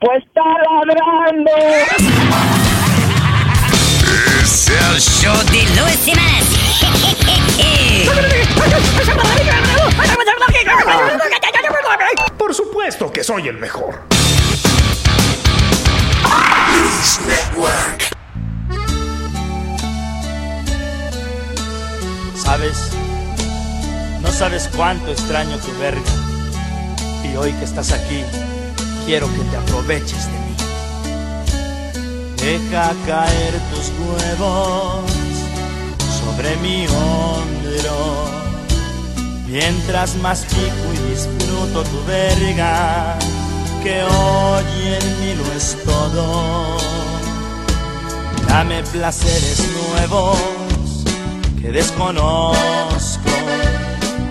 Pues 0.00 0.24
está 0.24 0.40
ladrando. 0.86 1.50
Es 4.42 4.68
el 4.68 4.98
show 4.98 5.36
de 5.52 5.62
Luis 5.78 6.00
Semanas. 6.00 6.46
Por 12.38 12.54
supuesto 12.54 13.12
que 13.12 13.22
soy 13.22 13.48
el 13.48 13.58
mejor. 13.58 14.00
¿Sabes? 22.36 22.92
No 24.22 24.32
sabes 24.32 24.70
cuánto 24.74 25.12
extraño 25.12 25.58
tu 25.58 25.78
verga. 25.78 26.00
Y 27.22 27.36
hoy 27.36 27.52
que 27.52 27.64
estás 27.64 27.92
aquí, 27.92 28.24
quiero 29.10 29.26
que 29.26 29.42
te 29.42 29.56
aproveches 29.56 30.24
de 30.26 30.38
mí. 30.38 30.54
Deja 32.36 32.92
caer 33.04 33.54
tus 33.72 33.90
huevos 33.98 35.10
sobre 36.20 36.56
mi 36.58 36.86
hombro. 36.86 37.96
Mientras 39.48 40.14
mastico 40.14 40.84
y 40.94 41.10
disfruto 41.10 41.82
tu 41.82 42.04
verga, 42.06 43.18
que 43.82 44.04
hoy 44.04 44.94
en 45.00 45.20
mí 45.20 45.34
lo 45.34 45.52
es 45.54 45.76
todo. 45.84 46.76
Dame 48.46 48.84
placeres 48.92 49.60
nuevos 49.90 50.38
que 51.60 51.72
desconozco, 51.72 53.32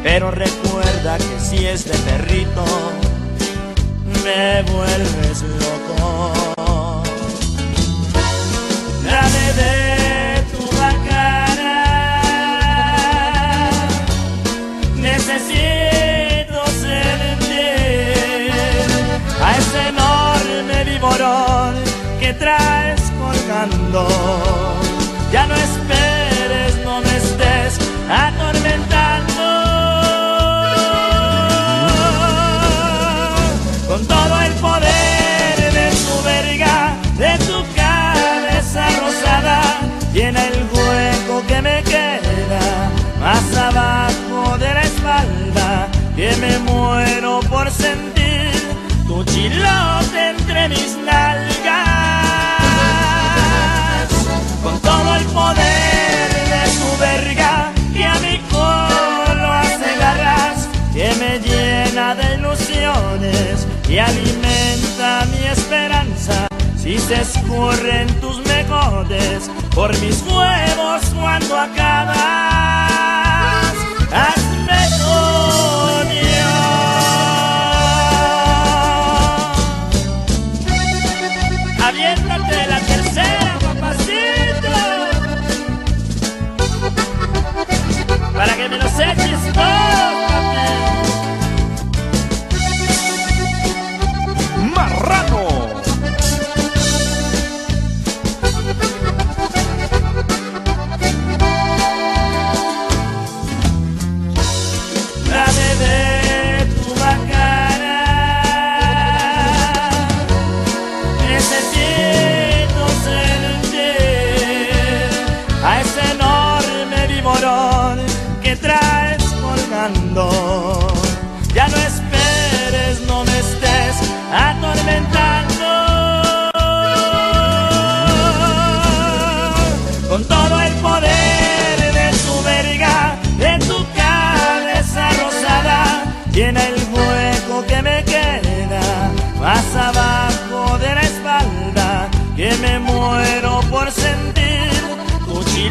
pero 0.03 0.31
recuerda 0.31 1.17
que 1.17 1.39
si 1.41 1.65
es 1.65 1.83
de 1.83 1.97
perrito, 2.09 2.63
me 4.23 4.63
vuelves 4.71 5.41
loco. 5.41 7.03
Dame 9.03 9.53
de 9.61 10.43
tu 10.51 10.61
bacana, 10.77 11.77
necesito 14.95 16.59
sentir 16.85 18.51
a 19.43 19.57
ese 19.57 19.79
enorme 19.89 20.77
viborón 20.85 21.73
que 22.19 22.33
traes 22.33 23.01
colgando. 23.19 24.07
Ya 25.31 25.45
no 25.47 25.55
esperes, 25.55 25.88
me 46.37 46.59
muero 46.59 47.39
por 47.49 47.69
sentir 47.71 48.51
tu 49.07 49.23
chilote 49.23 50.29
entre 50.29 50.69
mis 50.69 50.97
nalgas. 50.97 51.59
Con 54.63 54.79
todo 54.81 55.15
el 55.15 55.25
poder 55.25 56.29
de 56.53 56.63
tu 56.79 56.97
verga, 56.99 57.71
que 57.93 58.05
a 58.05 58.15
mi 58.19 58.37
colo 58.51 59.51
hace 59.53 59.95
garras, 59.99 60.67
que 60.93 61.13
me 61.15 61.39
llena 61.39 62.15
de 62.15 62.35
ilusiones 62.35 63.67
y 63.87 63.97
alimenta 63.97 65.25
mi 65.31 65.43
esperanza. 65.47 66.47
Si 66.77 66.97
se 66.97 67.21
escurren 67.21 68.07
tus 68.21 68.37
mejores 68.45 69.49
por 69.75 69.91
mis 69.99 70.21
huevos 70.23 71.01
cuando 71.19 71.57
acabas, 71.57 73.28
Para 88.39 88.55
que 88.55 88.69
me 88.69 88.77
eches 88.77 89.53
todo, 89.53 90.28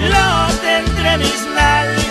chilote 0.08 0.78
entre 0.78 1.18
mis 1.18 1.46
nalgas. 1.54 2.06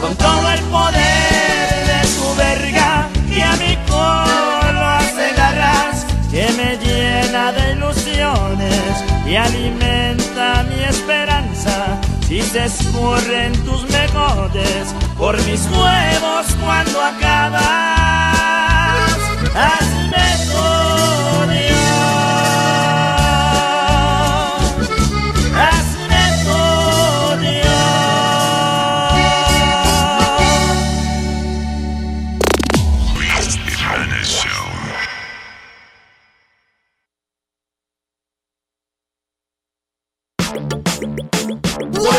Con 0.00 0.16
todo 0.16 0.50
el 0.50 0.60
poder 0.60 1.86
de 1.90 2.00
tu 2.16 2.34
verga, 2.36 3.08
que 3.28 3.42
a 3.42 3.56
mi 3.56 3.76
colo 3.88 4.84
hace 4.98 5.32
garras, 5.36 6.06
que 6.30 6.48
me 6.58 6.76
llena 6.78 7.52
de 7.52 7.72
ilusiones 7.72 9.04
y 9.26 9.36
alimenta 9.36 10.64
mi 10.64 10.82
esperanza. 10.84 12.00
Si 12.26 12.42
se 12.42 12.64
escurren 12.64 13.52
tus 13.64 13.88
mejores 13.90 14.94
por 15.16 15.36
mis 15.44 15.62
huevos 15.66 16.46
cuando 16.64 17.00
acabas, 17.00 17.62
hazme 19.54 20.26
coño. 20.52 21.75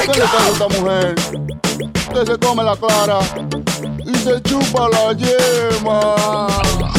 ¿Qué 0.07 0.19
le 0.19 0.25
pasa 0.25 0.45
a 0.45 0.51
esta 0.51 0.68
mujer? 0.69 1.15
Que 2.13 2.25
se 2.25 2.38
come 2.39 2.63
la 2.63 2.77
clara 2.77 3.19
y 4.06 4.15
se 4.15 4.42
chupa 4.42 4.88
la 4.88 5.12
yema. 5.12 6.97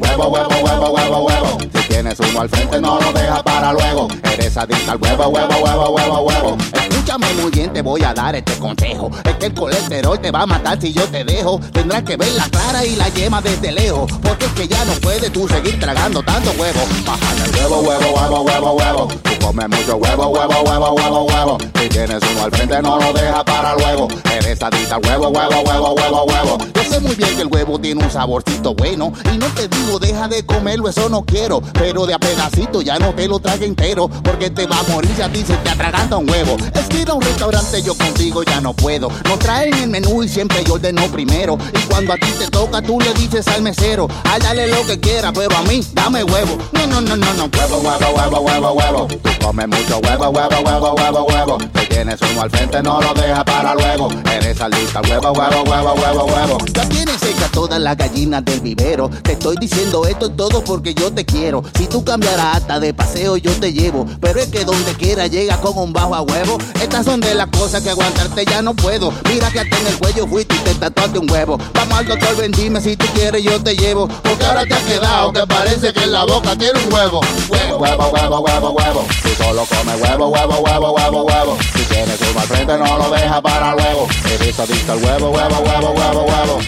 Huevo, 0.00 0.28
huevo, 0.28 0.48
huevo, 0.62 0.90
huevo, 0.90 1.18
huevo. 1.24 1.58
Si 1.60 1.88
tienes 1.88 2.18
uno 2.20 2.40
al 2.40 2.48
frente, 2.48 2.80
no 2.80 3.00
lo 3.00 3.12
deja 3.12 3.42
para 3.42 3.72
luego. 3.72 4.08
Eres 4.22 4.56
adicta 4.56 4.92
al 4.92 4.98
huevo, 5.00 5.28
huevo, 5.28 5.54
huevo, 5.62 5.90
huevo, 5.90 6.20
huevo. 6.20 6.56
Escúchame 6.72 7.32
muy 7.34 7.50
bien, 7.50 7.72
te 7.72 7.82
voy 7.82 8.02
a 8.04 8.14
dar 8.14 8.34
este 8.36 8.54
consejo. 8.58 9.10
Es 9.24 9.34
que 9.36 9.46
el 9.46 9.54
colesterol 9.54 10.20
te 10.20 10.30
va 10.30 10.42
a 10.42 10.46
matar 10.46 10.80
si 10.80 10.92
yo 10.92 11.06
te 11.08 11.24
dejo. 11.24 11.60
Tendrás 11.72 12.02
que 12.02 12.16
ver 12.16 12.32
la 12.32 12.48
clara 12.48 12.84
y 12.84 12.96
la 12.96 13.08
yema 13.08 13.40
desde 13.40 13.72
lejos. 13.72 14.10
Porque 14.22 14.46
es 14.46 14.52
que 14.52 14.68
ya 14.68 14.84
no 14.84 14.92
puedes 14.94 15.32
tú 15.32 15.48
seguir 15.48 15.78
tragando 15.78 16.22
tanto 16.22 16.50
huevo. 16.52 16.80
Bájale 17.04 17.44
el 17.44 17.56
huevo, 17.56 17.80
huevo, 17.80 18.10
huevo, 18.14 18.40
huevo, 18.42 18.72
huevo. 18.72 19.08
Tú 19.40 19.46
comes 19.46 19.68
mucho 19.68 19.96
huevo, 19.96 20.28
huevo, 20.28 20.62
huevo, 20.62 20.92
huevo, 20.92 21.24
huevo. 21.24 21.58
Si 21.80 21.88
tienes 21.88 22.20
uno 22.32 22.44
al 22.44 22.50
frente, 22.50 22.82
no 22.82 22.98
lo 22.98 23.12
deja 23.12 23.44
para 23.44 23.74
luego. 23.74 24.08
Eres 24.32 24.62
adicta 24.62 24.96
al 24.96 25.06
huevo, 25.06 25.28
huevo, 25.28 25.60
huevo, 25.66 25.94
huevo, 25.94 26.24
huevo. 26.24 26.58
Yo 26.74 26.82
sé 26.82 27.00
muy 27.00 27.14
bien 27.14 27.36
que 27.36 27.42
el 27.42 27.48
huevo 27.48 27.78
tiene 27.78 28.04
un 28.04 28.10
saborcito 28.10 28.74
bueno. 28.74 29.12
Y 29.32 29.38
no 29.38 29.46
te 29.48 29.68
digo, 29.68 29.98
deja 29.98 30.28
de 30.28 30.44
comerlo, 30.44 30.88
eso 30.88 31.08
no 31.08 31.22
quiero. 31.22 31.60
Pero 31.74 32.06
de 32.06 32.14
a 32.14 32.18
pedacito 32.18 32.82
ya 32.82 32.98
no 32.98 33.14
te 33.14 33.28
lo 33.28 33.38
trague 33.38 33.66
entero. 33.66 34.08
Porque 34.08 34.50
te 34.50 34.66
va 34.66 34.80
a 34.80 34.82
morir 34.84 35.10
si 35.16 35.22
a 35.22 35.32
ti 35.32 35.42
se 35.44 35.56
te 35.56 35.70
atraganta 35.70 36.16
un 36.16 36.28
huevo. 36.28 36.56
Es 36.74 36.86
que 36.86 37.00
ir 37.00 37.10
un 37.10 37.22
restaurante 37.22 37.82
yo 37.82 37.94
contigo 37.96 38.42
ya 38.42 38.60
no 38.60 38.72
puedo. 38.74 39.08
No 39.24 39.38
traen 39.38 39.74
el 39.74 39.88
menú 39.90 40.22
y 40.22 40.28
siempre 40.28 40.62
yo 40.64 40.74
ordeno 40.74 41.02
primero. 41.08 41.56
Y 41.74 41.86
cuando 41.88 42.12
a 42.12 42.16
ti 42.16 42.30
te 42.38 42.48
toca, 42.48 42.82
tú 42.82 43.00
le 43.00 43.12
dices 43.14 43.46
al 43.48 43.62
mesero, 43.62 44.08
ay, 44.24 44.40
dale 44.40 44.68
lo 44.68 44.84
que 44.86 45.00
quiera, 45.00 45.32
pero 45.32 45.56
a 45.56 45.62
mí, 45.62 45.84
dame 45.92 46.24
huevo. 46.24 46.58
No, 46.72 46.86
no, 46.86 47.00
no, 47.00 47.16
no, 47.16 47.34
no, 47.34 47.50
huevo, 47.56 47.78
huevo, 47.78 48.16
huevo, 48.16 48.40
huevo, 48.40 48.72
huevo. 48.72 49.08
Tú 49.30 49.46
comes 49.46 49.68
mucho 49.68 49.98
huevo, 49.98 50.28
huevo, 50.30 50.60
huevo, 50.60 50.94
huevo, 50.94 51.24
huevo. 51.24 51.58
Si 51.74 51.86
tienes 51.86 52.20
uno 52.22 52.42
al 52.42 52.50
frente, 52.50 52.82
no 52.82 53.00
lo 53.00 53.14
deja 53.14 53.44
para 53.44 53.74
luego. 53.74 54.08
Eres 54.32 54.60
al 54.60 54.72
huevo, 54.72 55.32
huevo, 55.32 55.62
huevo, 55.62 55.94
huevo, 55.94 56.24
huevo. 56.24 56.58
Ya 56.72 56.88
tienes 56.88 57.20
seca 57.20 57.48
todas 57.52 57.80
las 57.80 57.96
gallinas 57.96 58.44
del 58.44 58.60
vivero. 58.60 59.08
Te 59.08 59.32
estoy 59.32 59.56
diciendo 59.60 60.06
esto 60.06 60.30
todo 60.30 60.64
porque 60.64 60.94
yo 60.94 61.12
te 61.12 61.24
quiero. 61.24 61.62
Si 61.76 61.86
tú 61.86 62.04
cambiarás 62.04 62.56
hasta 62.56 62.80
de 62.80 62.92
paseo, 62.92 63.36
yo 63.36 63.52
te 63.52 63.72
llevo. 63.72 64.06
Pero 64.20 64.40
es 64.40 64.48
que 64.48 64.64
donde 64.64 64.94
quiera 64.94 65.26
llega 65.26 65.56
con 65.58 65.78
un 65.78 65.92
bajo 65.92 66.14
a 66.14 66.22
huevo. 66.22 66.58
Estas 66.82 67.04
son 67.04 67.20
de 67.20 67.34
las 67.34 67.46
cosas 67.48 67.82
que 67.82 67.90
aguantarte 67.90 68.44
ya 68.44 68.62
no 68.62 68.74
puedo. 68.74 69.12
Mira 69.28 69.50
que 69.50 69.60
hasta 69.60 69.78
en 69.78 69.86
el 69.86 69.98
cuello 69.98 70.26
fuiste 70.26 70.54
y 70.56 70.58
te 70.58 70.74
tatuaste 70.74 71.18
un 71.18 71.30
huevo. 71.30 71.58
Vamos 71.74 71.98
al 71.98 72.06
doctor, 72.06 72.36
ven, 72.36 72.52
dime 72.52 72.80
si 72.80 72.96
tú 72.96 73.06
quieres, 73.14 73.42
yo 73.42 73.62
te 73.62 73.76
llevo. 73.76 74.08
Porque 74.08 74.44
ahora 74.44 74.64
te 74.64 74.74
has 74.74 74.82
quedado 74.82 75.32
que 75.32 75.46
parece 75.46 75.92
que 75.92 76.02
en 76.02 76.12
la 76.12 76.24
boca 76.24 76.56
tiene 76.56 76.78
un 76.84 76.92
huevo. 76.92 77.20
Huevo, 77.48 77.78
huevo, 77.78 78.10
huevo, 78.10 78.40
huevo, 78.40 78.70
huevo. 78.70 79.06
Tú 79.22 79.28
solo 79.42 79.64
comes 79.66 80.00
huevo, 80.00 80.28
huevo, 80.28 80.58
huevo, 80.60 80.92
huevo, 80.92 81.22
huevo. 81.24 81.58
Si 81.76 81.84
tienes 81.84 82.18
uno 82.30 82.40
al 82.40 82.46
frente, 82.46 82.76
no 82.78 82.98
lo 82.98 83.10
deja 83.10 83.40
para 83.40 83.74
luego. 83.74 84.08
Eres 84.24 84.58
adicto 84.58 84.92
al 84.92 84.98
huevo, 85.04 85.30
huevo, 85.30 85.58
huevo, 85.60 85.90
huevo, 85.92 86.22
huevo. 86.22 86.58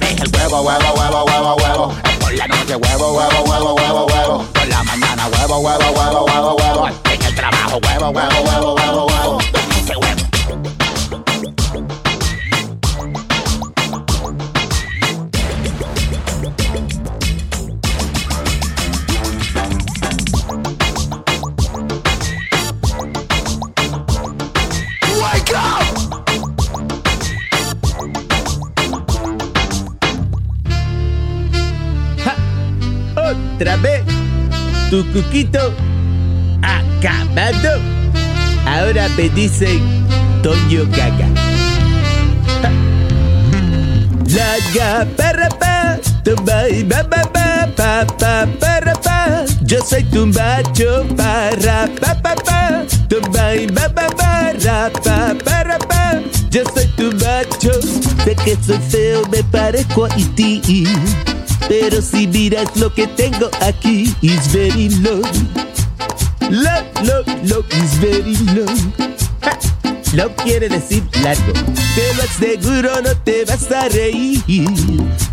Deja 0.00 0.24
el 0.24 0.30
huevo, 0.36 0.60
huevo, 0.62 0.94
huevo, 0.96 1.24
huevo, 1.24 1.54
huevo. 1.56 1.94
Es 2.04 2.16
por 2.18 2.32
la 2.32 2.46
noche, 2.48 2.76
huevo, 2.76 3.12
huevo, 3.12 3.42
huevo, 3.44 3.74
huevo, 3.74 4.06
huevo. 4.06 4.44
Por 4.52 4.66
la 4.68 4.82
mañana, 4.84 5.28
huevo, 5.28 5.58
huevo, 5.58 5.90
huevo, 5.90 6.24
huevo, 6.26 6.56
huevo. 6.56 6.88
En 6.88 7.22
el 7.22 7.34
trabajo, 7.34 7.78
huevo, 7.82 8.08
huevo, 8.10 8.40
huevo, 8.42 8.74
huevo, 8.74 9.06
huevo. 9.06 9.38
Huevo. 9.38 9.59
Otra 33.60 33.76
vez, 33.76 34.02
tu 34.88 35.04
cuquito 35.12 35.58
acabado. 36.62 37.78
Ahora 38.64 39.06
me 39.18 39.28
dicen 39.28 40.06
Toño 40.42 40.86
Gaga. 40.86 41.28
La 44.28 44.56
ga 44.74 45.06
para 45.14 45.50
pa, 45.50 45.98
tumba 46.24 46.70
y 46.70 46.84
ba 46.84 47.02
ba 47.02 47.22
ba 47.34 47.68
pa 47.76 48.06
pa 48.18 48.46
para 48.58 48.94
pa. 48.94 49.44
Yo 49.66 49.78
soy 49.86 50.04
tu 50.04 50.26
macho 50.28 51.04
para 51.14 51.86
pa 52.00 52.14
pa 52.14 52.34
pa, 52.36 52.86
tumba 53.10 53.56
y 53.56 53.66
ba 53.66 53.88
ba 53.88 54.06
ba 54.16 54.90
pa 55.04 55.34
para 55.44 55.78
pa. 55.80 56.14
Yo 56.48 56.62
soy 56.74 56.86
tu 56.96 57.12
macho, 57.12 57.72
sé 58.24 58.34
que 58.42 58.56
soy 58.64 58.78
feo, 58.88 59.20
me 59.30 59.44
parezco 59.44 60.06
a 60.06 60.16
ti. 60.34 60.86
Pero 61.70 62.02
si 62.02 62.26
miras 62.26 62.68
lo 62.74 62.92
que 62.92 63.06
tengo 63.06 63.48
aquí, 63.60 64.12
is 64.22 64.52
very 64.52 64.88
low. 64.88 65.22
Low, 66.50 66.82
low, 67.04 67.22
low, 67.44 67.64
is 67.70 67.94
very 68.00 68.34
low. 68.56 68.66
Ja. 69.40 69.56
Low 70.14 70.34
quiere 70.42 70.68
decir 70.68 71.04
largo. 71.22 71.52
Te 71.94 72.14
lo 72.16 72.24
aseguro, 72.24 72.90
no 73.02 73.16
te 73.22 73.44
vas 73.44 73.70
a 73.70 73.88
reír. 73.88 74.42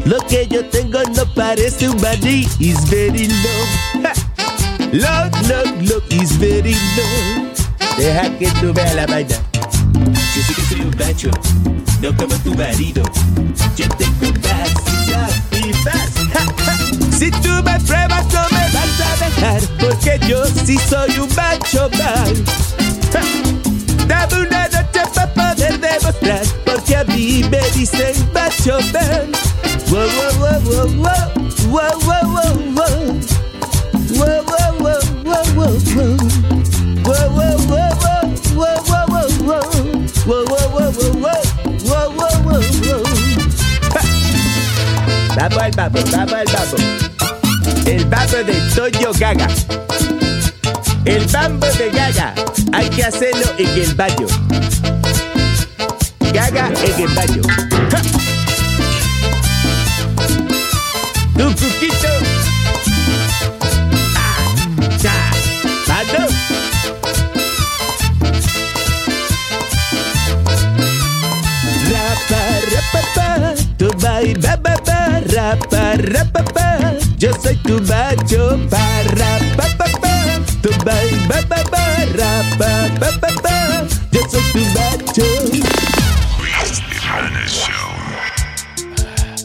Lo 0.06 0.20
que 0.28 0.48
yo 0.48 0.64
tengo 0.66 1.00
no 1.16 1.26
parece 1.34 1.90
un 1.90 2.00
maní, 2.00 2.48
is 2.60 2.88
very 2.88 3.30
low. 3.30 4.04
Ja. 4.04 4.14
Low, 4.92 5.32
low, 5.50 5.66
low, 5.90 6.04
is 6.12 6.38
very 6.38 6.76
low. 6.96 7.48
Deja 7.98 8.30
que 8.38 8.48
tú 8.62 8.74
veas 8.74 8.94
la 8.94 9.08
vaina. 9.08 9.36
Yo 10.36 10.44
sé 10.44 10.54
que 10.54 10.62
soy 10.70 10.82
un 10.82 10.96
macho, 11.00 11.32
no 12.00 12.16
como 12.16 12.36
tu 12.44 12.54
marido. 12.54 13.02
Yo 13.76 13.88
tengo 13.98 14.32
más 14.44 14.88
Si 17.18 17.32
tu 17.32 17.50
me 17.64 17.80
pruebas 17.80 18.26
no 18.34 18.42
me 18.52 18.66
vas 18.74 19.00
a 19.02 19.26
dejar 19.26 19.62
Porque 19.80 20.20
yo 20.28 20.46
sí 20.46 20.78
soy 20.90 21.20
un 21.20 21.30
macho 21.36 21.90
mal 21.98 22.34
Dame 24.08 24.48
una 24.48 24.68
noche 24.68 25.02
para 25.14 25.34
poder 25.34 25.80
demostrar 25.80 26.42
Porque 26.66 26.96
a 26.96 27.04
mí 27.06 27.44
me 27.50 27.62
dicen 27.72 28.14
macho 28.34 28.80
mal 28.94 29.28
Wow, 29.90 30.08
wow, 30.18 30.34
wow, 30.40 30.62
wow, 30.64 30.88
wow 31.04 31.32
Wow, 31.70 32.00
wow, 32.06 32.26
wow, 32.34 32.54
wow 32.76 33.20
Wow, 34.18 34.44
wow, 34.46 34.74
wow, 34.80 35.46
wow, 35.56 35.78
wow 35.96 36.27
Vamos 45.38 45.60
al 45.60 45.72
babo, 45.74 46.00
vamos 46.12 46.34
al 46.34 46.46
babo. 46.48 46.78
El 47.86 48.06
babo 48.06 48.38
de 48.38 48.54
Toyo 48.74 49.12
Gaga. 49.20 49.48
El 51.06 51.28
bambo 51.28 51.68
de 51.78 51.92
Gaga. 51.92 52.34
Hay 52.74 52.90
que 52.90 53.04
hacerlo 53.04 53.46
en 53.60 53.70
el 53.70 53.94
baño. 53.94 54.26
Gaga 56.34 56.72
en 56.84 57.02
el 57.02 57.14
baño. 57.14 57.42
Ja. 57.92 58.02
Cuquito. 61.54 62.08
Ah, 64.16 64.38
cha. 65.00 65.14
Rapa, 74.42 74.77
rapa, 75.56 76.44
pa. 76.54 76.94
Yo 77.18 77.32
soy 77.42 77.56
tu 77.58 77.80
macho, 77.82 78.60
pa, 78.70 78.84
rapa, 79.16 79.66
pa, 79.78 79.86
pa. 80.02 80.14
Tu 80.62 80.70
ba, 80.84 80.96
ba, 81.28 81.64
ba, 81.72 81.84
rapa, 82.16 82.90
pa, 83.00 83.10
pa, 83.22 83.30
pa. 83.42 83.88
Yo 84.12 84.22
soy 84.30 84.44
tu 84.52 84.60
macho. 84.76 85.24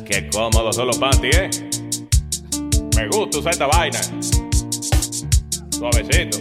Qué 0.05 0.29
cómodos 0.31 0.77
son 0.77 0.87
los 0.89 0.99
panties, 0.99 1.37
¿eh? 1.37 1.51
Me 2.97 3.09
gusta 3.09 3.39
usar 3.39 3.53
esta 3.53 3.67
vaina. 3.67 3.99
Suavecito. 5.71 6.39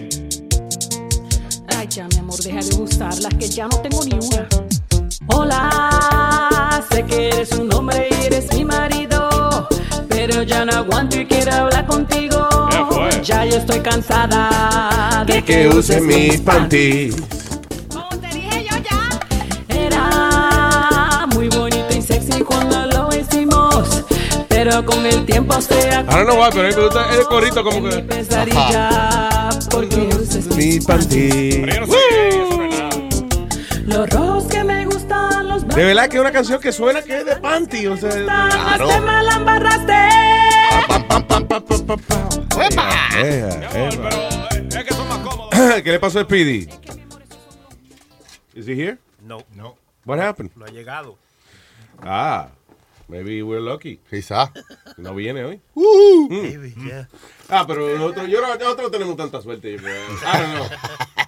Ay, 1.77 1.87
ya, 1.87 2.07
mi 2.07 2.17
amor, 2.17 2.39
deja 2.41 2.59
de 2.59 2.75
gustarlas, 2.75 3.33
que 3.35 3.47
ya 3.47 3.67
no 3.67 3.77
tengo 3.81 4.03
ni 4.05 4.13
una. 4.13 4.47
Hola, 5.27 6.83
sé 6.91 7.05
que 7.05 7.29
eres 7.29 7.51
un 7.53 7.73
hombre 7.73 8.09
y 8.11 8.25
eres 8.25 8.53
mi 8.53 8.65
marido, 8.65 9.10
pero 10.31 10.43
ya 10.43 10.63
no 10.63 10.71
aguanto 10.71 11.19
y 11.19 11.25
quiero 11.25 11.51
hablar 11.51 11.85
contigo. 11.85 12.47
Ya 13.21 13.45
yo 13.45 13.57
estoy 13.57 13.81
cansada 13.81 15.25
de 15.27 15.43
Que 15.43 15.67
use 15.67 15.99
mis 16.01 16.39
panties. 16.39 17.15
Como 17.89 18.07
te 18.19 18.27
dije 18.27 18.63
yo 18.63 18.77
ya. 18.77 19.09
Era 19.67 21.27
muy 21.33 21.49
bonito 21.49 21.87
y 21.93 22.01
sexy 22.01 22.41
cuando 22.43 22.85
lo 22.85 23.09
hicimos, 23.15 24.03
pero 24.47 24.85
con 24.85 25.05
el 25.05 25.25
tiempo 25.25 25.59
se 25.61 25.93
Ahora 25.93 26.23
no 26.23 26.37
va, 26.37 26.49
pero 26.49 26.67
a 26.67 26.69
mí 26.69 26.75
me 26.75 26.83
gusta 26.83 27.05
el 27.13 27.23
corito 27.25 27.63
como 27.63 27.89
que. 27.89 27.97
pesadilla 27.99 29.49
porque 29.69 30.09
uses 30.19 30.47
Mis 30.55 30.85
panties. 30.85 31.57
Pero 31.57 31.73
yo 31.73 31.81
no 31.81 31.87
sé 31.87 31.93
qué 32.09 32.29
es, 32.29 32.70
los 33.85 34.09
rojos 34.09 34.45
que 34.45 34.63
me 34.63 34.85
gustan, 34.85 35.47
los 35.47 35.67
De 35.67 35.85
verdad 35.85 36.07
que 36.09 36.17
es 36.17 36.21
una 36.21 36.31
canción 36.31 36.59
que 36.59 36.71
suena 36.71 37.01
que 37.01 37.19
es 37.19 37.25
de 37.25 37.35
panty. 37.37 37.87
O 37.87 37.97
sea, 37.97 38.11
ea. 43.17 43.69
¿Qué 45.83 45.91
le 45.91 45.99
pasó 45.99 46.19
a 46.19 46.23
Speedy? 46.23 46.67
Is 48.53 48.67
he 48.67 48.75
here? 48.75 48.97
No. 49.21 49.43
No. 49.55 49.77
What 50.05 50.19
happened? 50.19 50.51
No 50.55 50.65
ha 50.65 50.69
llegado. 50.69 51.17
Ah, 52.01 52.49
maybe 53.07 53.41
we're 53.43 53.61
lucky. 53.61 53.99
Quizá. 54.09 54.51
No 54.97 55.13
viene 55.15 55.43
hoy. 55.43 55.61
Uh. 55.75 56.27
Maybe, 56.29 56.73
yeah. 56.83 57.07
Ah, 57.49 57.65
pero 57.67 57.87
nosotros, 57.97 58.27
yo, 58.27 58.41
no- 58.41 58.55
nosotros 58.55 58.83
no 58.83 58.91
tenemos 58.91 59.15
tanta 59.17 59.41
suerte. 59.41 59.73
yo 59.73 59.77
creo. 59.77 59.95
I 60.23 60.37
don't 60.39 60.53
know. 60.55 60.69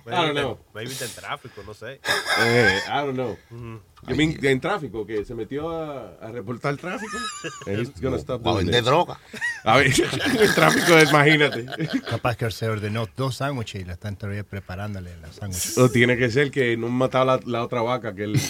I 0.06 0.10
don't 0.12 0.34
know. 0.34 0.60
Maybe 0.74 0.92
está 0.92 1.06
en 1.06 1.12
tráfico, 1.12 1.64
no 1.66 1.74
sé. 1.74 2.02
Eh, 2.42 2.80
I 2.88 2.98
don't 3.06 3.14
know. 3.14 3.38
Yo 4.06 4.16
mean, 4.16 4.38
en 4.44 4.60
tráfico, 4.60 5.06
que 5.06 5.24
se 5.24 5.34
metió 5.34 5.70
a, 5.70 6.16
a 6.22 6.32
reportar 6.32 6.76
tráfico. 6.76 7.18
A 8.46 8.54
vender 8.58 8.84
droga. 8.84 9.20
A 9.64 9.78
ver, 9.78 9.88
el 10.40 10.54
tráfico, 10.54 11.00
imagínate. 11.00 11.66
Capaz 12.10 12.36
que 12.36 12.52
se 12.52 12.68
ordenó 12.68 13.08
dos 13.16 13.38
sándwiches 13.38 13.82
y 13.82 13.86
la 13.86 13.94
están 13.94 14.18
todavía 14.18 14.44
preparándole 14.44 15.16
las 15.22 15.36
sándwiches. 15.36 15.78
O 15.78 15.90
tiene 15.90 16.18
que 16.18 16.30
ser 16.30 16.52
que 16.52 16.76
no 16.76 16.90
mataba 16.90 17.38
la, 17.38 17.40
la 17.46 17.64
otra 17.64 17.82
vaca 17.82 18.14
que 18.14 18.26
él 18.26 18.42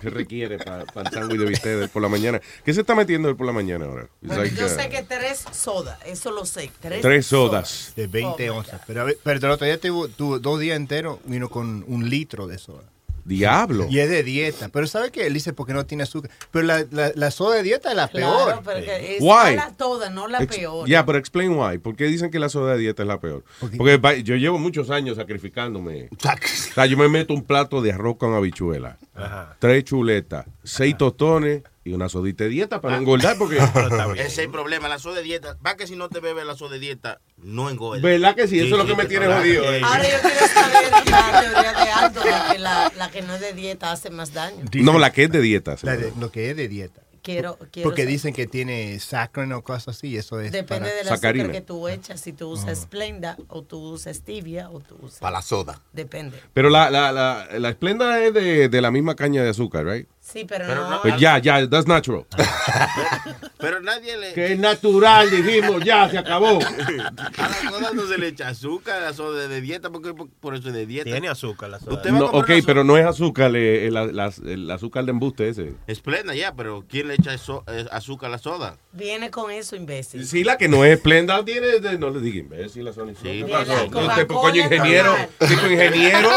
que 0.00 0.10
requiere 0.10 0.58
para 0.58 0.82
el 0.82 1.10
sándwich 1.12 1.40
de 1.40 1.46
bistec 1.46 1.90
por 1.90 2.02
la 2.02 2.08
mañana. 2.08 2.40
¿Qué 2.64 2.74
se 2.74 2.80
está 2.80 2.94
metiendo 2.94 3.28
él 3.28 3.36
por 3.36 3.46
la 3.46 3.52
mañana 3.52 3.86
ahora? 3.86 4.08
Like, 4.22 4.56
yo 4.56 4.66
uh, 4.66 4.68
sé 4.68 4.88
que 4.88 5.02
tres 5.02 5.44
sodas, 5.52 5.98
eso 6.04 6.30
lo 6.30 6.44
sé. 6.44 6.70
Tres, 6.80 7.00
Tres 7.02 7.26
sodas. 7.26 7.92
De 7.96 8.06
20 8.06 8.50
Oh, 8.50 8.56
onzas. 8.58 8.80
Pero, 8.86 9.06
pero 9.22 9.38
el 9.38 9.52
otro 9.52 9.66
día 9.66 9.78
tuvo 9.80 10.08
dos 10.38 10.60
días 10.60 10.76
enteros, 10.76 11.18
vino 11.24 11.48
con 11.48 11.84
un 11.88 12.08
litro 12.08 12.46
de 12.46 12.58
soda. 12.58 12.84
Diablo. 13.24 13.86
Y 13.90 13.98
es 14.00 14.08
de 14.10 14.22
dieta. 14.22 14.68
Pero 14.68 14.86
¿sabe 14.86 15.10
qué? 15.10 15.26
Él 15.26 15.34
dice 15.34 15.52
porque 15.52 15.72
no 15.72 15.86
tiene 15.86 16.02
azúcar. 16.02 16.30
Pero 16.50 16.66
la, 16.66 16.84
la, 16.90 17.12
la 17.14 17.30
soda 17.30 17.56
de 17.56 17.62
dieta 17.62 17.90
es 17.90 17.96
la 17.96 18.08
Claro, 18.08 18.44
peor. 18.46 18.62
pero 18.64 18.84
que 18.84 19.16
es 19.16 19.22
Why? 19.22 19.28
mala 19.56 19.72
toda, 19.76 20.10
no 20.10 20.28
la 20.28 20.42
Ex- 20.42 20.56
peor. 20.56 20.88
Ya, 20.88 21.04
pero 21.06 21.18
explain 21.18 21.52
why. 21.58 21.78
¿Por 21.78 21.96
qué 21.96 22.04
dicen 22.04 22.30
que 22.30 22.38
la 22.38 22.48
soda 22.48 22.72
de 22.74 22.78
dieta 22.80 23.02
es 23.02 23.08
la 23.08 23.20
peor? 23.20 23.44
Porque 23.60 24.22
yo 24.22 24.36
llevo 24.36 24.58
muchos 24.58 24.90
años 24.90 25.16
sacrificándome. 25.16 26.08
O 26.12 26.72
sea, 26.74 26.86
yo 26.86 26.96
me 26.96 27.08
meto 27.08 27.32
un 27.34 27.42
plato 27.44 27.80
de 27.82 27.92
arroz 27.92 28.16
con 28.18 28.34
habichuela, 28.34 28.98
Ajá. 29.14 29.56
tres 29.58 29.84
chuletas, 29.84 30.46
seis 30.62 30.96
tostones 30.98 31.62
y 31.84 31.92
una 31.92 32.08
sodita 32.08 32.44
de 32.44 32.50
dieta 32.50 32.80
para 32.80 32.94
no 32.96 33.00
engordar 33.02 33.36
porque... 33.38 33.58
Ese 34.16 34.26
es 34.26 34.38
el 34.38 34.50
problema, 34.50 34.88
la 34.88 34.98
soda 34.98 35.16
de 35.16 35.22
dieta. 35.22 35.56
Va 35.64 35.76
que 35.76 35.86
si 35.86 35.96
no 35.96 36.08
te 36.08 36.20
bebes 36.20 36.46
la 36.46 36.56
soda 36.56 36.70
de 36.72 36.78
dieta, 36.78 37.20
no 37.36 37.68
engorda. 37.70 38.00
¿Verdad 38.02 38.34
que 38.34 38.48
sí? 38.48 38.58
Eso 38.60 38.74
es 38.76 38.78
lo 38.78 38.86
que 38.86 38.94
me 38.96 39.04
tiene 39.06 39.26
jodido. 39.26 39.64
eh. 39.72 39.80
Ahora 39.84 40.02
yo 40.02 40.16
quiero 40.22 40.46
saber 40.48 40.92
la 41.10 41.40
teoría 41.42 41.72
de 41.84 41.90
Aldo 41.90 42.20
de 42.22 42.52
que 42.52 42.58
la, 42.58 42.92
la 42.96 43.10
que 43.10 43.22
no 43.22 43.34
es 43.34 43.40
de 43.40 43.52
dieta 43.52 43.92
hace 43.92 44.10
más 44.10 44.32
daño. 44.32 44.64
No, 44.74 44.98
la 44.98 45.12
que 45.12 45.24
es 45.24 45.30
de 45.30 45.40
dieta. 45.40 45.76
La 45.82 45.96
de- 45.96 46.12
lo 46.18 46.30
que 46.30 46.50
es 46.50 46.56
de 46.56 46.68
dieta. 46.68 47.02
Quiero, 47.22 47.56
quiero 47.72 47.88
Porque 47.88 48.02
saber. 48.02 48.12
dicen 48.12 48.34
que 48.34 48.46
tiene 48.46 49.00
saccharin 49.00 49.52
o 49.54 49.62
cosas 49.62 49.96
así. 49.96 50.14
Eso 50.14 50.40
es 50.40 50.52
Depende 50.52 50.90
para- 50.90 50.96
del 50.96 51.08
azúcar 51.08 51.50
que 51.52 51.60
tú 51.62 51.88
echas, 51.88 52.20
si 52.20 52.34
tú 52.34 52.48
usas 52.50 52.82
Splenda 52.82 53.38
o 53.48 53.62
tú 53.62 53.78
usas 53.78 54.16
Stevia 54.18 54.68
o 54.68 54.80
tú 54.80 54.98
usas... 55.00 55.20
Para 55.20 55.38
la 55.38 55.42
soda. 55.42 55.80
Depende. 55.94 56.38
Pero 56.52 56.68
la, 56.68 56.90
la, 56.90 57.12
la, 57.12 57.48
la 57.58 57.72
Splenda 57.72 58.22
es 58.22 58.34
de, 58.34 58.68
de 58.68 58.80
la 58.82 58.90
misma 58.90 59.14
caña 59.16 59.42
de 59.42 59.48
azúcar, 59.48 59.86
right? 59.86 60.06
Sí, 60.26 60.46
pero, 60.48 60.64
Pero 60.66 60.84
no... 60.84 60.90
no- 60.90 61.02
Pues 61.02 61.18
ya, 61.20 61.38
ya, 61.38 61.68
that's 61.68 61.86
natural. 61.86 62.24
Pero 63.58 63.80
nadie 63.80 64.16
le. 64.16 64.32
que 64.32 64.52
es 64.54 64.58
natural, 64.58 65.30
dijimos, 65.30 65.82
ya, 65.84 66.08
se 66.10 66.18
acabó. 66.18 66.58
A 66.60 67.48
la 67.48 67.70
soda 67.70 67.90
no 67.94 68.06
se 68.06 68.18
le 68.18 68.28
echa 68.28 68.48
azúcar, 68.48 68.96
a 69.02 69.06
la 69.06 69.12
soda 69.14 69.48
de 69.48 69.60
dieta, 69.60 69.90
porque 69.90 70.12
por, 70.14 70.54
eso 70.54 70.68
es 70.68 70.74
de 70.74 70.86
dieta. 70.86 71.10
Tiene 71.10 71.28
azúcar 71.28 71.70
la 71.70 71.78
soda. 71.78 72.02
No, 72.10 72.26
ok, 72.26 72.46
soda- 72.48 72.62
pero 72.66 72.84
no 72.84 72.96
es 72.98 73.06
azúcar, 73.06 73.54
el, 73.54 73.96
el- 73.96 74.20
el 74.46 74.70
azúcar 74.70 75.04
de 75.04 75.10
embuste 75.10 75.48
ese. 75.48 75.74
Esplenda 75.86 76.34
ya, 76.34 76.54
pero 76.54 76.84
¿quién 76.88 77.08
le 77.08 77.14
echa 77.14 77.32
eso- 77.34 77.64
eh, 77.68 77.86
azúcar 77.90 78.28
a 78.28 78.32
la 78.32 78.38
soda? 78.38 78.76
Viene 78.92 79.30
con 79.30 79.50
eso, 79.50 79.76
imbécil. 79.76 80.26
Sí, 80.26 80.42
la 80.44 80.56
que 80.58 80.68
no 80.68 80.84
es 80.84 80.98
Splenda 80.98 81.44
tiene, 81.44 81.80
de- 81.80 81.98
no 81.98 82.10
le 82.10 82.20
diga 82.20 82.38
imbécil, 82.38 82.84
la 82.84 82.92
Sony. 82.92 83.12
Sí, 83.22 83.44
No, 83.44 83.60
usted, 84.00 84.26
coño, 84.26 84.62
ingeniero, 84.62 85.14
tipo 85.38 85.66
ingeniero. 85.66 86.30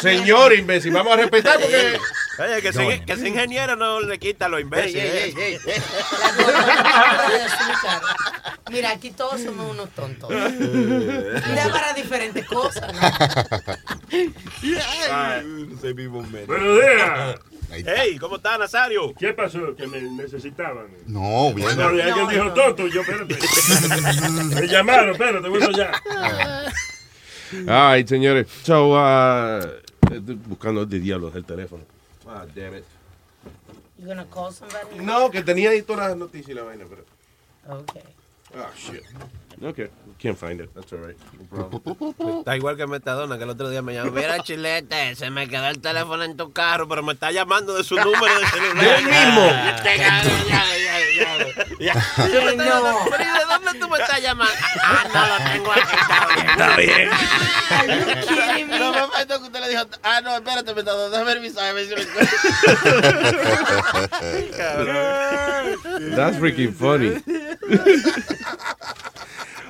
Señor 0.00 0.54
imbécil, 0.54 0.92
vamos 0.92 1.12
a 1.12 1.16
respetar 1.16 1.58
porque... 1.60 1.98
Oye, 2.38 2.62
que, 2.62 2.72
se, 2.98 3.04
que 3.04 3.12
ese 3.12 3.28
ingeniero 3.28 3.76
no 3.76 4.00
le 4.00 4.18
quita 4.18 4.48
lo 4.48 4.58
imbécil. 4.60 4.96
ey, 4.98 5.06
ey, 5.08 5.34
ey, 5.36 5.54
ey. 5.54 5.58
La 6.20 6.44
Coca-Cola 6.44 7.28
de 7.30 7.42
azúcar. 7.42 8.02
Mira, 8.70 8.90
aquí 8.90 9.10
todos 9.10 9.40
somos 9.42 9.70
unos 9.70 9.90
tontos. 9.90 10.30
Mira 10.30 11.68
para 11.70 11.92
diferentes 11.94 12.46
cosas. 12.46 12.92
¿no? 12.92 13.00
Buenos 16.46 16.80
días. 16.80 17.36
Hey, 17.70 18.18
¿cómo 18.18 18.36
está 18.36 18.58
Nazario? 18.58 19.14
¿Qué 19.18 19.32
pasó? 19.32 19.74
Que 19.74 19.86
me 19.86 20.00
necesitaban. 20.02 20.88
No, 21.06 21.52
bien. 21.54 21.74
No, 21.76 21.84
alguien 21.88 22.08
No, 22.10 22.28
dijo 22.28 22.44
no. 22.44 22.52
tonto. 22.54 22.86
Yo, 22.88 23.00
espérate. 23.00 23.38
me 24.54 24.66
llamaron, 24.68 25.10
espérate, 25.12 25.48
vuelvo 25.48 25.70
ya. 25.70 25.90
Ay, 27.68 28.06
señores. 28.06 28.46
So, 28.62 28.90
uh, 28.92 29.60
buscando 30.46 30.84
de 30.84 31.00
diablos 31.00 31.34
el 31.34 31.44
teléfono. 31.44 31.84
Ah, 32.34 32.46
damn 32.54 32.74
it. 32.74 32.84
You 33.98 34.06
gonna 34.06 34.24
call 34.24 34.50
somebody? 34.52 34.98
No, 35.00 35.30
que 35.30 35.42
tenía 35.42 35.70
ahí 35.70 35.82
todas 35.82 36.08
las 36.08 36.16
noticias 36.16 36.48
y 36.48 36.54
la 36.54 36.62
vaina, 36.62 36.86
pero... 36.88 37.04
Okay. 37.80 38.02
Ah, 38.56 38.70
shit. 38.76 39.02
Okay, 39.62 39.88
can't 40.18 40.36
find 40.36 40.60
it. 40.60 40.72
That's 40.74 40.92
all 40.92 40.98
right. 40.98 41.16
No. 41.52 41.70
Está 42.38 42.56
igual 42.56 42.76
que 42.76 42.86
Metadona, 42.86 43.36
que 43.36 43.44
el 43.44 43.50
otro 43.50 43.70
día 43.70 43.82
me 43.82 43.94
llamó. 43.94 44.10
Mira, 44.10 44.42
chilete, 44.42 45.14
se 45.14 45.30
me 45.30 45.46
quedó 45.48 45.68
el 45.68 45.80
teléfono 45.80 46.24
en 46.24 46.36
tu 46.36 46.52
carro, 46.52 46.88
pero 46.88 47.02
me 47.02 47.12
está 47.12 47.30
llamando 47.30 47.74
de 47.74 47.84
su 47.84 47.94
número 47.94 48.40
de 48.40 48.46
celular. 48.46 48.84
¿Del 48.84 49.04
mismo? 49.04 49.46
Ya, 51.78 51.94
no. 52.56 52.98
¿Pero 53.10 53.22
y 53.22 53.26
de 53.26 53.44
dónde 53.48 53.78
tú 53.80 53.88
me 53.88 53.98
estás 53.98 54.20
llamando? 54.22 54.54
Ah, 54.82 55.04
no 55.12 55.20
lo 55.26 55.36
tengo 55.52 55.72
aquí. 55.72 55.96
Está 56.50 56.76
bien. 56.76 57.08
Está 58.20 58.54
bien. 58.54 58.68
No 58.70 58.92
me 58.92 58.98
falta 59.08 59.38
que 59.38 59.44
usted 59.44 59.60
le 59.60 59.68
dijo, 59.68 59.82
ah, 60.02 60.20
no, 60.22 60.36
espérate, 60.36 60.74
me 60.74 60.82
déjame 60.82 61.40
mensaje, 61.40 61.68
a 61.68 61.72
ver 61.72 61.86
si 61.86 61.94
me 61.94 62.02
That's 66.16 66.38
freaking 66.38 66.72
funny. 66.74 67.12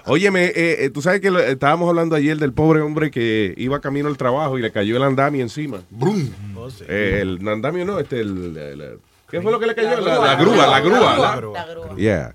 Óyeme, 0.04 0.46
eh, 0.46 0.84
eh, 0.84 0.90
tú 0.90 1.00
sabes 1.00 1.20
que 1.20 1.30
lo- 1.30 1.38
estábamos 1.38 1.88
hablando 1.88 2.16
ayer 2.16 2.36
del 2.36 2.52
pobre 2.52 2.80
hombre 2.80 3.10
que 3.12 3.54
iba 3.56 3.80
camino 3.80 4.08
al 4.08 4.16
trabajo 4.16 4.58
y 4.58 4.62
le 4.62 4.72
cayó 4.72 4.96
el 4.96 5.04
andamio 5.04 5.42
encima. 5.42 5.80
Brum. 5.90 6.28
Oh, 6.56 6.68
sí. 6.70 6.84
Eh, 6.88 7.20
el 7.22 7.46
andamio 7.48 7.84
no, 7.84 8.00
este, 8.00 8.20
el, 8.20 8.56
el- 8.56 8.98
¿qué 9.32 9.40
fue 9.42 9.50
lo 9.50 9.58
que 9.58 9.66
le 9.66 9.74
cayó? 9.74 10.00
La 10.00 10.14
La, 10.14 10.20
la 10.20 10.34
grúa. 10.36 10.54
grúa, 10.54 10.66
la 10.68 10.80
grúa. 10.80 11.00
La 11.00 11.16
la- 11.18 11.36
grúa. 11.36 11.52
La 11.58 11.66
grúa. 11.66 11.96
Yeah, 11.96 12.34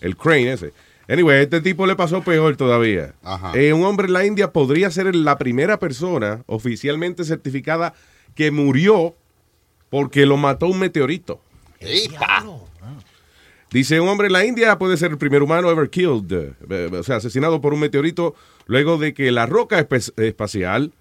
el 0.00 0.16
crane 0.16 0.52
ese. 0.52 0.72
Anyway, 1.08 1.42
este 1.42 1.60
tipo 1.60 1.84
le 1.86 1.96
pasó 1.96 2.22
peor 2.22 2.56
todavía. 2.56 3.14
Ajá. 3.24 3.50
Eh, 3.58 3.72
un 3.72 3.84
hombre 3.84 4.06
en 4.06 4.12
la 4.12 4.24
India 4.24 4.52
podría 4.52 4.90
ser 4.92 5.12
la 5.16 5.36
primera 5.36 5.78
persona 5.80 6.42
oficialmente 6.46 7.24
certificada 7.24 7.92
que 8.36 8.50
murió 8.52 9.14
porque 9.90 10.24
lo 10.24 10.36
mató 10.36 10.66
un 10.68 10.78
meteorito. 10.78 11.40
¡Epa! 11.80 12.44
Dice, 13.70 14.00
un 14.00 14.08
hombre 14.08 14.28
en 14.28 14.32
la 14.32 14.44
India 14.44 14.78
puede 14.78 14.96
ser 14.96 15.10
el 15.10 15.18
primer 15.18 15.42
humano 15.42 15.68
ever 15.68 15.90
killed, 15.90 16.32
eh, 16.70 16.90
o 16.92 17.02
sea, 17.02 17.16
asesinado 17.16 17.60
por 17.60 17.74
un 17.74 17.80
meteorito 17.80 18.34
luego 18.66 18.98
de 18.98 19.12
que 19.14 19.32
la 19.32 19.46
roca 19.46 19.78
espacial 20.16 20.92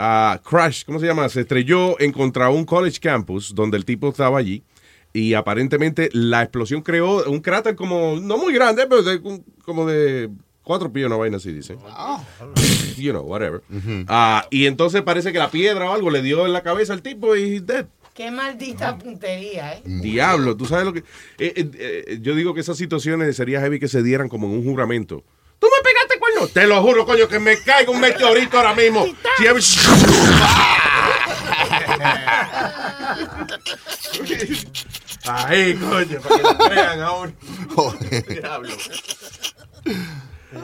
ah, 0.00 0.40
crash, 0.48 0.84
¿cómo 0.84 0.98
se 0.98 1.06
llama? 1.06 1.28
Se 1.28 1.40
estrelló 1.42 2.00
en 2.00 2.12
contra 2.12 2.48
un 2.50 2.64
college 2.64 2.98
campus 3.00 3.54
donde 3.54 3.76
el 3.76 3.84
tipo 3.84 4.08
estaba 4.08 4.38
allí 4.38 4.62
y 5.12 5.34
aparentemente 5.34 6.08
la 6.12 6.42
explosión 6.42 6.82
creó 6.82 7.24
un 7.30 7.40
cráter 7.40 7.74
como, 7.76 8.18
no 8.20 8.38
muy 8.38 8.52
grande, 8.54 8.86
pero 8.88 9.02
de- 9.02 9.18
un- 9.18 9.44
como 9.64 9.86
de 9.86 10.30
cuatro 10.62 10.92
pies, 10.92 11.06
una 11.06 11.16
vaina 11.16 11.36
así, 11.38 11.52
dice. 11.52 11.76
You 12.96 13.12
know, 13.12 13.22
whatever. 13.24 13.62
Ah, 14.08 14.46
y 14.50 14.66
entonces 14.66 15.02
parece 15.02 15.32
que 15.32 15.38
la 15.38 15.50
piedra 15.50 15.90
o 15.90 15.92
algo 15.92 16.10
le 16.10 16.22
dio 16.22 16.46
en 16.46 16.52
la 16.52 16.62
cabeza 16.62 16.92
al 16.92 17.02
tipo 17.02 17.34
y 17.36 17.54
he's 17.56 17.66
dead. 17.66 17.86
Qué 18.14 18.30
maldita 18.30 18.98
puntería, 18.98 19.74
¿eh? 19.74 19.82
Diablo, 19.84 20.56
tú 20.56 20.66
sabes 20.66 20.84
lo 20.84 20.92
que. 20.92 20.98
eh, 21.00 21.04
eh, 21.56 21.70
eh, 21.74 22.18
yo 22.20 22.34
digo 22.34 22.52
que 22.54 22.60
esas 22.60 22.76
situaciones 22.76 23.34
sería 23.36 23.60
heavy 23.60 23.78
que 23.78 23.88
se 23.88 24.02
dieran 24.02 24.28
como 24.28 24.46
en 24.48 24.54
un 24.54 24.64
juramento. 24.64 25.24
¿Tú 25.58 25.66
me 25.66 25.82
pegaste, 25.82 26.09
coño? 26.34 26.48
Te 26.48 26.66
lo 26.66 26.82
juro, 26.82 27.06
coño, 27.06 27.28
que 27.28 27.38
me 27.38 27.62
caiga 27.62 27.90
un 27.90 28.00
meteorito 28.00 28.56
ahora 28.56 28.74
mismo. 28.74 29.04
Si 29.36 29.46
Ahí, 35.26 35.74
coño, 35.74 36.18
para 36.20 36.36
que 36.36 36.42
lo 36.42 36.58
crean 36.58 37.00
ahora. 37.00 37.32
Diablo. 38.28 38.74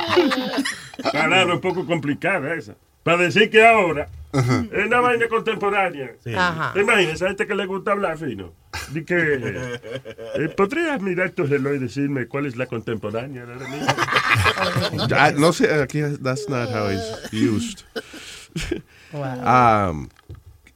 Palabra 1.12 1.54
un 1.54 1.60
poco 1.60 1.86
complicada 1.86 2.52
esa. 2.54 2.74
Para 3.04 3.18
decir 3.18 3.50
que 3.50 3.64
ahora 3.64 4.08
es 4.32 4.86
una 4.86 5.00
vaina 5.00 5.28
contemporánea. 5.28 6.12
Ajá. 6.36 6.72
¿Te 6.72 6.80
imaginas? 6.80 7.22
A 7.22 7.28
gente 7.28 7.46
que 7.46 7.54
le 7.54 7.66
gusta 7.66 7.92
hablar 7.92 8.18
fino. 8.18 8.52
Di 8.90 9.04
que, 9.04 9.14
eh, 10.34 10.48
¿Podrías 10.56 11.00
mirar 11.00 11.30
tu 11.30 11.44
reloj 11.44 11.74
y 11.74 11.78
decirme 11.78 12.26
cuál 12.26 12.46
es 12.46 12.56
la 12.56 12.66
contemporánea 12.66 13.46
de 13.46 13.54
mismo? 13.54 13.86
Ah, 15.16 15.32
no 15.36 15.52
sé, 15.52 15.72
aquí 15.82 16.00
that's 16.22 16.48
not 16.48 16.68
how 16.70 16.90
it's 16.90 17.32
used. 17.32 17.84
Wow. 19.12 19.90
Um, 19.90 20.08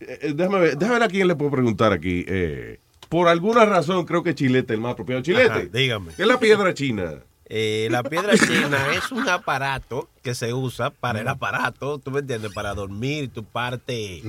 eh, 0.00 0.32
déjame, 0.35 0.61
ver, 0.61 0.78
déjame 0.78 0.99
ver 0.99 1.02
a 1.02 1.08
quién 1.08 1.26
le 1.26 1.35
puedo 1.35 1.50
preguntar 1.50 1.92
aquí. 1.92 2.25
Eh, 2.28 2.78
por 3.08 3.28
alguna 3.28 3.64
razón 3.64 4.04
creo 4.04 4.23
que 4.23 4.35
Chilete 4.35 4.73
es 4.75 4.76
el 4.76 4.82
más 4.82 4.92
apropiado. 4.92 5.23
Chilete, 5.23 5.50
Ajá, 5.50 5.62
dígame. 5.73 6.12
¿qué 6.14 6.23
es 6.23 6.28
la 6.28 6.38
piedra 6.38 6.75
china? 6.75 7.14
Eh, 7.50 7.88
la 7.90 8.02
piedra 8.02 8.37
china 8.37 8.78
es 8.95 9.11
un 9.11 9.26
aparato 9.28 10.09
que 10.23 10.35
se 10.35 10.52
usa 10.52 10.90
para 10.90 11.21
el 11.23 11.28
aparato, 11.28 11.99
¿tú 11.99 12.11
me 12.11 12.21
entiendes? 12.21 12.52
Para 12.52 12.75
dormir 12.75 13.31
tu 13.31 13.43
parte 13.43 14.23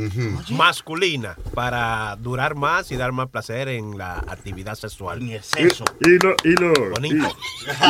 masculina, 0.51 1.35
para 1.53 2.15
durar 2.15 2.55
más 2.55 2.91
y 2.91 2.95
dar 2.95 3.11
más 3.11 3.29
placer 3.29 3.67
en 3.67 3.97
la 3.97 4.19
actividad 4.19 4.75
sexual. 4.75 5.21
Y, 5.21 5.33
y 5.33 6.17
lo, 6.19 6.35
y, 6.45 6.55
lo, 6.55 6.71
y, 6.85 6.89
Bonito. 6.91 7.37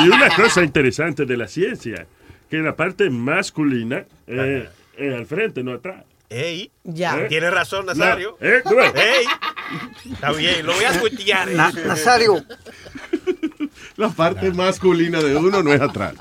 y 0.03 0.07
una 0.09 0.29
cosa 0.35 0.63
interesante 0.63 1.25
de 1.25 1.37
la 1.37 1.47
ciencia, 1.47 2.07
que 2.49 2.57
la 2.57 2.75
parte 2.75 3.11
masculina 3.11 4.05
eh, 4.25 4.67
es 4.97 5.13
al 5.13 5.27
frente, 5.27 5.63
no 5.63 5.73
atrás. 5.73 6.05
Ey, 6.31 6.71
Ya. 6.83 7.17
¿Eh? 7.19 7.25
tienes 7.27 7.51
razón, 7.51 7.85
Nazario. 7.85 8.35
La- 8.39 8.47
¿eh? 8.49 8.61
¿Tú 8.63 8.75
ves? 8.75 8.93
Ey, 8.95 9.25
está 10.11 10.31
bien, 10.31 10.65
lo 10.65 10.73
voy 10.73 10.83
a 10.85 10.89
escuchar. 10.91 11.49
Na- 11.51 11.71
Nazario, 11.85 12.43
La 13.97 14.09
parte 14.09 14.51
masculina 14.51 15.19
de 15.21 15.35
uno 15.35 15.61
no 15.63 15.73
es 15.73 15.81
atrás. 15.81 16.13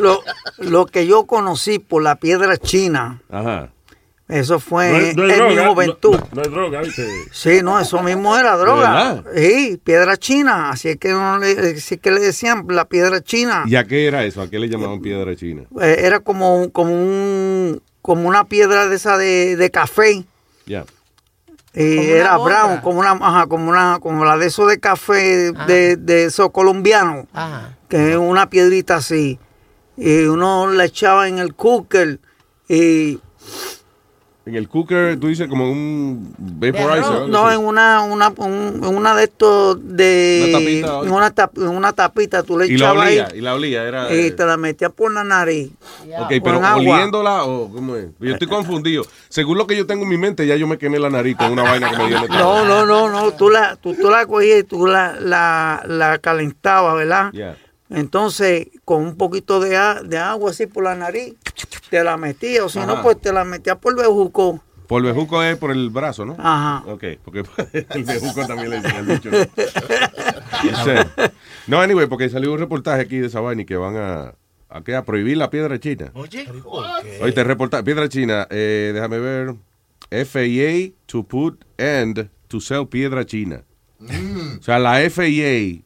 lo, 0.00 0.22
lo 0.58 0.86
que 0.86 1.06
yo 1.06 1.24
conocí 1.24 1.78
por 1.78 2.02
la 2.02 2.16
piedra 2.16 2.56
china, 2.58 3.22
Ajá. 3.30 3.70
eso 4.28 4.60
fue 4.60 4.90
No 4.90 4.96
es, 4.98 5.16
no 5.16 5.24
es 5.26 5.32
en 5.32 5.38
droga. 5.38 5.62
mi 5.62 5.68
juventud. 5.68 6.16
No, 6.18 6.26
no 6.34 6.42
es 6.42 6.50
droga, 6.50 6.80
¿viste? 6.82 7.08
Sí, 7.32 7.60
no, 7.62 7.80
eso 7.80 8.02
mismo 8.02 8.36
era 8.36 8.56
droga. 8.56 9.14
verdad? 9.14 9.24
Sí, 9.34 9.80
piedra 9.82 10.16
china. 10.16 10.70
Así 10.70 10.88
es 10.90 10.96
que, 10.98 11.14
uno 11.14 11.38
le, 11.38 11.52
así 11.76 11.94
es 11.94 12.00
que 12.00 12.10
le 12.10 12.20
decían 12.20 12.66
la 12.68 12.84
piedra 12.86 13.20
china. 13.22 13.64
¿Y 13.66 13.76
a 13.76 13.84
qué 13.84 14.06
era 14.06 14.24
eso? 14.24 14.42
¿A 14.42 14.48
qué 14.50 14.58
le 14.58 14.68
llamaban 14.68 15.00
piedra 15.00 15.34
china? 15.36 15.62
Eh, 15.80 15.96
era 16.00 16.20
como, 16.20 16.60
un- 16.62 16.70
como, 16.70 16.92
un, 16.92 17.82
como 18.02 18.28
una 18.28 18.44
piedra 18.44 18.86
de 18.88 18.96
esa 18.96 19.16
de, 19.16 19.56
de 19.56 19.70
café. 19.70 20.24
Ya. 20.66 20.84
Una 21.72 21.82
era 21.82 22.36
brown, 22.36 22.80
como 22.80 22.98
una, 23.00 23.12
ajá, 23.12 23.46
como 23.46 23.70
una, 23.70 23.98
como 24.00 24.24
la 24.24 24.36
de 24.36 24.46
esos 24.46 24.68
de 24.68 24.80
café 24.80 25.52
de, 25.52 25.96
de 25.96 26.24
esos 26.24 26.50
colombianos, 26.50 27.26
Ajá. 27.32 27.76
que 27.88 28.10
es 28.12 28.16
una 28.16 28.50
piedrita 28.50 28.96
así. 28.96 29.38
Y 29.96 30.22
uno 30.24 30.66
la 30.68 30.84
echaba 30.86 31.28
en 31.28 31.38
el 31.38 31.54
cooker 31.54 32.18
y 32.68 33.20
En 34.46 34.54
el 34.56 34.68
cooker, 34.68 35.20
tú 35.20 35.28
dices 35.28 35.48
como 35.48 35.70
un 35.70 36.34
vaporizer. 36.38 37.28
no 37.28 37.52
en 37.52 37.60
una, 37.60 38.00
una, 38.00 38.30
un- 38.30 38.80
en 38.82 38.96
una 38.96 39.14
de 39.14 39.24
estos 39.24 39.78
de 39.82 40.40
Una 40.42 40.58
tapita, 40.58 41.00
en 41.06 41.12
una, 41.12 41.34
tap- 41.34 41.58
en 41.58 41.68
una 41.76 41.92
tapita 41.92 42.42
tú 42.42 42.58
le 42.58 42.66
Y 42.66 42.78
la 42.78 42.90
ahí 42.92 42.98
olía, 42.98 43.28
y 43.34 43.40
la 43.42 43.54
olía, 43.54 43.84
era... 43.84 44.12
y 44.14 44.18
eh, 44.28 44.30
te 44.30 44.46
la 44.46 44.56
metías 44.56 44.92
por 44.92 45.12
la 45.12 45.24
nariz. 45.24 45.70
Ok, 46.18 46.32
pero 46.42 46.58
oliéndola 46.58 47.44
o 47.44 47.70
cómo 47.70 47.96
es? 47.96 48.06
Yo 48.18 48.32
estoy 48.32 48.48
confundido. 48.48 49.04
Según 49.28 49.58
lo 49.58 49.66
que 49.66 49.76
yo 49.76 49.86
tengo 49.86 50.04
en 50.04 50.08
mi 50.08 50.16
mente, 50.16 50.46
ya 50.46 50.56
yo 50.56 50.66
me 50.66 50.78
quemé 50.78 50.98
la 50.98 51.10
nariz 51.10 51.36
con 51.36 51.52
una 51.52 51.62
vaina 51.62 51.90
que 51.90 51.96
me 51.98 52.06
dio 52.08 52.16
en 52.16 52.22
el 52.24 52.28
No, 52.30 52.64
no, 52.64 52.86
no, 52.86 53.08
no, 53.10 53.32
tú 53.34 53.50
la, 53.50 53.76
tú, 53.76 53.94
tú 53.94 54.08
la 54.10 54.24
cogías 54.26 54.60
y 54.60 54.64
tú 54.64 54.86
la, 54.86 55.16
la, 55.20 55.82
la 55.86 56.18
calentabas, 56.18 56.96
¿verdad? 56.96 57.30
Ya. 57.34 57.56
Entonces, 57.90 58.68
con 58.84 59.02
un 59.04 59.16
poquito 59.16 59.60
de, 59.60 59.76
a- 59.76 60.02
de 60.02 60.16
agua 60.18 60.50
así 60.50 60.66
por 60.66 60.84
la 60.84 60.94
nariz, 60.94 61.34
te 61.90 62.02
la 62.04 62.16
metías, 62.16 62.64
o 62.64 62.68
si 62.68 62.78
no, 62.80 63.02
pues 63.02 63.20
te 63.20 63.32
la 63.32 63.44
metías 63.44 63.76
por 63.78 63.92
el 63.92 63.98
bejuco. 63.98 64.62
Por 64.86 65.04
el 65.04 65.12
bejuco 65.12 65.42
es 65.42 65.56
por 65.56 65.70
el 65.70 65.90
brazo, 65.90 66.24
¿no? 66.24 66.36
Ajá. 66.38 66.82
Ok, 66.86 67.04
porque 67.24 67.44
el 67.94 68.04
bejuco 68.04 68.46
también 68.46 68.70
le 68.70 68.76
dicen 68.80 68.96
el 68.96 69.06
bicho. 69.06 69.30
¿no? 71.66 71.80
Anyway, 71.80 72.06
porque 72.06 72.28
salió 72.28 72.52
un 72.52 72.58
reportaje 72.58 73.02
aquí 73.02 73.18
de 73.18 73.26
esa 73.28 73.40
vaina 73.40 73.62
y 73.62 73.64
que 73.66 73.76
van 73.76 73.96
a, 73.96 74.34
a, 74.68 74.82
qué, 74.84 74.94
a 74.96 75.04
prohibir 75.04 75.36
la 75.36 75.50
piedra 75.50 75.78
china. 75.78 76.10
Oye, 76.14 76.46
Oye, 77.20 77.32
te 77.32 77.44
reporta, 77.44 77.82
piedra 77.82 78.08
china, 78.08 78.46
eh, 78.50 78.90
déjame 78.94 79.18
ver. 79.18 79.54
FAA 80.26 80.92
to 81.06 81.22
put 81.22 81.64
end 81.78 82.28
to 82.48 82.60
sell 82.60 82.86
piedra 82.88 83.24
china. 83.24 83.62
O 84.58 84.62
sea, 84.62 84.78
la 84.78 84.98
FAA, 85.08 85.84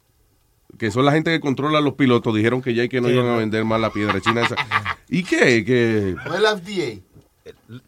que 0.79 0.91
son 0.91 1.05
la 1.05 1.13
gente 1.13 1.31
que 1.31 1.41
controla 1.41 1.81
los 1.81 1.95
pilotos, 1.95 2.35
dijeron 2.35 2.63
que 2.63 2.75
ya 2.75 2.83
hay 2.83 2.89
que 2.89 3.01
no 3.01 3.09
iban 3.11 3.27
a 3.27 3.37
vender 3.37 3.65
más 3.65 3.81
la 3.81 3.91
piedra 3.91 4.21
china 4.21 4.43
esa. 4.43 4.57
¿Y 5.09 5.23
qué? 5.25 5.65
Que 5.65 6.15
No 6.25 6.35
es 6.35 6.41
la 6.41 6.57
FDA. 6.57 7.01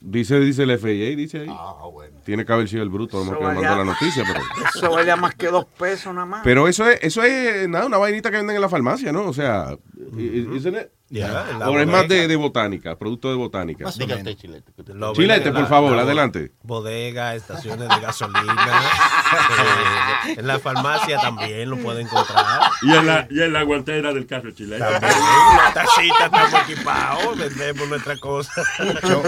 dice, 0.01 0.41
dice 0.41 0.63
el 0.65 0.79
FAA, 0.79 1.17
dice 1.17 1.41
ahí. 1.41 1.49
Ah, 1.51 1.87
bueno. 1.93 2.17
Tiene 2.25 2.45
que 2.45 2.53
haber 2.53 2.69
sido 2.69 2.83
el 2.83 2.89
bruto, 2.89 3.25
no 3.25 3.39
que 3.39 3.45
me 3.45 3.55
mandó 3.55 3.63
la 3.63 3.85
noticia, 3.85 4.25
pero. 4.27 4.41
Eso 4.75 4.91
valía 4.91 5.17
más 5.17 5.35
que 5.35 5.47
dos 5.47 5.65
pesos 5.65 6.13
nada 6.15 6.27
más. 6.27 6.41
Pero 6.45 6.69
eso 6.69 6.89
es, 6.89 6.99
eso 7.03 7.23
es 7.23 7.69
nada, 7.69 7.87
una 7.87 7.99
vainita 7.99 8.31
que 8.31 8.37
venden 8.39 8.57
en 8.57 8.63
la 8.63 8.69
farmacia, 8.69 9.13
¿no? 9.13 9.27
O 9.27 9.33
sea, 9.33 9.77
isn't 10.17 10.77
it? 10.77 10.89
La 11.09 11.71
o 11.71 11.79
es 11.79 11.87
más 11.87 12.09
de, 12.09 12.27
de 12.27 12.35
botánica, 12.37 12.97
producto 12.99 13.29
de 13.31 13.37
botánica. 13.37 13.85
Más 13.85 13.97
menos. 13.97 14.19
Chilete. 14.37 14.73
Lo 14.93 15.13
Chilete, 15.13 15.53
por 15.53 15.61
la- 15.63 15.67
favor, 15.67 15.93
la 15.95 16.03
adelante. 16.03 16.53
Bodega, 16.63 17.35
estaciones 17.37 17.89
de 17.89 18.01
gasolina. 18.01 18.43
eh, 20.27 20.35
en 20.39 20.47
la 20.47 20.59
farmacia 20.59 21.19
también 21.21 21.71
lo 21.71 21.77
pueden 21.79 22.07
encontrar. 22.07 22.45
Y 22.83 22.93
en 22.93 23.07
la, 23.07 23.27
y 23.31 23.41
en 23.41 23.53
la 23.53 23.63
guantera 23.63 24.13
del 24.13 24.27
carro 24.27 24.51
chileno. 24.51 24.85
También, 24.85 25.13
la 25.13 25.73
tacita, 25.73 26.25
estamos 26.27 26.63
equipados, 26.69 27.39
vendemos 27.39 27.89
nuestra 27.89 28.17
cosa. 28.19 28.63
Yo, 29.09 29.23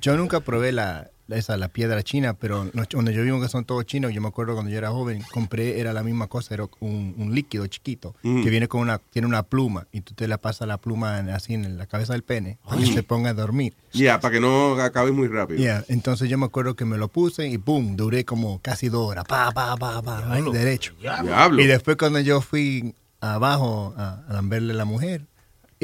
yo 0.00 0.16
nunca 0.16 0.40
probé 0.40 0.72
la- 0.72 1.08
esa, 1.28 1.56
la 1.56 1.68
piedra 1.68 2.02
china, 2.02 2.34
pero 2.34 2.70
donde 2.90 3.12
yo 3.12 3.22
vivo 3.22 3.40
que 3.40 3.48
son 3.48 3.64
todos 3.64 3.84
chinos, 3.86 4.12
yo 4.12 4.20
me 4.20 4.28
acuerdo 4.28 4.54
cuando 4.54 4.70
yo 4.70 4.78
era 4.78 4.90
joven, 4.90 5.22
compré, 5.32 5.80
era 5.80 5.92
la 5.92 6.02
misma 6.02 6.28
cosa, 6.28 6.54
era 6.54 6.64
un, 6.80 7.14
un 7.18 7.34
líquido 7.34 7.66
chiquito, 7.66 8.14
Mm. 8.22 8.42
que 8.44 8.50
viene 8.50 8.68
con 8.68 8.80
una, 8.80 8.98
tiene 8.98 9.26
una 9.26 9.42
pluma, 9.42 9.86
y 9.92 10.02
tú 10.02 10.14
te 10.14 10.28
la 10.28 10.38
pasas 10.38 10.68
la 10.68 10.78
pluma 10.78 11.18
en- 11.18 11.30
así 11.30 11.54
en 11.54 11.76
la 11.78 11.86
cabeza 11.86 12.12
del 12.12 12.22
pene, 12.22 12.58
para 12.64 12.80
que 12.80 12.86
se 12.86 13.02
ponga 13.02 13.30
a 13.30 13.34
dormir. 13.34 13.74
Ya, 13.92 14.20
para 14.20 14.34
que 14.34 14.40
no 14.40 14.74
acabe 14.80 15.10
muy 15.12 15.26
rápido. 15.28 15.58
Yeah, 15.58 15.84
entonces 15.88 16.28
yo 16.28 16.38
me 16.38 16.46
acuerdo 16.46 16.74
que 16.76 16.84
me 16.84 16.96
lo 16.98 17.08
puse 17.08 17.48
y 17.48 17.56
boom, 17.56 17.96
duré 17.96 18.24
como 18.24 18.60
casi 18.60 18.88
dos 18.88 19.08
horas, 19.08 19.24
pa, 19.24 19.50
pa, 19.52 19.76
pa, 19.76 20.02
pa, 20.02 20.32
ahí 20.32 20.42
derecho. 20.52 20.94
Diablo. 21.00 21.60
Y 21.62 21.66
después 21.66 21.96
cuando 21.96 22.20
yo 22.20 22.40
fui 22.40 22.94
abajo 23.20 23.94
a, 23.96 24.22
a 24.28 24.32
lamberle 24.32 24.72
a 24.72 24.76
la 24.76 24.84
mujer, 24.84 25.22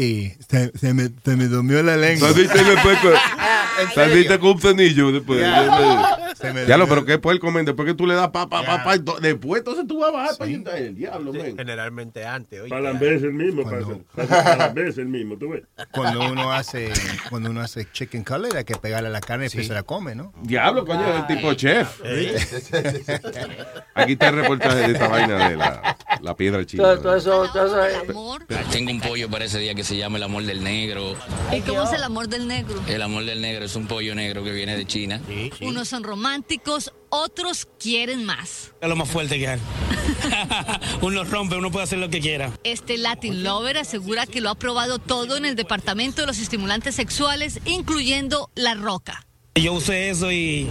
y 0.02 0.32
se, 0.48 0.70
se 0.78 0.94
me, 0.94 1.10
se 1.24 1.36
me 1.36 1.46
durmió 1.46 1.82
la 1.82 1.96
lengua. 1.96 2.28
Saliste 2.32 2.62
después 2.64 2.98
con, 2.98 3.12
saliste 3.94 4.38
con 4.38 4.50
un 4.50 4.60
cenillo 4.60 5.12
después. 5.12 5.40
Ya 6.66 6.76
lo, 6.76 6.88
pero 6.88 7.04
¿qué 7.04 7.18
puede 7.18 7.38
comer? 7.38 7.64
Después 7.64 7.86
que 7.86 7.94
tú 7.94 8.04
le 8.04 8.14
das 8.16 8.30
pa, 8.30 8.48
pa, 8.48 8.64
pa, 8.64 8.82
pa, 8.82 8.96
ento- 8.96 9.20
después 9.20 9.60
entonces 9.60 9.86
tú 9.86 10.00
vas 10.00 10.08
a 10.08 10.12
bajar 10.12 10.36
para 10.36 10.50
el 10.78 10.96
diablo, 10.96 11.32
man. 11.32 11.56
Generalmente 11.56 12.26
antes. 12.26 12.62
Oye, 12.62 12.68
Para 12.68 12.90
es 12.90 13.22
el 13.22 13.32
mismo, 13.32 13.62
para 13.62 13.78
es 14.88 14.98
el 14.98 15.06
mismo, 15.06 15.36
tú 15.38 15.50
ves. 15.50 15.62
Cuando 15.92 16.26
uno 16.32 16.50
hace, 16.52 16.90
cuando 17.30 17.50
uno 17.50 17.60
hace 17.60 17.86
chicken 17.92 18.24
cutlet 18.24 18.56
hay 18.56 18.64
que 18.64 18.74
pegarle 18.74 19.08
a 19.08 19.12
la 19.12 19.20
carne 19.20 19.44
y 19.44 19.46
después 19.46 19.68
se 19.68 19.72
la 19.72 19.84
come, 19.84 20.16
¿no? 20.16 20.32
Diablo, 20.42 20.84
coño, 20.84 21.08
es 21.08 21.16
el 21.20 21.26
tipo 21.28 21.54
chef. 21.54 22.00
Aquí 23.94 24.12
está 24.14 24.28
el 24.30 24.36
reportaje 24.36 24.76
de 24.78 24.92
esta 24.92 25.08
vaina 25.08 25.48
de 25.48 25.56
la, 25.56 25.96
la 26.20 26.36
piedra 26.36 26.64
china. 26.66 26.82
Todo, 26.82 26.98
todo 27.00 27.16
eso, 27.16 27.48
todo 27.52 27.66
eso 27.66 27.84
es- 27.86 28.70
Tengo 28.72 28.90
un 28.90 29.00
pollo 29.00 29.30
para 29.30 29.44
ese 29.44 29.58
día 29.60 29.74
que 29.74 29.84
se 29.84 29.91
llama 29.96 30.16
el 30.18 30.22
amor 30.24 30.44
del 30.44 30.62
negro. 30.62 31.14
¿Y 31.56 31.60
cómo 31.60 31.82
es 31.84 31.92
el 31.92 32.02
amor 32.02 32.28
del 32.28 32.46
negro? 32.48 32.80
El 32.86 33.02
amor 33.02 33.24
del 33.24 33.40
negro 33.40 33.64
es 33.64 33.76
un 33.76 33.86
pollo 33.86 34.14
negro 34.14 34.42
que 34.44 34.52
viene 34.52 34.76
de 34.76 34.86
China. 34.86 35.20
Unos 35.60 35.88
son 35.88 36.02
románticos, 36.04 36.92
otros 37.08 37.68
quieren 37.78 38.24
más. 38.24 38.72
Es 38.80 38.88
lo 38.88 38.96
más 38.96 39.08
fuerte 39.08 39.38
que 39.38 39.48
hay. 39.48 39.60
uno 41.02 41.24
rompe, 41.24 41.56
uno 41.56 41.70
puede 41.70 41.84
hacer 41.84 41.98
lo 41.98 42.08
que 42.10 42.20
quiera. 42.20 42.50
Este 42.64 42.98
Latin 42.98 43.42
Lover 43.42 43.78
asegura 43.78 44.26
que 44.26 44.40
lo 44.40 44.50
ha 44.50 44.54
probado 44.54 44.98
todo 44.98 45.36
en 45.36 45.44
el 45.44 45.56
departamento 45.56 46.22
de 46.22 46.26
los 46.26 46.38
estimulantes 46.38 46.94
sexuales, 46.94 47.60
incluyendo 47.66 48.50
la 48.54 48.74
roca. 48.74 49.26
Yo 49.54 49.74
usé 49.74 50.10
eso 50.10 50.32
y 50.32 50.68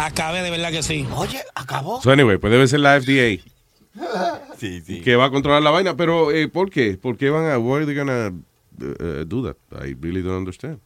acabé 0.00 0.42
de 0.42 0.50
verdad 0.50 0.70
que 0.70 0.82
sí. 0.82 1.06
Oye, 1.16 1.40
acabó. 1.54 2.00
So 2.02 2.10
anyway, 2.12 2.38
pues 2.38 2.50
debe 2.52 2.68
ser 2.68 2.80
la 2.80 3.00
FDA 3.00 3.42
Sí, 4.58 4.80
sí. 4.82 5.00
que 5.00 5.16
va 5.16 5.26
a 5.26 5.30
controlar 5.30 5.62
la 5.62 5.70
vaina, 5.70 5.96
pero 5.96 6.30
eh, 6.30 6.48
¿por 6.48 6.70
qué? 6.70 6.96
¿Por 6.96 7.16
qué 7.16 7.30
van 7.30 7.50
a, 7.50 7.58
why 7.58 7.78
are 7.78 7.86
they 7.86 7.94
gonna 7.94 8.32
uh, 8.80 9.24
do 9.26 9.42
that? 9.44 9.56
I 9.84 9.94
really 10.00 10.22
don't 10.22 10.38
understand. 10.38 10.78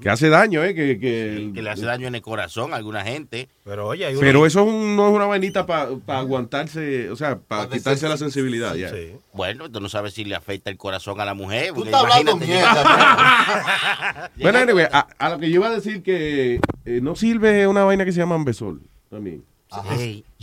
Que 0.00 0.08
hace 0.08 0.28
daño, 0.28 0.62
¿eh? 0.62 0.72
Que, 0.72 1.00
que, 1.00 1.50
Que 1.52 1.60
le 1.60 1.68
hace 1.68 1.84
daño 1.84 2.06
en 2.06 2.14
el 2.14 2.22
corazón 2.22 2.72
a 2.72 2.76
alguna 2.76 3.02
gente. 3.02 3.48
Pero 3.64 3.88
oye, 3.88 4.06
hay 4.06 4.16
Pero 4.20 4.46
eso 4.46 4.60
es 4.60 4.68
un- 4.72 4.94
no 4.94 5.08
es 5.08 5.14
una 5.16 5.26
vainita 5.26 5.66
para 5.66 5.88
aguantarse, 6.06 7.10
o 7.10 7.16
sea, 7.16 7.38
para 7.40 7.68
quitarse 7.68 8.08
la 8.08 8.16
sensibilidad. 8.16 8.76
Ya. 8.76 8.92
Bueno, 9.32 9.68
tú 9.72 9.80
no 9.80 9.88
sabes 9.88 10.14
si 10.14 10.24
le 10.24 10.36
afecta 10.36 10.70
el 10.70 10.76
corazón 10.76 11.20
a 11.20 11.24
la 11.24 11.34
mujer. 11.34 11.72
porque 11.74 11.90
estás 11.90 12.02
hablando 12.04 12.36
imagínate- 12.36 14.30
Bueno, 14.40 14.58
anyway, 14.60 14.86
a, 14.92 15.08
a 15.18 15.28
lo 15.30 15.38
que 15.40 15.48
yo 15.50 15.56
iba 15.56 15.66
a 15.66 15.74
decir 15.74 16.04
que 16.04 16.60
eh, 16.84 17.00
no 17.02 17.16
sirve 17.16 17.66
una 17.66 17.82
vaina 17.82 18.04
que 18.04 18.12
se 18.12 18.20
llama 18.20 18.36
ambesol 18.36 18.80
también. 19.10 19.44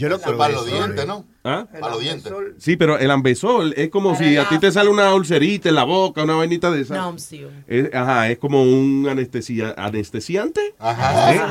Yo 0.01 0.09
lo 0.09 0.19
probé. 0.19 0.37
para 0.37 0.53
los 0.53 0.65
dientes. 0.65 1.05
¿no? 1.07 1.25
¿Ah? 1.43 1.65
Para 1.71 1.93
los 1.93 2.01
dientes. 2.01 2.31
Sí, 2.59 2.75
pero 2.75 2.99
el 2.99 3.09
ambesol 3.09 3.73
es 3.75 3.89
como 3.89 4.15
si 4.15 4.37
a 4.37 4.47
ti 4.47 4.59
te 4.59 4.71
sale 4.71 4.89
una 4.91 5.11
ulcerita 5.13 5.69
en 5.69 5.75
la 5.75 5.83
boca, 5.85 6.21
una 6.23 6.35
vainita 6.35 6.69
de 6.69 6.81
esa. 6.81 6.95
Nomsium. 6.95 7.51
Es- 7.67 7.93
ajá, 7.95 8.29
es 8.29 8.37
como 8.37 8.61
un 8.61 9.07
anestesia, 9.09 9.73
anestesiante. 9.77 10.75
Ajá. 10.77 11.33
¿Eh? 11.33 11.35
Eso. 11.35 11.47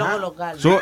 So, 0.61 0.81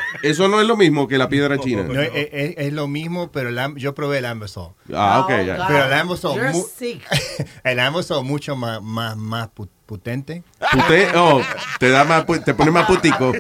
no 0.48 0.61
es 0.61 0.66
lo 0.66 0.76
mismo 0.76 1.09
que 1.09 1.16
la 1.16 1.28
piedra 1.31 1.57
china. 1.59 1.85
No, 1.85 2.00
es, 2.00 2.11
es- 2.14 2.54
es 2.59 2.72
lo 2.72 2.87
mismo, 2.87 3.31
pero 3.33 3.48
el 3.48 3.59
am- 3.59 3.76
yo 3.76 3.94
probé 3.94 4.18
el 4.18 4.26
Ambisol. 4.26 4.72
Ah, 4.94 5.20
ok, 5.24 5.31
ya. 5.46 5.66
Pero 5.66 5.85
el 5.87 6.52
mu- 6.52 6.66
sick. 6.76 7.02
el 7.64 7.81
Ambisol 7.81 8.24
mucho 8.24 8.57
más, 8.57 8.83
más, 8.83 9.16
más 9.16 9.48
potente. 9.87 10.42
Usted, 10.76 11.09
oh, 11.16 11.40
te 11.81 11.88
da 11.88 12.04
más, 12.04 12.26
pu- 12.26 12.44
te 12.44 12.52
pone 12.52 12.70
más 12.70 12.87
putico. 12.87 13.33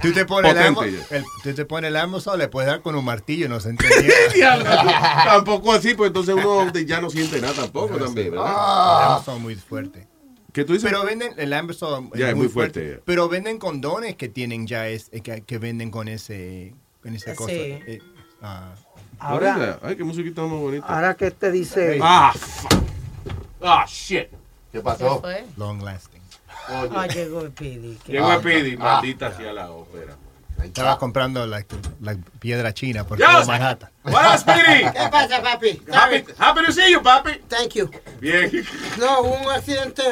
Tú 0.00 0.12
te 0.12 0.24
pones 0.26 0.54
el, 0.54 0.74
Potente 0.74 1.16
el- 1.16 1.24
tú 1.42 1.52
te 1.54 1.64
pones 1.64 1.88
el 1.88 1.96
Ambisol, 1.96 2.38
le 2.38 2.46
puedes 2.48 2.70
dar 2.70 2.82
con 2.82 2.94
un 2.94 3.03
martillo, 3.04 3.48
no 3.48 3.60
se 3.60 3.68
entiende. 3.70 4.12
Diablo, 4.34 4.64
tampoco 5.24 5.72
así, 5.72 5.94
pues 5.94 6.08
entonces 6.08 6.34
uno 6.34 6.72
ya 6.72 7.00
no 7.00 7.10
siente 7.10 7.40
nada 7.40 7.54
tampoco 7.54 7.96
también, 7.96 8.32
¿verdad? 8.32 8.46
El 8.50 9.12
Ambisol 9.12 9.40
muy 9.40 9.54
fuerte. 9.54 10.08
¿Qué 10.52 10.64
tú 10.64 10.72
dices? 10.72 10.88
Pero 10.90 11.04
venden 11.04 11.32
el 11.36 11.52
Ambisol 11.52 12.10
Ya, 12.14 12.30
es 12.30 12.36
muy 12.36 12.48
fuerte, 12.48 12.90
ya. 12.96 13.00
Pero 13.04 13.28
venden 13.28 13.58
condones 13.58 14.16
que 14.16 14.28
tienen 14.28 14.66
ya 14.66 14.88
es 14.88 15.08
eh, 15.12 15.20
que, 15.20 15.42
que 15.42 15.58
venden 15.58 15.90
con 15.90 16.08
ese 16.08 16.74
con 17.02 17.14
esa 17.14 17.30
Sí. 17.32 17.36
cosa. 17.36 17.52
eh, 17.52 18.00
ah. 18.42 18.74
Ahora, 19.18 19.78
Ay, 19.82 19.96
qué 19.96 20.04
musiquita 20.04 20.42
más 20.42 20.50
bonita. 20.52 20.86
ahora 20.86 21.14
que 21.14 21.30
te 21.30 21.50
dice, 21.52 21.98
Ah, 22.02 22.32
fuck. 22.36 22.72
Ah, 23.62 23.84
shit. 23.88 24.28
¿Qué 24.28 24.78
¿Qué 24.78 24.80
pasó? 24.80 25.20
fue? 25.20 25.44
long 25.56 25.82
lasting. 25.82 26.20
Ah, 26.68 27.06
llegó 27.06 27.42
el 27.42 27.50
Pidi. 27.50 27.98
Qué- 28.04 28.12
Llegó 28.12 28.26
Ah, 28.26 28.34
a 28.34 28.40
Pidi, 28.40 28.74
ah. 28.74 28.78
maldita 28.82 29.36
sea 29.36 29.52
la 29.52 29.70
ópera. 29.70 30.16
Estaba 30.62 30.98
comprando 30.98 31.46
la, 31.46 31.64
la 32.00 32.16
piedra 32.38 32.72
china 32.72 33.04
por 33.06 33.18
todo 33.18 33.46
Manhattan. 33.46 33.90
What 34.04 34.34
up, 34.34 34.38
Speedy? 34.38 34.84
¿Qué 34.92 35.08
pasa, 35.10 35.42
papi? 35.42 35.82
Happy, 35.92 36.24
happy 36.38 36.64
to 36.64 36.72
see 36.72 36.90
you, 36.90 37.02
papi. 37.02 37.40
Thank 37.48 37.74
you. 37.74 37.90
Bien. 38.20 38.50
No, 38.98 39.22
hubo 39.22 39.40
un 39.42 39.50
accidente 39.50 40.02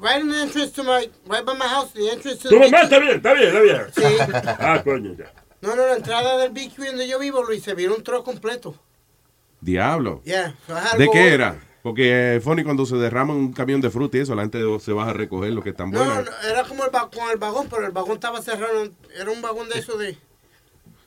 right 0.00 0.20
in 0.20 0.28
the 0.28 0.40
entrance 0.42 0.72
to 0.72 0.82
my, 0.82 1.08
right 1.26 1.44
by 1.44 1.54
my 1.54 1.66
house, 1.66 1.92
the 1.92 2.10
entrance 2.10 2.40
to 2.42 2.48
the 2.48 2.56
está 2.56 2.98
bien, 2.98 3.16
está 3.16 3.32
bien, 3.34 3.48
está 3.48 3.60
bien. 3.60 3.86
Sí. 3.94 4.02
Ah, 4.58 4.82
coño, 4.82 5.14
ya. 5.16 5.32
No, 5.60 5.74
no, 5.74 5.86
la 5.86 5.96
entrada 5.96 6.38
del 6.38 6.50
BQ 6.50 6.76
donde 6.86 7.08
yo 7.08 7.18
vivo, 7.18 7.42
Luis, 7.42 7.62
se 7.62 7.74
vio 7.74 7.94
un 7.94 8.02
tro 8.02 8.22
completo. 8.22 8.74
Diablo. 9.60 10.22
Yeah. 10.24 10.54
so 10.66 10.74
¿De 10.96 11.08
qué 11.10 11.34
era? 11.34 11.56
Porque, 11.86 12.40
Fonny, 12.42 12.64
cuando 12.64 12.84
se 12.84 12.96
derrama 12.96 13.32
un 13.32 13.52
camión 13.52 13.80
de 13.80 13.90
fruta 13.90 14.16
y 14.16 14.20
eso, 14.22 14.34
la 14.34 14.42
gente 14.42 14.58
se 14.80 14.92
baja 14.92 15.10
a 15.10 15.12
recoger 15.12 15.52
lo 15.52 15.62
que 15.62 15.70
están 15.70 15.92
buenas. 15.92 16.16
no, 16.16 16.22
no, 16.24 16.48
era 16.50 16.64
como 16.64 16.84
el 16.84 16.90
con 16.90 17.30
el 17.30 17.38
vagón, 17.38 17.68
pero 17.70 17.86
el 17.86 17.92
vagón 17.92 18.14
estaba 18.14 18.42
cerrado. 18.42 18.90
Era 19.16 19.30
un 19.30 19.40
vagón 19.40 19.68
de 19.68 19.78
eso 19.78 19.96
de... 19.96 20.18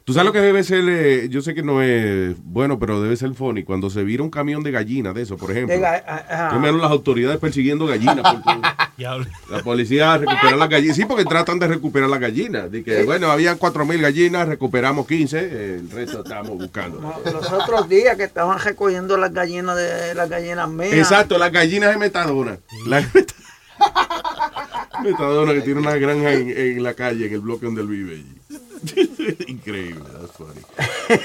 Tú 0.10 0.14
sabes 0.16 0.26
lo 0.26 0.34
que 0.34 0.40
debe 0.42 0.64
ser, 0.64 0.84
eh, 0.90 1.30
yo 1.30 1.40
sé 1.44 1.54
que 1.54 1.62
no 1.62 1.84
es 1.84 2.36
bueno, 2.44 2.80
pero 2.80 3.00
debe 3.00 3.16
ser 3.16 3.32
funny. 3.36 3.62
Cuando 3.64 3.92
se 3.92 4.04
vira 4.04 4.24
un 4.24 4.32
camión 4.32 4.64
de 4.64 4.72
gallinas 4.72 5.14
de 5.14 5.22
eso, 5.22 5.38
por 5.38 5.52
ejemplo. 5.52 5.76
ga- 5.76 6.04
ah, 6.08 6.50
ah, 6.52 6.72
las 6.72 6.90
autoridades 6.90 7.38
persiguiendo 7.38 7.86
gallinas. 7.86 8.22
porque 8.34 8.60
la 9.52 9.62
policía 9.64 10.18
recupera 10.18 10.56
las 10.56 10.68
gallinas. 10.68 10.96
Sí, 10.96 11.06
porque 11.06 11.26
tratan 11.26 11.60
de 11.60 11.68
recuperar 11.68 12.10
las 12.10 12.20
gallinas. 12.20 12.72
De 12.72 12.84
que, 12.84 13.04
bueno, 13.04 13.30
había 13.30 13.56
4.000 13.56 14.02
gallinas, 14.02 14.48
recuperamos 14.48 15.06
15, 15.06 15.38
eh, 15.40 15.76
el 15.82 15.92
resto 15.92 16.24
estamos 16.24 16.58
buscando. 16.58 17.00
no, 17.00 17.14
los 17.32 17.52
otros 17.52 17.88
días 17.88 18.18
que 18.18 18.24
estaban 18.24 18.58
recogiendo 18.58 19.16
las 19.16 19.32
gallinas 19.32 19.78
de 19.78 20.16
las 20.16 20.28
gallinas 20.28 20.68
mías. 20.70 20.94
Exacto, 20.94 21.38
las 21.38 21.52
gallinas 21.52 21.92
de 21.92 21.98
Metadona. 21.98 22.58
La 22.88 23.08
Metadona 25.04 25.54
que 25.54 25.62
tiene 25.62 25.82
una 25.82 25.94
granja 25.98 26.34
en, 26.34 26.50
en 26.50 26.82
la 26.82 26.96
calle, 26.96 27.28
en 27.28 27.34
el 27.36 27.42
bloque 27.42 27.68
donde 27.68 27.82
él 27.84 27.88
vive. 27.88 28.14
allí. 28.16 28.39
Increíble, 29.48 30.04
that's 30.20 30.32
funny. 30.38 30.62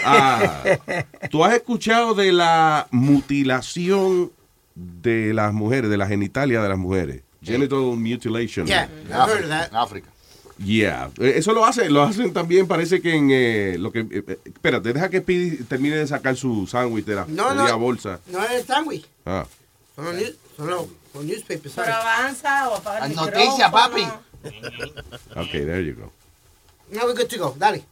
Ah, 0.05 0.63
¿Tú 1.31 1.45
has 1.45 1.55
escuchado 1.55 2.15
de 2.15 2.33
la 2.33 2.87
mutilación 2.91 4.33
de 4.75 5.33
las 5.35 5.53
mujeres, 5.53 5.91
de 5.91 5.97
la 5.97 6.07
genitalia 6.07 6.63
de 6.63 6.69
las 6.69 6.79
mujeres? 6.79 7.23
Genital 7.43 7.79
mutilation. 7.97 8.67
Yeah, 8.67 8.85
En 8.85 9.09
I 9.11 9.13
heard 9.31 9.43
of 9.45 9.49
that. 9.51 9.69
En 9.71 9.77
África. 9.77 10.09
Yeah, 10.59 11.11
Eh, 11.19 11.35
eso 11.37 11.53
lo 11.53 11.65
hacen, 11.67 11.93
lo 11.93 12.03
hacen 12.03 12.33
también, 12.33 12.67
parece 12.69 13.03
que 13.03 13.15
en 13.17 13.29
eh, 13.33 13.77
lo 13.79 13.91
que... 13.91 14.01
eh, 14.01 14.07
eh, 14.27 14.39
espérate, 14.45 14.93
deja 14.93 15.11
que 15.11 15.19
Speedy 15.21 15.65
termine 15.65 15.97
de 15.97 16.07
sacar 16.07 16.37
su 16.37 16.67
sándwich 16.69 17.05
de 17.05 17.17
la 17.17 17.27
No, 17.29 17.53
no. 17.55 17.79
bolsa. 17.79 18.21
No 18.31 18.43
es 18.45 18.51
el 18.53 18.65
sándwich. 18.65 19.05
Ah. 19.27 19.47
Son 19.97 20.05
los, 20.05 20.15
news- 20.15 20.37
son 20.57 20.67
los, 20.71 20.87
los 21.13 21.25
newspapers. 21.25 21.75
Pero 21.75 21.93
avanza 21.93 22.69
o 22.69 22.77
apaga 22.77 23.07
el 23.07 23.15
noticias, 23.17 23.71
micrófono. 23.73 24.21
Ok, 25.37 25.51
there 25.51 25.85
you 25.85 25.95
go. 25.97 26.13
Now 26.91 27.05
we're 27.07 27.15
good 27.15 27.29
to 27.29 27.39
go. 27.39 27.55
Dale. 27.59 27.85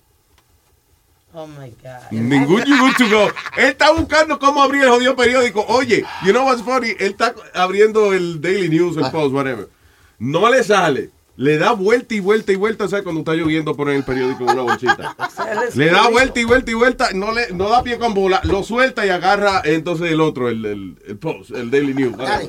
Oh 1.35 1.47
my 1.47 1.71
God. 1.83 2.11
Ningún 2.11 2.65
you 2.67 2.79
good 2.79 2.97
to 2.99 3.09
go. 3.09 3.29
Él 3.57 3.71
está 3.71 3.91
buscando 3.93 4.39
cómo 4.39 4.63
abrir 4.63 4.83
el 4.85 4.91
jodido 4.91 5.17
periódico. 5.17 5.65
Oye, 5.69 6.05
you 6.25 6.33
know 6.33 6.45
what's 6.45 6.63
funny? 6.63 6.91
Él 6.99 7.13
está 7.13 7.35
abriendo 7.55 8.13
el 8.13 8.41
Daily 8.41 8.69
News, 8.69 8.97
el 8.99 9.11
Post, 9.11 9.35
whatever. 9.35 9.69
No 10.19 10.51
le 10.51 10.63
sale. 10.63 11.11
Le 11.37 11.57
da 11.57 11.73
vuelta 11.73 12.15
y 12.15 12.21
vuelta 12.21 12.53
y 12.53 12.57
vuelta. 12.57 12.87
¿Sabes? 12.87 13.05
Cuando 13.05 13.23
está 13.23 13.33
lloviendo, 13.33 13.75
pone 13.75 13.97
el 13.97 14.05
periódico 14.05 14.45
en 14.45 14.51
una 14.51 14.63
bolsita. 14.63 15.17
Le 15.75 15.87
da 15.87 16.09
vuelta 16.11 16.39
y 16.39 16.45
vuelta 16.45 16.71
y 16.71 16.75
vuelta. 16.75 17.09
No, 17.15 17.33
le, 17.33 17.51
no 17.53 17.71
da 17.71 17.83
pie 17.83 17.99
con 17.99 18.13
bola. 18.13 18.41
Lo 18.45 18.63
suelta 18.63 19.07
y 19.07 19.09
agarra 19.09 19.63
entonces 19.65 20.13
el 20.13 20.21
otro, 20.21 20.51
el, 20.51 20.65
el, 20.67 20.99
el 21.07 21.17
Post, 21.17 21.53
el 21.53 21.71
Daily 21.71 21.95
News. 21.95 22.19
Dale. 22.19 22.47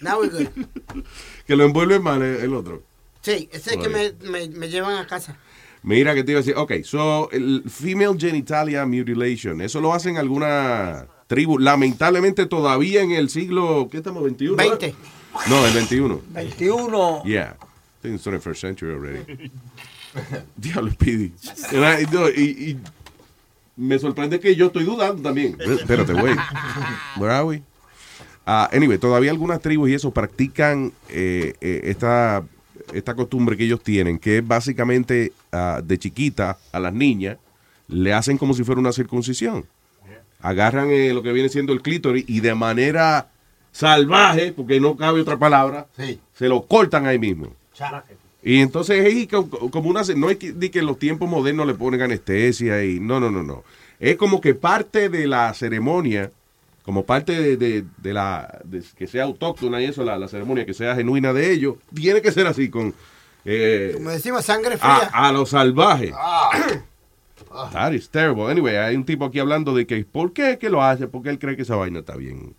Now 0.00 0.20
we're 0.20 0.30
good. 0.30 0.48
Que 1.46 1.54
lo 1.54 1.64
envuelve 1.64 2.00
mal 2.00 2.20
el, 2.22 2.42
el 2.42 2.54
otro. 2.54 2.82
Sí, 3.26 3.48
ese 3.50 3.74
es 3.74 3.76
que 3.78 3.88
me, 3.88 4.12
me, 4.30 4.48
me 4.50 4.68
llevan 4.68 4.96
a 4.98 5.04
casa. 5.08 5.36
Mira 5.82 6.14
que 6.14 6.22
te 6.22 6.30
iba 6.30 6.38
a 6.38 6.42
decir, 6.44 6.56
ok, 6.56 6.74
so, 6.84 7.28
el 7.32 7.64
female 7.68 8.16
genitalia 8.16 8.86
mutilation, 8.86 9.60
eso 9.60 9.80
lo 9.80 9.92
hacen 9.92 10.16
alguna 10.16 11.08
tribu, 11.26 11.58
lamentablemente 11.58 12.46
todavía 12.46 13.02
en 13.02 13.10
el 13.10 13.28
siglo, 13.28 13.88
¿qué 13.90 13.96
estamos, 13.96 14.22
21? 14.22 14.56
20. 14.56 14.94
No, 15.48 15.66
el 15.66 15.74
21. 15.74 16.20
21. 16.28 17.22
Yeah, 17.24 17.56
I 17.60 18.02
think 18.02 18.14
it's 18.14 18.24
21st 18.24 18.56
century 18.60 18.92
already. 18.92 19.50
Diablo, 20.56 20.92
Speedy. 20.92 21.32
And 21.72 21.84
I- 21.84 22.06
no, 22.12 22.28
Y, 22.28 22.70
y 22.70 22.78
me 23.76 23.98
sorprende 23.98 24.38
que 24.38 24.54
yo 24.54 24.66
estoy 24.66 24.84
dudando 24.84 25.20
también. 25.20 25.58
Espérate, 25.60 26.12
güey. 26.12 26.36
Where 27.16 27.32
are 27.34 27.44
we? 27.44 27.62
Ah, 28.46 28.70
anyway, 28.72 28.98
todavía 28.98 29.32
algunas 29.32 29.60
tribus 29.60 29.90
y 29.90 29.94
eso 29.94 30.12
practican 30.12 30.92
eh, 31.08 31.54
eh, 31.60 31.80
esta, 31.86 32.44
esta 32.92 33.14
costumbre 33.14 33.56
que 33.56 33.64
ellos 33.64 33.82
tienen, 33.82 34.18
que 34.18 34.38
es 34.38 34.46
básicamente 34.46 35.32
ah, 35.52 35.80
de 35.84 35.98
chiquita 35.98 36.58
a 36.72 36.80
las 36.80 36.92
niñas 36.92 37.38
le 37.88 38.12
hacen 38.12 38.36
como 38.38 38.52
si 38.54 38.64
fuera 38.64 38.80
una 38.80 38.92
circuncisión. 38.92 39.64
Agarran 40.40 40.90
eh, 40.90 41.12
lo 41.14 41.22
que 41.22 41.32
viene 41.32 41.48
siendo 41.48 41.72
el 41.72 41.82
clítoris 41.82 42.24
y 42.28 42.40
de 42.40 42.54
manera 42.54 43.28
salvaje, 43.72 44.52
porque 44.52 44.80
no 44.80 44.96
cabe 44.96 45.20
otra 45.20 45.38
palabra, 45.38 45.86
Sí. 45.96 46.18
se 46.34 46.48
lo 46.48 46.62
cortan 46.66 47.06
ahí 47.06 47.18
mismo. 47.18 47.52
Y 48.42 48.60
entonces 48.60 49.04
es 49.04 49.28
co- 49.28 49.48
como 49.70 49.88
una, 49.90 50.02
no 50.16 50.30
es 50.30 50.36
que, 50.36 50.52
de 50.52 50.70
que 50.70 50.78
en 50.80 50.86
los 50.86 50.98
tiempos 50.98 51.28
modernos 51.28 51.66
le 51.66 51.74
ponen 51.74 52.00
anestesia 52.02 52.84
y 52.84 53.00
no, 53.00 53.18
no, 53.20 53.30
no, 53.30 53.42
no. 53.42 53.64
Es 53.98 54.16
como 54.16 54.40
que 54.40 54.54
parte 54.54 55.08
de 55.08 55.26
la 55.26 55.52
ceremonia, 55.54 56.30
como 56.86 57.04
parte 57.04 57.32
de, 57.32 57.56
de- 57.58 57.84
de 57.98 58.12
la, 58.14 58.60
de 58.64 58.82
que 58.96 59.06
sea 59.06 59.24
autóctona 59.24 59.82
y 59.82 59.84
eso, 59.86 60.02
la, 60.04 60.16
la 60.16 60.28
ceremonia 60.28 60.64
que 60.64 60.72
sea 60.72 60.94
genuina 60.94 61.32
de 61.34 61.50
ellos, 61.52 61.74
tiene 61.94 62.22
que 62.22 62.32
ser 62.32 62.46
así 62.46 62.70
con, 62.70 62.94
eh, 63.44 63.90
Como 63.94 64.08
decimos, 64.10 64.44
sangre 64.44 64.78
fría. 64.78 65.10
a, 65.12 65.28
a 65.28 65.32
lo 65.32 65.44
salvaje. 65.44 66.12
That 67.72 67.92
is 67.92 68.08
terrible. 68.08 68.50
Anyway, 68.50 68.76
hay 68.76 68.96
un 68.96 69.04
tipo 69.04 69.24
aquí 69.24 69.38
hablando 69.38 69.74
de 69.74 69.86
que 69.86 70.04
¿por 70.04 70.32
qué 70.32 70.58
que 70.58 70.68
lo 70.70 70.82
hace? 70.82 71.06
Porque 71.08 71.28
él 71.30 71.38
cree 71.38 71.56
que 71.56 71.62
esa 71.62 71.76
vaina 71.76 72.00
está 72.00 72.16
bien. 72.16 72.54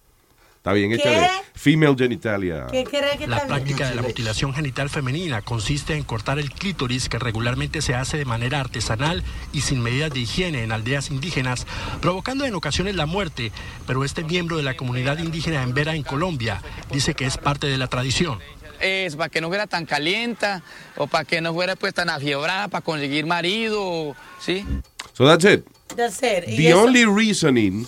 Está 0.68 0.74
bien 0.74 0.92
hecha 0.92 1.04
¿Qué? 1.04 1.10
de 1.22 1.28
female 1.56 1.96
genitalia. 1.98 2.68
¿Qué 2.70 2.84
cree 2.84 3.18
que 3.18 3.26
La 3.26 3.38
está 3.38 3.48
bien? 3.48 3.48
práctica 3.48 3.88
de 3.90 3.96
la 3.96 4.02
mutilación 4.02 4.54
genital 4.54 4.90
femenina 4.90 5.42
consiste 5.42 5.96
en 5.96 6.04
cortar 6.04 6.40
el 6.40 6.52
clítoris 6.52 7.08
que 7.08 7.18
regularmente 7.20 7.82
se 7.82 7.96
hace 7.96 8.18
de 8.18 8.26
manera 8.26 8.60
artesanal 8.60 9.24
y 9.54 9.62
sin 9.62 9.80
medidas 9.82 10.12
de 10.12 10.20
higiene 10.20 10.64
en 10.64 10.74
aldeas 10.74 11.10
indígenas, 11.10 11.66
provocando 12.02 12.44
en 12.44 12.54
ocasiones 12.54 12.98
la 12.98 13.06
muerte, 13.06 13.54
pero 13.86 14.04
este 14.04 14.26
miembro 14.26 14.58
de 14.58 14.64
la 14.64 14.76
comunidad 14.76 15.20
indígena 15.20 15.64
en 15.64 15.74
Vera, 15.74 15.96
en 15.96 16.04
Colombia, 16.04 16.62
dice 16.92 17.14
que 17.14 17.24
es 17.26 17.38
parte 17.38 17.68
de 17.68 17.78
la 17.78 17.88
tradición. 17.88 18.40
es 18.82 19.16
para 19.16 19.30
que 19.30 19.40
no 19.40 19.48
fuera 19.48 19.68
tan 19.68 19.86
calienta 19.86 20.64
o 20.98 21.08
para 21.08 21.24
que 21.24 21.40
no 21.40 21.54
fuera 21.54 21.78
pues 21.78 21.94
tan 21.94 22.10
afiebrada 22.10 22.68
para 22.68 22.84
conseguir 22.84 23.26
marido, 23.26 24.18
¿sí? 24.42 24.66
So 25.14 25.26
that's 25.26 25.46
it. 25.46 25.64
That's 25.96 26.18
it. 26.22 26.44
The 26.58 26.68
eso- 26.72 26.82
only 26.84 27.06
reasoning 27.06 27.88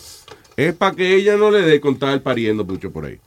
es 0.67 0.74
para 0.74 0.95
que 0.95 1.15
ella 1.15 1.36
no 1.38 1.52
le 1.52 1.62
dé 1.62 1.80
contar 1.80 2.22
pariendo 2.22 2.65
mucho 2.65 2.91
por 2.91 3.06
ahí. 3.06 3.19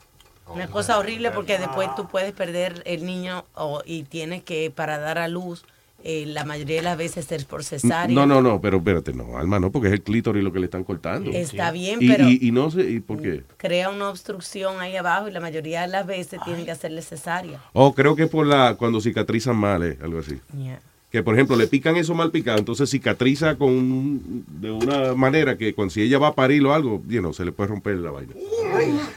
Una 0.46 0.66
cosa 0.68 0.98
horrible 0.98 1.30
porque 1.30 1.58
después 1.58 1.88
tú 1.96 2.06
puedes 2.08 2.32
perder 2.32 2.82
el 2.84 3.06
niño 3.06 3.44
o- 3.54 3.82
y 3.86 4.02
tienes 4.02 4.42
que, 4.42 4.70
para 4.70 4.98
dar 4.98 5.16
a 5.18 5.26
luz, 5.28 5.64
eh, 6.04 6.24
la 6.26 6.44
mayoría 6.44 6.76
de 6.76 6.82
las 6.82 6.98
veces 6.98 7.30
es 7.32 7.44
por 7.44 7.62
cesárea. 7.64 8.14
No, 8.14 8.26
no, 8.26 8.42
no, 8.42 8.60
pero 8.60 8.78
espérate, 8.78 9.14
no, 9.14 9.38
Alma, 9.38 9.60
no, 9.60 9.70
porque 9.70 9.86
es 9.88 9.94
el 9.94 10.02
clítoris 10.02 10.42
lo 10.44 10.52
que 10.52 10.58
le 10.58 10.64
están 10.66 10.82
cortando. 10.84 11.30
Está 11.30 11.70
bien, 11.70 11.98
Y- 12.02 12.08
pero- 12.08 12.28
Y, 12.28 12.48
y 12.48 12.50
no 12.50 12.70
sé, 12.70 12.82
¿y 12.90 13.00
por 13.00 13.22
qué? 13.22 13.44
Crea 13.56 13.88
una 13.88 14.10
obstrucción 14.10 14.80
ahí 14.80 14.96
abajo 14.96 15.28
y 15.28 15.30
la 15.30 15.40
mayoría 15.40 15.82
de 15.82 15.88
las 15.88 16.06
veces 16.06 16.40
tienen 16.44 16.64
que 16.64 16.72
hacerle 16.72 17.00
cesárea. 17.02 17.60
Oh, 17.72 17.94
creo 17.94 18.14
que 18.16 18.24
es 18.24 18.28
por 18.30 18.44
la, 18.46 18.74
cuando 18.74 19.00
cicatrizan 19.00 19.56
mal, 19.56 19.82
eh, 19.84 19.96
algo 20.02 20.18
así. 20.18 20.38
Yeah. 20.58 20.80
Que, 21.12 21.22
por 21.22 21.34
ejemplo, 21.34 21.56
le 21.56 21.66
pican 21.66 21.96
eso 21.96 22.14
mal 22.14 22.30
picado, 22.30 22.58
entonces 22.58 22.88
cicatriza 22.90 23.56
con 23.56 23.68
un- 23.70 24.44
de 24.48 24.70
una 24.70 25.14
manera 25.14 25.58
que 25.58 25.74
cuando 25.74 25.92
si 25.92 26.00
ella 26.00 26.18
va 26.18 26.28
a 26.28 26.34
parir 26.34 26.64
o 26.64 26.72
algo, 26.72 27.02
you 27.06 27.20
know, 27.20 27.34
se 27.34 27.44
le 27.44 27.52
puede 27.52 27.68
romper 27.68 27.96
la 27.96 28.10
vaina. 28.10 28.32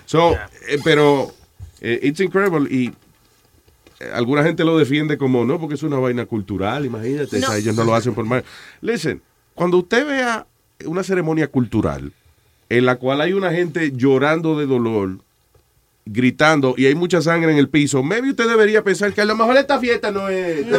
So, 0.06 0.34
eh, 0.68 0.78
pero 0.84 1.34
eh, 1.80 2.00
it's 2.04 2.20
incredible 2.20 2.68
y 2.70 2.88
eh, 4.02 4.10
alguna 4.14 4.44
gente 4.44 4.66
lo 4.66 4.78
defiende 4.78 5.18
como 5.18 5.46
no, 5.46 5.58
porque 5.58 5.76
es 5.76 5.84
una 5.84 5.98
vaina 5.98 6.26
cultural, 6.26 6.86
imagínate, 6.86 7.40
No. 7.40 7.48
o 7.48 7.50
sea, 7.50 7.58
ellos 7.60 7.76
no 7.78 7.86
lo 7.86 7.96
hacen 7.96 8.14
por 8.14 8.26
mal. 8.26 8.44
Listen, 8.82 9.22
cuando 9.54 9.78
usted 9.78 10.06
vea 10.06 10.46
una 10.86 11.02
ceremonia 11.02 11.48
cultural 11.48 12.12
en 12.68 12.86
la 12.86 12.98
cual 12.98 13.22
hay 13.22 13.32
una 13.32 13.52
gente 13.54 13.94
llorando 13.96 14.60
de 14.60 14.66
dolor, 14.66 15.20
gritando 16.06 16.76
y 16.78 16.86
hay 16.86 16.94
mucha 16.96 17.20
sangre 17.22 17.52
en 17.52 17.58
el 17.58 17.68
piso, 17.68 18.04
maybe 18.04 18.30
usted 18.30 18.48
debería 18.48 18.84
pensar 18.84 19.12
que 19.14 19.22
a 19.22 19.26
lo 19.26 19.36
mejor 19.36 19.58
esta 19.58 19.80
fiesta 19.80 20.12
no 20.12 20.30
es... 20.30 20.66
No, 20.66 20.78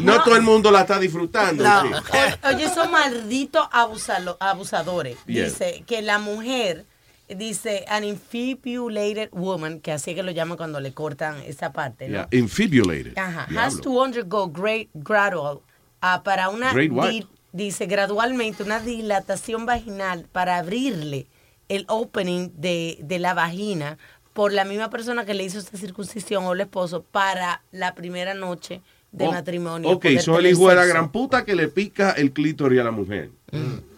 no. 0.00 0.24
todo 0.24 0.36
el 0.36 0.42
mundo 0.42 0.70
la 0.70 0.80
está 0.80 0.98
disfrutando. 0.98 1.62
No. 1.62 1.82
sí. 1.98 2.18
Oye, 2.48 2.64
esos 2.64 2.90
malditos 2.90 3.68
abusadores. 3.70 5.18
Yeah. 5.26 5.44
Dice 5.44 5.84
que 5.86 6.00
la 6.00 6.18
mujer, 6.18 6.86
dice, 7.28 7.84
an 7.88 8.04
infibulated 8.04 9.28
woman, 9.32 9.80
que 9.80 9.92
así 9.92 10.14
que 10.14 10.22
lo 10.22 10.30
llaman 10.30 10.56
cuando 10.56 10.80
le 10.80 10.92
cortan 10.94 11.42
esa 11.42 11.72
parte, 11.72 12.08
¿no? 12.08 12.14
Yeah, 12.14 12.28
infibulated. 12.32 13.18
Ajá. 13.18 13.46
Has 13.58 13.80
to 13.80 13.90
undergo 13.90 14.48
great 14.48 14.88
gradual 14.94 15.60
ah, 16.00 16.22
para 16.24 16.48
una 16.48 16.72
di- 16.72 17.26
dice 17.52 17.86
gradualmente 17.86 18.62
una 18.62 18.80
dilatación 18.80 19.66
vaginal 19.66 20.26
para 20.32 20.56
abrirle 20.56 21.26
el 21.68 21.86
opening 21.88 22.50
de, 22.56 22.98
de 23.00 23.18
la 23.18 23.32
vagina 23.32 23.96
por 24.34 24.52
la 24.52 24.64
misma 24.66 24.90
persona 24.90 25.24
que 25.24 25.32
le 25.32 25.44
hizo 25.44 25.58
esta 25.58 25.78
circuncisión 25.78 26.44
o 26.44 26.52
el 26.52 26.60
esposo 26.60 27.02
para 27.02 27.62
la 27.72 27.94
primera 27.94 28.34
noche 28.34 28.82
de 29.12 29.26
Oh, 29.28 29.32
matrimonio. 29.32 29.88
Ok, 29.90 30.06
soy 30.20 30.44
el 30.44 30.52
hijo 30.52 30.68
de 30.68 30.74
la 30.74 30.84
gran 30.84 31.10
puta 31.12 31.44
que 31.44 31.54
le 31.54 31.68
pica 31.68 32.10
el 32.10 32.32
clítoris 32.32 32.80
a 32.80 32.84
la 32.84 32.90
mujer. 32.90 33.30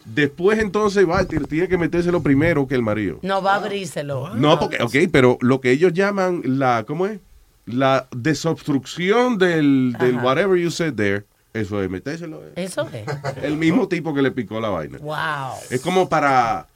Después 0.04 0.58
entonces 0.60 1.08
va, 1.08 1.24
tiene 1.24 1.66
que 1.68 1.78
metérselo 1.78 2.22
primero 2.22 2.68
que 2.68 2.74
el 2.76 2.82
marido. 2.82 3.18
No 3.22 3.42
va 3.42 3.54
a 3.54 3.56
abrírselo. 3.56 4.34
No, 4.34 4.60
porque, 4.60 4.80
ok, 4.82 5.10
pero 5.10 5.38
lo 5.40 5.60
que 5.60 5.70
ellos 5.72 5.92
llaman 5.94 6.42
la, 6.44 6.84
¿cómo 6.86 7.06
es? 7.06 7.18
La 7.64 8.06
desobstrucción 8.14 9.38
del, 9.38 9.96
del 9.98 10.18
whatever 10.18 10.56
you 10.60 10.70
said 10.70 10.94
there, 10.94 11.24
eso 11.54 11.82
es 11.82 11.90
metérselo. 11.90 12.42
eh. 12.44 12.52
Eso 12.56 12.88
es. 12.92 13.04
El 13.42 13.56
mismo 13.56 13.88
tipo 13.88 14.14
que 14.14 14.22
le 14.22 14.30
picó 14.30 14.60
la 14.60 14.68
vaina. 14.68 14.98
Wow. 14.98 15.56
Es 15.70 15.80
como 15.80 16.08
para 16.08 16.68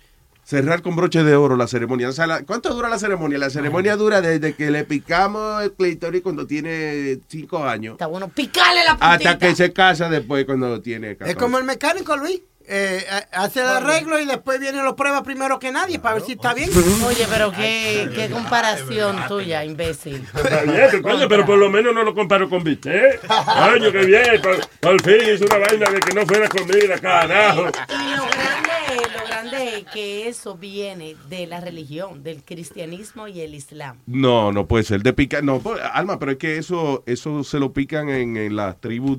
cerrar 0.50 0.82
con 0.82 0.96
broche 0.96 1.22
de 1.22 1.36
oro 1.36 1.56
la 1.56 1.68
ceremonia. 1.68 2.08
O 2.08 2.12
sea, 2.12 2.26
la- 2.26 2.42
¿cuánto 2.42 2.74
dura 2.74 2.88
la 2.88 2.98
ceremonia? 2.98 3.38
La 3.38 3.50
ceremonia 3.50 3.94
dura 3.94 4.20
desde 4.20 4.54
que 4.54 4.72
le 4.72 4.82
picamos 4.84 5.62
el 5.62 5.72
clítoris 5.72 6.22
cuando 6.22 6.44
tiene 6.44 7.20
cinco 7.28 7.64
años 7.64 7.92
Está 7.92 8.06
bueno, 8.06 8.28
picale 8.28 8.82
la 8.84 8.90
puntita. 8.96 9.12
hasta 9.12 9.38
que 9.38 9.54
se 9.54 9.72
casa 9.72 10.08
después 10.08 10.44
cuando 10.46 10.80
tiene 10.80 11.16
14. 11.16 11.30
Es 11.30 11.36
como 11.36 11.56
el 11.58 11.64
mecánico, 11.64 12.16
Luis. 12.16 12.40
Eh, 12.72 13.04
eh, 13.04 13.22
hace 13.32 13.60
el 13.62 13.66
arreglo 13.66 14.20
y 14.20 14.26
después 14.26 14.60
viene 14.60 14.78
y 14.78 14.82
lo 14.82 14.94
prueba 14.94 15.24
primero 15.24 15.58
que 15.58 15.72
nadie 15.72 15.98
para 15.98 16.14
ver 16.16 16.24
si 16.24 16.32
está 16.32 16.54
bien. 16.54 16.70
Oye, 17.04 17.26
pero 17.28 17.50
qué, 17.50 18.08
qué 18.14 18.28
comparación 18.30 19.16
tuya, 19.26 19.64
imbécil. 19.64 20.24
Está 20.36 20.62
bien, 20.62 21.02
coño, 21.02 21.28
pero 21.28 21.44
por 21.44 21.58
lo 21.58 21.68
menos 21.68 21.92
no 21.92 22.04
lo 22.04 22.14
comparo 22.14 22.48
con 22.48 22.62
bistec. 22.62 23.20
Coño, 23.26 23.90
qué 23.90 24.04
bien. 24.06 24.40
Por, 24.40 24.60
por 24.78 25.02
fin 25.02 25.34
hizo 25.34 25.46
una 25.46 25.58
vaina 25.58 25.90
de 25.90 25.98
que 26.00 26.14
no 26.14 26.24
fuera 26.26 26.48
comida, 26.48 26.98
carajo. 27.00 27.62
Y 27.88 28.16
lo 28.16 28.22
grande, 28.26 28.89
que 29.92 30.28
eso 30.28 30.56
viene 30.56 31.16
de 31.28 31.46
la 31.46 31.60
religión, 31.60 32.22
del 32.22 32.42
cristianismo 32.42 33.28
y 33.28 33.40
el 33.40 33.54
islam. 33.54 33.98
No, 34.06 34.52
no 34.52 34.66
puede 34.66 34.84
ser 34.84 35.02
de 35.02 35.12
picar. 35.12 35.42
No, 35.44 35.60
pues, 35.60 35.80
Alma, 35.92 36.18
pero 36.18 36.32
es 36.32 36.38
que 36.38 36.56
eso 36.58 37.02
eso 37.06 37.44
se 37.44 37.58
lo 37.58 37.72
pican 37.72 38.08
en, 38.08 38.36
en 38.36 38.56
las 38.56 38.80
tribus 38.80 39.18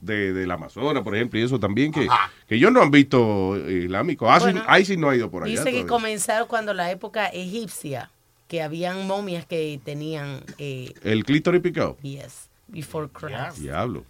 de, 0.00 0.32
del 0.32 0.50
Amazonas, 0.50 1.02
por 1.02 1.16
ejemplo, 1.16 1.38
y 1.40 1.42
eso 1.42 1.58
también, 1.58 1.90
que, 1.90 2.06
que 2.48 2.54
ellos 2.54 2.70
no 2.70 2.80
han 2.82 2.90
visto 2.90 3.56
islámico. 3.68 4.30
Ah, 4.30 4.38
Bueno, 4.38 4.62
ahí 4.66 4.84
sí 4.84 4.96
no 4.96 5.08
ha 5.10 5.16
ido 5.16 5.30
por 5.30 5.44
allá. 5.44 5.52
Dice 5.52 5.72
que 5.72 5.86
comenzaron 5.86 6.46
cuando 6.46 6.72
la 6.74 6.90
época 6.90 7.26
egipcia, 7.26 8.10
que 8.46 8.62
habían 8.62 9.06
momias 9.06 9.46
que 9.46 9.80
tenían, 9.84 10.42
eh, 10.58 10.92
El 11.02 11.24
clítoris 11.24 11.60
picado. 11.60 11.96
yes, 12.02 12.48
before 12.68 13.08
Christ. 13.12 13.58
Diablo. 13.58 14.04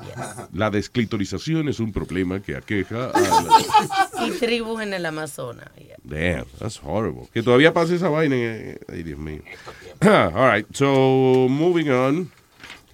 Yes. 0.00 0.16
La 0.52 0.70
desclitorización 0.70 1.68
es 1.68 1.80
un 1.80 1.92
problema 1.92 2.40
que 2.40 2.54
aqueja 2.56 3.10
a 3.10 3.20
la... 3.20 4.26
Y 4.26 4.30
tribus 4.32 4.80
en 4.82 4.94
el 4.94 5.04
Amazonas. 5.06 5.68
yeah. 5.76 5.96
Damn, 6.04 6.46
that's 6.58 6.80
horrible. 6.82 7.28
Que 7.32 7.42
todavía 7.42 7.72
pase 7.72 7.96
esa 7.96 8.08
vaina. 8.08 8.36
eh, 8.36 8.78
Ay, 8.88 9.02
Dios 9.02 9.18
mío. 9.18 9.42
All 10.00 10.52
right, 10.54 10.66
so 10.74 11.46
moving 11.48 11.88
on. 11.90 12.30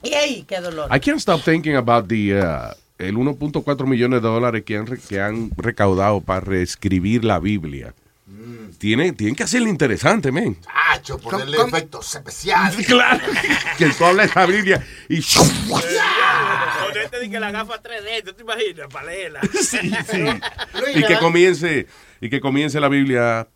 Y 0.03 0.13
ahí, 0.15 0.45
qué 0.47 0.61
dolor. 0.61 0.89
I 0.95 1.01
can't 1.01 1.19
stop 1.21 1.43
thinking 1.43 1.77
about 1.77 2.09
the, 2.09 2.35
uh, 2.39 2.73
el 2.99 3.15
1.4 3.17 3.87
millones 3.87 4.21
de 4.23 4.29
dólares 4.29 4.63
que 4.65 4.77
han, 4.77 4.87
que 4.87 5.21
han 5.21 5.51
recaudado 5.57 6.21
para 6.21 6.41
reescribir 6.41 7.25
la 7.25 7.39
Biblia. 7.39 7.95
Tienen, 8.79 9.15
tienen 9.15 9.35
que 9.35 9.45
hacerle 9.45 9.71
interesante, 9.71 10.31
men. 10.33 10.59
Hacho, 10.91 11.17
ponerle 11.19 11.57
efectos 11.59 12.15
especiales. 12.15 12.87
Claro. 12.87 13.25
Que 13.79 13.87
tú 13.91 14.05
hablas 14.05 14.31
esa 14.31 14.45
Biblia 14.45 14.85
y... 15.09 15.21
De 16.95 17.31
que 17.31 17.41
la 17.41 17.51
gafa 17.51 17.83
3D, 17.83 18.25
¿tú 18.25 18.33
te 18.35 18.43
imaginas? 18.43 18.87
Para 18.93 19.07
leerla. 19.07 19.41
Sí, 19.53 19.91
sí. 20.09 20.25
y 20.95 21.03
que 21.03 21.19
comience 21.19 21.87
y 22.21 22.29
que 22.31 22.41
comience 22.41 22.79
la 22.81 22.89
Biblia 22.89 23.49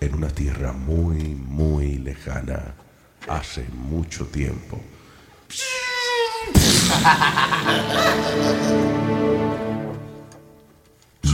en 0.00 0.14
una 0.14 0.28
tierra 0.28 0.72
muy 0.72 1.34
muy 1.34 1.98
lejana 1.98 2.74
hace 3.28 3.66
mucho 3.72 4.26
tiempo 4.26 4.80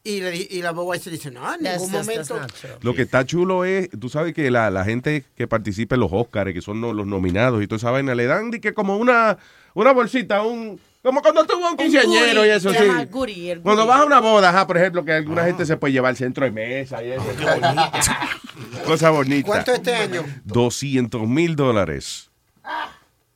y, 0.03 0.21
le, 0.21 0.31
di- 0.31 0.49
y 0.51 0.63
la 0.63 0.71
Budweiser 0.73 1.13
dice, 1.13 1.31
no, 1.31 1.43
en 1.55 1.63
ningún 1.63 1.91
that's 1.91 2.07
momento. 2.09 2.41
Lo 2.81 2.95
que 2.95 3.03
está 3.03 3.25
chulo 3.27 3.65
es, 3.67 3.91
tú 3.91 4.09
sabes 4.09 4.33
que 4.33 4.51
la, 4.51 4.71
la 4.71 4.85
gente 4.85 5.25
que 5.37 5.47
participa 5.47 5.95
en 5.95 6.01
los 6.01 6.11
Oscars, 6.13 6.53
que 6.55 6.63
son 6.63 6.81
no- 6.81 6.93
los 6.95 7.07
nominados 7.07 7.63
y 7.63 7.67
toda 7.67 7.77
esa 7.77 7.91
vaina, 7.91 8.15
le 8.15 8.25
dan 8.27 8.51
que 8.51 8.73
como 8.73 8.97
una, 8.97 9.37
una 9.75 9.93
bolsita, 9.93 10.43
un 10.43 10.81
como 11.03 11.23
cuando 11.23 11.47
tuvo 11.47 11.71
un 11.71 11.77
quinceañero 11.77 12.45
y 12.45 12.51
eso, 12.51 12.71
sí. 12.73 12.79
el 12.79 13.61
Cuando 13.63 13.87
vas 13.87 14.01
a 14.01 14.05
una 14.05 14.21
boda, 14.21 14.51
ajá, 14.51 14.67
por 14.67 14.77
ejemplo, 14.77 15.05
que 15.05 15.13
alguna 15.13 15.45
gente 15.45 15.65
se 15.65 15.77
puede 15.77 15.93
llevar 15.93 16.15
centro 16.15 16.45
de 16.45 16.51
mesa 16.51 17.03
y 17.03 17.13
eso. 17.13 17.25
Cosa 18.85 19.11
bonita. 19.11 19.47
¿Cuánto 19.47 19.73
este 19.73 19.95
año? 19.95 20.25
200 20.45 21.27
mil 21.27 21.57
dólares. 21.57 22.31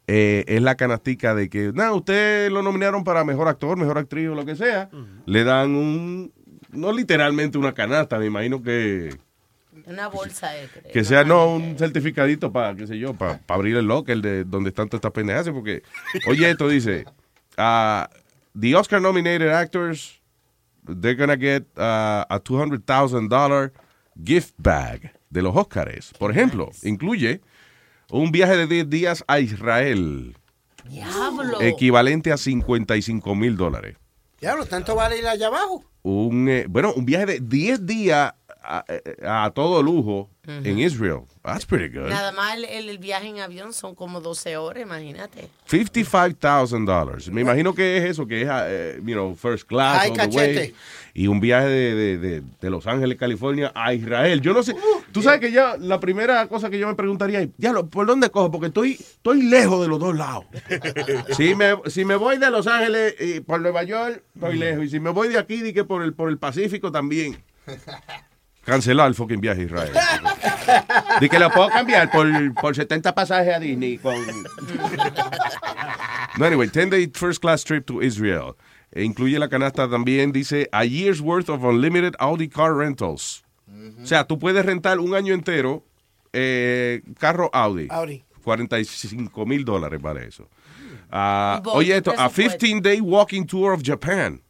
Eh, 0.07 0.44
es 0.46 0.61
la 0.61 0.74
canastica 0.74 1.35
de 1.35 1.48
que, 1.48 1.72
nada, 1.72 1.94
usted 1.94 2.50
lo 2.50 2.62
nominaron 2.62 3.05
para 3.05 3.24
mejor 3.24 3.48
actor, 3.48 3.79
mejor 3.79 3.96
actriz 3.96 4.29
o 4.29 4.35
lo 4.35 4.44
que 4.44 4.57
sea. 4.57 4.90
Le 5.24 5.44
dan 5.44 5.74
un, 5.74 6.33
no 6.70 6.92
literalmente 6.92 7.57
una 7.57 7.72
canasta, 7.72 8.18
me 8.18 8.27
imagino 8.27 8.62
que, 8.62 9.16
Una 9.87 10.09
bolsa 10.09 10.50
de 10.50 10.68
que 10.92 11.05
sea, 11.05 11.24
no, 11.24 11.55
un 11.55 11.79
certificadito 11.79 12.53
para, 12.53 12.74
qué 12.77 12.87
sé 12.87 12.98
yo, 12.98 13.14
para 13.14 13.40
abrir 13.48 13.77
el 13.77 13.87
locker 13.87 14.18
de 14.18 14.44
donde 14.44 14.68
están 14.68 14.88
todas 14.88 14.98
estas 14.98 15.12
pendejas. 15.12 15.48
Porque, 15.48 15.83
oye, 16.29 16.50
esto 16.50 16.68
dice, 16.68 17.07
ah, 17.58 18.08
the 18.54 18.74
Oscar 18.74 19.00
nominated 19.00 19.48
actors, 19.48 20.20
they're 20.86 21.14
gonna 21.16 21.36
get 21.36 21.64
ah, 21.76 22.26
a 22.28 22.40
$200,000 22.40 23.72
gift 24.22 24.54
bag 24.58 25.10
de 25.30 25.42
los 25.42 25.54
Oscars. 25.56 26.12
Por 26.18 26.30
ejemplo, 26.30 26.70
incluye 26.82 27.40
un 28.10 28.30
viaje 28.30 28.56
de 28.56 28.66
10 28.66 28.90
días 28.90 29.24
a 29.26 29.40
Israel, 29.40 30.36
Diablo. 30.84 31.60
equivalente 31.60 32.30
a 32.32 32.36
55 32.36 33.34
mil 33.34 33.56
dólares. 33.56 33.96
Diablo, 34.40 34.66
tanto 34.66 34.94
vale 34.94 35.18
ir 35.18 35.26
allá 35.26 35.46
abajo. 35.48 35.84
Un, 36.02 36.48
eh, 36.48 36.66
bueno, 36.68 36.92
un 36.94 37.06
viaje 37.06 37.24
de 37.26 37.40
10 37.40 37.86
días 37.86 38.34
a, 38.62 38.84
a- 39.24 39.44
a 39.44 39.50
todo 39.50 39.82
lujo 39.82 40.28
en 40.46 40.78
Israel. 40.78 41.20
That's 41.42 41.66
pretty 41.66 41.96
good. 41.96 42.09
Nada 42.09 42.33
más 42.33 42.57
el, 42.57 42.64
el- 42.64 42.98
viaje 42.98 43.28
en 43.28 43.40
avión 43.40 43.72
son 43.72 43.94
como 43.94 44.20
12 44.20 44.57
horas, 44.57 44.83
imagínate. 44.83 45.48
$55,000. 45.68 47.30
Me 47.30 47.40
imagino 47.42 47.74
que 47.74 47.98
es 47.98 48.04
eso, 48.04 48.26
que 48.26 48.42
es, 48.42 48.48
eh, 48.50 48.96
you 49.04 49.12
know, 49.14 49.35
first 49.35 49.66
class 49.66 50.00
Ay, 50.02 50.11
all 50.11 50.16
the 50.16 50.37
way. 50.37 50.54
cachete. 50.54 50.74
Y 51.12 51.26
un 51.28 51.40
viaje 51.40 51.66
de, 51.68 51.94
de- 51.94 52.18
de- 52.18 52.42
de 52.61 52.70
Los 52.70 52.87
Ángeles, 52.87 53.18
California 53.18 53.70
a 53.74 53.92
Israel. 53.94 54.40
Yo 54.40 54.52
no 54.52 54.62
sé. 54.62 54.74
Tú 55.12 55.22
sabes 55.22 55.40
que 55.40 55.52
ya 55.52 55.76
la 55.78 56.00
primera 56.00 56.46
cosa 56.48 56.70
que 56.70 56.78
yo 56.78 56.88
me 56.88 56.94
preguntaría 56.94 57.40
es, 57.40 57.48
¿por 57.90 58.07
dónde 58.07 58.30
cojo? 58.30 58.50
Porque 58.50 58.68
estoy, 58.68 58.92
estoy 58.92 59.42
lejos 59.42 59.80
de 59.83 59.88
los 59.88 60.00
dos 60.00 60.16
lados. 60.16 60.44
si, 61.37 61.54
me, 61.54 61.74
si 61.87 62.04
me 62.04 62.16
voy 62.16 62.38
de 62.38 62.50
Los 62.50 62.66
Ángeles 62.66 63.14
y 63.20 63.40
por 63.40 63.61
Nueva 63.61 63.83
York, 63.85 64.22
estoy 64.35 64.57
lejos. 64.59 64.85
Y 64.85 64.88
si 64.88 64.98
me 65.00 65.11
voy 65.11 65.28
de 65.28 65.38
aquí, 65.38 65.61
di 65.62 65.72
que 65.72 65.85
por 65.85 66.02
el, 66.02 66.14
por 66.14 66.28
el 66.30 66.38
Pacífico 66.38 66.90
también. 66.90 67.37
Cancelar 68.64 69.09
el 69.09 69.14
fucking 69.14 69.40
viaje 69.40 69.62
a 69.62 69.64
Israel. 69.64 69.92
Di 71.20 71.29
que 71.29 71.38
lo 71.38 71.50
puedo 71.50 71.68
cambiar 71.68 72.11
por, 72.11 72.27
por 72.55 72.74
70 72.74 73.14
pasajes 73.14 73.55
a 73.55 73.61
Disney 73.61 73.98
con... 73.98 74.16
No, 76.38 76.46
anyway, 76.46 76.68
10-day 76.68 77.09
first 77.14 77.40
class 77.40 77.62
trip 77.62 77.87
to 77.87 78.03
Israel. 78.03 78.57
E 78.92 79.03
incluye 79.03 79.38
la 79.38 79.48
canasta 79.48 79.88
también, 79.88 80.33
dice, 80.33 80.68
a 80.72 80.85
year's 80.85 81.20
worth 81.20 81.48
of 81.48 81.62
unlimited 81.64 82.14
Audi 82.18 82.48
car 82.48 82.74
rentals. 82.74 83.44
O 84.03 84.07
sea, 84.07 84.24
tú 84.24 84.38
puedes 84.38 84.64
rentar 84.64 84.98
un 85.00 85.14
año 85.14 85.35
entero 85.35 85.85
eh, 86.33 87.03
carro 87.18 87.50
Audi. 87.53 87.88
Audi. 87.90 88.24
45 88.42 89.46
mil 89.46 89.64
dólares 89.64 90.00
vale 90.00 90.27
eso. 90.27 90.48
Ah, 91.11 91.62
oye, 91.66 91.96
esto, 91.96 92.11
a 92.12 92.29
presupuesto. 92.29 92.66
15-day 92.66 93.00
walking 93.00 93.46
tour 93.46 93.72
of 93.72 93.83
Japan. 93.83 94.40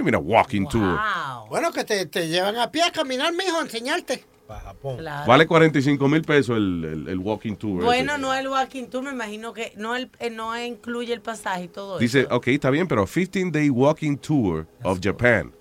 You 0.00 0.04
mean 0.04 0.14
a 0.14 0.18
walking 0.18 0.66
tour? 0.66 0.98
Bueno, 1.50 1.70
que 1.72 1.84
te, 1.84 2.06
te 2.06 2.26
llevan 2.28 2.56
a 2.56 2.70
pie 2.72 2.82
a 2.84 2.90
caminar, 2.90 3.32
mijo, 3.34 3.58
a 3.58 3.62
enseñarte. 3.62 4.24
Claro. 4.98 5.26
Vale 5.28 5.46
45 5.46 6.08
mil 6.08 6.22
pesos 6.22 6.56
el, 6.56 6.84
el- 6.84 7.08
el 7.08 7.18
walking 7.18 7.54
tour. 7.54 7.84
Bueno, 7.84 8.12
ese. 8.14 8.20
no 8.22 8.34
el 8.34 8.48
walking 8.48 8.86
tour, 8.86 9.04
me 9.04 9.10
imagino 9.10 9.52
que 9.52 9.72
no 9.76 9.94
el, 9.94 10.10
eh, 10.18 10.30
no 10.30 10.58
incluye 10.60 11.12
el 11.12 11.20
pasaje 11.20 11.64
y 11.64 11.68
todo 11.68 11.98
Dice, 11.98 12.20
eso. 12.22 12.34
ok, 12.34 12.48
está 12.48 12.70
bien, 12.70 12.88
pero 12.88 13.06
15-day 13.06 13.68
walking 13.70 14.16
tour 14.16 14.66
of 14.82 14.98
Japan 15.02 15.52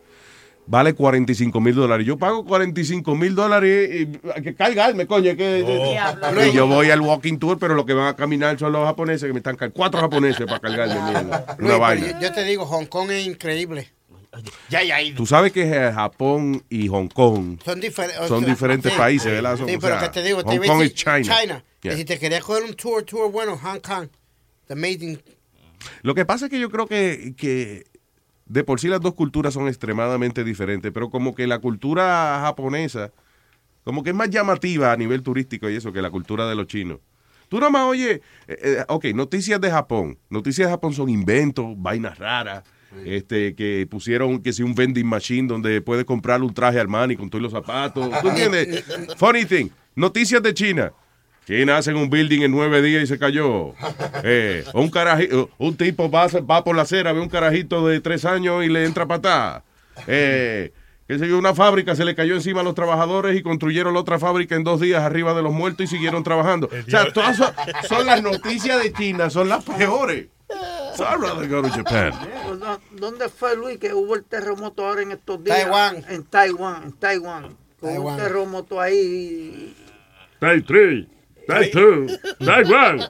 vale 0.66 0.94
45 0.94 1.60
mil 1.62 1.74
dólares. 1.76 2.06
Yo 2.08 2.18
pago 2.18 2.46
45 2.46 3.16
mil 3.16 3.34
dólares 3.36 3.90
y, 3.92 4.02
y- 4.04 4.42
que 4.42 4.56
cargarme, 4.56 5.06
coño. 5.08 5.36
Que, 5.36 6.48
y 6.48 6.52
yo 6.56 6.66
voy 6.68 6.90
al 6.92 7.02
walking 7.02 7.38
tour, 7.38 7.58
pero 7.60 7.74
los 7.76 7.86
que 7.86 7.94
van 7.94 8.08
a 8.08 8.16
caminar 8.16 8.58
son 8.58 8.72
los 8.72 8.86
japoneses 8.86 9.28
que 9.28 9.34
me 9.34 9.40
están 9.40 9.56
cuatro 9.72 10.00
japoneses 10.00 10.46
para 10.48 10.60
cargarme 10.60 11.30
Una 11.60 11.78
vaina. 11.78 12.20
yo, 12.20 12.20
yo 12.28 12.34
te 12.34 12.44
digo, 12.44 12.66
Hong 12.66 12.86
Kong 12.86 13.10
es 13.12 13.28
increíble. 13.28 13.92
Ya, 14.70 14.84
ya, 14.84 14.98
Tú 15.16 15.26
sabes 15.26 15.52
que 15.52 15.92
Japón 15.94 16.64
y 16.70 16.88
Hong 16.88 17.08
Kong 17.08 17.60
Son, 17.64 17.80
diferentes 17.80 18.28
son 18.28 18.46
diferentes 18.46 18.92
países, 18.94 19.32
¿verdad? 19.32 19.58
Son- 19.58 19.68
Sí, 19.68 19.76
o 19.76 19.80
pero 19.80 20.00
sea, 20.00 20.10
que 20.10 20.20
te 20.22 20.26
digo, 20.26 20.44
te 20.44 20.58
Hong 20.58 20.66
Kong 20.68 20.82
es 20.84 20.94
China. 20.94 21.22
China. 21.22 21.64
Yeah. 21.82 21.94
Y 21.94 21.98
si 21.98 22.06
te 22.06 22.20
querías 22.20 22.44
coger 22.44 22.64
un 22.64 22.74
tour, 22.74 23.04
tour 23.04 23.32
bueno, 23.32 23.58
Hong 23.58 23.80
Kong. 23.80 24.10
The 24.68 24.74
amazing. 24.74 25.22
Lo 26.02 26.14
que 26.14 26.26
pasa 26.26 26.46
es 26.46 26.52
que 26.52 26.60
yo 26.60 26.70
creo 26.70 26.88
que, 26.88 27.34
que 27.38 27.86
de 28.46 28.64
por 28.64 28.80
sí 28.80 28.88
las 28.88 29.02
dos 29.02 29.14
culturas 29.14 29.54
son 29.54 29.68
extremadamente 29.68 30.44
diferentes, 30.44 30.92
pero 30.92 31.10
como 31.10 31.34
que 31.36 31.48
la 31.48 31.60
cultura 31.60 32.40
japonesa, 32.42 33.12
como 33.84 34.04
que 34.04 34.10
es 34.10 34.16
más 34.16 34.30
llamativa 34.30 34.92
a 34.92 34.98
nivel 34.98 35.24
turístico 35.24 35.70
y 35.70 35.76
eso 35.76 35.94
que 35.94 36.02
la 36.02 36.10
cultura 36.12 36.48
de 36.48 36.56
los 36.56 36.68
chinos. 36.68 37.00
Tú 37.48 37.60
nomás 37.60 37.84
oye, 37.88 38.22
eh, 38.48 38.58
eh, 38.62 38.86
ok, 38.88 39.06
noticias 39.16 39.60
de 39.60 39.72
Japón. 39.72 40.20
Noticias 40.30 40.68
de 40.68 40.72
Japón 40.72 40.94
son 40.94 41.10
inventos, 41.10 41.66
vainas 41.78 42.18
raras. 42.18 42.64
Este, 43.06 43.56
que 43.56 43.88
pusieron 43.90 44.42
que 44.42 44.52
si 44.52 44.64
un 44.64 44.74
vending 44.74 45.06
machine 45.06 45.48
donde 45.48 45.82
puedes 45.82 46.06
comprar 46.06 46.42
un 46.42 46.54
traje 46.54 46.80
Armani 46.80 47.16
con 47.16 47.30
todos 47.30 47.42
los 47.42 47.52
zapatos. 47.52 48.10
¿Tú 48.22 48.30
entiendes? 48.30 48.84
Funny 49.18 49.46
thing. 49.46 49.68
Noticias 49.96 50.42
de 50.42 50.54
China. 50.54 50.92
China 51.46 51.78
hacen 51.78 51.96
un 51.96 52.10
building 52.10 52.42
en 52.42 52.52
nueve 52.52 52.82
días 52.82 53.04
y 53.04 53.08
se 53.08 53.18
cayó. 53.18 53.74
Eh, 54.22 54.66
un 54.74 54.90
carajito, 54.90 55.50
un 55.58 55.78
tipo 55.78 56.12
va, 56.12 56.28
va 56.28 56.64
por 56.64 56.76
la 56.76 56.82
acera, 56.82 57.14
ve 57.14 57.22
un 57.22 57.30
carajito 57.30 57.88
de 57.88 58.02
tres 58.02 58.26
años 58.26 58.66
y 58.66 58.68
le 58.68 58.84
entra 58.84 59.08
patada. 59.08 59.64
Eh, 60.08 60.74
una 61.32 61.56
fábrica 61.56 61.96
se 61.96 62.04
le 62.04 62.16
cayó 62.16 62.36
encima 62.36 62.62
a 62.62 62.64
los 62.64 62.76
trabajadores 62.76 63.38
y 63.38 63.42
construyeron 63.42 63.94
la 63.94 64.02
otra 64.02 64.20
fábrica 64.20 64.56
en 64.56 64.64
dos 64.64 64.82
días 64.82 65.02
arriba 65.02 65.34
de 65.34 65.42
los 65.42 65.54
muertos 65.54 65.86
y 65.86 65.88
siguieron 65.88 66.24
trabajando. 66.24 66.68
O 66.68 66.90
sea, 66.90 67.12
todas 67.14 67.38
son, 67.38 67.52
son 67.88 68.06
las 68.06 68.22
noticias 68.22 68.84
de 68.84 68.92
China, 68.92 69.30
son 69.30 69.48
las 69.48 69.64
peores. 69.64 70.28
So 70.96 71.06
I'd 71.06 71.20
rather 71.22 71.48
go 71.48 71.62
to 71.62 71.70
Japan. 71.70 72.12
Pues, 72.50 72.60
¿dó- 72.60 72.80
¿Dónde 72.92 73.30
fue 73.30 73.56
Luis 73.56 73.78
que 73.78 73.94
hubo 73.94 74.16
el 74.16 74.24
terremoto 74.24 74.86
ahora 74.88 75.02
en 75.04 75.12
estos 75.12 75.44
días? 75.44 75.58
Taiwán. 75.62 76.04
En 76.10 76.24
Taiwán, 76.24 76.84
en 76.84 76.94
Taiwán. 76.94 77.46
Hubo 77.82 77.88
Taiwán. 77.90 78.14
un 78.16 78.20
terremoto 78.22 78.82
ahí. 78.82 79.76
Tai 80.40 80.62
Tri, 80.62 81.08
Tai 81.48 81.70
Tu, 81.72 82.08
Tai 82.44 82.64
One. 82.74 83.08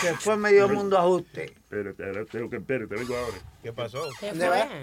Se 0.00 0.14
fue 0.14 0.36
medio 0.36 0.68
mundo 0.68 0.96
a 0.98 1.00
ajuste. 1.02 1.44
Espérate, 1.64 2.04
ahora 2.04 2.24
tengo 2.30 2.48
que 2.50 2.56
espérate, 2.56 2.94
vengo 2.94 3.16
ahora. 3.16 3.36
¿Qué 3.62 3.72
pasó? 3.72 4.08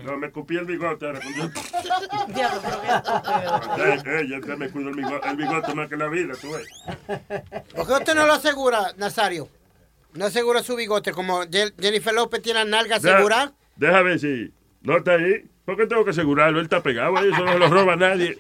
No, 0.04 0.18
me 0.18 0.32
copié 0.32 0.60
el 0.60 0.66
bigote 0.66 1.06
ahora. 1.06 1.20
Diablo, 2.28 2.62
pero 3.76 4.20
eh, 4.20 4.28
ya 4.28 4.56
me 4.58 4.70
cuido 4.70 4.90
el 4.90 4.96
bigote, 4.96 5.30
el 5.30 5.38
bigote 5.38 5.74
más 5.76 5.88
que 5.88 5.96
la 5.98 6.08
vida, 6.08 6.34
tú 6.42 6.52
ves. 6.52 6.68
¿Por 7.74 7.88
qué 7.88 7.94
usted 7.94 8.16
no 8.16 8.26
lo 8.28 8.34
asegura, 8.34 8.92
Nazario? 8.98 9.48
No 10.14 10.26
asegura 10.26 10.62
su 10.64 10.76
bigote, 10.76 11.12
como 11.12 11.44
Je- 11.46 11.74
Jennifer 11.80 12.14
López 12.14 12.42
tiene 12.42 12.60
la 12.60 12.66
nalga 12.66 12.98
asegurada. 12.98 13.54
Deja 13.76 14.02
ver 14.02 14.20
si 14.20 14.52
no 14.82 14.98
está 14.98 15.14
ahí. 15.14 15.46
¿Por 15.66 15.78
qué 15.78 15.88
tengo 15.88 16.04
que 16.04 16.10
asegurarlo? 16.12 16.60
Él 16.60 16.66
está 16.66 16.84
pegado 16.84 17.18
ahí, 17.18 17.30
eso 17.32 17.46
no 17.46 17.58
lo 17.58 17.70
roba 17.70 17.96
nadie. 17.96 18.38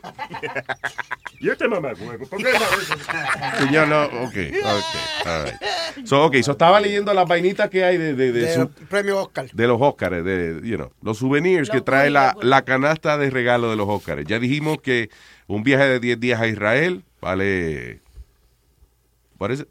¿Y 1.39 1.50
este 1.50 1.70
mamá, 1.70 1.91
¿Por 2.30 2.43
qué 2.43 2.52
no? 2.52 3.60
Señor, 3.66 3.88
no, 3.88 4.04
ok, 4.04 4.36
ok, 4.64 5.26
all 5.26 5.45
right. 5.45 6.06
So, 6.06 6.26
ok, 6.26 6.36
so 6.41 6.52
estaba 6.52 6.82
leyendo 6.82 7.14
las 7.14 7.26
vainitas 7.28 7.70
que 7.70 7.84
hay 7.86 7.97
de, 7.97 8.14
de, 8.14 8.32
de 8.34 8.41
De 8.41 8.54
su- 8.54 8.70
premio 8.89 9.22
Oscar. 9.22 9.50
de 9.52 9.68
los 9.68 9.82
Óscares, 9.82 10.24
de, 10.26 10.60
you 10.64 10.76
know, 10.76 10.91
los 11.02 11.18
souvenirs 11.18 11.70
que 11.70 11.80
trae 11.80 12.10
la, 12.10 12.36
la 12.41 12.64
canasta 12.64 13.18
de 13.18 13.30
regalo 13.30 13.70
de 13.70 13.78
los 13.78 13.88
Óscares. 13.88 14.26
Ya 14.28 14.38
dijimos 14.39 14.80
que 14.82 15.10
un 15.47 15.64
viaje 15.64 15.86
de 15.86 16.00
10 16.02 16.20
días 16.20 16.41
a 16.41 16.47
Israel 16.47 17.04
vale... 17.22 18.02
It? 19.50 19.68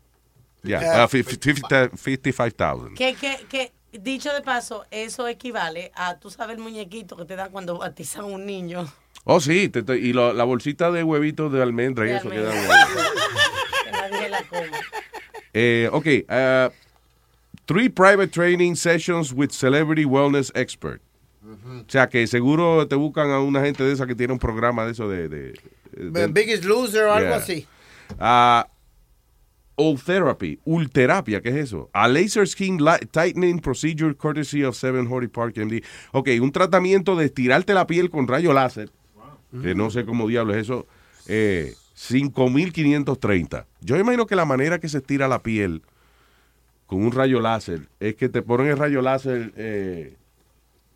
Yeah, 0.65 1.05
uh, 1.05 1.09
fif- 1.09 1.27
fifty- 1.39 1.97
55,000. 1.97 2.95
Que, 2.95 3.15
que, 3.15 3.37
que, 3.49 3.73
dicho 3.93 4.33
de 4.33 4.43
paso, 4.43 4.85
eso 4.91 5.27
equivale 5.29 5.91
a, 5.95 6.19
tú 6.19 6.31
sabes, 6.31 6.57
el 6.57 6.63
muñequito 6.63 7.17
que 7.17 7.25
te 7.25 7.35
dan 7.37 7.51
cuando 7.51 7.79
bautizan 7.79 8.23
a 8.23 8.27
un 8.27 8.47
niño. 8.47 8.87
Oh, 9.25 9.41
sí, 9.41 9.69
te- 9.69 9.83
te- 9.83 9.99
y 9.99 10.13
lo- 10.13 10.33
la 10.33 10.45
bolsita 10.45 10.91
de 10.91 11.03
huevitos 11.03 11.53
de 11.53 11.63
almendra 11.63 12.07
y 12.07 12.11
De 12.11 12.17
eso 12.17 12.31
que 12.31 12.39
almendra. 12.39 12.63
dan. 12.69 12.89
Que 13.85 13.91
nadie 13.93 14.29
la 14.29 14.43
coma. 14.45 14.79
Eh, 15.55 15.89
ok, 15.93 16.07
uh, 16.29 16.73
three 17.67 17.89
private 17.89 18.29
training 18.29 18.75
sessions 18.77 19.33
with 19.33 19.51
celebrity 19.51 20.05
wellness 20.05 20.51
expert. 20.55 21.01
O 21.45 21.85
sea, 21.89 22.09
que 22.09 22.27
seguro 22.29 22.87
te 22.87 22.95
buscan 22.95 23.31
a 23.31 23.41
una 23.41 23.61
gente 23.63 23.83
de 23.83 23.93
esa 23.93 24.07
que 24.07 24.15
tiene 24.15 24.33
un 24.33 24.39
programa 24.39 24.85
de 24.87 24.93
eso 24.93 25.09
de... 25.09 25.29
de, 25.29 25.55
de- 25.93 26.29
Biggest 26.29 26.65
Loser 26.65 27.05
o 27.05 27.13
algo 27.13 27.35
así. 27.35 27.67
Ah, 29.83 29.89
Ultherapy, 29.89 30.61
Ulterapia, 30.64 31.41
¿qué 31.41 31.49
es 31.49 31.57
eso? 31.57 31.91
A 31.93 32.09
laser 32.09 32.47
skin 32.47 32.78
tightening 33.11 33.59
procedure 33.59 34.14
courtesy 34.14 34.62
of 34.64 34.76
740 34.76 35.33
Park 35.33 35.57
MD. 35.57 35.83
Ok, 36.12 36.28
un 36.41 36.53
tratamiento 36.53 37.16
de 37.16 37.26
estirarte 37.26 37.74
la 37.74 37.87
piel 37.87 38.11
con 38.11 38.28
rayo 38.28 38.53
láser. 38.53 38.91
Que 39.62 39.74
no 39.74 39.91
sé 39.91 40.07
cómo 40.07 40.28
diablo 40.28 40.55
es 40.55 40.62
eso. 40.62 40.87
Eh, 41.28 41.74
5.530. 41.97 43.66
Yo 43.80 43.97
imagino 43.99 44.26
que 44.26 44.35
la 44.35 44.45
manera 44.45 44.80
que 44.80 44.89
se 44.89 44.99
estira 44.99 45.28
la 45.28 45.43
piel 45.43 45.83
con 46.87 47.03
un 47.03 47.12
rayo 47.12 47.41
láser 47.41 47.89
es 48.01 48.14
que 48.16 48.28
te 48.28 48.43
ponen 48.43 48.68
el 48.68 48.78
rayo 48.78 49.03
láser, 49.03 49.53
eh, 49.57 50.14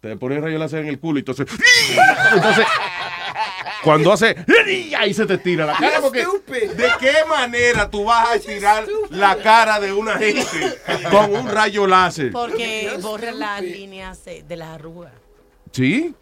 te 0.01 0.17
ponen 0.17 0.39
el 0.39 0.45
rayo 0.45 0.59
láser 0.59 0.81
en 0.81 0.89
el 0.89 0.99
culo 0.99 1.19
y 1.19 1.21
entonces, 1.21 1.47
entonces 2.35 2.67
cuando 3.83 4.13
hace, 4.13 4.37
ahí 4.99 5.15
se 5.15 5.27
te 5.27 5.35
estira 5.35 5.67
la 5.67 5.77
cara. 5.77 6.01
Porque, 6.01 6.25
¿De 6.25 6.91
qué 7.01 7.13
manera 7.29 7.91
tú 7.91 8.05
vas 8.05 8.31
a 8.31 8.35
estirar 8.37 8.85
la 9.11 9.37
cara 9.37 9.81
de 9.81 9.93
una 9.93 10.19
gente 10.19 10.79
con 11.11 11.35
un 11.35 11.49
rayo 11.49 11.87
láser? 11.87 12.33
Porque 12.33 12.97
borra 13.01 13.33
las 13.33 13.63
líneas 13.63 14.25
de 14.25 14.43
de 14.43 14.57
las 14.57 14.69
arrugas. 14.69 15.13
Sí, 15.73 16.15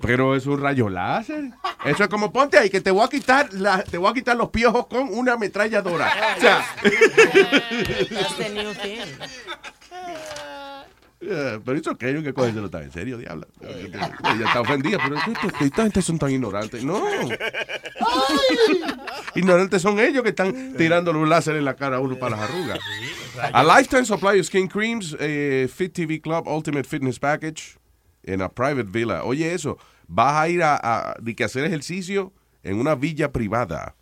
pero 0.00 0.34
es 0.34 0.46
un 0.46 0.60
rayo 0.60 0.88
láser. 0.88 1.50
Eso 1.84 2.04
es 2.04 2.08
como 2.08 2.32
ponte 2.32 2.58
ahí 2.58 2.70
que 2.70 2.80
te 2.80 2.90
voy 2.90 3.04
a 3.04 3.08
quitar 3.08 3.52
la, 3.52 3.82
te 3.82 3.98
voy 3.98 4.10
a 4.10 4.14
quitar 4.14 4.36
los 4.36 4.50
piojos 4.50 4.86
con 4.86 5.12
una 5.14 5.34
ametralladora. 5.34 6.10
O 6.36 6.40
sea, 6.40 6.64
Eh, 11.22 11.60
pero 11.64 11.76
eso 11.78 11.98
que 11.98 12.22
que 12.22 12.32
cogérselo 12.32 12.70
tan 12.70 12.84
en 12.84 12.92
serio, 12.92 13.18
diablo. 13.18 13.46
Ella 13.60 14.46
está 14.46 14.60
ofendida, 14.62 14.98
pero 15.02 15.16
esta, 15.60 15.82
gente 15.82 16.00
son 16.02 16.18
tan 16.18 16.30
ignorantes. 16.30 16.82
No. 16.82 17.02
Ignorantes 19.34 19.82
son 19.82 20.00
ellos 20.00 20.22
que 20.22 20.30
están 20.30 20.74
tirándole 20.76 21.18
un 21.18 21.28
láser 21.28 21.56
en 21.56 21.64
la 21.64 21.76
cara 21.76 21.96
a 21.96 22.00
uno 22.00 22.16
para 22.18 22.36
las 22.36 22.50
arrugas. 22.50 22.78
A 23.52 23.62
lifetime 23.62 24.04
supply 24.04 24.40
of 24.40 24.46
skin 24.46 24.66
creams, 24.66 25.16
eh, 25.20 25.68
Fit 25.72 25.92
TV 25.92 26.20
Club 26.20 26.48
Ultimate 26.48 26.84
Fitness 26.84 27.18
Package 27.18 27.78
en 28.22 28.42
a 28.42 28.48
private 28.48 28.88
villa. 28.90 29.22
Oye, 29.24 29.52
eso, 29.54 29.78
vas 30.08 30.34
a 30.36 30.48
ir 30.48 30.62
a, 30.62 30.76
a- 30.82 31.14
que 31.34 31.44
hacer 31.44 31.64
ejercicio 31.64 32.32
en 32.62 32.78
una 32.78 32.94
villa 32.94 33.30
privada. 33.30 33.94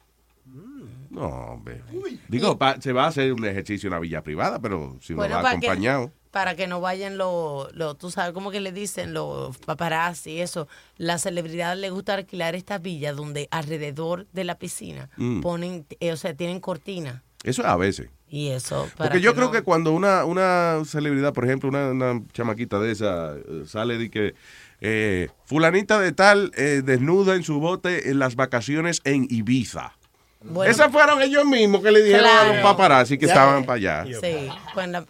No, 1.11 1.23
hombre. 1.27 1.83
Digo, 2.29 2.59
pa- 2.59 2.81
se 2.81 2.93
va 2.93 3.05
a 3.05 3.09
hacer 3.09 3.33
un 3.33 3.45
ejercicio 3.45 3.89
en 3.89 3.95
una 3.95 4.01
villa 4.01 4.23
privada, 4.23 4.61
pero 4.61 4.97
si 5.01 5.15
uno 5.15 5.23
Bueno, 5.23 5.43
va 5.43 5.51
acompañado. 5.51 6.13
Para 6.31 6.55
que 6.55 6.67
no 6.67 6.81
vayan 6.81 7.17
los, 7.17 7.75
los, 7.75 7.97
tú 7.97 8.11
sabes 8.11 8.33
cómo 8.33 8.51
que 8.51 8.61
le 8.61 8.71
dicen, 8.73 9.15
los 9.15 9.57
paparazzi 9.59 10.33
y 10.33 10.41
eso. 10.41 10.69
Las 10.97 11.23
celebridades 11.23 11.79
les 11.79 11.91
gusta 11.91 12.15
alquilar 12.15 12.55
estas 12.55 12.83
villas 12.83 13.17
donde 13.17 13.49
alrededor 13.51 14.27
de 14.33 14.45
la 14.45 14.59
piscina 14.59 15.09
Mm. 15.17 15.41
ponen, 15.41 15.87
eh, 16.01 16.13
o 16.13 16.17
sea, 16.17 16.35
tienen 16.35 16.61
cortina. 16.61 17.23
Eso 17.45 17.63
es 17.63 17.69
a 17.69 17.77
veces. 17.77 18.11
Y 18.31 18.49
eso. 18.49 18.91
para 18.99 19.09
Porque 19.11 19.23
yo 19.23 19.31
que 19.33 19.37
creo 19.37 19.47
no- 19.47 19.53
que 19.53 19.63
cuando 19.63 19.93
una, 19.93 20.25
una 20.27 20.83
celebridad, 20.85 21.33
por 21.33 21.47
ejemplo, 21.47 21.71
una, 21.71 21.91
una 21.93 22.23
chamaquita 22.35 22.79
de 22.79 22.91
esa, 22.93 23.35
eh, 23.37 23.63
sale 23.67 23.97
de 23.97 24.11
que 24.11 24.35
eh, 24.83 25.29
fulanita 25.47 25.99
de 25.99 26.13
tal 26.13 26.53
eh, 26.57 26.83
desnuda 26.85 27.37
en 27.37 27.43
su 27.43 27.59
bote 27.59 28.11
en 28.11 28.19
las 28.19 28.37
vacaciones 28.37 29.01
en 29.05 29.27
Ibiza. 29.31 29.95
Bueno, 30.41 30.71
Esas 30.71 30.93
fueron 30.93 31.21
ellos 31.23 31.45
mismos 31.47 31.83
que 31.83 31.91
le 31.91 32.03
dijeron 32.03 32.27
a 32.27 32.45
los 32.53 32.57
paparazzi 32.63 33.17
que 33.19 33.27
Ya. 33.27 33.33
estaban 33.33 33.65
para 33.65 33.77
allá. 34.03 34.05
Sí, 34.21 34.49
la- 34.77 35.05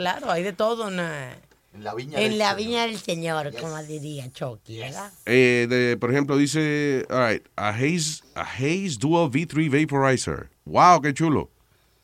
claro, 0.00 0.30
hay 0.30 0.42
de 0.42 0.52
todo 0.54 0.88
en 0.88 0.96
la, 0.96 1.32
En 1.74 1.84
la 1.84 1.94
viña 1.94 2.18
en 2.20 2.30
del 2.30 2.38
la 2.38 2.44
Señor. 2.54 2.56
viña 2.56 2.82
del 2.86 2.98
Señor, 2.98 3.52
como 3.60 3.82
diría 3.82 4.30
Chucky, 4.32 4.78
¿verdad? 4.78 5.12
Eh, 5.26 5.66
de, 5.68 5.96
por 5.98 6.10
ejemplo, 6.10 6.38
dice, 6.38 7.06
all 7.10 7.28
right, 7.32 7.46
a 7.56 7.68
Haze, 7.68 8.22
a 8.34 8.40
Haze 8.42 8.96
Dual 8.98 9.30
V3 9.30 9.70
Vaporizer. 9.86 10.48
Wow, 10.64 11.02
qué 11.02 11.12
chulo. 11.12 11.50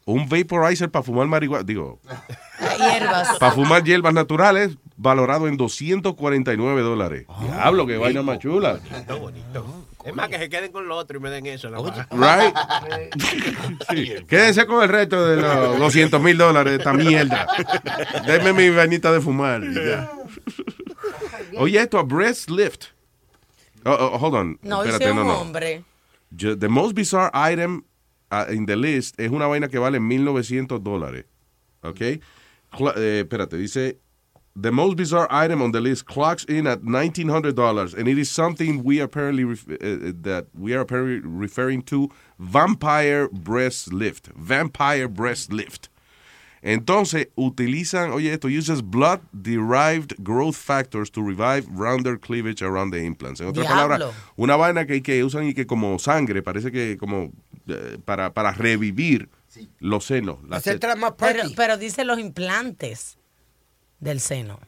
Un 0.04 0.28
vaporizer 0.28 0.90
para 0.90 1.02
fumar 1.02 1.26
marihuana, 1.26 1.64
digo, 1.64 1.98
Hierbas. 2.78 3.38
para 3.38 3.52
fumar 3.52 3.82
hierbas 3.82 4.12
naturales, 4.14 4.76
valorado 4.96 5.48
en 5.48 5.56
249 5.56 6.82
dólares. 6.82 7.26
Diablo, 7.40 7.86
qué 7.86 7.96
vaina 7.96 8.22
más 8.22 8.38
chula. 8.38 8.78
Bonito, 8.90 9.18
bonito. 9.18 9.85
Es 10.06 10.14
más, 10.14 10.28
que 10.28 10.38
se 10.38 10.48
queden 10.48 10.70
con 10.70 10.86
lo 10.86 10.96
otro 10.96 11.18
y 11.18 11.20
me 11.20 11.30
den 11.30 11.46
eso. 11.46 11.68
más. 11.70 12.06
Right? 12.10 12.54
Sí. 13.90 14.12
Quédense 14.28 14.64
con 14.66 14.82
el 14.82 14.88
resto 14.88 15.26
de 15.26 15.36
los 15.42 15.78
200 15.78 16.20
mil 16.22 16.38
dólares 16.38 16.72
de 16.72 16.78
esta 16.78 16.92
mierda. 16.92 17.46
Denme 18.26 18.52
mi 18.52 18.70
vainita 18.70 19.10
de 19.12 19.20
fumar. 19.20 19.62
y 19.64 19.74
ya. 19.74 20.10
Oye, 21.58 21.80
esto, 21.80 21.98
a 21.98 22.02
breast 22.04 22.50
lift. 22.50 22.86
Oh, 23.84 23.90
oh, 23.92 24.18
hold 24.18 24.34
on. 24.34 24.58
No, 24.62 24.82
Espérate, 24.84 25.10
un 25.10 25.16
no, 25.16 25.24
no. 25.24 25.40
hombre. 25.40 25.82
Yo- 26.30 26.56
the 26.56 26.68
most 26.68 26.94
bizarre 26.94 27.30
item 27.34 27.84
uh, 28.30 28.44
in 28.52 28.66
the 28.66 28.76
list 28.76 29.18
es 29.18 29.30
una 29.30 29.46
vaina 29.46 29.68
que 29.68 29.78
vale 29.78 29.98
1900 30.00 30.82
dólares. 30.82 31.24
¿Ok? 31.82 32.00
Eh, 32.00 32.20
espérate, 33.22 33.56
dice. 33.56 33.98
The 34.58 34.72
most 34.72 34.96
bizarre 34.96 35.28
item 35.30 35.60
on 35.60 35.72
the 35.72 35.82
list 35.82 36.06
clocks 36.06 36.42
in 36.44 36.66
at 36.66 36.80
$1,900, 36.80 37.94
and 37.94 38.08
it 38.08 38.16
is 38.16 38.30
something 38.30 38.82
we 38.82 39.00
apparently 39.00 39.44
ref- 39.44 39.68
uh, 39.68 40.12
that 40.22 40.46
we 40.54 40.72
are 40.72 40.80
apparently 40.80 41.20
referring 41.20 41.82
to 41.82 42.08
vampire 42.38 43.28
breast 43.28 43.92
lift. 43.92 44.28
Vampire 44.34 45.08
breast 45.08 45.52
lift. 45.52 45.90
Entonces, 46.62 47.28
utilizan, 47.36 48.12
oye, 48.12 48.32
esto 48.32 48.48
uses 48.48 48.80
blood-derived 48.80 50.16
growth 50.24 50.56
factors 50.56 51.10
to 51.10 51.22
revive 51.22 51.66
rounder 51.70 52.16
cleavage 52.16 52.62
around 52.62 52.92
the 52.92 53.04
implants. 53.04 53.40
En 53.40 53.48
otras 53.48 53.66
Diablo. 53.66 53.98
palabras, 53.98 54.14
una 54.36 54.56
vaina 54.56 54.86
que, 54.86 55.02
que 55.02 55.22
usan 55.22 55.46
y 55.46 55.52
que 55.52 55.66
como 55.66 55.98
sangre, 55.98 56.42
parece 56.42 56.72
que 56.72 56.96
como 56.96 57.30
eh, 57.68 57.98
para, 58.06 58.32
para 58.32 58.52
revivir 58.52 59.28
los 59.80 60.06
senos. 60.06 60.38
las. 60.48 60.64
Pero, 60.64 61.42
pero 61.54 61.76
dice 61.76 62.04
los 62.06 62.18
implantes 62.18 63.18
del 64.00 64.20
seno. 64.20 64.58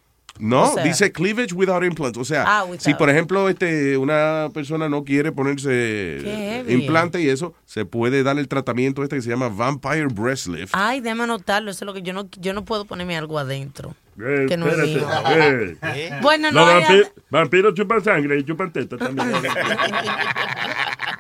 No, 0.41 0.70
o 0.70 0.74
sea- 0.74 0.85
dice 0.85 1.11
cleavage 1.11 1.53
without 1.53 1.83
implants. 1.83 2.16
O 2.16 2.24
sea, 2.24 2.45
Ah, 2.47 2.62
without. 2.64 2.81
si 2.81 2.95
por 2.95 3.11
ejemplo 3.11 3.49
este, 3.49 3.97
una 3.97 4.49
persona 4.55 4.89
no 4.89 5.03
quiere 5.03 5.33
ponerse 5.33 6.64
implante 6.68 7.20
y 7.20 7.29
eso, 7.29 7.55
se 7.66 7.85
puede 7.85 8.22
dar 8.22 8.39
el 8.39 8.47
tratamiento 8.47 9.03
este 9.03 9.16
que 9.16 9.22
se 9.22 9.31
llama 9.31 9.49
Vampire 9.49 10.07
Breast 10.07 10.47
Lift. 10.47 10.72
Ay, 10.76 11.01
déjame 11.01 11.24
anotarlo. 11.24 11.72
Eso 11.72 11.85
es 11.85 11.87
lo 11.87 11.93
que 11.95 12.03
yo 12.03 12.12
no, 12.12 12.29
yo 12.39 12.53
no 12.55 12.64
puedo 12.64 12.85
ponerme 12.85 13.16
algo 13.16 13.37
adentro. 13.39 13.97
Eh, 14.20 14.47
que 14.49 14.57
no 14.57 14.66
es 14.68 14.79
espérate, 14.79 15.66
mío. 15.66 15.76
eh. 15.95 16.18
Bueno, 16.22 16.53
no 16.53 16.64
Los 16.66 16.85
hay- 16.89 17.03
vampiros 17.31 17.74
chupan 17.74 18.03
sangre 18.05 18.39
y 18.39 18.45
chupan 18.45 18.72
teta 18.72 18.97
también. 18.97 19.29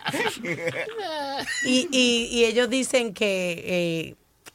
Y, 1.64 1.88
y, 1.92 2.28
y 2.32 2.44
ellos 2.44 2.68
dicen 2.70 3.12
que 3.14 3.62
eh, 3.66 4.14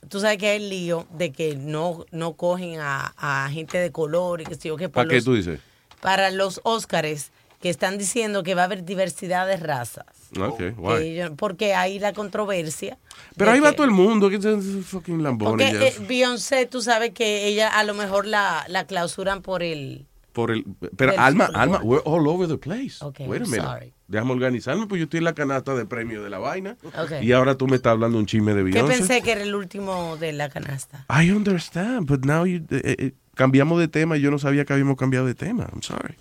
tú 0.09 0.19
sabes 0.19 0.37
que 0.37 0.47
hay 0.49 0.57
el 0.63 0.69
lío 0.69 1.05
de 1.11 1.31
que 1.31 1.55
no, 1.55 2.05
no 2.11 2.33
cogen 2.33 2.79
a, 2.79 3.13
a 3.17 3.49
gente 3.49 3.77
de 3.77 3.91
color 3.91 4.41
y 4.41 4.45
que 4.45 4.55
sé 4.55 4.69
yo 4.69 4.77
por 4.77 4.91
¿Para 4.91 5.07
qué 5.09 5.15
los- 5.15 5.25
tú 5.25 5.33
dices? 5.35 5.59
para 6.01 6.29
los 6.31 6.59
Óscares 6.63 7.31
que 7.61 7.69
están 7.69 7.97
diciendo 7.97 8.43
que 8.43 8.55
va 8.55 8.63
a 8.63 8.65
haber 8.65 8.83
diversidad 8.83 9.47
de 9.47 9.55
razas. 9.55 10.05
Ok, 10.37 10.57
Que 10.57 10.69
guay. 10.71 11.07
ellos- 11.19 11.31
porque 11.37 11.73
hay 11.75 11.97
la 11.97 12.11
controversia. 12.11 12.97
Pero 13.37 13.51
ahí 13.51 13.61
va 13.61 13.71
todo 13.71 13.85
el 13.85 13.91
mundo, 13.91 14.29
que 14.29 14.35
es 14.35 14.85
fucking 14.85 15.23
lambones. 15.23 15.71
Porque 15.71 15.87
eh, 15.87 15.95
Beyoncé, 16.05 16.65
tú 16.65 16.81
sabes 16.81 17.11
que 17.11 17.47
ella 17.47 17.69
a 17.69 17.83
lo 17.85 17.93
mejor 17.93 18.25
la, 18.27 18.65
la 18.67 18.85
clausuran 18.85 19.41
por 19.41 19.63
el... 19.63 20.05
Por 20.33 20.49
el, 20.51 20.65
pero 20.97 21.13
Alma, 21.17 21.47
Alma, 21.53 21.79
we're 21.83 22.01
all 22.05 22.27
over 22.27 22.47
the 22.47 22.57
place. 22.57 22.95
Ok, 23.05 23.19
Wait 23.27 23.43
a 23.43 23.45
minute. 23.45 23.61
sorry. 23.61 23.93
Déjame 24.13 24.31
organizarme, 24.33 24.85
pues 24.85 24.99
yo 24.99 25.05
estoy 25.05 25.17
en 25.17 25.23
la 25.23 25.33
canasta 25.33 25.73
de 25.73 25.87
premio 25.87 26.23
de 26.23 26.29
la 26.29 26.37
vaina. 26.37 26.77
Y 27.21 27.31
ahora 27.31 27.55
tú 27.57 27.65
me 27.67 27.75
estás 27.77 27.91
hablando 27.93 28.19
un 28.19 28.27
chisme 28.27 28.53
de 28.53 28.59
Que 28.59 28.63
Beyoncé. 28.71 28.97
pensé 28.99 29.21
que 29.23 29.31
era 29.31 29.41
el 29.41 29.55
último 29.55 30.17
de 30.17 30.33
la 30.33 30.49
canasta. 30.49 31.05
I 31.09 31.31
understand, 31.31 32.05
but 32.05 32.23
now 32.23 32.45
you, 32.45 32.59
eh, 32.69 32.95
eh, 32.99 33.11
cambiamos 33.33 33.79
de 33.79 33.87
tema 33.87 34.15
y 34.15 34.21
yo 34.21 34.29
no 34.29 34.37
sabía 34.37 34.65
que 34.65 34.73
habíamos 34.73 34.97
cambiado 34.97 35.25
de 35.25 35.33
tema. 35.33 35.67
I'm 35.73 35.81
sorry. 35.81 36.13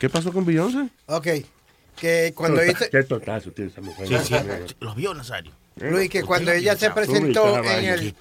¿Qué 0.00 0.10
pasó 0.10 0.32
con 0.32 0.44
Beyoncé? 0.44 0.88
Ok. 1.06 1.28
Que 1.96 2.32
cuando 2.34 2.64
hice. 2.64 2.90
Qué 2.90 3.04
totazo 3.04 3.52
tiene 3.52 3.70
esa 3.70 3.80
mujer. 3.80 4.08
Sí, 4.08 4.16
sí. 4.24 4.34
Lo 4.80 4.94
vio, 4.96 5.14
Nazario. 5.14 5.52
Luis, 5.80 6.10
que 6.10 6.22
cuando 6.22 6.52
ella 6.52 6.76
se 6.76 6.90
presentó 6.90 7.62
en 7.64 7.84
el... 7.84 8.14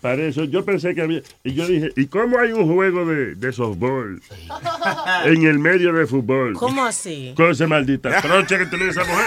Para 0.00 0.22
eso, 0.22 0.44
yo 0.44 0.64
pensé 0.64 0.94
que 0.94 1.02
había. 1.02 1.22
Y 1.42 1.54
yo 1.54 1.66
dije, 1.66 1.90
¿y 1.96 2.06
cómo 2.06 2.38
hay 2.38 2.52
un 2.52 2.72
juego 2.72 3.04
de, 3.04 3.34
de 3.34 3.52
softball 3.52 4.22
en 5.24 5.46
el 5.46 5.58
medio 5.58 5.92
de 5.92 6.06
fútbol? 6.06 6.54
¿Cómo 6.54 6.84
así? 6.84 7.34
Con 7.36 7.50
esa 7.50 7.66
maldita 7.66 8.20
trocha 8.20 8.58
que 8.58 8.66
tiene 8.66 8.88
esa 8.90 9.04
mujer. 9.04 9.26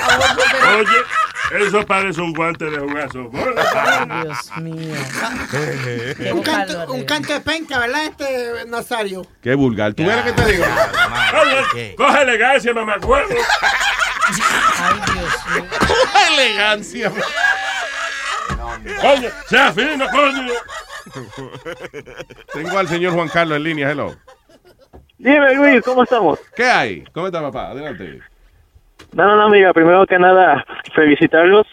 Oye, 0.79 1.65
eso 1.67 1.85
parece 1.85 2.21
un 2.21 2.33
guante 2.33 2.65
de 2.65 2.77
jugar 2.77 3.11
softball. 3.11 3.55
Dios 4.23 4.57
mío. 4.61 4.95
Un 6.33 6.41
canto, 6.41 6.93
un 6.93 7.03
canto 7.03 7.33
de 7.33 7.41
penca, 7.41 7.79
¿verdad, 7.79 8.05
este 8.05 8.65
Nazario? 8.67 9.25
Qué 9.41 9.55
vulgar. 9.55 9.93
¿Tú 9.93 10.05
ves 10.05 10.15
lo 10.17 10.23
que 10.23 10.31
te 10.31 10.51
digo? 10.51 10.65
Oye, 11.41 11.95
coge 11.95 12.21
elegancia, 12.21 12.73
mamá 12.73 12.95
Ay, 14.25 15.01
Dios 15.13 15.33
mío. 15.53 15.65
elegancia. 16.31 17.11
Coño, 19.01 19.29
sea 19.47 19.71
fino, 19.71 20.05
coño. 20.09 20.53
Tengo 22.53 22.77
al 22.77 22.87
señor 22.87 23.13
Juan 23.13 23.29
Carlos 23.29 23.57
en 23.57 23.63
línea. 23.63 23.91
Hello. 23.91 24.13
Dime, 25.17 25.55
Luis, 25.55 25.81
¿cómo 25.83 26.03
estamos? 26.03 26.39
¿Qué 26.55 26.65
hay? 26.65 27.03
¿Cómo 27.13 27.27
está, 27.27 27.41
papá? 27.41 27.69
Adelante. 27.69 28.19
No, 29.13 29.25
no, 29.25 29.35
no, 29.35 29.43
amiga, 29.43 29.73
primero 29.73 30.05
que 30.05 30.19
nada, 30.19 30.65
felicitarlos. 30.95 31.67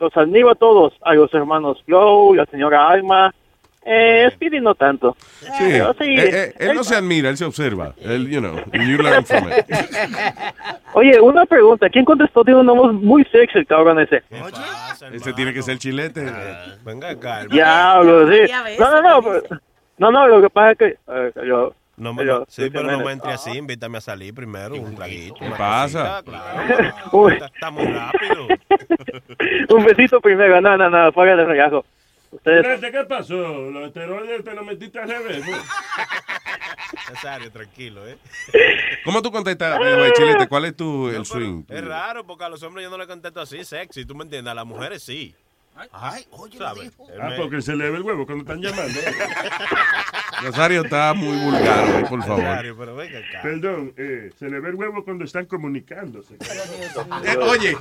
Los 0.00 0.16
admiro 0.16 0.50
a 0.50 0.54
todos, 0.54 0.94
a 1.02 1.14
los 1.14 1.32
hermanos 1.32 1.82
Flow, 1.84 2.34
la 2.34 2.46
señora 2.46 2.88
Alma. 2.88 3.32
Eh, 3.84 4.28
Speedy 4.34 4.60
no 4.60 4.74
tanto. 4.76 5.16
Sí. 5.40 5.48
Pero 5.58 5.92
sí, 5.94 6.04
Eh, 6.16 6.30
eh, 6.32 6.54
él 6.60 6.74
no 6.74 6.84
se 6.84 6.94
admira, 6.94 7.28
él 7.30 7.36
se 7.36 7.44
observa. 7.44 7.94
Él, 8.00 8.28
you 8.28 8.38
know, 8.40 8.56
you 8.72 8.96
learn 9.02 9.24
from 9.26 9.48
it. 9.48 9.64
Oye, 10.94 11.20
una 11.20 11.44
pregunta. 11.46 11.88
¿Quién 11.88 12.04
contestó? 12.04 12.44
Tiene 12.44 12.60
un 12.60 12.66
nombre 12.66 12.92
muy 12.92 13.24
sexy 13.24 13.58
el 13.58 13.66
cabrón 13.66 13.98
ese. 13.98 14.22
Ese 15.12 15.32
tiene 15.32 15.52
que 15.52 15.62
ser 15.62 15.78
chilete. 15.78 16.24
Venga 16.84 17.10
acá. 17.10 17.44
Diablo, 17.46 18.30
sí. 18.30 18.40
No, 18.78 18.90
no, 18.90 19.02
no. 19.02 19.22
pero- 19.22 19.60
No, 19.98 20.10
no, 20.12 20.26
lo 20.28 20.42
que 20.42 20.50
pasa 20.50 20.72
es 20.72 20.78
que... 20.78 20.86
eh, 21.08 21.32
yo, 21.46 21.74
No 21.96 22.14
me, 22.14 22.24
yo- 22.24 22.44
sí, 22.48 22.70
pero 22.70 22.90
no 22.90 23.04
me 23.04 23.12
entre 23.12 23.32
así, 23.32 23.50
invítame 23.50 23.98
a 23.98 24.00
salir 24.00 24.32
primero, 24.34 24.74
un 24.74 24.94
traguito. 24.94 25.34
¿Qué 25.40 25.50
pasa? 25.58 26.22
claro. 26.24 27.28
Está, 27.30 27.46
está 27.46 27.70
muy 27.70 27.86
rápido. 27.86 28.46
un 29.76 29.84
besito 29.84 30.20
primero. 30.20 30.60
No, 30.60 30.76
no, 30.76 30.88
no, 30.88 31.12
fuera 31.12 31.36
de 31.36 31.44
regazo. 31.44 31.84
Ustedes... 32.32 32.80
¿Qué 32.80 33.04
pasó? 33.04 33.36
Los 33.70 33.86
esteroides 33.88 34.42
te 34.42 34.54
los 34.54 34.64
metiste 34.64 34.98
al 34.98 35.08
revés. 35.08 35.44
Nazario, 37.10 37.52
tranquilo, 37.52 38.08
¿eh? 38.08 38.16
¿Cómo 39.04 39.20
tú 39.20 39.30
contestas, 39.30 39.78
eh, 39.84 40.12
Chilete? 40.16 40.48
¿Cuál 40.48 40.64
es 40.64 40.76
tu 40.76 41.08
el 41.08 41.26
swing? 41.26 41.64
Es 41.68 41.84
raro 41.84 42.26
porque 42.26 42.44
a 42.44 42.48
los 42.48 42.62
hombres 42.62 42.84
yo 42.84 42.90
no 42.90 42.96
le 42.96 43.06
contesto 43.06 43.40
así 43.40 43.64
sexy, 43.64 44.06
¿tú 44.06 44.14
me 44.14 44.24
entiendes? 44.24 44.50
A 44.50 44.54
las 44.54 44.66
mujeres 44.66 45.02
sí. 45.02 45.34
Ay, 45.92 46.24
oye, 46.32 46.58
Ah, 47.20 47.30
porque 47.36 47.62
se 47.62 47.74
le 47.74 47.90
ve 47.90 47.96
el 47.96 48.02
huevo 48.02 48.26
cuando 48.26 48.42
están 48.42 48.60
llamando. 48.60 48.98
Rosario 50.42 50.82
está 50.82 51.14
muy 51.14 51.36
vulgar, 51.36 52.08
por 52.08 52.22
favor. 52.24 52.42
Nazario, 52.42 52.76
pero 52.76 52.96
venga 52.96 53.18
acá. 53.18 53.42
Perdón, 53.42 53.92
eh, 53.96 54.30
se 54.38 54.50
le 54.50 54.60
ve 54.60 54.70
el 54.70 54.74
huevo 54.74 55.04
cuando 55.04 55.24
están 55.24 55.46
comunicándose. 55.46 56.34
Eh, 56.34 57.36
oye. 57.40 57.76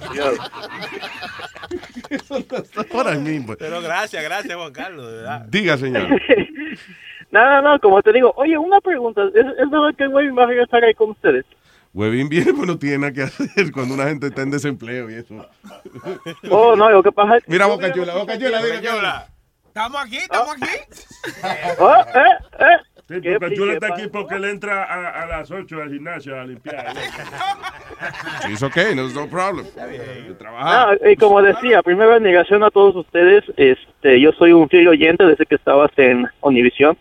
Eso 2.09 2.39
no 2.49 2.57
está 2.57 2.83
por 2.83 3.07
ahí 3.07 3.17
mismo. 3.19 3.55
Pero 3.57 3.81
gracias, 3.81 4.23
gracias, 4.23 4.55
Juan 4.55 4.71
Carlos, 4.73 5.07
de 5.07 5.17
verdad. 5.17 5.45
Diga, 5.49 5.77
señor. 5.77 6.07
No, 7.31 7.49
no, 7.49 7.61
no, 7.61 7.79
como 7.79 8.01
te 8.01 8.13
digo. 8.13 8.33
Oye, 8.37 8.57
una 8.57 8.79
pregunta. 8.81 9.23
¿Es, 9.33 9.45
es 9.45 9.69
verdad 9.69 9.95
que 9.97 10.03
el 10.03 10.09
güey 10.09 10.29
va 10.29 10.43
a 10.43 10.47
regresar 10.47 10.83
ahí 10.83 10.93
con 10.93 11.11
ustedes? 11.11 11.45
Huevín 11.93 12.29
viene, 12.29 12.53
pues 12.53 12.67
no 12.67 12.77
tiene 12.79 12.99
nada 12.99 13.13
que 13.13 13.23
hacer 13.23 13.71
cuando 13.71 13.93
una 13.95 14.05
gente 14.07 14.27
está 14.27 14.43
en 14.43 14.51
desempleo 14.51 15.09
y 15.09 15.15
eso. 15.15 15.45
Oh, 16.49 16.75
no, 16.75 16.89
lo 16.89 17.03
que 17.03 17.11
pasa 17.11 17.37
es... 17.37 17.43
Mira, 17.47 17.65
Boca 17.65 17.91
Chula, 17.93 18.13
Boca 18.15 18.37
Chula, 18.37 18.63
dile 18.63 18.81
que- 18.81 18.87
Estamos 19.67 20.01
aquí, 20.05 20.17
estamos 20.17 20.55
aquí. 20.55 20.71
Oh, 21.79 21.93
eh, 21.95 22.37
eh. 22.59 22.65
Sí, 23.07 23.19
¿Qué 23.21 23.37
porque 23.39 23.55
Chula 23.55 23.73
está 23.73 23.87
aquí 23.87 24.07
porque 24.07 24.35
él 24.35 24.45
entra 24.45 24.83
a, 24.83 25.23
a 25.23 25.25
las 25.27 25.51
8 25.51 25.81
al 25.81 25.89
gimnasio 25.89 26.39
a 26.39 26.45
limpiar. 26.45 26.93
It's 28.49 28.63
okay, 28.63 28.95
no, 28.95 29.07
no 29.09 29.27
problem. 29.27 29.65
Trabajar. 30.37 30.97
Ah, 31.01 31.09
y 31.09 31.15
como 31.17 31.41
decía, 31.41 31.81
primero 31.83 32.15
en 32.15 32.23
negación 32.23 32.63
a 32.63 32.69
todos 32.71 32.95
ustedes, 32.95 33.43
este, 33.57 34.19
yo 34.21 34.31
soy 34.33 34.53
un 34.53 34.69
fiel 34.69 34.87
oyente 34.87 35.25
desde 35.25 35.45
que 35.45 35.55
estabas 35.55 35.91
en 35.97 36.25
Univision. 36.41 36.97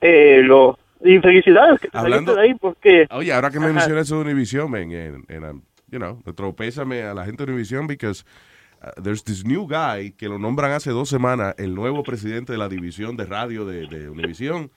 Eh, 0.00 0.40
lo, 0.44 0.78
y 1.04 1.18
felicidades 1.20 1.78
que 1.80 1.88
te 1.88 1.96
Hablando- 1.98 2.34
de 2.34 2.40
ahí 2.40 2.54
porque... 2.54 3.06
Oye, 3.10 3.32
ahora 3.32 3.50
que 3.50 3.60
me 3.60 3.66
Ajá. 3.66 3.74
mencionas 3.74 4.06
eso 4.06 4.16
de 4.16 4.22
Univision, 4.22 4.70
man, 4.70 4.90
en, 4.90 5.24
en, 5.28 5.44
um, 5.44 5.62
you 5.90 5.98
know, 5.98 6.20
nuestro 6.24 6.52
pésame 6.56 7.02
a 7.02 7.14
la 7.14 7.24
gente 7.24 7.44
de 7.44 7.52
Univision 7.52 7.86
because 7.86 8.24
uh, 8.82 9.00
there's 9.02 9.22
this 9.22 9.44
new 9.44 9.66
guy 9.68 10.12
que 10.16 10.28
lo 10.28 10.38
nombran 10.38 10.72
hace 10.72 10.90
dos 10.90 11.08
semanas 11.08 11.54
el 11.58 11.74
nuevo 11.74 12.02
presidente 12.02 12.52
de 12.52 12.58
la 12.58 12.68
división 12.68 13.16
de 13.16 13.26
radio 13.26 13.64
de, 13.64 13.86
de 13.86 14.08
Univision. 14.08 14.70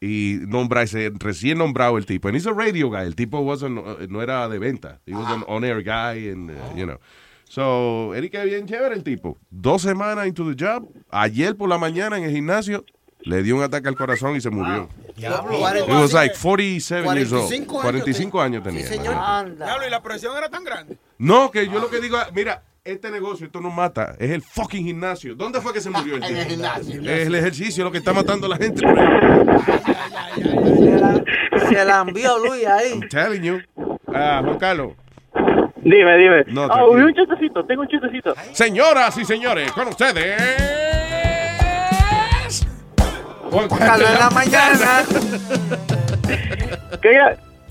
Y 0.00 0.38
nombra 0.46 0.82
ese 0.82 1.10
recién 1.18 1.58
nombrado 1.58 1.98
el 1.98 2.06
tipo. 2.06 2.28
And 2.28 2.36
he's 2.36 2.46
a 2.46 2.52
radio 2.52 2.90
guy. 2.90 3.02
El 3.06 3.14
tipo 3.16 3.40
wasn't, 3.40 3.78
uh, 3.78 4.06
no 4.08 4.22
era 4.22 4.48
de 4.48 4.58
venta. 4.58 5.00
He 5.06 5.12
was 5.14 5.26
an 5.30 5.42
on-air 5.46 5.82
guy 5.82 6.30
and, 6.30 6.50
uh, 6.50 6.54
you 6.76 6.84
know. 6.86 6.98
So, 7.48 8.14
Eric 8.14 8.34
es 8.34 8.44
bien 8.44 8.66
chévere 8.66 8.94
el 8.94 9.02
tipo. 9.02 9.36
Dos 9.50 9.82
semanas 9.82 10.26
into 10.26 10.44
the 10.48 10.54
job. 10.56 10.88
Ayer 11.10 11.54
por 11.56 11.68
la 11.68 11.76
mañana 11.78 12.16
en 12.18 12.24
el 12.24 12.30
gimnasio 12.30 12.84
le 13.24 13.42
dio 13.42 13.56
un 13.56 13.62
ataque 13.62 13.88
al 13.88 13.96
corazón 13.96 14.36
y 14.36 14.40
se 14.40 14.50
murió. 14.50 14.88
He 15.16 15.92
was 15.92 16.12
like 16.12 16.34
47 16.34 17.04
years 17.14 17.32
old. 17.32 17.48
45 17.48 17.80
años 17.80 17.82
45 17.82 18.40
años 18.40 18.62
tenía. 18.62 18.86
Diablo, 18.88 19.86
y 19.86 19.90
la 19.90 20.02
presión 20.02 20.36
era 20.36 20.48
tan 20.48 20.64
grande. 20.64 20.96
No, 21.18 21.50
que 21.50 21.66
yo 21.66 21.78
lo 21.80 21.88
que 21.88 22.00
digo, 22.00 22.18
mira, 22.34 22.62
este 22.84 23.10
negocio, 23.10 23.46
esto 23.46 23.60
no 23.60 23.70
mata, 23.70 24.14
es 24.18 24.30
el 24.30 24.42
fucking 24.42 24.84
gimnasio. 24.84 25.34
¿Dónde 25.34 25.60
fue 25.60 25.72
que 25.72 25.80
se 25.80 25.90
murió 25.90 26.16
el 26.16 26.22
En 26.24 26.28
tipo? 26.28 26.40
el 26.40 26.46
gimnasio. 26.48 27.00
Es 27.00 27.26
el 27.26 27.34
ejercicio 27.34 27.84
lo 27.84 27.92
que 27.92 27.98
está 27.98 28.12
matando 28.12 28.46
a 28.46 28.50
la 28.50 28.56
gente. 28.56 28.82
por 28.82 28.98
ahí. 28.98 30.54
Se 31.68 31.84
la 31.84 32.00
envió 32.06 32.38
Luis 32.38 32.66
ahí. 32.66 32.90
I'm 32.90 33.08
telling 33.08 33.42
you. 33.42 33.58
Ah, 34.08 34.40
Juan 34.44 34.58
Carlos. 34.58 34.92
Dime, 35.82 36.16
dime. 36.16 36.44
No, 36.48 36.64
ah, 36.64 36.68
tranquilo. 36.74 37.06
un 37.06 37.14
chistecito, 37.14 37.64
tengo 37.64 37.82
un 37.82 37.88
chistecito. 37.88 38.34
Señoras 38.52 39.16
y 39.18 39.24
señores, 39.24 39.70
con 39.72 39.88
ustedes. 39.88 41.03
Carlos 43.78 44.10
en 44.10 44.18
la 44.18 44.30
mañana. 44.30 45.04
¿Qué 47.02 47.20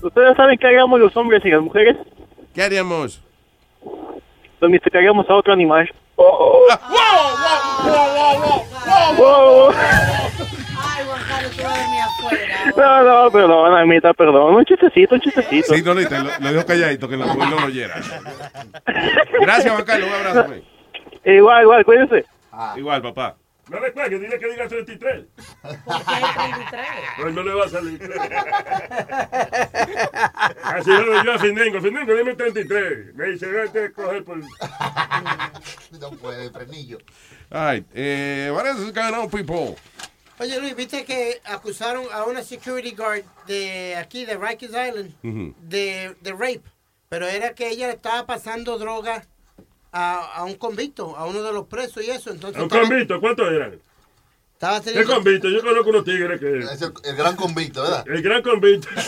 ¿Ustedes 0.02 0.36
saben 0.36 0.58
qué 0.58 0.66
haríamos 0.66 1.00
los 1.00 1.16
hombres 1.16 1.42
y 1.44 1.50
las 1.50 1.62
mujeres? 1.62 1.96
¿Qué 2.54 2.62
haríamos? 2.62 3.22
Domesticaríamos 4.60 5.28
a 5.28 5.34
otro 5.34 5.52
animal. 5.52 5.90
Ay, 10.76 11.04
Juan 11.06 11.22
Carlos, 11.28 11.56
tú 11.56 11.62
vas 11.62 11.78
a 11.78 11.82
dormir 11.82 12.00
afuera. 12.02 12.72
No, 12.76 13.24
no, 13.24 13.30
perdón, 13.30 13.74
amita, 13.78 14.12
perdón. 14.14 14.54
Un 14.54 14.64
chistecito, 14.64 15.14
un 15.14 15.20
chistecito. 15.20 15.74
Sí, 15.74 15.82
no, 15.82 15.94
lo, 15.94 16.00
lo, 16.02 16.08
lo 16.40 16.52
dejo 16.52 16.66
calladito, 16.66 17.08
que 17.08 17.16
no, 17.16 17.34
no 17.34 17.50
lo 17.60 17.66
oyera. 17.66 17.94
Gracias, 19.40 19.72
Juan 19.72 19.84
Carlos, 19.84 20.08
un 20.08 20.14
abrazo. 20.14 20.44
güey. 20.48 20.64
Igual, 21.36 21.62
igual, 21.62 21.84
cuídense. 21.84 22.24
Igual, 22.76 23.02
papá. 23.02 23.36
No 23.68 23.80
le 23.80 23.92
cuelgue, 23.92 24.18
dile 24.18 24.38
que 24.38 24.50
diga 24.50 24.68
33. 24.68 25.24
Pues 27.20 27.34
no 27.34 27.42
le 27.42 27.54
va 27.54 27.64
a 27.64 27.68
salir. 27.68 28.00
Así 30.62 30.90
lo 30.90 31.24
yo 31.24 31.32
a 31.32 31.38
Finengo. 31.38 31.80
Finengo, 31.80 32.14
dime 32.14 32.34
33. 32.34 33.14
Me 33.14 33.26
dice, 33.30 33.46
vete 33.46 33.84
a 33.86 33.92
coger 33.92 34.24
por... 34.24 34.40
No 36.00 36.10
puede, 36.10 36.50
frenillo. 36.50 36.98
All 37.50 37.72
right, 37.74 37.86
eh, 37.94 38.50
what 38.52 38.66
is 38.66 38.92
going 38.92 39.14
on, 39.14 39.30
people? 39.30 39.76
Oye, 40.40 40.58
Luis, 40.60 40.74
¿viste 40.74 41.04
que 41.04 41.40
acusaron 41.44 42.04
a 42.12 42.24
una 42.24 42.42
security 42.42 42.90
guard 42.96 43.22
de 43.46 43.94
aquí, 43.96 44.24
de 44.24 44.36
Rikers 44.36 44.72
Island, 44.72 45.14
Ujú. 45.22 45.54
de, 45.60 46.16
de 46.20 46.32
rape? 46.32 46.62
Pero 47.08 47.28
era 47.28 47.54
que 47.54 47.68
ella 47.68 47.90
estaba 47.90 48.26
pasando 48.26 48.76
droga 48.76 49.24
a, 49.94 50.38
a 50.38 50.44
un 50.44 50.54
convicto, 50.56 51.16
a 51.16 51.24
uno 51.26 51.42
de 51.42 51.52
los 51.52 51.66
presos 51.68 52.02
y 52.04 52.10
eso. 52.10 52.30
Entonces 52.30 52.60
Un 52.60 52.66
estaba- 52.66 52.82
convicto, 52.88 53.20
¿cuántos 53.20 53.50
eran? 53.50 53.78
Estaba 54.54 54.80
¿Qué 54.80 54.90
teniendo... 54.90 55.14
convicto? 55.14 55.48
Yo 55.48 55.62
conozco 55.62 55.90
unos 55.90 56.04
tigres 56.04 56.40
que... 56.40 56.58
Es 56.58 56.82
el, 56.82 56.92
el 57.04 57.16
gran 57.16 57.36
convicto, 57.36 57.82
¿verdad? 57.82 58.04
El 58.08 58.22
gran 58.22 58.42
convicto. 58.42 58.88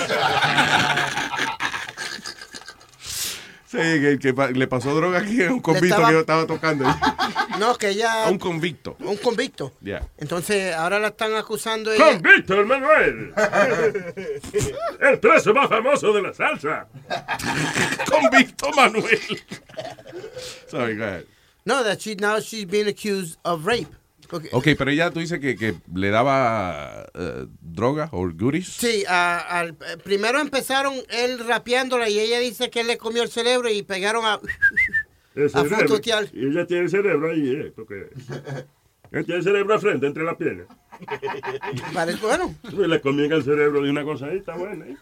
Sí, 3.67 3.79
que, 3.79 4.19
que 4.21 4.33
le 4.55 4.67
pasó 4.69 4.95
droga 4.95 5.19
aquí 5.19 5.43
a 5.43 5.53
un 5.53 5.61
convicto 5.61 5.87
estaba- 5.87 6.09
que 6.09 6.15
yo 6.15 6.21
estaba 6.21 6.47
tocando. 6.47 6.85
No, 7.59 7.75
que 7.79 7.89
ella... 7.89 8.25
A 8.27 8.31
un 8.31 8.39
convicto. 8.39 8.97
Un 9.01 9.17
convicto. 9.17 9.73
Yeah. 9.81 10.07
Entonces, 10.19 10.75
ahora 10.75 10.99
la 10.99 11.09
están 11.09 11.35
acusando 11.37 11.91
ella. 11.91 12.13
¡Convicto, 12.13 12.53
el 12.61 12.67
Manuel! 12.67 13.33
El 15.01 15.19
preso 15.21 15.55
más 15.55 15.69
famoso 15.71 16.13
de 16.13 16.21
la 16.21 16.35
salsa. 16.35 16.87
Convicto 18.11 18.71
Manuel. 18.73 19.41
Sorry, 20.69 20.97
go 20.97 21.05
ahead. 21.05 21.25
No, 21.65 21.83
that 21.83 22.01
she, 22.03 22.15
now 22.15 22.41
she's 22.41 22.67
being 22.67 22.89
accused 22.89 23.39
of 23.45 23.65
rape. 23.67 23.89
Okay. 24.31 24.51
Ok, 24.53 24.69
pero 24.77 24.91
ella 24.91 25.11
tú 25.11 25.21
dices 25.21 25.39
que, 25.41 25.57
que 25.57 25.75
le 25.95 26.11
daba 26.11 27.07
eh, 27.15 27.47
droga 27.61 28.09
o 28.13 28.29
goodies. 28.31 28.69
Sí, 28.69 29.05
a- 29.09 29.39
al- 29.39 29.71
eh, 29.87 29.97
primero 30.03 30.41
empezaron 30.41 30.95
él 31.11 31.39
rapeándola 31.47 32.09
y 32.09 32.19
ella 32.19 32.39
dice 32.41 32.71
que 32.71 32.81
él 32.81 32.87
le 32.89 32.99
comió 32.99 33.23
el 33.23 33.31
cerebro 33.31 33.69
y 33.71 33.83
pegaron 33.83 34.25
a... 34.25 34.41
El 35.35 35.47
a 35.55 35.63
cerebro. 35.63 35.79
fututear. 35.79 36.29
Y 36.33 36.47
ella 36.47 36.67
tiene 36.67 36.85
el 36.85 36.91
cerebro 36.91 37.31
ahí, 37.31 37.51
¿eh? 37.51 37.73
Porque... 37.77 38.09
Ella 39.13 39.23
tiene 39.25 39.37
el 39.37 39.43
cerebro 39.45 39.75
al 39.75 39.81
frente, 39.81 40.07
entre 40.07 40.25
las 40.25 40.35
piernas. 40.37 40.67
Parece 41.95 42.19
bueno. 42.19 42.55
Le 42.77 43.01
comienza 43.01 43.37
el 43.37 43.45
cerebro 43.45 43.83
de 43.83 43.91
una 43.91 44.03
cosa 44.03 44.27
ahí, 44.27 44.39
está 44.39 44.57
buena. 44.57 44.85
¿eh? 44.87 44.97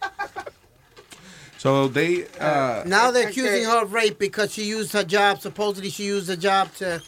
So 1.57 1.89
they, 1.89 2.27
uh, 2.41 2.83
Now 2.85 3.11
they're 3.11 3.29
accusing 3.29 3.65
her 3.65 3.85
of 3.85 3.93
rape 3.95 4.19
because 4.19 4.53
she 4.53 4.65
used 4.65 4.93
her 4.93 5.03
job. 5.03 5.41
Supposedly 5.41 5.89
she 5.89 6.05
used 6.05 6.27
the 6.27 6.37
job 6.37 6.69
to 6.79 7.01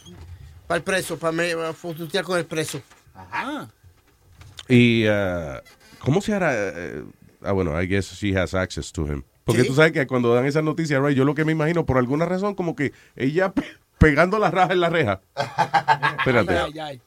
para 0.67 0.77
el 0.77 0.83
preso, 0.83 1.17
para 1.17 1.31
me- 1.31 1.55
para 1.55 1.73
fututear 1.73 2.23
con 2.23 2.37
el 2.37 2.45
preso. 2.45 2.81
y 4.67 5.07
uh, 5.07 5.59
¿cómo 5.99 6.21
se 6.21 6.33
hará? 6.33 6.51
eh, 6.53 7.03
ah, 7.43 7.51
bueno, 7.53 7.79
I 7.81 7.87
guess 7.87 8.11
she 8.13 8.37
has 8.37 8.53
access 8.53 8.91
to 8.91 9.05
him. 9.07 9.23
Porque 9.45 9.61
Sí. 9.61 9.67
tú 9.69 9.75
sabes 9.75 9.93
que 9.93 10.05
cuando 10.07 10.33
dan 10.33 10.45
esas 10.45 10.63
noticias, 10.63 11.01
right, 11.01 11.15
yo 11.15 11.23
lo 11.23 11.33
que 11.33 11.45
me 11.45 11.53
imagino, 11.53 11.85
por 11.85 11.97
alguna 11.97 12.25
razón, 12.25 12.53
como 12.53 12.75
que 12.75 12.91
ella 13.15 13.53
pe- 13.53 13.63
pegando 13.97 14.39
la 14.39 14.51
raja 14.51 14.73
en 14.73 14.81
la 14.81 14.89
reja. 14.89 15.21
Espérate. 16.19 16.57
Ay, 16.57 16.79
ay. 16.79 17.01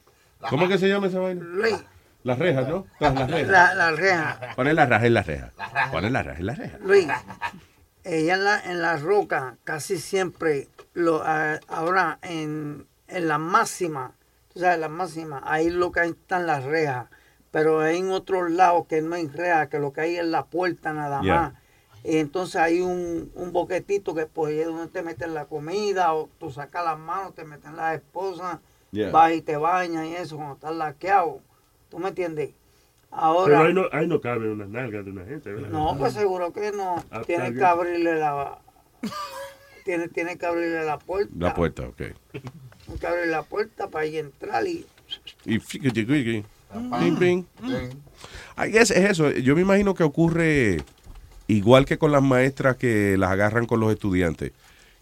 ¿Cómo 0.49 0.67
que 0.67 0.79
se 0.79 0.87
llama 0.89 1.05
esa 1.07 1.19
vaina? 1.19 1.43
Luis, 1.43 1.75
Las 2.23 2.39
rejas, 2.39 2.67
¿no? 2.67 2.87
Tras 2.97 3.13
las 3.13 3.29
rejas. 3.29 3.47
la, 3.51 3.73
la 3.75 3.91
reja. 3.91 4.39
Poner 4.55 4.73
la 4.73 4.85
raja 4.87 5.05
en 5.05 5.13
la 5.13 5.21
reja. 5.21 5.51
Poner 5.91 6.11
la 6.11 6.23
raja 6.23 6.39
en 6.39 6.45
la 6.47 6.55
reja. 6.55 6.77
Luis, 6.83 7.07
ella 8.03 8.33
en 8.33 8.43
la, 8.43 8.59
en 8.71 8.81
la 8.81 8.97
roca 8.97 9.57
casi 9.63 9.99
siempre 9.99 10.67
lo 10.95 11.21
ah, 11.23 11.59
ahora 11.67 12.17
en, 12.23 12.87
en 13.11 13.27
la 13.27 13.37
máxima, 13.37 14.13
tú 14.53 14.59
sabes, 14.59 14.79
la 14.79 14.89
máxima, 14.89 15.41
ahí 15.45 15.69
lo 15.69 15.91
que 15.91 16.03
están 16.03 16.47
las 16.47 16.63
rejas, 16.63 17.07
pero 17.51 17.81
hay 17.81 17.97
en 17.99 18.11
otros 18.11 18.49
lados 18.51 18.87
que 18.87 19.01
no 19.01 19.15
hay 19.15 19.27
rejas, 19.27 19.67
que 19.67 19.79
lo 19.79 19.91
que 19.93 20.01
hay 20.01 20.17
es 20.17 20.25
la 20.25 20.45
puerta 20.45 20.93
nada 20.93 21.21
Yeah. 21.21 21.35
más. 21.41 21.53
Y 22.03 22.17
entonces 22.17 22.55
hay 22.55 22.81
un, 22.81 23.31
un 23.35 23.51
boquetito 23.51 24.15
que 24.15 24.25
pues 24.25 24.53
es 24.55 24.65
donde 24.65 24.87
te 24.87 25.03
meten 25.03 25.35
la 25.35 25.45
comida 25.45 26.13
o 26.13 26.29
tú 26.39 26.49
sacas 26.49 26.83
las 26.83 26.97
manos, 26.97 27.35
te 27.35 27.43
meten 27.45 27.75
las 27.75 27.95
esposas, 27.95 28.59
Yeah. 28.91 29.11
vas 29.11 29.31
y 29.33 29.41
te 29.41 29.55
bañas 29.55 30.05
y 30.07 30.15
eso 30.15 30.35
cuando 30.37 30.55
estás 30.55 30.75
laqueado. 30.75 31.39
¿Tú 31.89 31.99
me 31.99 32.09
entiendes? 32.09 32.49
Pero 33.09 33.21
Ahora... 33.21 33.61
ahí 33.63 33.73
no, 33.73 33.83
ahí 33.91 34.07
no 34.07 34.19
cabe 34.21 34.49
una 34.51 34.65
nalga 34.65 35.03
de 35.03 35.11
una 35.11 35.25
gente, 35.25 35.51
¿verdad? 35.51 35.69
No, 35.69 35.97
pues 35.97 36.13
seguro 36.13 36.51
que 36.53 36.71
no. 36.71 37.03
Ah, 37.11 37.21
Tiene 37.25 37.53
que 37.53 37.63
abrirle 37.63 38.15
la. 38.19 38.59
Tiene, 39.83 40.07
tiene 40.07 40.37
que 40.37 40.45
abrirle 40.45 40.83
la 40.85 40.97
puerta. 40.99 41.31
La 41.37 41.53
puerta, 41.53 41.83
ok. 41.87 42.01
Tiene 42.91 42.99
que 42.99 43.07
abrir 43.07 43.27
la 43.27 43.43
puerta 43.43 43.87
para 43.87 44.03
ahí 44.05 44.17
entrar 44.17 44.65
y. 44.67 44.85
Y 45.45 45.59
fíjate, 45.59 46.05
fíjate. 46.05 46.43
Ping, 46.99 47.15
ping. 47.17 47.43
I 48.57 48.71
guess 48.71 48.91
es 48.91 49.09
eso. 49.11 49.31
Yo 49.31 49.55
me 49.55 49.61
imagino 49.61 49.93
que 49.93 50.03
ocurre 50.03 50.77
igual 51.47 51.85
que 51.85 51.97
con 51.97 52.11
las 52.11 52.21
maestras 52.23 52.77
que 52.77 53.17
las 53.17 53.29
agarran 53.31 53.65
con 53.65 53.79
los 53.79 53.91
estudiantes, 53.91 54.51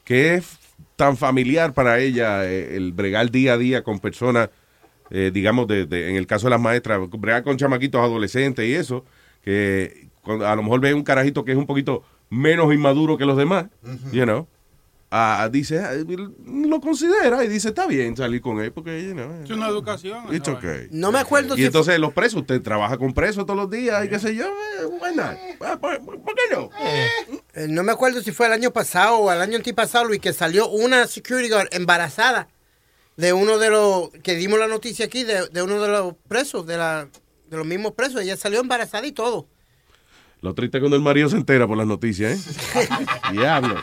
que 0.04 0.36
es 0.36 0.58
tan 0.96 1.16
familiar 1.18 1.74
para 1.74 2.00
ella 2.00 2.46
eh, 2.50 2.76
el 2.76 2.92
bregar 2.94 3.30
día 3.30 3.54
a 3.54 3.58
día 3.58 3.84
con 3.84 4.00
personas, 4.00 4.50
eh, 5.12 5.30
digamos, 5.34 5.68
de, 5.68 5.86
de- 5.86 6.10
en 6.10 6.16
el 6.16 6.26
caso 6.26 6.48
de 6.48 6.52
las 6.52 6.62
maestras, 6.62 7.00
bregar 7.12 7.44
con 7.44 7.58
chamaquitos 7.58 8.02
adolescentes 8.02 8.66
y 8.68 8.74
eso, 8.74 9.06
que 9.44 10.08
cuando 10.24 10.48
a 10.48 10.56
lo 10.56 10.64
mejor 10.64 10.80
ve 10.80 10.94
un 10.94 11.04
carajito 11.04 11.46
que 11.46 11.52
es 11.52 11.58
un 11.58 11.66
poquito 11.68 12.04
menos 12.30 12.74
inmaduro 12.74 13.18
que 13.18 13.26
los 13.26 13.38
demás, 13.38 13.66
you 14.12 14.24
know, 14.24 14.48
ah, 15.12 15.50
dice, 15.52 15.80
ah, 15.80 15.92
lo 16.46 16.80
considera 16.80 17.44
y 17.44 17.48
dice, 17.48 17.70
está 17.70 17.88
bien 17.88 18.16
salir 18.16 18.42
con 18.42 18.60
él 18.60 18.72
porque, 18.72 19.04
you 19.08 19.14
know, 19.14 19.44
Es 19.44 19.50
una 19.50 19.68
educación. 19.68 20.34
It's 20.34 20.48
okay. 20.48 20.88
No 20.92 21.12
me 21.12 21.20
acuerdo 21.20 21.56
Y 21.56 21.60
si 21.60 21.66
entonces 21.66 22.00
los 22.00 22.14
presos, 22.14 22.42
usted 22.42 22.62
trabaja 22.62 22.98
con 22.98 23.14
presos 23.14 23.46
todos 23.46 23.58
los 23.58 23.70
días 23.70 24.06
y 24.06 24.10
qué 24.10 24.20
sé 24.20 24.36
yo, 24.36 24.46
eh, 24.48 24.86
why 24.86 25.16
not? 25.16 25.38
Ah, 25.62 25.78
¿Por, 25.80 26.00
por 26.04 26.36
qué 26.36 26.56
no? 26.56 26.70
Eh, 27.54 27.68
no 27.68 27.84
me 27.84 27.92
acuerdo 27.92 28.22
si 28.22 28.32
fue 28.32 28.48
el 28.48 28.54
año 28.54 28.72
pasado 28.72 29.18
o 29.18 29.32
el 29.32 29.42
año 29.42 29.58
antipasado, 29.58 30.06
Luis, 30.06 30.20
que 30.22 30.34
salió 30.34 30.70
una 30.70 31.08
security 31.08 31.50
guard 31.50 31.68
embarazada 31.72 32.48
de 33.18 33.34
uno 33.34 33.58
de 33.58 33.70
los 33.70 34.10
que 34.24 34.36
dimos 34.36 34.60
la 34.60 34.68
noticia 34.68 35.06
aquí, 35.06 35.24
de, 35.24 35.50
de 35.50 35.62
uno 35.62 35.82
de 35.82 35.90
los 35.90 36.14
presos, 36.28 36.66
de, 36.66 36.78
la, 36.78 37.10
de 37.50 37.58
los 37.58 37.66
mismos 37.66 37.94
presos. 37.94 38.22
Ella 38.22 38.38
salió 38.38 38.62
embarazada 38.62 39.06
y 39.06 39.12
todo. 39.12 39.48
Lo 40.42 40.54
triste 40.54 40.78
es 40.78 40.82
cuando 40.82 40.96
el 40.96 41.04
marido 41.04 41.28
se 41.28 41.36
entera 41.36 41.68
por 41.68 41.76
las 41.78 41.86
noticias, 41.86 42.40
¿eh? 42.76 42.88
Diablo. 43.34 43.76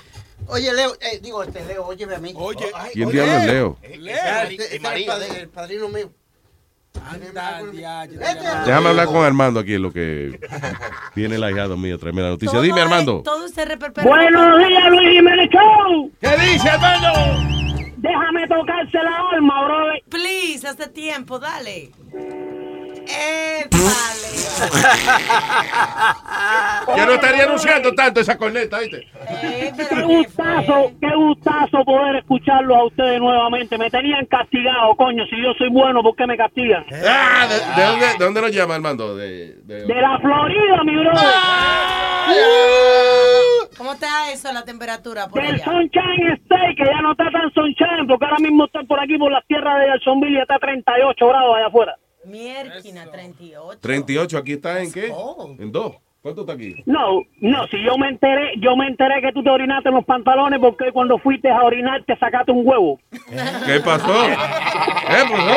Oye, 0.48 0.72
Leo, 0.72 0.92
eh, 1.00 1.18
digo, 1.22 1.42
este 1.42 1.64
Leo, 1.64 1.86
óyeme 1.86 2.14
a 2.14 2.18
mí. 2.18 2.32
Oye, 2.36 2.66
¿Quién 2.92 3.10
diablo 3.10 3.32
es 3.38 3.44
Leo? 3.46 3.78
Este, 3.82 3.96
este 3.96 4.76
era 4.76 4.94
el, 4.94 5.04
padre- 5.06 5.40
el 5.40 5.48
padrino 5.48 5.88
mío. 5.88 6.10
Déjame 8.64 8.88
hablar 8.88 9.06
con 9.06 9.24
Armando 9.24 9.60
aquí 9.60 9.74
en 9.74 9.82
lo 9.82 9.92
que 9.92 10.38
viene 11.14 11.34
el 11.36 11.44
ahijado 11.44 11.76
mío, 11.76 11.98
tráeme 11.98 12.22
la 12.22 12.30
noticia. 12.30 12.60
Dime, 12.60 12.80
Armando. 12.80 13.22
Todo 13.22 13.46
ese 13.46 13.64
reperpero. 13.64 14.08
Buenos 14.08 14.58
días, 14.58 14.84
Luis 14.90 15.10
Jiménez 15.10 15.50
Show. 15.50 16.10
¿Qué 16.20 16.28
dice, 16.52 16.68
Armando? 16.70 17.92
Déjame 17.98 18.46
tocarte 18.48 18.98
la 19.02 19.20
alma, 19.34 19.64
bro. 19.64 19.86
Please, 20.08 20.66
hace 20.66 20.88
tiempo, 20.88 21.38
dale. 21.38 21.90
Yo 26.96 27.06
no 27.06 27.12
estaría 27.12 27.44
anunciando 27.44 27.92
tanto 27.94 28.20
esa 28.20 28.36
corneta, 28.38 28.78
¿viste? 28.80 29.06
Qué 29.88 30.02
gustazo, 30.02 30.92
qué 31.00 31.14
gustazo 31.14 31.84
poder 31.84 32.16
escucharlo 32.16 32.76
a 32.76 32.86
ustedes 32.86 33.20
nuevamente. 33.20 33.76
Me 33.78 33.90
tenían 33.90 34.24
castigado, 34.26 34.94
coño. 34.96 35.24
Si 35.26 35.36
yo 35.42 35.52
soy 35.58 35.68
bueno, 35.70 36.02
¿por 36.02 36.16
qué 36.16 36.26
me 36.26 36.36
castigan? 36.36 36.84
Ah, 37.06 37.46
¿de, 37.48 37.54
de 37.82 37.86
dónde, 37.88 38.06
de 38.06 38.24
dónde 38.24 38.40
nos 38.42 38.52
llama, 38.52 38.74
Armando? 38.76 39.16
De, 39.16 39.56
de- 39.64 39.84
De 39.86 39.94
la 40.00 40.18
Florida, 40.18 40.82
mi 40.84 40.96
brother. 40.96 41.24
¿Cómo 43.76 43.92
está 43.92 44.30
eso, 44.32 44.52
la 44.52 44.64
temperatura 44.64 45.28
por 45.28 45.40
Del 45.42 45.54
allá? 45.56 45.64
Sunshine 45.64 46.32
State, 46.44 46.74
que 46.76 46.84
ya 46.84 47.00
no 47.02 47.12
está 47.12 47.30
tan 47.30 47.52
sunshine, 47.52 48.06
porque 48.08 48.24
ahora 48.24 48.38
mismo 48.38 48.64
está 48.64 48.82
por 48.84 48.98
aquí, 49.00 49.18
por 49.18 49.30
las 49.30 49.46
tierras 49.46 49.78
de 49.80 49.86
Jacksonville, 49.88 50.38
y 50.38 50.40
está 50.40 50.54
a 50.54 50.58
38 50.58 51.28
grados 51.28 51.56
allá 51.56 51.66
afuera. 51.66 51.94
Mierquina, 52.26 53.10
38. 53.10 53.78
38, 53.80 54.38
aquí 54.38 54.52
está 54.54 54.82
en 54.82 54.92
qué? 54.92 55.12
En 55.58 55.72
dos. 55.72 55.96
¿Cuánto 56.26 56.40
está 56.40 56.54
aquí? 56.54 56.74
No, 56.86 57.22
no, 57.40 57.66
si 57.68 57.80
yo 57.84 57.96
me 57.98 58.08
enteré, 58.08 58.54
yo 58.58 58.74
me 58.76 58.88
enteré 58.88 59.22
que 59.22 59.30
tú 59.30 59.44
te 59.44 59.50
orinaste 59.50 59.90
en 59.90 59.94
los 59.94 60.04
pantalones 60.04 60.58
porque 60.58 60.90
cuando 60.90 61.18
fuiste 61.18 61.48
a 61.48 61.62
orinar 61.62 62.02
te 62.04 62.16
sacaste 62.16 62.50
un 62.50 62.66
huevo. 62.66 62.98
¿Qué 63.64 63.78
pasó? 63.84 64.26
¿Qué 64.26 65.22
pasó? 65.30 65.54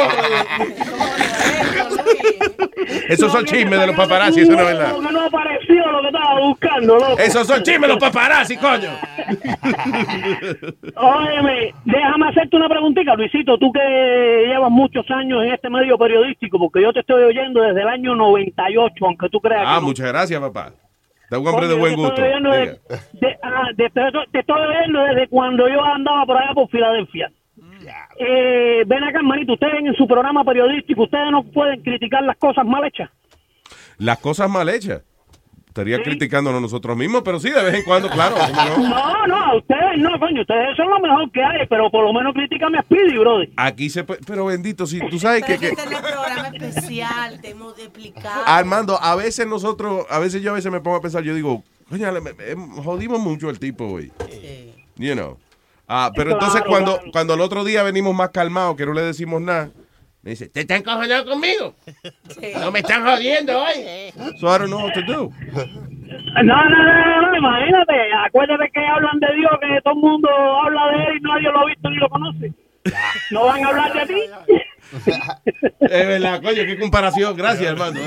Esos 3.10 3.32
son 3.32 3.46
chismes 3.46 3.80
de 3.80 3.88
los 3.88 3.96
paparazzi, 3.96 4.42
eso 4.42 4.52
no 4.52 4.60
es 4.60 4.66
verdad. 4.68 4.92
Porque 4.96 5.12
no 5.12 5.22
apareció 5.26 5.92
lo 5.92 6.02
que 6.02 6.08
estaba 6.08 6.40
buscando, 6.40 6.96
loco. 7.00 7.18
Esos 7.18 7.48
son 7.48 7.64
chismes 7.64 7.82
de 7.82 7.88
los 7.88 7.98
paparazzi, 7.98 8.56
coño. 8.58 8.90
Óyeme, 10.96 11.74
déjame 11.86 12.28
hacerte 12.30 12.56
una 12.56 12.70
preguntita, 12.70 13.16
Luisito, 13.16 13.58
tú 13.58 13.72
que 13.72 14.46
llevas 14.48 14.70
muchos 14.72 15.10
años 15.10 15.44
en 15.44 15.54
este 15.54 15.70
medio 15.70 15.98
periodístico, 15.98 16.60
porque 16.60 16.82
yo 16.84 16.94
te 16.94 17.00
estoy 17.00 17.24
oyendo 17.24 17.62
desde 17.62 17.82
el 17.82 17.88
año 17.88 18.14
98, 18.16 19.06
aunque 19.06 19.30
tú 19.30 19.40
creas 19.40 19.64
Ah, 19.66 19.76
que 19.76 19.82
no. 19.82 19.88
muchas 19.88 20.08
gracias, 20.08 20.40
papá. 20.40 20.59
Está 21.24 21.38
un 21.40 21.48
hombre 21.48 21.68
de 21.68 21.74
buen 21.80 21.96
gusto. 21.96 22.22
de- 22.52 22.80
de- 23.14 23.38
ah, 23.44 23.64
de- 23.76 23.90
te, 24.32 24.40
estoy 24.40 24.62
oyendo 24.62 25.04
desde 25.04 25.28
cuando 25.28 25.68
yo 25.70 25.84
andaba 25.84 26.26
por 26.26 26.38
allá 26.38 26.54
por 26.54 26.70
Filadelfia. 26.70 27.32
Eh, 28.20 28.84
ven 28.86 29.04
acá, 29.04 29.20
hermanito, 29.20 29.54
ustedes 29.54 29.76
en 29.86 29.94
su 29.96 30.08
programa 30.08 30.44
periodístico, 30.44 31.04
ustedes 31.04 31.32
no 31.32 31.44
pueden 31.44 31.82
criticar 31.82 32.24
las 32.24 32.38
cosas 32.38 32.66
mal 32.66 32.84
hechas. 32.86 33.10
Las 33.98 34.18
cosas 34.20 34.50
mal 34.50 34.68
hechas. 34.70 35.04
Estaría 35.70 36.02
criticándonos 36.02 36.62
nosotros 36.62 36.98
mismos, 36.98 37.22
pero 37.24 37.40
sí, 37.40 37.50
de 37.52 37.62
vez 37.64 37.76
en 37.76 37.84
cuando, 37.84 38.10
claro. 38.10 38.36
¿cómo 38.76 38.90
no? 38.90 38.90
No, 38.90 39.28
no, 39.28 39.36
a 39.38 39.56
ustedes 39.56 39.98
no, 40.00 40.20
coño, 40.20 40.42
ustedes 40.42 40.76
son 40.76 40.90
lo 40.90 41.00
mejor 41.00 41.32
que 41.32 41.44
hay, 41.44 41.66
pero 41.70 41.90
por 41.92 42.04
lo 42.04 42.12
menos 42.12 42.34
críticame 42.34 42.80
a 42.80 42.82
Speedy, 42.82 43.18
brother. 43.20 43.50
Aquí 43.56 43.90
se 43.90 44.04
puede, 44.04 44.20
pero 44.26 44.46
bendito, 44.46 44.88
si 44.88 45.00
tú 45.10 45.20
sabes 45.20 45.44
que, 45.44 45.58
Pero 45.58 45.60
que- 45.60 45.68
este 45.70 45.84
es 45.84 45.92
el 45.92 45.98
programa 46.02 46.48
especial, 46.48 47.40
te 47.40 47.50
hemos 47.52 47.78
explicado. 47.78 48.44
Armando, 48.48 49.00
a 49.00 49.16
veces 49.16 49.46
nosotros, 49.46 50.06
a 50.10 50.18
veces 50.18 50.42
yo 50.42 50.52
a 50.52 50.56
veces 50.56 50.72
me 50.72 50.82
pongo 50.82 50.98
a 50.98 51.02
pensar, 51.02 51.22
yo 51.24 51.36
digo, 51.36 51.64
coño, 51.88 52.12
le- 52.12 52.22
me- 52.22 52.34
me- 52.34 52.82
jodimos 52.84 53.20
mucho 53.20 53.48
al 53.48 53.60
tipo 53.60 53.86
hoy. 53.86 54.12
You 54.98 55.14
know. 55.14 55.38
Ah, 55.88 56.12
pero 56.16 56.32
Claro, 56.32 56.46
entonces 56.46 56.64
cuando, 56.68 56.96
claro. 56.98 57.12
cuando 57.12 57.34
el 57.36 57.42
otro 57.42 57.64
día 57.64 57.84
venimos 57.84 58.14
más 58.16 58.30
calmados, 58.32 58.76
que 58.76 58.86
no 58.88 58.94
le 58.94 59.02
decimos 59.04 59.40
nada, 59.42 59.70
me 60.22 60.32
dice, 60.32 60.50
¿te 60.50 60.62
están 60.62 60.84
cojonando 60.84 61.32
conmigo? 61.32 61.76
No 62.60 62.72
me 62.72 62.80
están 62.80 63.06
jodiendo 63.06 63.64
hoy. 63.64 64.12
So 64.40 64.54
I 64.54 64.60
don't 64.60 64.68
know 64.68 64.84
what 64.84 64.94
to 64.94 65.02
do. 65.02 65.32
No, 66.44 66.44
no, 66.44 66.84
no, 66.84 67.22
no, 67.22 67.38
imagínate, 67.38 67.94
acuérdate 68.26 68.70
que 68.74 68.86
hablan 68.86 69.20
de 69.20 69.36
Dios, 69.36 69.52
que 69.62 69.82
todo 69.84 69.94
el 69.94 70.00
mundo 70.00 70.30
habla 70.64 70.88
de 70.88 71.04
él 71.06 71.18
y 71.18 71.22
nadie 71.22 71.52
lo 71.52 71.60
ha 71.60 71.66
visto 71.66 71.90
ni 71.90 71.98
lo 71.98 72.10
conoce. 72.10 72.52
No 73.32 73.46
van 73.46 73.64
a 73.64 73.68
hablar 73.70 73.94
de 73.94 74.06
ti. 74.06 74.22
Es 75.82 76.08
verdad, 76.08 76.42
coño, 76.42 76.66
qué 76.66 76.80
comparación. 76.80 77.36
Gracias, 77.38 77.72
hermano. 77.72 78.00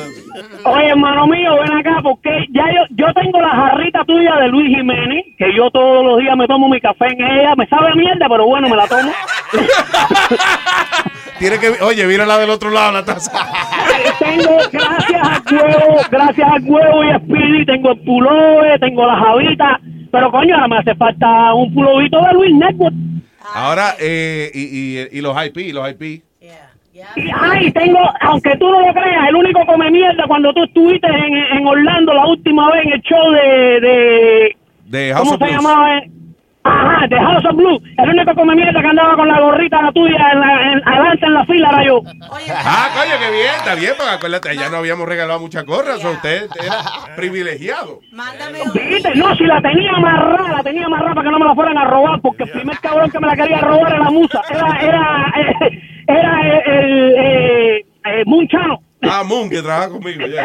Oye, 0.65 0.89
hermano 0.89 1.27
mío, 1.29 1.57
ven 1.61 1.73
acá, 1.75 2.01
porque 2.03 2.47
ya 2.51 2.65
yo, 2.75 2.83
yo 2.91 3.15
tengo 3.15 3.41
la 3.41 3.51
jarrita 3.51 4.05
tuya 4.05 4.35
de 4.37 4.49
Luis 4.49 4.77
Jiménez, 4.77 5.25
que 5.39 5.55
yo 5.55 5.71
todos 5.71 6.05
los 6.05 6.19
días 6.19 6.37
me 6.37 6.49
tomo 6.49 6.69
mi 6.69 6.81
café 6.81 7.07
en 7.07 7.23
ella. 7.23 7.55
Me 7.57 7.69
sabe 7.69 7.91
a 7.91 7.95
mierda, 7.95 8.29
pero 8.29 8.47
bueno, 8.47 8.69
me 8.69 8.77
la 8.77 8.89
tomo. 8.89 9.13
Tiene 11.43 11.59
que, 11.59 11.83
oye, 11.83 12.07
mira 12.07 12.25
la 12.25 12.39
del 12.39 12.51
otro 12.51 12.71
lado, 12.71 12.93
la 12.93 13.05
taza. 13.05 13.33
tengo, 14.21 14.59
gracias 14.71 15.29
al 15.29 15.43
huevo, 15.57 15.97
gracias 16.11 16.53
al 16.53 16.63
huevo 16.63 17.05
y 17.05 17.11
a 17.11 17.19
Speedy, 17.19 17.67
tengo 17.67 17.91
el 17.93 17.99
pullover, 18.01 18.79
tengo 18.79 19.05
la 19.07 19.17
javita. 19.17 19.81
Pero 20.13 20.31
coño, 20.31 20.55
ahora 20.55 20.69
me 20.69 20.79
hace 20.79 20.95
falta 20.95 21.53
un 21.55 21.75
pulovito 21.75 22.21
de 22.25 22.33
Luis 22.35 22.55
Network. 22.55 22.95
Ahora, 23.55 23.95
eh, 23.99 24.51
y, 24.55 24.61
y, 25.01 25.19
y 25.19 25.21
los 25.21 25.37
IP, 25.47 25.75
los 25.75 25.91
IP. 25.91 26.23
Y, 27.17 27.31
ay, 27.35 27.73
tengo, 27.73 27.99
aunque 28.21 28.55
tú 28.59 28.71
no 28.71 28.87
lo 28.87 28.93
creas, 28.95 29.29
el 29.29 29.35
único 29.35 29.65
come 29.67 29.91
mierda 29.91 30.25
cuando 30.29 30.53
tú 30.53 30.63
estuviste 30.63 31.09
en, 31.09 31.35
en 31.59 31.67
Orlando 31.67 32.13
la 32.15 32.27
última 32.27 32.71
vez 32.71 32.85
en 32.87 32.93
el 32.93 33.01
show 33.01 33.33
de, 33.33 33.81
de 33.81 34.57
De 34.85 35.13
House 35.13 35.23
¿cómo 35.29 35.33
of 35.33 35.39
se 35.41 35.45
Blues. 35.47 35.57
llamaba? 35.57 36.03
Ajá, 36.65 37.07
de 37.09 37.19
House 37.19 37.45
of 37.45 37.57
Blue. 37.57 37.83
El 37.99 38.11
único 38.11 38.35
come 38.37 38.55
mierda 38.55 38.81
que 38.81 38.87
andaba 38.87 39.17
con 39.17 39.27
la 39.27 39.41
gorrita 39.41 39.83
la 39.83 39.91
tuya 39.93 40.31
en 40.33 40.41
la, 40.41 40.73
en- 40.73 40.89
adelante 40.89 41.27
en 41.27 41.35
la 41.35 41.45
fila 41.45 41.69
era 41.71 41.85
yo. 41.85 42.03
Ah, 42.55 42.89
coño, 42.95 43.15
qué 43.19 43.31
bien, 43.33 43.51
está 43.57 43.75
bien, 43.75 43.95
porque 43.97 44.13
acuérdate, 44.13 44.57
ya 44.57 44.71
no 44.71 44.77
habíamos 44.77 45.09
regalado 45.09 45.41
muchas 45.41 45.65
gorras, 45.67 45.97
o 45.97 46.01
sea, 46.01 46.11
usted 46.11 46.49
era 46.63 46.83
privilegiado. 47.17 47.99
¿Viste? 48.75 49.15
No, 49.17 49.35
si 49.35 49.45
la 49.45 49.61
tenía 49.61 49.91
amarrada, 49.93 50.53
la 50.53 50.63
tenía 50.63 50.87
amarrada 50.87 51.15
para 51.15 51.25
que 51.27 51.31
no 51.33 51.39
me 51.41 51.47
la 51.47 51.55
fueran 51.55 51.79
a 51.79 51.85
robar, 51.85 52.21
porque 52.21 52.45
el 52.45 52.51
primer 52.51 52.79
cabrón 52.79 53.11
que 53.11 53.19
me 53.19 53.27
la 53.27 53.35
quería 53.37 53.59
robar 53.59 53.93
era 53.95 54.05
la 54.05 54.11
musa. 54.11 54.41
Era, 54.49 54.79
era, 54.81 55.33
eh, 55.37 55.81
era 56.07 56.41
eh, 56.47 56.63
el, 56.67 57.15
eh, 57.17 57.87
eh, 58.05 58.23
Munchano. 58.27 58.81
Ah, 59.03 59.25
Moon, 59.25 59.51
que 59.51 59.61
trabaja 59.61 59.89
conmigo, 59.89 60.25
ya. 60.29 60.45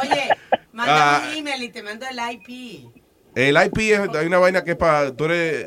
Oye, 0.00 0.28
manda 0.72 1.16
Ah. 1.16 1.20
un 1.30 1.36
email 1.36 1.62
y 1.64 1.68
te 1.68 1.82
mando 1.82 2.06
el 2.10 2.18
IP. 2.32 2.97
El 3.38 3.56
IP 3.66 3.78
es, 3.92 4.00
hay 4.16 4.26
una 4.26 4.38
vaina 4.38 4.64
que 4.64 4.72
es 4.72 4.76
para, 4.76 5.14
tú 5.14 5.26
eres, 5.26 5.66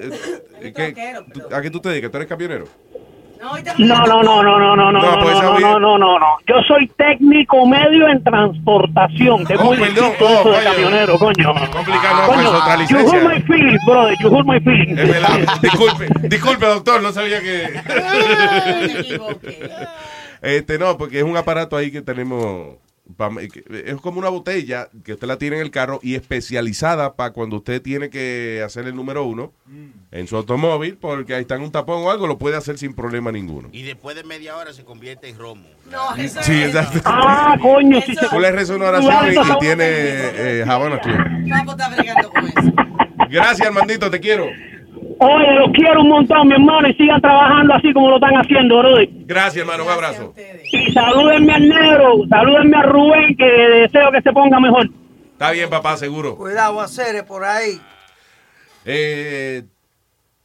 eh, 0.61 0.74
¿qué- 0.76 0.91
troquero, 0.91 1.26
tú- 1.34 1.55
¿a 1.55 1.61
qué 1.61 1.69
tú 1.72 1.80
te 1.80 1.88
dedicas? 1.89 2.11
¿Tú 2.11 2.17
eres 2.17 2.28
camionero? 2.30 2.65
No, 3.39 4.05
no, 4.05 4.05
no, 4.05 4.43
no, 4.43 4.43
no, 4.43 4.59
no, 4.59 4.76
no, 4.76 4.91
No, 4.91 5.01
no, 5.15 5.19
pues, 5.24 5.34
no, 5.41 5.57
no, 5.57 5.59
no, 5.59 5.80
no, 5.80 5.97
no, 5.97 6.19
no. 6.19 6.26
Yo 6.45 6.61
soy 6.67 6.88
técnico 6.95 7.65
medio 7.65 8.07
en 8.07 8.24
transportación. 8.24 9.45
Es 9.49 9.59
Oh, 9.59 9.63
muy 9.63 9.78
perdón, 9.78 10.09
distinto 10.11 10.26
oh, 10.28 10.39
eso 10.41 10.51
de 10.51 10.63
camionero, 10.63 11.17
coño. 11.17 11.53
Complicado, 11.72 12.22
no, 12.22 12.28
Coño, 12.28 12.51
pues, 12.51 12.61
otra 12.61 12.76
You 12.76 12.82
licencia. 12.82 13.19
hurt 13.19 13.34
my 13.34 13.41
feelings, 13.41 13.82
brother. 13.86 14.15
You 14.22 14.30
hurt 14.38 14.45
my 14.45 14.59
feelings. 14.59 14.99
Es 14.99 15.07
verdad. 15.09 15.39
Disculpe, 15.61 16.07
disculpe, 16.28 16.65
doctor, 16.67 17.01
no 17.01 17.11
sabía 17.13 17.39
que. 17.41 17.82
Este, 20.41 20.78
no, 20.78 20.97
porque 20.97 21.19
es 21.19 21.24
un 21.24 21.38
aparato 21.38 21.76
ahí 21.78 21.91
que 21.91 22.01
tenemos. 22.01 22.76
Es 23.86 23.95
como 23.97 24.20
una 24.20 24.30
botella 24.30 24.89
que 25.04 25.14
usted 25.14 25.28
la 25.28 25.38
tiene 25.38 25.58
en 25.58 25.64
el 25.64 25.72
carro 25.72 25.99
y 26.02 26.16
especializada 26.16 27.16
para 27.16 27.34
cuando 27.34 27.58
usted 27.58 27.82
tiene 27.82 28.10
que 28.10 28.62
hacer 28.66 28.86
el 28.86 28.95
número 28.95 29.26
uno 29.26 29.54
en 30.12 30.28
su 30.28 30.38
automóvil, 30.38 30.97
porque 30.97 31.36
ahí 31.36 31.41
está 31.41 31.56
en 31.56 31.64
un 31.64 31.72
tapón 31.72 32.04
o 32.04 32.12
algo, 32.12 32.28
lo 32.28 32.38
puede 32.38 32.58
hacer 32.58 32.78
sin 32.78 32.93
problema 32.93 33.32
ninguno. 33.32 33.70
Y 33.72 33.84
después 33.84 34.16
de 34.16 34.24
media 34.24 34.56
hora 34.56 34.74
se 34.74 34.84
convierte 34.84 35.30
en 35.30 35.38
romo. 35.38 35.68
No, 35.89 36.16
eso 36.16 36.41
Sí, 36.41 36.64
exacto. 36.64 37.02
Ah, 37.06 37.58
coño, 37.62 37.99
sí 38.02 38.16
se 38.16 38.28
Tú 38.28 38.39
le 38.39 38.52
rezas 38.52 38.76
una 38.76 38.89
oración 38.89 39.34
y, 39.34 39.52
y 39.52 39.60
tiene 39.60 39.86
eh, 39.86 40.64
está 41.72 41.89
bregando 41.89 42.30
con 42.30 42.45
eso. 42.45 42.74
Gracias, 43.30 43.68
Armandito, 43.68 44.10
te 44.10 44.20
quiero. 44.20 44.47
Oye, 45.24 45.53
los 45.53 45.69
quiero 45.74 46.01
un 46.01 46.09
montón, 46.09 46.47
mi 46.47 46.55
hermano, 46.55 46.88
y 46.88 46.95
sigan 46.95 47.22
trabajando 47.22 47.76
así 47.76 47.93
como 47.93 48.09
lo 48.09 48.15
están 48.15 48.34
haciendo, 48.34 48.80
brother. 48.80 49.07
Gracias, 49.28 49.57
hermano, 49.57 49.84
un 49.84 49.91
abrazo. 49.91 50.34
Y 50.72 50.91
salúdenme 50.93 51.53
al 51.53 51.69
negro, 51.69 52.13
salúdenme 52.28 52.78
a 52.78 52.82
Rubén, 52.82 53.38
que 53.38 53.45
deseo 53.45 54.11
que 54.11 54.19
se 54.24 54.32
ponga 54.32 54.59
mejor. 54.59 54.89
Está 55.34 55.51
bien, 55.51 55.69
papá, 55.69 55.95
seguro. 55.95 56.36
Cuidado, 56.38 56.82
hacer 56.82 57.24
por 57.28 57.43
ahí. 57.43 57.80
Eh, 58.84 59.61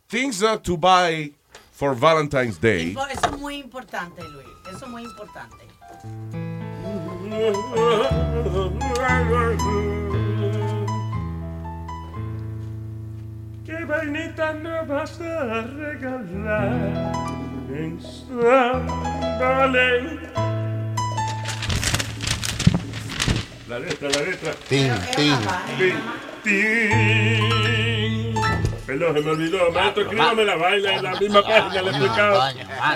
things 0.09 0.43
not 0.43 0.63
to 0.63 0.77
buy 0.77 1.33
for 1.73 1.99
Valentine's 1.99 2.61
Day. 2.61 2.95
Eso 3.11 3.31
es 3.33 3.39
muy 3.39 3.57
importante, 3.57 4.23
Luis. 4.29 4.47
Eso 4.69 4.85
es 4.85 4.91
muy 4.91 5.05
importante. 5.05 5.57
¿Qué 13.87 13.93
vainita 13.93 14.53
no 14.53 14.85
vas 14.87 15.21
a 15.21 15.63
regalar 15.63 16.73
en 17.71 18.01
San 18.03 18.87
Valentín? 19.39 20.21
La 23.69 23.79
letra, 23.79 24.09
la 24.11 24.23
letra. 24.23 24.53
Tin, 24.69 24.93
tin. 25.15 25.39
Tin, 25.79 25.95
tin. 26.43 28.35
Perdón, 28.87 29.15
se 29.15 29.21
me 29.21 29.31
olvidó. 29.31 29.71
Maestro, 29.71 30.03
escríbame 30.03 30.45
la 30.45 30.57
vaina 30.57 30.95
en 30.95 31.03
la 31.05 31.21
misma 31.21 31.43
página, 31.43 31.83
le 31.83 31.91
he 31.91 31.91
explicado. 31.91 32.43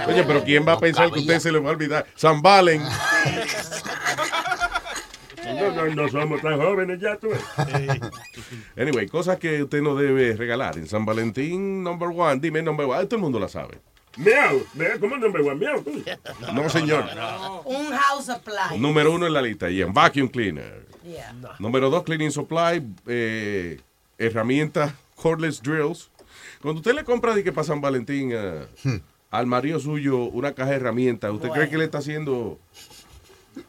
Oye, 0.08 0.24
pero 0.24 0.42
¿quién 0.42 0.66
va 0.66 0.72
a 0.72 0.78
pensar 0.80 1.08
que 1.12 1.20
a 1.20 1.22
usted 1.22 1.38
se 1.38 1.52
le 1.52 1.60
va 1.60 1.68
a 1.68 1.72
olvidar? 1.72 2.04
San 2.16 2.42
Valen. 2.42 2.82
No, 5.54 5.72
no, 5.72 5.94
no 5.94 6.08
somos 6.08 6.40
tan 6.42 6.58
jóvenes 6.60 7.00
ya, 7.00 7.16
tú. 7.16 7.28
Anyway, 8.76 9.08
cosas 9.08 9.38
que 9.38 9.62
usted 9.62 9.82
no 9.82 9.94
debe 9.94 10.36
regalar. 10.36 10.76
En 10.78 10.86
San 10.86 11.04
Valentín, 11.04 11.82
number 11.82 12.08
one. 12.08 12.40
Dime 12.40 12.62
number 12.62 12.86
one. 12.86 13.04
Todo 13.06 13.16
el 13.16 13.22
mundo 13.22 13.38
la 13.38 13.48
sabe. 13.48 13.78
Miau. 14.16 14.62
¿Cómo 15.00 15.16
no 15.16 15.30
me 15.30 15.42
voy 15.42 15.54
miau? 15.56 15.82
tú? 15.82 16.02
No, 16.52 16.68
señor. 16.68 17.04
Un 17.64 17.90
house 17.92 18.26
supply. 18.26 18.78
Número 18.78 19.12
uno 19.12 19.26
en 19.26 19.32
la 19.32 19.42
lista. 19.42 19.70
Y 19.70 19.82
en 19.82 19.92
vacuum 19.92 20.28
cleaner. 20.28 20.86
Yeah. 21.04 21.32
Número 21.58 21.88
dos, 21.90 22.02
cleaning 22.02 22.30
supply. 22.30 22.82
eh, 23.06 23.80
herramientas, 24.18 24.92
cordless 25.16 25.62
drills. 25.62 26.10
Cuando 26.60 26.80
usted 26.80 26.94
le 26.94 27.04
compra 27.04 27.34
de 27.34 27.42
que 27.42 27.52
para 27.52 27.64
San 27.64 27.80
Valentín 27.80 28.30
eh, 28.34 28.66
al 29.30 29.46
marido 29.46 29.80
suyo 29.80 30.24
una 30.24 30.52
caja 30.52 30.70
de 30.70 30.76
herramientas, 30.76 31.32
¿usted 31.32 31.48
cree 31.50 31.70
que 31.70 31.78
le 31.78 31.84
está 31.84 31.98
haciendo 31.98 32.58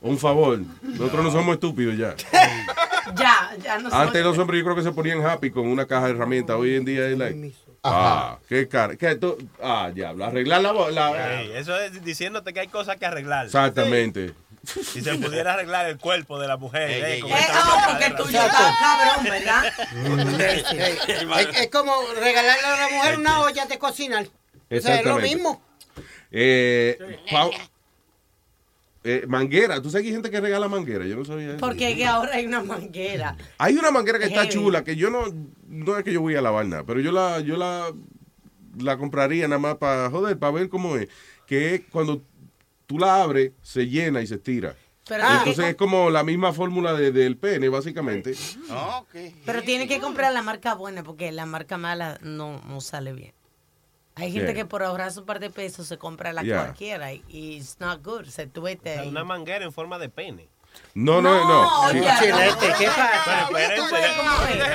un 0.01 0.17
favor? 0.17 0.59
Nosotros 0.81 1.23
no 1.23 1.31
somos 1.31 1.53
estúpidos 1.55 1.97
ya. 1.97 2.15
Ya, 3.17 3.51
ya 3.61 3.77
no 3.79 3.89
Antes 3.91 4.23
los 4.23 4.37
hombres 4.37 4.59
yo 4.59 4.63
creo 4.63 4.75
que 4.75 4.83
se 4.83 4.91
ponían 4.91 5.25
happy 5.25 5.49
con 5.51 5.67
una 5.67 5.85
caja 5.85 6.05
de 6.05 6.11
herramientas. 6.13 6.55
Hoy 6.55 6.75
en 6.75 6.85
día 6.85 7.07
es 7.07 7.17
like, 7.17 7.51
ah, 7.83 8.37
qué 8.47 8.67
cara. 8.69 8.95
¿Qué 8.95 9.15
tú? 9.15 9.37
Ah, 9.61 9.91
diablo, 9.93 10.23
arreglar 10.23 10.61
la, 10.61 10.71
la- 10.91 11.41
eso 11.41 11.77
es 11.79 12.01
diciéndote 12.05 12.53
que 12.53 12.59
hay 12.61 12.67
cosas 12.67 12.95
que 12.97 13.05
arreglar. 13.07 13.47
Exactamente. 13.47 14.33
Si 14.63 15.01
se 15.01 15.15
pudiera 15.15 15.53
arreglar 15.55 15.87
el 15.87 15.97
cuerpo 15.97 16.39
de 16.39 16.47
la 16.47 16.55
mujer. 16.57 16.89
eh, 16.89 17.19
con 17.19 17.31
Eh, 17.31 17.35
esta 17.39 17.59
oh, 17.59 17.73
otra 17.73 17.87
porque 17.89 18.05
el 18.05 18.11
cadera. 18.11 18.23
tuyo 18.23 18.41
está 18.45 18.75
cabrón, 18.79 19.25
¿verdad? 19.25 19.63
Es, 21.49 21.59
es 21.61 21.67
como 21.71 21.93
regalarle 22.21 22.65
a 22.65 22.77
la 22.77 22.89
mujer 22.95 23.17
una 23.19 23.41
olla 23.41 23.65
de 23.65 23.79
cocinar. 23.79 24.25
O 24.69 24.79
sea, 24.79 24.99
es 24.99 25.05
lo 25.05 25.17
mismo. 25.17 25.59
Eh, 26.31 26.97
Pau- 27.31 27.51
eh, 29.03 29.25
manguera. 29.27 29.81
¿Tú 29.81 29.89
sabes 29.89 30.03
que 30.03 30.09
hay 30.09 30.13
gente 30.13 30.29
que 30.29 30.39
regala 30.41 30.67
manguera? 30.67 31.05
Yo 31.05 31.15
no 31.15 31.25
sabía 31.25 31.49
eso. 31.49 31.57
Porque 31.59 31.91
es 31.91 31.95
que 31.97 32.05
ahora 32.05 32.35
hay 32.35 32.45
una 32.45 32.61
manguera. 32.63 33.35
Hay 33.57 33.75
una 33.75 33.91
manguera 33.91 34.19
que 34.19 34.25
está 34.25 34.41
Heavy. 34.41 34.53
chula, 34.53 34.83
que 34.83 34.95
yo 34.95 35.09
no, 35.09 35.23
no 35.67 35.97
es 35.97 36.03
que 36.03 36.13
yo 36.13 36.21
voy 36.21 36.35
a 36.35 36.41
lavar 36.41 36.65
nada, 36.65 36.83
pero 36.83 36.99
yo 36.99 37.11
la, 37.11 37.39
yo 37.39 37.57
la, 37.57 37.91
la 38.79 38.97
compraría 38.97 39.47
nada 39.47 39.59
más 39.59 39.75
para 39.77 40.09
joder, 40.09 40.37
para 40.37 40.51
ver 40.53 40.69
cómo 40.69 40.95
es. 40.97 41.07
Que 41.47 41.75
es 41.75 41.81
cuando 41.91 42.21
tú 42.85 42.99
la 42.99 43.21
abres, 43.23 43.51
se 43.61 43.87
llena 43.87 44.21
y 44.21 44.27
se 44.27 44.35
estira. 44.35 44.75
Pero 45.07 45.23
Entonces 45.23 45.55
tiene 45.55 45.69
es 45.71 45.75
como 45.75 46.09
la 46.09 46.23
misma 46.23 46.53
fórmula 46.53 46.93
de- 46.93 47.11
del 47.11 47.35
pene, 47.35 47.67
básicamente. 47.69 48.33
que- 49.11 49.33
Pero 49.45 49.61
tiene 49.63 49.87
que 49.87 49.99
comprar 49.99 50.31
la 50.31 50.41
marca 50.43 50.75
buena 50.75 51.03
porque 51.03 51.31
la 51.31 51.45
marca 51.45 51.77
mala 51.77 52.17
no, 52.21 52.61
no 52.67 52.79
sale 52.81 53.11
bien. 53.11 53.33
Hay 54.21 54.31
gente 54.31 54.53
Yeah. 54.53 54.63
que 54.63 54.65
por 54.65 54.83
ahorrar 54.83 55.11
su 55.11 55.25
par 55.25 55.39
de 55.39 55.49
pesos 55.49 55.87
se 55.87 55.97
compra 55.97 56.31
la 56.33 56.43
Yeah. 56.43 56.57
cualquiera 56.63 57.11
y, 57.13 57.23
it's 57.29 57.77
not 57.79 58.03
good. 58.03 58.25
Se 58.25 58.47
tuete 58.47 58.99
ahí. 58.99 59.07
Una 59.09 59.23
manguera 59.23 59.65
en 59.65 59.71
forma 59.73 59.97
de 59.99 60.09
pene. 60.09 60.47
No, 60.93 61.21
no, 61.21 61.45
no. 61.47 61.69
Sí. 61.91 61.97
oiga, 61.97 62.17
Chilete, 62.19 62.73
¿qué 62.79 62.85
pasa? 62.87 63.49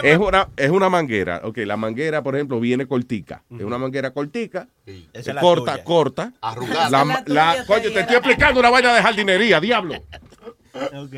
Es 0.02 0.18
una, 0.18 0.48
es 0.56 0.70
una 0.70 0.88
manguera. 0.90 1.40
Ok, 1.44 1.58
la 1.58 1.76
manguera, 1.76 2.22
por 2.22 2.34
ejemplo, 2.34 2.60
viene 2.60 2.86
cortica. 2.86 3.42
Es 3.50 3.62
una 3.64 3.78
manguera 3.78 4.10
cortica. 4.10 4.68
Esa 4.84 4.92
eh, 4.92 5.08
es 5.14 5.26
la 5.28 5.40
corta, 5.40 5.82
corta. 5.84 6.32
Arrugada. 6.42 6.90
La, 6.90 7.02
Esa 7.02 7.24
la- 7.26 7.56
la 7.56 7.64
coño, 7.66 7.90
te 7.92 8.00
estoy 8.00 8.16
explicando 8.16 8.60
una 8.60 8.70
vaina 8.70 8.94
de 8.94 9.02
jardinería, 9.02 9.58
diablo. 9.60 9.94
Ok. 10.74 11.14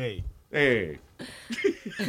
Eh. 0.51 0.99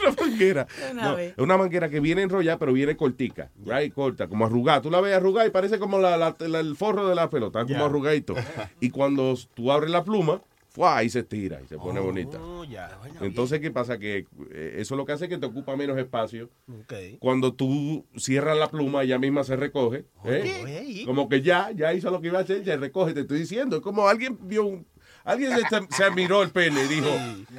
una 0.00 0.14
manguera. 0.20 0.66
Una 0.90 1.02
No, 1.10 1.16
vez. 1.16 1.32
es 1.32 1.38
una 1.38 1.56
manguera 1.56 1.88
que 1.88 2.00
viene 2.00 2.22
enrollada, 2.22 2.58
pero 2.58 2.72
viene 2.72 2.96
cortica. 2.96 3.50
Right? 3.64 3.92
Corta, 3.92 4.28
como 4.28 4.46
arrugada. 4.46 4.82
Tú 4.82 4.90
la 4.90 5.00
ves 5.00 5.14
arrugada 5.14 5.46
y 5.46 5.50
parece 5.50 5.78
como 5.78 5.98
la- 5.98 6.16
la- 6.16 6.36
la- 6.38 6.60
el 6.60 6.76
forro 6.76 7.08
de 7.08 7.14
la 7.14 7.28
pelota, 7.30 7.64
como 7.64 7.84
arrugadito. 7.84 8.34
Y 8.80 8.90
cuando 8.90 9.34
tú 9.54 9.70
abres 9.72 9.90
la 9.90 10.04
pluma, 10.04 10.40
¡fua! 10.70 10.96
ahí 10.98 11.10
se 11.10 11.20
estira 11.20 11.60
y 11.62 11.66
se 11.68 11.76
pone 11.76 12.00
bonita. 12.00 12.38
Oh, 12.40 12.64
ya. 12.64 12.98
Entonces, 13.20 13.60
¿qué 13.60 13.70
pasa? 13.70 13.98
Que 13.98 14.26
eh, 14.52 14.76
eso 14.78 14.96
lo 14.96 15.04
que 15.04 15.12
hace 15.12 15.24
es 15.26 15.28
que 15.30 15.38
te 15.38 15.46
ocupa 15.46 15.76
menos 15.76 15.98
espacio. 15.98 16.48
Ok. 16.80 16.94
Cuando 17.18 17.52
tú 17.52 18.06
cierras 18.16 18.56
la 18.56 18.68
pluma, 18.70 19.02
ella 19.02 19.18
misma 19.18 19.44
se 19.44 19.56
recoge. 19.56 20.04
¿eh? 20.24 21.02
Como 21.04 21.28
que 21.28 21.42
ya, 21.42 21.70
ya 21.72 21.92
hizo 21.92 22.10
lo 22.10 22.20
que 22.20 22.28
iba 22.28 22.38
a 22.38 22.42
hacer, 22.42 22.62
ya 22.62 22.76
recoge, 22.76 23.12
te 23.12 23.20
estoy 23.20 23.40
diciendo. 23.40 23.76
Es 23.76 23.82
como 23.82 24.08
alguien 24.08 24.38
vio 24.42 24.64
un. 24.64 24.86
Alguien 25.24 25.52
se, 25.56 25.96
se 25.96 26.04
admiró 26.04 26.42
el 26.42 26.50
pene 26.50 26.84
y 26.84 26.88
dijo: 26.88 27.08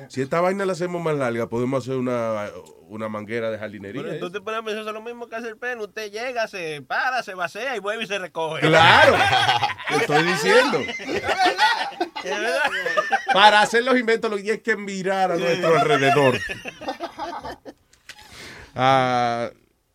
Si 0.09 0.21
esta 0.21 0.41
vaina 0.41 0.65
la 0.65 0.73
hacemos 0.73 1.01
más 1.01 1.15
larga, 1.15 1.47
podemos 1.47 1.83
hacer 1.83 1.97
una, 1.97 2.49
una 2.87 3.09
manguera 3.09 3.49
de 3.49 3.57
jardinería. 3.57 4.01
Pero 4.01 4.15
¿eh? 4.15 4.19
tú 4.19 4.31
te 4.31 4.41
pones 4.41 4.59
a 4.59 4.63
pensar, 4.63 4.81
eso 4.81 4.89
es 4.89 4.93
lo 4.93 5.01
mismo 5.01 5.27
que 5.27 5.35
hace 5.35 5.47
el 5.49 5.57
pene. 5.57 5.81
Usted 5.81 6.11
llega, 6.11 6.47
se 6.47 6.81
para, 6.81 7.23
se 7.23 7.33
vacía 7.33 7.75
y 7.75 7.79
vuelve 7.79 8.03
y 8.03 8.07
se 8.07 8.19
recoge. 8.19 8.61
Claro, 8.61 9.15
te 9.89 9.95
estoy 9.95 10.23
diciendo. 10.23 10.79
Es 12.23 12.39
verdad. 12.39 12.61
Para 13.33 13.61
hacer 13.61 13.83
los 13.83 13.97
inventos, 13.97 14.29
lo 14.29 14.37
que 14.37 14.51
hay 14.51 14.59
que 14.59 14.75
mirar 14.75 15.31
a 15.31 15.37
nuestro 15.37 15.79
alrededor. 15.79 16.39
Ah, 18.75 19.49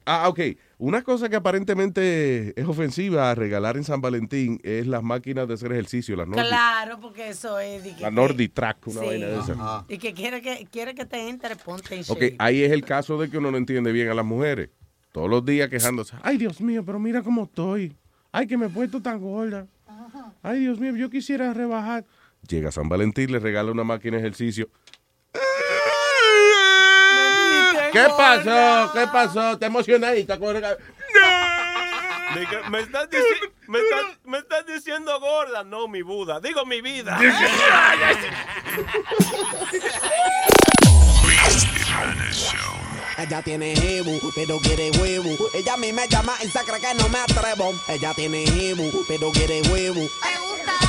ah, 0.07 0.29
ok. 0.29 0.41
Una 0.81 1.03
cosa 1.03 1.29
que 1.29 1.35
aparentemente 1.35 2.59
es 2.61 2.65
ofensiva 2.67 3.33
a 3.33 3.35
regalar 3.35 3.77
en 3.77 3.83
San 3.83 4.01
Valentín 4.01 4.61
es 4.63 4.87
las 4.87 5.03
máquinas 5.03 5.49
de 5.49 5.55
hacer 5.55 5.73
ejercicio, 5.73 6.15
las 6.15 6.29
Nordic, 6.29 6.47
Claro, 6.47 7.01
porque 7.01 7.31
eso 7.31 7.59
es. 7.59 7.83
que- 7.83 8.01
la 8.01 8.13
Nordic 8.13 8.55
Track, 8.55 8.87
una 8.87 9.01
Sí. 9.01 9.07
vaina 9.07 9.27
de 9.27 9.39
esa. 9.41 9.85
Y 9.89 9.99
que 9.99 10.15
quiere 10.15 10.41
que 10.41 10.69
quiere 10.71 10.95
que 10.95 11.05
te 11.05 11.29
entre, 11.29 11.57
ponte 11.57 11.97
en 11.97 12.03
Ok, 12.03 12.07
shape. 12.21 12.37
ahí 12.39 12.63
es 12.63 12.71
el 12.71 12.85
caso 12.85 13.19
de 13.21 13.29
que 13.29 13.39
uno 13.39 13.51
no 13.51 13.57
entiende 13.57 13.91
bien 13.91 14.09
a 14.09 14.15
las 14.15 14.25
mujeres. 14.25 14.71
Todos 15.11 15.29
los 15.29 15.45
días 15.45 15.69
quejándose. 15.69 16.15
Ay, 16.23 16.37
Dios 16.39 16.61
mío, 16.61 16.85
pero 16.85 17.01
mira 17.01 17.23
cómo 17.23 17.45
estoy. 17.45 17.97
Ay, 18.31 18.47
que 18.47 18.57
me 18.57 18.67
he 18.67 18.71
puesto 18.71 19.03
tan 19.03 19.19
gorda. 19.21 19.67
Ay, 20.43 20.61
Dios 20.61 20.79
mío, 20.79 20.95
yo 20.95 21.11
quisiera 21.11 21.53
rebajar. 21.55 22.05
Llega 22.49 22.71
San 22.71 22.89
Valentín, 22.89 23.33
le 23.33 23.41
regala 23.41 23.73
una 23.73 23.83
máquina 23.83 24.17
de 24.17 24.23
ejercicio. 24.23 24.69
¿Qué 27.93 28.07
pasó? 28.17 28.93
¿Qué 28.93 29.07
pasó? 29.07 29.59
¿Te 29.59 29.67
emocionadita? 29.67 30.39
con 30.39 30.55
¿Me 32.71 32.81
estás, 32.81 33.09
me, 33.67 33.79
estás, 33.79 34.05
me 34.25 34.39
estás 34.39 34.67
diciendo 34.67 35.19
gorda? 35.19 35.65
No, 35.65 35.89
mi 35.89 36.03
Buda. 36.03 36.41
Digo 36.41 36.67
mi 36.67 36.81
vida. 36.83 37.19
Ella 43.19 43.43
tiene 43.43 43.75
jebu, 43.75 44.21
pero 44.35 44.59
quiere 44.59 44.91
huevo. 44.99 45.31
Ella 45.55 45.75
a 45.75 45.77
mí 45.77 45.93
me 45.93 46.07
llama 46.09 46.35
y 46.43 46.49
se 46.49 46.61
cree 46.61 46.81
que 46.81 46.95
no 46.95 47.09
me 47.09 47.19
atrevo. 47.19 47.73
Ella 47.89 48.15
tiene 48.15 48.47
jebu, 48.47 49.05
pero 49.09 49.31
quiere 49.33 49.63
huevo. 49.63 50.01
La 50.67 50.88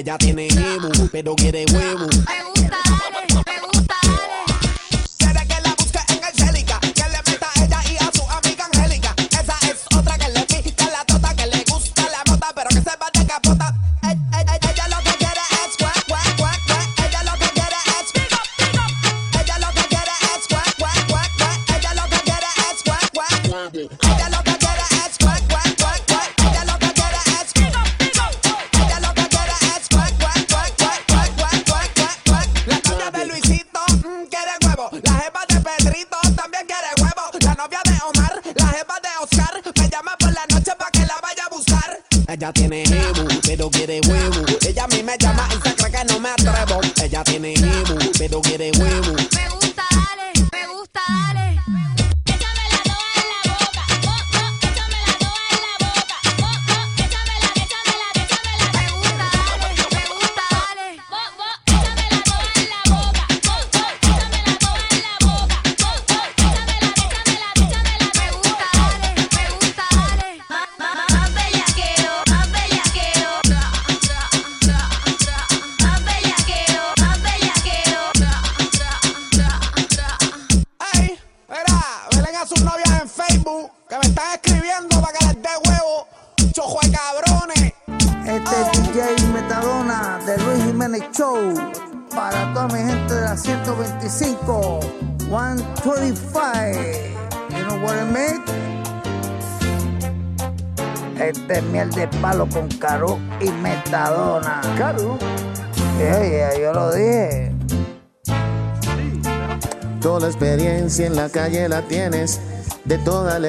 Ella 0.00 0.16
tiene 0.16 0.49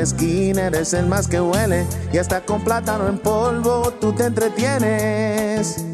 esquina 0.02 0.68
eres 0.68 0.94
el 0.94 1.08
más 1.08 1.28
que 1.28 1.42
huele. 1.42 1.86
Y 2.12 2.18
hasta 2.18 2.42
con 2.42 2.64
plátano 2.64 3.08
en 3.08 3.18
polvo 3.18 3.94
tú 4.00 4.14
te 4.14 4.26
entretienes. 4.26 5.86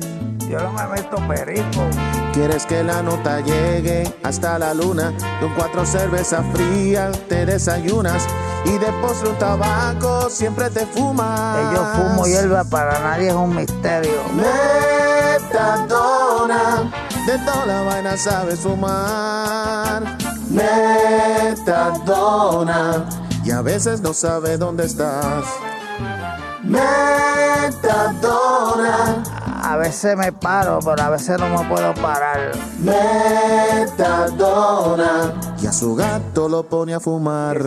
Yo 0.50 0.60
no 0.60 0.72
me 0.72 0.88
meto 0.88 1.18
perico. 1.28 1.90
Quieres 2.32 2.66
que 2.66 2.84
la 2.84 3.02
nota 3.02 3.42
llegue 3.42 4.14
hasta 4.24 4.58
la 4.58 4.74
luna. 4.74 5.14
Con 5.42 5.54
cuatro 5.56 5.86
cervezas 5.86 6.46
frías 6.54 7.18
te 7.28 7.46
desayunas. 7.46 8.26
Y 8.64 8.78
de 8.78 8.88
postre 9.02 9.30
un 9.30 9.38
tabaco 9.38 10.30
siempre 10.30 10.70
te 10.70 10.86
fumas. 10.86 11.58
Que 11.58 11.76
yo 11.76 11.86
fumo 11.96 12.26
hierba 12.26 12.64
para 12.64 12.98
nadie 13.00 13.28
es 13.28 13.34
un 13.34 13.56
misterio. 13.56 14.22
Metadona, 15.40 16.92
de 17.26 17.38
toda 17.40 17.66
la 17.66 17.82
vaina 17.82 18.16
sabes 18.18 18.60
fumar. 18.60 20.04
Metadona, 20.50 21.66
veces 23.68 24.00
no 24.00 24.14
sabes 24.14 24.58
dónde 24.60 24.86
estás. 24.86 25.44
Metadona, 27.98 29.24
A 29.62 29.76
veces 29.76 30.16
me 30.16 30.32
paro, 30.32 30.80
pero 30.80 31.04
a 31.04 31.10
veces 31.10 31.38
no 31.38 31.50
me 31.50 31.68
puedo 31.68 31.94
parar. 31.96 32.52
metadona, 34.00 35.34
y 35.62 35.68
a 35.68 35.74
su 35.74 35.96
gato 35.96 36.48
lo 36.48 36.64
pone 36.64 36.94
a 36.94 37.02
fumar. 37.02 37.58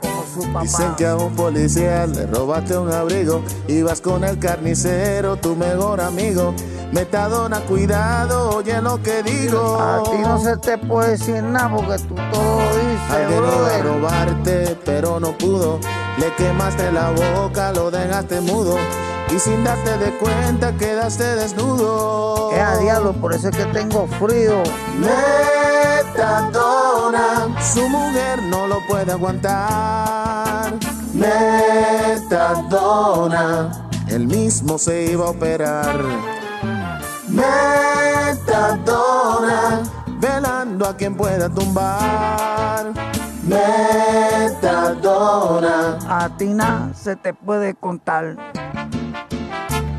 Como 0.00 0.24
su 0.32 0.46
papá. 0.52 0.62
Dicen 0.62 0.94
que 0.94 1.08
a 1.08 1.16
un 1.16 1.34
policía 1.34 2.06
le 2.06 2.26
robaste 2.26 2.78
un 2.78 2.92
abrigo. 2.92 3.42
Ibas 3.66 4.00
con 4.00 4.22
el 4.22 4.38
carnicero, 4.38 5.34
tu 5.36 5.56
mejor 5.56 6.00
amigo. 6.00 6.54
Metadona, 6.92 7.58
cuidado, 7.62 8.50
oye 8.56 8.80
lo 8.80 9.02
que 9.02 9.24
digo. 9.24 9.80
A 9.80 10.02
ti 10.04 10.18
no 10.20 10.38
se 10.38 10.56
te 10.58 10.78
puede 10.78 11.12
decir 11.12 11.42
nada 11.42 11.74
porque 11.74 11.98
tú 12.04 12.14
todo. 12.14 12.71
Alguien 13.12 13.44
iba 13.44 13.74
a 13.74 13.82
robarte, 13.82 14.78
pero 14.84 15.20
no 15.20 15.36
pudo. 15.36 15.78
Le 16.18 16.34
quemaste 16.34 16.90
la 16.90 17.10
boca, 17.10 17.72
lo 17.72 17.90
dejaste 17.90 18.40
mudo. 18.40 18.76
Y 19.30 19.38
sin 19.38 19.64
darte 19.64 19.96
de 19.98 20.16
cuenta 20.18 20.72
quedaste 20.76 21.24
desnudo. 21.36 22.50
Es 22.52 22.60
a 22.60 22.76
diablo, 22.78 23.12
por 23.14 23.32
eso 23.32 23.48
es 23.48 23.56
que 23.56 23.64
tengo 23.66 24.06
frío. 24.18 24.62
Metadona, 26.04 27.48
su 27.72 27.88
mujer 27.88 28.42
no 28.44 28.66
lo 28.66 28.86
puede 28.86 29.12
aguantar. 29.12 30.74
Metadona, 31.14 32.70
él 34.08 34.26
mismo 34.26 34.76
se 34.78 35.04
iba 35.12 35.26
a 35.26 35.30
operar. 35.30 35.98
Metadona, 37.28 38.82
velando 40.22 40.86
a 40.86 40.96
quien 40.96 41.16
pueda 41.16 41.48
tumbar. 41.48 42.92
Metadona, 44.62 45.18
A 46.08 46.30
ti 46.36 46.46
nada 46.54 46.94
se 46.94 47.16
te 47.16 47.34
puede 47.34 47.74
contar. 47.74 48.36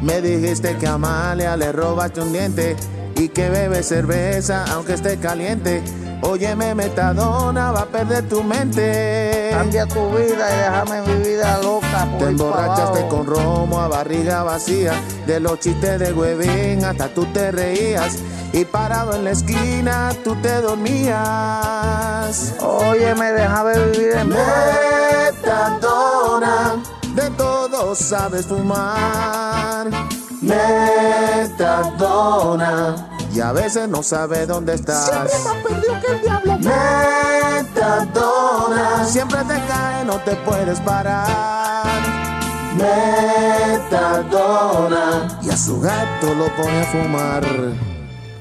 me 0.01 0.21
dijiste 0.21 0.77
que 0.77 0.87
a 0.87 0.93
Amalia 0.93 1.57
le 1.57 1.73
robaste 1.73 2.21
un 2.21 2.31
diente 2.31 2.75
y 3.15 3.27
que 3.29 3.49
bebe 3.49 3.83
cerveza 3.83 4.63
aunque 4.73 4.93
esté 4.93 5.17
caliente. 5.17 5.83
Óyeme, 6.25 6.73
metadona, 6.73 7.71
va 7.71 7.81
a 7.81 7.85
perder 7.85 8.27
tu 8.29 8.43
mente. 8.43 9.49
Cambia 9.51 9.85
tu 9.85 10.09
vida 10.11 10.53
y 10.53 10.57
déjame 10.57 11.01
mi 11.01 11.15
vida 11.23 11.59
loca. 11.61 12.07
por 12.11 12.19
Te 12.19 12.25
emborrachaste 12.25 13.07
con 13.07 13.25
romo 13.25 13.81
a 13.81 13.87
barriga 13.87 14.43
vacía. 14.43 14.93
De 15.27 15.39
los 15.39 15.59
chistes 15.59 15.99
de 15.99 16.13
huevín 16.13 16.85
hasta 16.85 17.09
tú 17.09 17.25
te 17.33 17.51
reías. 17.51 18.19
Y 18.53 18.65
parado 18.65 19.15
en 19.15 19.23
la 19.25 19.31
esquina 19.31 20.11
tú 20.23 20.35
te 20.35 20.61
dormías. 20.61 22.53
Óyeme, 22.61 23.31
déjame 23.33 23.79
vivir 23.79 24.11
en 24.13 24.29
Metadona, 25.49 26.75
de 27.15 27.29
todo 27.31 27.95
sabes 27.95 28.45
fumar. 28.45 29.89
Metadona, 30.41 32.15
y 33.33 33.41
a 33.41 33.51
veces 33.51 33.89
no 33.89 34.03
sabes 34.03 34.47
dónde 34.47 34.75
estás. 34.75 35.09
Siempre 35.09 35.39
más 35.39 35.55
perdido 35.63 35.99
que 35.99 36.11
el 36.11 36.21
diablo. 36.21 36.59
Metadona, 37.63 39.05
siempre 39.05 39.39
te 39.39 39.55
cae, 39.67 40.05
no 40.05 40.19
te 40.19 40.35
puedes 40.37 40.79
parar. 40.81 41.83
Metadona, 44.03 45.39
y 45.41 45.49
a 45.49 45.57
su 45.57 45.81
gato 45.81 46.35
lo 46.35 46.45
pone 46.55 46.81
a 46.81 46.85
fumar. 46.85 47.43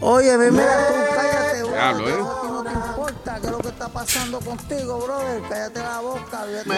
Óyeme, 0.01 0.51
mira 0.51 0.89
tú, 0.89 0.95
cállate, 1.15 1.63
bro. 1.63 1.73
Diablo, 1.73 2.09
¿eh? 2.09 2.19
No 2.19 2.63
te 2.63 2.73
importa 2.73 3.39
qué 3.41 3.47
es 3.47 3.53
lo 3.53 3.59
que 3.59 3.69
está 3.69 3.89
pasando 3.89 4.41
contigo, 4.41 4.99
brother. 4.99 5.43
Cállate 5.49 5.81
la 5.81 6.01
boca. 6.01 6.45
eso, 6.49 6.69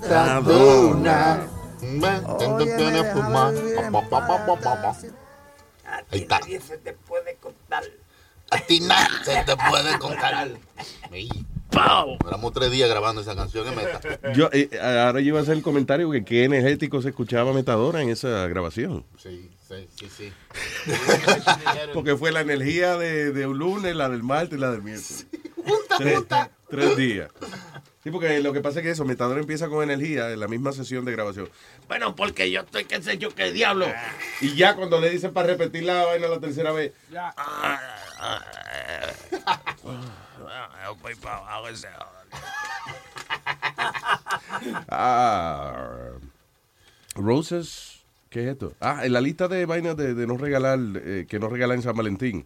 Metadona. 0.00 1.46
Óyeme, 1.82 2.64
déjame 2.64 3.52
vivir 3.52 3.78
en 3.78 3.92
paz. 6.02 6.06
Ahí 6.12 6.20
está. 6.20 6.40
se 6.66 6.78
te 6.78 6.92
puede 6.92 7.36
contar. 7.36 7.84
A 8.50 8.58
ti 8.60 8.80
nada 8.80 9.08
se 9.24 9.42
te 9.44 9.56
puede 9.70 9.98
contar. 9.98 10.48
¡Pau! 11.70 12.16
Duramos 12.22 12.52
tres 12.52 12.70
días 12.70 12.88
grabando 12.88 13.20
esa 13.20 13.34
canción 13.34 13.66
en 13.66 13.74
meta. 13.74 14.00
Yo, 14.32 14.48
eh, 14.52 14.70
ahora 14.80 15.20
yo 15.20 15.28
iba 15.28 15.40
a 15.40 15.42
hacer 15.42 15.54
el 15.54 15.62
comentario 15.62 16.10
que 16.10 16.24
qué 16.24 16.44
energético 16.44 17.02
se 17.02 17.08
escuchaba 17.08 17.52
Metadona 17.52 18.00
en 18.00 18.10
esa 18.10 18.46
grabación. 18.46 19.04
Sí, 19.20 19.50
sí, 19.66 19.88
sí, 19.96 20.08
sí. 20.08 20.32
Porque 21.92 22.16
fue 22.16 22.30
la 22.30 22.42
energía 22.42 22.96
de, 22.96 23.32
de 23.32 23.46
un 23.46 23.58
lunes, 23.58 23.96
la 23.96 24.08
del 24.08 24.22
martes 24.22 24.56
y 24.56 24.60
la 24.60 24.70
del 24.70 24.82
miércoles. 24.82 25.26
tres, 25.98 26.22
tres 26.68 26.96
días. 26.96 27.30
Sí, 28.04 28.10
porque 28.10 28.38
lo 28.40 28.52
que 28.52 28.60
pasa 28.60 28.80
es 28.80 28.84
que 28.84 28.90
eso, 28.90 29.06
Metadona 29.06 29.40
empieza 29.40 29.66
con 29.68 29.82
energía 29.82 30.30
en 30.30 30.38
la 30.38 30.46
misma 30.46 30.72
sesión 30.72 31.06
de 31.06 31.12
grabación. 31.12 31.48
Bueno, 31.88 32.14
porque 32.14 32.50
yo 32.50 32.60
estoy, 32.60 32.84
qué 32.84 33.02
sé 33.02 33.16
yo, 33.16 33.34
qué 33.34 33.50
diablo. 33.50 33.86
Y 34.42 34.54
ya 34.56 34.76
cuando 34.76 35.00
le 35.00 35.08
dicen 35.08 35.32
para 35.32 35.48
repetir 35.48 35.84
la 35.84 36.04
vaina 36.04 36.28
la 36.28 36.38
tercera 36.38 36.70
vez, 36.72 36.92
Ya. 37.10 37.34
voy 41.02 41.14
para 41.14 41.38
abajo 41.38 41.68
ese 41.68 41.88
Ah, 44.88 46.10
Roses, 47.14 48.04
¿qué 48.28 48.42
es 48.42 48.48
esto? 48.48 48.74
Ah, 48.80 49.06
en 49.06 49.14
la 49.14 49.22
lista 49.22 49.48
de 49.48 49.64
vainas 49.64 49.96
de, 49.96 50.12
de 50.14 50.26
no 50.26 50.36
regalar, 50.36 50.78
eh, 50.96 51.26
que 51.26 51.38
no 51.38 51.48
regalan 51.48 51.78
en 51.78 51.82
San 51.82 51.96
Valentín, 51.96 52.44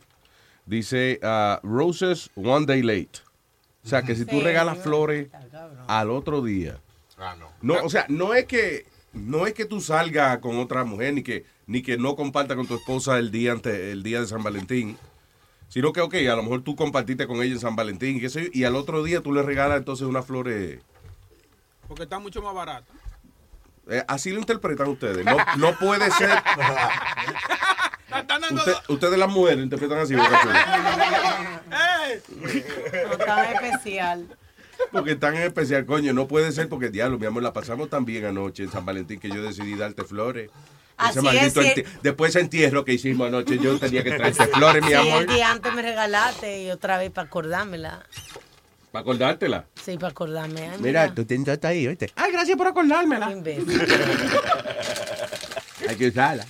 dice 0.67 1.19
ah, 1.25 1.59
Roses 1.65 2.31
one 2.37 2.65
day 2.65 2.83
late. 2.83 3.21
O 3.85 3.89
sea, 3.89 4.03
que 4.03 4.15
si 4.15 4.25
tú 4.25 4.41
regalas 4.41 4.79
flores 4.79 5.29
al 5.87 6.11
otro 6.11 6.43
día. 6.43 6.79
Ah, 7.17 7.35
no. 7.39 7.49
No, 7.63 7.85
o 7.85 7.91
sea, 7.91 8.07
no 8.09 8.35
es 8.35 8.45
que 8.45 8.87
no 9.13 9.47
es 9.47 9.55
que 9.55 9.65
tú 9.65 9.81
salgas 9.81 10.39
con 10.39 10.59
otra 10.59 10.85
mujer 10.85 11.15
ni 11.15 11.23
que 11.23 11.45
ni 11.67 11.83
que 11.83 11.97
no 11.97 12.17
compartas 12.17 12.57
con 12.57 12.67
tu 12.67 12.77
esposa 12.77 13.19
el 13.19 13.31
día 13.31 13.53
ante, 13.53 13.93
el 13.93 14.03
día 14.03 14.21
de 14.21 14.27
San 14.27 14.43
Valentín, 14.43 14.97
sino 15.69 15.93
que 15.93 16.01
ok, 16.01 16.15
a 16.15 16.37
lo 16.37 16.43
mejor 16.43 16.63
tú 16.63 16.77
compartiste 16.77 17.27
con 17.27 17.43
ella 17.43 17.53
en 17.53 17.61
San 17.61 17.77
Valentín 17.77 18.21
y 18.23 18.29
sé 18.29 18.51
y 18.53 18.65
al 18.65 18.77
otro 18.77 19.03
día 19.03 19.21
tú 19.21 19.33
le 19.33 19.43
regalas 19.43 19.79
entonces 19.79 20.07
unas 20.07 20.27
flores. 20.27 20.81
Porque 21.87 22.05
está 22.05 22.19
mucho 22.19 22.43
más 22.43 22.55
barato. 22.55 22.93
Eh, 23.91 24.05
así 24.07 24.31
lo 24.31 24.39
interpretan 24.39 24.89
ustedes. 24.89 25.25
No, 25.25 25.37
no 25.57 25.79
puede 25.79 26.11
ser. 26.11 26.31
Usted- 28.11 28.75
ustedes 28.89 29.19
las 29.19 29.29
mujeres 29.31 29.65
interpretan 29.65 29.99
así. 29.99 30.15
No 30.15 30.23
tan 33.27 33.55
especial. 33.55 34.27
Porque 34.93 35.17
tan 35.17 35.35
en 35.37 35.43
especial, 35.43 35.85
coño, 35.87 36.13
no 36.13 36.27
puede 36.29 36.53
ser 36.53 36.69
porque 36.69 36.89
diablo, 36.89 37.19
mi 37.19 37.27
amor, 37.27 37.43
la 37.43 37.53
pasamos 37.53 37.91
tan 37.91 38.05
bien 38.05 38.25
anoche 38.25 38.63
en 38.63 38.71
San 38.73 38.87
Valentín 38.87 39.19
que 39.21 39.29
yo 39.29 39.43
decidí 39.43 39.75
darte 39.77 40.05
flores. 40.05 40.51
Así 40.97 41.19
Ese 41.19 41.23
maldito 41.23 41.61
es, 41.61 41.75
sí. 41.75 41.85
Después 42.03 42.31
ese 42.31 42.41
entierro 42.41 42.85
que 42.85 42.93
hicimos 42.95 43.29
anoche, 43.29 43.59
yo 43.59 43.79
tenía 43.79 44.03
que 44.03 44.13
traerte 44.13 44.47
flores, 44.47 44.83
mi 44.83 44.89
Sí, 44.89 44.95
amor. 44.95 45.23
el 45.23 45.27
día 45.29 45.51
antes 45.53 45.73
me 45.75 45.83
regalaste 45.83 46.63
y 46.63 46.71
otra 46.71 46.97
vez 46.99 47.11
para 47.11 47.27
acordármela. 47.29 48.05
Para 48.91 49.03
acordártela. 49.03 49.67
Sí, 49.85 49.97
para 49.97 50.09
acordarme. 50.13 50.71
Ay, 50.71 50.79
Mira, 50.81 51.13
tú 51.15 51.25
tienes 51.25 51.63
ahí, 51.65 51.87
¿oíste? 51.87 52.11
Ay, 52.17 52.33
gracias 52.33 52.57
por 52.57 52.67
acordármela. 52.69 53.27
Hay 55.89 55.97
que 55.97 56.09
usarla. 56.09 56.47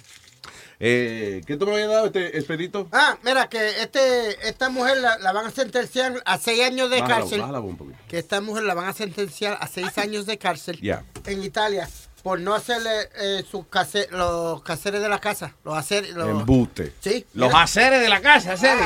Eh, 0.81 1.41
¿Qué 1.47 1.57
tú 1.57 1.67
me 1.67 1.73
habías 1.73 1.89
dado, 1.89 2.07
este 2.07 2.39
expedito? 2.39 2.89
Ah, 2.93 3.19
mira, 3.25 3.49
que 3.49 3.81
este, 3.83 4.49
esta 4.49 4.69
mujer 4.69 4.99
la, 4.99 5.19
la 5.19 5.33
van 5.33 5.47
a 5.47 5.51
sentenciar 5.51 6.23
a 6.25 6.39
seis 6.39 6.63
años 6.63 6.89
de 6.91 7.01
Bájala, 7.01 7.21
cárcel. 7.21 7.41
bájala 7.41 7.61
un 7.61 7.77
poquito. 7.77 7.99
Que 8.09 8.19
esta 8.19 8.41
mujer 8.41 8.63
la 8.65 8.75
van 8.75 8.87
a 8.87 8.93
sentenciar 8.93 9.59
a 9.61 9.67
seis 9.67 9.99
años 9.99 10.27
de 10.27 10.39
cárcel 10.39 10.81
Ya. 10.81 11.05
en 11.27 11.43
Italia 11.43 11.89
por 12.23 12.39
no 12.41 12.55
hacerle 12.55 12.91
eh, 13.17 13.45
sus 13.51 13.67
case- 13.69 14.07
los 14.11 14.63
caseres 14.63 15.01
de 15.01 15.09
la 15.09 15.19
casa. 15.19 15.55
Los 15.65 15.77
hacer, 15.77 16.11
los, 16.11 16.29
Embuste. 16.29 16.93
Sí. 17.01 17.25
Los 17.35 17.53
haceres 17.55 18.01
de 18.01 18.09
la 18.09 18.21
casa, 18.21 18.53
haceres. 18.53 18.85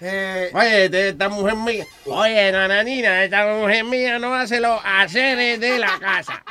Eh, 0.00 0.50
Oye, 0.54 0.88
de 0.88 1.08
esta 1.10 1.28
mujer 1.28 1.56
mía. 1.56 1.86
Oye, 2.06 2.52
nananina, 2.52 3.24
esta 3.24 3.46
mujer 3.54 3.84
mía 3.84 4.18
no 4.18 4.34
hace 4.34 4.60
los 4.60 4.80
haceres 4.84 5.60
de 5.60 5.78
la 5.78 5.98
casa. 5.98 6.42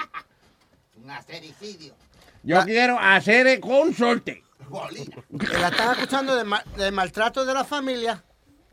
Un 1.02 1.10
acericidio. 1.12 1.94
Yo 2.44 2.64
quiero 2.66 3.00
hacer 3.00 3.60
con 3.60 3.94
sorte. 3.94 4.44
la 5.60 5.68
están 5.70 5.90
acusando 5.98 6.36
de, 6.36 6.44
ma- 6.44 6.64
de 6.78 6.92
maltrato 6.92 7.46
de 7.46 7.54
la 7.54 7.64
familia. 7.64 8.24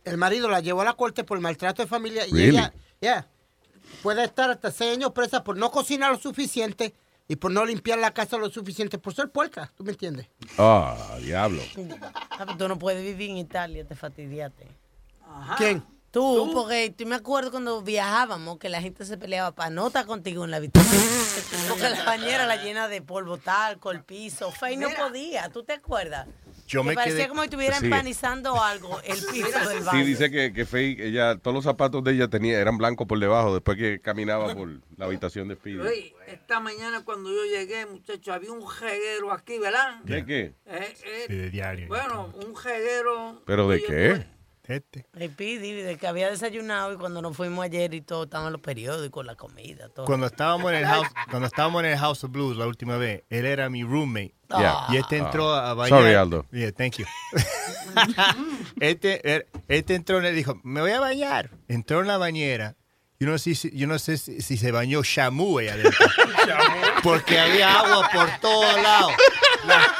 El 0.04 0.16
marido 0.16 0.48
la 0.48 0.60
llevó 0.60 0.80
a 0.80 0.84
la 0.84 0.94
corte 0.94 1.24
por 1.24 1.38
maltrato 1.40 1.82
de 1.82 1.88
familia 1.88 2.26
y 2.26 2.32
Really? 2.32 2.48
ella 2.56 2.72
yeah, 3.00 3.28
puede 4.02 4.24
estar 4.24 4.50
hasta 4.50 4.70
seis 4.70 4.94
años 4.96 5.12
presa 5.12 5.44
por 5.44 5.56
no 5.56 5.70
cocinar 5.70 6.10
lo 6.12 6.18
suficiente 6.18 6.94
y 7.28 7.36
por 7.36 7.52
no 7.52 7.64
limpiar 7.64 7.98
la 7.98 8.12
casa 8.12 8.38
lo 8.38 8.50
suficiente, 8.50 8.98
por 8.98 9.14
ser 9.14 9.28
puerca, 9.30 9.70
¿tú 9.76 9.84
me 9.84 9.92
entiendes? 9.92 10.26
Ah, 10.58 11.16
diablo. 11.22 11.62
Ah, 12.02 12.44
pero 12.46 12.56
Tú 12.56 12.66
no 12.68 12.78
puedes 12.78 13.04
vivir 13.04 13.30
en 13.30 13.36
Italia, 13.36 13.86
te 13.86 13.94
fastidiaste. 13.94 14.66
¿Quién? 15.58 15.84
Tú, 16.10 16.50
porque 16.52 16.92
tú 16.96 17.06
me 17.06 17.14
acuerdo 17.14 17.52
cuando 17.52 17.82
viajábamos 17.82 18.58
que 18.58 18.68
la 18.68 18.82
gente 18.82 19.04
se 19.04 19.16
peleaba 19.16 19.52
para 19.54 19.70
no 19.70 19.86
estar 19.86 20.06
contigo 20.06 20.44
en 20.44 20.50
la 20.50 20.56
habitación. 20.56 21.00
porque 21.68 21.88
la 21.88 22.02
bañera 22.04 22.46
la 22.46 22.56
llena 22.56 22.88
de 22.88 23.00
polvo 23.00 23.38
talco, 23.38 23.92
el 23.92 24.02
piso. 24.02 24.50
Fey 24.50 24.76
no 24.76 24.88
podía, 24.90 25.48
¿tú 25.50 25.62
te 25.62 25.74
acuerdas? 25.74 26.26
Yo 26.66 26.82
Que 26.82 26.88
me 26.88 26.94
parecía 26.94 27.18
quedé- 27.24 27.28
como 27.28 27.42
si 27.42 27.46
estuviera 27.46 27.78
Sí. 27.78 27.84
empanizando 27.86 28.60
algo 28.60 29.00
el 29.04 29.18
piso 29.32 29.68
del 29.68 29.80
baño. 29.84 29.90
Sí, 30.00 30.04
dice 30.04 30.30
que, 30.32 30.52
que 30.52 30.66
Faye, 30.66 30.96
ella, 31.08 31.36
todos 31.38 31.54
los 31.54 31.64
zapatos 31.64 32.02
de 32.02 32.12
ella 32.12 32.26
tenía, 32.28 32.58
eran 32.58 32.76
blancos 32.76 33.06
por 33.06 33.18
debajo 33.20 33.54
después 33.54 33.76
que 33.78 34.00
caminaba 34.00 34.52
por 34.54 34.68
la 34.96 35.04
habitación 35.06 35.46
de 35.48 35.54
Speedy. 35.54 35.78
Oye, 35.80 36.14
esta 36.26 36.58
mañana 36.58 37.04
cuando 37.04 37.30
yo 37.30 37.44
llegué, 37.44 37.86
muchacho, 37.86 38.32
había 38.32 38.50
un 38.50 38.66
jeguero 38.68 39.32
aquí, 39.32 39.58
¿verdad? 39.58 40.00
¿De 40.02 40.24
qué? 40.24 40.54
Eh, 40.66 40.94
eh, 41.04 41.24
Sí, 41.28 41.34
de 41.36 41.50
diario. 41.50 41.86
Bueno, 41.88 42.32
un 42.34 42.56
jeguero. 42.56 43.42
¿Pero 43.46 43.68
de 43.68 43.82
qué? 43.82 44.26
Este. 44.64 45.06
El 45.18 45.30
Pidi, 45.30 45.72
de 45.72 45.96
que 45.96 46.06
había 46.06 46.30
desayunado 46.30 46.92
y 46.92 46.96
cuando 46.96 47.20
nos 47.22 47.36
fuimos 47.36 47.64
ayer 47.64 47.92
y 47.94 48.02
todo, 48.02 48.24
estaban 48.24 48.52
los 48.52 48.60
periódicos, 48.60 49.24
la 49.26 49.34
comida, 49.34 49.88
todo. 49.88 50.06
Cuando 50.06 50.26
estábamos 50.26 50.70
en 50.70 50.78
el 50.78 50.86
house, 50.86 51.08
cuando 51.28 51.46
estábamos 51.48 51.82
en 51.82 51.90
el 51.90 51.98
House 51.98 52.22
of 52.24 52.30
Blues 52.30 52.56
la 52.56 52.66
última 52.66 52.96
vez, 52.96 53.24
él 53.30 53.46
era 53.46 53.68
mi 53.68 53.82
roommate. 53.82 54.34
Yeah. 54.48 54.86
Y 54.90 54.96
este 54.96 55.16
entró 55.18 55.52
Ah. 55.54 55.70
a 55.70 55.74
bañar. 55.74 55.98
Sorry, 56.00 56.14
Aldo. 56.14 56.46
Yeah, 56.52 56.72
thank 56.72 56.96
you. 56.98 57.06
este, 58.80 59.20
er- 59.28 59.46
este 59.68 59.94
entró 59.94 60.18
y 60.18 60.22
le 60.22 60.32
dijo, 60.32 60.60
me 60.62 60.80
voy 60.80 60.92
a 60.92 61.00
bañar. 61.00 61.50
Entró 61.68 62.00
en 62.00 62.06
la 62.06 62.18
bañera. 62.18 62.76
Yo 63.18 63.28
no 63.28 63.36
sé 63.36 63.54
si, 63.54 63.70
yo 63.76 63.86
no 63.86 63.98
sé 63.98 64.16
si, 64.16 64.40
si 64.40 64.56
se 64.56 64.72
bañó 64.72 65.02
Shamu 65.02 65.58
ahí 65.58 65.68
adentro. 65.68 66.06
Porque 67.02 67.38
había 67.38 67.80
agua 67.80 68.08
por 68.12 68.30
todos 68.40 68.82
lados. 68.82 69.12
La- 69.66 69.94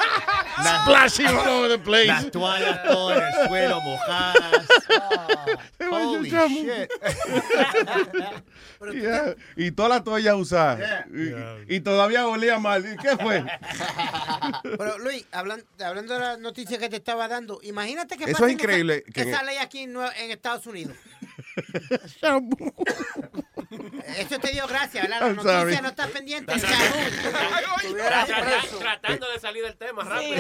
la- 0.65 0.83
Splashing 0.85 1.27
all 1.27 1.49
over 1.49 1.69
the 1.71 1.79
place. 1.79 2.07
Las 2.07 2.31
toallas 2.31 2.83
todas 2.85 3.19
en 3.19 3.25
el 3.43 3.49
suelo 3.49 3.81
mojadas. 3.81 4.67
Holy 5.91 6.31
shit. 6.31 6.91
Yeah. 8.93 9.35
Y 9.57 9.71
toda 9.73 9.89
la 9.91 10.05
toalla 10.05 10.37
usada. 10.37 11.07
Y, 11.69 11.77
y 11.77 11.81
todavía 11.81 12.27
olía 12.27 12.59
mal. 12.59 12.85
¿Y 12.93 12.97
¿Qué 12.97 13.17
fue? 13.17 13.45
Pero 14.63 14.99
Luis, 14.99 15.27
hablan- 15.33 15.65
hablando 15.85 16.15
de 16.15 16.21
la 16.21 16.37
noticia 16.39 16.79
que 16.79 16.89
te 16.89 16.97
estaba 16.97 17.29
dando, 17.29 17.61
imagínate 17.63 18.17
que 18.17 18.25
Eso 18.25 18.47
es 18.47 18.53
increíble, 18.53 19.05
esa- 19.07 19.13
que- 19.13 19.31
esa 19.31 19.43
ley 19.43 19.57
aquí 19.59 19.81
en, 19.81 19.97
en 19.97 20.31
Estados 20.31 20.67
Unidos. 20.67 20.97
Eso 24.19 24.39
te 24.41 24.51
dio 24.51 24.67
gracia, 24.67 25.03
¿verdad? 25.03 25.21
La 25.21 25.27
I'm 25.29 25.37
noticia 25.37 25.61
sorry. 25.61 25.77
no 25.83 25.89
está 25.89 26.07
pendiente. 26.09 26.53
Tra- 26.55 28.27
tra- 28.27 28.79
Tratando 28.79 29.31
de 29.31 29.39
salir 29.41 29.63
del 29.63 29.77
tema 29.77 30.03
rápido. 30.05 30.35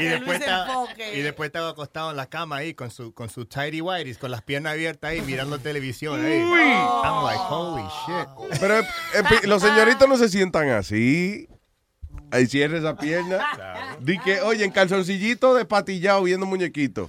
y, 0.00 0.04
después 0.04 0.40
estaba, 0.40 0.86
y 1.12 1.20
después 1.20 1.46
estaba 1.48 1.68
acostado 1.70 2.10
en 2.10 2.16
la 2.16 2.26
cama 2.26 2.56
ahí 2.56 2.74
con 2.74 2.90
su 2.90 3.12
con 3.12 3.28
su 3.28 3.44
tidy 3.46 3.80
whities, 3.80 4.18
con 4.18 4.30
las 4.30 4.42
piernas 4.42 4.72
abiertas 4.72 5.10
ahí 5.10 5.20
mirando 5.22 5.58
televisión 5.58 6.24
ahí. 6.24 6.42
Uy. 6.42 6.60
I'm 6.60 7.24
like, 7.24 7.42
holy 7.48 7.82
shit. 8.06 8.58
Pero 8.60 8.80
eh, 8.80 8.86
eh, 9.14 9.46
los 9.46 9.62
señoritos 9.62 10.08
no 10.08 10.16
se 10.16 10.28
sientan 10.28 10.70
así. 10.70 11.48
Ahí 12.34 12.46
cierra 12.46 12.78
esa 12.78 12.96
pierna. 12.96 13.96
Di 14.00 14.18
que, 14.18 14.40
oye, 14.40 14.64
en 14.64 14.72
calzoncillito 14.72 15.54
de 15.54 15.64
patillado 15.64 16.24
viendo 16.24 16.46
muñequito. 16.46 17.08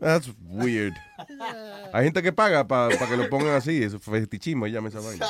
That's 0.00 0.30
weird. 0.48 0.94
Hay 1.92 2.04
gente 2.04 2.22
que 2.22 2.32
paga 2.32 2.66
para 2.66 2.96
que 2.96 3.16
lo 3.18 3.28
pongan 3.28 3.54
así. 3.54 3.82
Es 3.82 3.94
fetichismo, 4.00 4.66
llama 4.66 4.88
esa 4.88 5.00
vaina. 5.00 5.26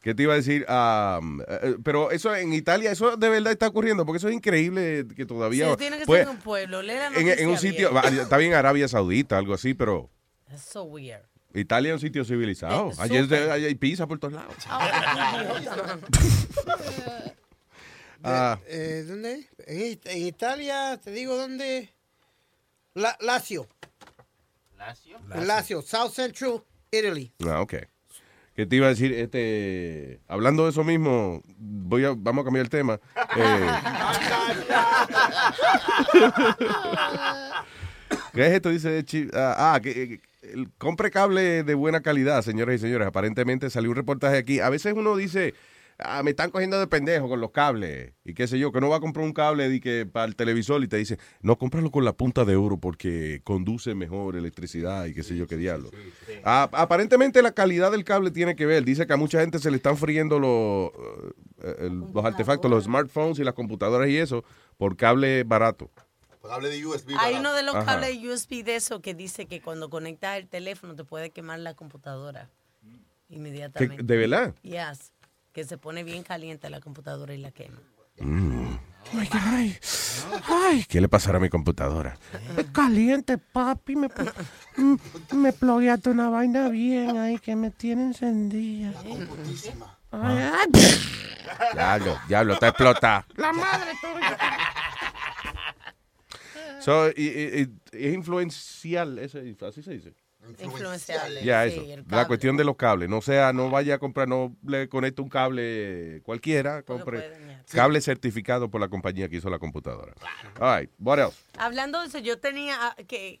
¿Qué 0.00 0.14
te 0.14 0.22
iba 0.22 0.32
a 0.32 0.36
decir? 0.36 0.66
Um, 0.68 1.42
pero 1.84 2.10
eso 2.10 2.34
en 2.34 2.54
Italia, 2.54 2.90
eso 2.90 3.16
de 3.16 3.28
verdad 3.28 3.52
está 3.52 3.68
ocurriendo, 3.68 4.04
porque 4.04 4.16
eso 4.16 4.28
es 4.28 4.34
increíble 4.34 5.06
que 5.14 5.26
todavía... 5.26 5.70
Sí, 5.70 5.76
tiene 5.76 5.98
que 5.98 6.06
pues, 6.06 6.22
ser 6.22 6.28
en 6.28 6.34
un 6.36 6.42
pueblo. 6.42 6.82
Lee 6.82 6.94
la 6.94 7.06
en, 7.08 7.12
noticia 7.12 7.34
en 7.34 7.48
un 7.48 7.58
sitio, 7.58 7.90
bien. 7.90 8.18
está 8.20 8.36
bien 8.38 8.54
Arabia 8.54 8.88
Saudita, 8.88 9.38
algo 9.38 9.54
así, 9.54 9.74
pero 9.74 10.10
That's 10.48 10.64
so 10.64 10.84
weird. 10.84 11.22
Italia 11.54 11.90
es 11.90 11.94
un 11.94 12.00
sitio 12.00 12.24
civilizado. 12.24 12.90
Allí 12.98 13.16
hay 13.16 13.74
pizza 13.74 14.06
por 14.06 14.18
todos 14.18 14.32
lados. 14.34 14.56
De- 16.96 17.32
Ah. 18.24 18.58
eh, 18.66 19.04
¿Dónde? 19.06 19.48
En, 19.66 20.00
en 20.04 20.26
Italia, 20.26 20.98
te 21.02 21.10
digo 21.10 21.36
dónde. 21.36 21.92
La, 22.94 23.16
Lazio. 23.20 23.66
¿Lazio? 24.76 25.18
Lazio, 25.28 25.82
South 25.82 26.12
Central 26.12 26.62
Italy. 26.90 27.32
Ah, 27.46 27.60
ok. 27.60 27.74
¿Qué 28.54 28.66
te 28.66 28.76
iba 28.76 28.86
a 28.86 28.90
decir? 28.90 29.12
Este, 29.14 30.20
hablando 30.28 30.64
de 30.64 30.70
eso 30.70 30.84
mismo, 30.84 31.42
voy 31.56 32.04
a, 32.04 32.12
vamos 32.16 32.42
a 32.42 32.44
cambiar 32.44 32.64
el 32.64 32.70
tema. 32.70 33.00
Eh, 33.34 33.66
¿Qué 38.34 38.46
es 38.46 38.52
esto? 38.52 38.70
Dice 38.70 39.04
ah, 39.34 39.74
ah, 39.74 39.80
que 39.80 39.90
eh, 40.02 40.20
el- 40.42 40.70
compre 40.78 41.10
cable 41.10 41.62
de 41.62 41.74
buena 41.74 42.00
calidad, 42.00 42.42
señores 42.42 42.80
y 42.80 42.84
señores. 42.84 43.08
Aparentemente 43.08 43.70
salió 43.70 43.90
un 43.90 43.96
reportaje 43.96 44.36
aquí. 44.36 44.60
A 44.60 44.70
veces 44.70 44.94
uno 44.96 45.16
dice, 45.16 45.54
ah, 46.04 46.22
me 46.22 46.30
están 46.30 46.50
cogiendo 46.50 46.78
de 46.78 46.86
pendejo 46.86 47.28
con 47.28 47.40
los 47.40 47.50
cables 47.50 48.12
y 48.24 48.34
qué 48.34 48.46
sé 48.46 48.58
yo, 48.58 48.72
que 48.72 48.80
no 48.80 48.88
va 48.88 48.96
a 48.96 49.00
comprar 49.00 49.24
un 49.24 49.32
cable 49.32 49.68
de 49.68 49.80
que 49.80 50.06
para 50.06 50.26
el 50.26 50.36
televisor 50.36 50.82
y 50.82 50.88
te 50.88 50.96
dice, 50.96 51.18
no, 51.40 51.56
cómpralo 51.58 51.90
con 51.90 52.04
la 52.04 52.12
punta 52.12 52.44
de 52.44 52.56
oro 52.56 52.76
porque 52.78 53.40
conduce 53.44 53.94
mejor 53.94 54.36
electricidad 54.36 55.06
y 55.06 55.14
qué 55.14 55.22
sé 55.22 55.36
yo 55.36 55.46
qué 55.46 55.56
diablo. 55.56 55.90
Ah, 56.44 56.68
aparentemente 56.72 57.42
la 57.42 57.52
calidad 57.52 57.90
del 57.92 58.04
cable 58.04 58.30
tiene 58.30 58.56
que 58.56 58.66
ver. 58.66 58.84
Dice 58.84 59.06
que 59.06 59.12
a 59.12 59.16
mucha 59.16 59.40
gente 59.40 59.58
se 59.58 59.70
le 59.70 59.76
están 59.76 59.96
friendo 59.96 60.38
los, 60.38 60.90
eh, 61.62 61.86
el- 61.86 61.98
los 62.12 62.24
artefactos, 62.24 62.70
los 62.70 62.84
smartphones 62.84 63.38
y 63.38 63.44
las 63.44 63.54
computadoras 63.54 64.08
y 64.08 64.16
eso 64.16 64.44
por 64.78 64.96
cable 64.96 65.44
barato. 65.44 65.90
Cable 66.42 66.70
de 66.70 66.84
USB. 66.84 67.14
Hay 67.18 67.36
uno 67.36 67.54
de 67.54 67.62
los 67.62 67.76
Ajá. 67.76 67.86
cables 68.00 68.18
USB 68.18 68.64
de 68.64 68.74
eso 68.74 69.00
que 69.00 69.14
dice 69.14 69.46
que 69.46 69.60
cuando 69.60 69.88
conectas 69.90 70.38
el 70.38 70.48
teléfono 70.48 70.96
te 70.96 71.04
puede 71.04 71.30
quemar 71.30 71.60
la 71.60 71.74
computadora 71.74 72.50
¿Qué- 73.28 73.36
inmediatamente. 73.36 74.02
¿De 74.02 74.16
verdad? 74.16 74.54
Yes, 74.62 75.12
que 75.52 75.64
se 75.64 75.78
pone 75.78 76.02
bien 76.04 76.22
caliente 76.22 76.70
la 76.70 76.80
computadora 76.80 77.34
y 77.34 77.38
la 77.38 77.50
quema. 77.50 77.80
Mm. 78.18 78.76
Ay, 79.18 79.28
ay, 79.32 79.78
ay, 80.48 80.84
¿qué 80.88 81.00
le 81.00 81.08
pasará 81.08 81.38
a 81.38 81.40
mi 81.40 81.48
computadora? 81.48 82.16
Es 82.56 82.66
caliente, 82.66 83.36
papi. 83.38 83.96
Me, 83.96 84.08
mm, 84.76 84.96
me 85.36 85.52
plogueaste 85.52 86.10
una 86.10 86.28
vaina 86.28 86.68
bien 86.68 87.16
ahí 87.18 87.38
que 87.38 87.56
me 87.56 87.70
tiene 87.70 88.02
encendida. 88.04 88.92
Ay, 90.10 90.38
ay. 90.38 90.66
Diablo, 91.74 92.18
diablo, 92.28 92.52
está 92.54 92.68
explotado. 92.68 93.24
La 93.36 93.52
madre 93.52 93.90
tuya. 94.00 94.38
So, 96.80 97.08
y- 97.10 97.12
y- 97.16 97.62
y- 97.62 98.06
es 98.08 98.14
influencial, 98.14 99.18
ese- 99.18 99.56
así 99.66 99.82
se 99.82 99.92
dice. 99.92 100.14
Influenciable. 100.58 101.44
Ya, 101.44 101.64
sí, 101.68 101.74
eso. 101.74 101.82
el 101.82 102.04
La 102.08 102.26
cuestión 102.26 102.56
de 102.56 102.64
los 102.64 102.76
cables. 102.76 103.08
No 103.08 103.20
sea, 103.20 103.52
no 103.52 103.70
vaya 103.70 103.94
a 103.94 103.98
comprar, 103.98 104.28
no 104.28 104.56
le 104.66 104.88
conecte 104.88 105.22
un 105.22 105.28
cable 105.28 106.20
cualquiera. 106.24 106.82
Compre 106.82 107.62
cable 107.70 108.00
certificado 108.00 108.68
por 108.70 108.80
la 108.80 108.88
compañía 108.88 109.28
que 109.28 109.36
hizo 109.36 109.50
la 109.50 109.58
computadora. 109.58 110.14
All 110.60 110.80
right, 110.80 110.90
what 110.98 111.18
else? 111.18 111.38
Hablando 111.58 112.00
de 112.00 112.08
eso, 112.08 112.18
yo 112.18 112.38
tenía 112.38 112.76
ah, 112.80 112.96
que 113.06 113.40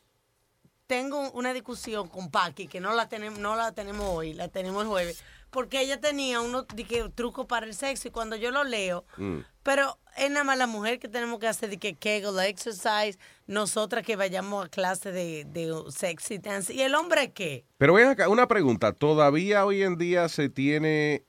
tengo 0.86 1.30
una 1.32 1.52
discusión 1.52 2.08
con 2.08 2.30
Paqui 2.30 2.66
que 2.66 2.80
no 2.80 2.94
la 2.94 3.08
tenemos, 3.08 3.38
no 3.38 3.56
la 3.56 3.72
tenemos 3.72 4.06
hoy, 4.08 4.34
la 4.34 4.48
tenemos 4.48 4.82
el 4.82 4.88
jueves, 4.88 5.24
porque 5.52 5.80
ella 5.80 6.00
tenía 6.00 6.40
unos 6.40 6.66
de 6.74 6.82
que, 6.84 7.08
trucos 7.14 7.46
para 7.46 7.66
el 7.66 7.74
sexo 7.74 8.08
y 8.08 8.10
cuando 8.10 8.34
yo 8.36 8.50
lo 8.50 8.64
leo, 8.64 9.04
Mm. 9.16 9.38
pero 9.62 9.98
es 10.16 10.30
nada 10.30 10.44
más 10.44 10.58
la 10.58 10.66
mujer 10.66 10.98
que 10.98 11.08
tenemos 11.08 11.38
que 11.38 11.46
hacer 11.46 11.70
de 11.70 11.78
que 11.78 11.94
Kegel 11.94 12.38
exercise, 12.40 13.18
nosotras 13.46 14.04
que 14.04 14.16
vayamos 14.16 14.64
a 14.66 14.68
clase 14.68 15.12
de, 15.12 15.44
de 15.44 15.72
sexy 15.90 16.38
dance 16.38 16.72
y 16.74 16.80
el 16.82 16.94
hombre 16.94 17.32
qué? 17.32 17.64
Pero 17.78 17.94
ven 17.94 18.08
acá, 18.08 18.28
una 18.28 18.48
pregunta. 18.48 18.92
¿Todavía 18.92 19.64
hoy 19.64 19.82
en 19.84 19.96
día 19.96 20.28
se 20.28 20.48
tiene... 20.48 21.24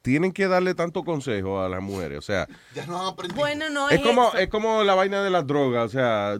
Tienen 0.00 0.32
que 0.32 0.46
darle 0.46 0.74
tanto 0.74 1.02
consejo 1.04 1.60
a 1.60 1.68
las 1.68 1.82
mujeres, 1.82 2.18
o 2.18 2.22
sea, 2.22 2.46
Ya 2.74 2.86
no 2.86 2.98
han 3.00 3.06
aprendido. 3.08 3.38
Bueno, 3.40 3.68
no 3.68 3.90
es 3.90 3.98
es, 3.98 4.06
como 4.06 4.28
eso. 4.28 4.38
es 4.38 4.48
como 4.48 4.84
la 4.84 4.94
vaina 4.94 5.22
de 5.24 5.28
las 5.30 5.46
drogas, 5.46 5.86
o 5.86 5.88
sea, 5.88 6.38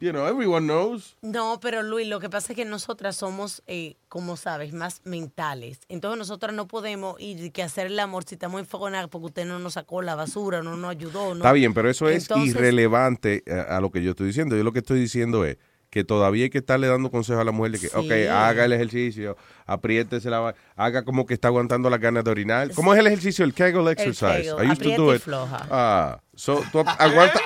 you 0.00 0.10
know, 0.10 0.26
everyone 0.26 0.66
knows. 0.66 1.16
No, 1.22 1.58
pero 1.60 1.82
Luis, 1.82 2.08
lo 2.08 2.20
que 2.20 2.28
pasa 2.28 2.52
es 2.52 2.56
que 2.56 2.64
nosotras 2.64 3.16
somos, 3.16 3.62
eh, 3.66 3.96
como 4.08 4.36
sabes, 4.36 4.72
más 4.72 5.00
mentales. 5.04 5.80
Entonces 5.88 6.18
nosotras 6.18 6.54
no 6.54 6.66
podemos 6.68 7.20
ir 7.20 7.52
que 7.52 7.62
hacer 7.62 7.86
el 7.86 7.98
amor 7.98 8.24
si 8.24 8.34
estamos 8.34 8.60
enfocados 8.60 9.08
porque 9.10 9.26
usted 9.26 9.46
no 9.46 9.58
nos 9.58 9.74
sacó 9.74 10.02
la 10.02 10.14
basura, 10.14 10.62
no 10.62 10.76
nos 10.76 10.90
ayudó. 10.90 11.30
¿no? 11.30 11.36
Está 11.36 11.52
bien, 11.52 11.74
pero 11.74 11.88
eso 11.90 12.08
es 12.08 12.24
Entonces, 12.24 12.54
irrelevante 12.54 13.42
a, 13.48 13.76
a 13.76 13.80
lo 13.80 13.90
que 13.90 14.02
yo 14.02 14.10
estoy 14.10 14.28
diciendo. 14.28 14.56
Yo 14.56 14.64
lo 14.64 14.72
que 14.72 14.80
estoy 14.80 15.00
diciendo 15.00 15.44
es 15.44 15.58
que 15.94 16.02
todavía 16.02 16.42
hay 16.42 16.50
que 16.50 16.58
estarle 16.58 16.88
dando 16.88 17.08
consejos 17.08 17.40
a 17.40 17.44
la 17.44 17.52
mujer 17.52 17.70
de 17.70 17.78
que, 17.78 17.86
Sí. 17.88 17.94
ok, 17.96 18.10
haga 18.32 18.64
el 18.64 18.72
ejercicio, 18.72 19.36
apriétese 19.64 20.28
la 20.28 20.40
va- 20.40 20.54
haga 20.74 21.04
como 21.04 21.24
que 21.24 21.34
está 21.34 21.46
aguantando 21.46 21.88
las 21.88 22.00
ganas 22.00 22.24
de 22.24 22.32
orinar. 22.32 22.72
¿Cómo 22.74 22.92
es 22.92 22.98
el 22.98 23.06
ejercicio? 23.06 23.44
El 23.44 23.54
Kegel 23.54 23.86
exercise. 23.86 24.42
Kegel, 24.42 24.66
I 24.66 24.70
used 24.72 24.82
to 24.82 24.88
aprieta 24.90 24.96
do 25.02 25.12
y 25.12 25.16
it. 25.16 25.22
floja. 25.22 25.66
Ah, 25.70 26.18
so, 26.34 26.64
tú 26.72 26.80
ap- 26.80 27.00
aguanta, 27.00 27.40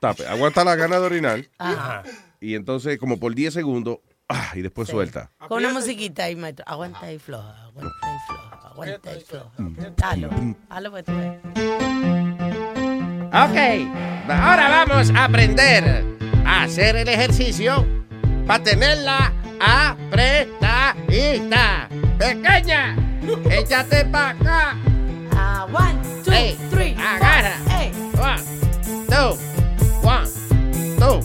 tape, 0.00 0.26
aguanta 0.26 0.64
la 0.64 0.76
gana 0.76 0.98
de 0.98 1.04
orinar 1.04 1.44
Ajá. 1.58 2.02
y 2.40 2.54
entonces 2.54 2.96
como 2.98 3.20
por 3.20 3.34
10 3.34 3.52
segundos 3.52 3.98
ah, 4.30 4.52
y 4.54 4.62
después 4.62 4.88
suelta. 4.88 5.30
Con 5.46 5.58
una 5.62 5.74
musiquita 5.74 6.24
ahí, 6.24 6.36
maestro. 6.36 6.64
Aguanta 6.66 7.12
y 7.12 7.18
floja, 7.18 7.66
aguanta 7.66 7.90
y 8.16 8.26
floja, 8.26 8.60
aguanta 8.70 9.14
y 9.14 9.20
floja. 9.20 9.50
Dalo, 9.98 10.30
dalo 10.70 10.90
pues 10.90 11.04
tú 11.04 11.12
ves. 11.14 11.38
Ok, 13.28 13.58
ahora 14.30 14.84
vamos 14.86 15.10
a 15.10 15.24
aprender 15.24 16.04
a 16.44 16.64
hacer 16.64 16.96
el 16.96 17.08
ejercicio 17.08 17.86
para 18.46 18.62
tenerla 18.62 19.32
apretadita. 19.60 20.58
Pequeña, 22.18 22.96
échate 23.50 24.04
para 24.06 24.30
acá. 24.30 24.76
Ah, 25.36 25.66
one, 25.72 26.00
two, 26.24 26.32
Ey, 26.32 26.56
three, 26.70 26.96
agarra. 26.98 27.52
four. 27.64 27.92
One, 28.22 28.42
two, 29.08 29.36
one, 30.02 30.28
two, 30.98 31.20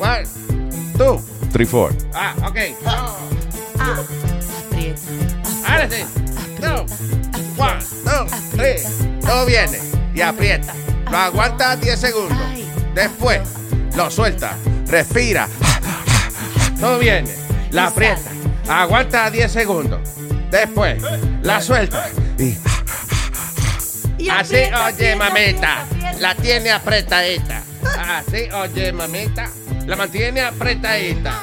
one, 0.00 0.24
two. 0.96 1.20
3, 1.52 1.64
4. 1.66 1.94
Ah, 2.12 2.34
ok. 2.48 2.58
Ah, 2.84 3.16
aprieta. 4.68 5.00
Ahora 5.66 5.88
sí. 5.88 6.04
Two, 6.60 6.84
one, 7.56 7.80
two, 8.04 8.26
three. 8.56 8.76
Todo 9.22 9.46
viene 9.46 9.78
y 10.14 10.20
aprieta. 10.20 10.74
Lo 11.10 11.16
aguanta 11.16 11.76
10 11.76 11.98
segundos. 11.98 12.36
Después 12.94 13.40
lo 13.94 14.10
suelta. 14.10 14.56
Respira. 14.86 15.48
Tú 16.80 16.98
vienes, 16.98 17.38
la 17.70 17.86
aprieta, 17.86 18.30
aguanta 18.68 19.30
10 19.30 19.50
segundos. 19.50 20.00
Después, 20.50 21.02
la 21.42 21.60
suelta. 21.60 22.08
Y 22.38 22.56
Y 24.18 24.28
Así, 24.28 24.56
oye, 24.56 25.16
mamita, 25.16 25.84
la 26.20 26.34
tiene 26.34 26.70
apretadita. 26.70 27.62
Así, 27.98 28.48
oye, 28.52 28.92
mamita, 28.92 29.48
la 29.86 29.96
mantiene 29.96 30.42
apretadita. 30.42 31.40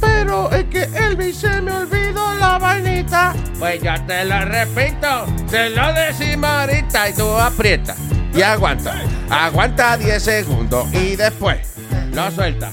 Pero 0.00 0.50
es 0.50 0.64
que 0.64 0.84
Elvis 0.94 1.38
se 1.38 1.60
me 1.60 1.72
olvidó 1.72 2.34
la 2.34 2.58
vainita. 2.58 3.34
Pues 3.58 3.82
ya 3.82 4.04
te 4.06 4.24
lo 4.24 4.40
repito, 4.40 5.26
se 5.48 5.70
lo 5.70 5.92
decimos 5.92 6.50
ahorita 6.50 7.08
y 7.08 7.12
tú 7.14 7.28
aprieta 7.36 7.94
y 8.34 8.42
aguanta. 8.42 9.02
Aguanta 9.30 9.96
10 9.96 10.22
segundos 10.22 10.92
y 10.92 11.16
después 11.16 11.75
lo 12.16 12.30
suelta. 12.30 12.72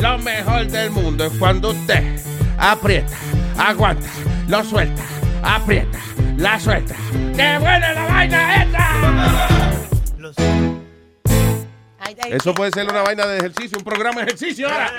Lo 0.00 0.18
mejor 0.18 0.66
del 0.66 0.90
mundo 0.90 1.24
es 1.24 1.32
cuando 1.38 1.70
usted 1.70 2.20
aprieta, 2.58 3.16
aguanta, 3.56 4.08
lo 4.48 4.64
suelta, 4.64 5.04
aprieta, 5.40 6.00
la 6.36 6.58
suelta. 6.58 6.96
¡Qué 7.12 7.58
buena 7.60 7.92
la 7.92 8.06
vaina 8.08 8.62
esta! 8.64 9.48
Eso 12.28 12.54
puede 12.54 12.72
ser 12.72 12.88
una 12.88 13.02
vaina 13.02 13.24
de 13.26 13.38
ejercicio, 13.38 13.78
un 13.78 13.84
programa 13.84 14.22
de 14.22 14.26
ejercicio 14.26 14.68
ahora. 14.68 14.90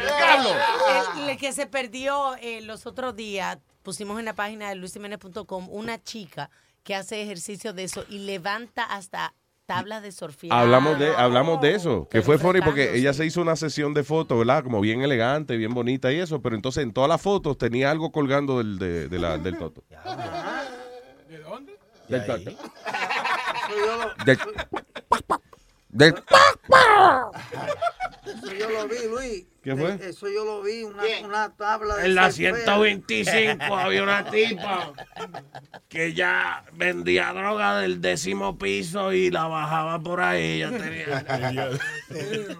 El, 1.17 1.29
el 1.31 1.37
que 1.37 1.51
se 1.51 1.65
perdió 1.67 2.35
eh, 2.37 2.61
los 2.61 2.85
otros 2.85 3.15
días, 3.17 3.57
pusimos 3.81 4.17
en 4.17 4.25
la 4.25 4.33
página 4.33 4.69
de 4.69 4.75
luisimenez.com 4.75 5.67
una 5.69 6.01
chica 6.01 6.49
que 6.83 6.95
hace 6.95 7.21
ejercicio 7.21 7.73
de 7.73 7.83
eso 7.83 8.05
y 8.09 8.19
levanta 8.19 8.83
hasta 8.83 9.33
tablas 9.65 10.01
de 10.03 10.11
surfear. 10.11 10.57
Hablamos 10.57 10.99
de, 10.99 11.15
hablamos 11.15 11.61
de 11.61 11.75
eso, 11.75 12.07
que 12.09 12.21
fue 12.21 12.37
funny 12.37 12.61
porque 12.61 12.95
ella 12.95 13.13
se 13.13 13.25
hizo 13.25 13.41
una 13.41 13.55
sesión 13.55 13.93
de 13.93 14.03
fotos, 14.03 14.37
¿verdad? 14.37 14.63
Como 14.63 14.81
bien 14.81 15.01
elegante, 15.01 15.55
bien 15.57 15.73
bonita 15.73 16.11
y 16.11 16.19
eso, 16.19 16.41
pero 16.41 16.55
entonces 16.55 16.83
en 16.83 16.91
todas 16.93 17.09
las 17.09 17.21
fotos 17.21 17.57
tenía 17.57 17.89
algo 17.91 18.11
colgando 18.11 18.57
del, 18.57 18.77
de, 18.77 19.07
de 19.09 19.19
la- 19.19 19.37
del 19.37 19.57
toto. 19.57 19.83
¿De 21.29 21.39
dónde? 21.39 21.77
Del 22.09 22.25
toto. 22.25 22.51
Del, 24.25 24.37
del- 25.93 26.15
eso 28.25 28.53
yo 28.53 28.69
lo 28.69 28.87
vi, 28.87 28.95
Luis. 29.09 29.45
¿Qué 29.63 29.75
fue? 29.77 29.91
Eh, 29.93 30.09
Eso 30.09 30.27
yo 30.27 30.43
lo 30.43 30.61
vi, 30.61 30.83
una, 30.83 31.03
una 31.23 31.55
tabla 31.55 31.95
de 31.95 32.05
En 32.07 32.15
la 32.15 32.29
surfeo. 32.31 32.55
125 32.55 33.63
había 33.77 34.03
una 34.03 34.29
tipa 34.29 34.91
que 35.87 36.13
ya 36.13 36.65
vendía 36.73 37.31
droga 37.31 37.79
del 37.79 38.01
décimo 38.01 38.57
piso 38.57 39.13
y 39.13 39.29
la 39.31 39.47
bajaba 39.47 39.99
por 39.99 40.19
ahí. 40.19 40.61
Tenía... 40.69 41.69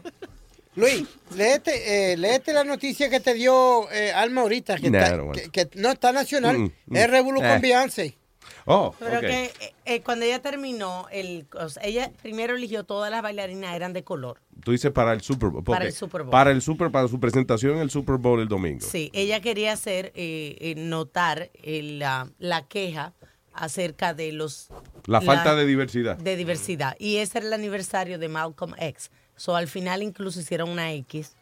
Luis, 0.76 1.04
léete, 1.36 2.14
eh, 2.14 2.18
léete 2.18 2.52
la 2.54 2.64
noticia 2.64 3.10
que 3.10 3.20
te 3.20 3.34
dio 3.36 3.92
eh, 3.92 4.12
Alma 4.14 4.42
ahorita, 4.42 4.78
que, 4.78 4.90
Nah, 4.90 5.04
está- 5.04 5.22
want 5.24 5.40
que- 5.40 5.50
que 5.50 5.70
no 5.80 5.92
está 5.92 6.12
nacional, 6.14 6.58
Mm, 6.58 6.72
mm. 6.88 6.96
es 6.96 7.10
Revolu 7.10 7.44
Eh. 7.44 7.48
con 7.50 7.62
Beyoncé. 7.62 8.18
Oh, 8.66 8.96
Pero 8.98 9.20
que 9.20 9.46
eh, 9.46 9.74
eh, 9.86 10.02
cuando 10.02 10.26
ella 10.26 10.42
terminó, 10.42 11.08
el, 11.12 11.46
o 11.60 11.68
sea, 11.68 11.84
ella 11.84 12.12
primero 12.22 12.56
eligió 12.56 12.86
todas 12.86 13.12
las 13.12 13.22
bailarinas, 13.22 13.76
eran 13.76 13.92
de 13.92 14.04
color. 14.04 14.40
Tú 14.64 14.72
dices 14.72 14.92
para 14.92 15.12
el 15.12 15.22
Super 15.22 15.50
Bowl. 15.50 15.64
Para 15.64 15.86
el 15.86 15.92
Super 15.92 16.24
Bowl. 16.24 16.32
Para 16.32 16.52
el 16.52 16.62
Super, 16.62 16.90
para 16.90 17.08
su 17.08 17.20
presentación 17.20 17.74
en 17.76 17.80
el 17.80 17.90
Super 17.90 18.16
Bowl 18.18 18.40
el 18.40 18.48
domingo. 18.48 18.86
Sí, 18.86 19.10
ella 19.14 19.42
quería 19.42 19.74
hacer, 19.74 20.14
eh, 20.16 20.56
eh, 20.60 20.76
notar 20.78 21.52
el, 21.62 22.00
la, 22.00 22.30
la 22.40 22.66
queja 22.68 23.14
acerca 23.54 24.14
de 24.14 24.32
los... 24.32 24.70
La 25.06 25.20
falta 25.22 25.56
de 25.56 25.66
diversidad. 25.66 26.18
De 26.18 26.38
diversidad. 26.38 26.96
Y 26.98 27.18
ese 27.18 27.40
era 27.40 27.48
el 27.48 27.54
aniversario 27.54 28.18
de 28.18 28.30
Malcolm 28.30 28.74
X. 28.80 29.12
So, 29.36 29.56
al 29.56 29.68
final 29.68 30.02
incluso 30.02 30.40
hicieron 30.40 30.70
una 30.70 30.94
X. 30.94 31.36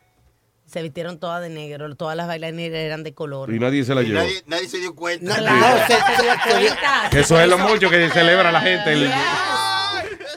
Se 0.72 0.82
vistieron 0.82 1.20
todas 1.20 1.42
de 1.42 1.50
negro, 1.50 1.94
todas 1.96 2.16
las 2.16 2.28
bailarinas 2.28 2.72
eran 2.74 3.04
de 3.04 3.14
color. 3.14 3.54
Y 3.54 3.60
nadie 3.60 3.84
se 3.84 3.94
la 3.94 4.04
llevó. 4.04 4.20
nadie, 4.22 4.42
nadie 4.48 4.70
se 4.70 4.78
dio 4.78 4.96
cuenta. 4.96 5.36
Claro, 5.36 5.78
se- 5.88 5.94
se 6.16 6.22
dio 6.24 6.34
cuenta. 6.50 7.10
Que 7.12 7.20
eso 7.20 7.40
es 7.42 7.50
lo 7.50 7.58
mucho 7.58 7.90
que 7.90 8.10
celebra 8.10 8.52
la 8.54 8.62
gente. 8.62 8.94
El, 8.94 9.12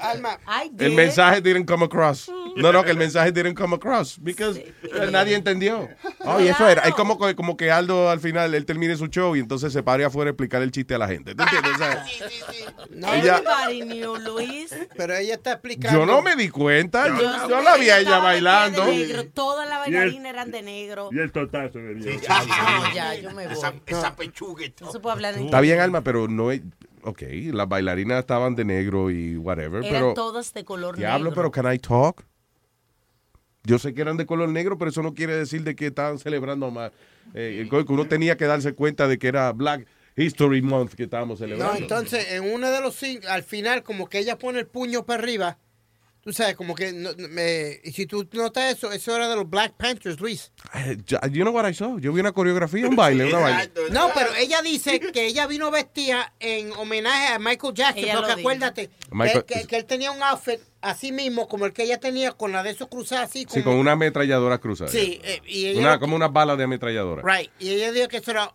Alma, 0.03 0.39
I 0.47 0.71
el 0.85 0.93
mensaje 0.93 1.41
didn't 1.41 1.67
come 1.69 1.85
across. 1.85 2.31
No, 2.57 2.73
no, 2.73 2.85
que 2.85 2.91
el 2.91 2.97
mensaje 2.97 3.33
didn't 3.33 3.57
come 3.57 3.75
across. 3.77 4.19
Because 4.21 4.59
eh, 4.61 5.09
nadie 5.11 5.35
entendió. 5.35 5.89
Oh, 6.21 6.41
y 6.41 6.49
eso 6.49 6.69
era. 6.69 6.83
Es 6.83 6.95
como, 6.95 7.19
que- 7.19 7.35
como 7.35 7.57
que 7.57 7.71
Aldo 7.71 8.11
al 8.11 8.21
final, 8.21 8.55
él 8.55 8.65
termine 8.65 8.97
su 8.97 9.07
show 9.09 9.35
y 9.37 9.41
entonces 9.41 9.73
se 9.73 9.83
pare 9.83 10.05
afuera 10.05 10.31
a 10.31 10.33
explicar 10.33 10.63
el 10.63 10.71
chiste 10.71 10.95
a 10.95 10.99
la 10.99 11.09
gente. 11.09 11.35
¿Tú 11.35 11.43
entiendes? 11.43 11.73
O 11.75 11.79
sea, 11.79 12.05
ella- 13.15 13.39
Everybody 13.39 13.83
knew, 13.83 14.17
Luis. 14.17 14.75
Pero 14.97 15.15
ella 15.17 15.35
está 15.35 15.53
explicando. 15.53 15.99
yo 15.99 16.07
no 16.07 16.23
me 16.23 16.37
di 16.37 16.49
cuenta. 16.49 17.09
Yo, 17.09 17.21
Yo- 17.21 17.49
yo 17.49 17.63
la 17.63 17.77
vi 17.77 17.91
a 17.91 17.99
ella 18.01 18.19
bailando. 18.19 18.85
de 18.87 18.97
negro, 18.97 19.25
Todas 19.27 19.69
las 19.69 19.79
bailarinas 19.81 20.33
eran 20.33 20.51
de 20.51 20.63
negro. 20.63 21.09
Y 21.13 21.19
el 21.19 21.33
totazo 21.33 21.79
de 21.79 21.95
Dios. 21.95 22.23
No, 22.29 22.95
ya, 22.95 23.15
yo 23.17 23.31
me 23.33 23.45
voy. 23.47 23.53
Esa, 23.53 23.73
esa 23.87 24.15
pechuga. 24.17 24.65
No 24.81 24.93
se 24.93 25.01
puede 25.01 25.15
hablar 25.15 25.35
en 25.35 25.47
Está 25.47 25.61
bien, 25.61 25.81
Alma, 25.81 26.03
pero 26.03 26.29
no 26.29 26.51
es. 26.51 26.61
Ok, 27.07 27.23
las 27.53 27.69
bailarinas 27.69 28.21
estaban 28.21 28.55
de 28.55 28.65
negro 28.65 29.11
y 29.11 29.37
whatever. 29.37 29.85
Eran 29.85 29.93
pero, 30.01 30.15
todas 30.15 30.55
de 30.55 30.65
color 30.65 30.97
Diablo, 30.97 31.31
negro. 31.31 31.35
pero 31.35 31.51
can 31.51 31.75
I 31.75 31.79
talk? 31.79 32.25
Yo 33.65 33.79
sé 33.79 33.95
que 33.95 34.03
eran 34.03 34.17
de 34.17 34.27
color 34.27 34.49
negro, 34.51 34.77
pero 34.79 34.91
eso 34.91 35.03
no 35.03 35.15
quiere 35.15 35.35
decir 35.37 35.63
de 35.63 35.75
que 35.75 35.87
estaban 35.87 36.19
celebrando 36.19 36.71
más. 36.71 36.93
Eh, 37.35 37.67
que 37.71 37.93
uno 37.93 38.07
tenía 38.07 38.37
que 38.37 38.45
darse 38.45 38.75
cuenta 38.75 39.09
de 39.09 39.19
que 39.19 39.27
era 39.29 39.51
Black 39.53 39.87
History 40.17 40.61
Month 40.63 40.93
que 40.95 41.05
estábamos 41.05 41.41
No, 41.41 41.47
celebrando. 41.47 41.77
entonces 41.79 42.33
en 42.33 42.45
uno 42.53 42.71
de 42.71 42.81
los 42.81 42.95
signos, 42.95 43.27
al 43.27 43.43
final, 43.43 43.83
como 43.83 44.09
que 44.09 44.19
ella 44.19 44.39
pone 44.39 44.61
el 44.61 44.67
puño 44.67 45.05
para 45.07 45.23
arriba. 45.23 45.59
Tú 46.21 46.33
sabes, 46.33 46.57
como 46.57 46.75
que. 46.75 46.91
no- 46.93 47.11
me- 47.31 47.81
y 47.85 47.93
si 47.93 48.07
tú 48.07 48.27
notas 48.33 48.73
eso, 48.77 48.91
eso 48.93 49.15
era 49.15 49.29
de 49.29 49.37
los 49.37 49.49
Black 49.49 49.75
Panthers, 49.77 50.19
Luis. 50.21 50.53
Eh, 50.75 50.97
you 51.31 51.43
know 51.43 51.53
what 51.55 51.69
I 51.69 51.75
saw? 51.75 51.99
Yo 51.99 52.15
vi 52.15 52.21
una 52.21 52.33
coreografía, 52.33 52.89
un 52.89 52.97
baile, 52.97 53.27
una 53.27 53.39
baile. 53.41 53.71
No, 53.91 54.11
pero 54.15 54.35
ella 54.39 54.63
dice 54.63 55.01
que 55.01 55.27
ella 55.27 55.47
vino 55.47 55.71
vestida 55.71 56.33
en 56.41 56.73
homenaje 56.73 57.27
a 57.35 57.39
Michael 57.39 57.75
Jackson. 57.75 58.05
Ella 58.05 58.17
Porque 58.17 58.33
acuérdate 58.41 58.91
Michael- 59.11 59.45
que, 59.45 59.55
que- 59.61 59.67
que 59.67 59.77
él 59.77 59.85
tenía 59.85 60.13
un 60.13 60.23
outfit 60.23 60.61
así 60.85 61.11
mismo, 61.13 61.49
como 61.49 61.67
el 61.67 61.73
que 61.73 61.83
ella 61.83 61.99
tenía, 61.99 62.33
con 62.33 62.53
la 62.53 62.63
de 62.63 62.71
esos 62.71 62.89
cruzadas 62.89 63.31
así. 63.31 63.45
Como, 63.45 63.55
Sí, 63.55 63.63
con 63.63 63.75
una 63.75 63.93
ametralladora 63.93 64.59
cruzada. 64.59 64.91
Sí, 64.91 65.21
eh, 65.25 65.41
y 65.47 65.67
ella. 65.67 65.81
Una, 65.81 65.99
como 65.99 66.15
una 66.17 66.29
bala 66.29 66.57
de 66.57 66.65
ametralladora. 66.65 67.23
Right. 67.25 67.51
Y 67.59 67.71
ella 67.71 67.91
dijo 67.93 68.09
que 68.09 68.19
eso 68.19 68.31
era 68.31 68.47
uh, 68.47 68.51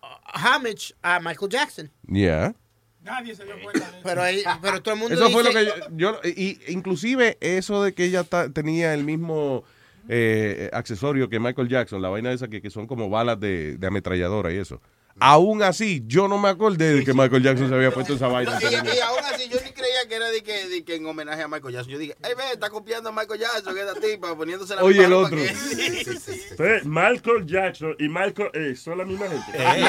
homage 0.56 0.94
a 1.02 1.20
Michael 1.20 1.50
Jackson. 1.50 1.90
Yeah. 2.06 2.54
Nadie 3.02 3.34
se 3.34 3.44
dio 3.44 3.54
cuenta 3.62 3.80
de 3.90 3.96
eso. 3.98 4.00
Pero, 4.04 4.22
ahí- 4.22 4.42
pero 4.60 4.82
todo 4.82 4.94
el 4.94 5.00
mundo 5.00 5.14
Eso 5.14 5.30
fue 5.30 5.42
lo 5.42 5.50
que 5.50 5.64
yo, 5.64 5.72
yo- 5.96 6.20
y, 6.24 6.58
inclusive 6.68 7.38
eso 7.40 7.82
de 7.82 7.94
que 7.94 8.04
ella 8.04 8.24
ta- 8.24 8.50
tenía 8.52 8.92
el 8.94 9.04
mismo 9.04 9.64
eh, 10.08 10.68
accesorio 10.72 11.28
que 11.28 11.38
Michael 11.40 11.68
Jackson, 11.68 12.02
la 12.02 12.08
vaina 12.08 12.32
esa 12.32 12.48
que, 12.48 12.60
que 12.60 12.68
son 12.70 12.86
como 12.86 13.08
balas 13.08 13.38
de, 13.40 13.76
de 13.78 13.86
ametralladora 13.86 14.52
y 14.52 14.56
eso. 14.58 14.80
Aún 15.20 15.62
así, 15.62 16.02
yo 16.06 16.28
no 16.28 16.38
me 16.38 16.48
acordé 16.48 16.94
de 16.94 17.04
que 17.04 17.12
Michael 17.12 17.42
Jackson 17.42 17.68
se 17.68 17.74
había 17.74 17.90
puesto 17.90 18.14
esa 18.14 18.26
vaina. 18.28 18.58
Y, 18.60 18.64
y 18.74 19.00
aún 19.00 19.18
así, 19.32 19.48
yo 19.50 19.58
ni 19.64 19.70
creía 19.72 20.08
que 20.08 20.14
era 20.14 20.30
de 20.30 20.42
que, 20.42 20.66
de 20.68 20.82
que 20.84 20.94
en 20.96 21.06
homenaje 21.06 21.42
a 21.42 21.48
Michael 21.48 21.74
Jackson. 21.74 21.92
Yo 21.92 21.98
dije, 21.98 22.16
ay, 22.22 22.32
ve, 22.36 22.42
está 22.54 22.70
copiando 22.70 23.10
a 23.10 23.12
Michael 23.12 23.38
Jackson, 23.40 23.74
que 23.74 23.80
esta 23.80 23.94
tipa, 24.00 24.34
poniéndose 24.36 24.74
la 24.74 24.82
Oye, 24.82 25.04
el 25.04 25.12
otro. 25.12 25.36
que- 25.36 25.48
Sí, 25.54 26.04
sí, 26.04 26.16
sí. 26.18 26.42
Entonces, 26.50 26.84
Michael 26.86 27.46
Jackson 27.46 27.94
y 27.98 28.08
Michael 28.08 28.50
X 28.54 28.80
son 28.82 28.98
la 28.98 29.04
misma 29.04 29.26
gente. 29.28 29.58
Ay, 29.58 29.82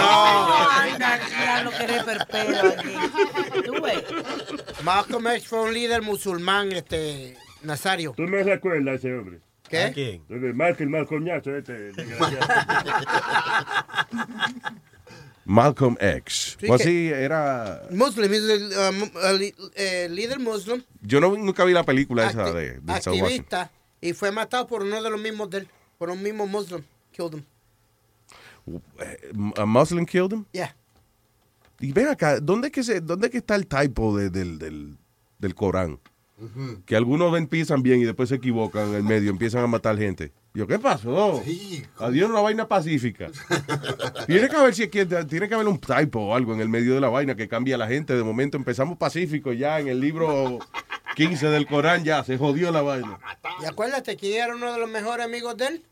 ya 1.00 1.64
lo 1.64 1.72
que 1.72 1.78
aquí. 2.72 3.64
Tú 3.66 3.82
ves. 3.82 4.04
Malcolm 4.84 5.28
X 5.28 5.48
fue 5.48 5.62
un 5.62 5.74
líder 5.74 6.02
musulmán, 6.02 6.72
este, 6.72 7.38
Nazario. 7.64 8.14
¿Tú 8.18 8.24
me 8.24 8.44
recuerdas 8.44 8.88
a 8.88 8.96
ese 8.96 9.14
hombre? 9.14 9.40
¿Qué? 9.70 9.84
¿A 9.84 9.94
quién? 9.94 10.24
Michael 10.28 10.90
Malcolmazo, 10.90 11.56
este 11.56 11.74
desgraciado. 11.94 12.46
Malcolm 15.46 15.98
X. 16.00 16.58
Sí, 16.60 16.66
O 16.70 16.78
que- 16.78 16.84
así 16.84 17.08
era. 17.10 17.84
Muslim, 17.90 18.32
es 18.34 18.42
el 18.44 18.72
uh, 18.72 19.18
uh, 19.34 19.38
li- 19.38 19.56
eh, 19.76 20.08
líder 20.10 20.40
muslim, 20.40 20.84
Yo 21.02 21.20
no, 21.20 21.36
nunca 21.36 21.66
vi 21.66 21.74
la 21.74 21.84
película 21.84 22.28
esa 22.30 22.52
de, 22.54 22.80
de 22.80 22.94
activista, 22.94 23.72
y 24.00 24.14
fue 24.14 24.32
matado 24.32 24.68
por 24.68 24.84
uno 24.84 25.02
de 25.02 25.10
los 25.10 25.20
mismos 25.20 25.50
de 25.50 25.60
él, 25.60 25.68
por 25.98 26.10
un 26.10 26.22
mismo 26.22 26.46
muslim. 26.48 26.84
Killed 27.12 27.34
him. 27.34 27.44
A 29.58 29.66
Muslim 29.66 30.06
killed 30.06 30.32
him. 30.34 30.46
Yeah. 30.52 30.76
Y 31.80 31.92
ven 31.94 32.08
acá, 32.08 32.40
¿dónde 32.40 32.68
es 32.68 32.74
que, 32.74 32.84
se, 32.84 33.02
dónde 33.02 33.28
es 33.28 33.32
que 33.32 33.40
está 33.40 33.56
el 33.56 33.66
typo 33.68 34.16
de- 34.16 34.30
del, 34.30 34.60
del, 34.60 34.98
del 35.40 35.56
Corán? 35.56 36.00
Que 36.86 36.96
algunos 36.96 37.38
empiezan 37.38 37.84
bien 37.84 38.00
y 38.00 38.04
después 38.04 38.30
se 38.30 38.36
equivocan 38.36 38.90
en 38.90 38.96
el 38.96 39.04
medio, 39.04 39.30
empiezan 39.30 39.64
a 39.64 39.68
matar 39.68 39.96
gente. 39.98 40.32
Yo, 40.54 40.68
¿qué 40.68 40.78
pasó? 40.80 41.42
Adiós, 42.00 42.30
una 42.30 42.42
vaina 42.42 42.68
pacífica. 42.68 43.30
tiene 44.28 44.50
que 44.50 44.56
haber 44.56 44.76
si 44.76 44.88
tiene 44.88 45.48
que 45.48 45.54
haber 45.54 45.68
un 45.68 45.80
typo 45.80 46.20
o 46.20 46.36
algo 46.36 46.54
en 46.54 46.60
el 46.60 46.68
medio 46.68 46.94
de 46.94 47.00
la 47.00 47.08
vaina 47.08 47.36
que 47.36 47.48
cambia 47.48 47.76
a 47.76 47.78
la 47.78 47.88
gente. 47.88 48.16
De 48.16 48.24
momento 48.24 48.58
empezamos 48.58 48.98
pacífico 48.98 49.54
ya 49.54 49.80
en 49.80 49.88
el 49.88 50.02
libro 50.02 50.60
15 51.16 51.48
del 51.48 51.68
Corán 51.68 52.04
ya 52.04 52.24
se 52.26 52.38
jodió 52.38 52.72
la 52.72 52.82
vaina. 52.82 53.18
Y 53.62 53.66
acuérdate 53.66 54.18
que 54.18 54.38
era 54.38 54.54
uno 54.54 54.74
de 54.74 54.80
los 54.80 54.90
mejores 54.90 55.26
amigos 55.26 55.56
de 55.56 55.68
él, 55.68 55.86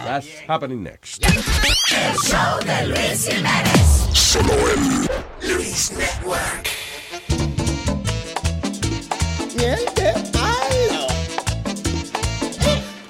That's 0.05 0.29
happening 0.47 0.83
next. 0.83 1.25
El 1.25 1.33
show 2.19 2.59
de 2.63 2.89
Luis 2.89 3.27
Jiménez. 3.27 4.09
Solo 4.13 4.53
en 4.75 5.09
Luis 5.51 5.93
Network. 5.93 6.69
De 9.57 10.13
palo. 10.31 10.38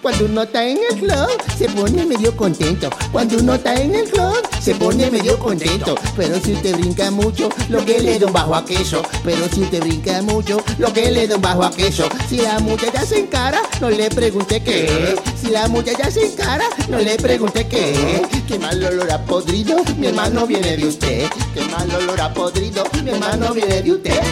Cuando 0.08 0.24
uno 0.24 0.42
está 0.42 0.66
en 0.66 0.78
el 0.90 0.98
club, 1.00 1.28
se 1.58 1.68
pone 1.68 2.06
medio 2.06 2.34
contento. 2.34 2.88
Cuando 3.12 3.36
uno 3.36 3.56
está 3.56 3.74
en 3.74 3.94
el 3.94 4.08
club, 4.08 4.38
se 4.58 4.74
pone 4.74 5.10
medio 5.10 5.38
contento. 5.38 5.96
Pero 6.16 6.40
si 6.40 6.54
usted 6.54 6.78
brinca 6.78 7.10
mucho, 7.10 7.50
lo 7.68 7.84
que 7.84 8.00
le 8.00 8.18
da 8.18 8.26
un 8.26 8.32
bajo 8.32 8.54
a 8.54 8.64
queso. 8.64 9.02
Pero 9.22 9.46
si 9.52 9.60
usted 9.60 9.80
brinca 9.80 10.22
mucho, 10.22 10.62
lo 10.78 10.90
que 10.94 11.10
le 11.10 11.28
da 11.28 11.36
un 11.36 11.42
bajo 11.42 11.62
a 11.62 11.70
queso. 11.70 12.08
Si 12.26 12.38
la 12.38 12.58
muchacha 12.58 13.04
se 13.04 13.18
encara, 13.18 13.60
no 13.82 13.90
le 13.90 14.08
pregunte 14.08 14.62
qué. 14.62 15.14
Si 15.38 15.50
la 15.50 15.68
muchacha 15.68 16.10
se 16.10 16.24
encara, 16.24 16.64
no 16.88 16.96
le 16.96 17.16
pregunte 17.16 17.68
qué. 17.68 18.22
Qué 18.48 18.58
mal 18.58 18.82
olor 18.82 19.12
a 19.12 19.22
podrido, 19.26 19.76
mi 19.98 20.06
hermano 20.06 20.46
viene 20.46 20.78
de 20.78 20.86
usted. 20.86 21.28
Qué 21.52 21.60
mal 21.66 21.94
olor 21.94 22.18
a 22.18 22.32
podrido, 22.32 22.82
mi 23.04 23.10
hermano 23.10 23.52
viene 23.52 23.82
de 23.82 23.92
usted. 23.92 24.22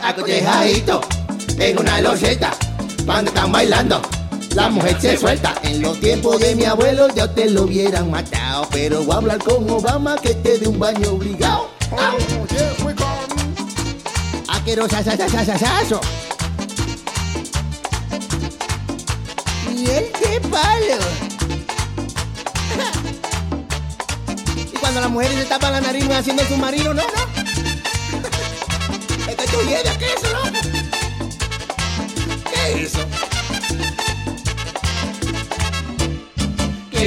Acotejadito 0.00 1.00
en 1.58 1.76
una 1.80 2.00
loseta 2.00 2.52
cuando 3.04 3.32
están 3.32 3.50
bailando. 3.50 4.00
La 4.54 4.68
mujer 4.68 5.00
se 5.00 5.16
suelta. 5.16 5.54
En 5.62 5.80
los 5.82 5.98
tiempos 6.00 6.38
de 6.40 6.54
mi 6.54 6.64
abuelo 6.64 7.08
ya 7.14 7.32
te 7.32 7.48
lo 7.50 7.62
hubieran 7.64 8.10
matado. 8.10 8.66
Pero 8.70 9.02
voy 9.02 9.14
a 9.14 9.18
hablar 9.18 9.38
con 9.38 9.68
Obama 9.70 10.16
que 10.16 10.34
te 10.34 10.58
dé 10.58 10.68
un 10.68 10.78
baño 10.78 11.10
obligado. 11.12 11.70
Aquerosa, 14.48 15.02
sa, 15.02 15.16
sa, 15.16 15.28
sa, 15.28 15.44
sa, 15.44 15.58
saso. 15.58 16.00
Miel 19.74 20.06
de 20.20 20.40
palo. 20.48 20.98
Y 24.56 24.76
cuando 24.78 25.00
las 25.00 25.10
mujeres 25.10 25.36
se 25.38 25.44
tapan 25.44 25.72
la 25.72 25.80
nariz 25.80 26.08
haciendo 26.10 26.42
el 26.42 26.48
submarino, 26.48 26.94
no, 26.94 27.02
no. 27.02 27.08
Esto 29.28 29.42
es 29.42 29.50
tu 29.50 29.60
hiedra, 29.62 29.98
¿qué 29.98 30.06
es 30.06 30.14
eso, 30.22 30.32
no? 30.32 30.42
¿Qué 32.50 32.82
es 32.82 32.94
eso? 32.94 33.00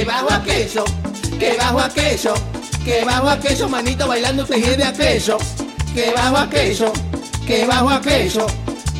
Que 0.02 0.08
bajo 0.08 0.32
a 0.32 0.42
queso, 0.42 0.84
que 1.38 1.56
bajo 1.56 1.78
a 1.78 1.88
queso, 1.88 2.34
que 2.84 3.04
bajo 3.04 3.28
a 3.28 3.38
queso, 3.38 3.68
manito 3.68 4.08
bailando 4.08 4.44
te 4.44 4.60
hiede 4.60 4.82
a 4.82 4.92
queso. 4.92 5.38
Que 5.94 6.10
bajo 6.10 6.38
a 6.38 6.50
queso, 6.50 6.92
que 7.46 7.64
bajo 7.66 7.88
a 7.88 8.00
queso, 8.00 8.44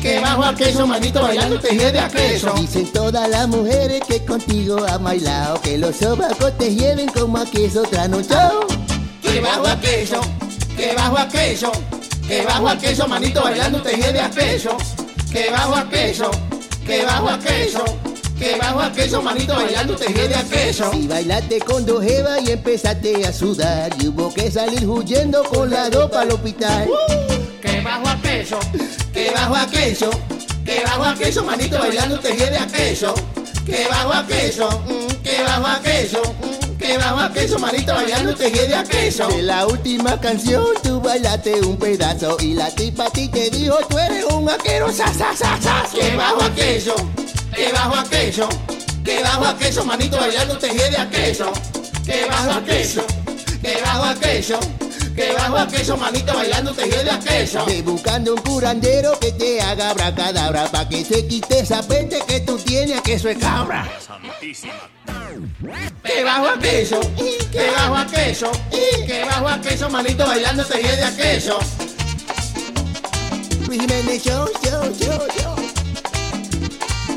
que 0.01 0.21
bajo 0.21 0.45
a 0.45 0.55
queso, 0.55 0.87
manito 0.87 1.21
bailando 1.21 1.59
te 1.59 1.75
hiede 1.75 1.99
a 1.99 2.07
queso. 2.07 2.53
Dicen 2.53 2.89
todas 2.93 3.27
las 3.27 3.49
mujeres 3.49 3.99
que 4.07 4.23
contigo 4.23 4.77
han 4.87 5.03
bailado, 5.03 5.59
que 5.59 5.77
los 5.77 5.93
sobacos 5.97 6.57
te 6.57 6.73
hieden 6.73 7.09
como 7.09 7.37
a 7.37 7.45
queso 7.47 7.81
trasnochado. 7.81 8.65
Que 9.21 9.41
bajo 9.41 9.67
a 9.67 9.77
queso, 9.81 10.21
que 10.77 10.93
bajo 10.95 11.17
a 11.17 11.27
queso, 11.27 11.71
que 12.25 12.45
bajo 12.45 12.69
a 12.69 12.77
queso, 12.77 13.09
manito 13.09 13.43
bailando 13.43 13.81
te 13.81 13.97
hiede 13.97 14.21
a 14.21 14.29
queso. 14.29 14.77
Que 15.29 15.49
bajo 15.49 15.75
a 15.75 15.89
queso, 15.89 16.31
que 16.87 17.03
bajo 17.03 17.27
a 17.27 17.39
queso, 17.39 17.83
que 18.43 18.57
bajo 18.57 18.81
a 18.81 18.91
queso, 18.91 19.21
manito 19.21 19.55
bailando 19.55 19.95
te 19.95 20.11
hiede 20.11 20.35
a 20.35 20.43
queso. 20.43 20.91
Si 20.91 21.07
bailaste 21.07 21.59
con 21.59 21.85
dos 21.85 22.03
jevas 22.03 22.41
y 22.45 22.51
empezaste 22.51 23.25
a 23.25 23.31
sudar, 23.31 23.95
y 23.99 24.07
hubo 24.07 24.33
que 24.33 24.51
salir 24.51 24.85
huyendo 24.85 25.43
con 25.45 25.69
la 25.69 25.89
ropa 25.89 26.21
al 26.21 26.31
hospital. 26.31 26.89
Que 27.61 27.79
bajo 27.79 28.07
a 28.07 28.21
queso, 28.21 28.59
que 29.13 29.31
bajo 29.31 29.55
a 29.55 29.65
queso, 29.67 30.09
que 30.65 30.83
bajo 30.83 31.03
a 31.03 31.15
queso, 31.15 31.43
manito 31.45 31.79
bailando 31.79 32.19
te 32.19 32.35
hiede 32.35 32.57
a 32.57 32.67
queso. 32.67 33.13
Que 33.65 33.87
bajo 33.89 34.13
a 34.13 34.27
queso, 34.27 34.69
mm, 34.87 35.23
que 35.23 35.43
bajo 35.43 35.67
a 35.67 35.81
queso, 35.81 36.21
mm, 36.21 36.77
que 36.77 36.97
bajo 36.97 37.19
a 37.21 37.31
queso, 37.31 37.59
manito 37.59 37.93
bailando 37.93 38.35
te 38.35 38.51
hiede 38.51 38.75
a 38.75 38.83
queso. 38.83 39.27
De 39.29 39.41
la 39.41 39.65
última 39.65 40.19
canción 40.19 40.65
tú 40.83 40.99
bailaste 40.99 41.61
un 41.61 41.77
pedazo 41.77 42.35
y 42.41 42.55
la 42.55 42.69
tipa 42.71 43.05
a 43.05 43.09
ti 43.09 43.29
te 43.29 43.49
dijo 43.49 43.77
tú 43.87 43.97
eres 43.97 44.25
un 44.25 44.49
aquero, 44.49 44.91
sa, 44.91 45.07
sa, 45.13 45.33
sa, 45.33 45.57
sa. 45.61 45.85
Que 45.93 46.13
bajo 46.17 46.43
a 46.43 46.53
queso, 46.53 46.93
que 47.55 47.71
bajo 47.71 47.95
a 47.95 48.03
queso, 48.03 48.49
que 49.03 49.21
bajo 49.21 49.45
a 49.45 49.57
queso, 49.57 49.85
manito 49.85 50.17
bailando 50.17 50.57
te 50.57 50.69
hiede 50.69 50.97
a 50.97 51.09
queso. 51.09 51.51
Que 52.05 52.25
bajo 52.25 52.51
a 52.51 52.63
queso, 52.63 53.05
que 53.61 53.81
bajo 53.81 54.03
a 54.03 54.15
queso. 54.15 54.59
Que 55.15 55.31
bajo 55.31 55.57
a 55.57 55.67
queso, 55.67 55.95
manito 55.95 56.33
bailando 56.33 56.73
te 56.73 56.89
hiede 56.89 57.11
a 57.11 57.19
queso. 57.19 57.63
Ve 57.65 57.83
buscando 57.83 58.33
un 58.33 58.41
curandero 58.41 59.19
que 59.19 59.31
te 59.33 59.61
haga 59.61 59.93
bracadabra 59.93 60.65
pa' 60.71 60.89
que 60.89 61.05
se 61.05 61.27
quite 61.27 61.59
esa 61.59 61.83
peste 61.83 62.19
que 62.27 62.39
tú 62.39 62.57
tienes, 62.57 62.99
que 63.01 63.13
eso 63.13 63.29
es 63.29 63.37
cabra. 63.37 63.87
Que 66.03 66.23
bajo 66.23 66.47
a 66.47 66.59
queso, 66.59 66.99
que 67.51 67.71
bajo 67.77 67.95
a 67.95 68.07
queso, 68.07 68.51
que 68.71 69.23
bajo 69.25 69.47
a 69.49 69.61
queso, 69.61 69.89
manito 69.89 70.25
bailando 70.25 70.65
te 70.65 70.81
hiede 70.81 71.03
a 71.03 71.15
queso. 71.15 71.59
Luis 73.67 73.81
Jiménez 73.81 74.23
show, 74.23 74.49
show, 74.63 74.93
show. 74.99 75.62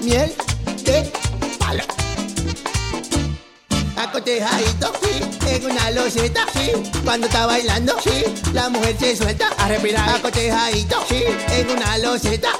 Miel 0.06 0.32
de 0.84 1.10
palo. 1.58 1.82
Acotejadito, 3.96 4.92
sí, 5.02 5.48
en 5.48 5.68
una 5.68 5.90
loseta, 5.90 6.46
sí. 6.52 6.70
Cuando 7.02 7.26
está 7.26 7.46
bailando, 7.46 7.92
sí, 8.00 8.22
la 8.52 8.68
mujer 8.68 8.96
se 9.00 9.16
suelta 9.16 9.48
a 9.58 9.66
respirar. 9.66 10.08
Acotejadito, 10.10 11.04
sí, 11.08 11.24
en 11.50 11.70
una 11.70 11.98
loseta. 11.98 12.50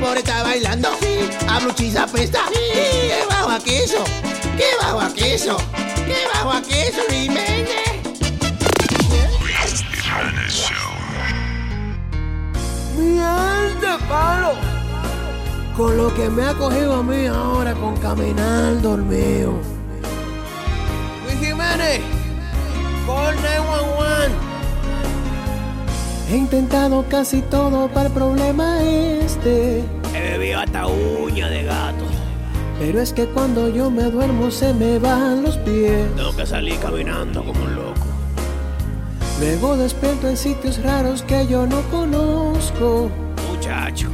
Por 0.00 0.18
estar 0.18 0.44
bailando, 0.44 0.88
sí, 1.00 1.28
a 1.48 1.58
bruchiza 1.58 2.06
pesta. 2.06 2.44
Sí, 2.52 2.60
que 2.72 3.24
bajo 3.28 3.50
a 3.50 3.58
queso, 3.58 4.04
que 4.56 4.66
bajo 4.80 5.00
a 5.00 5.12
queso, 5.12 5.56
que 6.06 6.28
bajo 6.32 6.52
a 6.52 6.62
queso, 6.62 7.00
Jiménez. 7.10 8.02
Miel 12.96 13.80
de 13.80 14.06
palo. 14.06 14.73
Con 15.76 15.96
lo 15.96 16.14
que 16.14 16.30
me 16.30 16.44
ha 16.44 16.54
cogido 16.54 16.94
a 16.94 17.02
mí 17.02 17.26
ahora 17.26 17.74
con 17.74 17.96
caminar 17.96 18.80
dormido. 18.80 19.54
Luis 21.24 21.38
Jiménez, 21.40 22.00
call 23.04 23.34
911. 23.34 24.30
He 26.30 26.36
intentado 26.36 27.04
casi 27.08 27.42
todo 27.42 27.88
para 27.88 28.06
el 28.06 28.12
problema 28.12 28.82
este. 28.82 29.82
He 30.14 30.38
bebido 30.38 30.60
hasta 30.60 30.86
uña 30.86 31.48
de 31.48 31.64
gato. 31.64 32.04
Pero 32.78 33.00
es 33.00 33.12
que 33.12 33.26
cuando 33.26 33.68
yo 33.68 33.90
me 33.90 34.04
duermo 34.04 34.52
se 34.52 34.72
me 34.74 35.00
bajan 35.00 35.42
los 35.42 35.56
pies. 35.58 36.06
Tengo 36.14 36.36
que 36.36 36.46
salir 36.46 36.78
caminando 36.78 37.44
como 37.44 37.64
un 37.64 37.74
loco. 37.74 38.06
Luego 39.40 39.76
despierto 39.76 40.28
en 40.28 40.36
sitios 40.36 40.80
raros 40.84 41.22
que 41.22 41.48
yo 41.48 41.66
no 41.66 41.82
conozco. 41.90 43.10
Muchacho. 43.50 44.08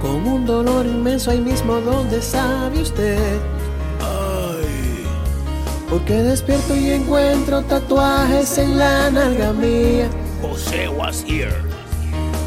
Con 0.00 0.26
un 0.26 0.46
dolor 0.46 0.86
inmenso 0.86 1.30
ahí 1.30 1.40
mismo 1.40 1.80
donde 1.80 2.22
sabe 2.22 2.80
usted. 2.80 3.38
Ay. 4.00 5.04
Porque 5.90 6.14
despierto 6.14 6.74
y 6.74 6.90
encuentro 6.90 7.62
tatuajes 7.62 8.56
en 8.58 8.78
la 8.78 9.10
nalga 9.10 9.52
mía. 9.52 10.08
José 10.40 10.88
was 10.88 11.22
here. 11.24 11.52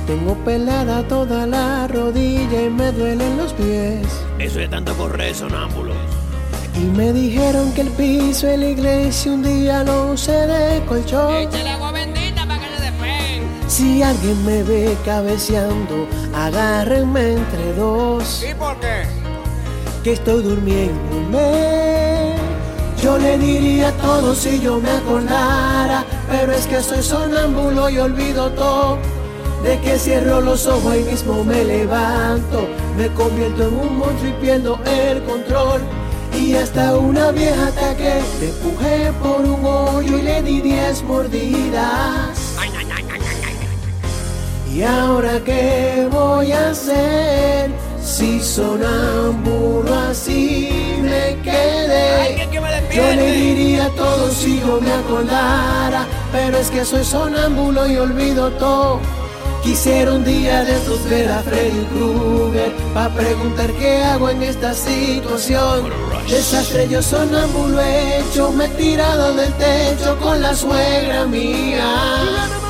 Tengo 0.08 0.36
pelada 0.44 1.08
toda 1.08 1.46
la 1.46 1.88
rodilla 1.88 2.64
y 2.64 2.70
me 2.70 2.92
duelen 2.92 3.38
los 3.38 3.54
pies. 3.54 4.06
Eso 4.40 4.60
es 4.60 4.70
tanto 4.70 4.94
correr, 4.96 5.34
sonámbulo. 5.34 5.94
Y 6.76 6.86
me 6.98 7.14
dijeron 7.14 7.72
que 7.74 7.82
el 7.82 7.90
piso 7.90 8.48
de 8.48 8.58
la 8.58 8.66
iglesia 8.66 9.32
un 9.32 9.44
día 9.44 9.84
lo 9.84 10.12
usé 10.14 10.48
de 10.48 10.84
colchón. 10.86 11.36
Échale 11.36 11.70
agua 11.70 11.92
bendita 11.92 12.13
Si 13.74 14.04
alguien 14.04 14.46
me 14.46 14.62
ve 14.62 14.96
cabeceando, 15.04 16.08
agárrenme 16.32 17.34
entre 17.34 17.74
dos. 17.74 18.46
¿Y 18.48 18.54
por 18.54 18.80
qué? 18.80 19.02
Que 20.04 20.14
estoy 20.14 20.44
durmiéndome. 20.44 22.36
Yo 23.02 23.18
le 23.18 23.36
diría 23.40 23.92
todo 23.94 24.36
si 24.36 24.60
yo 24.60 24.80
me 24.80 24.92
acordara, 24.92 26.06
pero 26.30 26.52
es 26.54 26.68
que 26.68 26.84
soy 26.84 27.02
sonámbulo 27.02 27.90
y 27.90 27.98
olvido 27.98 28.52
todo. 28.52 29.00
De 29.64 29.80
que 29.80 29.98
cierro 29.98 30.40
los 30.40 30.68
ojos 30.68 30.96
y 30.96 31.10
mismo 31.10 31.44
me 31.44 31.66
levanto, 31.66 32.68
me 32.96 33.08
convierto 33.16 33.70
en 33.70 33.74
un 33.74 33.98
monstruo 33.98 34.30
y 34.30 34.34
pierdo 34.34 34.80
el 34.86 35.24
control. 35.24 35.82
Y 36.40 36.54
hasta 36.54 36.96
una 36.96 37.32
vieja 37.32 37.70
ataque, 37.70 38.22
te 38.40 38.50
empujé 38.50 39.12
por 39.14 39.44
un 39.44 39.66
hoyo 39.66 40.20
y 40.20 40.22
le 40.22 40.44
di 40.44 40.62
diez 40.62 41.02
mordidas. 41.02 42.43
¿Y 44.74 44.82
ahora 44.82 45.40
qué 45.46 46.08
voy 46.10 46.52
a 46.52 46.72
hacer? 46.72 47.70
Si 48.04 48.40
sonámbulo 48.40 49.94
así 50.10 51.00
me 51.00 51.38
quedé. 51.44 52.50
Yo 52.92 53.04
le 53.16 53.32
diría 53.34 53.90
todo 53.90 54.32
si 54.32 54.60
yo 54.60 54.82
me 54.82 54.92
acordara, 54.92 56.08
pero 56.32 56.58
es 56.58 56.72
que 56.72 56.84
soy 56.86 57.04
sonámbulo 57.04 57.86
y 57.88 57.98
olvido 57.98 58.50
todo. 58.54 59.00
Quisiera 59.64 60.12
un 60.12 60.24
día 60.24 60.64
de 60.66 60.74
estos 60.74 61.08
ver 61.08 61.32
a 61.32 61.40
Freddy 61.42 61.86
Krueger 61.94 62.74
Pa' 62.94 63.08
preguntar 63.10 63.72
qué 63.80 64.04
hago 64.04 64.30
en 64.30 64.44
esta 64.44 64.74
situación 64.74 65.90
Desastre 66.30 66.90
yo 66.90 67.02
sonámbulo 67.02 67.80
hecho 67.80 68.52
Me 68.52 68.66
he 68.66 68.68
tirado 68.70 69.34
del 69.34 69.54
techo 69.54 70.20
con 70.20 70.42
la 70.42 70.54
suegra 70.54 71.26
mía 71.28 72.63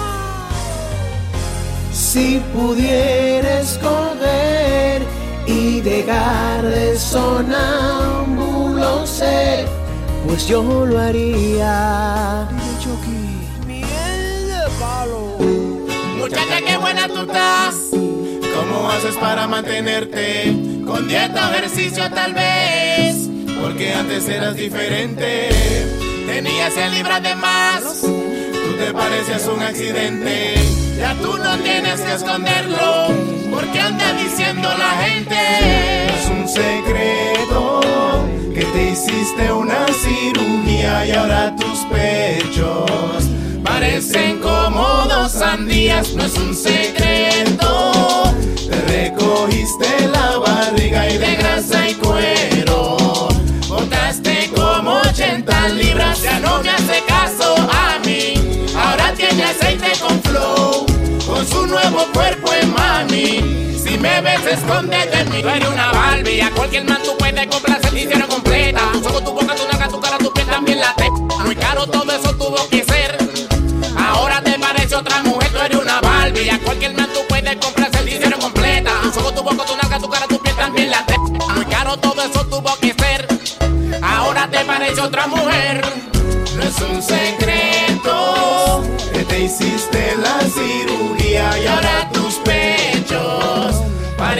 Si 1.93 2.41
pudiera 2.53 3.59
escoger 3.59 5.03
y 5.45 5.81
dejar 5.81 6.63
de 6.63 6.97
sonámbulo 6.97 9.05
ser 9.05 9.67
Pues 10.25 10.47
yo 10.47 10.87
lo 10.87 10.99
haría. 10.99 12.47
Muchacha, 16.17 16.61
qué 16.65 16.77
buena 16.77 17.07
tú 17.07 17.21
estás. 17.21 17.75
¿Cómo 17.91 18.89
haces 18.89 19.15
para 19.17 19.47
mantenerte? 19.47 20.81
Con 20.85 21.07
dieta 21.07 21.49
o 21.49 21.53
ejercicio 21.53 22.09
tal 22.09 22.33
vez. 22.33 23.29
Porque 23.61 23.93
antes 23.93 24.27
eras 24.29 24.55
diferente. 24.55 25.49
Tenías 26.25 26.73
100 26.73 26.93
libras 26.95 27.21
de 27.21 27.35
más. 27.35 28.01
Tú 28.01 28.73
te 28.79 28.91
parecías 28.93 29.47
un 29.47 29.61
accidente. 29.61 30.82
Ya 31.03 31.13
tú 31.15 31.37
no 31.37 31.57
tienes 31.57 31.99
que 31.99 32.13
esconderlo. 32.13 33.09
Porque 33.51 33.77
anda 33.77 34.13
diciendo 34.13 34.69
la 34.77 34.91
gente. 35.03 35.35
Es 36.15 36.29
un 36.29 36.47
secreto 36.47 37.81
que 38.53 38.63
te 38.63 38.91
hiciste 38.91 39.51
una 39.51 39.85
cirugía 40.01 41.05
y 41.05 41.11
ahora 41.11 41.53
tus 41.57 41.79
pechos 41.91 43.25
parecen 43.65 44.39
como 44.39 45.03
dos 45.09 45.33
sandías. 45.33 46.13
No 46.13 46.23
es 46.23 46.37
un 46.37 46.55
secreto. 46.55 48.33
Te 48.69 48.79
recogiste 48.87 50.07
la 50.07 50.37
barriga 50.37 51.09
y 51.09 51.17
de 51.17 51.35
grasa 51.35 51.89
y 51.89 51.95
cuero. 51.95 53.27
Botaste 53.67 54.49
como 54.55 55.01
80 55.01 55.67
libras. 55.67 56.21
Ya 56.21 56.39
no 56.39 56.63
me 56.63 56.69
hace 56.69 57.03
caso 57.05 57.57
a 57.57 57.99
mí. 58.05 58.35
Ahora 58.73 59.13
tiene 59.13 59.43
aceite 59.43 59.91
con 59.99 60.21
flow. 60.21 60.92
Con 61.43 61.51
su 61.51 61.67
nuevo 61.67 62.05
cuerpo 62.13 62.53
en 62.53 62.73
mami. 62.73 63.75
Si 63.77 63.97
me 63.97 64.21
ves, 64.21 64.45
esconde 64.45 64.95
de 65.07 65.25
mí. 65.25 65.41
Tú 65.41 65.49
eres 65.49 65.67
una 65.67 65.91
Barbie. 65.91 66.41
A 66.41 66.49
cualquier 66.51 66.85
man 66.85 67.01
tú 67.03 67.17
puedes 67.17 67.47
complacer 67.47 67.91
la 67.91 67.99
hicieron 67.99 68.29
completa. 68.29 68.79
Tus 68.93 69.05
ojos, 69.07 69.25
tu 69.25 69.31
boca, 69.33 69.53
tu 69.53 69.67
naca, 69.69 69.89
tu 69.89 69.99
cara, 69.99 70.17
tu 70.19 70.31
piel 70.31 70.47
también 70.47 70.79
la 70.79 70.95
te. 70.95 71.09
Muy 71.11 71.55
caro 71.55 71.85
todo 71.85 72.09
eso 72.13 72.33
tuvo 72.35 72.69
que 72.69 72.85
ser. 72.85 73.17
Ahora 73.97 74.41
te 74.41 74.57
parece 74.57 74.95
otra 74.95 75.21
mujer, 75.23 75.49
tú 75.51 75.59
eres 75.59 75.77
una 75.77 75.99
Barbie. 75.99 76.49
A 76.49 76.59
cualquier 76.59 76.93
man 76.93 77.09
tú 77.13 77.19
puedes 77.27 77.55
complacer 77.57 78.05
la 78.05 78.11
hicieron 78.11 78.39
completa. 78.39 78.91
Tus 79.03 79.17
ojos, 79.17 79.35
tu 79.35 79.43
boca, 79.43 79.65
tu 79.65 79.75
naca, 79.75 79.99
tu 79.99 80.09
cara, 80.09 80.27
tu 80.27 80.39
piel 80.39 80.55
también 80.55 80.91
la 80.91 81.05
te. 81.05 81.17
Muy 81.17 81.65
caro 81.65 81.97
todo 81.97 82.21
eso 82.21 82.45
tuvo 82.45 82.73
que 82.79 82.93
ser. 82.93 83.27
Ahora 84.01 84.47
te 84.49 84.63
parece 84.63 85.01
otra 85.01 85.27
mujer. 85.27 85.81
No 86.55 86.63
es 86.63 86.79
un 86.79 87.01
secreto 87.01 88.81
que 89.11 89.23
te 89.25 89.41
hiciste 89.41 90.15
la 90.21 90.39
cirugía 90.41 91.12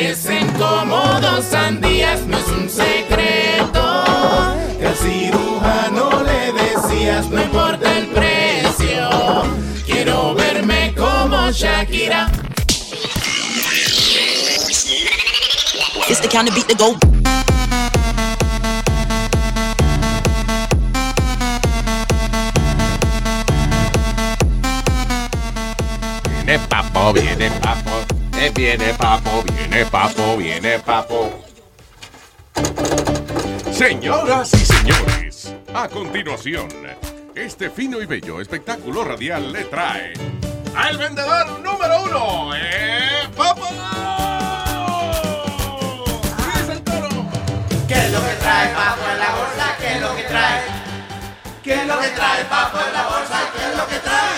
parecen 0.04 0.48
como 0.60 0.98
dos 1.22 1.46
sandías. 1.46 2.26
No 2.28 2.38
es 2.38 2.48
un 2.48 2.70
secreto 2.70 4.04
que 4.78 4.88
al 4.88 4.96
cirujano 4.96 6.24
le 6.24 6.52
decías 6.52 7.30
no 7.30 7.42
importa 7.42 7.98
el 7.98 8.08
precio. 8.08 9.10
Quiero 9.86 10.36
verme 10.36 10.94
como 10.96 11.50
Shakira. 11.52 12.30
It's 16.10 16.20
the 16.20 16.28
kind 16.28 16.50
of 16.50 16.54
beat 16.54 16.68
that 16.68 16.78
go. 16.78 16.98
Viene 26.30 26.60
papo, 26.68 27.14
viene 27.14 27.50
papo, 27.62 28.03
viene 28.52 28.94
papo, 28.94 29.44
viene 29.44 29.86
papo, 29.86 30.38
viene 30.38 30.80
papo. 30.80 31.44
Señoras 33.72 34.54
y 34.54 34.66
señores, 34.66 35.56
a 35.74 35.88
continuación, 35.88 36.70
este 37.36 37.70
fino 37.70 38.02
y 38.02 38.06
bello 38.06 38.40
espectáculo 38.42 39.04
radial 39.04 39.52
le 39.52 39.64
trae 39.66 40.14
al 40.76 40.98
vendedor 40.98 41.60
número 41.60 42.04
uno, 42.04 42.56
eh, 42.56 43.30
Papo. 43.38 43.68
¿Qué 47.88 47.94
es 47.94 48.12
lo 48.12 48.20
que 48.20 48.36
trae 48.42 48.74
papo 48.74 49.02
en 49.12 49.20
la 49.20 49.36
bolsa? 49.36 49.78
¿Qué 49.80 49.94
es 49.94 50.02
lo 50.02 50.16
que 50.16 50.24
trae? 50.24 50.62
¿Qué 51.64 51.74
es 51.76 51.88
lo 51.88 52.00
que 52.00 52.08
trae 52.08 52.46
papo 52.46 52.78
en 52.80 52.94
la 52.94 53.04
bolsa? 53.04 53.40
¿Qué 53.56 53.64
es 53.72 53.78
lo 53.78 53.88
que 53.88 54.00
trae? 54.00 54.33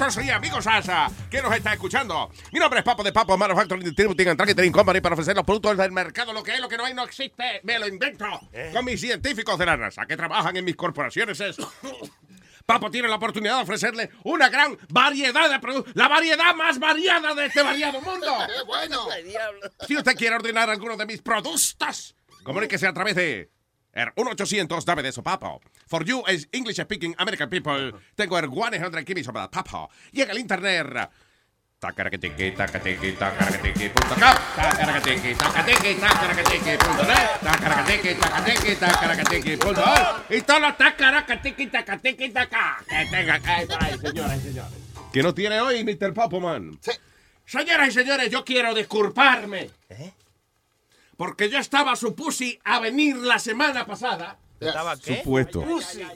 Oso 0.00 0.22
y 0.22 0.30
amigos 0.30 0.66
Asa, 0.66 1.10
que 1.30 1.42
nos 1.42 1.54
está 1.54 1.74
escuchando. 1.74 2.30
Mi 2.50 2.58
nombre 2.58 2.78
es 2.78 2.84
Papo 2.84 3.02
de 3.02 3.12
Papo 3.12 3.36
Manufacturing 3.36 3.84
Distributing 3.84 4.28
and 4.28 4.38
Targeting 4.38 4.72
Company 4.72 5.02
para 5.02 5.12
ofrecer 5.12 5.36
los 5.36 5.44
productos 5.44 5.76
del 5.76 5.92
mercado. 5.92 6.32
Lo 6.32 6.42
que 6.42 6.54
es, 6.54 6.60
lo 6.60 6.68
que 6.68 6.78
no 6.78 6.86
hay, 6.86 6.94
no 6.94 7.04
existe. 7.04 7.60
Me 7.62 7.78
lo 7.78 7.86
invento. 7.86 8.24
Con 8.72 8.86
mis 8.86 8.98
científicos 8.98 9.58
de 9.58 9.66
la 9.66 9.76
NASA 9.76 10.06
que 10.06 10.16
trabajan 10.16 10.56
en 10.56 10.64
mis 10.64 10.76
corporaciones 10.76 11.38
es... 11.40 11.56
Papo 12.66 12.90
tiene 12.90 13.06
la 13.06 13.16
oportunidad 13.16 13.56
de 13.56 13.62
ofrecerle 13.64 14.10
una 14.24 14.48
gran 14.48 14.78
variedad 14.88 15.50
de 15.50 15.58
productos. 15.58 15.94
La 15.94 16.08
variedad 16.08 16.54
más 16.54 16.78
variada 16.78 17.34
de 17.34 17.46
este 17.46 17.60
variado 17.62 18.00
mundo. 18.00 18.34
¡Qué 18.46 18.62
bueno! 18.64 19.08
Si 19.86 19.94
usted 19.94 20.16
quiere 20.16 20.36
ordenar 20.36 20.70
alguno 20.70 20.96
de 20.96 21.04
mis 21.04 21.20
productos, 21.20 22.16
comuníquese 22.44 22.86
a 22.86 22.94
través 22.94 23.14
de 23.14 23.50
1-800 23.94 24.84
dame 24.84 25.02
de 25.02 25.10
eso, 25.10 25.22
papo. 25.22 25.60
For 25.86 26.04
you 26.04 26.22
as 26.26 26.48
English 26.52 26.76
speaking 26.76 27.14
American 27.18 27.48
people, 27.48 27.92
tengo 28.14 28.38
el 28.38 28.48
100 28.48 29.04
give 29.06 29.14
me 29.16 29.22
some 29.22 29.38
of 29.38 29.50
papo. 29.50 29.90
En 30.12 30.30
el 30.30 30.38
internet, 30.38 31.10
tacaraqueteque, 31.78 32.52
tacateque, 32.52 33.12
tacaraqueteque, 33.12 33.90
punto 33.90 34.14
com, 34.14 34.34
tacaraqueteque, 34.54 35.34
tacateque, 35.34 35.94
tacaraqueteque, 35.96 36.78
punto 36.78 37.02
net, 37.04 37.40
tacaraqueteque, 37.42 38.14
tacateque, 38.14 38.76
tacaraqueteque, 38.76 39.58
punto 39.58 39.84
y 40.30 40.40
todos 40.42 40.60
los 40.60 40.76
tacaraqueteque, 40.76 41.66
tacateque, 41.66 42.28
taca, 42.30 42.84
que 42.88 43.06
tenga 43.10 43.40
que 43.40 43.66
por 43.66 43.82
ahí, 43.82 43.98
señoras 43.98 44.38
y 44.38 44.42
señores. 44.42 44.78
¿Qué 45.12 45.22
no 45.22 45.34
tiene 45.34 45.60
hoy, 45.60 45.84
Mr. 45.84 46.14
Papoman? 46.14 46.78
Sí. 46.80 46.92
Señoras 47.44 47.88
y 47.88 47.92
señores, 47.92 48.30
yo 48.30 48.44
quiero 48.44 48.72
disculparme. 48.74 49.70
Porque 51.16 51.50
yo 51.50 51.58
estaba 51.58 51.94
su 51.96 52.14
pussy 52.14 52.58
a 52.64 52.80
venir 52.80 53.16
la 53.16 53.38
semana 53.38 53.86
pasada. 53.86 54.38
¿Estaba 54.60 54.96
qué? 54.96 55.18
Supuesto. 55.18 55.64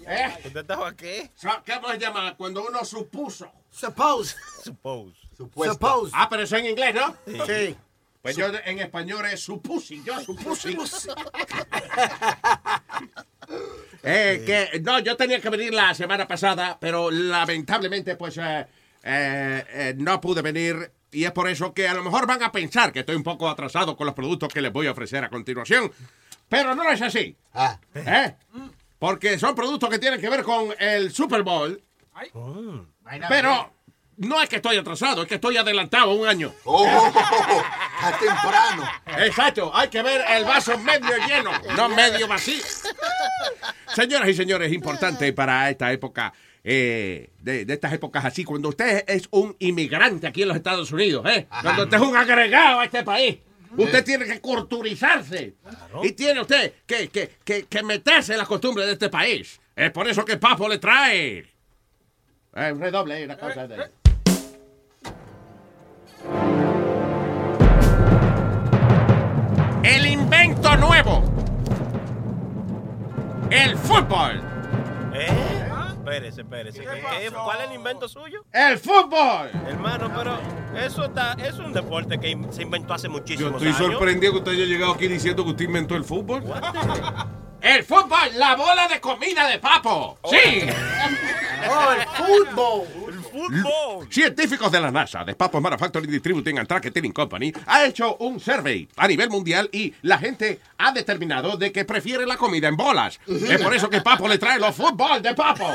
¿Eh? 0.06 0.34
¿Usted 0.44 0.60
estaba 0.60 0.94
qué? 0.94 1.30
So- 1.34 1.62
¿Cómo 1.66 1.90
se 1.92 1.98
llama? 1.98 2.36
Cuando 2.36 2.64
uno 2.66 2.84
supuso. 2.84 3.50
Suppose. 3.70 4.36
Suppose. 4.64 5.16
Suppose. 5.36 6.12
Ah, 6.14 6.28
pero 6.30 6.42
eso 6.42 6.56
en 6.56 6.66
inglés, 6.66 6.94
¿no? 6.94 7.14
Sí. 7.46 7.76
Pues 8.22 8.36
yo 8.36 8.46
en 8.64 8.78
español 8.80 9.24
es 9.26 9.40
supusi. 9.40 10.02
Yo 10.04 10.20
supusi. 10.20 10.76
Eh, 14.02 14.42
que, 14.46 14.80
no, 14.80 14.98
yo 15.00 15.16
tenía 15.16 15.40
que 15.40 15.50
venir 15.50 15.72
la 15.74 15.92
semana 15.94 16.26
pasada, 16.28 16.76
pero 16.80 17.10
lamentablemente, 17.10 18.14
pues, 18.16 18.36
eh, 18.38 18.66
eh, 19.02 19.64
eh, 19.68 19.94
no 19.96 20.20
pude 20.20 20.42
venir. 20.42 20.90
Y 21.16 21.24
es 21.24 21.32
por 21.32 21.48
eso 21.48 21.72
que 21.72 21.88
a 21.88 21.94
lo 21.94 22.04
mejor 22.04 22.26
van 22.26 22.42
a 22.42 22.52
pensar 22.52 22.92
que 22.92 23.00
estoy 23.00 23.16
un 23.16 23.22
poco 23.22 23.48
atrasado 23.48 23.96
con 23.96 24.04
los 24.04 24.14
productos 24.14 24.52
que 24.52 24.60
les 24.60 24.70
voy 24.70 24.86
a 24.86 24.90
ofrecer 24.90 25.24
a 25.24 25.30
continuación. 25.30 25.90
Pero 26.46 26.74
no 26.74 26.86
es 26.90 27.00
así. 27.00 27.34
¿Eh? 27.94 28.34
Porque 28.98 29.38
son 29.38 29.54
productos 29.54 29.88
que 29.88 29.98
tienen 29.98 30.20
que 30.20 30.28
ver 30.28 30.42
con 30.42 30.74
el 30.78 31.10
Super 31.10 31.42
Bowl. 31.42 31.82
Pero 33.30 33.72
no 34.18 34.42
es 34.42 34.48
que 34.50 34.56
estoy 34.56 34.76
atrasado, 34.76 35.22
es 35.22 35.28
que 35.28 35.36
estoy 35.36 35.56
adelantado 35.56 36.12
un 36.12 36.28
año. 36.28 36.52
está 36.58 38.18
temprano. 38.18 38.86
Exacto, 39.24 39.70
hay 39.74 39.88
que 39.88 40.02
ver 40.02 40.22
el 40.28 40.44
vaso 40.44 40.76
medio 40.76 41.16
lleno, 41.26 41.50
no 41.74 41.88
medio 41.88 42.28
vacío. 42.28 42.62
Señoras 43.94 44.28
y 44.28 44.34
señores, 44.34 44.70
importante 44.70 45.32
para 45.32 45.70
esta 45.70 45.90
época, 45.92 46.34
eh, 46.68 47.30
de, 47.38 47.64
de 47.64 47.74
estas 47.74 47.92
épocas 47.92 48.24
así, 48.24 48.42
cuando 48.42 48.70
usted 48.70 49.04
es 49.06 49.28
un 49.30 49.54
inmigrante 49.60 50.26
aquí 50.26 50.42
en 50.42 50.48
los 50.48 50.56
Estados 50.56 50.90
Unidos, 50.90 51.24
¿eh? 51.30 51.46
cuando 51.62 51.84
usted 51.84 51.96
es 51.96 52.02
un 52.02 52.16
agregado 52.16 52.80
a 52.80 52.84
este 52.84 53.04
país, 53.04 53.38
usted 53.76 54.04
tiene 54.04 54.24
que 54.24 54.40
culturizarse 54.40 55.54
y 56.02 56.10
tiene 56.12 56.40
usted 56.40 56.72
que, 56.84 57.08
que, 57.08 57.30
que, 57.44 57.66
que 57.66 57.82
meterse 57.84 58.32
en 58.32 58.38
las 58.38 58.48
costumbres 58.48 58.84
de 58.86 58.94
este 58.94 59.08
país. 59.08 59.60
Es 59.76 59.92
por 59.92 60.08
eso 60.08 60.24
que 60.24 60.38
Papo 60.38 60.68
le 60.68 60.78
trae. 60.78 61.46
Eh, 62.56 62.72
un 62.72 62.80
redoble, 62.80 63.24
una 63.24 63.36
cosa 63.36 63.68
de... 63.68 63.90
El 69.84 70.06
invento 70.06 70.76
nuevo. 70.78 71.22
El 73.50 73.76
fútbol. 73.76 74.42
¿Eh? 75.14 75.55
Espérese, 76.06 76.42
espérese. 76.42 76.80
¿Qué- 76.80 76.86
qué- 76.86 77.30
¿Cuál 77.32 77.60
es 77.62 77.68
el 77.68 77.74
invento 77.74 78.08
suyo? 78.08 78.44
El 78.52 78.78
fútbol. 78.78 79.50
Hermano, 79.66 80.08
pero 80.16 80.38
eso 80.80 81.04
está, 81.06 81.32
es 81.32 81.54
un 81.58 81.72
deporte 81.72 82.20
que 82.20 82.38
se 82.50 82.62
inventó 82.62 82.94
hace 82.94 83.08
Yo 83.08 83.12
muchísimos 83.12 83.52
estoy 83.54 83.68
años. 83.68 83.78
sorprendido 83.78 84.32
que 84.34 84.38
usted 84.38 84.52
haya 84.52 84.64
llegado 84.66 84.92
aquí 84.92 85.08
diciendo 85.08 85.42
que 85.44 85.50
usted 85.50 85.64
inventó 85.64 85.96
el 85.96 86.04
fútbol. 86.04 86.42
El 87.60 87.82
fútbol, 87.82 88.18
la 88.34 88.54
bola 88.54 88.86
de 88.86 89.00
comida 89.00 89.48
de 89.48 89.58
papo. 89.58 90.18
Sí. 90.30 90.68
Oh, 91.68 91.92
el 91.92 92.06
fútbol. 92.46 93.05
Científicos 94.10 94.72
de 94.72 94.80
la 94.80 94.90
NASA, 94.90 95.24
de 95.24 95.34
Papo 95.34 95.60
Manufacturing 95.60 96.10
Distributing 96.10 96.58
and 96.58 96.68
Tracking 96.68 97.12
Company, 97.12 97.52
ha 97.66 97.84
hecho 97.84 98.16
un 98.16 98.40
survey 98.40 98.88
a 98.96 99.08
nivel 99.08 99.30
mundial 99.30 99.68
y 99.72 99.94
la 100.02 100.18
gente 100.18 100.60
ha 100.78 100.92
determinado 100.92 101.56
de 101.56 101.72
que 101.72 101.84
prefiere 101.84 102.26
la 102.26 102.36
comida 102.36 102.68
en 102.68 102.76
bolas. 102.76 103.20
Es 103.26 103.60
por 103.60 103.74
eso 103.74 103.90
que 103.90 104.00
Papo 104.00 104.28
le 104.28 104.38
trae 104.38 104.58
los 104.58 104.74
fútbol 104.74 105.22
de 105.22 105.34
Papo. 105.34 105.68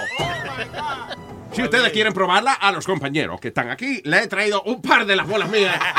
Si 1.53 1.61
ustedes 1.61 1.91
quieren 1.91 2.13
probarla, 2.13 2.53
a 2.53 2.71
los 2.71 2.85
compañeros 2.85 3.41
que 3.41 3.49
están 3.49 3.69
aquí, 3.69 4.01
le 4.05 4.23
he 4.23 4.27
traído 4.27 4.63
un 4.63 4.81
par 4.81 5.05
de 5.05 5.17
las 5.17 5.27
bolas 5.27 5.49
mías. 5.49 5.77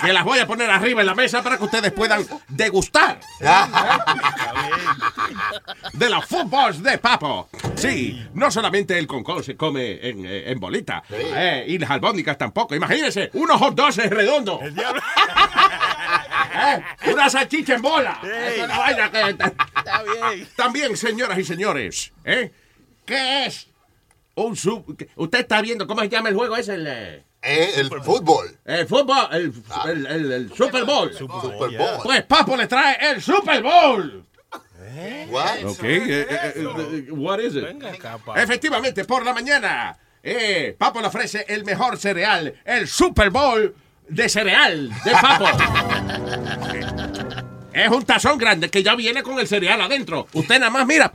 Que 0.00 0.12
las 0.12 0.24
voy 0.24 0.40
a 0.40 0.46
poner 0.46 0.68
arriba 0.68 1.00
en 1.00 1.06
la 1.06 1.14
mesa 1.14 1.42
para 1.42 1.56
que 1.56 1.64
ustedes 1.64 1.92
puedan 1.92 2.26
degustar. 2.48 3.20
De 5.92 6.10
los 6.10 6.24
fútbols 6.26 6.82
de 6.82 6.98
Papo. 6.98 7.48
Sí, 7.76 8.28
no 8.34 8.50
solamente 8.50 8.98
el 8.98 9.06
concón 9.26 9.44
se 9.44 9.56
come 9.56 9.98
en, 10.08 10.24
eh, 10.24 10.50
en 10.50 10.58
bolita. 10.60 11.02
eh, 11.10 11.64
y 11.68 11.78
las 11.78 11.90
albóndigas 11.90 12.38
tampoco. 12.38 12.74
Imagínense, 12.74 13.30
unos 13.34 13.58
hot 13.60 13.74
dogs 13.74 13.96
redondos. 13.96 14.62
El 14.62 14.74
diablo. 14.74 15.02
una 17.12 17.30
salchicha 17.30 17.74
en 17.74 17.82
bola. 17.82 18.20
Es 18.22 18.62
una 18.64 18.78
vaina 18.78 19.10
que- 19.10 19.30
Está 19.30 20.02
bien. 20.02 20.48
También, 20.56 20.96
señoras 20.96 21.38
y 21.38 21.44
señores, 21.44 22.12
¿eh? 22.24 22.52
¿Qué 23.04 23.46
es 23.46 23.68
un 24.34 24.56
sub... 24.56 24.96
Usted 25.16 25.40
está 25.40 25.60
viendo, 25.62 25.86
¿cómo 25.86 26.00
se 26.02 26.08
llama 26.08 26.28
el 26.28 26.34
juego 26.34 26.56
ese? 26.56 26.74
El, 26.74 26.86
eh, 26.86 27.24
el 27.42 27.88
fútbol. 28.02 28.58
El 28.64 28.86
fútbol, 28.86 29.28
el, 29.32 29.52
el- 29.86 30.06
el- 30.06 30.32
el 30.32 30.52
Super 30.54 30.84
Bowl. 30.84 31.12
Super 31.14 31.50
Bowl. 31.50 31.76
Pues 32.02 32.22
Papo 32.24 32.56
le 32.56 32.66
trae 32.66 32.98
el 33.12 33.22
Super 33.22 33.62
Bowl. 33.62 34.24
Ok, 35.64 35.82
eh, 35.82 36.26
eh, 36.28 36.52
eh, 36.56 37.06
what 37.10 37.38
is 37.40 37.54
it? 37.54 37.64
Efectivamente, 38.36 39.04
por 39.04 39.24
la 39.24 39.32
mañana, 39.34 39.96
eh, 40.22 40.74
Papo 40.78 41.00
le 41.00 41.08
ofrece 41.08 41.44
el 41.48 41.64
mejor 41.64 41.98
cereal, 41.98 42.54
el 42.64 42.88
Super 42.88 43.30
Bowl 43.30 43.74
de 44.08 44.28
cereal 44.28 44.90
de 45.04 45.10
Papo. 45.12 45.46
es 47.72 47.88
un 47.88 48.04
tazón 48.04 48.38
grande 48.38 48.70
que 48.70 48.82
ya 48.82 48.94
viene 48.94 49.22
con 49.22 49.38
el 49.38 49.46
cereal 49.46 49.80
adentro. 49.82 50.26
Usted 50.32 50.58
nada 50.58 50.70
más 50.70 50.86
mira, 50.86 51.12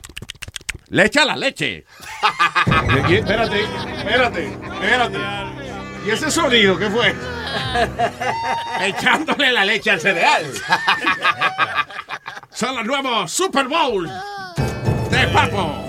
le 0.90 1.06
echa 1.06 1.24
la 1.24 1.36
leche. 1.36 1.84
Espérate, 3.10 3.60
espérate, 3.96 4.46
espérate. 4.46 5.18
¿Y 6.06 6.10
ese 6.10 6.30
sonido 6.30 6.78
qué 6.78 6.88
fue? 6.90 7.14
Echándole 8.80 9.52
la 9.52 9.64
leche 9.64 9.90
al 9.90 10.00
cereal. 10.00 10.44
Son 12.54 12.76
los 12.76 12.84
nuevos 12.84 13.32
Super 13.32 13.66
Bowl 13.66 14.08
de 15.10 15.26
Papo. 15.28 15.84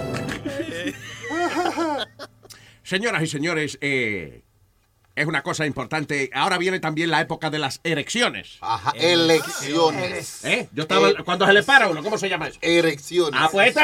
Señoras 2.84 3.22
y 3.24 3.28
señores, 3.28 3.78
eh, 3.82 4.44
es 5.16 5.26
una 5.28 5.44
cosa 5.44 5.66
importante. 5.66 6.30
Ahora 6.34 6.58
viene 6.58 6.80
también 6.80 7.12
la 7.12 7.22
época 7.22 7.50
de 7.50 7.60
las 7.60 7.82
erecciones. 7.84 8.58
Ajá, 8.62 8.94
elecciones. 8.96 10.46
¿Eh? 10.46 10.70
Yo 10.74 10.84
estaba. 10.84 11.10
Eh, 11.10 11.16
cuando 11.26 11.46
se 11.46 11.54
le 11.54 11.64
para 11.64 11.88
uno, 11.88 12.02
¿cómo 12.02 12.18
se 12.18 12.30
llama 12.30 12.48
eso? 12.48 12.60
Erecciones. 12.62 13.40
Ah, 13.42 13.50
pues 13.52 13.76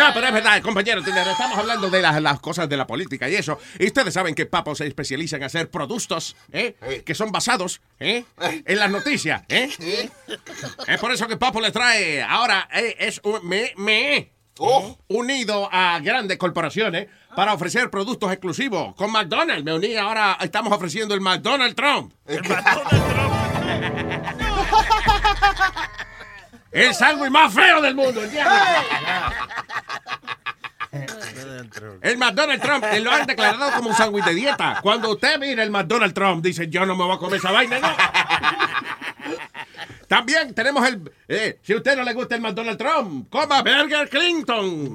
No, 0.00 0.14
pero 0.14 0.28
es 0.28 0.32
verdad, 0.32 0.62
compañero, 0.62 1.00
estamos 1.02 1.58
hablando 1.58 1.90
de 1.90 2.00
las, 2.00 2.22
las 2.22 2.40
cosas 2.40 2.66
de 2.70 2.76
la 2.78 2.86
política 2.86 3.28
y 3.28 3.34
eso. 3.34 3.58
Y 3.78 3.88
ustedes 3.88 4.14
saben 4.14 4.34
que 4.34 4.46
Papo 4.46 4.74
se 4.74 4.86
especializa 4.86 5.36
en 5.36 5.42
hacer 5.42 5.70
productos 5.70 6.36
¿eh? 6.52 7.02
que 7.04 7.14
son 7.14 7.30
basados 7.30 7.82
¿eh? 7.98 8.24
en 8.40 8.78
las 8.78 8.90
noticias. 8.90 9.42
¿eh? 9.50 9.68
Es 10.86 10.98
por 10.98 11.12
eso 11.12 11.28
que 11.28 11.36
Papo 11.36 11.60
le 11.60 11.70
trae 11.70 12.22
ahora 12.22 12.66
eh, 12.72 12.96
es 12.98 13.20
un, 13.24 13.46
me, 13.46 13.74
me 13.76 14.32
unido 15.08 15.68
a 15.70 15.98
grandes 16.00 16.38
corporaciones 16.38 17.08
para 17.36 17.52
ofrecer 17.52 17.90
productos 17.90 18.32
exclusivos. 18.32 18.94
Con 18.94 19.12
McDonald's 19.12 19.64
me 19.64 19.74
uní, 19.74 19.96
ahora 19.96 20.38
estamos 20.40 20.72
ofreciendo 20.72 21.14
el 21.14 21.20
McDonald's 21.20 21.76
Trump. 21.76 22.14
El 26.72 26.94
sándwich 26.94 27.30
más 27.30 27.52
feo 27.52 27.82
del 27.82 27.94
mundo, 27.94 28.22
El 32.02 32.18
McDonald's 32.18 32.62
Trump 32.62 32.84
eh, 32.90 33.00
lo 33.00 33.10
han 33.12 33.26
declarado 33.26 33.72
como 33.76 33.90
un 33.90 33.94
sándwich 33.96 34.24
de 34.24 34.34
dieta. 34.34 34.78
Cuando 34.82 35.10
usted 35.12 35.38
mira 35.38 35.62
el 35.62 35.70
McDonald's 35.70 36.14
Trump, 36.14 36.42
dice, 36.44 36.68
yo 36.68 36.84
no 36.86 36.94
me 36.96 37.04
voy 37.04 37.14
a 37.16 37.18
comer 37.18 37.38
esa 37.38 37.50
vaina, 37.52 37.78
¿no? 37.78 37.88
También 40.08 40.54
tenemos 40.54 40.86
el... 40.88 41.12
eh, 41.28 41.58
si 41.62 41.72
a 41.72 41.76
usted 41.76 41.96
no 41.96 42.02
le 42.02 42.12
gusta 42.14 42.34
el 42.34 42.40
McDonald's 42.40 42.78
Trump, 42.78 43.28
coma 43.30 43.62
Burger 43.62 44.08
Clinton. 44.08 44.92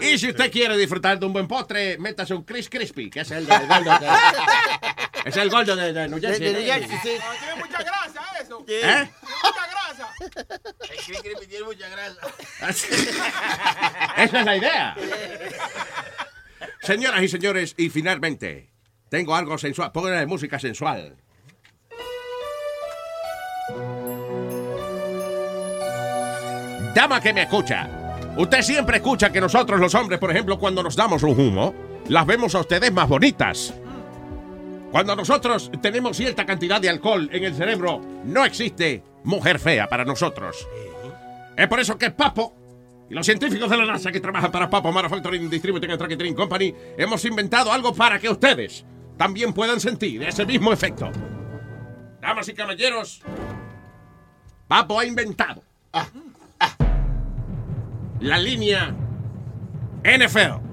y 0.00 0.18
si 0.18 0.28
usted 0.30 0.50
quiere 0.52 0.76
disfrutar 0.76 1.18
de 1.18 1.26
un 1.26 1.32
buen 1.32 1.48
postre, 1.48 1.96
métase 1.98 2.34
un 2.34 2.42
Chris 2.44 2.68
Crispy, 2.68 3.08
que 3.10 3.20
es 3.20 3.30
el 3.30 3.46
de, 3.46 3.58
Goldo 3.58 3.98
de- 3.98 4.08
es 5.24 5.36
el 5.36 5.50
Goldo 5.50 5.74
de, 5.76 5.92
de 5.92 6.08
New 6.08 6.20
Jersey. 6.20 6.40
De- 6.46 6.52
de 6.52 6.60
New 6.60 6.72
Jersey, 6.72 6.98
sí. 7.02 7.10
Tiene 7.40 7.56
mucha 7.64 7.78
¿Eh? 8.68 9.08
Tiene 9.08 9.34
mucha 9.42 9.66
grasa. 9.70 10.14
El 11.38 11.48
tiene 11.48 11.64
mucha 11.64 11.88
grasa. 11.88 12.20
Esa 14.16 14.40
es 14.40 14.46
la 14.46 14.56
idea. 14.56 14.96
Señoras 16.82 17.22
y 17.22 17.28
señores, 17.28 17.74
y 17.76 17.90
finalmente, 17.90 18.70
tengo 19.08 19.34
algo 19.34 19.58
sensual. 19.58 19.92
Pónganle 19.92 20.26
música 20.26 20.58
sensual. 20.58 21.16
Dama 26.94 27.20
que 27.20 27.32
me 27.32 27.42
escucha. 27.42 27.88
Usted 28.36 28.62
siempre 28.62 28.96
escucha 28.98 29.30
que 29.30 29.40
nosotros 29.40 29.78
los 29.78 29.94
hombres, 29.94 30.18
por 30.18 30.30
ejemplo, 30.30 30.58
cuando 30.58 30.82
nos 30.82 30.96
damos 30.96 31.22
un 31.22 31.38
humo, 31.38 31.74
las 32.08 32.26
vemos 32.26 32.54
a 32.54 32.60
ustedes 32.60 32.92
más 32.92 33.08
bonitas. 33.08 33.74
Cuando 34.90 35.16
nosotros 35.16 35.70
tenemos 35.82 36.16
cierta 36.16 36.46
cantidad 36.46 36.80
de 36.80 36.88
alcohol 36.88 37.28
en 37.32 37.44
el 37.44 37.54
cerebro, 37.54 38.00
no 38.24 38.44
existe 38.44 39.02
mujer 39.24 39.58
fea 39.58 39.88
para 39.88 40.04
nosotros. 40.04 40.66
Es 41.56 41.68
por 41.68 41.80
eso 41.80 41.98
que 41.98 42.10
Papo 42.10 42.54
y 43.08 43.14
los 43.14 43.26
científicos 43.26 43.70
de 43.70 43.76
la 43.76 43.86
NASA 43.86 44.10
que 44.10 44.20
trabajan 44.20 44.50
para 44.50 44.68
Papo 44.68 44.90
Manufacturing 44.92 45.48
Distributing 45.48 45.90
and 45.90 45.98
Tracking 45.98 46.34
Company 46.34 46.74
hemos 46.98 47.24
inventado 47.24 47.72
algo 47.72 47.94
para 47.94 48.18
que 48.18 48.28
ustedes 48.28 48.84
también 49.16 49.52
puedan 49.52 49.80
sentir 49.80 50.22
ese 50.22 50.44
mismo 50.44 50.72
efecto. 50.72 51.10
Damas 52.20 52.48
y 52.48 52.54
caballeros, 52.54 53.22
Papo 54.66 54.98
ha 54.98 55.04
inventado 55.04 55.62
la 58.20 58.38
línea 58.38 58.94
NFL. 60.02 60.65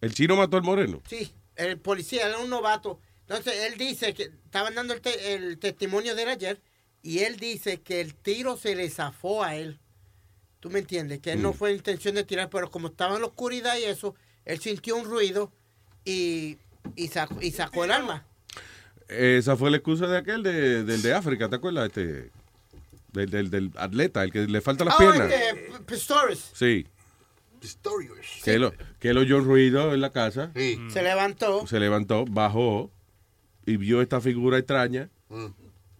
El 0.00 0.12
chino 0.14 0.36
mató 0.36 0.56
al 0.58 0.62
moreno. 0.62 1.00
Sí, 1.08 1.34
el 1.56 1.78
policía 1.80 2.26
era 2.28 2.38
un 2.38 2.50
novato. 2.50 3.00
Entonces 3.20 3.54
él 3.64 3.78
dice 3.78 4.12
que 4.12 4.24
estaban 4.24 4.74
dando 4.74 4.92
el, 4.92 5.00
te- 5.00 5.34
el 5.34 5.58
testimonio 5.58 6.14
de 6.14 6.24
él 6.24 6.28
ayer 6.28 6.60
y 7.02 7.20
él 7.20 7.36
dice 7.36 7.80
que 7.80 8.02
el 8.02 8.14
tiro 8.14 8.56
se 8.58 8.74
le 8.76 8.90
zafó 8.90 9.42
a 9.42 9.54
él. 9.56 9.80
¿Tú 10.64 10.70
me 10.70 10.78
entiendes? 10.78 11.20
Que 11.20 11.32
él 11.32 11.42
no 11.42 11.50
Mm. 11.50 11.54
fue 11.56 11.74
intención 11.74 12.14
de 12.14 12.24
tirar, 12.24 12.48
pero 12.48 12.70
como 12.70 12.88
estaba 12.88 13.16
en 13.16 13.20
la 13.20 13.26
oscuridad 13.26 13.76
y 13.76 13.84
eso, 13.84 14.14
él 14.46 14.58
sintió 14.60 14.96
un 14.96 15.04
ruido 15.04 15.52
y, 16.06 16.56
y, 16.96 17.08
sacó, 17.08 17.36
y 17.42 17.50
sacó 17.50 17.84
el 17.84 17.90
arma. 17.90 18.24
Esa 19.08 19.58
fue 19.58 19.70
la 19.70 19.76
excusa 19.76 20.06
de 20.06 20.16
aquel 20.16 20.42
de, 20.42 20.82
del 20.84 21.02
de 21.02 21.12
África, 21.12 21.50
¿te 21.50 21.56
acuerdas? 21.56 21.88
Este, 21.88 22.30
del, 23.12 23.28
del, 23.28 23.50
del 23.50 23.70
atleta, 23.76 24.24
el 24.24 24.32
que 24.32 24.46
le 24.46 24.62
faltan 24.62 24.86
las 24.86 24.94
Oh, 24.94 24.98
piernas. 25.00 25.30
este, 25.30 25.54
P- 25.70 25.80
Pistorius. 25.84 26.50
Sí, 26.54 26.86
Pistorius. 27.60 28.26
que, 28.42 28.58
lo, 28.58 28.72
que 28.98 29.10
él 29.10 29.18
oyó 29.18 29.36
un 29.36 29.44
ruido 29.44 29.92
en 29.92 30.00
la 30.00 30.12
casa, 30.12 30.50
Sí. 30.56 30.78
Se 30.88 31.02
levantó. 31.02 31.66
se 31.66 31.78
levantó, 31.78 32.24
bajó 32.24 32.90
y 33.66 33.76
vio 33.76 34.00
esta 34.00 34.22
figura 34.22 34.56
extraña 34.56 35.10
Mm. 35.28 35.46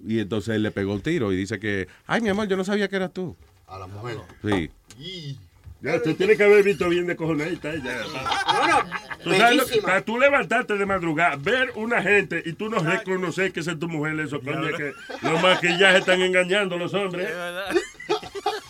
y 0.09 0.21
entonces 0.21 0.55
él 0.55 0.63
le 0.63 0.71
pegó 0.71 0.95
un 0.95 1.03
tiro 1.03 1.33
y 1.35 1.37
dice 1.37 1.59
que, 1.61 1.87
ay 2.07 2.23
mi 2.23 2.31
amor, 2.31 2.49
yo 2.49 2.57
no 2.57 2.65
sabía 2.65 2.89
que 2.89 2.97
eras 2.97 3.13
tú. 3.13 3.37
A 3.75 3.79
la 3.79 3.87
mujer. 3.89 4.19
Sí. 4.45 5.37
Ya, 5.81 5.97
usted 5.97 6.17
tiene 6.17 6.37
que 6.37 6.45
haber 6.45 6.63
visto 6.63 6.89
bien 6.89 7.09
de 7.09 7.17
cojonadita 7.17 7.75
ella. 7.75 8.05
Tú 9.23 9.35
sabes 9.35 9.57
lo 9.57 9.67
que, 9.67 9.83
para 9.83 10.01
tú 10.01 10.17
levantarte 10.17 10.79
de 10.79 10.87
madrugada, 10.87 11.35
ver 11.37 11.73
una 11.75 12.01
gente 12.01 12.41
y 12.47 12.53
tú 12.53 12.71
no 12.71 12.79
reconocer 12.79 13.53
que 13.53 13.61
es 13.61 13.79
tu 13.79 13.89
mujer, 13.89 14.19
eso 14.21 14.41
que 14.41 14.93
los 15.23 15.43
maquillajes 15.43 16.01
están 16.01 16.23
engañando 16.23 16.77
a 16.77 16.79
los 16.79 16.95
hombres. 16.95 17.29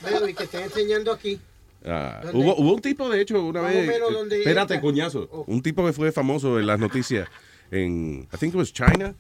Veo, 0.03 0.29
y 0.29 0.35
que 0.35 0.45
estoy 0.45 0.63
enseñando 0.63 1.13
aquí. 1.13 1.39
Ah, 1.85 2.23
hubo, 2.33 2.57
hubo 2.57 2.75
un 2.75 2.81
tipo, 2.81 3.11
de 3.11 3.21
hecho, 3.21 3.45
una 3.45 3.61
vez. 3.61 3.91
espérate, 4.31 4.81
coñazo. 4.81 5.29
Oh. 5.31 5.45
Un 5.47 5.61
tipo 5.61 5.85
que 5.85 5.93
fue 5.93 6.13
famoso 6.13 6.59
en 6.59 6.67
las 6.67 6.81
noticias 6.81 7.29
en. 7.71 8.27
I 8.33 8.37
think 8.39 8.55
it 8.55 8.59
was 8.59 8.73
China. 8.73 9.15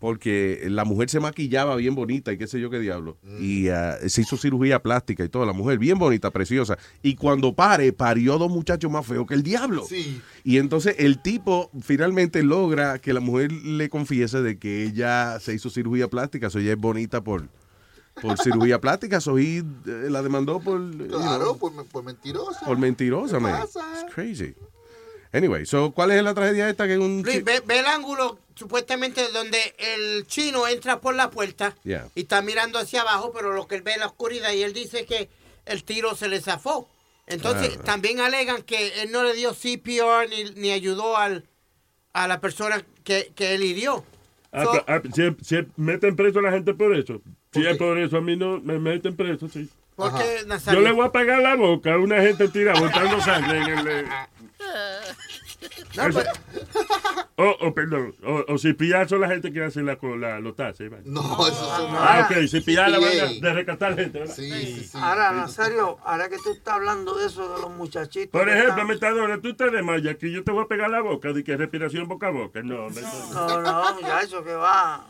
Porque 0.00 0.62
la 0.68 0.84
mujer 0.86 1.10
se 1.10 1.20
maquillaba 1.20 1.76
bien 1.76 1.94
bonita 1.94 2.32
y 2.32 2.38
qué 2.38 2.46
sé 2.46 2.58
yo 2.58 2.70
qué 2.70 2.78
diablo. 2.80 3.18
Y 3.38 3.68
ah, 3.68 3.98
se 4.08 4.22
hizo 4.22 4.38
cirugía 4.38 4.82
plástica 4.82 5.22
y 5.24 5.28
toda. 5.28 5.44
La 5.44 5.52
mujer 5.52 5.78
bien 5.78 5.98
bonita, 5.98 6.30
preciosa. 6.30 6.78
Y 7.02 7.16
cuando 7.16 7.54
pare, 7.54 7.92
parió 7.92 8.38
dos 8.38 8.50
muchachos 8.50 8.90
más 8.90 9.04
feos 9.06 9.26
que 9.26 9.34
el 9.34 9.42
diablo. 9.42 9.84
Sí. 9.86 10.22
Y 10.42 10.56
entonces 10.56 10.96
el 10.98 11.20
tipo 11.20 11.70
finalmente 11.82 12.42
logra 12.42 12.98
que 12.98 13.12
la 13.12 13.20
mujer 13.20 13.52
le 13.52 13.90
confiese 13.90 14.40
de 14.40 14.58
que 14.58 14.84
ella 14.84 15.38
se 15.38 15.52
hizo 15.54 15.68
cirugía 15.68 16.08
plástica. 16.08 16.48
So 16.48 16.58
ella 16.60 16.72
es 16.72 16.78
bonita 16.78 17.22
por, 17.22 17.46
por 18.22 18.38
cirugía 18.38 18.80
plástica. 18.80 19.20
So 19.20 19.36
he, 19.38 19.58
eh, 19.58 19.64
la 20.08 20.22
demandó 20.22 20.60
por. 20.60 20.80
you 20.96 21.08
know, 21.08 21.20
Claro, 21.20 21.56
por, 21.58 21.72
por 21.88 22.04
mentirosa. 22.04 22.64
por 22.64 22.78
mentirosa, 22.78 23.36
¿Qué 23.36 23.42
man. 23.42 23.60
pasa? 23.60 23.80
It's 24.02 24.14
crazy. 24.14 24.54
Anyway, 25.32 25.64
so, 25.66 25.92
¿cuál 25.92 26.10
es 26.10 26.22
la 26.22 26.34
tragedia 26.34 26.68
esta? 26.68 26.86
Que 26.88 26.98
un 26.98 27.22
Luis, 27.22 27.44
ve, 27.44 27.62
ve 27.64 27.78
el 27.78 27.86
ángulo 27.86 28.38
supuestamente 28.56 29.28
donde 29.32 29.58
el 29.78 30.26
chino 30.26 30.66
entra 30.66 31.00
por 31.00 31.14
la 31.14 31.30
puerta 31.30 31.76
Yeah. 31.84 32.08
y 32.14 32.22
está 32.22 32.42
mirando 32.42 32.78
hacia 32.78 33.02
abajo, 33.02 33.32
pero 33.34 33.52
lo 33.52 33.66
que 33.66 33.76
él 33.76 33.82
ve 33.82 33.92
es 33.92 33.98
la 33.98 34.06
oscuridad 34.06 34.52
y 34.52 34.62
él 34.62 34.72
dice 34.72 35.06
que 35.06 35.28
el 35.66 35.84
tiro 35.84 36.14
se 36.16 36.28
le 36.28 36.40
zafó. 36.40 36.88
Entonces 37.26 37.76
Ah. 37.78 37.82
también 37.84 38.20
alegan 38.20 38.62
que 38.62 39.02
él 39.02 39.12
no 39.12 39.22
le 39.22 39.34
dio 39.34 39.54
CPR 39.54 40.28
ni, 40.28 40.44
ni 40.60 40.72
ayudó 40.72 41.16
al, 41.16 41.44
a 42.12 42.26
la 42.26 42.40
persona 42.40 42.84
que, 43.04 43.30
que 43.36 43.54
él 43.54 43.62
hirió. 43.62 44.04
Ah, 44.52 44.64
So- 44.64 44.84
ah, 44.88 45.00
si, 45.14 45.22
si 45.44 45.64
meten 45.76 46.16
preso 46.16 46.40
a 46.40 46.42
la 46.42 46.50
gente 46.50 46.74
por 46.74 46.94
eso. 46.96 47.22
Si 47.52 47.64
es 47.64 47.76
por 47.76 47.98
eso, 47.98 48.16
a 48.16 48.20
mí 48.20 48.36
no 48.36 48.60
me 48.60 48.78
meten 48.80 49.14
preso, 49.16 49.48
sí. 49.48 49.68
¿Por 49.94 50.12
qué, 50.18 50.44
Yo 50.72 50.80
le 50.80 50.92
voy 50.92 51.06
a 51.06 51.12
pagar 51.12 51.40
la 51.40 51.54
boca 51.56 51.94
a 51.94 51.98
una 51.98 52.20
gente 52.22 52.48
tira 52.48 52.72
botando 52.78 53.20
sangre 53.20 53.58
en 53.58 53.68
el... 53.88 54.06
eh, 55.60 55.68
No, 55.96 56.06
eso- 56.06 56.20
pero- 56.22 56.30
o, 57.36 57.56
o, 57.66 57.74
perdón, 57.74 58.14
o, 58.24 58.44
o 58.52 58.58
si 58.58 58.72
pillar 58.74 59.08
son 59.08 59.20
la 59.22 59.28
gente 59.28 59.52
que 59.52 59.62
hace 59.64 59.82
la, 59.82 59.98
la, 60.18 60.40
los 60.40 60.54
taxes. 60.56 60.90
¿vale? 60.90 61.02
No, 61.06 61.20
eso 61.46 61.76
son. 61.76 61.90
Ah, 61.96 62.28
ok, 62.30 62.46
si 62.48 62.60
pillar 62.60 62.90
la 62.90 62.98
vaina 62.98 63.24
de 63.40 63.52
rescatar 63.54 63.96
gente, 63.96 64.18
¿verdad? 64.20 64.34
Sí, 64.34 64.50
sí, 64.50 64.84
sí. 64.84 64.98
Ahora, 65.00 65.32
Nazario, 65.32 65.98
ahora 66.04 66.28
que 66.28 66.36
tú 66.38 66.50
estás 66.52 66.74
hablando 66.74 67.14
de 67.16 67.26
eso, 67.26 67.54
de 67.54 67.60
los 67.62 67.70
muchachitos. 67.70 68.30
Por 68.30 68.44
que 68.46 68.52
ejemplo, 68.52 68.72
están- 68.72 68.86
Metadona, 68.88 69.40
tú 69.40 69.54
te 69.54 69.70
desmayas 69.70 70.14
aquí, 70.14 70.30
yo 70.32 70.44
te 70.44 70.52
voy 70.52 70.64
a 70.64 70.68
pegar 70.68 70.90
la 70.90 71.00
boca, 71.00 71.32
de 71.32 71.42
que 71.44 71.56
respiración 71.56 72.08
boca 72.08 72.28
a 72.28 72.30
boca. 72.30 72.62
No, 72.62 72.88
Metadona. 72.90 73.34
No, 73.34 73.60
no, 73.60 73.94
muchacho, 73.94 74.44
que 74.44 74.52
va. 74.54 75.06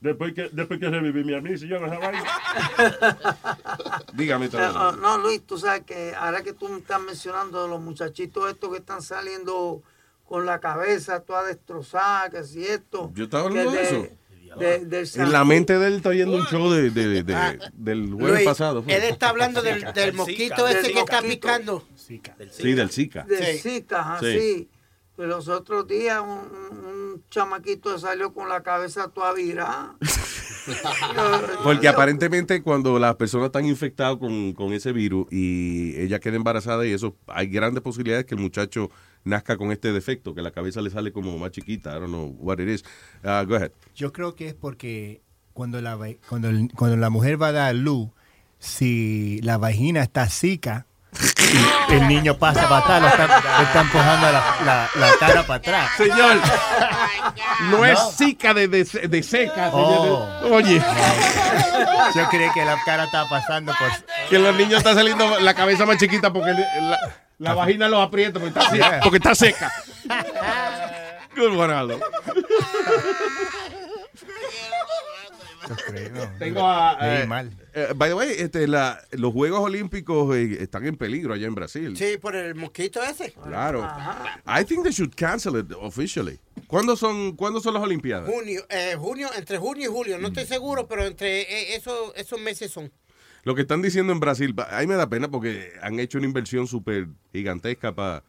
Después 0.00 0.32
que, 0.32 0.48
después 0.50 0.80
que 0.80 0.88
reviví 0.88 1.34
a 1.34 1.40
mí, 1.42 1.58
si 1.58 1.68
yo 1.68 1.78
no 1.80 1.86
vaina. 1.88 2.24
Dígame, 4.14 4.46
Eh, 4.46 4.50
oh, 4.74 4.92
no, 4.92 5.18
Luis, 5.18 5.42
tú 5.46 5.58
sabes 5.58 5.82
que 5.84 6.14
ahora 6.18 6.42
que 6.42 6.52
tú 6.52 6.68
me 6.68 6.78
estás 6.78 7.00
mencionando 7.02 7.62
de 7.62 7.68
los 7.68 7.80
muchachitos 7.80 8.50
estos 8.50 8.70
que 8.70 8.78
están 8.78 9.02
saliendo 9.02 9.82
con 10.24 10.46
la 10.46 10.58
cabeza 10.60 11.20
toda 11.20 11.44
destrozada, 11.44 12.30
que 12.30 12.44
si 12.44 12.64
esto. 12.64 13.10
Yo 13.14 13.24
estaba 13.24 13.44
hablando 13.44 13.72
de 13.72 13.82
eso. 13.82 14.06
de- 14.58 14.84
del 14.86 15.08
En 15.16 15.32
la 15.32 15.44
mente 15.44 15.78
de 15.78 15.86
él 15.86 15.94
está 15.96 16.12
yendo 16.12 16.36
un 16.36 16.44
show 16.46 16.70
de, 16.70 16.90
de- 16.90 17.22
de- 17.22 17.58
del 17.74 18.12
jueves 18.12 18.32
Luis, 18.36 18.44
pasado. 18.44 18.82
fue. 18.82 18.96
él 18.96 19.02
está 19.04 19.28
hablando 19.28 19.62
del, 19.62 19.92
del 19.92 20.12
mosquito 20.14 20.64
Del 20.64 20.76
ese 20.78 20.92
que 20.92 20.98
está 21.00 21.22
picando. 21.22 21.84
Sí, 21.94 22.20
del 22.74 22.90
Zika. 22.90 23.22
de 23.24 23.52
Sí. 23.54 23.58
Zika, 23.58 24.18
Sí. 24.20 24.26
así. 24.26 24.68
Los 25.26 25.48
otros 25.48 25.86
días 25.86 26.20
un, 26.20 26.28
un- 26.30 27.00
chamaquito 27.30 27.96
salió 27.98 28.32
con 28.32 28.48
la 28.48 28.62
cabeza 28.62 29.08
toda 29.08 29.32
virada. 29.34 29.94
Porque 31.62 31.88
aparentemente 31.88 32.62
cuando 32.62 32.98
las 32.98 33.16
personas 33.16 33.46
están 33.46 33.64
infectadas 33.66 34.16
con, 34.16 34.52
con 34.52 34.72
ese 34.72 34.92
virus 34.92 35.26
y 35.30 35.94
ella 36.00 36.18
queda 36.20 36.36
embarazada 36.36 36.86
y 36.86 36.92
eso, 36.92 37.16
hay 37.26 37.48
grandes 37.48 37.82
posibilidades 37.82 38.24
que 38.26 38.34
el 38.34 38.40
muchacho 38.40 38.90
nazca 39.24 39.56
con 39.56 39.70
este 39.72 39.92
defecto, 39.92 40.34
que 40.34 40.42
la 40.42 40.50
cabeza 40.50 40.80
le 40.80 40.90
sale 40.90 41.12
como 41.12 41.36
más 41.38 41.50
chiquita. 41.50 41.90
I 41.96 42.00
don't 42.00 42.08
know 42.08 42.36
what 42.40 42.58
it 42.58 42.68
is. 42.68 42.84
Uh, 43.22 43.46
go 43.46 43.56
ahead. 43.56 43.72
Yo 43.94 44.12
creo 44.12 44.34
que 44.34 44.48
es 44.48 44.54
porque 44.54 45.20
cuando 45.52 45.80
la, 45.80 45.98
cuando, 46.28 46.48
el- 46.48 46.70
cuando 46.76 46.96
la 46.96 47.10
mujer 47.10 47.40
va 47.40 47.48
a 47.48 47.52
dar 47.52 47.74
luz, 47.74 48.08
si 48.58 49.40
la 49.42 49.58
vagina 49.58 50.02
está 50.02 50.28
seca, 50.28 50.86
El 51.90 52.06
niño 52.08 52.36
pasa 52.38 52.68
para 52.68 52.78
atrás, 52.84 53.02
lo 53.02 53.08
está, 53.08 53.58
le 53.58 53.64
está 53.64 53.80
empujando 53.80 54.30
la, 54.32 54.54
la- 54.64 54.90
la 54.94 55.12
cara 55.18 55.42
para 55.42 55.54
atrás. 55.56 55.90
Señor, 55.96 56.36
no 57.70 57.84
es 57.84 57.98
zika 58.16 58.54
de, 58.54 58.68
de, 58.68 58.84
de 58.84 59.22
seca, 59.22 59.70
señor. 59.70 60.28
Oh. 60.44 60.48
Oye. 60.52 60.80
Yo 62.14 62.28
creí 62.28 62.50
que 62.52 62.64
la 62.64 62.76
cara 62.84 63.04
estaba 63.04 63.28
pasando 63.28 63.72
por... 63.76 63.88
Que 64.28 64.38
los 64.38 64.54
niños 64.54 64.78
están 64.78 64.94
saliendo 64.94 65.40
la 65.40 65.54
cabeza 65.54 65.84
más 65.86 65.96
chiquita 65.98 66.32
porque 66.32 66.52
la, 66.52 66.98
la 67.38 67.54
vagina 67.54 67.88
los 67.88 68.06
aprieta 68.06 68.38
porque 68.40 68.58
está, 68.58 68.70
Yeah. 68.76 69.00
porque 69.02 69.16
está 69.18 69.34
seca. 69.34 69.72
Good 71.36 71.56
one, 71.58 71.72
Aldo. 71.74 72.00
Tengo 76.38 76.66
a. 76.68 76.96
Eh, 77.22 77.26
mal. 77.26 77.50
eh, 77.74 77.88
by 77.94 78.08
the 78.10 78.14
way, 78.14 78.30
este, 78.38 78.66
la- 78.66 79.00
los 79.12 79.32
Juegos 79.32 79.60
Olímpicos 79.60 80.34
eh, 80.36 80.58
están 80.62 80.86
en 80.86 80.96
peligro 80.96 81.34
allá 81.34 81.46
en 81.46 81.54
Brasil. 81.54 81.96
Sí, 81.96 82.16
por 82.20 82.34
el 82.36 82.54
mosquito 82.54 83.02
ese. 83.02 83.32
Claro. 83.32 83.86
I 84.46 84.64
think 84.64 84.82
they 84.82 84.92
should 84.92 85.14
cancel 85.14 85.58
it 85.58 85.72
officially. 85.80 86.38
¿Cuándo 86.66 86.96
son, 86.96 87.36
¿cuándo 87.36 87.60
son 87.60 87.74
las 87.74 87.82
Olimpiadas? 87.82 88.28
Junio, 88.30 88.64
eh, 88.68 88.94
junio, 88.98 89.28
entre 89.36 89.58
junio 89.58 89.90
y 89.90 89.92
julio, 89.92 90.18
no 90.18 90.28
estoy 90.28 90.46
seguro, 90.46 90.86
pero 90.86 91.04
entre 91.04 91.42
eh, 91.42 91.76
esos, 91.76 92.12
esos 92.16 92.40
meses 92.40 92.70
son. 92.70 92.92
Lo 93.42 93.54
que 93.54 93.62
están 93.62 93.80
diciendo 93.82 94.12
en 94.12 94.20
Brasil, 94.20 94.54
a 94.70 94.80
mí 94.80 94.86
me 94.86 94.94
da 94.96 95.08
pena 95.08 95.28
porque 95.30 95.72
han 95.82 95.98
hecho 95.98 96.18
una 96.18 96.26
inversión 96.26 96.66
súper 96.66 97.08
gigantesca 97.32 97.94
para 97.94 98.22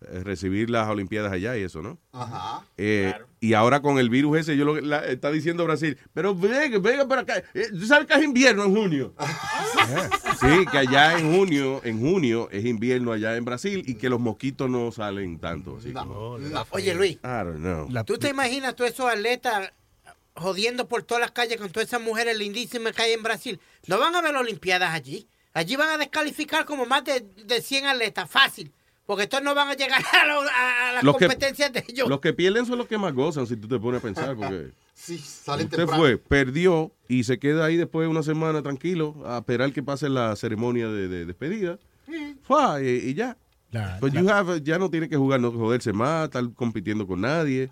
recibir 0.00 0.70
las 0.70 0.88
Olimpiadas 0.88 1.32
allá 1.32 1.56
y 1.56 1.62
eso, 1.62 1.82
¿no? 1.82 1.98
Ajá. 2.12 2.64
Eh, 2.76 3.14
Y 3.42 3.54
ahora 3.54 3.80
con 3.80 3.98
el 3.98 4.10
virus 4.10 4.38
ese, 4.40 4.56
yo 4.56 4.66
lo 4.66 4.74
que 4.74 4.82
la- 4.82 5.04
está 5.06 5.30
diciendo 5.30 5.64
Brasil, 5.64 5.96
pero 6.12 6.34
venga, 6.34 6.78
venga 6.78 7.08
para 7.08 7.22
acá. 7.22 7.42
Eh, 7.54 7.68
¿Tú 7.70 7.86
sabes 7.86 8.06
que 8.06 8.12
es 8.12 8.22
invierno 8.22 8.64
en 8.64 8.74
junio? 8.76 9.14
sí, 10.40 10.66
que 10.70 10.76
allá 10.78 11.18
en 11.18 11.34
junio, 11.34 11.80
en 11.84 12.00
junio 12.00 12.48
es 12.50 12.64
invierno 12.66 13.12
allá 13.12 13.36
en 13.36 13.44
Brasil 13.46 13.82
y 13.86 13.94
que 13.94 14.10
los 14.10 14.20
mosquitos 14.20 14.68
no 14.68 14.92
salen 14.92 15.38
tanto. 15.38 15.76
Así 15.78 15.92
como- 15.92 16.36
Oye, 16.70 16.94
Luis, 16.94 17.12
I 17.16 17.18
don't 17.44 17.56
know. 17.60 18.04
¿tú 18.04 18.18
te 18.18 18.28
imaginas 18.28 18.76
todos 18.76 18.90
esos 18.90 19.06
atletas 19.10 19.72
jodiendo 20.34 20.86
por 20.88 21.02
todas 21.02 21.20
las 21.22 21.30
calles 21.32 21.56
con 21.58 21.70
todas 21.70 21.88
esas 21.88 22.00
mujeres 22.00 22.36
lindísimas 22.36 22.92
que 22.94 23.02
hay 23.02 23.12
en 23.12 23.22
Brasil? 23.22 23.58
¿No 23.86 23.98
van 23.98 24.14
a 24.14 24.20
ver 24.22 24.34
Olimpiadas 24.36 24.92
allí? 24.94 25.26
Allí 25.54 25.76
van 25.76 25.88
a 25.88 25.98
descalificar 25.98 26.64
como 26.64 26.84
más 26.86 27.04
de, 27.04 27.24
de 27.44 27.60
100 27.62 27.86
atletas, 27.86 28.28
fácil. 28.30 28.70
Porque 29.10 29.24
estos 29.24 29.42
no 29.42 29.56
van 29.56 29.66
a 29.66 29.74
llegar 29.74 30.00
a, 30.12 30.24
lo- 30.24 30.40
a- 30.42 30.88
a 30.90 30.92
las 30.92 31.02
Los 31.02 31.16
que- 31.16 31.26
competencias 31.26 31.72
de 31.72 31.84
ellos. 31.88 32.08
Los 32.08 32.20
que 32.20 32.32
pierden 32.32 32.64
son 32.64 32.78
los 32.78 32.86
que 32.86 32.96
más 32.96 33.12
gozan, 33.12 33.44
si 33.44 33.56
tú 33.56 33.66
te 33.66 33.76
pones 33.80 33.98
a 33.98 34.02
pensar, 34.04 34.36
porque 34.36 34.70
Sí, 34.94 35.18
salen 35.18 35.64
usted 35.66 35.78
temprano. 35.78 36.00
fue, 36.00 36.16
perdió 36.16 36.92
y 37.08 37.24
se 37.24 37.40
queda 37.40 37.64
ahí 37.64 37.76
después 37.76 38.04
de 38.04 38.08
una 38.08 38.22
semana 38.22 38.62
tranquilo 38.62 39.16
a 39.26 39.38
esperar 39.38 39.72
que 39.72 39.82
pase 39.82 40.08
la 40.08 40.36
ceremonia 40.36 40.86
de, 40.86 41.08
de 41.08 41.26
despedida. 41.26 41.76
Fue, 42.44 42.84
y, 42.84 43.08
y 43.10 43.14
ya. 43.14 43.36
But 44.00 44.12
you 44.12 44.28
have- 44.28 44.62
ya 44.62 44.78
no 44.78 44.88
tiene 44.90 45.08
que 45.08 45.16
jugar, 45.16 45.40
no 45.40 45.50
joderse 45.50 45.92
más, 45.92 46.26
estar 46.26 46.44
compitiendo 46.54 47.04
con 47.04 47.20
nadie. 47.22 47.68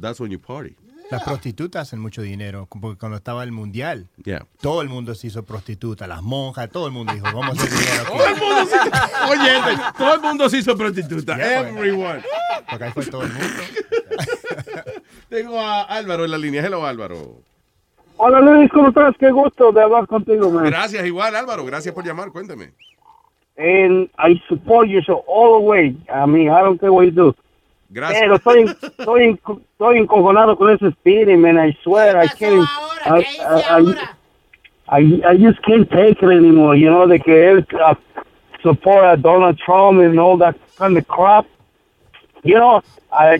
That's 0.00 0.20
when 0.20 0.30
you 0.30 0.38
party. 0.40 0.76
Las 1.10 1.22
prostitutas 1.22 1.82
hacen 1.82 2.00
mucho 2.00 2.20
dinero, 2.22 2.66
porque 2.80 2.98
cuando 2.98 3.16
estaba 3.18 3.44
el 3.44 3.52
mundial, 3.52 4.08
Yeah. 4.24 4.44
todo 4.60 4.82
el 4.82 4.88
mundo 4.88 5.14
se 5.14 5.28
hizo 5.28 5.44
prostituta, 5.44 6.06
las 6.06 6.22
monjas, 6.22 6.68
todo 6.70 6.86
el 6.86 6.92
mundo 6.92 7.12
dijo, 7.12 7.26
vamos 7.26 7.50
a 7.58 7.62
hacer 7.62 7.70
dinero 7.78 8.02
aquí. 8.02 8.12
Todo 8.16 8.26
el 8.26 8.36
mundo 8.40 8.66
se, 8.66 9.30
oye, 9.30 9.78
todo 9.96 10.14
el 10.14 10.20
mundo 10.20 10.48
se 10.50 10.58
hizo 10.58 10.76
prostituta. 10.76 11.36
Yeah, 11.36 11.62
pues. 11.62 11.76
Everyone. 11.76 12.22
Porque 12.68 12.84
ahí 12.84 12.92
fue 12.92 13.06
todo 13.06 13.22
el 13.22 13.32
mundo. 13.32 13.46
Tengo 15.28 15.60
a 15.60 15.82
Álvaro 15.82 16.24
en 16.24 16.30
la 16.32 16.38
línea. 16.38 16.64
Hello, 16.64 16.84
Álvaro. 16.86 17.40
Hola 18.18 18.40
Luis, 18.40 18.70
¿cómo 18.72 18.88
estás? 18.88 19.14
Qué 19.18 19.30
gusto 19.30 19.72
de 19.72 19.82
hablar 19.82 20.06
contigo, 20.06 20.50
man. 20.50 20.64
Gracias, 20.64 21.04
igual, 21.04 21.36
Álvaro. 21.36 21.64
Gracias 21.64 21.94
por 21.94 22.04
llamar. 22.04 22.32
Cuéntame. 22.32 22.72
And 23.58 24.08
I 24.18 24.40
support 24.48 24.88
you 24.88 25.02
so 25.02 25.22
all 25.26 25.60
the 25.60 25.66
way. 25.66 25.96
I 26.08 26.26
mean, 26.26 26.48
I 26.50 26.60
don't 26.62 26.78
care 26.80 26.90
what 26.92 27.04
you 27.04 27.10
do. 27.10 27.34
Gracias. 27.88 28.20
Pero 28.20 28.34
estoy, 28.36 28.64
estoy, 28.98 29.40
estoy 29.72 29.98
encojonado 29.98 30.56
con 30.56 30.70
ese 30.70 30.88
spirit, 30.88 31.38
man. 31.38 31.56
I 31.58 31.72
swear, 31.82 32.16
I 32.16 32.28
can't. 32.28 32.66
I, 33.06 33.24
I, 33.40 33.94
I, 34.88 35.22
I 35.32 35.36
just 35.38 35.60
can't 35.62 35.88
take 35.90 36.18
it 36.22 36.30
anymore. 36.30 36.76
You 36.76 36.90
know, 36.90 37.06
de 37.06 37.18
que 37.20 37.50
él 37.50 37.66
uh, 37.74 37.94
support 38.62 39.04
a 39.04 39.16
Donald 39.16 39.58
Trump 39.64 40.00
and 40.00 40.18
all 40.18 40.36
that 40.38 40.56
kind 40.78 40.96
of 40.98 41.06
crap. 41.06 41.46
You 42.42 42.56
know, 42.58 42.82
I, 43.12 43.38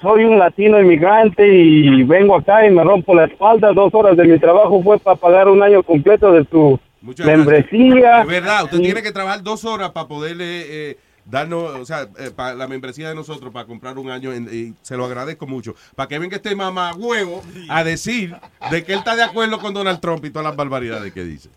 soy 0.00 0.24
un 0.24 0.38
latino 0.38 0.80
inmigrante 0.80 1.46
y 1.46 2.02
vengo 2.02 2.36
acá 2.36 2.66
y 2.66 2.70
me 2.70 2.82
rompo 2.82 3.14
la 3.14 3.24
espalda. 3.24 3.72
Dos 3.72 3.94
horas 3.94 4.16
de 4.16 4.24
mi 4.24 4.38
trabajo 4.38 4.82
fue 4.82 4.98
para 4.98 5.16
pagar 5.16 5.48
un 5.48 5.62
año 5.62 5.82
completo 5.82 6.32
de 6.32 6.44
tu 6.44 6.78
Muchas 7.00 7.26
membresía. 7.26 8.18
De 8.20 8.24
verdad, 8.26 8.64
usted 8.64 8.78
Y- 8.78 8.82
tiene 8.82 9.02
que 9.02 9.12
trabajar 9.12 9.42
dos 9.42 9.64
horas 9.64 9.90
para 9.90 10.08
poderle 10.08 10.90
eh, 10.90 10.96
darnos, 11.32 11.74
o 11.80 11.84
sea, 11.86 12.06
eh, 12.18 12.30
para 12.30 12.54
la 12.54 12.68
membresía 12.68 13.08
de 13.08 13.14
nosotros, 13.14 13.50
para 13.52 13.64
comprar 13.66 13.98
un 13.98 14.10
año, 14.10 14.32
en- 14.32 14.48
y 14.52 14.74
se 14.82 14.96
lo 14.98 15.06
agradezco 15.06 15.46
mucho. 15.46 15.74
Para 15.96 16.06
que 16.06 16.18
venga 16.18 16.36
este 16.36 16.54
mamá 16.54 16.92
huevo 16.94 17.42
a 17.70 17.82
decir 17.82 18.36
de 18.70 18.84
que 18.84 18.92
él 18.92 18.98
está 18.98 19.16
de 19.16 19.22
acuerdo 19.24 19.58
con 19.58 19.72
Donald 19.72 19.98
Trump 20.00 20.22
y 20.26 20.30
todas 20.30 20.44
las 20.44 20.54
barbaridades 20.56 21.10
que 21.12 21.24
dice. 21.24 21.48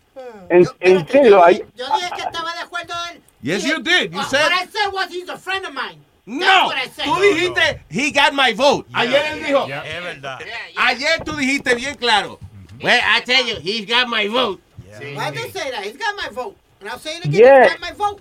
En, 0.48 0.66
en 0.80 1.06
serio, 1.06 1.44
hay, 1.44 1.62
Yo 1.76 1.84
dije 1.94 2.08
que 2.16 2.22
estaba 2.22 2.52
de 2.54 2.60
acuerdo 2.60 2.94
él. 3.12 3.20
Yes, 3.42 3.64
you 3.64 3.78
did. 3.82 4.10
You 4.12 4.18
What 4.18 4.30
said- 4.30 4.50
I 4.50 4.66
said 4.66 4.92
was 4.92 5.08
he's 5.10 5.28
a 5.28 5.36
friend 5.36 5.66
of 5.66 5.72
mine. 5.74 6.00
No, 6.24 6.40
That's 6.46 6.64
what 6.66 6.76
I 6.78 6.88
said. 6.88 7.04
tú 7.04 7.20
dijiste, 7.20 7.80
he 7.90 8.10
got 8.10 8.32
my 8.32 8.52
vote. 8.54 8.86
Ayer 8.94 9.22
él 9.32 9.44
dijo, 9.44 9.66
Es 9.68 10.02
verdad. 10.02 10.38
ayer 10.76 11.22
tú 11.24 11.36
dijiste 11.36 11.74
bien 11.76 11.94
claro. 11.96 12.40
Well, 12.82 12.98
I 13.04 13.20
tell 13.24 13.46
you, 13.46 13.56
he's 13.60 13.86
got 13.86 14.08
my 14.08 14.26
vote. 14.26 14.60
I 14.98 15.30
did 15.30 15.52
say 15.52 15.70
that. 15.70 15.84
He's 15.84 15.96
got 15.98 16.16
my 16.16 16.28
vote. 16.34 16.56
And 16.80 16.88
I'll 16.90 16.98
say 16.98 17.16
it 17.18 17.24
again. 17.26 17.40
Yeah. 17.42 17.62
He's 17.64 17.72
got 17.72 17.80
my 17.80 17.92
vote. 17.92 18.20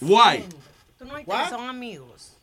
Why? 0.00 0.44
Tú 0.98 1.04
no 1.04 1.18
entiendes, 1.18 1.48
son 1.50 1.68
amigos. 1.68 2.34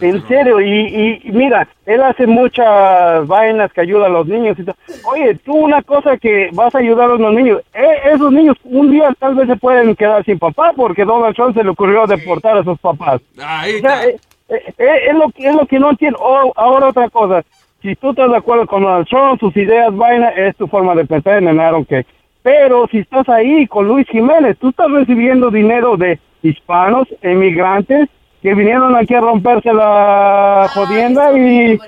En 0.00 0.26
serio, 0.26 0.60
y, 0.60 1.20
y 1.24 1.30
mira, 1.32 1.68
él 1.86 2.02
hace 2.02 2.26
muchas 2.26 3.26
vainas 3.28 3.72
que 3.72 3.80
ayuda 3.80 4.06
a 4.06 4.10
los 4.10 4.26
niños. 4.26 4.58
Y 4.58 4.64
todo. 4.64 4.74
Oye, 5.04 5.36
tú 5.36 5.54
una 5.54 5.82
cosa 5.82 6.16
que 6.16 6.50
vas 6.52 6.74
a 6.74 6.78
ayudar 6.78 7.10
a 7.10 7.14
los 7.14 7.32
niños, 7.32 7.62
eh, 7.72 7.98
esos 8.12 8.32
niños 8.32 8.56
un 8.64 8.90
día 8.90 9.14
tal 9.18 9.36
vez 9.36 9.46
se 9.46 9.56
pueden 9.56 9.94
quedar 9.94 10.24
sin 10.24 10.38
papá 10.38 10.72
porque 10.74 11.04
Donald 11.04 11.36
Trump 11.36 11.56
se 11.56 11.62
le 11.62 11.70
ocurrió 11.70 12.06
deportar 12.06 12.58
a 12.58 12.64
sus 12.64 12.78
papás. 12.80 13.20
Ahí 13.40 13.76
O 13.76 13.78
sea, 13.78 14.04
eh, 14.04 14.16
eh, 14.48 14.74
eh, 14.78 14.98
es, 15.10 15.14
lo, 15.14 15.30
que- 15.30 15.48
es 15.48 15.54
lo 15.54 15.64
que 15.66 15.78
no 15.78 15.90
entiendo. 15.90 16.18
Oh, 16.20 16.52
ahora 16.56 16.88
otra 16.88 17.08
cosa, 17.08 17.44
si 17.80 17.94
tú 17.94 18.10
estás 18.10 18.30
de 18.30 18.36
acuerdo 18.36 18.66
con 18.66 18.82
Donald 18.82 19.06
Trump, 19.06 19.38
sus 19.38 19.56
ideas, 19.56 19.94
vaina, 19.94 20.30
es 20.30 20.56
tu 20.56 20.66
forma 20.66 20.94
de 20.96 21.04
pensar 21.06 21.38
en 21.40 21.48
el 21.48 21.86
que 21.86 22.04
Pero 22.42 22.88
si 22.88 22.98
estás 22.98 23.28
ahí 23.28 23.66
con 23.68 23.86
Luis 23.86 24.08
Jiménez, 24.08 24.58
tú 24.58 24.70
estás 24.70 24.90
recibiendo 24.90 25.50
dinero 25.52 25.96
de 25.96 26.18
hispanos, 26.44 27.08
emigrantes, 27.22 28.08
que 28.42 28.54
vinieron 28.54 28.94
aquí 28.94 29.14
a 29.14 29.20
romperse 29.20 29.72
la 29.72 30.70
jodienda 30.74 31.32
y... 31.36 31.72
y- 31.72 31.78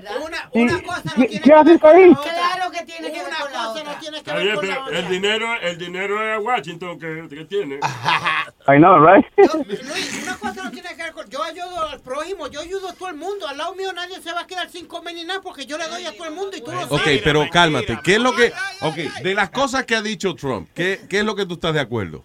¿qué, 1.16 1.40
qué 1.44 1.52
haces 1.52 1.84
ahí? 1.84 2.14
Claro 2.14 2.70
que 2.72 2.82
tiene 2.86 3.12
que 3.12 3.18
ver 3.22 3.32
con 3.38 3.52
la 3.52 3.68
otra. 3.70 3.84
No 3.84 3.98
tiene 4.00 4.22
que 4.22 4.32
ver 4.32 4.54
con 4.54 4.68
la 4.68 4.80
otra. 4.84 4.98
el 4.98 5.08
dinero, 5.10 5.46
el 5.60 5.76
dinero 5.78 6.34
es 6.34 6.42
Washington 6.42 6.98
que, 6.98 7.26
que 7.28 7.44
tiene. 7.44 7.74
I 8.68 8.76
know, 8.78 8.98
right? 8.98 9.24
Luis, 9.36 10.22
una 10.22 10.36
cosa 10.38 10.64
no 10.64 10.70
tiene 10.70 10.88
que 10.96 11.02
ver 11.02 11.12
con... 11.12 11.28
Yo 11.28 11.42
ayudo 11.42 11.88
al 11.90 12.00
prójimo, 12.00 12.48
yo 12.48 12.60
ayudo 12.62 12.88
a 12.88 12.94
todo 12.94 13.10
el 13.10 13.16
mundo. 13.16 13.46
Al 13.46 13.58
lado 13.58 13.74
mío 13.74 13.92
nadie 13.92 14.18
se 14.22 14.32
va 14.32 14.40
a 14.40 14.46
quedar 14.46 14.70
sin 14.70 14.86
comer 14.86 15.14
ni 15.14 15.24
nada 15.24 15.42
porque 15.42 15.66
yo 15.66 15.76
le 15.76 15.86
doy 15.88 16.06
a 16.06 16.12
todo 16.16 16.24
el 16.26 16.34
mundo 16.34 16.56
y 16.56 16.62
tú 16.62 16.72
lo 16.72 16.80
Ok, 16.84 17.00
sabes. 17.02 17.20
pero 17.22 17.44
cálmate. 17.52 17.98
¿Qué 18.02 18.14
es 18.14 18.20
lo 18.20 18.34
que, 18.34 18.50
ok, 18.80 18.96
de 19.22 19.34
las 19.34 19.50
cosas 19.50 19.84
que 19.84 19.94
ha 19.94 20.00
dicho 20.00 20.34
Trump, 20.34 20.70
¿qué, 20.74 21.00
qué 21.10 21.18
es 21.18 21.24
lo 21.24 21.36
que 21.36 21.44
tú 21.44 21.54
estás 21.54 21.74
de 21.74 21.80
acuerdo? 21.80 22.24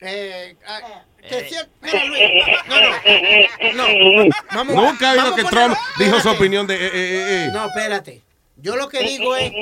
Eh, 0.00 0.56
ah, 0.66 1.02
que 1.28 1.48
si- 1.48 1.54
mira, 1.82 2.04
Luis, 2.04 2.22
no, 2.68 3.82
no, 3.82 4.24
no. 4.24 4.30
Vamos- 4.52 4.74
Nunca 4.76 5.14
he 5.14 5.18
oído 5.18 5.34
que 5.34 5.44
Trump 5.44 5.76
dijo 5.98 6.20
su 6.20 6.30
opinión 6.30 6.66
de, 6.66 6.74
eh, 6.74 6.90
eh, 6.92 7.44
eh. 7.46 7.50
No, 7.52 7.66
espérate. 7.66 8.22
Yo 8.56 8.76
lo 8.76 8.88
que 8.88 9.02
digo 9.02 9.36
es, 9.36 9.52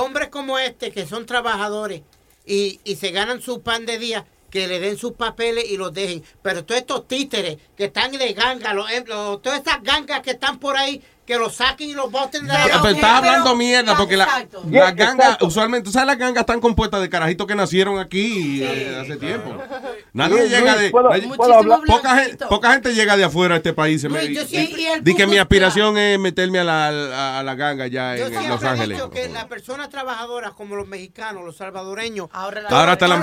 hombres 0.00 0.28
como 0.28 0.58
este, 0.58 0.90
que 0.90 1.06
son 1.06 1.26
trabajadores 1.26 2.02
y, 2.44 2.80
y 2.84 2.96
se 2.96 3.10
ganan 3.12 3.40
su 3.40 3.62
pan 3.62 3.86
de 3.86 3.98
día, 3.98 4.26
que 4.50 4.66
le 4.66 4.80
den 4.80 4.96
sus 4.98 5.12
papeles 5.12 5.64
y 5.70 5.76
los 5.76 5.92
dejen. 5.92 6.24
Pero 6.42 6.64
todos 6.64 6.80
estos 6.80 7.06
títeres 7.06 7.58
que 7.76 7.84
están 7.84 8.10
de 8.12 8.32
ganga, 8.32 8.72
los, 8.74 8.90
em- 8.90 9.04
los- 9.06 9.40
todas 9.42 9.58
estas 9.58 9.82
gangas 9.82 10.22
que 10.22 10.30
están 10.32 10.58
por 10.58 10.76
ahí, 10.76 11.00
que 11.28 11.36
los 11.36 11.54
saquen 11.56 11.90
y 11.90 11.92
los 11.92 12.10
boten 12.10 12.46
de 12.46 12.52
la 12.54 12.64
pero 12.64 12.88
estás 12.88 13.12
hablando 13.18 13.54
mierda 13.54 13.94
porque 13.98 14.16
la- 14.16 14.24
gangas, 14.64 15.14
exacto. 15.14 15.46
usualmente, 15.46 15.84
tú 15.84 15.92
sabes, 15.92 16.06
las 16.06 16.16
gangas 16.16 16.40
están 16.40 16.58
compuestas 16.58 17.02
de 17.02 17.10
carajitos 17.10 17.46
que 17.46 17.54
nacieron 17.54 17.98
aquí 17.98 18.62
eh, 18.64 18.98
hace 18.98 19.18
tiempo. 19.18 19.54
Nadie 20.14 20.38
Luis, 20.38 20.50
llega 20.50 20.72
Luis, 20.72 20.82
de. 20.84 20.90
¿puedo- 20.90 21.10
nadie- 21.10 21.28
puedo 21.36 21.82
poca, 21.86 22.16
gente, 22.16 22.46
poca 22.46 22.72
gente 22.72 22.94
llega 22.94 23.14
de 23.18 23.24
afuera 23.24 23.54
a 23.54 23.56
este 23.58 23.74
país. 23.74 24.00
se 24.00 24.08
me- 24.08 24.24
Luis, 24.24 24.38
yo 24.38 24.44
di- 24.44 24.48
siempre- 24.48 24.80
y 24.80 24.86
el 24.86 25.04
di 25.04 25.14
que 25.14 25.26
mi 25.26 25.36
aspiración 25.36 25.98
es 25.98 26.18
meterme 26.18 26.60
a 26.60 26.64
la, 26.64 26.86
a, 26.88 27.38
a 27.40 27.42
la 27.42 27.54
ganga 27.54 27.86
ya 27.88 28.16
Yo 28.16 28.28
en, 28.28 28.48
Los 28.48 28.64
Ángeles. 28.64 28.96
dicho 28.96 29.10
que 29.10 29.28
las 29.28 29.44
personas 29.44 29.90
trabajadoras 29.90 30.52
como 30.54 30.76
los 30.76 30.88
mexicanos, 30.88 31.44
los 31.44 31.56
salvadoreños, 31.58 32.28
ahora, 32.32 32.62
Ahora 32.70 32.94
están. 32.94 33.20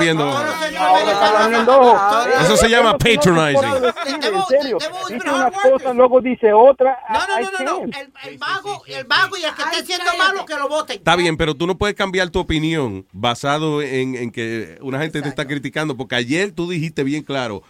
Todo- 1.65 2.27
Eso 2.41 2.57
se 2.57 2.69
llama 2.69 2.97
patronizing. 2.99 3.63
En 3.65 4.45
serio, 4.47 4.77
dice 5.09 5.29
una 5.29 5.49
cosa, 5.51 5.93
luego 5.93 6.21
dice 6.21 6.53
otra. 6.53 6.99
No, 7.09 7.19
no, 7.19 7.51
no, 7.65 7.85
no. 7.85 7.94
El, 7.99 8.11
el 8.31 8.37
vago, 8.37 8.83
el 8.87 9.03
vago 9.05 9.37
y 9.37 9.43
el 9.43 9.53
que 9.53 9.61
esté 9.63 9.77
haciendo 9.81 10.11
malo 10.17 10.45
que 10.45 10.55
lo 10.55 10.67
voten. 10.69 10.97
Está 10.97 11.15
bien, 11.15 11.37
pero 11.37 11.55
tú 11.55 11.67
no 11.67 11.77
puedes 11.77 11.95
cambiar 11.95 12.29
tu 12.29 12.39
opinión 12.39 13.05
basado 13.11 13.81
en, 13.81 14.15
en 14.15 14.31
que 14.31 14.77
una 14.81 14.99
gente 14.99 15.21
te 15.21 15.29
está 15.29 15.45
criticando, 15.45 15.95
porque 15.97 16.15
ayer 16.15 16.51
tú 16.51 16.69
dijiste 16.69 17.03
bien 17.03 17.23
claro, 17.23 17.63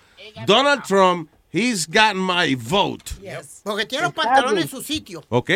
Donald 0.46 0.84
Trump, 0.84 1.30
he's 1.52 1.88
got 1.88 2.16
my 2.16 2.56
vote. 2.56 3.06
Porque 3.64 3.86
tiene 3.86 4.06
los 4.06 4.14
pantalones 4.14 4.64
en 4.66 4.70
su 4.70 4.82
sitio. 4.82 5.24
Ok. 5.30 5.52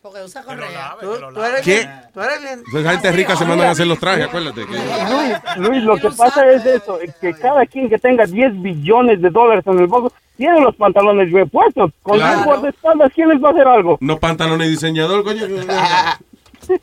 Porque 0.00 0.20
usa 0.20 0.42
correa. 0.42 0.96
Tú, 1.00 1.14
tú 1.32 1.42
eres 1.44 1.60
¿Qué? 1.62 1.76
bien. 1.78 2.64
Tú 2.68 2.78
eres 2.78 2.90
gente 2.90 3.12
rica 3.12 3.36
se 3.36 3.44
mandan 3.44 3.68
a 3.68 3.70
hacer 3.70 3.86
los 3.86 4.00
trajes, 4.00 4.24
acuérdate. 4.24 4.66
que- 4.66 4.72
Luis, 4.72 5.68
Luis, 5.68 5.82
lo 5.84 5.96
que 5.96 6.10
pasa 6.10 6.50
es 6.50 6.66
eso, 6.66 6.98
que 7.20 7.32
cada 7.34 7.64
quien 7.66 7.88
que 7.88 7.98
tenga 7.98 8.26
10 8.26 8.60
billones 8.60 9.22
de 9.22 9.30
dólares 9.30 9.64
en 9.64 9.78
el 9.78 9.86
bolso 9.86 10.12
tiene 10.42 10.60
los 10.60 10.74
pantalones 10.74 11.32
bien 11.32 11.48
puestos. 11.48 11.92
Con 12.02 12.16
Claro. 12.18 12.38
un 12.40 12.44
guardaespaldas, 12.46 13.12
¿quién 13.14 13.28
les 13.28 13.40
va 13.42 13.48
a 13.50 13.52
hacer 13.52 13.68
algo? 13.68 13.96
Unos 14.00 14.18
pantalones 14.18 14.68
diseñador, 14.70 15.22
coño. 15.22 15.42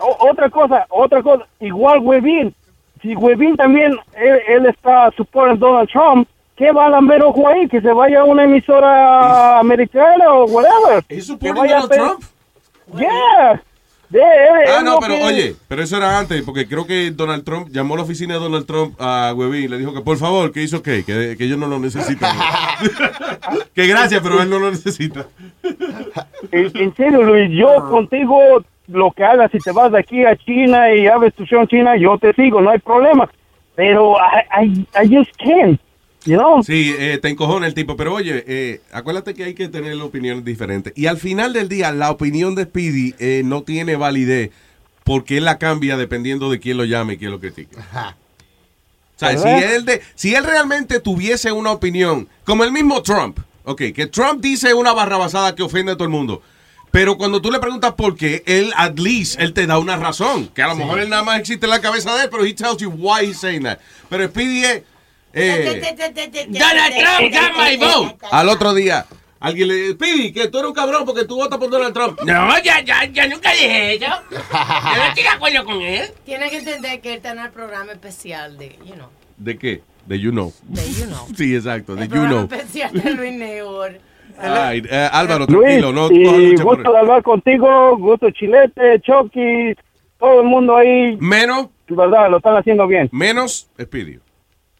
O- 0.00 0.28
otra 0.30 0.48
cosa, 0.50 0.86
otra 0.90 1.22
cosa, 1.22 1.44
igual 1.60 1.98
Webin, 2.00 2.54
si 3.02 3.16
Webin 3.16 3.56
también, 3.56 3.92
él, 4.16 4.38
él 4.46 4.66
está 4.66 5.10
supporting 5.16 5.58
Donald 5.58 5.88
Trump, 5.88 6.28
¿qué 6.56 6.70
va 6.70 6.86
a 6.86 6.90
lamber 6.90 7.22
ojo 7.22 7.48
ahí? 7.48 7.66
Que 7.68 7.80
se 7.80 7.90
vaya 7.92 8.20
a 8.20 8.24
una 8.24 8.44
emisora 8.44 9.58
americana 9.58 10.32
o 10.34 10.44
whatever. 10.44 11.02
Vaya 11.54 11.78
a 11.78 11.80
Donald 11.80 11.90
Trump? 11.90 12.20
Yeah. 12.96 13.62
Ah, 14.10 14.82
no, 14.82 14.98
pero 15.00 15.16
que- 15.16 15.22
oye, 15.24 15.56
pero 15.68 15.82
eso 15.82 15.96
era 15.98 16.18
antes, 16.18 16.40
porque 16.42 16.66
creo 16.66 16.86
que 16.86 17.10
Donald 17.10 17.44
Trump 17.44 17.68
llamó 17.70 17.94
a 17.94 17.98
la 17.98 18.02
oficina 18.04 18.34
de 18.34 18.40
Donald 18.40 18.66
Trump 18.66 18.94
a 18.98 19.32
Webin 19.36 19.64
y 19.64 19.68
le 19.68 19.78
dijo 19.78 19.92
que 19.92 20.00
por 20.00 20.16
favor, 20.16 20.50
que 20.52 20.62
hizo 20.62 20.82
qué, 20.82 21.04
que, 21.04 21.36
que 21.36 21.44
ellos 21.44 21.58
no 21.58 21.66
lo 21.66 21.78
necesitan. 21.78 22.34
que 23.74 23.86
gracias, 23.86 24.20
pero 24.22 24.40
él 24.42 24.48
no 24.50 24.58
lo 24.58 24.70
necesita. 24.70 25.26
En, 26.52 26.70
en 26.74 26.94
serio, 26.96 27.22
Luis, 27.22 27.50
yo 27.50 27.88
contigo 27.90 28.38
lo 28.88 29.10
que 29.12 29.24
hagas, 29.24 29.50
si 29.50 29.58
te 29.58 29.72
vas 29.72 29.92
de 29.92 29.98
aquí 29.98 30.24
a 30.24 30.34
China 30.36 30.94
y 30.94 31.06
abres 31.06 31.34
tu 31.34 31.44
show 31.44 31.60
en 31.60 31.68
China, 31.68 31.96
yo 31.96 32.16
te 32.18 32.32
sigo, 32.32 32.60
no 32.62 32.70
hay 32.70 32.78
problema. 32.78 33.28
Pero 33.74 34.16
I, 34.16 34.64
I, 34.64 34.86
I 35.04 35.16
just 35.16 35.30
can't, 35.36 35.78
you 36.24 36.36
know? 36.36 36.62
Sí, 36.62 36.94
eh, 36.98 37.18
te 37.20 37.28
encojona 37.28 37.66
el 37.66 37.74
tipo, 37.74 37.96
pero 37.96 38.14
oye, 38.14 38.44
eh, 38.46 38.80
acuérdate 38.92 39.34
que 39.34 39.44
hay 39.44 39.54
que 39.54 39.68
tener 39.68 39.94
opiniones 40.00 40.44
diferentes. 40.44 40.92
Y 40.96 41.06
al 41.06 41.18
final 41.18 41.52
del 41.52 41.68
día, 41.68 41.92
la 41.92 42.10
opinión 42.10 42.54
de 42.54 42.64
Speedy 42.64 43.14
eh, 43.18 43.42
no 43.44 43.62
tiene 43.62 43.96
validez 43.96 44.50
porque 45.04 45.38
él 45.38 45.44
la 45.46 45.58
cambia 45.58 45.96
dependiendo 45.96 46.50
de 46.50 46.60
quién 46.60 46.76
lo 46.76 46.84
llame 46.84 47.14
y 47.14 47.16
quién 47.18 47.30
lo 47.30 47.40
critique. 47.40 47.76
O 49.16 49.18
sea, 49.18 49.36
si 49.36 49.48
él, 49.48 49.84
de, 49.84 50.00
si 50.14 50.32
él 50.36 50.44
realmente 50.44 51.00
tuviese 51.00 51.50
una 51.50 51.72
opinión, 51.72 52.28
como 52.44 52.62
el 52.62 52.70
mismo 52.70 53.02
Trump, 53.02 53.40
ok, 53.64 53.82
que 53.92 54.06
Trump 54.06 54.40
dice 54.40 54.74
una 54.74 54.92
barrabasada 54.92 55.56
que 55.56 55.64
ofende 55.64 55.90
a 55.90 55.94
todo 55.96 56.04
el 56.04 56.10
mundo, 56.10 56.40
pero 56.92 57.18
cuando 57.18 57.42
tú 57.42 57.50
le 57.50 57.58
preguntas 57.58 57.94
por 57.94 58.16
qué, 58.16 58.44
él, 58.46 58.72
at 58.76 58.96
least, 58.96 59.40
él 59.40 59.54
te 59.54 59.66
da 59.66 59.80
una 59.80 59.96
razón, 59.96 60.46
que 60.54 60.62
a 60.62 60.68
lo 60.68 60.74
Sí. 60.74 60.78
mejor 60.78 61.00
él 61.00 61.08
nada 61.10 61.24
más 61.24 61.40
existe 61.40 61.66
en 61.66 61.70
la 61.70 61.80
cabeza 61.80 62.14
de 62.16 62.22
él, 62.22 62.28
pero 62.30 62.44
he 62.44 62.54
tells 62.54 62.76
you 62.76 62.90
why 62.90 63.26
he's 63.26 63.38
saying 63.40 63.64
that. 63.64 63.78
Pero 64.08 64.24
Speedy 64.28 64.64
es... 64.64 64.82
eh, 65.38 66.46
Donald 66.48 66.94
Trump 66.94 67.32
got 67.32 67.56
my 67.56 67.76
vote. 67.76 68.26
al 68.30 68.48
otro 68.48 68.74
día, 68.74 69.06
alguien 69.40 69.68
le 69.68 69.92
Speedy, 69.92 70.32
que 70.32 70.48
tú 70.48 70.58
eres 70.58 70.68
un 70.68 70.74
cabrón 70.74 71.04
porque 71.04 71.24
tú 71.24 71.36
votas 71.36 71.58
por 71.58 71.70
Donald 71.70 71.94
Trump. 71.94 72.20
No, 72.22 72.58
ya, 72.62 72.80
ya, 72.80 73.04
ya 73.04 73.26
nunca 73.28 73.52
dije 73.52 73.94
eso. 73.94 74.06
Yo 74.30 74.38
no 74.96 75.04
estoy 75.08 75.22
de 75.22 75.28
acuerdo 75.28 75.64
con 75.64 75.80
él. 75.82 76.10
Tiene 76.24 76.50
que 76.50 76.58
entender 76.58 77.00
que 77.00 77.10
él 77.10 77.16
está 77.16 77.32
en 77.32 77.38
el 77.40 77.50
programa 77.50 77.92
especial 77.92 78.58
de, 78.58 78.76
you 78.84 78.94
know, 78.94 79.08
¿De 79.36 79.56
qué? 79.56 79.82
De 80.06 80.18
You 80.18 80.30
Know. 80.30 80.52
de 80.64 80.82
You 80.92 81.06
Know. 81.06 81.26
Sí, 81.36 81.54
exacto, 81.54 81.94
de 81.94 82.02
el 82.02 82.08
You 82.08 82.14
programa 82.14 82.46
Know. 82.46 82.58
especial 82.58 82.92
de 82.92 83.10
Luis 83.14 83.32
Network. 83.32 84.00
Ay, 84.40 84.82
eh, 84.88 85.08
Álvaro, 85.12 85.46
Luis, 85.46 85.62
tranquilo, 85.80 85.92
no 85.92 86.10
y 86.12 86.54
gusto 86.56 86.92
de 86.92 86.98
hablar 86.98 87.22
contigo, 87.22 87.96
gusto 87.98 88.30
Chilete, 88.30 89.00
Chucky, 89.00 89.74
todo 90.18 90.42
el 90.42 90.46
mundo 90.46 90.76
ahí. 90.76 91.16
Menos. 91.20 91.68
¿Verdad? 91.88 92.30
Lo 92.30 92.36
están 92.36 92.56
haciendo 92.56 92.86
bien. 92.86 93.08
Menos 93.12 93.68
Speedy. 93.80 94.18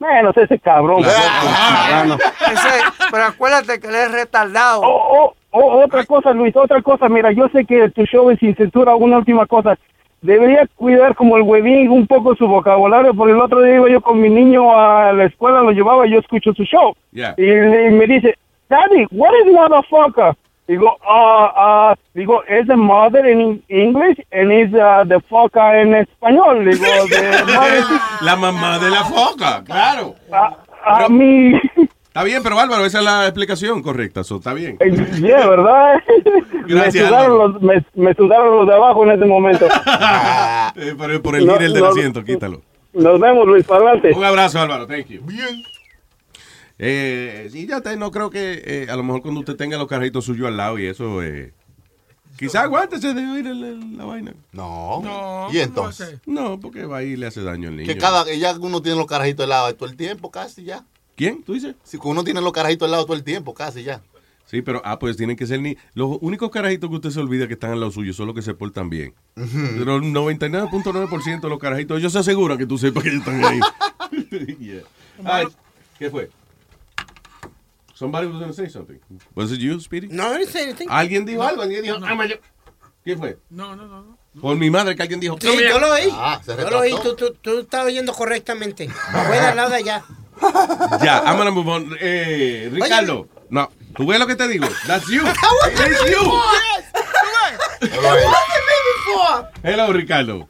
Menos 0.00 0.36
ese 0.36 0.58
cabrón. 0.58 1.00
Ese- 1.04 2.84
pero 3.10 3.24
acuérdate 3.24 3.80
que 3.80 3.88
él 3.88 3.94
es 3.94 4.12
retardado. 4.12 4.80
Oh, 4.84 5.34
oh, 5.50 5.82
otra 5.84 6.04
cosa, 6.04 6.32
Luis, 6.32 6.54
otra 6.56 6.80
cosa. 6.82 7.08
Mira, 7.08 7.32
yo 7.32 7.48
sé 7.48 7.64
que 7.64 7.88
tu 7.90 8.04
show 8.04 8.30
es 8.30 8.38
sin 8.38 8.54
censura. 8.54 8.94
Una 8.94 9.18
última 9.18 9.46
cosa. 9.46 9.76
Debería 10.20 10.66
cuidar 10.74 11.14
como 11.14 11.36
el 11.36 11.42
huevín 11.42 11.88
un 11.90 12.06
poco 12.06 12.34
su 12.34 12.48
vocabulario, 12.48 13.14
porque 13.14 13.32
el 13.32 13.40
otro 13.40 13.62
día 13.62 13.76
iba 13.76 13.88
yo 13.88 14.00
con 14.00 14.20
mi 14.20 14.28
niño 14.28 14.76
a 14.76 15.12
la 15.12 15.24
escuela, 15.26 15.60
lo 15.62 15.70
llevaba 15.70 16.06
y 16.06 16.10
yo 16.10 16.18
escucho 16.18 16.52
su 16.54 16.64
show. 16.64 16.94
Yeah. 17.12 17.34
Y, 17.36 17.44
y 17.44 17.90
me 17.90 18.04
dice, 18.06 18.36
Daddy, 18.68 19.06
what 19.12 19.30
is 19.46 19.52
motherfucker? 19.52 20.34
Digo, 20.68 20.98
ah, 21.02 21.52
ah, 21.56 21.94
digo, 22.12 22.42
es 22.44 22.66
the 22.66 22.76
mother 22.76 23.26
in 23.26 23.62
English 23.68 24.18
and 24.30 24.52
is 24.52 24.72
uh, 24.74 25.02
the 25.08 25.18
foca 25.28 25.80
en 25.80 25.94
español. 25.94 26.62
Digo, 26.64 26.84
de 27.08 27.82
La 28.20 28.36
mamá 28.36 28.78
de 28.78 28.90
la 28.90 29.02
foca, 29.04 29.64
claro. 29.64 30.14
a 30.84 31.08
mí, 31.08 31.58
Está 32.08 32.22
bien, 32.24 32.42
pero 32.42 32.58
Álvaro, 32.58 32.84
esa 32.84 32.98
es 32.98 33.04
la 33.04 33.24
explicación 33.26 33.80
correcta, 33.80 34.24
so, 34.24 34.36
está 34.36 34.52
bien. 34.52 34.76
yeah, 35.20 35.46
¿verdad? 35.48 35.94
Gracias, 36.66 37.04
me, 37.04 37.08
sudaron 37.08 37.38
los, 37.38 37.62
me, 37.62 37.84
me 37.94 38.14
sudaron 38.14 38.56
los 38.56 38.66
de 38.66 38.74
abajo 38.74 39.04
en 39.04 39.10
ese 39.12 39.24
momento. 39.24 39.66
Eh, 40.76 40.94
por, 40.96 41.22
por 41.22 41.34
el 41.36 41.46
No, 41.46 41.56
del 41.56 41.72
no. 41.74 41.86
asiento, 41.86 42.22
quítalo. 42.22 42.60
Nos 42.92 43.18
vemos, 43.18 43.46
Luis, 43.46 43.64
para 43.64 43.80
adelante. 43.84 44.12
Un 44.14 44.24
abrazo, 44.24 44.60
Álvaro, 44.60 44.86
thank 44.86 45.06
you. 45.06 45.20
Bien. 45.22 45.62
Eh, 46.78 47.48
sí, 47.50 47.66
ya 47.66 47.80
te, 47.80 47.96
no 47.96 48.10
creo 48.10 48.30
que 48.30 48.62
eh, 48.64 48.86
a 48.90 48.96
lo 48.96 49.02
mejor 49.02 49.22
cuando 49.22 49.40
usted 49.40 49.56
tenga 49.56 49.76
los 49.78 49.88
carritos 49.88 50.24
suyos 50.24 50.46
al 50.46 50.56
lado 50.56 50.78
y 50.78 50.86
eso, 50.86 51.22
eh, 51.22 51.52
quizá 52.38 52.62
aguántese 52.62 53.14
de 53.14 53.26
oír 53.30 53.46
el- 53.48 53.64
el- 53.64 53.96
la 53.96 54.05
vaina. 54.05 54.32
No. 54.52 55.48
¿Y 55.52 55.59
entonces? 55.59 56.18
No, 56.26 56.60
porque 56.60 56.84
va 56.86 57.02
y 57.02 57.16
le 57.16 57.26
hace 57.26 57.42
daño 57.42 57.68
al 57.68 57.76
niño. 57.76 57.88
Que 57.92 57.98
cada, 57.98 58.32
ya 58.32 58.56
uno 58.59 58.80
tiene 58.80 58.96
los 58.96 59.06
carajitos 59.06 59.44
al 59.44 59.50
lado 59.50 59.74
todo 59.74 59.88
el 59.88 59.96
tiempo, 59.96 60.30
casi 60.30 60.62
ya. 60.64 60.84
¿Quién? 61.16 61.42
¿Tú 61.42 61.55
dices? 61.55 61.74
Si 61.82 61.98
uno 62.02 62.22
tiene 62.22 62.40
los 62.40 62.52
carajitos 62.52 62.86
al 62.86 62.92
lado 62.92 63.05
todo 63.06 63.16
el 63.16 63.24
tiempo, 63.24 63.55
casi 63.55 63.82
ya. 63.82 64.00
Sí, 64.46 64.62
pero, 64.62 64.80
ah, 64.84 64.98
pues 64.98 65.16
tienen 65.18 65.36
que 65.36 65.46
ser 65.46 65.60
ni... 65.60 65.76
Los 65.92 66.16
únicos 66.22 66.48
carajitos 66.50 66.88
que 66.88 66.96
usted 66.96 67.10
se 67.10 67.20
olvida 67.20 67.48
que 67.48 67.52
están 67.55 67.72
al 67.72 67.80
lado 67.80 67.92
suyo 67.92 68.14
son 68.14 68.26
los 68.28 68.34
que 68.34 68.40
se 68.40 68.55
portan 68.55 68.88
bien. 68.88 69.12
Pero 69.34 69.96
el 69.96 70.05
99.9% 70.05 71.40
de 71.42 71.48
los 71.50 71.59
carajitos, 71.59 71.98
ellos 71.98 72.12
se 72.12 72.20
aseguran 72.20 72.56
que 72.56 72.64
tú 72.66 72.78
sepas 72.78 73.02
que 73.02 73.10
ellos 73.10 73.20
están 73.26 73.44
ahí. 73.44 73.60
Yeah. 74.59 74.82
Ay, 75.24 75.46
¿Qué 75.98 76.09
fue? 76.09 76.30
Somebody 77.98 78.28
was 78.28 78.36
going 78.38 78.46
to 78.46 78.54
say 78.54 78.68
something. 78.68 79.00
Was 79.34 79.50
it 79.50 79.58
you, 79.58 79.80
Speedy? 79.80 80.06
No, 80.06 80.28
I 80.30 80.38
didn't 80.38 80.52
say 80.52 80.62
anything. 80.62 80.86
¿Alguien 80.88 81.24
dijo 81.26 81.42
algo? 81.42 81.62
¿Alguien 81.62 81.82
dijo, 81.82 81.98
"Ah, 82.00 82.26
yo-" 82.26 82.36
¿Quién 83.02 83.18
fue? 83.18 83.38
No, 83.50 83.74
no, 83.74 83.88
no. 83.88 84.02
no. 84.02 84.18
Por 84.40 84.56
mi 84.56 84.70
madre 84.70 84.94
que 84.94 85.02
alguien 85.02 85.18
dijo, 85.18 85.36
Sí, 85.40 85.48
yo 85.68 85.80
lo 85.80 85.90
oí. 85.90 86.08
Ah, 86.12 86.40
se 86.40 86.56
yo 86.56 86.70
lo 86.70 86.78
oí. 86.78 86.94
Tú, 87.02 87.16
tú, 87.16 87.34
tú 87.42 87.58
estás 87.58 87.86
oyendo 87.86 88.12
correctamente. 88.12 88.86
De 88.86 89.38
al 89.40 89.56
lado 89.56 89.70
de 89.70 89.76
allá. 89.76 90.04
Ya, 91.02 91.24
I'm 91.26 91.38
gonna 91.38 91.50
move 91.50 91.68
on. 91.68 91.96
Eh, 92.00 92.70
Ricardo. 92.72 93.26
No, 93.50 93.68
¿tú 93.96 94.06
ves 94.06 94.20
lo 94.20 94.28
que 94.28 94.36
te 94.36 94.46
digo? 94.46 94.68
That's 94.86 95.08
you. 95.08 95.22
It's 95.26 96.10
you. 96.12 96.40
Hello, 99.64 99.92
Ricardo. 99.92 100.48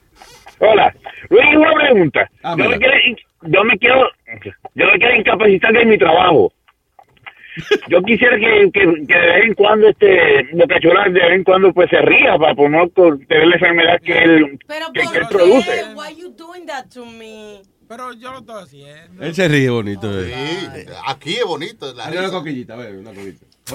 Hola. 0.60 0.94
Luis, 1.30 1.56
una 1.56 1.72
pregunta. 1.72 2.30
Ah, 2.42 2.54
yo, 2.58 2.68
me 2.68 2.78
quiero, 2.78 2.94
yo 3.40 3.64
me 3.64 3.78
quiero 3.78 4.10
yo 4.74 4.86
me 4.86 4.98
quiero 4.98 5.16
incapacitar 5.16 5.72
de 5.72 5.86
mi 5.86 5.96
trabajo. 5.96 6.52
Yo 7.89 8.02
quisiera 8.02 8.36
que, 8.39 8.70
que, 8.72 8.80
que 9.06 9.14
de 9.14 9.26
vez 9.26 9.44
en 9.47 9.55
cuando 9.55 9.89
este 9.89 10.48
Boca 10.52 10.78
Chula 10.80 11.05
de 11.05 11.10
vez 11.10 11.32
en 11.32 11.44
cuando 11.44 11.72
pues 11.72 11.90
se 11.90 12.01
ría 12.02 12.36
para 12.39 12.55
por 12.55 12.70
no 12.70 12.89
co- 12.90 13.18
tener 13.28 13.47
la 13.48 13.55
enfermedad 13.56 14.01
que 14.02 14.12
él, 14.18 14.59
que, 14.93 15.01
que 15.01 15.18
él 15.18 15.24
produce. 15.30 15.85
Why 15.97 16.16
you 16.20 16.30
doing 16.36 16.66
that 16.66 16.86
to 16.94 17.05
me? 17.05 17.60
Pero 17.89 18.12
yo 18.12 18.32
lo 18.32 18.39
estoy 18.40 18.62
haciendo. 18.62 19.24
Él 19.24 19.35
se 19.35 19.48
ríe 19.48 19.70
bonito. 19.70 20.10
eh. 20.20 20.32
Sí, 20.74 20.86
aquí 21.06 21.35
es 21.36 21.44
bonito. 21.44 21.94
La 21.94 22.09
una 22.10 22.30
coquillita, 22.30 22.74
a 22.74 22.76
ver, 22.76 22.97
una 22.97 23.10
coquillita. 23.10 23.47
Tú 23.68 23.74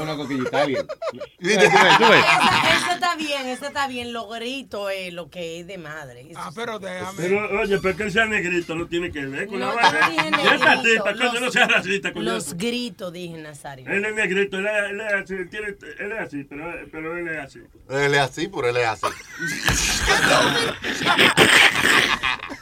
ves, 1.44 1.98
tú 1.98 2.08
ves. 2.10 2.26
Esa, 2.26 2.78
esa 2.78 2.94
está 2.94 3.16
bien, 3.16 3.48
esa 3.48 3.68
está 3.68 3.88
bien. 3.88 4.14
Lo 4.14 4.28
grito 4.28 4.90
es 4.90 5.14
lo 5.14 5.30
que 5.30 5.60
es 5.60 5.68
de 5.68 5.78
madre. 5.78 6.28
Ah, 6.36 6.52
pero 6.56 6.80
déjame. 6.80 7.14
Pero, 7.18 7.62
oye, 7.62 7.80
pero 7.80 7.96
que 7.98 8.04
él 8.04 8.12
sea 8.12 8.26
negrito 8.26 8.76
no 8.76 8.88
tiene 8.88 9.12
que 9.12 9.26
ver 9.26 9.48
con 9.48 9.60
No, 9.60 9.74
la 9.76 9.82
yo 9.82 9.92
no 9.92 10.00
vaina. 10.00 10.38
dije 10.38 10.44
Ya 10.50 10.56
está, 10.56 10.76
negrito, 10.76 11.04
tipa, 11.04 11.14
coño, 11.18 11.34
los- 11.34 11.42
no 11.42 11.52
sea 11.52 11.68
racista, 11.68 12.14
coño. 12.14 12.26
Los 12.26 12.54
gritos, 12.58 13.14
dije 13.14 13.38
Nazario. 13.38 13.90
Él 13.92 14.06
es 14.06 14.16
negrito, 14.16 14.58
él 14.60 14.68
es, 14.68 14.90
él 14.92 15.02
es 15.02 15.14
así, 15.14 15.36
tiene, 15.50 15.68
él 16.00 16.12
es 16.12 16.20
así, 16.20 16.44
pero, 16.44 16.74
pero 16.92 17.18
él 17.18 17.28
es 17.28 17.40
así. 17.40 17.60
Él 17.90 18.14
es 18.14 18.20
así, 18.22 18.48
pero 18.48 18.70
él 18.70 18.78
es 18.78 18.88
así. 18.88 19.06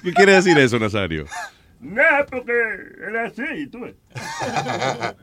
¿Qué 0.04 0.14
quiere 0.14 0.34
decir 0.34 0.58
eso, 0.58 0.80
Nazario? 0.80 1.26
No, 1.82 2.02
porque 2.30 2.52
él 2.52 3.16
es 3.16 3.32
así, 3.34 3.68
tú 3.68 3.80
ves. 3.82 3.96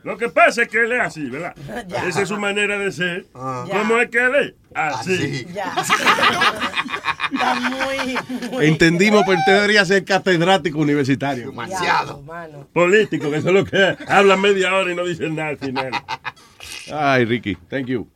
Lo 0.02 0.18
que 0.18 0.28
pasa 0.28 0.62
es 0.62 0.68
que 0.68 0.78
él 0.84 0.92
es 0.92 1.00
así, 1.00 1.30
¿verdad? 1.30 1.54
Ya. 1.88 2.06
Esa 2.08 2.22
es 2.22 2.28
su 2.28 2.36
manera 2.36 2.76
de 2.78 2.90
ser. 2.90 3.26
Ya. 3.32 3.64
¿Cómo 3.78 3.98
es 4.00 4.10
que 4.10 4.18
él 4.18 4.34
es? 4.34 4.54
Así. 4.74 5.46
Ya. 5.54 5.72
Está 7.32 7.54
muy, 7.60 8.18
muy. 8.50 8.66
Entendimos, 8.66 9.22
pero 9.26 9.38
usted 9.38 9.54
debería 9.54 9.84
ser 9.84 10.04
catedrático 10.04 10.78
universitario. 10.78 11.52
Mano. 11.52 12.66
Político, 12.72 13.30
que 13.30 13.36
eso 13.36 13.48
es 13.48 13.54
lo 13.54 13.64
que 13.64 13.90
es. 13.90 14.10
Hablan 14.10 14.40
media 14.40 14.74
hora 14.74 14.90
y 14.90 14.94
no 14.96 15.04
dicen 15.04 15.36
nada 15.36 15.50
al 15.50 15.58
final. 15.58 15.90
Ay, 16.92 17.24
Ricky, 17.24 17.54
thank 17.68 17.86
you. 17.86 18.08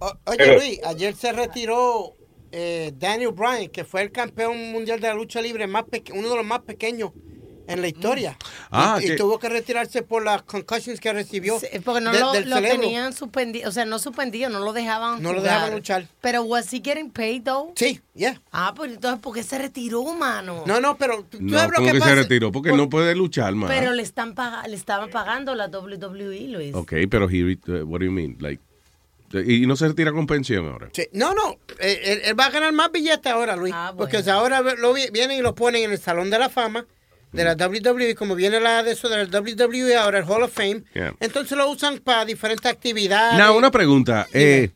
O- 0.00 0.18
oye, 0.26 0.56
Luis, 0.58 0.80
ayer 0.84 1.14
se 1.14 1.32
retiró 1.32 2.14
eh, 2.52 2.92
Daniel 2.96 3.32
Bryan, 3.32 3.68
que 3.68 3.84
fue 3.84 4.02
el 4.02 4.10
campeón 4.12 4.72
mundial 4.72 5.00
de 5.00 5.08
la 5.08 5.14
lucha 5.14 5.40
libre, 5.40 5.66
más 5.66 5.84
peque- 5.84 6.12
uno 6.12 6.28
de 6.30 6.36
los 6.36 6.46
más 6.46 6.60
pequeños 6.60 7.10
en 7.66 7.82
la 7.82 7.88
historia. 7.88 8.34
Ah, 8.70 8.96
y, 8.98 9.04
y 9.04 9.08
que- 9.08 9.16
tuvo 9.16 9.38
que 9.38 9.50
retirarse 9.50 10.00
por 10.02 10.24
las 10.24 10.40
concussions 10.42 11.00
que 11.00 11.12
recibió. 11.12 11.58
Porque 11.84 12.00
no 12.00 12.12
de- 12.12 12.18
lo, 12.20 12.32
del 12.32 12.48
lo 12.48 12.62
tenían 12.62 13.12
suspendido, 13.12 13.68
o 13.68 13.72
sea, 13.72 13.84
no 13.84 13.98
suspendido, 13.98 14.48
no 14.48 14.60
lo 14.60 14.72
dejaban 14.72 15.22
No 15.22 15.34
lo 15.34 15.40
jugar. 15.40 15.52
dejaban 15.56 15.74
luchar. 15.74 16.06
Pero 16.22 16.42
was 16.44 16.72
he 16.72 16.80
getting 16.82 17.10
paid 17.10 17.42
though? 17.42 17.72
Sí, 17.76 18.00
yeah. 18.14 18.40
Ah, 18.52 18.72
pues 18.74 18.92
entonces, 18.92 19.20
¿por 19.20 19.34
qué 19.34 19.42
se 19.42 19.58
retiró, 19.58 20.02
mano? 20.14 20.62
No, 20.66 20.80
no, 20.80 20.96
pero 20.96 21.24
tú 21.24 21.36
No, 21.42 21.58
sabes 21.58 21.72
lo 21.72 21.74
¿cómo 21.76 21.86
que 21.88 21.92
que 21.92 21.98
se 21.98 22.04
pasa? 22.08 22.14
retiró? 22.14 22.52
Porque 22.52 22.72
no 22.72 22.88
puede 22.88 23.14
luchar 23.14 23.54
más. 23.54 23.68
Pero 23.68 23.92
le 23.92 24.02
están 24.02 24.34
le 24.66 24.74
estaban 24.74 25.10
pagando 25.10 25.54
la 25.54 25.66
WWE, 25.68 26.48
Luis. 26.48 26.74
Ok, 26.74 26.94
pero 27.10 27.28
he, 27.28 27.42
uh, 27.44 27.84
what 27.84 27.98
do 28.00 28.06
you 28.06 28.12
mean? 28.12 28.38
Like, 28.40 28.62
y 29.32 29.66
no 29.66 29.76
se 29.76 29.88
retira 29.88 30.12
con 30.12 30.26
pensión 30.26 30.66
ahora. 30.68 30.88
Sí, 30.92 31.06
No, 31.12 31.34
no, 31.34 31.58
eh, 31.80 32.00
él, 32.04 32.20
él 32.24 32.38
va 32.38 32.46
a 32.46 32.50
ganar 32.50 32.72
más 32.72 32.90
billetes 32.92 33.30
ahora, 33.32 33.56
Luis. 33.56 33.74
Ah, 33.76 33.92
Porque 33.96 34.18
ahora 34.30 34.60
lo 34.62 34.92
vi- 34.94 35.10
vienen 35.12 35.38
y 35.38 35.42
lo 35.42 35.54
ponen 35.54 35.84
en 35.84 35.92
el 35.92 35.98
Salón 35.98 36.30
de 36.30 36.38
la 36.38 36.48
Fama 36.48 36.86
de 37.32 37.44
la 37.44 37.54
WWE, 37.54 38.14
como 38.14 38.34
viene 38.34 38.58
la 38.58 38.82
de 38.82 38.92
eso 38.92 39.08
de 39.10 39.26
la 39.26 39.40
WWE 39.40 39.96
ahora, 39.96 40.18
el 40.20 40.24
Hall 40.24 40.42
of 40.44 40.52
Fame, 40.52 40.82
Yeah. 40.94 41.14
entonces 41.20 41.58
lo 41.58 41.68
usan 41.68 41.98
para 41.98 42.24
diferentes 42.24 42.64
actividades. 42.70 43.38
Now, 43.38 43.54
una 43.54 43.70
pregunta. 43.70 44.26
Eh, 44.32 44.70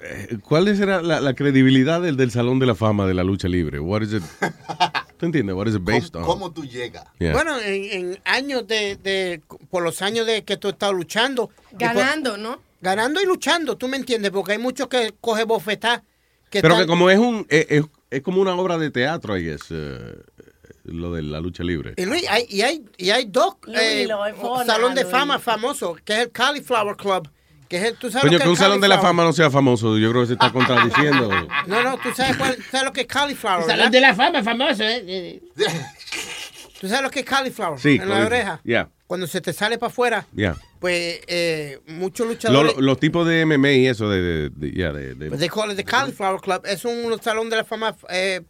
eh, 0.00 0.38
¿Cuál 0.42 0.74
será 0.76 1.02
la, 1.02 1.20
la 1.20 1.34
credibilidad 1.34 2.00
del, 2.00 2.16
del 2.16 2.30
Salón 2.30 2.58
de 2.58 2.66
la 2.66 2.74
Fama 2.74 3.06
de 3.06 3.14
la 3.14 3.24
lucha 3.24 3.48
libre? 3.48 3.78
What 3.80 4.02
is 4.02 4.12
it? 4.14 4.22
¿Tú 5.18 5.26
entiendes? 5.26 5.54
What 5.54 5.66
is 5.68 5.74
it 5.74 5.82
based 5.84 6.14
on? 6.16 6.24
¿Cómo 6.24 6.52
tú 6.52 6.64
llegas? 6.64 7.04
Yeah. 7.18 7.32
Bueno, 7.32 7.58
en, 7.60 7.84
en 7.84 8.20
años 8.24 8.66
de, 8.66 8.96
de- 8.96 9.42
por 9.70 9.82
los 9.82 10.02
años 10.02 10.26
de 10.26 10.44
que 10.44 10.56
tú 10.56 10.68
has 10.68 10.74
estado 10.74 10.92
luchando. 10.92 11.48
por- 11.48 11.78
Ganando, 11.78 12.36
¿no? 12.36 12.60
Ganando 12.82 13.22
y 13.22 13.24
luchando, 13.24 13.78
tú 13.78 13.88
me 13.88 13.96
entiendes, 13.96 14.30
porque 14.30 14.52
hay 14.52 14.58
muchos 14.58 14.88
que 14.88 15.14
coge 15.20 15.44
bofetá. 15.44 16.02
Que 16.50 16.60
Pero 16.60 16.74
están- 16.74 16.86
que 16.86 16.90
como 16.90 17.08
es 17.08 17.18
un 17.18 17.46
es, 17.48 17.66
es- 17.70 17.84
es 18.10 18.20
como 18.22 18.42
una 18.42 18.54
obra 18.54 18.76
de 18.76 18.90
teatro, 18.90 19.38
I 19.38 19.44
guess, 19.44 19.62
eh, 19.70 20.16
lo 20.84 21.12
de 21.12 21.22
la 21.22 21.40
lucha 21.40 21.62
libre. 21.62 21.94
Y 21.96 22.04
Luis, 22.04 22.24
hay, 22.28 22.44
y 22.50 22.60
hay, 22.60 22.84
y 22.98 23.08
hay 23.10 23.24
dos 23.24 23.56
eh, 23.74 24.06
salón 24.66 24.94
de 24.94 25.02
Luis. 25.02 25.10
fama 25.12 25.38
famosos, 25.38 25.98
que 26.04 26.12
es 26.12 26.18
el 26.24 26.30
Cauliflower 26.32 26.96
Club, 26.96 27.30
que 27.68 27.78
es 27.78 27.84
el, 27.84 27.96
tú 27.96 28.10
sabes 28.10 28.26
Coño, 28.26 28.36
que 28.36 28.44
es 28.44 28.50
un 28.50 28.56
salón 28.56 28.80
de 28.82 28.88
la 28.88 28.98
fama 29.00 29.24
no 29.24 29.32
sea 29.32 29.48
famoso, 29.50 29.96
yo 29.96 30.10
creo 30.10 30.22
que 30.22 30.26
se 30.26 30.32
está 30.34 30.52
contradiciendo. 30.52 31.30
No, 31.68 31.82
no, 31.82 31.96
tú 31.98 32.10
sabes, 32.14 32.36
cuál, 32.36 32.56
sabes 32.70 32.84
lo 32.84 32.92
que 32.92 33.02
es 33.02 33.06
cauliflower, 33.06 33.62
Salón 33.62 33.76
¿verdad? 33.78 33.90
de 33.92 34.00
la 34.00 34.14
fama 34.14 34.42
famoso, 34.42 34.82
¿eh? 34.84 35.40
Tú 36.80 36.88
sabes 36.88 37.02
lo 37.04 37.10
que 37.10 37.20
es 37.20 37.26
cauliflower 37.26 37.78
Sí, 37.78 37.98
en 38.02 38.08
la 38.08 38.26
oreja. 38.26 38.60
Yeah, 38.64 38.88
Cuando 39.06 39.26
se 39.28 39.40
te 39.40 39.52
sale 39.52 39.78
para 39.78 39.90
afuera, 39.90 40.26
yeah. 40.34 40.56
Pues 40.82 41.20
eh, 41.28 41.78
muchos 41.86 42.26
luchadores... 42.26 42.74
lo- 42.76 42.82
los 42.82 42.98
tipos 43.00 43.26
de 43.26 43.46
MMA 43.46 43.70
y 43.72 43.86
eso 43.86 44.10
de, 44.10 44.20
de, 44.20 44.50
de- 44.50 44.70
yeah, 44.72 44.92
de- 44.92 45.14
de- 45.14 45.28
Pues 45.28 45.40
they 45.40 45.48
call 45.48 45.70
it 45.70 45.76
the 45.76 45.84
Cauliflower 45.84 46.40
Club. 46.40 46.62
Es 46.66 46.84
un 46.84 47.18
salón 47.22 47.48
de 47.48 47.56
la 47.56 47.64
fama 47.64 47.96
eh, 48.10 48.42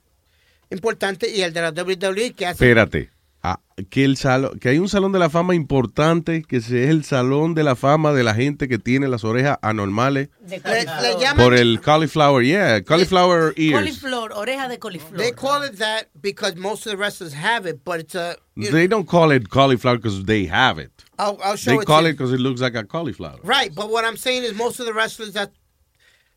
importante 0.70 1.28
y 1.30 1.42
el 1.42 1.52
de 1.52 1.60
la 1.60 1.70
WWE 1.70 2.32
que 2.32 2.46
hace... 2.46 2.64
Espérate. 2.64 3.10
Ah, 3.44 3.58
que, 3.90 4.04
el 4.04 4.16
salón, 4.16 4.58
que 4.60 4.68
hay 4.68 4.78
un 4.78 4.88
salón 4.88 5.10
de 5.10 5.18
la 5.18 5.28
fama 5.28 5.54
importante, 5.56 6.44
que 6.48 6.58
es 6.58 6.70
el 6.70 7.04
salón 7.04 7.54
de 7.54 7.64
la 7.64 7.74
fama 7.74 8.12
de 8.12 8.22
la 8.22 8.34
gente 8.34 8.68
que 8.68 8.78
tiene 8.78 9.08
las 9.08 9.24
orejas 9.24 9.58
anormales 9.62 10.28
Le, 10.48 10.58
le 10.60 11.20
llaman... 11.20 11.44
por 11.44 11.54
el 11.54 11.80
cauliflower, 11.80 12.44
yeah, 12.44 12.82
cauliflower 12.84 13.52
ears. 13.56 13.80
Coliflor, 13.80 14.32
oreja 14.34 14.68
de 14.68 14.78
coliflor. 14.78 15.18
They 15.18 15.32
call 15.32 15.64
it 15.64 15.76
that 15.78 16.04
because 16.22 16.54
most 16.56 16.86
of 16.86 16.92
the 16.92 16.96
wrestlers 16.96 17.34
have 17.34 17.68
it, 17.68 17.80
but 17.84 17.98
it's 18.00 18.14
a... 18.14 18.36
They 18.54 18.86
don't 18.86 19.08
call 19.08 19.32
it 19.32 19.48
cauliflower 19.48 19.96
because 19.98 20.24
they 20.24 20.46
have 20.46 20.78
it. 20.80 20.92
I'll, 21.18 21.38
I'll 21.42 21.56
show 21.56 21.72
They 21.72 21.78
it 21.78 21.86
call 21.86 22.02
to 22.02 22.08
it 22.08 22.12
because 22.12 22.32
it 22.32 22.40
looks 22.40 22.60
like 22.60 22.74
a 22.74 22.84
cauliflower. 22.84 23.38
Right, 23.42 23.74
but 23.74 23.90
what 23.90 24.04
I'm 24.04 24.16
saying 24.16 24.44
is 24.44 24.54
most 24.54 24.80
of 24.80 24.86
the 24.86 24.92
wrestlers 24.92 25.32
that 25.34 25.52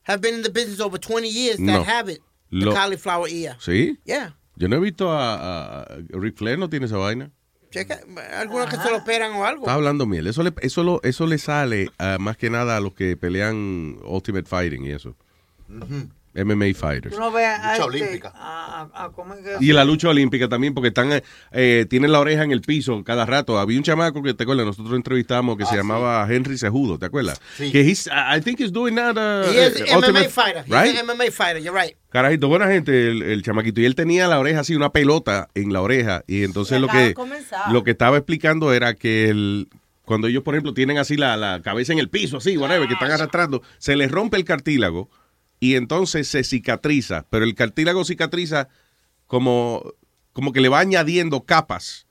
have 0.03 0.21
been 0.21 0.35
in 0.35 0.41
the 0.41 0.49
business 0.51 0.79
over 0.79 0.97
20 0.97 1.27
years 1.27 1.57
that 1.57 1.63
No. 1.63 1.83
have 1.83 2.09
it, 2.09 2.21
the 2.51 2.65
Lo- 2.65 2.73
cauliflower 2.73 3.27
ear. 3.27 3.55
¿Sí? 3.59 3.97
Yeah. 4.05 4.31
Yo 4.57 4.67
no 4.67 4.77
he 4.77 4.79
visto 4.79 5.09
a, 5.11 5.83
a, 5.83 5.97
Ric 6.09 6.37
Flair, 6.37 6.57
no 6.57 6.69
tiene 6.69 6.85
esa 6.85 6.97
vaina. 6.97 7.31
Checa, 7.71 7.99
algunos 8.39 8.69
que 8.69 8.77
se 8.77 8.89
lo 8.89 8.97
operan 8.97 9.33
o 9.33 9.45
algo. 9.45 9.63
Está 9.63 9.73
hablando 9.73 10.05
miel. 10.05 10.27
Eso 10.27 10.43
le, 10.43 10.53
eso 10.61 10.83
lo, 10.83 11.01
eso 11.03 11.25
le 11.25 11.37
sale 11.37 11.91
ah, 11.97 12.17
más 12.19 12.37
que 12.37 12.49
nada 12.49 12.77
a 12.77 12.79
los 12.79 12.93
que 12.93 13.17
pelean 13.17 13.97
Ultimate 14.05 14.45
Fighting 14.45 14.85
y 14.85 14.91
eso. 14.91 15.15
MMA 16.35 16.73
fighters. 16.75 17.17
No 17.17 17.27
a, 17.27 17.29
Lucha 17.31 17.71
este, 17.73 17.83
olímpica. 17.83 18.31
a, 18.35 18.89
a- 18.93 19.05
a- 19.05 19.11
¿cómo 19.11 19.33
es 19.33 19.39
que 19.43 19.57
Y 19.65 19.71
la 19.73 19.85
lucha 19.85 20.09
olímpica 20.09 20.47
también, 20.49 20.73
porque 20.73 20.89
están 20.89 21.11
eh, 21.13 21.23
eh, 21.51 21.85
tienen 21.89 22.11
la 22.11 22.19
oreja 22.19 22.43
en 22.43 22.51
el 22.51 22.61
piso 22.61 23.03
cada 23.03 23.25
rato. 23.25 23.57
Había 23.57 23.77
un 23.77 23.83
chamaco 23.83 24.21
que 24.21 24.33
te 24.33 24.43
acuerdas, 24.43 24.65
nosotros 24.65 24.95
entrevistamos 24.95 25.57
que 25.57 25.65
se 25.65 25.75
llamaba 25.75 26.27
Henry 26.29 26.57
Sejudo, 26.57 26.99
¿te 26.99 27.05
acuerdas? 27.05 27.41
Sí. 27.57 27.71
Que 27.71 27.81
he's, 27.81 28.07
I 28.07 28.41
think 28.41 28.59
he's 28.59 28.71
doing 28.71 28.95
that. 28.95 29.15
uh, 29.17 29.49
He 29.51 29.67
is 29.67 29.81
MMA 29.81 29.95
Ultimate- 29.97 30.29
fighter. 30.29 30.63
He's 30.65 30.71
right? 30.73 30.97
an 30.99 31.05
MMA 31.07 31.31
fighter, 31.31 31.61
you're 31.61 31.79
right. 31.79 31.95
Carajito, 32.09 32.47
buena 32.47 32.67
gente, 32.67 33.09
el, 33.11 33.21
el 33.23 33.41
chamaquito. 33.43 33.81
Y 33.81 33.85
él 33.85 33.95
tenía 33.95 34.27
la 34.27 34.39
oreja 34.39 34.61
así, 34.61 34.75
una 34.75 34.91
pelota 34.91 35.49
en 35.53 35.73
la 35.73 35.81
oreja. 35.81 36.23
Y 36.27 36.43
entonces 36.43 36.79
lo 36.79 36.87
que, 36.87 37.13
lo 37.71 37.83
que 37.83 37.91
estaba 37.91 38.17
explicando 38.17 38.71
era 38.73 38.93
que 38.93 39.29
el, 39.29 39.67
cuando 40.05 40.27
ellos, 40.27 40.43
por 40.43 40.53
ejemplo, 40.53 40.73
tienen 40.73 40.97
así 40.97 41.17
la, 41.17 41.35
la 41.35 41.61
cabeza 41.61 41.91
en 41.91 41.99
el 41.99 42.07
piso, 42.09 42.37
así, 42.37 42.55
whatever, 42.57 42.87
que 42.87 42.93
están 42.93 43.11
arrastrando, 43.11 43.61
se 43.79 43.95
les 43.97 44.09
rompe 44.11 44.37
el 44.37 44.45
cartílago 44.45 45.09
y 45.71 45.75
entonces 45.75 46.27
se 46.27 46.43
cicatriza. 46.43 47.25
Pero 47.29 47.45
el 47.45 47.55
cartílago 47.55 48.03
cicatriza 48.05 48.67
como, 49.27 49.93
como 50.33 50.51
que 50.51 50.61
le 50.61 50.69
va 50.69 50.79
añadiendo 50.79 51.41
capas 51.43 52.07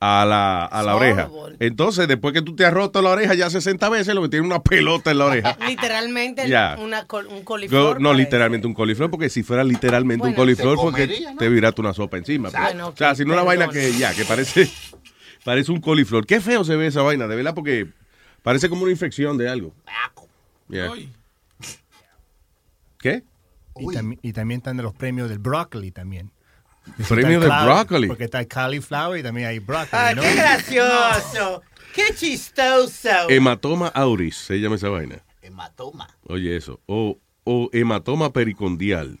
a 0.00 0.24
la, 0.26 0.64
a 0.64 0.82
la 0.82 0.96
oreja. 0.96 1.30
Entonces, 1.60 2.08
después 2.08 2.34
que 2.34 2.42
tú 2.42 2.56
te 2.56 2.64
has 2.64 2.72
roto 2.72 3.00
la 3.02 3.10
oreja 3.10 3.34
ya 3.34 3.48
60 3.50 3.88
veces, 3.88 4.14
lo 4.14 4.22
que 4.22 4.28
tiene 4.28 4.44
una 4.46 4.60
pelota 4.62 5.10
en 5.12 5.18
la 5.18 5.26
oreja. 5.26 5.56
Literalmente 5.68 6.44
una 6.78 7.06
col- 7.06 7.26
un 7.28 7.42
coliflor. 7.44 8.00
no, 8.00 8.08
parece. 8.10 8.24
literalmente 8.24 8.66
un 8.66 8.74
coliflor, 8.74 9.10
porque 9.10 9.28
si 9.30 9.42
fuera 9.42 9.62
literalmente 9.64 10.26
un 10.26 10.34
coliflor, 10.34 10.76
porque 10.76 11.06
te 11.38 11.48
viraste 11.48 11.80
una 11.80 11.94
sopa 11.94 12.16
encima. 12.16 12.50
pues. 12.50 12.62
Bueno, 12.62 12.88
o 12.88 12.96
sea, 12.96 13.14
si 13.14 13.24
no 13.24 13.32
una 13.34 13.42
vaina 13.44 13.68
que 13.68 13.92
ya, 13.96 14.12
que 14.14 14.24
parece, 14.24 14.68
parece 15.44 15.70
un 15.72 15.80
coliflor. 15.80 16.26
Qué 16.26 16.40
feo 16.40 16.64
se 16.64 16.74
ve 16.76 16.88
esa 16.88 17.02
vaina, 17.02 17.26
de 17.28 17.36
verdad, 17.36 17.54
porque 17.54 17.86
parece 18.42 18.68
como 18.68 18.82
una 18.82 18.90
infección 18.92 19.38
de 19.38 19.48
algo. 19.48 19.72
Yeah. 20.68 20.90
¿Qué? 23.02 23.22
Y, 23.76 23.92
también- 23.92 24.18
y 24.22 24.32
también 24.32 24.58
están 24.60 24.78
de 24.78 24.82
los 24.82 24.94
premios 24.94 25.28
del 25.28 25.38
brócoli 25.40 25.90
también. 25.90 26.32
Premio 27.08 27.42
el 27.42 27.48
brócoli. 27.64 28.08
Porque 28.08 28.24
está 28.24 28.40
el 28.40 28.48
cauliflower 28.48 29.20
y 29.20 29.22
también 29.22 29.48
hay 29.48 29.58
brócoli, 29.58 29.88
Ay, 29.92 30.14
¿no? 30.14 30.22
qué 30.22 30.34
gracioso. 30.34 31.62
Qué 31.94 32.14
chistoso. 32.14 33.08
Hematoma 33.28 33.88
auris, 33.88 34.36
se 34.36 34.58
llama 34.58 34.76
esa 34.76 34.88
vaina. 34.88 35.22
Hematoma. 35.42 36.08
Oye, 36.26 36.56
eso. 36.56 36.80
O, 36.86 37.18
o 37.44 37.68
hematoma 37.72 38.32
pericondial. 38.32 39.18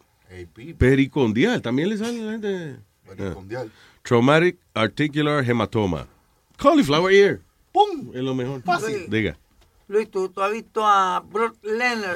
Pericondial, 0.78 1.60
también 1.62 1.88
le 1.90 1.98
sale 1.98 2.20
a 2.20 2.24
la 2.24 2.32
gente. 2.32 2.76
Pericondial. 3.06 3.70
Ah. 3.74 3.98
Traumatic 4.02 4.58
articular 4.74 5.48
hematoma. 5.48 6.06
Cauliflower 6.56 7.12
ear. 7.14 7.40
¡Pum! 7.72 8.10
Es 8.14 8.22
lo 8.22 8.34
mejor. 8.34 8.62
Fácil. 8.62 9.08
Diga. 9.08 9.36
Luis, 9.88 10.10
¿tú, 10.10 10.28
tú 10.30 10.40
has 10.42 10.52
visto 10.52 10.86
a 10.86 11.20
Brock. 11.20 11.56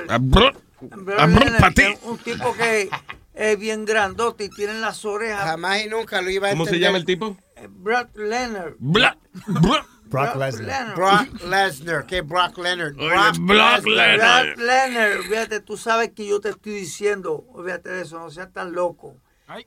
Ah, 0.08 0.18
bro- 0.18 0.52
Brock 0.52 0.62
que 0.78 1.98
un 2.02 2.18
tipo 2.18 2.54
que 2.54 2.88
es 3.34 3.58
bien 3.58 3.84
grandote 3.84 4.44
y 4.44 4.48
tiene 4.48 4.74
las 4.74 5.04
orejas. 5.04 5.44
Jamás 5.44 5.82
y 5.84 5.88
nunca 5.88 6.20
lo 6.22 6.30
iba 6.30 6.48
a 6.48 6.50
¿Cómo 6.52 6.64
se 6.64 6.70
entender. 6.70 6.88
llama 6.88 6.98
el 6.98 7.04
tipo? 7.04 7.36
Eh, 7.56 7.68
Brock 7.70 8.16
Lesnar. 8.16 8.74
Bla- 8.78 9.16
bla- 9.46 9.86
Brock 10.08 10.36
Lesnar. 10.36 10.94
Brock 10.94 11.42
Lesnar. 11.48 12.06
¿Qué 12.06 12.20
Brock 12.22 12.56
Lesnar? 12.58 12.92
Oye, 12.98 13.38
Brock 13.40 13.86
Lesnar. 13.86 14.46
Brock 14.54 14.58
Lesnar, 14.58 15.18
fíjate, 15.28 15.60
tú 15.60 15.76
sabes 15.76 16.12
que 16.12 16.26
yo 16.26 16.40
te 16.40 16.50
estoy 16.50 16.72
diciendo, 16.74 17.44
fíjate 17.64 17.90
de 17.90 18.02
eso, 18.02 18.18
no 18.18 18.30
seas 18.30 18.52
tan 18.52 18.72
loco. 18.72 19.16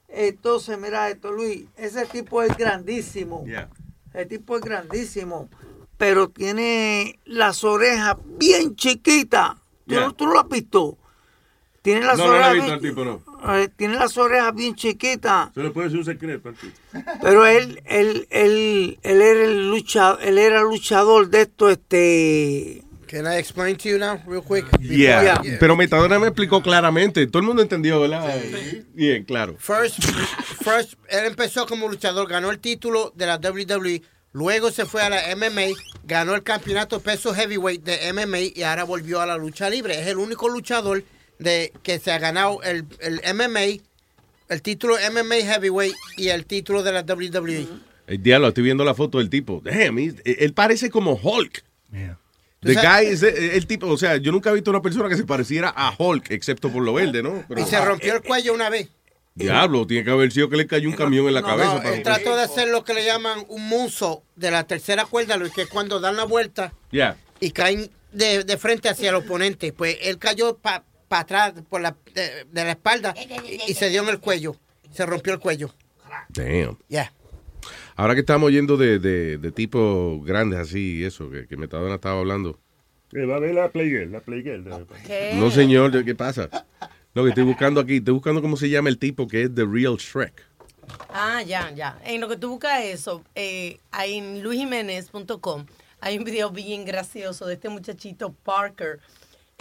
Entonces, 0.07 0.77
mira 0.77 1.09
esto, 1.09 1.31
Luis, 1.31 1.65
ese 1.77 2.05
tipo 2.05 2.41
es 2.43 2.55
grandísimo. 2.57 3.43
Yeah. 3.45 3.69
El 4.13 4.27
tipo 4.27 4.57
es 4.57 4.61
grandísimo, 4.61 5.49
pero 5.97 6.29
tiene 6.29 7.19
las 7.25 7.63
orejas 7.63 8.15
bien 8.37 8.75
chiquitas. 8.75 9.55
¿Tú, 9.87 9.93
Yeah. 9.95 10.01
no, 10.05 10.13
tú 10.13 10.25
no 10.27 10.33
lo 10.33 10.39
has 10.41 10.49
visto? 10.49 10.97
Tiene 11.81 12.01
las 12.05 12.17
No, 12.17 12.25
no 12.27 12.31
lo 12.33 12.35
orejas 12.37 12.51
he 12.51 12.55
visto 12.55 12.73
al 12.73 12.79
bien- 12.79 12.95
tipo, 12.95 13.05
no. 13.05 13.69
tiene 13.77 13.93
las 13.95 14.17
orejas 14.17 14.53
bien 14.55 14.75
chiquitas. 14.75 15.49
Se 15.53 15.61
le 15.63 15.69
puede 15.71 15.87
decir 15.87 15.99
un 15.99 16.05
secreto 16.05 16.49
al 16.49 16.55
tipo. 16.55 16.73
Pero 17.21 17.45
él, 17.45 17.81
él, 17.85 18.27
él, 18.29 18.99
él 19.01 19.21
era 19.21 19.43
el 19.45 19.69
luchador, 19.69 20.19
él 20.23 20.37
era 20.37 20.61
luchador 20.61 21.29
de 21.29 21.41
esto, 21.41 21.69
este. 21.69 22.83
Can 23.07 23.25
I 23.25 23.37
explain 23.37 23.75
to 23.77 23.89
you 23.89 23.97
now, 23.97 24.19
real 24.27 24.43
quick? 24.43 24.65
Yeah. 24.79 25.41
Yeah. 25.41 25.57
Pero 25.59 25.75
Metadona 25.75 26.19
me 26.19 26.27
explicó 26.27 26.61
claramente. 26.61 27.25
Todo 27.25 27.39
el 27.39 27.47
mundo 27.47 27.63
entendió, 27.63 27.99
¿verdad? 28.01 28.39
Bien, 28.93 29.23
claro. 29.23 29.55
First, 29.57 30.03
first, 30.63 30.93
él 31.07 31.25
empezó 31.25 31.65
como 31.65 31.87
luchador, 31.87 32.27
ganó 32.29 32.51
el 32.51 32.59
título 32.59 33.11
de 33.15 33.25
la 33.25 33.37
WWE, 33.37 34.03
luego 34.33 34.69
se 34.69 34.85
fue 34.85 35.01
a 35.01 35.09
la 35.09 35.35
MMA, 35.35 35.75
ganó 36.03 36.35
el 36.35 36.43
campeonato 36.43 36.99
peso 36.99 37.33
heavyweight 37.33 37.83
de 37.83 38.13
MMA 38.13 38.39
y 38.55 38.61
ahora 38.61 38.83
volvió 38.83 39.21
a 39.21 39.25
la 39.25 39.37
lucha 39.37 39.71
libre. 39.71 39.99
Es 39.99 40.05
el 40.05 40.17
único 40.17 40.47
luchador 40.47 41.03
de 41.39 41.73
que 41.83 41.99
se 41.99 42.11
ha 42.11 42.19
ganado 42.19 42.61
el, 42.63 42.85
el 42.99 43.21
MMA, 43.33 43.81
el 44.49 44.61
título 44.61 44.95
MMA 45.11 45.35
heavyweight 45.35 45.95
y 46.17 46.29
el 46.29 46.45
título 46.45 46.83
de 46.83 46.91
la 46.91 47.01
WWE. 47.01 47.67
El 48.07 48.23
diablo, 48.23 48.47
estoy 48.49 48.63
viendo 48.63 48.83
la 48.83 48.93
foto 48.95 49.17
del 49.19 49.29
tipo. 49.29 49.61
Damn, 49.63 49.97
he- 49.99 50.13
él 50.25 50.53
parece 50.53 50.89
como 50.89 51.13
Hulk. 51.13 51.63
The 51.91 52.15
Tú 52.61 52.73
sabes- 52.73 53.05
guy 53.05 53.13
es 53.13 53.23
el, 53.23 53.51
el 53.51 53.67
tipo, 53.67 53.87
o 53.87 53.97
sea, 53.97 54.17
yo 54.17 54.31
nunca 54.33 54.49
he 54.49 54.53
visto 54.53 54.69
una 54.69 54.81
persona 54.81 55.07
que 55.07 55.15
se 55.15 55.23
pareciera 55.23 55.73
a 55.75 55.93
Hulk, 55.97 56.29
excepto 56.31 56.69
por 56.71 56.83
lo 56.83 56.93
verde, 56.93 57.23
¿no? 57.23 57.45
Pero, 57.47 57.61
Y 57.61 57.65
se 57.65 57.79
rompió 57.83 58.13
el 58.15 58.21
cuello 58.21 58.53
una 58.53 58.69
vez. 58.69 58.89
diablo, 59.35 59.87
tiene 59.87 60.03
que 60.03 60.11
haber 60.11 60.29
sido 60.33 60.49
que 60.49 60.57
le 60.57 60.67
cayó 60.67 60.89
un 60.89 60.95
camión 60.95 61.25
en 61.27 61.35
la 61.35 61.41
No, 61.41 61.47
cabeza. 61.47 61.75
no, 61.75 61.81
para- 61.83 61.95
él 61.95 62.03
trató 62.03 62.35
de 62.35 62.41
hacer 62.43 62.67
lo 62.67 62.83
que 62.83 62.93
le 62.93 63.05
llaman 63.05 63.45
un 63.47 63.69
muso 63.69 64.23
de 64.35 64.51
la 64.51 64.65
tercera 64.67 65.05
cuerda, 65.05 65.37
lo 65.37 65.49
que 65.49 65.61
es 65.61 65.67
cuando 65.69 66.01
dan 66.01 66.17
la 66.17 66.25
vuelta 66.25 66.73
Ya. 66.91 67.15
y 67.39 67.51
caen 67.51 67.89
de, 68.11 68.43
de 68.43 68.57
frente 68.57 68.89
hacia 68.89 69.09
el 69.11 69.15
oponente. 69.15 69.71
Pues 69.71 69.97
él 70.01 70.17
cayó 70.17 70.57
para 71.09 71.21
atrás 71.23 71.53
por 71.67 71.81
la, 71.81 71.97
de, 72.13 72.45
de 72.45 72.63
la 72.63 72.71
espalda 72.71 73.13
y, 73.17 73.71
y 73.71 73.73
se 73.73 73.89
dio 73.89 74.03
en 74.03 74.09
el 74.09 74.19
cuello. 74.19 74.55
Se 74.91 75.05
rompió 75.05 75.33
el 75.33 75.39
cuello. 75.39 75.73
Damn. 76.29 76.77
Ya. 76.87 77.11
Ahora 77.95 78.13
que 78.13 78.21
estamos 78.21 78.51
yendo 78.51 78.77
de, 78.77 78.99
de, 78.99 79.37
de 79.37 79.51
tipos 79.51 80.23
grandes 80.25 80.59
así 80.59 80.99
y 80.99 81.03
eso, 81.03 81.29
que, 81.29 81.47
que 81.47 81.57
Metadona 81.57 81.95
estaba 81.95 82.19
hablando. 82.19 82.57
Eh, 83.11 83.25
va 83.25 83.35
a 83.35 83.39
ver 83.39 83.53
la 83.55 83.69
Playgirl, 83.69 84.11
la 84.11 84.21
Playgirl. 84.21 84.63
No, 85.35 85.51
señor, 85.51 86.05
¿qué 86.05 86.15
pasa? 86.15 86.49
No, 87.13 87.23
que 87.23 87.29
estoy 87.29 87.43
buscando 87.43 87.81
aquí, 87.81 87.97
estoy 87.97 88.13
buscando 88.13 88.41
cómo 88.41 88.55
se 88.55 88.69
llama 88.69 88.89
el 88.89 88.97
tipo 88.97 89.27
que 89.27 89.43
es 89.43 89.53
The 89.53 89.65
Real 89.65 89.97
Shrek. 89.97 90.45
Ah, 91.09 91.41
ya, 91.43 91.71
ya. 91.71 91.99
En 92.05 92.21
lo 92.21 92.29
que 92.29 92.37
tú 92.37 92.49
buscas 92.49 92.83
eso, 92.83 93.23
eh, 93.35 93.79
ahí 93.91 94.17
en 94.19 94.41
luisjiménez.com 94.43 95.65
hay 96.01 96.17
un 96.17 96.23
video 96.23 96.49
bien 96.51 96.85
gracioso 96.85 97.45
de 97.45 97.55
este 97.55 97.67
muchachito 97.67 98.31
Parker. 98.31 98.99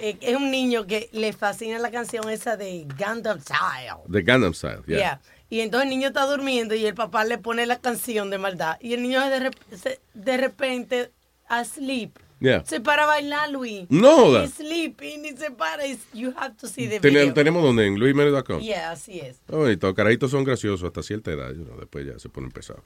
Eh, 0.00 0.16
es 0.20 0.36
un 0.36 0.50
niño 0.50 0.86
que 0.86 1.08
le 1.12 1.32
fascina 1.32 1.78
la 1.78 1.90
canción 1.90 2.28
esa 2.30 2.56
de 2.56 2.86
Gundam 2.98 3.40
Style. 3.40 3.96
The 4.10 4.22
Gundam 4.22 4.54
Style, 4.54 4.82
yeah. 4.86 4.96
Yeah. 4.96 5.20
Y 5.50 5.60
entonces 5.60 5.84
el 5.84 5.90
niño 5.90 6.08
está 6.08 6.24
durmiendo 6.26 6.74
y 6.74 6.84
el 6.86 6.94
papá 6.94 7.24
le 7.24 7.38
pone 7.38 7.66
la 7.66 7.78
canción 7.78 8.30
de 8.30 8.38
maldad. 8.38 8.76
Y 8.80 8.94
el 8.94 9.02
niño 9.02 9.20
de, 9.28 9.50
rep- 9.50 9.76
se- 9.76 10.00
de 10.14 10.36
repente, 10.36 11.10
asleep. 11.48 12.16
Yeah. 12.40 12.62
Se 12.64 12.80
para 12.80 13.02
a 13.02 13.06
bailar, 13.06 13.50
Luis. 13.50 13.86
No 13.88 14.16
joda. 14.16 14.44
He's 14.44 14.54
sleeping 14.54 15.24
y 15.24 15.36
se 15.36 15.50
para. 15.50 15.82
You 16.12 16.32
have 16.36 16.54
to 16.60 16.68
see 16.68 16.86
the 16.88 17.00
video. 17.00 17.32
tenemos 17.34 17.62
donde, 17.62 17.86
en 17.86 17.98
luismero.com. 17.98 18.60
Yeah, 18.60 18.92
así 18.92 19.18
es. 19.20 19.40
Oh, 19.50 19.66
todos 19.76 19.94
carajitos 19.94 20.30
son 20.30 20.44
graciosos 20.44 20.84
hasta 20.86 21.02
cierta 21.02 21.32
edad, 21.32 21.52
you 21.52 21.64
know, 21.64 21.76
después 21.78 22.06
ya 22.06 22.18
se 22.18 22.28
ponen 22.28 22.50
pesados. 22.50 22.84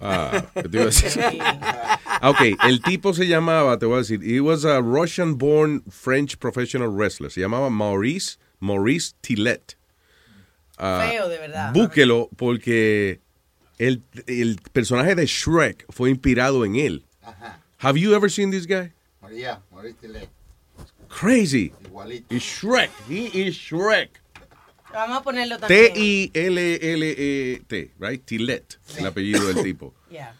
Ah, 0.00 0.44
¿qué 0.54 0.68
te 0.68 0.76
iba 0.76 0.82
a 0.82 0.86
decir? 0.86 1.22
Ah, 2.20 2.30
ok, 2.30 2.40
el 2.68 2.80
tipo 2.82 3.12
se 3.12 3.26
llamaba, 3.26 3.78
te 3.78 3.86
voy 3.86 3.96
a 3.96 3.98
decir, 3.98 4.20
he 4.22 4.40
was 4.40 4.64
a 4.64 4.80
Russian-born 4.80 5.82
French 5.90 6.36
professional 6.38 6.88
wrestler. 6.88 7.30
Se 7.30 7.40
llamaba 7.40 7.70
Maurice, 7.70 8.38
Maurice 8.60 9.14
Tillet. 9.20 9.76
Ah, 10.78 11.08
Feo, 11.10 11.28
de 11.28 11.38
verdad. 11.38 11.72
Búsquelo 11.72 12.28
porque 12.36 13.20
el, 13.78 14.02
el 14.26 14.60
personaje 14.72 15.14
de 15.16 15.26
Shrek 15.26 15.84
fue 15.90 16.10
inspirado 16.10 16.64
en 16.64 16.76
él. 16.76 17.04
Have 17.84 17.98
you 17.98 18.14
ever 18.14 18.28
seen 18.30 18.50
this 18.50 18.66
guy? 18.66 18.92
María, 19.22 19.60
María. 19.72 19.94
Crazy. 21.08 21.72
Igualito. 21.84 22.26
Is 22.34 22.42
Shrek. 22.42 22.90
He 23.08 23.26
is 23.46 23.54
Shrek. 23.56 24.08
Vamos 24.92 25.18
a 25.18 25.22
ponerlo 25.22 25.58
también. 25.58 25.92
T-I-L-L-E-T, 25.92 27.90
right? 27.98 28.24
Tillet, 28.24 28.78
el 28.96 29.06
apellido 29.06 29.46
del 29.52 29.62
tipo. 29.62 29.92
Yeah. 30.10 30.32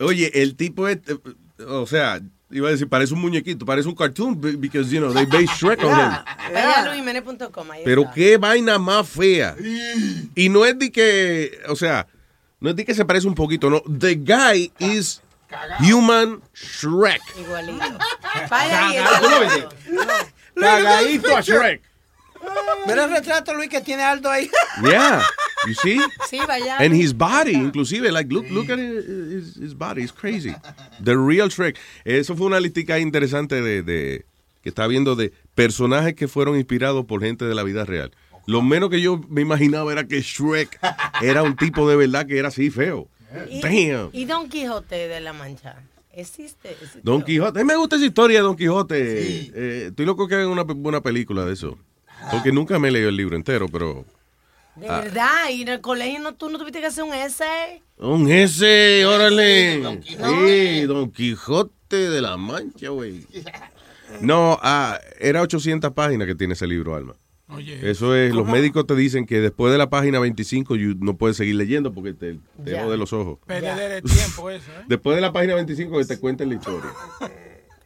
Oye, 0.00 0.30
el 0.42 0.56
tipo 0.56 0.88
es, 0.88 0.98
eh, 1.06 1.16
o 1.68 1.86
sea, 1.86 2.20
iba 2.50 2.68
a 2.68 2.72
decir, 2.72 2.88
parece 2.88 3.14
un 3.14 3.20
muñequito, 3.20 3.64
parece 3.64 3.88
un 3.88 3.94
cartoon, 3.94 4.40
be- 4.40 4.56
because, 4.56 4.90
you 4.90 4.98
know, 4.98 5.12
they 5.12 5.24
base 5.26 5.46
Shrek 5.56 5.78
on 5.84 5.90
him. 5.92 6.10
Ahí 7.70 7.82
Pero 7.84 8.02
está. 8.02 8.14
qué 8.14 8.36
vaina 8.38 8.78
más 8.78 9.08
fea. 9.08 9.54
Y 10.34 10.48
no 10.48 10.64
es 10.66 10.76
de 10.78 10.90
que, 10.90 11.60
o 11.68 11.76
sea, 11.76 12.08
no 12.58 12.70
es 12.70 12.76
de 12.76 12.84
que 12.84 12.94
se 12.94 13.04
parece 13.04 13.28
un 13.28 13.34
poquito, 13.36 13.70
no. 13.70 13.80
The 13.82 14.16
guy 14.16 14.72
is 14.80 15.22
human 15.80 16.42
Shrek. 16.54 17.20
Igualito. 17.38 17.80
Cagado, 18.48 18.94
igualito. 18.94 19.68
Cagadito 20.54 21.36
a 21.36 21.40
Shrek. 21.40 21.82
Mira 22.86 23.04
el 23.04 23.10
retrato, 23.10 23.54
Luis, 23.54 23.68
que 23.68 23.80
tiene 23.80 24.02
Aldo 24.02 24.30
ahí. 24.30 24.50
Yeah, 24.82 25.22
you 25.66 25.74
see? 25.74 26.00
Sí, 26.28 26.38
vaya. 26.46 26.78
And 26.78 26.94
his 26.94 27.12
body, 27.12 27.52
inclusive, 27.52 28.10
like, 28.10 28.32
look, 28.32 28.46
look 28.50 28.70
at 28.70 28.78
his, 28.78 29.56
his 29.56 29.74
body, 29.74 30.02
it's 30.02 30.12
crazy. 30.12 30.54
The 31.02 31.16
real 31.16 31.48
Shrek. 31.48 31.76
Eso 32.04 32.34
fue 32.36 32.46
una 32.46 32.60
listica 32.60 32.98
interesante 32.98 33.60
de, 33.60 33.82
de 33.82 34.24
que 34.62 34.70
está 34.70 34.86
viendo 34.86 35.16
de 35.16 35.32
personajes 35.54 36.14
que 36.14 36.28
fueron 36.28 36.56
inspirados 36.56 37.04
por 37.04 37.20
gente 37.22 37.44
de 37.44 37.54
la 37.54 37.62
vida 37.62 37.84
real. 37.84 38.12
Lo 38.46 38.62
menos 38.62 38.90
que 38.90 39.00
yo 39.00 39.20
me 39.28 39.42
imaginaba 39.42 39.92
era 39.92 40.06
que 40.06 40.22
Shrek 40.22 40.78
era 41.20 41.42
un 41.42 41.56
tipo 41.56 41.88
de 41.88 41.96
verdad 41.96 42.26
que 42.26 42.38
era 42.38 42.48
así 42.48 42.70
feo. 42.70 43.08
Y, 43.48 43.60
Damn. 43.60 44.10
y 44.12 44.24
Don 44.24 44.48
Quijote 44.48 45.08
de 45.08 45.20
la 45.20 45.32
Mancha. 45.32 45.76
¿Existe? 46.12 46.72
¿Existe? 46.72 47.00
Don 47.02 47.22
Quijote. 47.22 47.60
A 47.60 47.62
mí 47.62 47.66
me 47.68 47.76
gusta 47.76 47.96
esa 47.96 48.04
historia 48.06 48.38
de 48.38 48.42
Don 48.42 48.56
Quijote. 48.56 49.50
Eh, 49.54 49.86
estoy 49.88 50.06
loco 50.06 50.26
que 50.26 50.34
hagan 50.34 50.48
una 50.48 50.62
buena 50.64 51.00
película 51.00 51.44
de 51.44 51.52
eso. 51.52 51.78
Porque 52.30 52.52
nunca 52.52 52.78
me 52.78 52.88
he 52.88 52.90
leído 52.90 53.08
el 53.08 53.16
libro 53.16 53.36
entero, 53.36 53.66
pero... 53.68 54.04
De 54.76 54.88
Ah. 54.88 55.00
verdad, 55.00 55.48
y 55.52 55.62
en 55.62 55.68
el 55.68 55.80
colegio 55.80 56.20
no, 56.20 56.34
tú 56.34 56.48
no 56.48 56.58
tuviste 56.58 56.80
que 56.80 56.86
hacer 56.86 57.04
un 57.04 57.12
essay. 57.12 57.82
Un 57.98 58.30
ese, 58.30 59.04
órale. 59.04 59.82
Sí, 60.06 60.82
Don 60.86 61.10
Quijote 61.10 62.08
de 62.10 62.20
la 62.20 62.36
Mancha, 62.36 62.88
güey. 62.90 63.24
No, 64.20 64.58
ah, 64.60 64.98
era 65.20 65.40
800 65.40 65.92
páginas 65.92 66.26
que 66.26 66.34
tiene 66.34 66.54
ese 66.54 66.66
libro, 66.66 66.96
Alma. 66.96 67.14
Oye, 67.52 67.90
Eso 67.90 68.14
es, 68.14 68.34
los 68.34 68.46
médicos 68.46 68.86
te 68.86 68.94
dicen 68.94 69.26
que 69.26 69.40
después 69.40 69.72
de 69.72 69.78
la 69.78 69.90
página 69.90 70.18
25 70.20 70.76
you 70.76 70.94
no 71.00 71.16
puedes 71.16 71.36
seguir 71.36 71.56
leyendo 71.56 71.92
porque 71.92 72.12
te, 72.14 72.38
te 72.64 72.70
Ya. 72.72 72.84
jode 72.84 72.96
los 72.96 73.12
ojos. 73.12 73.38
Perder 73.46 73.92
el 73.92 74.02
tiempo 74.02 74.50
eso, 74.50 74.70
¿eh? 74.70 74.84
Después 74.88 75.16
de 75.16 75.20
la 75.22 75.32
página 75.32 75.54
25 75.56 75.98
que 75.98 76.04
te 76.04 76.18
cuenten 76.18 76.48
la 76.48 76.54
historia. 76.56 76.90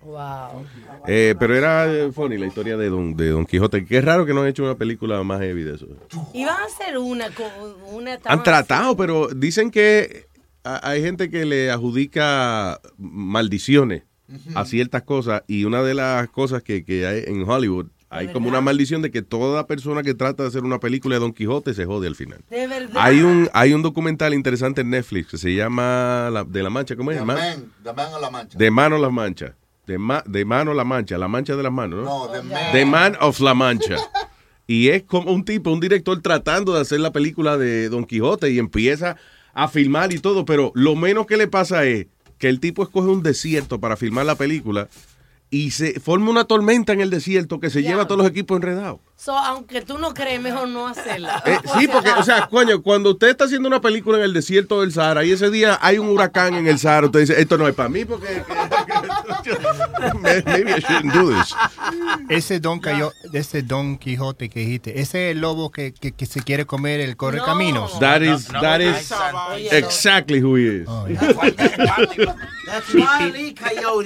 Wow. 0.05 0.67
Eh, 1.07 1.35
pero 1.39 1.55
era 1.57 1.91
eh, 1.91 2.13
funny 2.13 2.37
la 2.37 2.47
historia 2.47 2.77
de 2.77 2.91
Don, 2.91 3.17
de 3.17 3.31
Don 3.31 3.47
Quijote. 3.47 3.87
Qué 3.87 4.03
raro 4.03 4.27
que 4.27 4.35
no 4.35 4.43
han 4.43 4.49
hecho 4.49 4.63
una 4.63 4.75
película 4.75 5.23
más 5.23 5.41
heavy 5.41 5.63
de 5.63 5.77
eso. 5.77 5.87
Iban 6.35 6.61
a 6.61 6.65
hacer 6.67 6.99
una 6.99 7.31
con 7.31 7.47
una 7.91 8.19
Han 8.27 8.43
tratado, 8.43 8.99
pero 8.99 9.29
dicen 9.29 9.71
que 9.71 10.27
hay 10.63 11.01
gente 11.01 11.31
que 11.31 11.47
le 11.47 11.71
adjudica 11.71 12.81
maldiciones 12.99 14.03
a 14.55 14.65
ciertas 14.67 15.05
cosas 15.05 15.43
y 15.47 15.65
una 15.65 15.83
de 15.83 15.95
las 15.95 16.29
cosas 16.29 16.63
que, 16.63 16.85
que 16.85 17.07
hay 17.07 17.25
en 17.27 17.49
Hollywood 17.49 17.87
hay 18.15 18.29
como 18.33 18.49
una 18.49 18.61
maldición 18.61 19.03
de 19.03 19.11
que 19.11 19.23
toda 19.23 19.67
persona 19.67 20.03
que 20.03 20.15
trata 20.15 20.43
de 20.45 20.49
hacer 20.49 20.63
una 20.65 20.81
película 20.81 21.17
de 21.17 21.21
Don 21.21 21.33
Quijote 21.33 21.75
se 21.75 21.85
jode 21.85 22.07
al 22.07 22.15
final. 22.17 22.41
De 22.51 22.67
verdad. 22.67 22.93
Hay 22.97 23.21
un 23.23 23.49
hay 23.53 23.73
un 23.73 23.83
documental 23.83 24.35
interesante 24.35 24.81
en 24.83 24.91
Netflix 24.91 25.29
que 25.33 25.39
se 25.39 25.55
llama 25.55 26.29
la, 26.33 26.45
De 26.45 26.63
la 26.63 26.71
Mancha, 26.71 26.97
¿cómo 26.97 27.11
es? 27.11 27.19
Ma- 27.25 27.35
Man, 27.35 27.73
Man 27.97 28.15
a 28.15 28.19
la 28.19 28.31
Mancha. 28.31 28.59
De 28.59 28.71
mano 28.71 28.99
las 28.99 29.13
manchas. 29.13 29.53
De, 29.87 29.99
ma- 29.99 30.23
de 30.27 30.45
mano 30.45 30.73
la 30.73 30.85
mancha, 30.85 31.19
la 31.19 31.29
mancha 31.29 31.57
de 31.57 31.63
las 31.63 31.73
manos, 31.73 32.05
¿no? 32.05 32.27
No, 32.27 32.33
The 32.33 32.43
Man. 32.43 32.63
The 32.73 32.85
Man 32.87 33.17
of 33.21 33.41
la 33.41 33.55
Mancha. 33.55 33.97
Y 34.67 34.89
es 34.89 35.03
como 35.03 35.31
un 35.31 35.45
tipo, 35.45 35.71
un 35.71 35.79
director 35.81 36.19
tratando 36.23 36.73
de 36.75 36.81
hacer 36.81 36.99
la 36.99 37.13
película 37.13 37.59
de 37.59 37.91
Don 37.91 38.07
Quijote 38.07 38.51
y 38.51 38.59
empieza 38.59 39.17
a 39.53 39.69
filmar 39.69 40.11
y 40.15 40.19
todo, 40.21 40.47
pero 40.47 40.73
lo 40.75 40.97
menos 40.97 41.27
que 41.27 41.37
le 41.37 41.49
pasa 41.49 41.85
es 41.85 42.07
que 42.39 42.49
el 42.49 42.61
tipo 42.61 42.83
escoge 42.83 43.09
un 43.09 43.23
desierto 43.23 43.79
para 43.79 43.99
filmar 43.99 44.25
la 44.25 44.37
película 44.37 44.89
y 45.51 45.71
se 45.71 46.01
forma 46.01 46.31
una 46.31 46.45
tormenta 46.45 46.93
en 46.93 47.01
el 47.01 47.11
desierto 47.11 47.61
que 47.61 47.71
se 47.71 47.83
lleva 47.83 48.03
a 48.03 48.07
todos 48.07 48.19
los 48.19 48.29
equipos 48.29 48.57
enredados. 48.57 49.01
So, 49.17 49.39
aunque 49.39 49.81
tú 49.81 49.97
no 49.99 50.13
crees, 50.13 50.41
mejor 50.41 50.69
no 50.69 50.89
hacerla. 50.89 51.43
Eh, 51.47 51.59
sí, 51.79 51.87
porque, 51.87 52.11
o 52.11 52.23
sea, 52.25 52.49
coño, 52.49 52.83
cuando 52.83 53.13
usted 53.13 53.29
está 53.29 53.45
haciendo 53.45 53.69
una 53.69 53.81
película 53.81 54.19
en 54.19 54.25
el 54.25 54.33
desierto 54.33 54.81
del 54.81 54.93
Sahara 54.93 55.25
y 55.25 55.31
ese 55.31 55.51
día 55.51 55.79
hay 55.81 55.99
un 55.99 56.09
huracán 56.09 56.55
en 56.55 56.67
el 56.67 56.79
Sahara, 56.79 57.07
usted 57.07 57.21
dice, 57.21 57.41
esto 57.41 57.57
no 57.57 57.69
es 57.69 57.75
para 57.75 57.89
mí 57.89 58.05
porque 58.05 58.27
maybe 60.21 60.73
I 60.73 60.81
shouldn't 60.81 61.15
do 61.15 61.31
this. 61.31 61.55
Ese 62.29 62.59
Don, 62.59 62.81
Cayo- 62.81 63.13
ese 63.33 63.63
Don 63.63 63.97
Quijote 63.99 64.51
que 64.51 64.61
dijiste, 64.61 65.01
ese 65.01 65.31
es 65.31 65.37
el 65.37 65.41
lobo 65.41 65.71
que, 65.71 65.95
que, 65.95 66.13
que 66.13 66.27
se 66.27 66.43
quiere 66.43 66.67
comer 66.67 67.01
el 67.01 67.17
correcaminos. 67.17 67.99
That 68.01 68.23
is, 68.23 68.49
that 68.49 68.81
is 68.81 69.13
exactly 69.73 70.41
who 70.41 70.57
he 70.57 70.83
is. 70.83 70.89
That's 72.67 72.93
Wild 72.93 73.37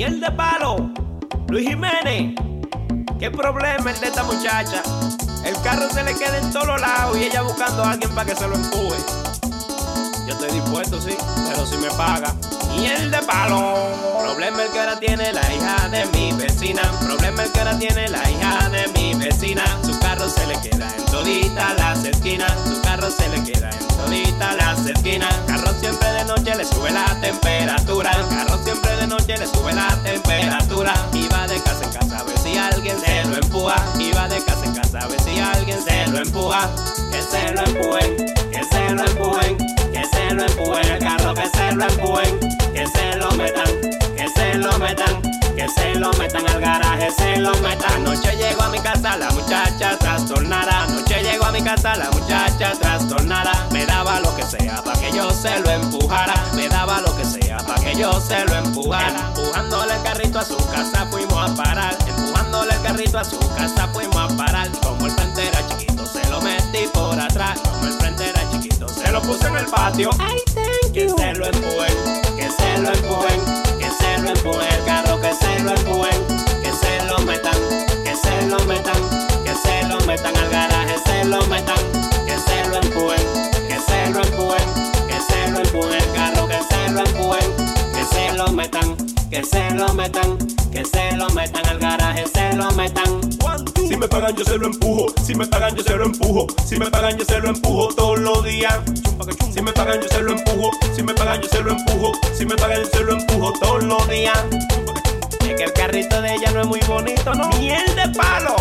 Miel 0.00 0.18
de 0.18 0.30
palo, 0.30 0.90
Luis 1.48 1.68
Jiménez. 1.68 2.34
¿Qué 3.18 3.30
problema 3.30 3.90
el 3.90 4.00
de 4.00 4.06
esta 4.06 4.22
muchacha? 4.22 4.82
El 5.44 5.54
carro 5.60 5.90
se 5.90 6.02
le 6.02 6.14
queda 6.14 6.38
en 6.38 6.50
todos 6.50 6.80
lados 6.80 7.18
y 7.18 7.24
ella 7.24 7.42
buscando 7.42 7.84
a 7.84 7.90
alguien 7.90 8.10
para 8.14 8.30
que 8.30 8.34
se 8.34 8.48
lo 8.48 8.54
empuje. 8.54 8.96
Yo 10.26 10.32
estoy 10.32 10.52
dispuesto, 10.52 11.02
sí, 11.02 11.14
pero 11.46 11.66
si 11.66 11.76
me 11.76 11.90
paga. 11.90 12.34
Miel 12.78 13.10
de 13.10 13.18
palo. 13.18 13.74
Problema 14.18 14.62
el 14.62 14.70
que 14.70 14.80
ahora 14.80 14.98
tiene 14.98 15.34
la 15.34 15.52
hija 15.52 15.88
de 15.90 16.06
mi 16.06 16.32
vecina. 16.32 16.80
Problema 17.04 17.42
el 17.42 17.52
que 17.52 17.58
ahora 17.58 17.78
tiene 17.78 18.08
la 18.08 18.30
hija 18.30 18.70
de 18.70 18.88
mi 18.94 19.14
vecina. 19.22 19.64
Su 19.82 19.98
carro 19.98 20.30
se 20.30 20.46
le 20.46 20.58
queda 20.62 20.88
en 20.96 21.04
todita 21.12 21.74
las 21.74 22.02
esquinas. 22.06 22.52
Su 22.66 22.80
carro 22.80 23.10
se 23.10 23.28
le 23.28 23.52
queda 23.52 23.68
en 23.68 23.86
todita 23.86 24.19
empujen, 37.80 38.16
que 38.50 38.64
se 38.64 38.90
lo 38.94 39.04
empujen, 39.04 39.56
que 39.92 40.04
se 40.04 40.34
lo 40.34 40.44
empujen. 40.44 40.84
El 40.84 40.98
carro 40.98 41.34
que 41.34 41.48
se 41.48 41.72
lo 41.72 41.84
empujen, 41.84 42.40
que 42.74 42.86
se 42.86 43.16
lo 43.16 43.30
metan, 43.32 43.80
que 44.16 44.28
se 44.28 44.54
lo 44.54 44.78
metan. 44.78 45.22
Que 45.56 45.68
se 45.68 45.94
lo 45.96 46.10
metan 46.14 46.48
al 46.48 46.60
garaje, 46.60 47.10
se 47.10 47.36
lo 47.36 47.52
metan. 47.56 47.92
Anoche 47.92 48.34
llegó 48.36 48.62
a 48.62 48.70
mi 48.70 48.78
casa 48.78 49.18
la 49.18 49.30
muchacha 49.30 49.98
trastornada. 49.98 50.84
Anoche 50.84 51.22
llegó 51.22 51.44
a 51.44 51.52
mi 51.52 51.60
casa 51.60 51.96
la 51.96 52.10
muchacha 52.12 52.72
trastornada. 52.80 53.68
Me 53.70 53.84
daba 53.84 54.20
lo 54.20 54.34
que 54.36 54.42
sea 54.42 54.82
para 54.82 54.98
que 54.98 55.12
yo 55.12 55.30
se 55.30 55.60
lo 55.60 55.70
empujara. 55.70 56.34
Me 56.54 56.66
daba 56.68 57.02
lo 57.02 57.14
que 57.14 57.24
sea 57.26 57.58
para 57.58 57.78
que 57.82 57.94
yo 57.94 58.18
se 58.22 58.42
lo 58.46 58.54
empujara. 58.56 59.32
Empujándole 59.36 59.94
el 59.96 60.02
carrito 60.02 60.38
a 60.38 60.44
su 60.46 60.56
casa 60.56 61.06
fuimos 61.10 61.50
a 61.50 61.54
parar. 61.54 61.94
Empujándole 62.06 62.72
el 62.72 62.82
carrito 62.82 63.18
a 63.18 63.24
su 63.24 63.38
casa 63.54 63.88
fuimos 63.92 64.16
a 64.16 64.34
parar. 64.34 64.70
Como 64.82 65.06
el 65.06 65.12
frente 65.12 65.50
chiquito, 65.68 66.06
se 66.06 66.26
lo 66.30 66.40
metí 66.40 66.86
por 66.94 67.09
atrás. 67.30 67.60
El 67.82 67.92
frente 67.92 68.28
era 68.28 68.42
chiquito, 68.50 68.88
se 68.88 69.10
lo 69.12 69.22
puse 69.22 69.46
en 69.46 69.56
el 69.56 69.66
patio. 69.66 70.10
Que 70.92 71.08
se 71.08 71.32
lo 71.34 71.46
empujen, 71.46 71.94
que 72.36 72.50
se 72.50 72.78
lo 72.78 72.92
empujen, 72.92 73.40
que 73.78 73.88
se 73.90 74.18
lo 74.22 74.30
empujen 74.30 74.68
el 74.72 74.84
carro, 74.84 75.20
que 75.20 75.32
se 75.34 75.60
lo 75.60 75.70
empujen, 75.70 76.20
que 76.62 76.72
se 76.72 77.06
lo 77.06 77.18
metan, 77.20 77.54
que 78.04 78.16
se 78.16 78.46
lo 78.48 78.58
metan, 78.64 79.00
que 79.44 79.54
se 79.54 79.88
lo 79.88 80.00
metan 80.06 80.36
al 80.36 80.50
garaje, 80.50 80.96
se 81.06 81.24
lo 81.24 81.46
metan, 81.46 81.78
que 82.26 82.36
se 82.36 82.68
lo 82.68 82.76
empujen, 82.82 83.26
que 83.68 83.78
se 83.78 84.10
lo 84.10 84.20
empujen, 84.22 84.68
que 85.08 85.20
se 85.28 85.50
lo 85.52 85.60
empujen 85.60 85.94
el 85.94 86.12
carro, 86.12 86.48
que 86.48 86.58
se 86.68 86.90
lo 86.90 87.00
empujen, 87.00 87.50
que 87.94 88.04
se 88.12 88.32
lo 88.36 88.48
metan, 88.50 88.96
que 89.30 89.44
se 89.44 89.70
lo 89.70 89.94
metan, 89.94 90.38
que 90.72 90.84
se 90.84 91.16
lo 91.16 91.30
metan 91.30 91.66
al 91.68 91.78
garaje, 91.78 91.99
pagan 94.20 94.36
yo 94.36 94.44
se 94.44 94.58
lo 94.58 94.66
empujo, 94.66 95.06
si 95.24 95.34
me 95.34 95.46
pagan 95.46 95.74
yo 95.74 95.82
se 95.82 95.96
lo 95.96 96.04
empujo, 96.04 96.46
si 96.66 96.78
me 96.78 96.90
pagan 96.90 97.16
yo 97.16 97.24
se 97.24 97.40
lo 97.40 97.48
empujo 97.48 97.88
todos 97.94 98.18
los 98.18 98.44
días. 98.44 98.78
Si 99.54 99.62
me 99.62 99.72
pagan 99.72 100.00
yo 100.00 100.08
se 100.08 100.20
lo 100.20 100.32
empujo, 100.32 100.70
si 100.94 101.02
me 101.02 101.14
pagan 101.14 101.40
yo 101.40 101.48
se 101.48 101.62
lo 101.62 101.70
empujo, 101.72 102.12
si 102.36 102.44
me 102.44 102.54
pagan 102.54 102.82
yo 102.82 102.86
se 102.86 103.00
lo 103.00 103.12
empujo 103.14 103.52
todos 103.60 103.82
los 103.84 104.08
días. 104.10 104.38
Es 105.40 105.54
que 105.54 105.64
el 105.64 105.72
carrito 105.72 106.20
de 106.20 106.34
ella 106.34 106.50
no 106.52 106.60
es 106.60 106.66
muy 106.66 106.80
bonito, 106.86 107.34
¿no? 107.34 107.48
Miel 107.58 107.82
de 107.96 108.08
palo. 108.10 108.56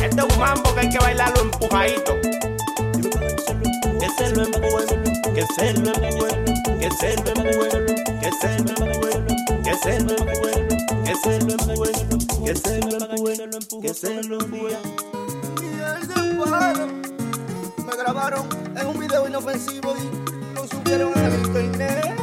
Este 0.00 0.20
es 0.20 0.24
un 0.24 0.38
mambo 0.38 0.72
que 0.74 0.80
hay 0.80 0.88
que 0.88 0.98
bailarlo 0.98 1.40
empujadito. 1.40 2.14
Que 4.00 4.08
se 4.16 4.30
lo 4.36 4.44
empujen, 4.44 5.02
que 5.34 5.46
se 5.56 5.72
lo 5.74 5.92
empujen, 5.94 6.44
que 6.78 6.90
se 6.92 7.16
lo 7.16 7.32
empujen, 7.32 7.86
que 8.20 8.30
se 8.40 8.58
lo 8.60 8.70
empujen, 8.70 9.26
que 9.64 9.74
se 9.74 10.00
lo 10.00 10.12
empujen, 10.16 10.68
que 11.04 11.14
se 11.16 11.40
lo 11.40 11.52
empujen, 11.54 12.25
que 12.46 12.54
se 12.54 12.80
lo 12.80 12.96
empujen, 12.96 13.50
que 13.82 13.92
se 13.92 14.22
lo 14.22 14.38
de 14.38 14.76
palo. 16.48 16.86
Me 17.84 17.96
grabaron 17.96 18.46
en 18.76 18.86
un 18.86 19.00
video 19.00 19.26
inofensivo 19.26 19.94
y 19.96 20.54
lo 20.54 20.64
subieron 20.68 21.12
al 21.18 21.34
internet. 21.34 22.14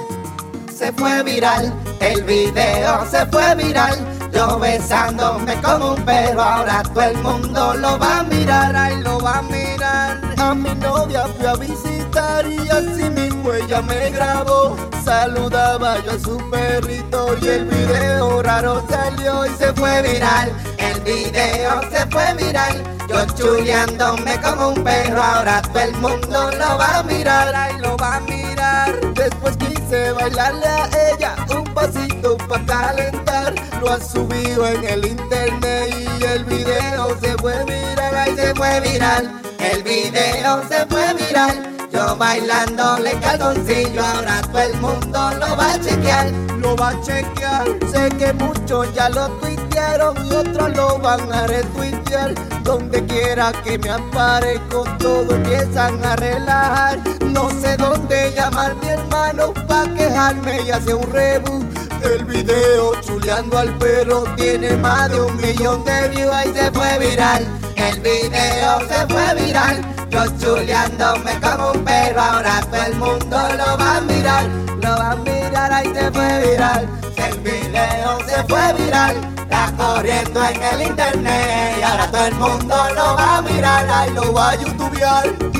Se 0.73 0.93
fue 0.93 1.23
viral, 1.23 1.73
el 1.99 2.23
video 2.23 3.05
se 3.11 3.25
fue 3.25 3.53
viral. 3.55 3.97
Yo 4.31 4.57
besándome 4.59 5.61
como 5.61 5.95
un 5.95 6.05
perro, 6.05 6.41
ahora 6.41 6.83
todo 6.83 7.03
el 7.03 7.17
mundo 7.17 7.73
lo 7.73 7.99
va 7.99 8.19
a 8.19 8.23
mirar, 8.23 8.73
ay 8.77 9.01
lo 9.01 9.19
va 9.19 9.39
a 9.39 9.41
mirar. 9.41 10.21
A 10.37 10.55
mi 10.55 10.73
novia 10.75 11.27
fui 11.37 11.45
a 11.47 11.55
visitar 11.55 12.49
y 12.49 12.69
así 12.69 13.09
ella 13.53 13.81
me 13.81 14.09
grabó. 14.11 14.75
Saludaba 15.03 16.01
yo 16.03 16.11
a 16.11 16.19
su 16.19 16.37
perrito 16.49 17.35
y 17.41 17.47
el 17.47 17.65
video 17.65 18.41
raro 18.41 18.83
salió 18.89 19.45
y 19.45 19.49
se 19.57 19.73
fue 19.73 20.01
viral. 20.01 20.51
El 20.77 21.01
video 21.01 21.81
se 21.91 22.05
fue 22.07 22.33
viral. 22.35 22.83
Yo 23.09 23.25
chuleándome 23.35 24.39
como 24.41 24.69
un 24.69 24.83
perro, 24.83 25.21
ahora 25.21 25.61
todo 25.61 25.81
el 25.81 25.93
mundo 25.97 26.51
lo 26.51 26.77
va 26.77 26.99
a 26.99 27.03
mirar, 27.03 27.53
ay 27.53 27.77
lo 27.79 27.97
va 27.97 28.15
a 28.15 28.19
mirar. 28.21 28.93
Después 29.13 29.57
quise 29.57 30.11
bailarle 30.13 30.65
a 30.65 30.89
ella 31.11 31.35
un 31.49 31.65
pasito 31.73 32.37
para 32.47 32.65
calentar. 32.65 33.53
Lo 33.81 33.91
ha 33.91 33.99
subido 33.99 34.65
en 34.67 34.83
el 34.85 35.05
internet 35.05 35.93
y 36.19 36.23
el 36.23 36.45
video 36.45 37.19
se 37.19 37.33
fue 37.33 37.63
viral, 37.65 38.15
ay 38.15 38.35
se 38.35 38.55
fue 38.55 38.79
viral. 38.79 39.41
El 39.59 39.83
video 39.83 40.63
se 40.69 40.85
fue 40.85 41.13
viral. 41.13 41.72
Yo 41.93 42.15
bailándole 42.15 43.11
calzoncillo, 43.19 44.03
ahora 44.03 44.41
todo 44.41 44.61
el 44.61 44.73
mundo 44.81 45.29
lo 45.39 45.55
va 45.55 45.73
a 45.73 45.79
chequear. 45.79 46.31
Lo 46.57 46.75
va 46.75 46.89
a 46.89 47.01
chequear. 47.01 47.67
Sé 47.91 48.09
que 48.17 48.33
muchos 48.33 48.91
ya 48.95 49.09
lo 49.09 49.29
tuitearon 49.37 50.15
y 50.25 50.33
otros 50.33 50.75
lo 50.75 50.97
van 50.97 51.31
a 51.31 51.45
retuitear. 51.45 52.33
Donde 52.63 53.05
quiera 53.05 53.51
que 53.63 53.77
me 53.77 53.91
aparezco, 53.91 54.85
todo 54.97 55.35
empiezan 55.35 56.03
a 56.03 56.15
relajar. 56.15 56.97
No 57.27 57.51
sé 57.61 57.77
dónde 57.77 58.33
llamar 58.35 58.75
mi 58.77 58.87
hermano 58.87 59.53
pa' 59.67 59.85
quejarme 59.95 60.63
y 60.63 60.71
hacer 60.71 60.95
un 60.95 61.11
rebu. 61.11 61.63
El 62.03 62.25
video 62.25 62.99
chuleando 63.01 63.57
al 63.57 63.77
perro 63.77 64.23
tiene 64.35 64.75
más 64.77 65.09
de 65.09 65.21
un 65.21 65.35
millón 65.37 65.83
de 65.85 66.09
views 66.09 66.35
y 66.45 66.53
se 66.53 66.71
fue 66.71 66.99
viral. 66.99 67.47
El 67.75 67.99
video 68.01 68.79
se 68.87 69.07
fue 69.07 69.43
viral. 69.43 69.81
Yo 70.09 70.25
chuleándome 70.37 71.39
como 71.39 71.71
un 71.71 71.83
perro, 71.83 72.21
ahora 72.21 72.61
todo 72.69 72.83
el 72.83 72.95
mundo 72.95 73.37
lo 73.57 73.77
va 73.77 73.97
a 73.97 74.01
mirar. 74.01 74.45
Lo 74.81 74.89
va 74.89 75.11
a 75.11 75.15
mirar, 75.15 75.73
ahí 75.73 75.91
se 75.93 76.11
fue 76.11 76.51
viral. 76.51 76.89
El 77.15 77.39
video 77.39 78.19
se 78.27 78.43
fue 78.43 78.73
viral. 78.73 79.15
Está 79.37 79.73
corriendo 79.77 80.43
en 80.43 80.61
el 80.61 80.81
internet 80.87 81.75
y 81.79 81.81
ahora 81.83 82.11
todo 82.11 82.25
el 82.25 82.35
mundo 82.35 82.75
lo 82.95 83.15
va 83.15 83.37
a 83.37 83.41
mirar. 83.41 83.89
Ahí 83.89 84.11
lo 84.13 84.33
va 84.33 84.51
a 84.51 84.55
youtubear. 84.55 85.53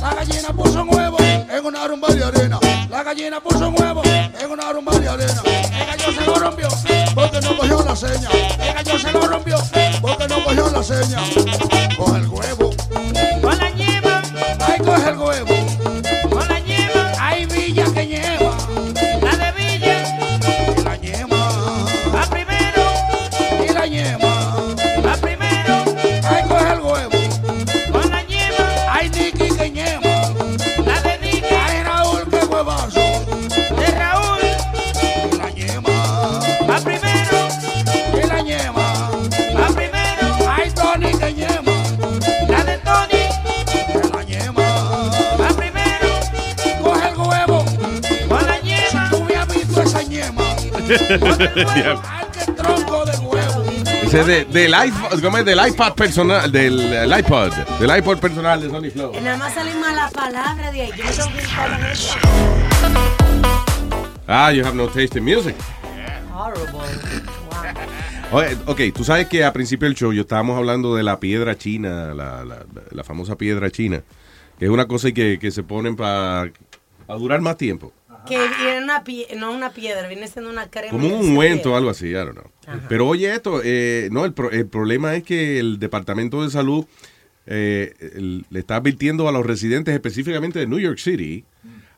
La 0.00 0.14
gallina 0.14 0.52
puso 0.54 0.82
un 0.82 0.94
huevo 0.94 1.16
en 1.20 1.66
una 1.66 1.88
rumba 1.88 2.08
de 2.14 2.24
arena. 2.24 2.60
La 2.88 3.02
gallina 3.02 3.40
puso 3.40 3.68
un 3.68 3.74
huevo 3.76 4.02
en 4.04 4.50
una 4.52 4.72
rumba 4.72 4.96
de 5.00 5.08
arena. 5.08 5.42
El 5.44 5.86
gallo 5.86 6.12
se 6.12 6.24
lo 6.24 6.34
rompió 6.36 6.68
porque 7.12 7.40
no 7.40 7.56
cogió 7.56 7.82
la 7.82 7.96
seña. 7.96 8.30
El 8.30 8.74
gallo 8.74 8.98
se 9.00 9.12
lo 9.12 9.20
rompió 9.26 9.56
porque 10.00 10.28
no 10.28 10.44
cogió 10.44 10.70
la 10.70 10.82
seña. 10.84 11.18
Coge 11.96 12.18
el 12.18 12.28
huevo. 12.28 12.79
De 50.98 51.16
huevo. 53.22 53.64
Ese 54.02 54.20
es 54.20 54.26
de, 54.26 54.44
del, 54.46 54.72
iPod, 54.74 55.20
¿cómo 55.22 55.38
es? 55.38 55.44
del 55.44 55.58
iPad 55.68 55.92
personal, 55.94 56.50
del 56.50 56.80
el 56.92 57.18
iPod, 57.18 57.52
del 57.78 57.96
iPod 57.98 58.18
personal 58.18 58.60
de 58.60 58.68
Sony 58.70 58.90
Flow. 58.90 59.12
Nada 59.22 59.36
más 59.36 59.54
salen 59.54 59.80
malas 59.80 60.12
palabras 60.12 60.72
de 60.72 60.82
ahí. 60.82 60.90
Yo 60.96 61.04
no 61.04 61.10
tengo 61.12 61.32
que 61.32 61.38
estar 61.42 61.80
en 61.80 61.86
eso. 61.86 62.14
Ah, 64.26 64.52
you 64.52 64.64
have 64.64 64.74
no 64.76 64.86
taste 64.88 65.18
in 65.18 65.24
music. 65.24 65.54
Horrible. 66.34 66.70
Oye, 68.32 68.56
ok, 68.66 68.80
tú 68.94 69.04
sabes 69.04 69.26
que 69.28 69.44
a 69.44 69.52
principio 69.52 69.86
del 69.88 69.96
show 69.96 70.12
yo 70.12 70.22
estábamos 70.22 70.56
hablando 70.56 70.94
de 70.94 71.02
la 71.02 71.18
piedra 71.20 71.56
china, 71.58 72.14
la, 72.14 72.44
la- 72.44 72.64
la 72.90 73.04
famosa 73.04 73.36
piedra 73.36 73.70
china, 73.70 74.02
que 74.58 74.64
es 74.66 74.70
una 74.70 74.86
cosa 74.86 75.10
que, 75.12 75.38
que 75.40 75.50
se 75.50 75.62
ponen 75.62 75.96
para 75.96 76.50
durar 77.08 77.40
más 77.40 77.56
tiempo. 77.56 77.92
Que 78.26 78.38
viene 78.62 78.82
una 78.84 79.02
no 79.38 79.52
una 79.52 79.70
piedra, 79.70 80.06
viene 80.08 80.28
siendo 80.28 80.50
una 80.50 80.68
crema. 80.70 80.90
Como 80.92 81.06
un 81.06 81.26
ungüento 81.30 81.72
o 81.72 81.76
algo 81.76 81.90
así, 81.90 82.08
I 82.08 82.12
don't 82.14 82.32
know. 82.32 82.50
Pero 82.88 83.06
oye 83.08 83.32
esto, 83.34 83.60
eh, 83.64 84.08
no, 84.12 84.24
el, 84.24 84.32
pro- 84.32 84.50
el 84.50 84.66
problema 84.66 85.14
es 85.16 85.22
que 85.24 85.58
el 85.58 85.78
Departamento 85.78 86.42
de 86.42 86.50
Salud 86.50 86.84
eh, 87.46 87.94
el- 88.14 88.44
le 88.50 88.60
está 88.60 88.76
advirtiendo 88.76 89.28
a 89.28 89.32
los 89.32 89.44
residentes 89.44 89.92
específicamente 89.94 90.58
de 90.58 90.66
New 90.66 90.78
York 90.78 90.98
City 90.98 91.44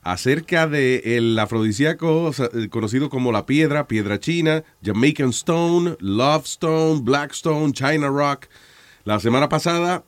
acerca 0.02 0.66
de 0.66 1.16
el 1.16 1.38
afrodisíaco 1.38 2.32
eh, 2.54 2.68
conocido 2.70 3.08
como 3.10 3.30
la 3.32 3.46
piedra, 3.46 3.86
piedra 3.86 4.18
china, 4.18 4.64
Jamaican 4.84 5.30
Stone, 5.30 5.96
Love 6.00 6.44
Stone, 6.46 7.00
Black 7.02 7.32
Stone, 7.32 7.72
China 7.72 8.08
Rock. 8.08 8.46
La 9.04 9.20
semana 9.20 9.48
pasada, 9.48 10.04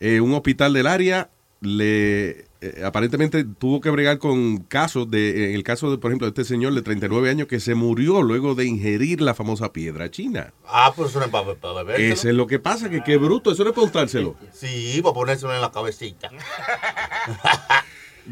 eh, 0.00 0.20
un 0.20 0.32
hospital 0.34 0.72
del 0.74 0.86
área 0.86 1.30
le 1.64 2.46
eh, 2.60 2.82
aparentemente 2.84 3.44
tuvo 3.44 3.80
que 3.80 3.90
bregar 3.90 4.18
con 4.18 4.58
casos 4.58 5.10
de, 5.10 5.50
en 5.50 5.54
el 5.54 5.62
caso 5.62 5.90
de, 5.90 5.98
por 5.98 6.10
ejemplo, 6.10 6.26
de 6.26 6.30
este 6.30 6.44
señor 6.44 6.72
de 6.74 6.82
39 6.82 7.28
años 7.30 7.46
que 7.48 7.60
se 7.60 7.74
murió 7.74 8.22
luego 8.22 8.54
de 8.54 8.64
ingerir 8.64 9.20
la 9.20 9.34
famosa 9.34 9.72
piedra 9.72 10.10
china. 10.10 10.52
Ah, 10.66 10.92
pero 10.96 11.08
eso 11.08 11.18
no 11.18 11.26
es 11.26 11.30
para, 11.30 11.54
para 11.54 11.82
beber. 11.82 12.00
Eso 12.00 12.28
es 12.28 12.34
lo 12.34 12.46
que 12.46 12.58
pasa, 12.58 12.88
que 12.88 13.02
qué 13.02 13.16
bruto, 13.16 13.52
eso 13.52 13.64
no 13.64 13.70
es 13.70 13.74
para 13.74 13.86
untárselo. 13.86 14.36
Sí, 14.52 15.00
para 15.02 15.14
ponérselo 15.14 15.54
en 15.54 15.60
la 15.60 15.70
cabecita. 15.72 16.30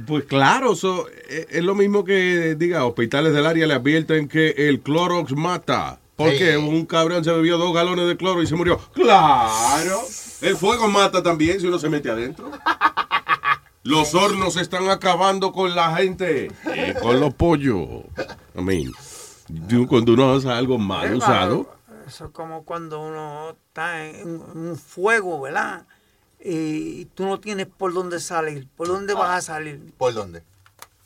Pues 0.06 0.24
claro, 0.24 0.72
eso 0.72 1.06
es, 1.28 1.48
es 1.50 1.62
lo 1.62 1.74
mismo 1.74 2.02
que, 2.02 2.54
diga, 2.58 2.86
hospitales 2.86 3.34
del 3.34 3.44
área 3.44 3.66
le 3.66 3.74
advierten 3.74 4.26
que 4.26 4.54
el 4.56 4.80
Clorox 4.80 5.32
mata. 5.36 6.00
Porque 6.16 6.52
Sí. 6.52 6.56
un 6.56 6.86
cabrón 6.86 7.24
se 7.24 7.30
bebió 7.32 7.58
dos 7.58 7.74
galones 7.74 8.06
de 8.06 8.16
cloro 8.16 8.42
y 8.42 8.46
se 8.46 8.54
murió. 8.54 8.78
Claro, 8.94 10.00
el 10.40 10.56
fuego 10.56 10.88
mata 10.88 11.22
también 11.22 11.60
si 11.60 11.66
uno 11.66 11.78
se 11.78 11.88
mete 11.90 12.10
adentro. 12.10 12.50
Los 13.84 14.14
hornos 14.14 14.56
están 14.56 14.88
acabando 14.90 15.52
con 15.52 15.74
la 15.74 15.96
gente. 15.96 16.50
Y 16.74 16.94
con 17.00 17.18
los 17.20 17.34
pollos. 17.34 17.88
I 18.54 18.60
mean, 18.62 18.92
cuando 19.88 20.12
uno 20.14 20.34
hace 20.34 20.48
algo 20.50 20.78
mal 20.78 21.12
Eh, 21.12 21.16
usado. 21.16 21.74
Eso 22.06 22.26
es 22.26 22.30
como 22.32 22.64
cuando 22.64 23.00
uno 23.00 23.50
está 23.68 24.04
en 24.06 24.28
un 24.54 24.76
fuego, 24.76 25.40
¿verdad? 25.40 25.84
Y 26.44 27.04
tú 27.14 27.24
no 27.26 27.38
tienes 27.40 27.66
por 27.66 27.92
dónde 27.94 28.20
salir. 28.20 28.66
¿Por 28.76 28.88
dónde 28.88 29.14
vas 29.14 29.30
a 29.38 29.40
salir? 29.54 29.92
¿Por 29.96 30.12
dónde? 30.14 30.42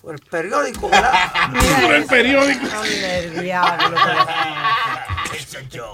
Por 0.00 0.14
el 0.14 0.20
periódico, 0.20 0.88
¿verdad? 0.88 1.12
Por 1.82 1.94
el 1.94 2.04
periódico. 2.06 2.66
El 2.84 3.42
diablo. 3.42 3.96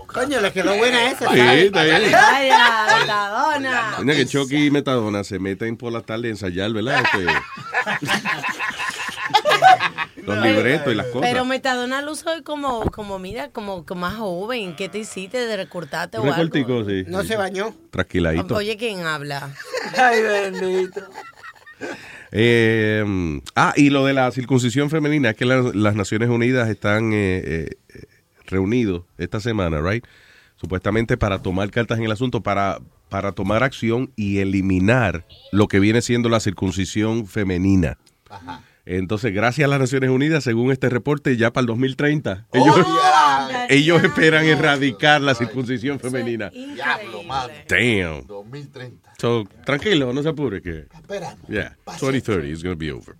Coño, 0.07 0.41
le 0.41 0.53
quedó 0.53 0.77
buena 0.77 1.11
esa. 1.11 1.33
Sí, 1.33 1.41
está 1.41 1.85
bien. 1.85 2.13
Vaya, 2.13 2.87
metadona. 3.01 3.95
Mira 4.01 4.15
que 4.17 4.27
Chucky 4.27 4.67
y 4.67 4.71
Metadona 4.71 5.25
se 5.25 5.39
meten 5.39 5.77
por 5.77 5.93
la 5.93 6.01
tarde 6.03 6.29
a 6.29 6.31
ensayar, 6.31 6.73
¿verdad? 6.73 7.03
Este, 7.05 7.27
los 10.27 10.43
libretos 10.43 10.93
y 10.93 10.97
las 10.97 11.07
cosas. 11.07 11.23
Pero 11.31 11.45
metadona 11.45 12.03
lo 12.03 12.13
hoy 12.13 12.43
como, 12.45 12.83
como, 12.91 13.19
mira, 13.19 13.51
como, 13.51 13.85
como 13.85 14.01
más 14.03 14.15
joven. 14.17 14.77
¿Qué 14.77 14.89
te 14.89 14.99
hiciste 14.99 15.39
de 15.47 15.57
recortarte 15.57 16.19
o 16.19 16.23
algo? 16.23 16.35
recortico, 16.35 16.85
sí. 16.85 17.05
No 17.07 17.25
se 17.25 17.37
bañó. 17.37 17.75
Tranquiladito. 17.91 18.55
Oye, 18.55 18.77
¿quién 18.77 19.05
habla? 19.05 19.51
Ay, 19.97 20.23
bendito. 20.23 21.01
Eh, 22.31 23.41
ah, 23.57 23.73
y 23.77 23.91
lo 23.91 24.07
de 24.07 24.15
la 24.15 24.31
circuncisión 24.31 24.89
femenina, 24.89 25.31
es 25.31 25.37
que 25.37 25.45
la- 25.45 25.71
las 25.75 25.95
Naciones 25.95 26.31
Unidas 26.31 26.71
están 26.71 27.11
eh, 27.13 27.69
eh, 27.89 28.07
reunidos 28.47 29.05
esta 29.19 29.41
semana, 29.41 29.81
right? 29.81 30.05
Supuestamente 30.57 31.17
para 31.17 31.43
tomar 31.43 31.71
cartas 31.71 31.99
en 31.99 32.05
el 32.05 32.13
asunto, 32.13 32.43
para, 32.43 32.79
para 33.09 33.33
tomar 33.33 33.63
acción 33.63 34.13
y 34.17 34.39
eliminar 34.39 35.27
lo 35.51 35.69
que 35.69 35.81
viene 35.81 36.03
siendo 36.03 36.29
la 36.29 36.41
circuncisión 36.41 37.27
femenina. 37.27 37.99
Entonces, 38.85 39.33
gracias 39.33 39.65
a 39.65 39.69
las 39.69 39.79
Naciones 39.79 40.11
Unidas, 40.11 40.43
según 40.43 40.73
este 40.73 40.89
reporte, 40.89 41.37
ya 41.37 41.53
para 41.53 41.63
el 41.63 41.67
2030, 41.69 42.49
ellos, 42.53 42.87
ellos 43.69 44.03
esperan 44.03 44.45
erradicar 44.45 45.21
la 45.21 45.37
circuncisión 45.37 46.01
femenina. 46.01 46.51
Diablo. 46.51 47.23
Damn. 47.69 48.27
2030. 48.27 49.15
So, 49.19 49.45
tranquilo, 49.65 50.13
no 50.13 50.23
se 50.23 50.29
apure 50.29 50.61
que. 50.61 50.87
Esperando. 50.93 51.47
Yeah, 51.47 51.77
2030 51.87 52.49
is 52.49 52.63
going 52.63 52.75
to 52.75 52.79
be 52.79 52.91
over. 52.91 53.15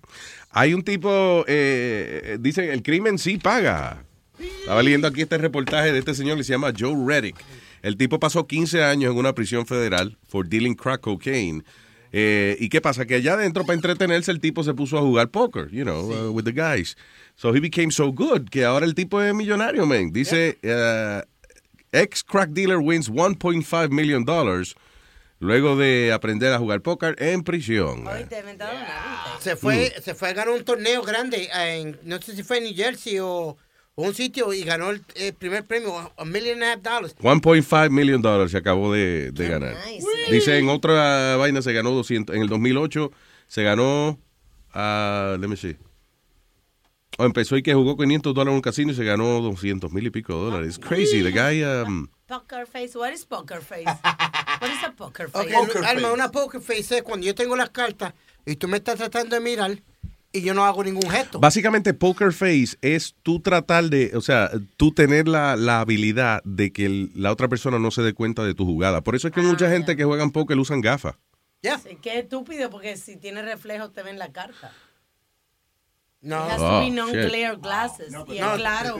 Hay 0.51 0.73
un 0.73 0.83
tipo, 0.83 1.45
eh, 1.47 2.37
dicen, 2.41 2.69
el 2.69 2.83
crimen 2.83 3.17
sí 3.17 3.37
paga. 3.37 4.03
Estaba 4.39 4.81
leyendo 4.83 5.07
aquí 5.07 5.21
este 5.21 5.37
reportaje 5.37 5.91
de 5.91 5.99
este 5.99 6.13
señor 6.15 6.37
que 6.37 6.43
se 6.43 6.53
llama 6.53 6.73
Joe 6.77 6.95
Reddick. 7.05 7.35
El 7.81 7.97
tipo 7.97 8.19
pasó 8.19 8.47
15 8.47 8.83
años 8.83 9.11
en 9.11 9.17
una 9.17 9.33
prisión 9.33 9.65
federal 9.65 10.17
for 10.27 10.47
dealing 10.47 10.75
crack 10.75 11.01
cocaine. 11.01 11.63
Eh, 12.11 12.55
¿Y 12.59 12.69
qué 12.69 12.79
pasa? 12.79 13.05
Que 13.05 13.15
allá 13.15 13.33
adentro, 13.33 13.65
para 13.65 13.75
entretenerse, 13.75 14.31
el 14.31 14.39
tipo 14.39 14.63
se 14.63 14.73
puso 14.73 14.97
a 14.97 15.01
jugar 15.01 15.29
poker, 15.29 15.69
you 15.71 15.83
know, 15.83 16.11
uh, 16.11 16.31
with 16.31 16.43
the 16.45 16.51
guys. 16.53 16.95
So 17.35 17.53
he 17.55 17.59
became 17.59 17.91
so 17.91 18.11
good 18.11 18.49
que 18.49 18.63
ahora 18.65 18.85
el 18.85 18.93
tipo 18.93 19.21
es 19.21 19.33
millonario, 19.33 19.85
man. 19.87 20.11
Dice, 20.13 20.57
uh, 20.63 21.21
ex 21.91 22.23
crack 22.23 22.51
dealer 22.51 22.77
wins 22.77 23.09
1.5 23.09 23.89
million 23.89 24.23
dollars 24.25 24.75
luego 25.39 25.75
de 25.75 26.13
aprender 26.13 26.53
a 26.53 26.59
jugar 26.59 26.81
póker 26.81 27.15
en 27.21 27.43
prisión. 27.43 28.05
Se 29.39 29.55
fue, 29.55 29.91
Mm. 29.97 30.01
se 30.01 30.13
fue 30.15 30.29
a 30.29 30.33
ganar 30.33 30.53
un 30.53 30.63
torneo 30.63 31.01
grande, 31.01 31.49
en, 31.53 31.99
no 32.03 32.21
sé 32.21 32.35
si 32.35 32.43
fue 32.43 32.59
en 32.59 32.65
New 32.65 32.75
Jersey 32.75 33.17
o 33.19 33.57
un 33.95 34.13
sitio, 34.13 34.53
y 34.53 34.63
ganó 34.63 34.89
el, 34.89 35.03
el 35.15 35.33
primer 35.33 35.65
premio, 35.65 36.11
a 36.17 36.25
million 36.25 36.61
and 36.61 36.63
a 36.63 36.71
half 36.73 36.81
dollars. 36.81 37.15
1.5 37.17 37.89
million 37.91 38.21
dollars 38.21 38.51
se 38.51 38.57
acabó 38.57 38.91
de, 38.93 39.31
de 39.31 39.49
ganar. 39.49 39.75
nice. 39.85 40.05
Dice 40.31 40.57
en 40.57 40.69
otra 40.69 41.35
vaina 41.37 41.61
se 41.61 41.73
ganó 41.73 41.91
200. 41.91 42.35
En 42.35 42.41
el 42.41 42.49
2008 42.49 43.11
se 43.47 43.63
ganó, 43.63 44.17
ah, 44.73 45.37
let 45.39 45.47
me 45.47 45.55
see. 45.55 45.77
O 47.19 47.25
empezó 47.25 47.55
y 47.55 47.61
que 47.61 47.75
jugó 47.75 47.95
500 47.95 48.33
dólares 48.33 48.51
en 48.53 48.55
un 48.55 48.61
casino 48.61 48.91
y 48.91 48.95
se 48.95 49.03
ganó 49.03 49.39
200 49.41 49.91
mil 49.91 50.07
y 50.07 50.09
pico 50.09 50.33
de 50.33 50.39
dólares. 50.45 50.77
It's 50.77 50.87
crazy. 50.87 51.21
The 51.21 51.31
guy, 51.31 51.63
um, 51.63 52.07
Poker 52.27 52.65
face. 52.65 52.97
What 52.97 53.11
is 53.13 53.25
poker 53.25 53.61
face? 53.61 53.85
What 53.85 54.71
is 54.71 54.83
a 54.83 54.91
poker 54.91 55.29
face? 55.29 55.55
Ok, 55.55 55.75
Alma, 55.85 56.11
una 56.11 56.31
poker 56.31 56.59
face 56.61 56.97
es 56.97 57.03
cuando 57.03 57.27
yo 57.27 57.35
tengo 57.35 57.55
las 57.55 57.69
cartas 57.69 58.15
y 58.45 58.55
tú 58.55 58.67
me 58.67 58.77
estás 58.77 58.95
tratando 58.95 59.35
de 59.35 59.41
mirar 59.41 59.77
y 60.33 60.41
yo 60.41 60.53
no 60.55 60.65
hago 60.65 60.83
ningún 60.83 61.09
gesto. 61.09 61.39
básicamente 61.39 61.93
poker 61.93 62.33
face 62.33 62.75
es 62.81 63.15
tú 63.23 63.39
tratar 63.39 63.85
de, 63.85 64.11
o 64.15 64.21
sea, 64.21 64.49
tú 64.77 64.91
tener 64.91 65.27
la, 65.27 65.55
la 65.55 65.79
habilidad 65.79 66.41
de 66.43 66.71
que 66.73 66.85
el- 66.87 67.11
la 67.15 67.31
otra 67.31 67.47
persona 67.47 67.77
no 67.79 67.91
se 67.91 68.01
dé 68.01 68.13
cuenta 68.13 68.43
de 68.43 68.53
tu 68.55 68.65
jugada. 68.65 69.01
Por 69.01 69.15
eso 69.15 69.27
es 69.27 69.33
que 69.33 69.41
Ah, 69.41 69.43
mucha 69.43 69.69
gente 69.69 69.95
que 69.95 70.03
juegan 70.03 70.31
póker 70.31 70.57
usan 70.57 70.81
gafas. 70.81 71.15
Sí, 71.61 71.97
qué 72.01 72.19
estúpido, 72.19 72.69
porque 72.69 72.97
si 72.97 73.15
tiene 73.15 73.41
reflejo 73.41 73.89
te 73.91 74.03
ven 74.03 74.19
la 74.19 74.31
carta. 74.33 74.71
No. 76.25 76.37
It 76.45 76.51
has 76.51 76.57
to 76.57 76.65
Oh, 76.65 76.79
be 76.79 76.89
non-clear 76.89 77.57
glasses. 77.57 78.07
y 78.07 78.39
no, 78.39 78.55
claro. 78.55 78.95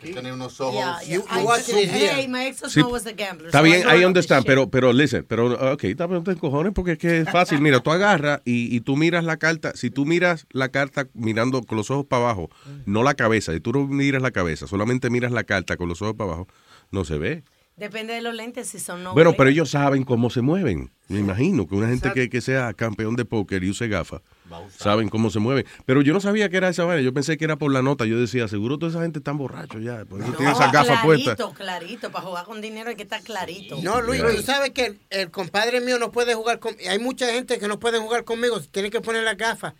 Tiene 0.00 0.32
unos 0.32 0.60
ojos. 0.60 0.74
Yeah, 0.74 1.00
yeah. 1.02 1.16
You- 1.16 1.24
you 1.24 1.40
I- 1.40 1.44
watching 1.44 1.78
it 1.78 1.90
here. 1.90 2.12
Hey, 2.14 2.28
my 2.28 2.46
ex 2.46 2.62
Sí, 2.72 2.80
was 2.82 3.04
a 3.06 3.12
gambler. 3.12 3.48
Está 3.48 3.58
so 3.58 3.64
bien, 3.64 3.78
I 3.80 3.82
know 3.82 3.90
I 3.90 3.94
about 3.96 4.06
understand, 4.06 4.42
this 4.44 4.46
pero, 4.46 4.70
pero 4.70 4.92
listen, 4.92 5.24
pero, 5.28 5.72
ok, 5.72 5.82
está 5.84 6.06
bien, 6.06 6.22
te 6.22 6.36
cojones 6.36 6.72
porque 6.72 6.92
es 6.92 6.98
que 6.98 7.18
es 7.22 7.30
fácil. 7.30 7.60
Mira, 7.60 7.80
tú 7.80 7.90
agarras 7.90 8.42
y, 8.44 8.74
y 8.74 8.80
tú 8.80 8.96
miras 8.96 9.24
la 9.24 9.38
carta, 9.38 9.72
si 9.74 9.90
tú 9.90 10.06
miras 10.06 10.46
la 10.50 10.68
carta 10.68 11.08
mirando 11.14 11.62
con 11.64 11.76
los 11.76 11.90
ojos 11.90 12.06
para 12.06 12.22
abajo, 12.22 12.48
no 12.86 13.02
la 13.02 13.14
cabeza, 13.14 13.52
si 13.52 13.58
tú 13.58 13.72
no 13.72 13.86
miras 13.88 14.22
la 14.22 14.30
cabeza, 14.30 14.68
solamente 14.68 15.10
miras 15.10 15.32
la 15.32 15.42
carta 15.42 15.76
con 15.76 15.88
los 15.88 16.00
ojos 16.00 16.14
para 16.14 16.30
abajo, 16.30 16.46
no 16.92 17.04
se 17.04 17.18
ve. 17.18 17.42
Depende 17.78 18.12
de 18.12 18.22
los 18.22 18.34
lentes, 18.34 18.68
si 18.68 18.80
son 18.80 19.04
no 19.04 19.14
bueno, 19.14 19.34
pero 19.34 19.50
ellos 19.50 19.70
saben 19.70 20.02
cómo 20.02 20.30
se 20.30 20.40
mueven. 20.40 20.90
Me 21.06 21.20
imagino 21.20 21.66
que 21.66 21.76
una 21.76 21.88
gente 21.88 22.12
que, 22.12 22.28
que 22.28 22.40
sea 22.40 22.74
campeón 22.74 23.14
de 23.14 23.24
póker 23.24 23.62
y 23.62 23.70
use 23.70 23.86
gafas, 23.86 24.20
saben 24.76 25.08
cómo 25.08 25.30
se 25.30 25.38
mueven. 25.38 25.64
Pero 25.86 26.02
yo 26.02 26.12
no 26.12 26.20
sabía 26.20 26.48
que 26.48 26.56
era 26.56 26.68
esa 26.68 26.84
vaina, 26.84 27.02
yo 27.02 27.14
pensé 27.14 27.38
que 27.38 27.44
era 27.44 27.56
por 27.56 27.72
la 27.72 27.80
nota. 27.80 28.04
Yo 28.04 28.18
decía, 28.20 28.48
seguro 28.48 28.78
toda 28.78 28.90
esa 28.90 29.02
gente 29.02 29.20
está 29.20 29.30
borracho 29.32 29.78
ya, 29.78 30.04
por 30.04 30.20
eso 30.20 30.32
tiene 30.32 30.52
esas 30.52 30.72
gafas 30.72 31.04
puestas. 31.04 31.36
Clarito, 31.36 31.54
clarito. 31.56 32.10
Para 32.10 32.26
jugar 32.26 32.44
con 32.44 32.60
dinero 32.60 32.90
hay 32.90 32.96
que 32.96 33.04
estar 33.04 33.22
clarito. 33.22 33.78
No, 33.82 34.00
Luis, 34.02 34.22
tú 34.22 34.42
sabes 34.42 34.70
que 34.70 34.86
el, 34.86 35.00
el 35.10 35.30
compadre 35.30 35.80
mío 35.80 35.98
no 35.98 36.10
puede 36.10 36.34
jugar 36.34 36.58
con... 36.58 36.74
Hay 36.90 36.98
mucha 36.98 37.32
gente 37.32 37.58
que 37.58 37.68
no 37.68 37.78
puede 37.78 37.98
jugar 37.98 38.24
conmigo, 38.24 38.60
tiene 38.60 38.90
que 38.90 39.00
poner 39.00 39.22
las 39.22 39.36
gafas. 39.36 39.74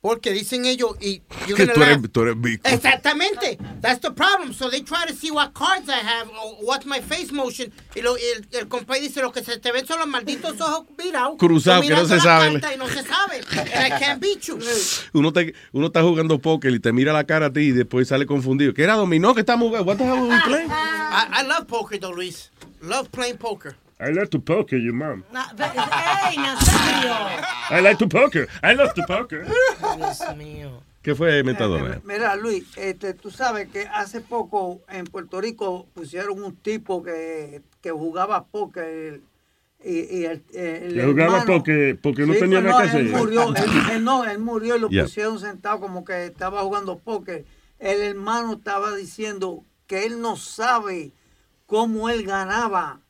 Porque 0.00 0.32
dicen 0.32 0.64
ellos, 0.64 0.92
y 1.00 1.22
you're 1.46 1.56
Que 1.66 1.66
tú 1.66 1.82
eres, 1.82 1.98
tú 2.12 2.22
eres 2.22 2.40
bico. 2.40 2.68
Exactamente. 2.68 3.58
That's 3.80 4.00
the 4.00 4.12
problem. 4.12 4.52
So 4.52 4.70
they 4.70 4.80
try 4.82 5.06
to 5.06 5.12
see 5.14 5.30
what 5.32 5.54
cards 5.54 5.88
I 5.88 5.98
have, 5.98 6.28
or 6.28 6.54
what's 6.64 6.86
my 6.86 7.00
face 7.00 7.32
motion. 7.32 7.72
Y 7.96 8.02
lo, 8.02 8.14
el, 8.16 8.46
el 8.52 8.68
compadre 8.68 9.00
dice, 9.02 9.20
lo 9.20 9.32
que 9.32 9.42
se 9.42 9.58
te 9.58 9.72
ven 9.72 9.86
son 9.86 9.98
los 9.98 10.06
malditos 10.06 10.60
ojos 10.60 10.86
virados. 10.96 11.36
Cruzados, 11.38 11.84
que 11.84 11.94
no 11.94 12.06
se 12.06 12.18
carta 12.18 12.74
Y 12.74 12.78
no 12.78 12.88
se 12.88 13.02
sabe. 13.02 13.40
And 13.74 13.92
I 13.92 13.98
can't 13.98 14.20
beat 14.20 14.42
you. 14.42 14.58
Uno, 15.14 15.32
te- 15.32 15.54
uno 15.72 15.86
está 15.88 16.02
jugando 16.02 16.38
póker 16.38 16.72
y 16.72 16.78
te 16.80 16.92
mira 16.92 17.12
la 17.12 17.24
cara 17.24 17.46
a 17.46 17.52
ti 17.52 17.60
y 17.60 17.72
después 17.72 18.06
sale 18.06 18.24
confundido. 18.26 18.72
¿Qué 18.74 18.84
era 18.84 18.94
dominó 18.94 19.34
que 19.34 19.40
estamos 19.40 19.68
jugando? 19.68 19.88
What 19.90 19.96
the 19.98 20.04
hell 20.04 20.28
we 20.28 20.40
playing? 20.46 20.70
I, 20.70 21.40
I 21.40 21.42
love 21.46 21.66
poker, 21.66 21.98
though, 21.98 22.14
Luis. 22.14 22.50
Love 22.80 23.10
playing 23.10 23.38
poker. 23.38 23.74
I 24.00 24.12
like 24.12 24.28
to 24.30 24.38
poker 24.40 24.76
you, 24.78 24.92
mom. 24.94 25.24
¡Ey, 25.32 26.36
Nazario! 26.36 27.14
I 27.70 27.80
like 27.80 27.98
to 27.98 28.06
poker. 28.08 28.46
I 28.62 28.74
love 28.74 28.94
to 28.94 29.02
poker. 29.06 29.44
Dios 29.96 30.20
mío. 30.36 30.82
¿Qué 31.02 31.14
fue, 31.14 31.42
Metadona? 31.42 32.00
Mira, 32.04 32.36
Luis, 32.36 32.64
este, 32.76 33.14
tú 33.14 33.30
sabes 33.30 33.68
que 33.68 33.86
hace 33.88 34.20
poco 34.20 34.80
en 34.88 35.04
Puerto 35.06 35.40
Rico 35.40 35.86
pusieron 35.94 36.42
un 36.42 36.54
tipo 36.56 37.02
que, 37.02 37.62
que 37.80 37.90
jugaba 37.90 38.44
póker 38.46 39.20
y, 39.84 40.18
y 40.18 40.24
el, 40.26 40.42
el 40.52 40.94
Que 40.94 41.04
jugaba 41.04 41.38
hermano- 41.38 41.44
porque, 41.46 41.98
porque 42.00 42.26
no 42.26 42.34
Sí, 42.34 42.40
tenía 42.40 42.60
pues 42.60 42.70
nada 42.72 42.84
no, 42.84 42.90
que 42.92 42.98
él 42.98 43.06
hacer. 43.06 43.18
murió, 43.20 43.48
él, 43.56 43.64
él 43.92 44.04
no, 44.04 44.24
él 44.24 44.38
murió 44.38 44.76
y 44.76 44.80
lo 44.80 44.88
Yeah. 44.90 45.04
pusieron 45.04 45.38
sentado 45.40 45.80
como 45.80 46.04
que 46.04 46.26
estaba 46.26 46.60
jugando 46.62 46.98
póker. 46.98 47.44
El 47.78 48.00
hermano 48.02 48.54
estaba 48.54 48.94
diciendo 48.94 49.64
que 49.86 50.04
él 50.04 50.20
no 50.20 50.36
sabe 50.36 51.12
cómo 51.66 52.10
él 52.10 52.24
ganaba. 52.24 53.00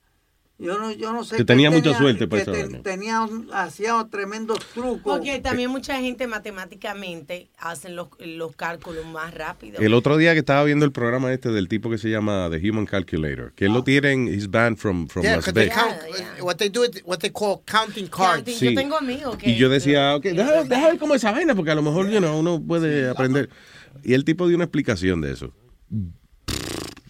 Yo 0.61 0.77
no, 0.77 0.91
yo 0.91 1.13
no 1.13 1.23
sé. 1.23 1.37
Que 1.37 1.45
tenía 1.45 1.71
mucha 1.71 1.97
suerte 1.97 2.27
para 2.27 2.45
que 2.45 2.51
esa 2.51 2.69
te- 2.69 2.79
tenía, 2.81 3.21
un- 3.21 3.49
hacía 3.53 3.95
tremendos 4.11 4.59
trucos. 4.75 5.19
Porque 5.19 5.39
también 5.39 5.71
mucha 5.71 6.01
gente 6.01 6.27
matemáticamente 6.27 7.49
hacen 7.59 7.95
los, 7.95 8.09
los 8.19 8.57
cálculos 8.57 9.07
más 9.07 9.33
rápido. 9.35 9.79
El 9.79 9.95
otro 9.95 10.17
día 10.17 10.33
que 10.33 10.41
estaba 10.41 10.65
viendo 10.65 10.85
el 10.85 10.91
programa 10.91 11.33
este 11.33 11.51
del 11.53 11.69
tipo 11.69 11.89
que 11.91 11.97
se 11.99 12.11
llama 12.11 12.49
The 12.51 12.69
Human 12.71 12.87
Calculator, 12.87 13.53
que 13.55 13.67
él 13.67 13.73
lo 13.73 13.85
tiene 13.85 14.11
en 14.11 14.27
his 14.27 14.51
band 14.51 14.79
from, 14.79 15.07
from 15.07 15.23
Yeah, 15.23 15.37
Las 15.37 15.45
'cause 15.45 15.55
they 15.55 15.69
Vegas. 15.69 15.79
count, 15.81 16.41
what 16.43 16.57
they 16.57 16.69
do 16.71 16.85
is 16.85 17.03
what 17.05 17.19
they 17.19 17.31
call 17.31 17.61
counting 17.65 18.09
cards. 18.09 18.53
Sí. 18.53 18.75
Y 19.43 19.55
yo 19.55 19.69
decía, 19.69 20.17
ok, 20.17 20.25
deja, 20.25 20.65
deja 20.65 20.89
ver 20.89 20.99
cómo 20.99 21.15
es 21.15 21.23
esa 21.23 21.31
vaina, 21.31 21.55
porque 21.55 21.71
a 21.71 21.77
lo 21.77 21.83
mejor 21.83 22.11
you 22.11 22.19
know, 22.19 22.37
uno 22.37 22.61
puede 22.61 23.09
aprender. 23.09 23.49
Y 24.03 24.15
el 24.15 24.25
tipo 24.25 24.49
dio 24.49 24.57
una 24.57 24.65
explicación 24.65 25.21
de 25.21 25.33
eso. 25.33 25.53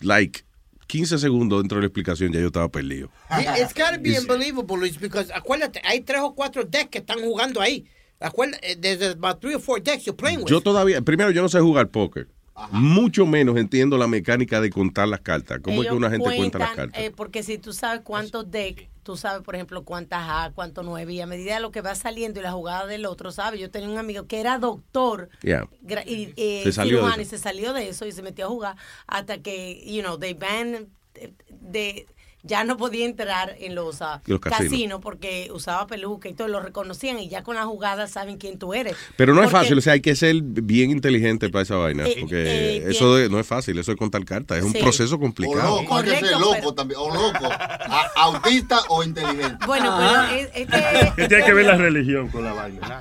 Like, 0.01 0.45
15 0.89 1.19
segundos 1.19 1.60
dentro 1.62 1.77
de 1.77 1.82
la 1.82 1.86
explicación 1.86 2.32
ya 2.32 2.40
yo 2.40 2.47
estaba 2.47 2.69
perdido. 2.69 3.10
It's 3.56 3.74
gotta 3.74 3.98
be 3.98 4.19
unbelievable, 4.19 4.77
Luis, 4.77 4.98
because 4.98 5.31
acuérdate, 5.32 5.81
hay 5.85 6.01
tres 6.01 6.20
o 6.23 6.35
cuatro 6.35 6.65
decks 6.65 6.90
que 6.90 6.98
están 6.98 7.20
jugando 7.20 7.60
ahí. 7.60 7.85
Acuérdate, 8.20 8.74
there's 8.81 9.02
about 9.02 9.40
three 9.40 9.55
or 9.55 9.60
four 9.60 9.81
decks 9.81 10.05
you're 10.05 10.16
playing 10.16 10.40
with. 10.40 10.48
Yo 10.48 10.60
todavía, 10.60 11.01
primero 11.02 11.31
yo 11.31 11.43
no 11.43 11.48
sé 11.48 11.60
jugar 11.60 11.90
póker. 11.90 12.27
Mucho 12.71 13.27
menos 13.27 13.57
entiendo 13.57 13.97
la 13.99 14.07
mecánica 14.07 14.61
de 14.61 14.71
contar 14.71 15.09
las 15.09 15.21
cartas. 15.21 15.61
¿Cómo 15.63 15.83
es 15.83 15.89
que 15.89 15.95
una 15.95 16.11
gente 16.11 16.25
cuenta 16.37 16.59
las 16.59 16.75
cartas? 16.75 17.01
eh, 17.03 17.11
porque 17.15 17.43
si 17.43 17.59
tú 17.59 17.73
sabes 17.73 18.01
cuántos 18.03 18.51
decks, 18.51 18.85
tú 19.03 19.17
sabes, 19.17 19.43
por 19.43 19.55
ejemplo, 19.55 19.85
cuántas 19.85 20.21
A, 20.23 20.53
cuánto 20.55 20.83
nueve, 20.83 21.13
y 21.15 21.21
a 21.21 21.27
medida 21.27 21.55
de 21.55 21.61
lo 21.61 21.71
que 21.71 21.81
va 21.81 21.95
saliendo 21.95 22.41
y 22.41 22.43
la 22.43 22.53
jugada 22.53 22.87
del 22.87 23.07
otro, 23.07 23.31
¿sabes? 23.33 23.59
Yo 23.61 23.71
tenía 23.71 23.89
un 23.89 23.97
amigo 23.99 24.27
que 24.27 24.41
era 24.41 24.59
doctor 24.59 25.31
Yeah. 25.43 25.67
y 26.07 26.35
eh, 26.37 26.61
Se 26.65 26.73
salió 26.73 26.99
cirujano, 26.99 27.23
y 27.23 27.23
eso. 27.23 27.31
se 27.31 27.39
salió 27.39 27.73
de 27.73 27.89
eso 27.89 28.05
y 28.07 28.13
se 28.13 28.23
metió 28.23 28.47
a 28.47 28.49
jugar 28.49 28.77
hasta 29.07 29.39
que, 29.39 29.83
you 29.87 30.03
know, 30.03 30.19
they 30.19 30.35
banned 30.35 30.89
eh, 31.15 31.33
de 31.49 32.07
ya 32.43 32.65
no 32.65 32.77
podía 32.77 33.05
entrar 33.05 33.55
en 33.59 33.74
los, 33.74 34.01
ah, 34.02 34.23
Los 34.27 34.40
casinos. 34.40 34.70
casinos 34.70 35.01
porque 35.02 35.51
usaba 35.52 35.86
peluca 35.86 36.28
y 36.28 36.35
todo, 36.35 36.48
lo 36.48 36.60
reconocían 36.60 37.19
y 37.19 37.28
ya 37.28 37.43
con 37.43 37.56
la 37.56 37.65
jugada 37.65 38.06
saben 38.06 38.36
quién 38.39 38.59
tú 38.59 38.74
eres. 38.74 38.97
Pero 39.16 39.35
no 39.35 39.43
es 39.43 39.51
fácil, 39.51 39.77
o 39.78 39.81
sea, 39.81 39.94
hay 39.94 40.01
que 40.01 40.15
ser 40.15 40.36
bien 40.43 40.90
inteligente 40.90 41.48
para 41.51 41.62
esa 41.62 41.77
vaina. 41.77 42.06
Eh, 42.06 42.16
Porque 42.20 42.36
eh, 42.77 42.85
eso 42.90 43.16
de- 43.16 43.28
no 43.28 43.39
es 43.40 43.47
fácil, 43.47 43.78
eso 43.78 43.93
es 43.93 43.98
contar 43.98 44.24
cartas, 44.24 44.59
es 44.59 44.65
un 44.65 44.73
Sí. 44.73 44.78
proceso 44.78 45.16
O 45.16 45.20
complicado. 45.20 45.82
loco, 45.82 45.97
hay 45.97 46.05
que 46.05 46.16
ser 46.27 46.39
loco 46.39 46.52
pero- 46.55 46.74
también. 46.74 47.01
O 47.01 47.12
loco. 47.12 47.47
A- 47.47 48.10
autista 48.16 48.81
o 48.89 49.02
inteligente. 49.02 49.66
Bueno, 49.66 49.94
pero 49.98 50.23
es- 50.39 50.51
este, 50.55 51.12
¿Qué 51.16 51.28
tiene 51.28 51.44
que 51.44 51.52
ver 51.52 51.66
la 51.66 51.77
religión 51.77 52.28
con 52.28 52.44
la 52.44 52.52
vaina? 52.52 53.01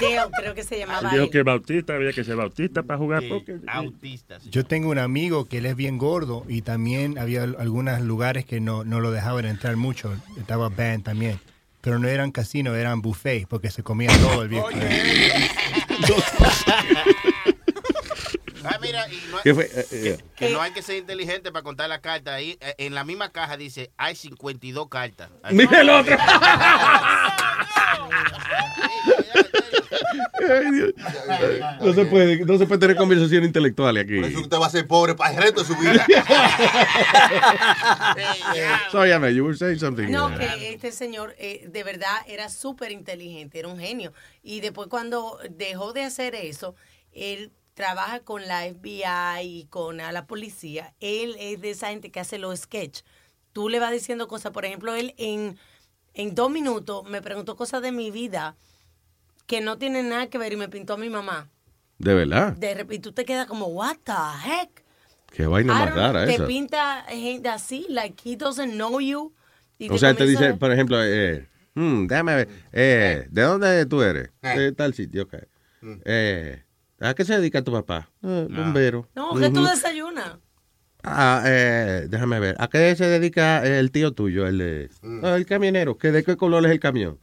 Dale, 0.00 0.30
creo 0.38 0.54
que 0.54 0.62
se 0.62 0.78
llamaba 0.78 1.10
Dijo 1.10 1.24
él. 1.24 1.30
que 1.30 1.42
bautista, 1.42 1.94
había 1.94 2.12
que 2.12 2.24
ser 2.24 2.36
bautista 2.36 2.82
para 2.82 2.98
jugar 2.98 3.22
póker. 3.28 3.60
Autistas. 3.66 4.42
Yo 4.50 4.64
tengo 4.64 4.90
un 4.90 4.98
amigo 4.98 5.46
que 5.46 5.58
él 5.58 5.66
es 5.66 5.76
bien 5.76 5.98
gordo 5.98 6.44
y 6.48 6.62
también 6.62 7.18
había 7.18 7.42
al- 7.44 7.56
algunos 7.58 8.00
lugares 8.00 8.44
que 8.44 8.55
no, 8.60 8.84
no 8.84 9.00
lo 9.00 9.10
dejaban 9.10 9.46
entrar 9.46 9.76
mucho. 9.76 10.14
Estaba 10.38 10.68
band 10.68 11.04
también. 11.04 11.40
Pero 11.80 11.98
no 11.98 12.08
eran 12.08 12.32
casinos, 12.32 12.76
eran 12.76 13.00
buffet 13.00 13.46
porque 13.46 13.70
se 13.70 13.82
comía 13.82 14.10
todo 14.18 14.42
el 14.42 14.48
viejo. 14.48 14.68
Ah, 18.68 18.78
mira, 18.80 19.06
y 19.12 19.16
no, 19.30 19.38
¿Qué 19.42 19.54
fue? 19.54 19.64
Eh, 19.64 19.86
eh, 19.92 20.18
que 20.36 20.50
no 20.50 20.60
hay 20.60 20.72
que 20.72 20.82
ser 20.82 20.96
inteligente 20.96 21.52
para 21.52 21.62
contar 21.62 21.88
las 21.88 22.00
cartas. 22.00 22.34
Ahí, 22.34 22.58
eh, 22.60 22.74
en 22.78 22.94
la 22.94 23.04
misma 23.04 23.30
caja 23.32 23.56
dice, 23.56 23.90
hay 23.96 24.14
52 24.16 24.88
cartas. 24.88 25.30
Ahí- 25.42 25.54
Mira 25.56 25.80
el 25.80 25.90
otro. 25.90 26.16
Ay, 30.48 30.70
Dios. 30.72 30.92
No 31.80 31.92
se 31.94 32.04
puede, 32.06 32.44
no 32.44 32.58
se 32.58 32.66
puede 32.66 32.80
tener 32.80 32.96
conversación 32.96 33.44
intelectual 33.44 33.96
aquí. 33.96 34.20
Por 34.20 34.30
eso 34.30 34.40
usted 34.40 34.56
va 34.58 34.66
a 34.66 34.70
ser 34.70 34.86
pobre 34.86 35.14
para 35.14 35.34
el 35.34 35.42
resto 35.42 35.60
de 35.62 35.66
su 35.66 35.76
vida. 35.76 36.06
Sorry, 38.92 39.18
man, 39.18 39.34
you 39.34 39.44
were 39.44 39.56
saying 39.56 39.78
something. 39.78 40.10
No, 40.10 40.34
que 40.36 40.72
este 40.72 40.92
señor 40.92 41.34
eh, 41.38 41.66
de 41.68 41.82
verdad 41.84 42.16
era 42.28 42.48
súper 42.48 42.92
inteligente, 42.92 43.58
era 43.58 43.68
un 43.68 43.78
genio. 43.78 44.12
Y 44.42 44.60
después 44.60 44.88
cuando 44.88 45.38
dejó 45.50 45.92
de 45.92 46.02
hacer 46.04 46.34
eso, 46.34 46.74
él 47.12 47.52
trabaja 47.76 48.20
con 48.20 48.48
la 48.48 48.62
FBI 48.62 49.42
y 49.42 49.66
con 49.68 50.00
a 50.00 50.10
la 50.10 50.26
policía. 50.26 50.94
Él 50.98 51.36
es 51.38 51.60
de 51.60 51.70
esa 51.70 51.90
gente 51.90 52.10
que 52.10 52.18
hace 52.18 52.38
los 52.38 52.60
sketch. 52.60 53.02
Tú 53.52 53.68
le 53.68 53.78
vas 53.78 53.92
diciendo 53.92 54.26
cosas, 54.28 54.50
por 54.50 54.64
ejemplo, 54.64 54.94
él 54.94 55.14
en, 55.18 55.58
en 56.14 56.34
dos 56.34 56.50
minutos 56.50 57.04
me 57.04 57.20
preguntó 57.20 57.54
cosas 57.54 57.82
de 57.82 57.92
mi 57.92 58.10
vida 58.10 58.56
que 59.46 59.60
no 59.60 59.76
tienen 59.76 60.08
nada 60.08 60.28
que 60.28 60.38
ver 60.38 60.54
y 60.54 60.56
me 60.56 60.70
pintó 60.70 60.94
a 60.94 60.96
mi 60.96 61.10
mamá. 61.10 61.50
De 61.98 62.14
verdad. 62.14 62.54
De 62.56 62.74
repente 62.74 63.10
tú 63.10 63.12
te 63.12 63.26
quedas 63.26 63.46
como, 63.46 63.66
what 63.66 63.96
the 64.04 64.12
heck? 64.12 64.82
Qué 65.30 65.46
vaina 65.46 65.74
más 65.74 65.94
rara 65.94 66.24
te 66.24 66.36
esa. 66.36 66.46
pinta 66.46 67.04
gente 67.10 67.48
así, 67.50 67.84
like 67.90 68.16
he 68.24 68.36
doesn't 68.36 68.72
know 68.72 69.00
you. 69.00 69.34
y 69.78 69.90
O 69.90 69.98
sea, 69.98 70.14
te 70.14 70.24
dice, 70.24 70.54
por 70.54 70.72
ejemplo, 70.72 70.96
eh, 71.04 71.46
hmm, 71.74 72.06
déjame 72.06 72.36
ver, 72.36 72.48
eh, 72.72 73.26
¿de 73.30 73.42
dónde 73.42 73.84
tú 73.84 74.00
eres? 74.00 74.30
De 74.40 74.72
tal 74.72 74.94
sitio, 74.94 75.24
ok. 75.24 75.34
Eh, 76.06 76.62
¿A 77.00 77.14
qué 77.14 77.24
se 77.24 77.38
dedica 77.38 77.62
tu 77.62 77.72
papá? 77.72 78.08
Eh, 78.22 78.46
bombero. 78.50 79.08
No, 79.14 79.34
que 79.34 79.50
tú 79.50 79.60
Ujú. 79.60 79.68
desayunas. 79.70 80.36
Ah, 81.02 81.42
eh, 81.46 82.06
déjame 82.08 82.40
ver. 82.40 82.56
¿A 82.58 82.68
qué 82.68 82.96
se 82.96 83.06
dedica 83.06 83.64
el 83.64 83.90
tío 83.92 84.12
tuyo, 84.12 84.46
el, 84.46 84.58
de- 84.58 84.90
el 85.02 85.46
camionero? 85.46 85.98
¿Que 85.98 86.10
¿De 86.10 86.24
qué 86.24 86.36
color 86.36 86.64
es 86.66 86.72
el 86.72 86.80
camión? 86.80 87.18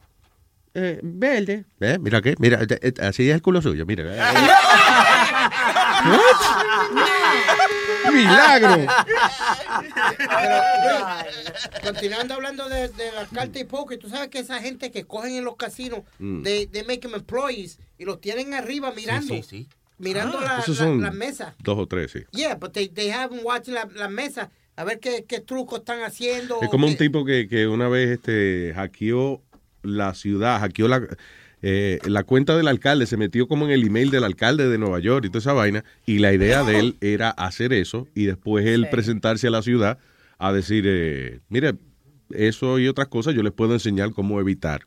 Eh, 0.74 1.00
verde. 1.02 1.64
Eh, 1.80 1.98
mira 2.00 2.20
qué, 2.22 2.34
mira, 2.38 2.60
eh, 2.62 2.94
así 3.02 3.28
es 3.28 3.34
el 3.34 3.42
culo 3.42 3.60
suyo, 3.62 3.84
mira. 3.86 4.04
¡Milagro! 8.14 8.86
Pero, 10.18 11.92
continuando 11.92 12.34
hablando 12.34 12.68
de, 12.68 12.88
de 12.88 13.12
las 13.12 13.28
cartas 13.28 13.60
y 13.62 13.64
poker, 13.64 13.98
tú 13.98 14.08
sabes 14.08 14.28
que 14.28 14.38
esa 14.38 14.60
gente 14.60 14.90
que 14.90 15.04
cogen 15.04 15.34
en 15.34 15.44
los 15.44 15.56
casinos, 15.56 16.00
Mm. 16.18 16.42
they, 16.42 16.66
they 16.66 16.82
make 16.84 17.00
them 17.00 17.14
employees 17.14 17.78
y 17.98 18.04
los 18.04 18.20
tienen 18.20 18.54
arriba 18.54 18.92
mirando. 18.92 19.34
sí, 19.34 19.42
sí. 19.42 19.68
Mirando 19.98 20.38
Ah, 20.40 20.62
la, 20.66 20.74
la- 20.74 20.94
las 20.96 21.14
mesas. 21.14 21.54
dos 21.62 21.78
o 21.78 21.86
tres, 21.86 22.10
sí. 22.10 22.24
Yeah, 22.32 22.56
but 22.56 22.72
they, 22.72 22.88
they 22.88 23.10
have 23.10 23.34
them 23.34 23.44
watching 23.44 23.74
la, 23.74 23.88
la 23.94 24.08
mesa 24.08 24.50
a 24.76 24.82
ver 24.84 24.98
qué, 24.98 25.24
qué 25.28 25.38
trucos 25.40 25.78
están 25.80 26.02
haciendo. 26.02 26.58
Es 26.60 26.68
como 26.68 26.86
un 26.88 26.96
tipo 26.96 27.24
que, 27.24 27.46
que 27.48 27.68
una 27.68 27.88
vez 27.88 28.10
este, 28.10 28.72
hackeó 28.74 29.40
la 29.82 30.12
ciudad, 30.14 30.58
hackeó 30.58 30.88
la, 30.88 31.06
eh, 31.66 31.98
la 32.04 32.24
cuenta 32.24 32.58
del 32.58 32.68
alcalde, 32.68 33.06
se 33.06 33.16
metió 33.16 33.48
como 33.48 33.64
en 33.64 33.70
el 33.70 33.86
email 33.86 34.10
del 34.10 34.24
alcalde 34.24 34.68
de 34.68 34.76
Nueva 34.76 34.98
York 34.98 35.24
y 35.24 35.28
toda 35.28 35.38
esa 35.38 35.54
vaina. 35.54 35.82
Y 36.04 36.18
la 36.18 36.34
idea 36.34 36.62
de 36.62 36.78
él 36.78 36.96
era 37.00 37.30
hacer 37.30 37.72
eso 37.72 38.06
y 38.14 38.26
después 38.26 38.66
él 38.66 38.86
presentarse 38.90 39.46
a 39.46 39.50
la 39.50 39.62
ciudad 39.62 39.98
a 40.36 40.52
decir, 40.52 40.84
eh, 40.86 41.40
mire, 41.48 41.72
eso 42.28 42.78
y 42.78 42.86
otras 42.86 43.08
cosas 43.08 43.34
yo 43.34 43.42
les 43.42 43.54
puedo 43.54 43.72
enseñar 43.72 44.12
cómo 44.12 44.38
evitar 44.40 44.82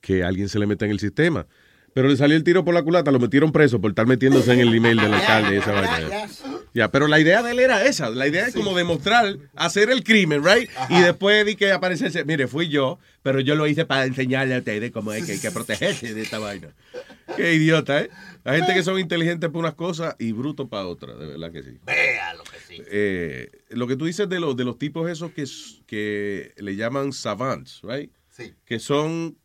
que 0.00 0.24
alguien 0.24 0.48
se 0.48 0.58
le 0.58 0.66
meta 0.66 0.84
en 0.84 0.90
el 0.90 0.98
sistema. 0.98 1.46
Pero 1.92 2.08
le 2.08 2.16
salió 2.16 2.36
el 2.36 2.44
tiro 2.44 2.64
por 2.64 2.72
la 2.72 2.82
culata, 2.82 3.10
lo 3.10 3.18
metieron 3.18 3.50
preso 3.50 3.80
por 3.80 3.90
estar 3.90 4.06
metiéndose 4.06 4.52
en 4.52 4.60
el 4.60 4.74
email 4.74 4.96
del 4.96 5.12
alcalde 5.12 5.56
esa 5.56 5.72
vaina. 5.72 6.28
Ya, 6.72 6.90
pero 6.90 7.08
la 7.08 7.18
idea 7.18 7.42
de 7.42 7.50
él 7.50 7.58
era 7.58 7.84
esa. 7.84 8.10
La 8.10 8.28
idea 8.28 8.46
es 8.46 8.54
como 8.54 8.76
demostrar, 8.76 9.36
hacer 9.56 9.90
el 9.90 10.04
crimen, 10.04 10.44
right? 10.44 10.70
Y 10.88 11.00
después 11.00 11.44
de 11.44 11.56
que 11.56 11.72
aparecerse, 11.72 12.24
mire, 12.24 12.46
fui 12.46 12.68
yo, 12.68 13.00
pero 13.22 13.40
yo 13.40 13.56
lo 13.56 13.66
hice 13.66 13.86
para 13.86 14.04
enseñarle 14.04 14.54
a 14.54 14.58
ustedes 14.58 14.92
cómo 14.92 15.12
es 15.12 15.26
que 15.26 15.32
hay 15.32 15.40
que 15.40 15.50
protegerse 15.50 16.14
de 16.14 16.22
esta 16.22 16.38
vaina. 16.38 16.68
Qué 17.36 17.54
idiota, 17.54 18.02
¿eh? 18.02 18.10
La 18.44 18.54
gente 18.54 18.72
que 18.72 18.82
son 18.82 18.98
inteligentes 18.98 19.50
para 19.50 19.58
unas 19.58 19.74
cosas 19.74 20.14
y 20.18 20.32
brutos 20.32 20.68
para 20.68 20.86
otras, 20.86 21.18
de 21.18 21.26
verdad 21.26 21.50
que 21.50 21.62
sí. 21.62 21.78
Vea 21.84 22.34
lo 22.34 22.44
que 22.44 22.56
sí. 22.68 22.82
Eh, 22.90 23.50
lo 23.70 23.86
que 23.88 23.96
tú 23.96 24.06
dices 24.06 24.28
de 24.28 24.38
los, 24.38 24.56
de 24.56 24.64
los 24.64 24.78
tipos 24.78 25.10
esos 25.10 25.32
que, 25.32 25.44
que 25.86 26.54
le 26.56 26.76
llaman 26.76 27.12
savants, 27.12 27.80
right? 27.82 28.12
Sí. 28.28 28.54
Que 28.64 28.78
son 28.78 29.36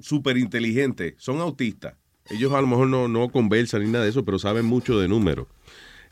súper 0.00 0.36
inteligentes, 0.36 1.14
son 1.18 1.40
autistas, 1.40 1.94
Ellos 2.28 2.52
a 2.52 2.60
lo 2.60 2.66
mejor 2.66 2.88
no, 2.88 3.08
no 3.08 3.28
conversan 3.30 3.82
ni 3.82 3.90
nada 3.90 4.04
de 4.04 4.10
eso, 4.10 4.24
pero 4.24 4.38
saben 4.38 4.64
mucho 4.64 4.98
de 4.98 5.08
números. 5.08 5.46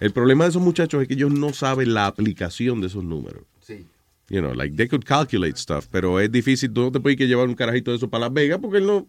El 0.00 0.12
problema 0.12 0.44
de 0.44 0.50
esos 0.50 0.62
muchachos 0.62 1.02
es 1.02 1.08
que 1.08 1.14
ellos 1.14 1.32
no 1.32 1.52
saben 1.52 1.94
la 1.94 2.06
aplicación 2.06 2.80
de 2.80 2.86
esos 2.86 3.04
números. 3.04 3.44
Sí. 3.60 3.86
You 4.28 4.40
know, 4.40 4.52
like 4.52 4.76
they 4.76 4.88
could 4.88 5.04
calculate 5.04 5.56
stuff, 5.56 5.86
pero 5.90 6.20
es 6.20 6.30
difícil. 6.30 6.72
Tú 6.72 6.82
no 6.82 6.92
te 6.92 7.00
puedes 7.00 7.16
que 7.16 7.26
llevar 7.26 7.48
un 7.48 7.54
carajito 7.54 7.90
de 7.90 7.96
eso 7.96 8.10
para 8.10 8.26
Las 8.26 8.32
Vegas 8.32 8.58
porque 8.60 8.78
él 8.78 8.86
no, 8.86 9.06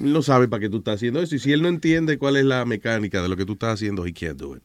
él 0.00 0.12
no 0.12 0.22
sabe 0.22 0.48
para 0.48 0.60
qué 0.60 0.68
tú 0.68 0.78
estás 0.78 0.96
haciendo 0.96 1.20
eso. 1.20 1.34
Y 1.34 1.38
si 1.38 1.52
él 1.52 1.62
no 1.62 1.68
entiende 1.68 2.18
cuál 2.18 2.36
es 2.36 2.44
la 2.44 2.64
mecánica 2.64 3.22
de 3.22 3.28
lo 3.28 3.36
que 3.36 3.44
tú 3.44 3.54
estás 3.54 3.74
haciendo, 3.74 4.06
he 4.06 4.12
can't 4.12 4.38
do 4.38 4.56
it. 4.56 4.62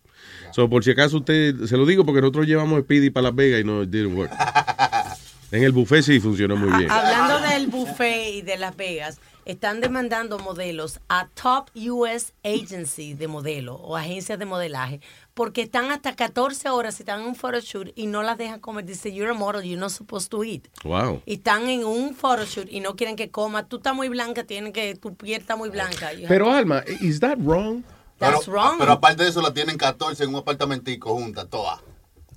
So, 0.51 0.69
por 0.69 0.83
si 0.83 0.91
acaso 0.91 1.17
usted, 1.17 1.65
se 1.65 1.77
lo 1.77 1.85
digo 1.85 2.05
porque 2.05 2.21
nosotros 2.21 2.45
llevamos 2.45 2.81
Speedy 2.81 3.09
para 3.09 3.25
Las 3.25 3.35
Vegas 3.35 3.61
y 3.61 3.63
no 3.63 3.83
it 3.83 3.89
didn't 3.89 4.15
work. 4.15 4.31
En 5.49 5.63
el 5.63 5.71
buffet 5.71 6.03
sí 6.03 6.19
funcionó 6.19 6.57
muy 6.57 6.77
bien. 6.77 6.91
Hablando 6.91 7.39
del 7.39 7.67
buffet 7.67 8.33
y 8.33 8.41
de 8.41 8.57
Las 8.57 8.75
Vegas, 8.75 9.19
están 9.45 9.79
demandando 9.79 10.39
modelos 10.39 10.99
a 11.07 11.29
top 11.29 11.69
US 11.73 12.33
agencies 12.43 13.17
de 13.17 13.29
modelo 13.29 13.75
o 13.75 13.95
agencias 13.95 14.37
de 14.37 14.45
modelaje 14.45 14.99
porque 15.33 15.61
están 15.61 15.89
hasta 15.89 16.17
14 16.17 16.67
horas 16.69 16.99
y 16.99 17.03
están 17.03 17.21
en 17.21 17.27
un 17.27 17.35
photoshoot 17.35 17.91
y 17.95 18.07
no 18.07 18.23
las 18.23 18.37
dejan 18.37 18.59
comer. 18.59 18.83
Dice, 18.83 19.13
you're 19.13 19.31
a 19.31 19.33
model, 19.33 19.61
you're 19.61 19.79
not 19.79 19.91
supposed 19.91 20.29
to 20.31 20.43
eat. 20.43 20.67
Wow. 20.83 21.21
Y 21.25 21.35
están 21.35 21.69
en 21.69 21.85
un 21.85 22.13
photoshoot 22.13 22.67
y 22.69 22.81
no 22.81 22.97
quieren 22.97 23.15
que 23.15 23.31
coma. 23.31 23.67
Tú 23.67 23.77
estás 23.77 23.95
muy 23.95 24.09
blanca, 24.09 24.43
tienen 24.43 24.73
que, 24.73 24.95
tu 24.95 25.15
piel 25.15 25.39
está 25.39 25.55
muy 25.55 25.69
blanca. 25.69 26.11
Pero 26.27 26.51
Alma, 26.51 26.83
is 26.99 27.21
that 27.21 27.37
wrong? 27.37 27.83
Pero, 28.19 28.33
That's 28.33 28.47
wrong. 28.47 28.79
pero 28.79 28.91
aparte 28.91 29.23
de 29.23 29.29
eso, 29.29 29.41
la 29.41 29.53
tienen 29.53 29.77
14 29.77 30.25
en 30.25 30.29
un 30.31 30.37
apartamentico 30.37 31.13
juntas, 31.13 31.47
todas. 31.49 31.79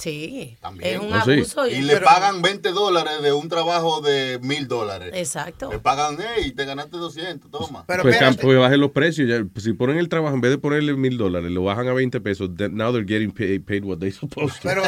Sí, 0.00 0.56
También. 0.60 0.94
es 0.94 1.00
un 1.00 1.12
Oh, 1.12 1.24
sí. 1.24 1.32
abuso. 1.32 1.66
Y 1.66 1.82
le 1.82 1.98
pagan 2.00 2.40
20 2.42 2.70
dólares 2.72 3.20
de 3.22 3.32
un 3.32 3.48
trabajo 3.48 4.00
de 4.00 4.38
mil 4.42 4.66
dólares. 4.66 5.10
Exacto. 5.14 5.70
Le 5.70 5.78
pagan, 5.78 6.16
hey, 6.36 6.52
te 6.52 6.64
ganaste 6.64 6.96
200, 6.96 7.50
toma. 7.50 7.84
Pero 7.86 8.02
pues, 8.02 8.16
pues 8.40 8.58
bajen 8.58 8.80
los 8.80 8.90
precios. 8.92 9.28
Ya, 9.28 9.44
pues, 9.52 9.64
si 9.64 9.72
ponen 9.74 9.98
el 9.98 10.08
trabajo, 10.08 10.34
en 10.34 10.40
vez 10.40 10.50
de 10.52 10.58
ponerle 10.58 10.94
mil 10.94 11.18
dólares, 11.18 11.50
lo 11.50 11.62
bajan 11.64 11.88
a 11.88 11.92
20 11.92 12.20
pesos. 12.20 12.48
then 12.56 12.76
now 12.76 12.92
they're 12.92 13.04
getting 13.06 13.30
paid, 13.32 13.62
paid 13.64 13.84
what 13.84 13.98
they 13.98 14.10
supposed 14.10 14.54
to. 14.62 14.68
Pero, 14.68 14.82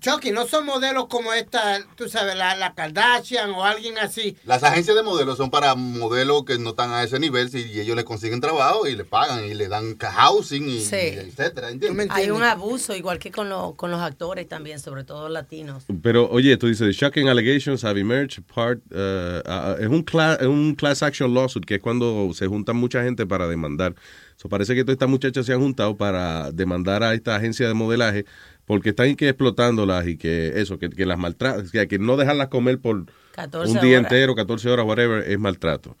Chucky, 0.00 0.30
no 0.30 0.46
son 0.46 0.64
modelos 0.66 1.06
como 1.08 1.32
esta, 1.32 1.80
tú 1.96 2.08
sabes, 2.08 2.36
la, 2.36 2.54
la 2.56 2.74
Kardashian 2.74 3.50
o 3.50 3.64
alguien 3.64 3.98
así. 3.98 4.36
Las 4.44 4.62
agencias 4.62 4.96
de 4.96 5.02
modelos 5.02 5.36
son 5.38 5.50
para 5.50 5.74
modelos 5.74 6.44
que 6.44 6.58
no 6.58 6.70
están 6.70 6.90
a 6.92 7.02
ese 7.02 7.18
nivel 7.18 7.50
si, 7.50 7.58
y 7.70 7.80
ellos 7.80 7.96
le 7.96 8.04
consiguen 8.04 8.40
trabajo 8.40 8.86
y 8.86 8.94
le 8.96 9.04
pagan 9.04 9.44
y 9.44 9.54
le 9.54 9.68
dan 9.68 9.96
housing 9.98 10.68
y, 10.68 10.80
Sí. 10.80 10.96
y 10.96 11.18
etcétera, 11.18 11.70
¿entiendes? 11.70 12.08
Hay 12.10 12.30
un 12.30 12.42
abuso, 12.42 12.94
igual 12.94 13.18
que 13.18 13.30
con, 13.30 13.48
lo- 13.48 13.74
con 13.74 13.90
los 13.90 14.00
actores 14.00 14.48
también, 14.52 14.78
sobre 14.78 15.02
todo 15.04 15.30
latinos. 15.30 15.84
Pero, 16.02 16.28
oye, 16.30 16.58
tú 16.58 16.66
dices, 16.66 16.94
shocking 16.94 17.26
allegations 17.28 17.82
have 17.84 17.98
emerged 17.98 18.42
part, 18.54 18.80
uh, 18.92 19.40
uh, 19.48 19.76
es, 19.80 19.88
un 19.88 20.04
cla- 20.04 20.36
es 20.38 20.46
un 20.46 20.74
class 20.74 21.02
action 21.02 21.32
lawsuit, 21.32 21.64
que 21.64 21.76
es 21.76 21.80
cuando 21.80 22.30
se 22.34 22.46
juntan 22.46 22.76
mucha 22.76 23.02
gente 23.02 23.24
para 23.24 23.48
demandar. 23.48 23.94
So, 24.36 24.50
parece 24.50 24.74
que 24.74 24.84
todas 24.84 24.96
estas 24.96 25.08
muchachas 25.08 25.46
se 25.46 25.54
han 25.54 25.60
juntado 25.60 25.96
para 25.96 26.50
demandar 26.52 27.02
a 27.02 27.14
esta 27.14 27.34
agencia 27.36 27.66
de 27.66 27.72
modelaje 27.74 28.26
porque 28.66 28.90
están 28.90 29.16
que 29.16 29.28
explotándolas 29.28 30.06
y 30.06 30.16
que 30.16 30.60
eso, 30.60 30.78
que, 30.78 30.90
que 30.90 31.06
las 31.06 31.18
maltratan, 31.18 31.68
que, 31.88 31.98
no 31.98 32.16
dejarlas 32.16 32.48
comer 32.48 32.78
por 32.78 33.06
14 33.32 33.72
un 33.72 33.80
día 33.80 33.98
horas. 33.98 34.12
entero, 34.12 34.34
14 34.34 34.68
horas, 34.68 34.84
whatever, 34.86 35.24
es 35.28 35.38
maltrato. 35.38 35.96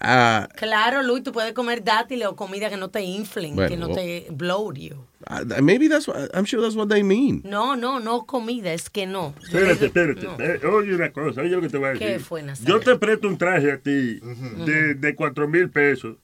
Ah, 0.00 0.48
Claro, 0.56 1.02
Luis, 1.02 1.22
tú 1.22 1.32
puedes 1.32 1.52
comer 1.54 1.82
dátiles 1.82 2.28
o 2.28 2.36
comida 2.36 2.68
que 2.68 2.76
no 2.76 2.90
te 2.90 3.00
inflen, 3.02 3.54
Bueno, 3.54 3.68
que 3.70 3.76
no 3.76 3.88
te 3.88 4.26
bloat 4.30 4.76
you. 4.76 5.06
ah, 5.26 5.40
maybe 5.62 5.88
that's, 5.88 6.06
what- 6.06 6.28
I'm 6.34 6.44
sure 6.44 6.60
that's 6.62 6.76
what 6.76 6.88
they 6.88 7.02
mean. 7.02 7.40
No, 7.44 7.76
no, 7.76 7.98
no 7.98 8.26
comida, 8.26 8.72
es 8.72 8.90
que 8.90 9.06
no. 9.06 9.34
Espérate, 9.42 9.86
espérate. 9.86 10.22
no. 10.26 10.36
Eh, 10.38 10.60
oye 10.66 10.94
una 10.94 11.10
cosa, 11.12 11.40
oye 11.40 11.50
lo 11.50 11.62
que 11.62 11.68
te 11.70 11.78
voy 11.78 11.88
a 11.88 11.92
decir. 11.92 12.06
¿Qué 12.08 12.18
fue? 12.18 12.44
Yo 12.64 12.80
te 12.80 12.96
presto 12.96 13.26
un 13.28 13.38
traje 13.38 13.72
a 13.72 13.78
ti 13.78 14.20
de, 14.20 14.94
de 14.94 15.14
4 15.14 15.48
mil 15.48 15.70
pesos. 15.70 16.16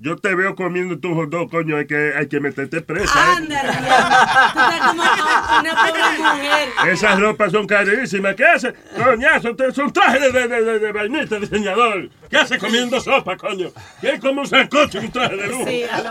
Yo 0.00 0.14
te 0.14 0.32
veo 0.36 0.54
comiendo 0.54 0.96
tu 1.00 1.12
hot 1.12 1.28
dog, 1.28 1.50
coño, 1.50 1.76
hay 1.76 1.88
que, 1.88 2.12
hay 2.16 2.28
que 2.28 2.38
meterte 2.38 2.80
presa. 2.82 3.12
¿eh? 3.18 3.34
Ándale, 3.38 3.72
tú 3.72 4.60
estás 4.60 4.80
como 4.90 5.02
una, 5.02 5.60
una 5.60 5.70
pobre 5.74 6.18
mujer. 6.18 6.68
Esas 6.92 7.18
ropas 7.18 7.50
son 7.50 7.66
carísimas. 7.66 8.36
¿Qué 8.36 8.44
hace? 8.44 8.72
Coñazo, 8.96 9.56
son 9.74 9.92
trajes 9.92 10.32
de, 10.32 10.46
de, 10.46 10.62
de, 10.62 10.78
de 10.78 10.92
vainita, 10.92 11.40
diseñador. 11.40 12.10
¿Qué 12.30 12.36
hace 12.36 12.58
comiendo 12.58 13.00
sopa, 13.00 13.36
coño? 13.36 13.70
¿Qué 14.00 14.10
es 14.14 14.20
como 14.20 14.42
un 14.42 14.46
sancocho, 14.46 14.98
un 15.00 15.10
traje 15.10 15.36
de 15.36 15.46
lujo? 15.48 15.64
Sí, 15.66 15.82
a 15.84 15.98
lo 16.02 16.10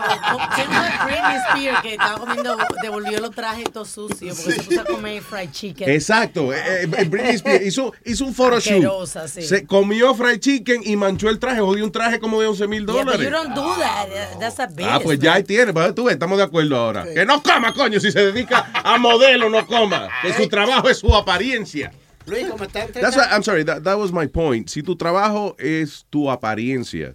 ¿Quién 0.54 0.66
fue 0.68 1.06
Britney 1.06 1.36
Spears 1.48 1.80
que 1.82 1.92
estaba 1.92 2.18
comiendo, 2.18 2.56
devolvió 2.82 3.20
los 3.20 3.30
trajes 3.34 3.64
todos 3.72 3.88
sucios 3.88 4.36
porque 4.38 4.52
se 4.60 4.62
puso 4.64 4.80
a 4.80 4.84
comer 4.84 5.22
fried 5.22 5.50
chicken? 5.50 5.88
Exacto. 5.88 6.52
eh, 6.52 6.82
eh, 6.82 6.86
Britney 7.04 7.34
Spears 7.36 7.64
hizo, 7.66 7.92
hizo 8.04 8.24
un 8.24 8.34
photoshoot. 8.34 9.06
Sí. 9.28 9.42
Se 9.42 9.66
comió 9.66 10.14
fried 10.14 10.40
chicken 10.40 10.82
y 10.84 10.96
manchó 10.96 11.28
el 11.28 11.38
traje. 11.38 11.60
Jodió 11.60 11.84
un 11.84 11.92
traje 11.92 12.18
como 12.18 12.40
de 12.40 12.46
11 12.48 12.66
mil 12.66 12.86
Yeah, 12.86 12.94
but 12.94 13.04
dólares. 13.04 13.26
you 13.26 13.30
don't 13.30 13.54
do 13.54 13.74
that. 13.78 14.38
That's 14.40 14.58
a 14.60 14.66
business. 14.66 14.88
Ah, 14.90 15.00
pues 15.02 15.18
ya 15.18 15.34
ahí 15.34 15.44
tiene, 15.44 15.72
pues, 15.72 15.94
tú 15.94 16.04
ves, 16.04 16.14
estamos 16.14 16.38
de 16.38 16.44
acuerdo 16.44 16.76
ahora. 16.76 17.04
Que 17.12 17.24
no 17.26 17.42
coma, 17.42 17.72
coño, 17.72 18.00
si 18.00 18.10
se 18.10 18.20
dedica 18.32 18.70
a 18.72 18.98
modelo, 18.98 19.48
no 19.50 19.66
coma. 19.66 20.08
Que 20.22 20.32
su 20.32 20.48
trabajo 20.48 20.88
es 20.88 20.98
su 20.98 21.14
apariencia. 21.14 21.92
Luis, 22.28 22.46
como 22.48 22.64
está 22.64 22.86
That's 22.86 23.16
why- 23.16 23.26
I'm 23.30 23.42
sorry, 23.42 23.64
that, 23.64 23.82
that 23.84 23.96
was 23.98 24.12
my 24.12 24.26
point. 24.26 24.68
Si 24.68 24.82
tu 24.82 24.96
trabajo 24.96 25.56
es 25.58 26.04
tu 26.10 26.30
apariencia, 26.30 27.14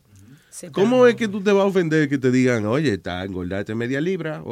¿cómo 0.71 1.07
es 1.07 1.15
que 1.15 1.27
tú 1.27 1.41
te 1.41 1.51
vas 1.51 1.63
a 1.63 1.67
ofender 1.67 2.07
que 2.09 2.17
te 2.17 2.31
digan, 2.31 2.65
oye, 2.65 2.93
está 2.93 3.23
engordaste 3.23 3.75
media 3.75 3.99
libra, 4.01 4.41
o, 4.43 4.51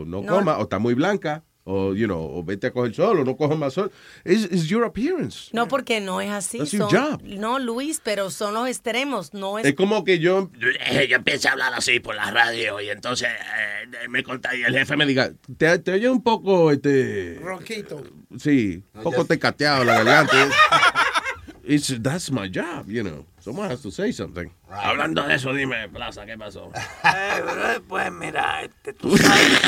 o 0.00 0.04
no, 0.04 0.22
No. 0.22 0.26
coma, 0.26 0.58
o 0.58 0.62
está 0.64 0.78
muy 0.78 0.94
blanca, 0.94 1.42
o, 1.64 1.94
you 1.94 2.06
know, 2.06 2.20
o 2.22 2.42
vete 2.44 2.66
a 2.66 2.70
coger 2.72 2.94
sol, 2.94 3.18
o 3.20 3.24
no 3.24 3.36
cojas 3.36 3.56
más 3.58 3.72
sol? 3.74 3.90
It's, 4.24 4.44
it's 4.44 4.66
your 4.68 4.84
appearance. 4.84 5.48
No, 5.52 5.66
porque 5.66 6.00
no 6.00 6.20
es 6.20 6.30
así. 6.30 6.58
That's 6.58 6.72
your 6.72 6.90
son- 6.90 7.18
job. 7.18 7.22
No, 7.24 7.58
Luis, 7.58 8.00
pero 8.04 8.30
son 8.30 8.54
los 8.54 8.68
extremos. 8.68 9.32
No 9.34 9.58
es. 9.58 9.64
Es 9.66 9.74
como 9.74 10.04
que 10.04 10.18
yo, 10.18 10.50
yo 11.08 11.16
empecé 11.16 11.48
a 11.48 11.52
hablar 11.52 11.72
así 11.74 12.00
por 12.00 12.14
la 12.14 12.30
radio 12.30 12.80
y 12.80 12.90
entonces 12.90 13.28
eh, 13.28 14.08
me 14.08 14.22
contagié. 14.22 14.66
El 14.66 14.74
jefe 14.74 14.96
me 14.96 15.06
diga, 15.06 15.32
te, 15.56 15.78
te 15.78 15.92
oye 15.92 16.08
un 16.08 16.22
poco, 16.22 16.70
este, 16.70 17.38
Ronquito. 17.42 18.02
sí, 18.38 18.82
un 18.94 19.02
poco 19.02 19.24
tecateado 19.24 19.84
la 19.84 20.02
garganta. 20.04 20.50
It's, 21.66 21.94
that's 22.02 22.30
my 22.30 22.46
job, 22.48 22.88
you 22.88 23.02
know. 23.02 23.24
Someone 23.44 23.68
has 23.70 23.82
to 23.82 23.90
say 23.90 24.10
something. 24.10 24.48
Hablando 24.70 25.22
de 25.26 25.34
eso, 25.34 25.52
dime, 25.52 25.86
Plaza, 25.90 26.24
¿qué 26.24 26.38
pasó? 26.38 26.72
Pues 27.88 28.10
mira, 28.10 28.62
este, 28.62 28.94
tú 28.94 29.14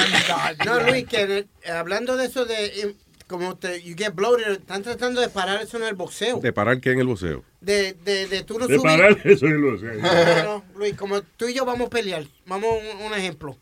No, 0.65 0.81
Luis, 0.81 1.07
que 1.07 1.47
eh, 1.63 1.71
hablando 1.71 2.17
de 2.17 2.25
eso 2.25 2.47
de 2.47 2.65
eh, 2.65 2.95
como 3.27 3.59
te, 3.59 3.83
you 3.83 3.95
get 3.95 4.15
bloated, 4.15 4.53
están 4.53 4.83
tratando 4.83 5.21
de 5.21 5.29
parar 5.29 5.61
eso 5.61 5.77
en 5.77 5.83
el 5.83 5.95
boxeo. 5.95 6.41
¿De 6.41 6.55
parar 6.55 6.81
qué 6.81 6.93
en 6.93 7.01
el 7.01 7.07
boxeo? 7.07 7.45
De, 7.61 7.93
de, 7.93 8.27
de 8.29 8.45
tú 8.45 8.59
no 8.59 8.67
De 8.67 8.79
subir. 8.79 8.91
parar 8.91 9.19
eso 9.25 9.45
en 9.45 9.61
los 9.61 9.83
años. 9.83 10.01
No, 10.01 10.43
no, 10.45 10.65
Luis, 10.75 10.97
como 10.97 11.21
tú 11.21 11.47
y 11.47 11.53
yo 11.53 11.67
vamos 11.67 11.89
a 11.89 11.91
pelear, 11.91 12.25
vamos 12.47 12.71
a 12.71 12.97
un, 12.97 13.03
un 13.03 13.13
ejemplo. 13.13 13.59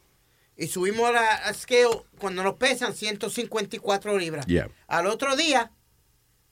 Y 0.57 0.69
subimos 0.69 1.09
a 1.09 1.13
la 1.13 1.27
a 1.35 1.55
scale 1.55 1.89
cuando 2.21 2.45
nos 2.45 2.55
pesan 2.55 2.95
154 2.95 4.17
libras. 4.17 4.47
Yeah. 4.47 4.69
Al 4.87 5.09
otro 5.09 5.35
día, 5.35 5.73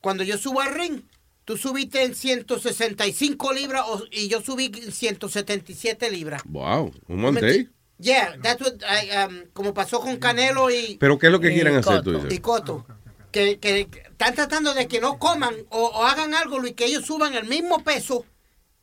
cuando 0.01 0.25
yo 0.25 0.37
subo 0.37 0.61
al 0.61 0.75
ring, 0.75 1.03
tú 1.44 1.56
subiste 1.56 2.02
en 2.02 2.14
165 2.14 3.52
libras 3.52 3.85
o- 3.86 4.05
y 4.10 4.28
yo 4.28 4.40
subí 4.40 4.66
en 4.66 4.93
177 4.93 6.10
libras. 6.10 6.43
Wow, 6.44 6.93
un 7.09 7.35
day. 7.35 7.69
Yeah, 7.98 8.36
that's 8.43 8.60
what 8.60 8.74
I, 8.82 9.10
um, 9.27 9.44
como 9.52 9.73
pasó 9.73 10.01
con 10.01 10.16
Canelo 10.16 10.70
y, 10.70 10.97
Pero 10.98 11.19
¿qué 11.19 11.27
es 11.27 11.32
lo 11.32 11.39
que 11.40 11.51
y 11.52 11.55
quieren 11.55 11.77
hacer, 11.77 12.02
tú 12.02 12.12
dices? 12.14 12.32
Y 12.32 12.39
Cotto. 12.39 12.85
Que, 13.31 13.59
que 13.59 13.89
están 14.10 14.35
tratando 14.35 14.74
de 14.74 14.86
que 14.89 15.01
no 15.01 15.19
coman 15.19 15.55
o, 15.70 15.85
o 15.86 16.05
hagan 16.05 16.35
algo, 16.35 16.59
Luis, 16.59 16.74
que 16.74 16.85
ellos 16.85 17.06
suban 17.06 17.35
el 17.35 17.47
mismo 17.47 17.82
peso 17.82 18.27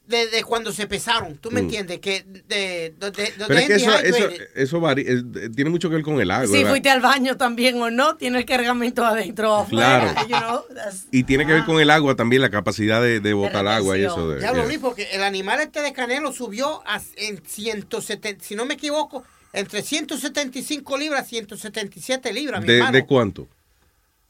de, 0.10 0.27
de 0.27 0.44
cuando 0.44 0.72
se 0.73 0.88
pesaron. 0.88 1.38
¿Tú 1.38 1.52
me 1.52 1.61
Mm. 1.61 1.65
entiendes? 1.65 1.99
Que 1.99 2.23
de, 2.23 2.41
de, 2.48 2.94
de, 2.99 3.11
de- 3.11 3.34
Pero 3.48 3.60
es 3.60 3.68
que 3.68 3.76
eso, 3.76 3.94
eso, 3.99 4.30
eso 4.56 4.80
varía, 4.80 5.06
eh, 5.11 5.22
tiene 5.56 5.69
mucho 5.69 5.88
que 5.90 5.95
ver 5.95 6.03
con 6.03 6.19
el 6.19 6.30
agua. 6.31 6.48
Si 6.48 6.53
¿verdad? 6.53 6.69
fuiste 6.72 6.90
al 6.90 6.99
baño 7.02 7.38
también 7.38 7.81
o 7.81 7.90
no, 7.91 8.15
tiene 8.18 8.40
el 8.40 8.45
cargamento 8.45 9.06
adentro 9.06 9.53
o 9.53 9.61
afuera. 9.61 10.14
Claro. 10.26 10.27
you 10.27 10.38
know, 10.38 10.64
that's- 10.76 11.06
Y 11.11 11.23
tiene 11.23 11.45
que 11.45 11.53
ver 11.53 11.64
con 11.65 11.80
el 11.80 11.90
agua 11.91 12.15
también, 12.15 12.41
la 12.41 12.49
capacidad 12.49 13.02
de, 13.02 13.19
de 13.19 13.34
botar 13.34 13.68
agua 13.68 13.98
y 13.98 14.03
eso. 14.03 14.30
De, 14.30 14.41
Ya 14.41 14.52
lo 14.52 14.57
yeah. 14.64 14.65
vi 14.65 14.77
porque 14.80 15.07
el 15.14 15.23
animal 15.23 15.61
este 15.61 15.81
de 15.81 15.94
Canelo 15.94 16.34
subió 16.34 16.81
a, 16.88 16.99
en 17.15 17.41
170, 17.45 18.44
si 18.44 18.56
no 18.56 18.65
me 18.65 18.73
equivoco, 18.73 19.23
entre 19.53 19.81
175 19.84 20.98
libras 20.98 21.27
y 21.27 21.36
177 21.36 22.34
libras, 22.34 22.61
mi 22.61 22.68
¿De, 22.68 22.73
hermano. 22.77 22.91
de 22.94 23.06
cuánto? 23.06 23.48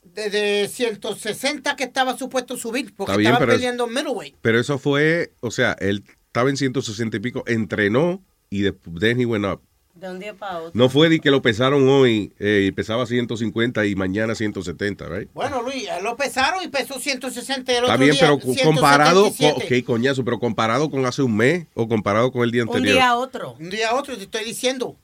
Desde 0.01 0.67
160 0.67 1.75
que 1.75 1.83
estaba 1.83 2.17
supuesto 2.17 2.57
subir, 2.57 2.93
porque 2.95 3.11
Está 3.11 3.17
bien, 3.17 3.33
estaba 3.33 3.51
peleando 3.51 3.87
middleweight. 3.87 4.35
Pero 4.41 4.59
eso 4.59 4.77
fue, 4.79 5.33
o 5.41 5.51
sea, 5.51 5.73
él 5.79 6.03
estaba 6.27 6.49
en 6.49 6.57
160 6.57 7.17
y 7.17 7.19
pico, 7.19 7.43
entrenó 7.47 8.21
y 8.49 8.61
después 8.61 8.99
then 8.99 9.19
he 9.19 9.25
went 9.25 9.45
up. 9.45 9.61
De 9.93 10.09
un 10.09 10.17
día 10.19 10.33
para 10.33 10.59
otro. 10.59 10.71
No 10.73 10.87
fue 10.87 11.09
de 11.09 11.19
que 11.19 11.29
lo 11.29 11.41
pesaron 11.41 11.89
hoy 11.89 12.31
eh, 12.39 12.63
y 12.67 12.71
pesaba 12.71 13.05
150 13.05 13.85
y 13.85 13.95
mañana 13.95 14.33
170, 14.33 15.05
right? 15.09 15.29
Bueno, 15.33 15.61
Luis, 15.61 15.89
él 15.89 16.03
lo 16.05 16.15
pesaron 16.15 16.63
y 16.63 16.69
pesó 16.69 16.97
160 16.99 17.69
y 17.73 17.75
el 17.75 17.81
Está 17.83 17.93
otro 17.95 18.05
bien, 18.05 18.11
día 18.15 18.21
pero 18.21 18.39
co- 18.39 18.53
comparado 18.63 19.23
con, 19.23 19.33
177. 19.33 19.81
ok, 19.81 19.85
coñazo, 19.85 20.23
pero 20.23 20.39
comparado 20.39 20.89
con 20.89 21.05
hace 21.05 21.21
un 21.21 21.35
mes 21.35 21.67
o 21.73 21.89
comparado 21.89 22.31
con 22.31 22.43
el 22.43 22.51
día 22.51 22.63
Un 22.63 22.69
anterior. 22.69 22.93
día 22.95 23.09
a 23.09 23.17
otro. 23.17 23.57
Un 23.59 23.69
día 23.69 23.89
a 23.89 23.95
otro, 23.95 24.15
te 24.15 24.23
estoy 24.23 24.45
diciendo. 24.45 24.95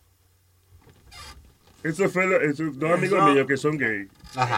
Eso 1.85 2.09
fue 2.09 2.25
lo- 2.25 2.41
esos 2.41 2.77
dos 2.79 2.91
amigos 2.91 3.19
Eso- 3.19 3.27
míos 3.33 3.45
que 3.47 3.57
son 3.57 3.77
gays, 3.77 4.07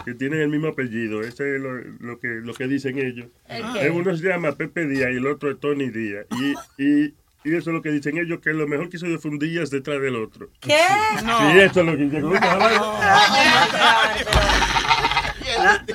que 0.06 0.14
tienen 0.14 0.40
el 0.42 0.48
mismo 0.50 0.70
apellido. 0.70 1.22
Ese 1.22 1.56
es 1.56 1.62
lo, 1.62 1.74
lo 2.00 2.20
que, 2.20 2.28
lo 2.42 2.54
que 2.54 2.68
dicen 2.68 2.98
ellos. 2.98 3.28
Eh, 3.50 3.90
Uno 3.94 4.16
se 4.16 4.24
llama 4.28 4.54
Pepe 4.54 4.86
Díaz 4.86 5.10
y 5.12 5.18
el 5.18 5.28
otro 5.28 5.52
es 5.52 5.60
Tony 5.60 5.90
Díaz. 5.90 6.26
Y, 6.40 6.54
y, 6.84 7.14
Y 7.44 7.56
eso 7.56 7.70
es 7.70 7.76
lo 7.76 7.82
que 7.82 7.92
dicen 7.92 8.18
ellos, 8.18 8.40
que 8.42 8.52
lo 8.52 8.68
mejor 8.68 8.90
que 8.90 8.98
hizo 8.98 9.08
yo 9.08 9.20
fue 9.20 9.32
un 9.32 9.40
día 9.40 9.62
detrás 9.70 10.02
del 10.02 10.16
otro. 10.16 10.50
¿Qué? 10.60 10.80
Sí, 11.20 11.60
esto 11.60 11.80
es 11.82 11.86
lo 11.86 11.96
que 11.98 12.06
llegó. 12.06 12.32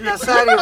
Nazario. 0.03 0.57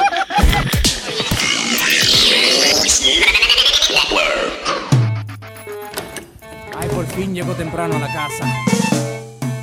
Ay, 6.77 6.89
por 6.89 7.07
fin 7.07 7.35
llego 7.35 7.53
temprano 7.55 7.97
a 7.97 7.99
la 8.01 8.13
casa. 8.13 8.45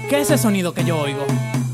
¿Qué 0.09 0.21
es 0.21 0.29
ese 0.29 0.37
sonido 0.37 0.73
que 0.73 0.85
yo 0.85 0.99
oigo? 0.99 1.25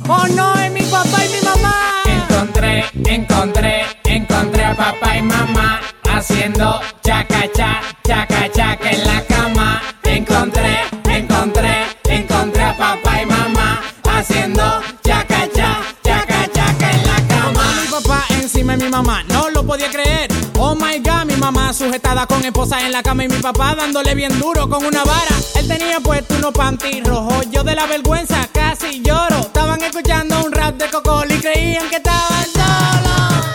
¡Oh 0.07 0.27
no! 0.29 0.55
¡Es 0.55 0.71
mi 0.71 0.81
papá 0.81 1.23
y 1.23 1.29
mi 1.29 1.41
mamá! 1.41 2.03
Encontré, 2.05 2.83
encontré, 3.05 3.85
encontré 4.05 4.65
a 4.65 4.75
papá 4.75 5.17
y 5.17 5.21
mamá 5.21 5.81
haciendo 6.05 6.81
chaca 7.03 7.43
cha, 7.53 7.81
chaca 8.03 8.51
chaca 8.51 8.89
en 8.89 9.05
la 9.05 9.21
cama. 9.25 9.81
Encontré, 10.03 10.79
encontré, 11.05 11.85
encontré 12.05 12.63
a 12.63 12.75
papá 12.75 13.21
y 13.21 13.25
mamá 13.27 13.81
haciendo 14.03 14.63
chaca 15.03 15.47
cha, 15.53 15.77
chaca 16.03 16.47
chaca 16.51 16.91
en 16.91 17.05
la 17.05 17.27
cama. 17.27 17.63
Mi 17.81 17.87
papá 17.91 18.25
encima 18.29 18.75
de 18.75 18.85
mi 18.85 18.89
mamá, 18.89 19.23
no 19.25 19.51
lo 19.51 19.63
podía 19.63 19.91
creer. 19.91 20.42
Oh 20.65 20.75
my 20.75 20.97
god, 20.99 21.25
mi 21.25 21.35
mamá 21.35 21.73
sujetada 21.73 22.25
con 22.25 22.41
esposa 22.45 22.79
en 22.85 22.93
la 22.93 23.03
cama 23.03 23.25
y 23.25 23.27
mi 23.27 23.35
papá 23.39 23.75
dándole 23.75 24.15
bien 24.15 24.39
duro 24.39 24.69
con 24.69 24.85
una 24.85 25.03
vara. 25.03 25.35
Él 25.55 25.67
tenía 25.67 25.99
puesto 25.99 26.35
unos 26.35 26.53
panty 26.53 27.01
rojos, 27.01 27.51
yo 27.51 27.65
de 27.65 27.75
la 27.75 27.85
vergüenza 27.85 28.47
casi 28.53 29.01
lloro. 29.01 29.39
Estaban 29.41 29.83
escuchando 29.83 30.41
un 30.41 30.53
rap 30.53 30.75
de 30.75 30.89
Cocol 30.89 31.29
y 31.33 31.37
creían 31.39 31.89
que 31.89 31.97
estaban 31.97 32.45
solos. 32.45 33.45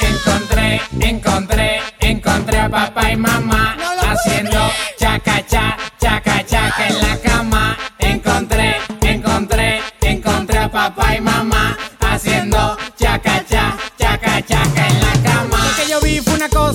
Encontré, 0.00 0.82
encontré, 1.00 1.80
encontré 1.98 2.58
a 2.58 2.68
papá 2.68 3.10
y 3.10 3.16
mamá 3.16 3.78
haciendo 4.10 4.60
chaca 4.98 5.42
cha, 5.46 5.78
chaca 5.98 6.44
chaca 6.44 6.88
en 6.88 7.00
la 7.00 7.19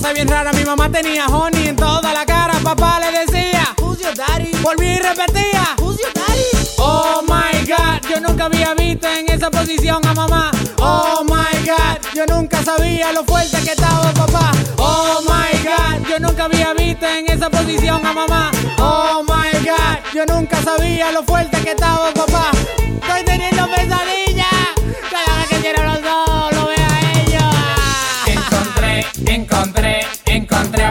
cosa 0.06 0.12
bien 0.12 0.28
rara, 0.28 0.52
mi 0.52 0.64
mamá 0.64 0.88
tenía 0.88 1.26
honey 1.26 1.68
en 1.68 1.76
toda 1.76 2.12
la 2.12 2.24
cara, 2.24 2.54
papá 2.62 3.00
le 3.00 3.18
decía, 3.18 3.74
Who's 3.78 3.98
your 3.98 4.14
daddy? 4.14 4.52
Volví 4.62 4.86
y 4.86 4.98
repetía, 4.98 5.74
Who's 5.78 5.98
your 5.98 6.12
daddy? 6.14 6.76
Oh 6.78 7.22
my 7.22 7.66
god, 7.66 8.08
yo 8.08 8.20
nunca 8.20 8.44
había 8.44 8.74
visto 8.74 9.08
en 9.08 9.28
esa 9.28 9.50
posición 9.50 10.06
a 10.06 10.14
mamá. 10.14 10.50
Oh 10.78 11.24
my 11.24 11.66
god, 11.66 11.98
yo 12.14 12.24
nunca 12.26 12.62
sabía 12.62 13.12
lo 13.12 13.24
fuerte 13.24 13.60
que 13.64 13.70
estaba 13.72 14.12
papá. 14.12 14.52
Oh 14.78 15.22
my 15.22 15.58
god, 15.64 16.08
yo 16.08 16.20
nunca 16.20 16.44
había 16.44 16.72
visto 16.74 17.06
en 17.06 17.28
esa 17.28 17.50
posición 17.50 18.06
a 18.06 18.12
mamá. 18.12 18.50
Oh 18.78 19.24
my 19.24 19.58
god, 19.64 19.98
yo 20.14 20.24
nunca 20.26 20.62
sabía 20.62 21.10
lo 21.10 21.24
fuerte 21.24 21.58
que 21.62 21.70
estaba 21.70 22.12
papá. 22.12 22.50
Estoy 22.78 23.24
teniendo 23.24 23.66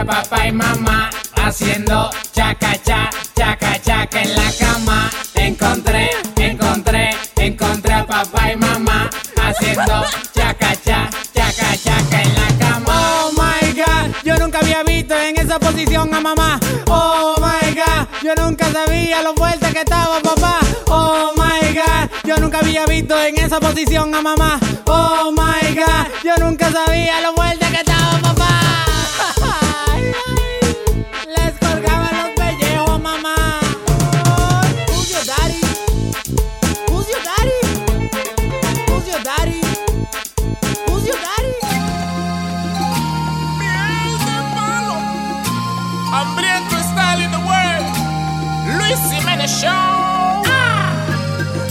papá 0.04 0.46
y 0.46 0.52
mamá 0.52 1.10
haciendo 1.36 2.10
chaca 2.32 2.76
cha, 2.82 3.10
chaca 3.34 3.80
chaca 3.80 4.22
en 4.22 4.34
la 4.34 4.50
cama. 4.58 5.10
Encontré, 5.34 6.10
encontré, 6.36 7.10
encontré 7.36 7.92
a 7.94 8.06
papá 8.06 8.52
y 8.52 8.56
mamá 8.56 9.10
haciendo 9.36 10.04
chaca 10.34 10.74
cha, 10.84 11.08
chaca 11.34 11.76
chaca 11.82 12.22
en 12.22 12.34
la 12.34 12.48
cama. 12.58 12.86
Oh 12.88 13.32
my 13.32 13.72
god, 13.72 14.14
yo 14.24 14.36
nunca 14.36 14.58
había 14.58 14.82
visto 14.82 15.14
en 15.14 15.38
esa 15.38 15.58
posición 15.58 16.12
a 16.14 16.20
mamá. 16.20 16.60
Oh 16.88 17.36
my 17.38 17.74
god, 17.74 18.06
yo 18.22 18.34
nunca 18.34 18.70
sabía 18.72 19.22
lo 19.22 19.34
fuerte 19.34 19.72
que 19.72 19.80
estaba 19.80 20.20
papá. 20.20 20.58
Oh 20.88 21.32
my 21.36 21.74
god, 21.74 22.10
yo 22.24 22.36
nunca 22.38 22.58
había 22.58 22.84
visto 22.86 23.18
en 23.22 23.38
esa 23.38 23.60
posición 23.60 24.14
a 24.14 24.22
mamá. 24.22 24.58
Oh 24.86 25.32
my 25.32 25.74
god, 25.74 26.06
yo 26.24 26.36
nunca 26.44 26.70
sabía 26.70 27.20
lo 27.20 27.34
fuerte 27.34 27.65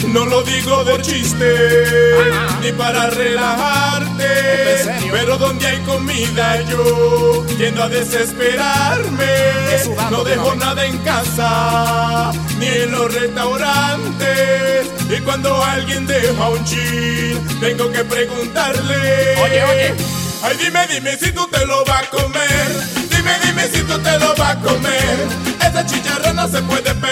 No 0.07 0.25
lo 0.25 0.43
digo 0.43 0.85
de 0.85 1.01
chiste, 1.01 2.15
ni 2.61 2.71
para 2.71 3.09
relajarte. 3.09 4.23
Pero 5.11 5.37
donde 5.37 5.67
hay 5.67 5.79
comida 5.79 6.61
yo 6.69 7.45
tiendo 7.57 7.83
a 7.83 7.89
desesperarme. 7.89 9.25
No 10.09 10.23
dejo 10.23 10.55
nada 10.55 10.85
en 10.85 10.97
casa, 10.99 12.31
ni 12.59 12.67
en 12.67 12.91
los 12.91 13.13
restaurantes. 13.13 14.87
Y 15.09 15.19
cuando 15.21 15.61
alguien 15.61 16.07
deja 16.07 16.49
un 16.49 16.63
chin, 16.63 17.45
tengo 17.59 17.91
que 17.91 18.05
preguntarle. 18.05 19.35
Oye, 19.43 19.63
oye. 19.63 19.95
Ay, 20.43 20.55
dime, 20.63 20.87
dime 20.87 21.17
si 21.17 21.31
tú 21.33 21.45
te 21.47 21.65
lo 21.65 21.83
vas 21.83 22.03
a 22.03 22.09
comer. 22.09 22.67
Dime, 23.09 23.31
dime 23.45 23.67
si 23.67 23.81
tú 23.83 23.99
te 23.99 24.17
lo 24.19 24.33
vas 24.35 24.55
a 24.55 24.59
comer. 24.59 25.27
Esa 25.59 25.85
chicharra 25.85 26.31
no 26.31 26.47
se 26.47 26.61
puede 26.61 26.93
perder. 26.93 27.04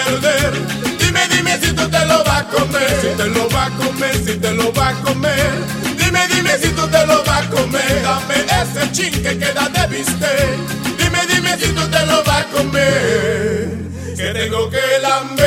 Dime, 0.98 1.28
dime 1.28 1.58
si 1.60 1.72
tú 1.72 1.88
te 1.88 2.04
lo 2.06 2.22
vas 2.24 2.42
a 2.42 2.44
comer. 2.48 3.00
Si 3.00 3.08
te 3.16 3.26
lo 3.26 3.48
vas 3.48 3.68
a 3.68 3.76
comer, 3.76 4.14
si 4.16 4.36
te 4.38 4.50
lo 4.52 4.72
vas 4.72 4.94
a 4.94 5.02
comer. 5.02 5.52
Dime, 5.96 6.28
dime 6.28 6.58
si 6.58 6.68
tú 6.70 6.86
te 6.88 7.06
lo 7.06 7.24
vas 7.24 7.46
a 7.46 7.50
comer. 7.50 8.02
Dame 8.02 8.34
ese 8.60 8.92
chin 8.92 9.12
que 9.22 9.38
queda 9.38 9.68
de 9.68 9.86
bistec. 9.86 10.58
Dime, 10.98 11.26
dime 11.26 11.56
si 11.58 11.68
tú 11.72 11.86
te 11.88 12.06
lo 12.06 12.22
vas 12.24 12.40
a 12.40 12.44
comer. 12.48 13.68
Que 14.16 14.32
tengo 14.32 14.68
que 14.70 14.98
lamber. 15.00 15.44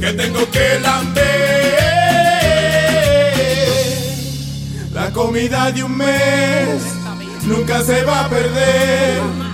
Que 0.00 0.12
tengo 0.12 0.50
que 0.50 0.80
lamber. 0.80 1.32
La 4.92 5.10
comida 5.12 5.70
de 5.70 5.84
un 5.84 5.96
mes 5.96 6.82
nunca 7.44 7.82
se 7.82 8.02
va 8.02 8.24
a 8.24 8.28
perder. 8.28 9.51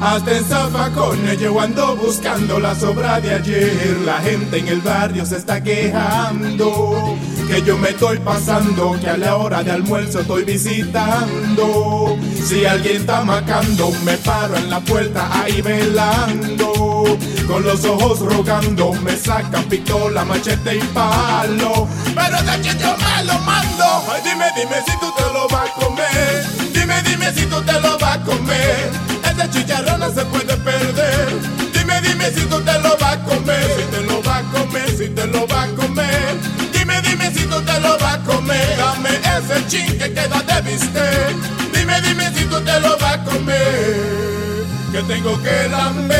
Hasta 0.00 0.36
en 0.36 0.44
zafacones 0.44 1.40
yo 1.40 1.60
ando 1.60 1.96
buscando 1.96 2.60
la 2.60 2.74
sobra 2.74 3.20
de 3.20 3.34
ayer. 3.34 3.98
La 4.04 4.18
gente 4.20 4.58
en 4.58 4.68
el 4.68 4.80
barrio 4.80 5.26
se 5.26 5.36
está 5.36 5.60
quejando. 5.60 7.16
Que 7.48 7.62
yo 7.62 7.76
me 7.78 7.90
estoy 7.90 8.18
pasando, 8.18 8.96
que 9.00 9.08
a 9.08 9.16
la 9.16 9.36
hora 9.36 9.64
de 9.64 9.72
almuerzo 9.72 10.20
estoy 10.20 10.44
visitando. 10.44 12.16
Si 12.44 12.64
alguien 12.64 12.98
está 12.98 13.24
macando, 13.24 13.90
me 14.04 14.16
paro 14.18 14.56
en 14.56 14.70
la 14.70 14.80
puerta 14.80 15.28
ahí 15.32 15.60
velando. 15.62 17.18
Con 17.48 17.64
los 17.64 17.84
ojos 17.84 18.20
rogando, 18.20 18.92
me 19.02 19.16
sacan 19.16 19.64
pistola, 19.64 20.24
machete 20.24 20.76
y 20.76 20.80
palo. 20.94 21.88
Pero 22.14 22.42
de 22.42 22.62
que 22.62 22.78
yo 22.78 22.94
me 22.98 23.24
lo 23.24 23.38
mando. 23.40 24.04
Dime, 24.22 24.46
dime 24.54 24.76
si 24.86 24.92
tú 25.00 25.12
te 25.16 25.32
lo 25.32 25.48
vas 25.48 25.68
a 25.68 25.74
comer. 25.74 26.46
Dime, 26.72 27.02
dime 27.02 27.32
si 27.32 27.46
tú 27.46 27.60
te 27.62 27.72
lo 27.80 27.98
vas 27.98 28.16
a 28.16 28.22
comer. 28.22 29.17
Ese 29.38 29.50
chicharrón 29.50 30.00
no 30.00 30.12
se 30.12 30.24
puede 30.24 30.56
perder. 30.56 31.28
Dime, 31.72 32.00
dime 32.00 32.28
si 32.32 32.40
tú 32.46 32.60
te 32.60 32.72
lo 32.80 32.96
vas 32.98 33.14
a 33.14 33.22
comer. 33.22 33.70
Si 33.76 33.84
te 33.84 34.00
lo 34.02 34.20
vas 34.22 34.42
a 34.42 34.50
comer, 34.50 34.90
si 34.90 35.08
te 35.10 35.26
lo 35.28 35.46
vas 35.46 35.68
a 35.68 35.74
comer. 35.76 36.36
Dime, 36.72 37.00
dime 37.02 37.30
si 37.30 37.44
tú 37.44 37.60
te 37.62 37.80
lo 37.80 37.96
vas 37.98 38.14
a 38.14 38.18
comer. 38.24 38.76
Dame 38.76 39.10
ese 39.10 39.64
chin 39.68 39.86
que 39.96 40.12
queda 40.12 40.42
de 40.42 40.60
bistec. 40.68 41.36
Dime, 41.72 42.00
dime 42.00 42.32
si 42.34 42.44
tú 42.46 42.60
te 42.62 42.80
lo 42.80 42.98
vas 42.98 43.14
a 43.14 43.24
comer. 43.24 44.64
Que 44.90 45.02
tengo 45.02 45.40
que 45.40 45.68
lamber. 45.68 46.18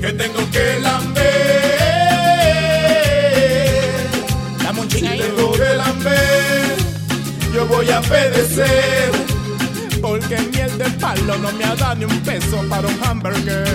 Que 0.00 0.12
tengo 0.12 0.50
que 0.52 0.78
lamber. 0.80 1.32
Si 4.88 5.00
tengo 5.00 5.52
que 5.52 5.74
lamber, 5.74 6.76
yo 7.52 7.66
voy 7.66 7.90
a 7.90 8.00
pedecer. 8.02 9.31
Porque 10.32 10.48
miel 10.56 10.78
de 10.78 10.88
palo 10.92 11.36
no 11.36 11.52
me 11.52 11.64
ha 11.64 11.74
dado 11.74 11.94
ni 11.96 12.06
un 12.06 12.20
peso 12.20 12.64
para 12.70 12.88
un 12.88 12.98
hamburger. 13.04 13.68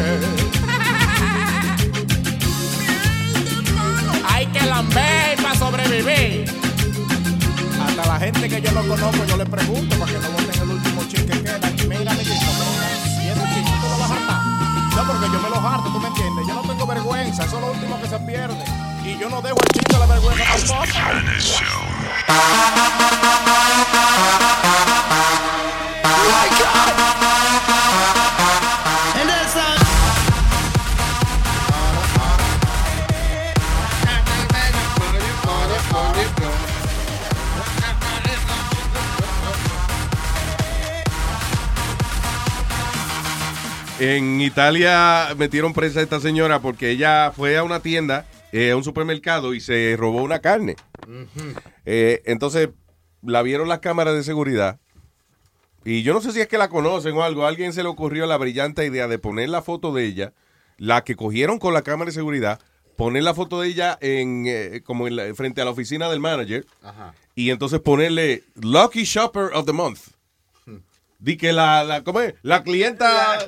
Hay 4.28 4.48
que 4.48 4.66
lamber 4.66 5.38
para 5.44 5.56
sobrevivir. 5.56 6.52
Hasta 7.80 8.08
la 8.08 8.20
gente 8.20 8.50
que 8.50 8.60
yo 8.60 8.72
no 8.72 8.82
conozco, 8.88 9.24
yo 9.26 9.38
le 9.38 9.46
pregunto 9.46 9.96
para 10.00 10.12
que 10.12 10.18
no 10.18 10.32
boten 10.32 10.62
el 10.64 10.70
último 10.70 11.04
chin 11.08 11.28
que 11.28 11.44
queda. 11.44 11.70
Y 11.78 11.88
mira, 11.88 12.12
amiguito, 12.12 12.34
mira, 12.34 12.90
si 13.04 13.30
ese 13.30 13.44
chin 13.54 13.64
tú 13.64 13.88
lo 13.88 13.98
vas 14.00 14.10
a 14.10 14.16
hartar. 14.16 14.42
No, 14.96 15.04
porque 15.06 15.28
yo 15.32 15.40
me 15.40 15.50
lo 15.50 15.58
harto, 15.58 15.90
tú 15.92 16.00
me 16.00 16.08
entiendes. 16.08 16.48
Yo 16.48 16.56
no 16.56 16.62
tengo 16.62 16.88
vergüenza, 16.88 17.44
eso 17.44 17.56
es 17.58 17.62
lo 17.62 17.72
último 17.72 18.02
que 18.02 18.10
se 18.10 18.18
pierde. 18.20 18.66
Y 19.06 19.16
yo 19.20 19.30
no 19.30 19.44
dejo 19.44 19.58
el 19.62 19.70
chin 19.74 19.84
de 19.92 20.00
la 20.00 20.08
vergüenza 20.08 20.44
tampoco. 20.56 20.88
En 44.00 44.42
Italia 44.42 45.30
metieron 45.38 45.74
presa 45.74 46.00
a 46.00 46.04
esta 46.04 46.20
señora 46.20 46.60
porque 46.60 46.92
ella 46.92 47.32
fue 47.36 47.58
a 47.58 47.64
una 47.64 47.80
tienda, 47.80 48.26
eh, 48.52 48.72
a 48.72 48.78
un 48.78 48.84
supermercado 48.84 49.54
y 49.56 49.60
se 49.62 49.96
robó 49.98 50.22
una 50.22 50.40
carne. 50.40 50.76
Eh, 51.86 52.22
entonces 52.26 52.70
la 53.24 53.42
vieron 53.42 53.68
las 53.68 53.80
cámaras 53.80 54.14
de 54.14 54.24
seguridad 54.24 54.80
y 55.84 56.04
yo 56.04 56.14
no 56.14 56.22
sé 56.22 56.32
si 56.32 56.42
es 56.42 56.48
que 56.48 56.58
la 56.60 56.70
conocen 56.70 57.16
o 57.16 57.24
algo. 57.24 57.46
A 57.46 57.50
alguien 57.50 57.74
se 57.74 57.82
le 57.82 57.90
ocurrió 57.90 58.28
la 58.28 58.38
brillante 58.38 58.86
idea 58.86 59.08
de 59.08 59.18
poner 59.18 59.50
la 59.50 59.62
foto 59.64 59.92
de 59.94 60.06
ella, 60.06 60.34
la 60.78 61.04
que 61.04 61.16
cogieron 61.16 61.58
con 61.58 61.74
la 61.74 61.82
cámara 61.82 62.10
de 62.10 62.14
seguridad, 62.16 62.60
poner 62.98 63.24
la 63.24 63.34
foto 63.34 63.62
de 63.62 63.70
ella 63.70 63.98
en 64.02 64.44
eh, 64.48 64.82
como 64.86 65.08
en 65.08 65.16
la- 65.16 65.34
frente 65.34 65.62
a 65.62 65.66
la 65.66 65.72
oficina 65.72 66.08
del 66.10 66.20
manager 66.20 66.68
Ajá. 66.84 67.16
y 67.34 67.50
entonces 67.50 67.80
ponerle 67.80 68.44
Lucky 68.62 69.06
Shopper 69.06 69.50
of 69.56 69.66
the 69.66 69.74
Month. 69.74 70.00
Di 71.20 71.36
que 71.36 71.52
la, 71.52 71.84
la, 71.84 72.04
¿cómo 72.04 72.22
es? 72.22 72.36
La 72.44 72.62
clienta 72.62 73.40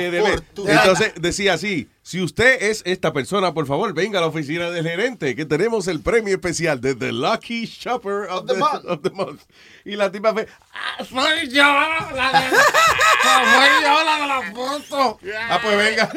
eh, 0.00 0.10
de 0.10 0.22
mes. 0.22 0.30
afortunada. 0.34 0.80
Entonces 0.82 1.12
decía 1.20 1.54
así, 1.54 1.88
si 2.02 2.20
usted 2.22 2.62
es 2.62 2.82
esta 2.86 3.12
persona, 3.12 3.52
por 3.54 3.66
favor, 3.66 3.92
venga 3.94 4.18
a 4.18 4.22
la 4.22 4.28
oficina 4.28 4.70
del 4.70 4.86
gerente, 4.86 5.34
que 5.36 5.44
tenemos 5.44 5.88
el 5.88 6.00
premio 6.00 6.34
especial 6.34 6.80
de 6.80 6.94
The 6.94 7.12
Lucky 7.12 7.66
Shopper 7.66 8.28
of, 8.30 8.46
the, 8.46 8.54
of 8.88 9.02
the 9.02 9.10
Month. 9.10 9.42
Y 9.84 9.96
la 9.96 10.10
tipa 10.10 10.32
fue, 10.32 10.46
"Ah, 10.72 11.04
soy 11.04 11.48
yo, 11.48 11.62
la 11.62 12.32
de, 12.32 12.50
soy 12.52 13.82
yo 13.82 14.04
la 14.04 14.20
de 14.20 14.26
la 14.26 14.52
foto. 14.54 15.18
Ah, 15.50 15.58
pues 15.62 15.76
venga, 15.76 16.10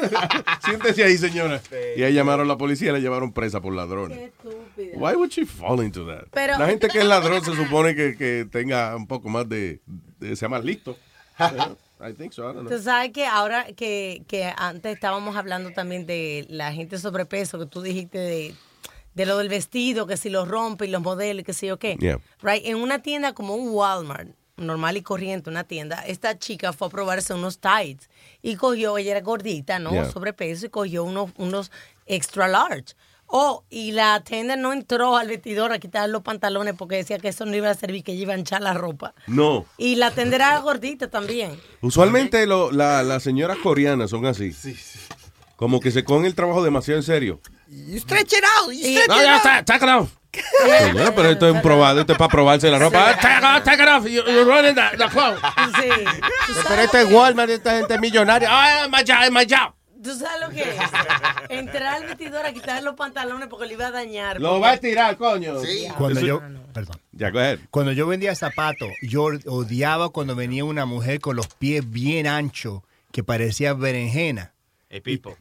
siéntese 0.64 1.04
ahí, 1.04 1.16
señora. 1.18 1.60
Y 1.96 2.02
ahí 2.02 2.12
llamaron 2.12 2.46
a 2.46 2.48
la 2.52 2.58
policía 2.58 2.90
y 2.90 2.92
la 2.92 2.98
llevaron 2.98 3.32
presa 3.32 3.60
por 3.60 3.74
ladrones. 3.74 4.30
Why 4.94 5.14
would 5.14 5.30
she 5.30 5.46
fall 5.46 5.82
into 5.84 6.06
that? 6.06 6.24
Pero- 6.32 6.58
la 6.58 6.66
gente 6.66 6.88
que 6.88 6.98
es 6.98 7.04
ladrón 7.04 7.44
se 7.44 7.54
supone 7.54 7.94
que, 7.94 8.16
que 8.16 8.46
tenga 8.50 8.94
un 8.96 9.06
poco 9.06 9.28
más 9.28 9.48
de, 9.48 9.80
de 10.20 10.36
sea 10.36 10.48
más 10.48 10.64
listo. 10.64 10.96
I 12.02 12.12
think 12.12 12.32
so, 12.32 12.42
I 12.42 12.54
don't 12.54 12.66
know. 12.66 12.76
Tú 12.76 12.82
sabes 12.82 13.12
que 13.12 13.26
ahora 13.26 13.66
que, 13.76 14.22
que 14.26 14.52
antes 14.56 14.94
estábamos 14.94 15.36
hablando 15.36 15.70
también 15.70 16.06
de 16.06 16.46
la 16.48 16.72
gente 16.72 16.98
sobrepeso, 16.98 17.58
que 17.58 17.66
tú 17.66 17.80
dijiste 17.80 18.18
de, 18.18 18.54
de 19.14 19.26
lo 19.26 19.38
del 19.38 19.48
vestido, 19.48 20.06
que 20.06 20.16
si 20.16 20.28
lo 20.30 20.44
rompe 20.44 20.86
y 20.86 20.88
los 20.88 21.02
modelos, 21.02 21.42
y 21.42 21.44
que 21.44 21.52
si 21.52 21.66
yo 21.66 21.78
qué. 21.78 21.96
Yeah. 22.00 22.18
Right? 22.42 22.66
En 22.66 22.76
una 22.76 23.00
tienda 23.00 23.34
como 23.34 23.54
un 23.54 23.70
Walmart, 23.70 24.30
normal 24.56 24.96
y 24.96 25.02
corriente, 25.02 25.48
una 25.50 25.64
tienda, 25.64 26.04
esta 26.06 26.38
chica 26.38 26.72
fue 26.72 26.88
a 26.88 26.90
probarse 26.90 27.34
unos 27.34 27.58
tights 27.58 28.08
y 28.42 28.56
cogió, 28.56 28.98
ella 28.98 29.12
era 29.12 29.20
gordita, 29.20 29.78
¿no? 29.78 29.90
Yeah. 29.92 30.10
Sobrepeso 30.10 30.66
y 30.66 30.68
cogió 30.70 31.04
unos, 31.04 31.30
unos 31.36 31.70
extra 32.06 32.48
large. 32.48 32.94
Oh, 33.34 33.64
y 33.70 33.92
la 33.92 34.20
tienda 34.20 34.56
no 34.56 34.74
entró 34.74 35.16
al 35.16 35.26
vestidor 35.26 35.72
a 35.72 35.78
quitar 35.78 36.06
los 36.10 36.20
pantalones 36.20 36.74
porque 36.76 36.96
decía 36.96 37.18
que 37.18 37.28
eso 37.28 37.46
no 37.46 37.56
iba 37.56 37.70
a 37.70 37.74
servir, 37.74 38.04
que 38.04 38.12
iba 38.12 38.34
a 38.34 38.36
hinchar 38.36 38.60
la 38.60 38.74
ropa. 38.74 39.14
No. 39.26 39.64
Y 39.78 39.94
la 39.96 40.10
tendera 40.10 40.48
era 40.50 40.58
gordita 40.58 41.08
también. 41.08 41.58
Usualmente 41.80 42.46
lo- 42.46 42.70
la- 42.70 43.02
las 43.02 43.22
señoras 43.22 43.56
coreanas 43.62 44.10
son 44.10 44.26
así. 44.26 44.54
Como 45.56 45.80
que 45.80 45.90
se 45.90 46.04
cogen 46.04 46.26
el 46.26 46.34
trabajo 46.34 46.62
demasiado 46.62 46.98
en 47.00 47.04
serio. 47.04 47.40
You 47.68 47.98
stretch 48.00 48.34
it 48.34 48.44
out. 48.60 48.70
You 48.72 48.78
stretch 48.80 49.08
No, 49.08 49.16
it 49.16 49.22
ya 49.22 49.34
out. 49.36 49.46
está, 49.46 49.64
take 49.64 49.84
it 49.86 49.90
off. 49.90 50.10
Señora, 50.82 51.14
pero 51.14 51.30
esto 51.30 51.48
es 51.48 51.54
un 51.54 51.62
probado, 51.62 52.00
esto 52.00 52.12
es 52.12 52.18
para 52.18 52.30
probarse 52.30 52.70
la 52.70 52.78
ropa. 52.78 53.16
Take 53.18 53.38
it 53.38 53.44
off, 53.44 53.64
take 53.64 53.82
it 53.82 53.88
off. 53.88 54.04
You- 54.04 54.30
you're 54.30 54.44
running 54.44 54.74
the, 54.74 54.96
the 54.98 55.08
clothes. 55.08 55.40
Pero 56.68 56.82
esto 56.82 56.98
es 56.98 57.10
Walmart, 57.10 57.50
esta 57.50 57.76
gente 57.78 57.98
millonaria. 57.98 58.48
Ah, 58.50 58.88
my 58.88 58.98
job, 59.06 59.30
my 59.30 59.46
job. 59.48 59.72
¿Tú 60.02 60.14
sabes 60.18 60.40
lo 60.40 60.48
que 60.50 60.62
es? 60.62 60.76
Entrar 61.48 62.02
al 62.02 62.06
vestidor 62.06 62.44
a 62.44 62.52
quitar 62.52 62.82
los 62.82 62.96
pantalones 62.96 63.48
porque 63.48 63.66
le 63.66 63.74
iba 63.74 63.86
a 63.86 63.90
dañar. 63.90 64.40
Lo 64.40 64.58
va 64.58 64.72
a 64.72 64.76
tirar, 64.76 65.16
coño. 65.16 65.54
Cuando 65.96 66.18
Eso- 66.18 66.26
yo, 66.26 66.42
perdón. 66.72 66.96
Ya, 67.12 67.28
ahead. 67.28 67.60
Cuando 67.70 67.92
yo 67.92 68.06
vendía 68.06 68.34
zapatos, 68.34 68.88
yo 69.02 69.28
odiaba 69.46 70.08
cuando 70.08 70.34
venía 70.34 70.64
una 70.64 70.86
mujer 70.86 71.20
con 71.20 71.36
los 71.36 71.46
pies 71.48 71.88
bien 71.88 72.26
anchos 72.26 72.82
que 73.12 73.22
parecía 73.22 73.74
berenjena. 73.74 74.52
El 74.88 75.02
pipo. 75.02 75.36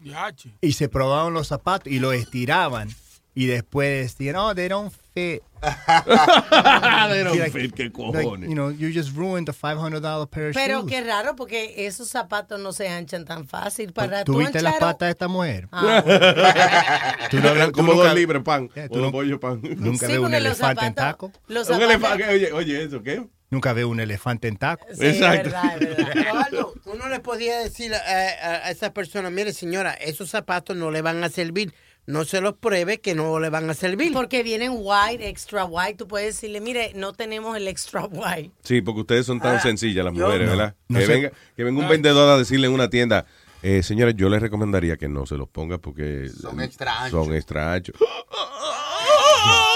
Y 0.61 0.73
se 0.73 0.87
probaban 0.87 1.33
los 1.33 1.47
zapatos 1.47 1.91
y 1.91 1.99
los 1.99 2.13
estiraban. 2.13 2.89
Y 3.33 3.45
después 3.45 4.11
decían, 4.17 4.35
oh, 4.35 4.53
they 4.53 4.67
don't 4.67 4.91
fit. 5.13 5.41
They 5.61 7.23
don't 7.23 7.37
Like- 7.39 7.51
fit, 7.51 7.73
qué 7.73 7.83
like, 7.83 7.93
cojones. 7.93 8.49
you 8.49 8.55
know, 8.55 8.69
you 8.71 8.91
just 8.91 9.15
ruined 9.15 9.47
the 9.47 9.53
$500 9.53 10.29
pair 10.29 10.49
of 10.49 10.53
Pero 10.55 10.81
shoes. 10.81 10.89
qué 10.91 11.01
raro 11.01 11.35
porque 11.35 11.85
esos 11.87 12.09
zapatos 12.09 12.59
no 12.59 12.73
se 12.73 12.89
anchan 12.89 13.25
tan 13.25 13.47
fácil. 13.47 13.93
Para 13.93 14.23
¿Tú 14.23 14.33
tú 14.33 14.39
viste 14.39 14.61
las 14.61 14.75
patas 14.77 15.07
de 15.07 15.11
esta 15.11 15.27
mujer? 15.27 15.67
Ah. 15.71 16.03
¿Tú 17.31 17.39
no 17.39 17.49
Eran 17.49 17.71
como 17.71 17.93
nunca- 17.93 18.07
dos 18.07 18.15
libres 18.15 18.43
pan. 18.43 18.69
Yeah, 18.75 18.89
tú 18.89 18.99
no- 18.99 19.11
pollos 19.11 19.39
pan. 19.39 19.61
Nunca 19.77 20.07
Sí, 20.07 20.11
veo 20.13 20.23
un 20.23 20.33
elefante 20.33 20.85
en 20.85 20.93
taco. 20.95 21.31
Los 21.47 21.69
Un 21.69 21.81
elefante- 21.81 22.27
oye, 22.29 22.51
oye, 22.51 22.83
¿eso 22.83 23.01
qué? 23.03 23.25
Nunca 23.49 23.73
veo 23.73 23.89
un 23.89 23.99
elefante 23.99 24.47
en 24.47 24.55
taco. 24.57 24.85
Sí, 24.93 25.05
es 25.07 25.19
verdad, 25.19 25.81
es 25.81 25.97
verdad. 25.97 26.45
Aldo, 26.47 26.73
tú 26.83 26.95
no 26.95 27.09
le 27.09 27.19
podías 27.19 27.63
decir 27.63 27.93
a, 27.93 27.97
a- 27.97 28.67
a 28.67 28.71
esa 28.71 28.93
persona, 28.93 29.29
mire 29.29 29.51
señora, 29.53 29.93
esos 29.93 30.29
zapatos 30.29 30.75
no 30.77 30.89
le 30.89 31.01
van 31.01 31.21
a 31.23 31.29
servir. 31.29 31.73
No 32.07 32.25
se 32.25 32.41
los 32.41 32.55
pruebe 32.55 32.99
que 32.99 33.13
no 33.15 33.39
le 33.39 33.49
van 33.49 33.69
a 33.69 33.73
servir. 33.73 34.11
Porque 34.11 34.43
vienen 34.43 34.71
white, 34.75 35.27
extra 35.29 35.65
white. 35.65 35.93
Tú 35.95 36.07
puedes 36.07 36.35
decirle, 36.35 36.59
mire, 36.59 36.91
no 36.95 37.13
tenemos 37.13 37.55
el 37.55 37.67
extra 37.67 38.05
white. 38.05 38.51
Sí, 38.63 38.81
porque 38.81 39.01
ustedes 39.01 39.25
son 39.25 39.39
tan 39.39 39.57
Ah, 39.57 39.61
sencillas 39.61 40.03
las 40.03 40.13
mujeres, 40.13 40.49
no. 40.49 40.57
¿verdad? 40.57 40.75
No 40.87 40.99
que, 40.99 41.05
sé. 41.05 41.11
venga, 41.13 41.31
que 41.55 41.63
venga 41.63 41.79
un 41.81 41.87
vendedor 41.87 42.27
a 42.29 42.37
decirle 42.37 42.67
en 42.67 42.73
una 42.73 42.89
tienda, 42.89 43.25
eh, 43.61 43.83
señores, 43.83 44.15
yo 44.17 44.29
les 44.29 44.41
recomendaría 44.41 44.97
que 44.97 45.07
no 45.07 45.25
se 45.27 45.35
los 45.35 45.47
ponga 45.47 45.77
porque 45.77 46.27
Son 46.29 46.59
extra 46.59 47.03
anchos. 47.03 47.25
Son 47.25 47.35
extra 47.35 47.73
anchos. 47.73 47.95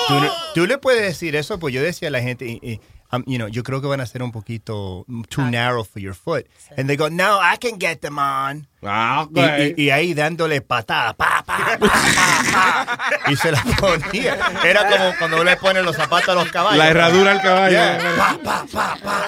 Tú, 0.08 0.14
tú 0.54 0.66
le 0.68 0.78
puedes 0.78 1.02
decir 1.02 1.36
eso, 1.36 1.58
pues 1.60 1.74
yo 1.74 1.82
decía 1.82 2.10
a 2.10 2.12
la 2.12 2.22
gente, 2.22 2.46
y- 2.46 2.60
y, 2.62 2.80
um, 3.12 3.24
you 3.26 3.38
know, 3.38 3.48
yo 3.48 3.64
creo 3.64 3.82
que 3.82 3.88
van 3.88 4.02
a 4.02 4.06
ser 4.06 4.22
un 4.22 4.32
poquito 4.32 5.04
too 5.30 5.42
narrow 5.44 5.84
for 5.84 6.00
your 6.02 6.14
foot. 6.14 6.46
And 6.78 6.88
they 6.88 6.96
go, 6.96 7.10
no, 7.10 7.40
I 7.40 7.58
can 7.60 7.80
get 7.80 8.00
them 8.02 8.20
on. 8.20 8.68
Ah, 8.88 9.28
Y, 9.34 9.82
y- 9.82 9.86
y 9.86 9.90
ahí 9.90 10.14
dándole 10.14 10.62
patadas, 10.62 11.16
pa, 11.16 11.44
pa, 11.46 11.58
pa, 11.58 11.78
pa, 11.80 12.86
pa, 13.26 13.32
y 13.32 13.36
se 13.36 13.52
la 13.52 13.62
ponía. 13.80 14.38
Era 14.64 14.88
como 14.90 15.14
cuando 15.18 15.44
le 15.44 15.56
ponen 15.58 15.86
los 15.86 15.96
zapatos 15.96 16.30
a 16.30 16.34
los 16.36 16.52
caballos. 16.52 16.78
La 16.78 16.90
herradura 16.90 17.32
al 17.32 17.42
caballo. 17.42 17.72
Yeah. 17.72 18.00
Pa, 18.18 18.38
pa, 18.44 18.66
pa, 18.72 18.98
pa. 19.04 19.28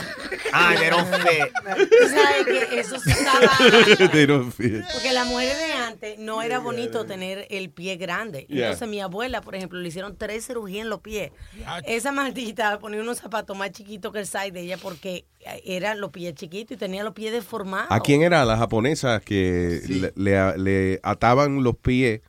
Ah, 0.54 0.74
they 0.78 0.90
don't 0.90 1.08
fit. 1.14 1.54
Tú 1.90 2.08
sabes 2.10 2.46
que 2.70 2.80
eso 2.80 3.00
se 3.00 3.12
estaba... 3.12 4.10
They 4.12 4.26
don't 4.26 4.54
fit. 4.54 4.84
Porque 4.94 5.12
las 5.12 5.26
mujeres 5.28 5.58
de 5.58 5.74
antes 5.74 6.20
no 6.20 6.42
era 6.42 6.60
bonito 6.60 7.06
tener 7.06 7.48
el 7.50 7.70
pie 7.70 7.98
grande. 7.98 8.46
Yeah. 8.50 8.66
Entonces 8.68 8.88
mi 8.88 9.02
abuela, 9.02 9.42
por 9.42 9.56
ejemplo, 9.56 9.80
le 9.80 9.88
hicieron 9.90 10.16
tres 10.18 10.46
cirugías 10.48 10.84
en 10.84 10.90
los 10.90 11.02
pies. 11.02 11.32
Esa 11.86 12.12
maldita 12.12 12.80
ponía 12.80 13.02
unos 13.02 13.18
zapatos 13.20 13.58
más 13.58 13.72
chiquitos 13.72 14.12
que 14.14 14.20
el 14.20 14.28
size 14.28 14.52
de 14.52 14.62
ella 14.62 14.78
porque 14.78 15.26
eran 15.66 16.00
los 16.02 16.12
pies 16.12 16.34
chiquitos 16.36 16.76
y 16.76 16.80
tenía 16.80 17.04
los 17.04 17.14
pies 17.14 17.32
deformados. 17.32 17.88
¿A 17.90 18.00
quién 18.00 18.22
era? 18.24 18.44
La 18.46 18.58
japonesa 18.58 19.20
que 19.20 19.82
le, 19.88 20.14
le- 20.16 20.58
le 20.58 21.00
ataban 21.04 21.64
los 21.64 21.76
pies 21.78 22.22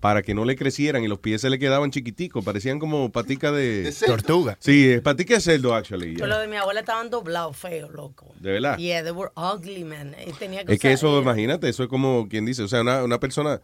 para 0.00 0.22
que 0.22 0.34
no 0.34 0.44
le 0.44 0.56
crecieran 0.56 1.02
y 1.04 1.08
los 1.08 1.18
pies 1.18 1.40
se 1.40 1.50
le 1.50 1.58
quedaban 1.58 1.90
chiquiticos, 1.90 2.44
parecían 2.44 2.78
como 2.78 3.10
patica 3.12 3.50
de... 3.52 3.92
Tortuga. 4.06 4.56
Sí, 4.60 4.96
patica 5.02 5.34
de 5.34 5.40
cerdo, 5.40 5.74
actually. 5.74 6.14
Pero 6.14 6.26
los 6.26 6.40
de 6.40 6.48
mi 6.48 6.56
abuela 6.56 6.80
estaban 6.80 7.10
doblados 7.10 7.56
feos, 7.56 7.90
loco. 7.92 8.32
De 8.40 8.52
verdad. 8.52 8.76
Yeah, 8.78 9.02
they 9.02 9.12
were 9.12 9.30
ugly, 9.36 9.84
man. 9.84 10.14
Y 10.26 10.32
tenía 10.32 10.64
que 10.64 10.74
Es 10.74 10.80
que 10.80 10.92
eso, 10.92 11.20
imagínate, 11.20 11.68
eso 11.68 11.82
es 11.82 11.88
como 11.88 12.28
quien 12.28 12.44
dice, 12.44 12.62
o 12.62 12.68
sea, 12.68 12.80
una, 12.82 13.02
una 13.04 13.18
persona, 13.20 13.60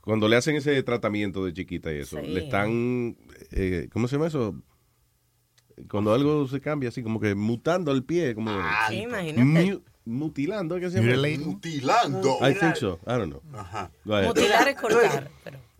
cuando 0.00 0.28
le 0.28 0.36
hacen 0.36 0.56
ese 0.56 0.82
tratamiento 0.82 1.44
de 1.44 1.52
chiquita 1.52 1.92
y 1.92 1.98
eso, 1.98 2.18
Sí. 2.20 2.26
le 2.28 2.44
están, 2.44 3.16
eh, 3.52 3.88
¿cómo 3.92 4.08
se 4.08 4.16
llama 4.16 4.28
eso? 4.28 4.54
Cuando 5.90 6.12
algo 6.14 6.46
se 6.48 6.60
cambia 6.60 6.88
así, 6.88 7.02
como 7.02 7.20
que 7.20 7.34
mutando 7.34 7.92
el 7.92 8.02
pie, 8.04 8.34
como... 8.34 8.50
Sí, 8.88 9.02
imagínate. 9.02 9.44
mu- 9.44 9.80
mutilando, 10.04 10.80
¿qué 10.80 10.90
se 10.90 11.00
llama? 11.02 11.44
Mutilando. 11.44 12.38
I 12.40 12.54
think 12.54 12.76
so, 12.76 12.98
I 13.06 13.10
don't 13.12 13.26
know. 13.30 13.42
Ajá. 13.54 13.90
Mutilar 14.04 14.68
es 14.68 14.76
cortar. 14.80 15.30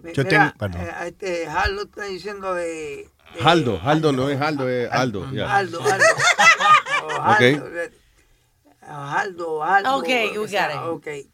Mi- 0.03 0.13
Yo 0.13 0.23
mira, 0.25 0.53
tengo- 0.55 0.59
perdón. 0.59 0.81
eh, 0.83 0.93
este, 1.07 1.47
Harlo 1.49 1.83
está 1.83 2.05
diciendo 2.05 2.55
de... 2.55 3.09
Haldo, 3.43 3.81
Haldo 3.83 4.13
no 4.13 4.29
es 4.31 4.41
Haldo, 4.41 4.69
es 4.69 4.91
Aldo. 4.91 5.31
ya. 5.33 5.57
Aldo, 5.57 5.81
Aldo. 5.83 6.05
Ok. 7.09 7.63
Aldo, 8.83 9.63
Aldo. 9.65 9.97
Ok, 9.99 10.09
we 10.09 10.47
got 10.47 11.07
it. 11.07 11.31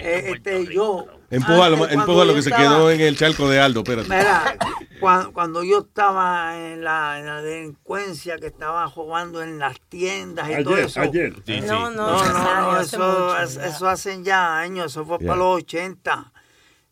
Eh, 0.00 0.32
este, 0.34 0.66
yo... 0.74 1.06
Empújalo, 1.30 1.76
antes, 1.76 1.92
empújalo 1.92 2.14
cuando 2.16 2.34
que 2.34 2.42
se 2.42 2.50
quedó 2.50 2.90
en 2.90 3.00
el 3.00 3.16
charco 3.16 3.48
de 3.48 3.60
Aldo, 3.60 3.80
espérate. 3.80 4.08
Mira, 4.08 4.56
cuando, 4.98 5.32
cuando 5.32 5.62
yo 5.62 5.78
estaba 5.80 6.56
en 6.58 6.82
la, 6.82 7.18
en 7.20 7.26
la 7.26 7.40
delincuencia, 7.40 8.36
que 8.38 8.46
estaba 8.48 8.88
jugando 8.88 9.42
en 9.42 9.58
las 9.58 9.80
tiendas 9.88 10.48
y 10.50 10.64
todo 10.64 10.74
Ayer, 10.74 10.86
eso. 10.86 11.00
ayer. 11.00 11.34
Sí, 11.46 11.60
No, 11.60 11.66
sí. 11.66 11.68
no, 11.68 11.88
No, 11.94 12.24
no, 12.24 12.60
no, 12.62 12.70
hace 12.72 12.96
eso, 12.96 13.36
ya. 13.60 13.66
eso 13.66 13.88
hacen 13.88 14.24
ya 14.24 14.58
años, 14.58 14.86
eso 14.92 15.04
fue 15.04 15.18
Yeah. 15.18 15.28
para 15.28 15.38
los 15.38 15.56
80. 15.58 16.32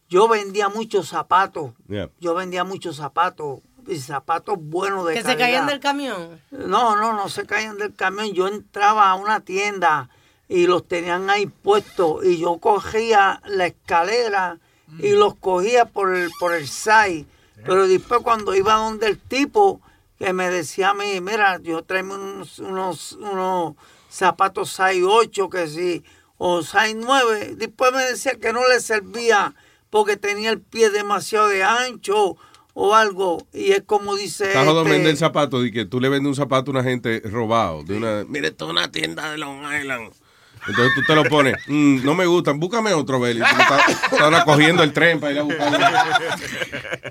Yo 0.09 0.29
vendía 0.29 0.69
muchos 0.69 1.09
zapatos, 1.09 1.73
Yeah. 1.89 2.09
yo 2.21 2.35
vendía 2.35 2.63
muchos 2.65 2.97
zapatos, 2.97 3.61
y 3.89 3.97
zapatos 3.99 4.57
buenos 4.61 5.07
de 5.07 5.15
Que 5.15 5.23
se 5.23 5.37
caían 5.37 5.67
del 5.67 5.81
camión. 5.81 6.41
No, 6.51 6.95
no, 6.95 7.15
no 7.15 7.29
se 7.31 7.47
caían 7.47 7.79
del 7.79 7.95
camión. 7.95 8.33
Yo 8.35 8.47
entraba 8.47 9.11
a 9.11 9.15
una 9.15 9.41
tienda 9.41 10.11
y 10.49 10.67
los 10.67 10.87
tenían 10.89 11.29
ahí 11.31 11.47
puestos 11.47 12.25
y 12.25 12.39
yo 12.39 12.59
cogía 12.59 13.43
la 13.47 13.67
escalera 13.67 14.59
y 14.99 15.11
los 15.11 15.35
cogía 15.35 15.85
por 15.85 16.17
el, 16.17 16.31
por 16.41 16.55
el 16.55 16.67
side. 16.67 17.27
Pero 17.65 17.87
después 17.87 18.21
cuando 18.23 18.55
iba 18.55 18.75
donde 18.75 19.09
el 19.09 19.19
tipo 19.19 19.83
que 20.19 20.33
me 20.33 20.51
decía 20.51 20.91
a 20.91 20.95
mí, 20.95 21.21
mira, 21.21 21.61
yo 21.63 21.83
tráeme 21.83 22.15
unos, 22.15 22.59
unos, 22.59 23.13
unos 23.13 23.75
zapatos 24.11 24.71
size 24.71 25.05
8 25.05 25.51
que 25.51 25.69
sí, 25.69 26.05
o 26.39 26.63
size 26.63 26.95
9. 26.95 27.55
Después 27.57 27.93
me 27.93 28.03
decía 28.03 28.33
que 28.41 28.53
no 28.53 28.67
le 28.67 28.81
servía 28.81 29.55
porque 29.91 30.17
tenía 30.17 30.51
el 30.51 30.61
pie 30.61 30.91
demasiado 30.91 31.49
de 31.49 31.63
ancho 31.63 32.37
o 32.75 32.95
algo. 32.95 33.47
Y 33.53 33.73
es 33.73 33.83
como 33.85 34.17
dice. 34.17 34.49
Está 34.49 34.65
jodón 34.65 34.87
este, 34.87 34.99
vender 34.99 35.17
zapatos 35.17 35.67
y 35.67 35.73
que 35.73 35.85
tú 35.85 36.01
le 36.01 36.09
vendes 36.09 36.29
un 36.29 36.37
zapato 36.37 36.71
a 36.71 36.75
una 36.75 36.83
gente 36.83 37.21
robado. 37.25 37.83
De 37.85 37.97
una, 37.97 38.25
Mire, 38.27 38.49
esto 38.49 38.67
es 38.67 38.71
una 38.71 38.91
tienda 38.91 39.31
de 39.31 39.39
Long 39.39 39.63
Island. 39.63 40.13
Entonces 40.69 40.95
tú 40.95 41.03
te 41.07 41.15
lo 41.15 41.25
pones. 41.25 41.55
"Mm, 41.67 42.05
no 42.05 42.15
me 42.15 42.27
gustan, 42.27 42.61
búscame 42.61 42.93
otro, 42.93 43.19
Beli. 43.21 43.41
Ahora 44.21 44.45
cogiendo 44.45 44.83
el 44.83 44.93
tren 44.93 45.19
para 45.21 45.33
ir 45.33 45.39
a 45.39 45.43
buscar. 45.43 45.81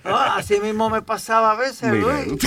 ah, 0.03 0.35
así 0.37 0.59
mismo 0.59 0.89
me 0.89 1.01
pasaba 1.01 1.51
a 1.51 1.55
veces, 1.55 1.91
Mira. 1.91 2.23
Luis. 2.25 2.39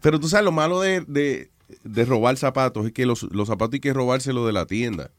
Pero 0.00 0.18
tú 0.18 0.28
sabes, 0.28 0.44
lo 0.44 0.52
malo 0.52 0.80
de, 0.80 1.02
de, 1.06 1.50
de 1.84 2.04
robar 2.04 2.36
zapatos 2.36 2.86
es 2.86 2.92
que 2.92 3.06
los, 3.06 3.22
los 3.24 3.48
zapatos 3.48 3.74
hay 3.74 3.80
que 3.80 3.92
robárselos 3.92 4.46
de 4.46 4.52
la 4.52 4.66
tienda. 4.66 5.10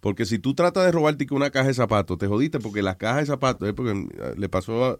Porque 0.00 0.26
si 0.26 0.38
tú 0.38 0.54
tratas 0.54 0.84
de 0.84 0.90
robarte 0.92 1.26
una 1.30 1.50
caja 1.50 1.68
de 1.68 1.74
zapatos, 1.74 2.18
te 2.18 2.26
jodiste 2.26 2.58
porque 2.58 2.82
las 2.82 2.96
cajas 2.96 3.20
de 3.20 3.26
zapatos, 3.26 3.68
es 3.68 3.74
porque 3.74 3.92
eh, 3.92 4.34
le 4.36 4.48
pasó 4.48 4.84
a, 4.84 4.96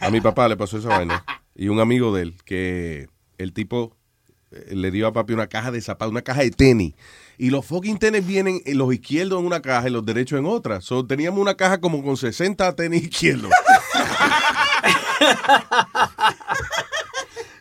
a 0.00 0.10
mi 0.10 0.20
papá, 0.22 0.48
le 0.48 0.56
pasó 0.56 0.78
esa 0.78 0.88
vaina. 0.88 1.22
Y 1.54 1.68
un 1.68 1.80
amigo 1.80 2.14
de 2.14 2.22
él, 2.22 2.34
que 2.44 3.08
el 3.38 3.52
tipo 3.52 3.94
eh, 4.52 4.74
le 4.74 4.90
dio 4.90 5.06
a 5.06 5.12
papi 5.12 5.34
una 5.34 5.48
caja 5.48 5.70
de 5.70 5.80
zapatos, 5.82 6.10
una 6.12 6.22
caja 6.22 6.40
de 6.40 6.50
tenis. 6.50 6.94
Y 7.38 7.50
los 7.50 7.66
fucking 7.66 7.98
tenis 7.98 8.26
vienen, 8.26 8.60
eh, 8.64 8.74
los 8.74 8.92
izquierdos 8.94 9.40
en 9.40 9.46
una 9.46 9.60
caja 9.62 9.88
y 9.88 9.90
los 9.92 10.04
derechos 10.06 10.38
en 10.38 10.46
otra. 10.46 10.80
So, 10.80 11.06
teníamos 11.06 11.40
una 11.40 11.54
caja 11.56 11.78
como 11.80 12.02
con 12.02 12.16
60 12.16 12.74
tenis 12.76 13.02
izquierdos. 13.04 13.50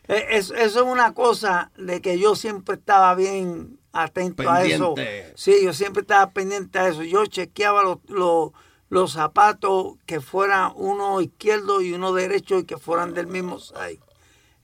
Eh, 0.07 0.25
es- 0.37 0.51
Eso 0.51 0.79
es 0.81 0.85
una 0.85 1.13
cosa 1.15 1.71
de 1.77 1.99
que 1.99 2.19
yo 2.19 2.35
siempre 2.35 2.75
estaba 2.75 3.15
bien 3.15 3.79
atento 3.91 4.47
a 4.49 4.63
eso. 4.63 4.93
Pendiente. 4.93 5.33
Sí, 5.35 5.55
yo 5.63 5.73
siempre 5.73 6.01
estaba 6.01 6.29
pendiente 6.31 6.77
a 6.77 6.87
eso. 6.89 7.01
Yo 7.03 7.25
chequeaba 7.25 7.81
los, 7.81 7.97
los, 8.07 8.51
los 8.89 9.13
zapatos 9.13 9.95
que 10.05 10.21
fueran 10.21 10.73
uno 10.75 11.21
izquierdo 11.21 11.81
y 11.81 11.93
uno 11.93 12.13
derecho 12.13 12.59
y 12.59 12.65
que 12.65 12.77
fueran 12.77 13.15
del 13.15 13.25
mismo 13.25 13.57
size. 13.59 13.99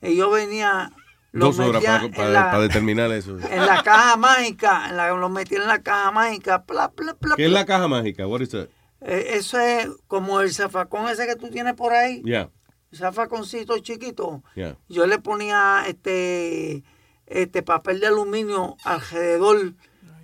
Y 0.03 0.15
yo 0.15 0.29
venía, 0.29 0.91
Dos 1.33 1.57
horas 1.59 1.83
para, 1.83 2.03
en 2.05 2.11
para- 2.11 2.29
la- 2.29 2.51
para 2.51 2.63
determinar 2.63 3.11
eso. 3.11 3.37
en 3.49 3.65
la 3.65 3.81
caja 3.83 4.17
mágica, 4.17 4.89
en 4.89 4.97
la, 4.97 5.11
los 5.13 5.31
metía 5.31 5.59
en 5.59 5.67
la 5.67 5.81
caja 5.81 6.11
mágica. 6.11 6.63
pla, 6.65 6.91
pla, 6.91 7.13
pla, 7.13 7.35
¿Qué 7.37 7.45
es 7.45 7.51
la 7.51 7.65
caja 7.65 7.87
mágica? 7.87 8.27
What 8.27 8.41
is 8.41 8.49
that? 8.49 8.67
Eh, 9.01 9.31
eso 9.35 9.57
es 9.59 9.87
como 10.07 10.41
el 10.41 10.53
zafacón 10.53 11.07
ese 11.09 11.25
que 11.25 11.35
tú 11.35 11.49
tienes 11.49 11.73
por 11.73 11.93
ahí. 11.93 12.21
Yeah, 12.23 12.49
El 12.91 12.97
zafaconcito 12.99 13.77
chiquito. 13.79 14.43
yeah. 14.55 14.75
Yo 14.89 15.07
le 15.07 15.17
ponía 15.19 15.83
este, 15.87 16.83
este 17.27 17.63
papel 17.63 17.99
de 18.01 18.07
aluminio 18.07 18.75
alrededor. 18.83 19.73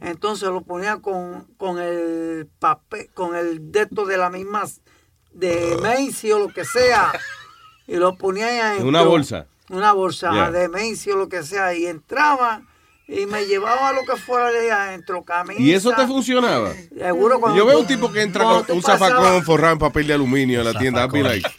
Entonces 0.02 0.50
lo 0.50 0.62
ponía 0.62 0.98
con, 0.98 1.46
con 1.58 1.80
el 1.80 2.48
papel, 2.60 3.10
con 3.16 3.36
el 3.36 3.72
dedo 3.72 4.06
de 4.06 4.18
la 4.18 4.30
misma 4.30 4.66
de 5.34 5.78
Macy 5.82 6.32
o 6.34 6.40
lo 6.40 6.50
que 6.50 6.66
sea. 6.66 7.14
Y 7.90 7.96
lo 7.96 8.18
ponía 8.18 8.48
ahí 8.48 8.56
En 8.58 8.62
adentro. 8.66 8.90
una 8.90 9.02
bolsa. 9.04 9.48
Una 9.70 9.92
bolsa 9.92 10.32
Yeah. 10.32 10.52
de 10.52 10.70
Macy 10.70 11.12
o 11.12 11.18
lo 11.18 11.30
que 11.30 11.44
sea. 11.44 11.74
Y 11.76 11.88
entraba 11.88 12.62
y 13.10 13.26
me 13.26 13.46
llevaba 13.46 13.94
lo 13.94 14.02
que 14.04 14.18
fuera 14.20 14.52
de 14.52 14.60
ahí 14.60 14.70
adentro. 14.70 15.24
Camisa. 15.24 15.62
¿Y 15.62 15.74
eso 15.74 15.92
te 15.92 16.06
funcionaba? 16.08 16.74
Seguro 16.74 17.40
cuando 17.40 17.58
Yo 17.58 17.66
veo 17.66 17.80
un 17.80 17.88
tipo 17.88 18.12
que 18.12 18.22
entra 18.22 18.44
con 18.44 18.66
un 18.70 18.82
zafacón 18.82 19.44
forrado 19.44 19.74
en 19.74 19.80
papel 19.80 20.08
de 20.08 20.14
aluminio 20.14 20.62
a 20.62 20.64
la 20.66 20.74
tienda. 20.74 21.06
I'd 21.06 21.12
be 21.12 21.24
like, 21.24 21.50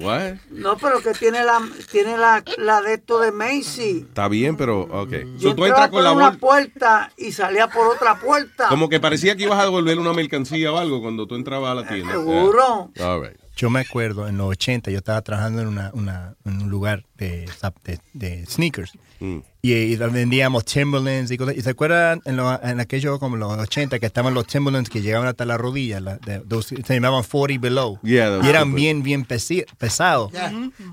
what? 0.00 0.34
No, 0.50 0.76
pero 0.76 1.00
que 1.00 1.12
tiene 1.12 1.44
la, 1.44 1.60
tiene 1.90 2.16
la, 2.16 2.44
la 2.58 2.80
de 2.80 2.94
esto 2.94 3.18
de 3.20 3.32
Macy. 3.32 4.04
Está 4.08 4.28
bien, 4.28 4.56
pero, 4.56 4.82
ok. 4.82 5.12
Yo 5.38 5.50
So, 5.50 5.56
tú 5.56 5.64
entras 5.66 5.88
por 5.88 5.98
con 5.98 6.04
la 6.04 6.12
una 6.12 6.32
puerta 6.38 7.10
y 7.16 7.32
salía 7.32 7.68
por 7.68 7.88
otra 7.88 8.18
puerta. 8.20 8.68
Como 8.68 8.88
que 8.88 9.00
parecía 9.00 9.36
que 9.36 9.44
ibas 9.44 9.58
a 9.58 9.64
devolver 9.64 9.98
una 9.98 10.12
mercancía 10.12 10.72
o 10.72 10.78
algo 10.78 11.02
cuando 11.02 11.26
tú 11.26 11.34
entrabas 11.34 11.72
a 11.72 11.74
la 11.74 11.88
tienda. 11.88 12.12
Seguro. 12.12 12.90
Yeah. 12.94 13.06
All 13.14 13.20
right. 13.22 13.43
Yo 13.56 13.70
me 13.70 13.80
acuerdo, 13.80 14.26
en 14.28 14.36
los 14.36 14.48
80 14.48 14.90
yo 14.90 14.98
estaba 14.98 15.22
trabajando 15.22 15.62
en, 15.62 15.68
una, 15.68 15.90
una- 15.94 16.34
en 16.44 16.62
un 16.62 16.70
lugar 16.70 17.04
de, 17.16 17.48
de, 17.84 17.98
de 18.12 18.46
sneakers. 18.46 18.92
Mm. 19.20 19.38
Y, 19.62 19.72
y 19.72 19.96
vendíamos 19.96 20.64
Timberlands 20.64 21.30
y 21.30 21.36
cosas. 21.38 21.56
¿Y 21.56 21.62
se 21.62 21.70
acuerdan 21.70 22.20
en, 22.24 22.36
lo- 22.36 22.60
en 22.62 22.80
aquello 22.80 23.18
como 23.20 23.36
los 23.36 23.52
80 23.56 23.98
que 24.00 24.06
estaban 24.06 24.34
los 24.34 24.46
Timberlands 24.46 24.90
que 24.90 25.02
llegaban 25.02 25.28
hasta 25.28 25.44
la 25.44 25.56
rodilla? 25.56 26.00
la- 26.00 26.16
de- 26.18 26.42
se 26.62 26.94
llamaban 26.94 27.22
40 27.22 27.60
below. 27.62 27.98
Yeah, 28.02 28.40
y 28.42 28.48
eran 28.48 28.64
super- 28.64 28.74
bien, 28.74 29.02
bien 29.04 29.26
pesi- 29.26 29.64
pesados. 29.78 30.32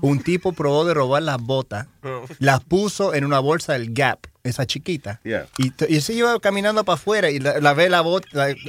Un 0.00 0.20
tipo 0.22 0.52
probó 0.52 0.84
de 0.84 0.94
robar 0.94 1.22
las 1.24 1.38
botas, 1.42 1.88
las 2.38 2.62
puso 2.62 3.12
en 3.12 3.24
una 3.24 3.40
bolsa 3.40 3.72
del 3.72 3.92
Gap, 3.92 4.20
esa 4.44 4.66
chiquita. 4.66 5.20
Yeah. 5.24 5.46
Y, 5.58 5.72
y 5.92 6.00
se 6.00 6.14
iba 6.14 6.38
caminando 6.40 6.84
para 6.84 6.94
afuera 6.94 7.28
y 7.30 7.40
la, 7.40 7.58
la 7.58 7.74
ve 7.74 7.90
la 7.90 8.00
bota, 8.02 8.28
like, 8.32 8.60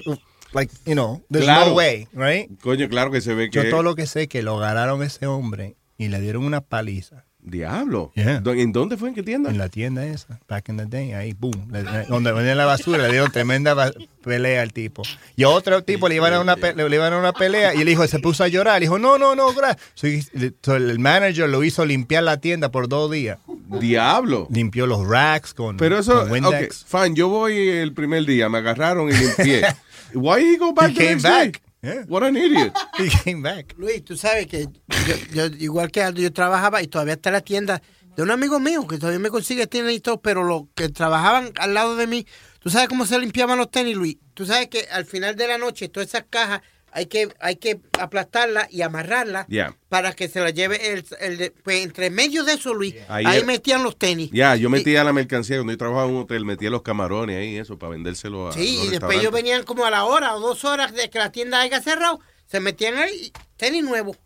like, 0.53 0.73
you 0.85 0.93
know, 0.93 1.21
there's 1.31 1.45
Claro. 1.45 1.67
no 1.69 1.73
way, 1.75 2.07
right? 2.13 2.49
Coño, 2.61 2.87
claro 2.89 3.11
que 3.11 3.21
se 3.21 3.33
ve 3.33 3.49
que. 3.49 3.63
Yo 3.63 3.69
todo 3.69 3.83
lo 3.83 3.95
que 3.95 4.05
sé 4.07 4.23
es 4.23 4.27
que 4.27 4.41
lo 4.43 4.57
agarraron 4.57 5.01
a 5.01 5.05
ese 5.05 5.25
hombre 5.27 5.75
y 5.97 6.07
le 6.09 6.19
dieron 6.21 6.43
una 6.45 6.61
paliza. 6.61 7.25
Diablo. 7.45 8.13
Yeah. 8.15 8.39
¿Dó- 8.39 8.53
¿En 8.53 8.71
dónde 8.71 8.95
fue? 8.95 9.09
¿En 9.09 9.15
qué 9.15 9.21
tienda? 9.21 9.49
En 9.49 9.57
la 9.57 9.67
tienda 9.67 10.05
esa, 10.05 10.39
back 10.47 10.69
in 10.69 10.77
the 10.77 10.85
day, 10.85 11.11
ahí, 11.11 11.33
boom. 11.37 11.67
donde 12.07 12.31
vendían 12.31 12.55
la 12.57 12.63
basura, 12.65 13.03
le 13.03 13.09
dieron 13.11 13.29
tremenda 13.33 13.91
pelea 14.23 14.61
al 14.61 14.71
tipo. 14.71 15.03
Y 15.35 15.43
a 15.43 15.49
otro 15.49 15.83
tipo 15.83 16.07
le 16.07 16.15
iban 16.15 16.31
a 16.33 16.39
una, 16.39 16.55
pe- 16.55 16.73
le 16.73 16.95
iban 16.95 17.11
a 17.11 17.17
una 17.19 17.33
pelea 17.33 17.75
y 17.75 17.81
el 17.81 17.89
hijo 17.89 18.07
se 18.07 18.19
puso 18.19 18.45
a 18.45 18.47
llorar. 18.47 18.75
Le 18.79 18.85
dijo, 18.85 18.97
no, 18.97 19.17
no, 19.17 19.35
no, 19.35 19.53
gracias. 19.53 20.31
El 20.33 20.99
manager 20.99 21.49
lo 21.49 21.65
hizo 21.65 21.83
limpiar 21.85 22.23
la 22.23 22.37
tienda 22.37 22.71
por 22.71 22.87
dos 22.87 23.11
días. 23.11 23.39
Diablo. 23.77 24.47
Limpió 24.49 24.87
los 24.87 25.05
racks 25.05 25.53
con, 25.53 25.75
Pero 25.75 25.99
eso, 25.99 26.21
con 26.21 26.31
Windex. 26.31 26.83
ok, 26.83 27.01
fine, 27.03 27.15
yo 27.15 27.27
voy 27.27 27.57
el 27.67 27.93
primer 27.93 28.25
día, 28.25 28.47
me 28.47 28.59
agarraron 28.59 29.09
y 29.09 29.13
limpié. 29.13 29.63
Why 30.13 30.41
he 30.41 30.57
go 30.57 30.73
back 30.73 30.89
He 30.89 30.93
the 30.95 30.99
came 30.99 31.11
next 31.13 31.23
day? 31.23 31.29
back. 31.51 31.61
Yeah. 31.81 32.05
What 32.07 32.23
an 32.23 32.37
idiot. 32.37 32.73
He 32.97 33.09
came 33.09 33.41
back. 33.41 33.75
Luis, 33.77 34.03
tú 34.05 34.15
sabes 34.15 34.47
que 34.47 34.67
yo, 35.07 35.15
yo- 35.33 35.55
igual 35.59 35.91
que 35.91 36.01
Aldo, 36.01 36.21
yo 36.21 36.31
trabajaba 36.31 36.81
y 36.81 36.87
todavía 36.87 37.15
está 37.15 37.29
la 37.31 37.41
tienda 37.41 37.81
de 38.15 38.23
un 38.23 38.31
amigo 38.31 38.59
mío 38.59 38.87
que 38.87 38.97
todavía 38.97 39.19
me 39.19 39.29
consigue 39.29 39.67
tiendas 39.67 39.93
y 39.93 39.99
todo, 39.99 40.21
pero 40.21 40.43
los 40.43 40.63
que 40.75 40.87
trabajaban 40.89 41.51
al 41.57 41.73
lado 41.73 41.95
de 41.97 42.07
mí, 42.07 42.25
tú 42.59 42.69
sabes 42.69 42.87
cómo 42.87 43.05
se 43.05 43.19
limpiaban 43.19 43.57
los 43.57 43.69
tenis, 43.71 43.95
Luis. 43.97 44.17
Tú 44.33 44.45
sabes 44.45 44.67
que 44.69 44.87
al 44.91 45.05
final 45.05 45.35
de 45.35 45.47
la 45.47 45.57
noche 45.57 45.89
todas 45.89 46.07
esas 46.09 46.25
cajas 46.29 46.61
hay 46.93 47.07
que, 47.07 47.33
hay 47.39 47.55
que 47.55 47.81
aplastarlas 47.99 48.71
y 48.71 48.81
amarrarlas 48.83 49.45
Yeah. 49.47 49.75
para 49.89 50.13
que 50.13 50.27
se 50.27 50.39
las 50.41 50.53
lleve 50.53 50.93
el, 50.93 51.05
el 51.19 51.37
de- 51.37 51.51
pues 51.51 51.83
entre 51.83 52.09
medio 52.09 52.43
de 52.43 52.53
eso, 52.53 52.73
Luis, 52.73 52.95
Ahí 53.09 53.43
metían 53.45 53.83
los 53.83 53.97
tenis. 53.97 54.29
Ya, 54.31 54.55
yo 54.55 54.69
Y- 54.69 54.71
metía 54.71 55.03
la 55.03 55.11
mercancía 55.13 55.57
cuando 55.57 55.73
yo 55.73 55.77
trabajaba 55.77 56.07
en 56.07 56.15
un 56.15 56.21
hotel, 56.23 56.45
metía 56.45 56.69
los 56.69 56.81
camarones 56.83 57.37
ahí, 57.37 57.57
eso, 57.57 57.77
para 57.79 57.91
vendérselo 57.91 58.47
a. 58.47 58.51
Sí, 58.53 58.77
los 58.77 58.85
y 58.85 58.89
después 58.91 59.17
ellos 59.19 59.31
venían 59.31 59.63
como 59.63 59.85
a 59.85 59.89
la 59.89 60.05
hora 60.05 60.35
o 60.35 60.39
dos 60.39 60.63
horas 60.65 60.93
de 60.93 61.09
que 61.09 61.19
la 61.19 61.31
tienda 61.31 61.61
haya 61.61 61.81
cerrado, 61.81 62.19
se 62.45 62.59
metían 62.59 62.95
ahí, 62.97 63.31
tenis 63.57 63.83
nuevos. 63.83 64.17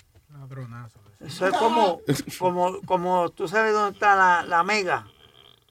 Eso 1.20 1.48
es 1.48 1.54
como, 1.54 2.02
como, 2.38 2.82
como 2.84 3.30
tú 3.30 3.48
sabes 3.48 3.74
dónde 3.74 3.94
está 3.94 4.16
la, 4.16 4.44
la 4.48 4.64
Mega. 4.64 5.08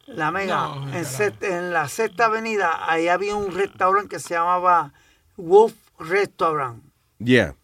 La 0.06 0.30
Mega. 0.30 0.56
No, 0.74 0.92
en, 0.94 1.04
set- 1.04 1.42
en 1.42 1.72
la 1.72 1.88
sexta 1.88 2.26
avenida, 2.26 2.90
ahí 2.90 3.08
había 3.08 3.34
un 3.36 3.52
restaurante 3.54 4.08
que 4.16 4.20
se 4.20 4.34
llamaba 4.34 4.92
Wolf 5.36 5.74
Restaurant. 5.98 6.82
Yeah. 7.18 7.54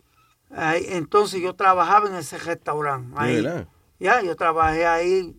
Ahí, 0.50 0.86
entonces 0.88 1.40
yo 1.40 1.54
trabajaba 1.54 2.08
en 2.08 2.16
ese 2.16 2.38
restaurante. 2.38 3.14
¿De 3.14 3.48
Ahí. 3.48 3.66
Ya, 3.98 4.20
yo 4.22 4.34
trabajé 4.36 4.86
ahí, 4.86 5.36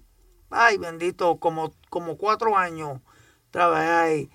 ay 0.50 0.77
bendito, 0.77 1.38
como, 1.38 1.74
como 1.90 2.17
cuatro 2.17 2.58
años 2.58 3.00
trabajé 3.53 3.90
ahí. 3.90 4.30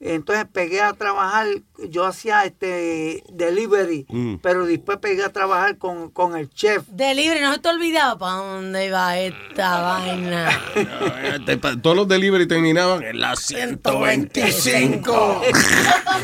Entonces 0.00 0.46
pegué 0.52 0.80
a 0.80 0.92
trabajar, 0.92 1.48
yo 1.88 2.04
hacía 2.04 2.44
este 2.44 3.24
delivery, 3.32 4.06
Mm. 4.08 4.36
pero 4.42 4.64
después 4.64 4.98
pegué 4.98 5.24
a 5.24 5.32
trabajar 5.32 5.76
con, 5.76 6.10
con 6.10 6.36
el 6.36 6.48
chef. 6.50 6.84
Delivery, 6.88 7.40
no 7.40 7.52
se 7.52 7.58
te 7.58 7.68
olvidaba 7.68 8.16
para 8.16 8.34
dónde 8.36 8.86
iba 8.86 9.18
esta 9.18 9.80
vaina. 9.82 10.50
Te- 11.44 11.56
pa- 11.58 11.76
Todos 11.80 11.96
los 11.96 12.06
delivery 12.08 12.46
terminaban 12.46 13.02
en 13.02 13.18
la 13.20 13.34
125. 13.36 15.12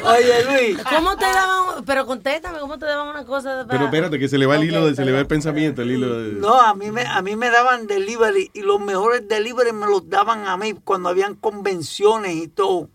Oye, 0.04 0.44
Luis. 0.44 0.78
¿Cómo 0.88 1.16
te 1.16 1.24
daban? 1.24 1.84
Pero 1.84 2.06
contéstame, 2.06 2.58
¿cómo 2.60 2.78
te 2.78 2.86
daban 2.86 3.08
una 3.08 3.24
cosa? 3.24 3.64
para- 3.66 3.66
Pero 3.68 3.84
espérate, 3.86 4.18
que 4.18 4.28
se 4.28 4.38
le 4.38 4.46
va 4.46 4.56
el 4.56 4.64
hilo, 4.64 4.86
de- 4.86 4.94
se 4.94 5.04
le 5.04 5.12
va 5.12 5.18
el 5.18 5.26
pensamiento, 5.26 5.82
el 5.82 5.90
hilo 5.90 6.18
de... 6.20 6.32
No, 6.34 6.60
a 6.60 6.74
mí, 6.74 6.90
me, 6.90 7.02
a 7.02 7.20
mí 7.22 7.36
me 7.36 7.50
daban 7.50 7.86
delivery 7.86 8.50
y 8.54 8.62
los 8.62 8.80
mejores 8.80 9.26
delivery 9.28 9.72
me 9.72 9.86
los 9.86 10.08
daban 10.08 10.46
a 10.46 10.56
mí 10.56 10.74
cuando 10.84 11.08
habían 11.08 11.34
convenciones 11.34 12.34
y 12.36 12.48
todo. 12.48 12.88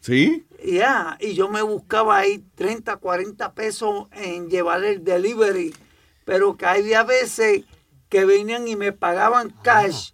¿Sí? 0.00 0.46
Ya, 0.64 1.16
y 1.20 1.34
yo 1.34 1.48
me 1.48 1.62
buscaba 1.62 2.18
ahí 2.18 2.44
30, 2.54 2.96
40 2.96 3.54
pesos 3.54 4.08
en 4.12 4.48
llevar 4.48 4.82
el 4.84 5.04
delivery, 5.04 5.74
pero 6.24 6.56
que 6.56 6.66
había 6.66 7.02
veces 7.02 7.64
que 8.08 8.24
venían 8.24 8.66
y 8.68 8.76
me 8.76 8.92
pagaban 8.92 9.50
cash 9.62 10.13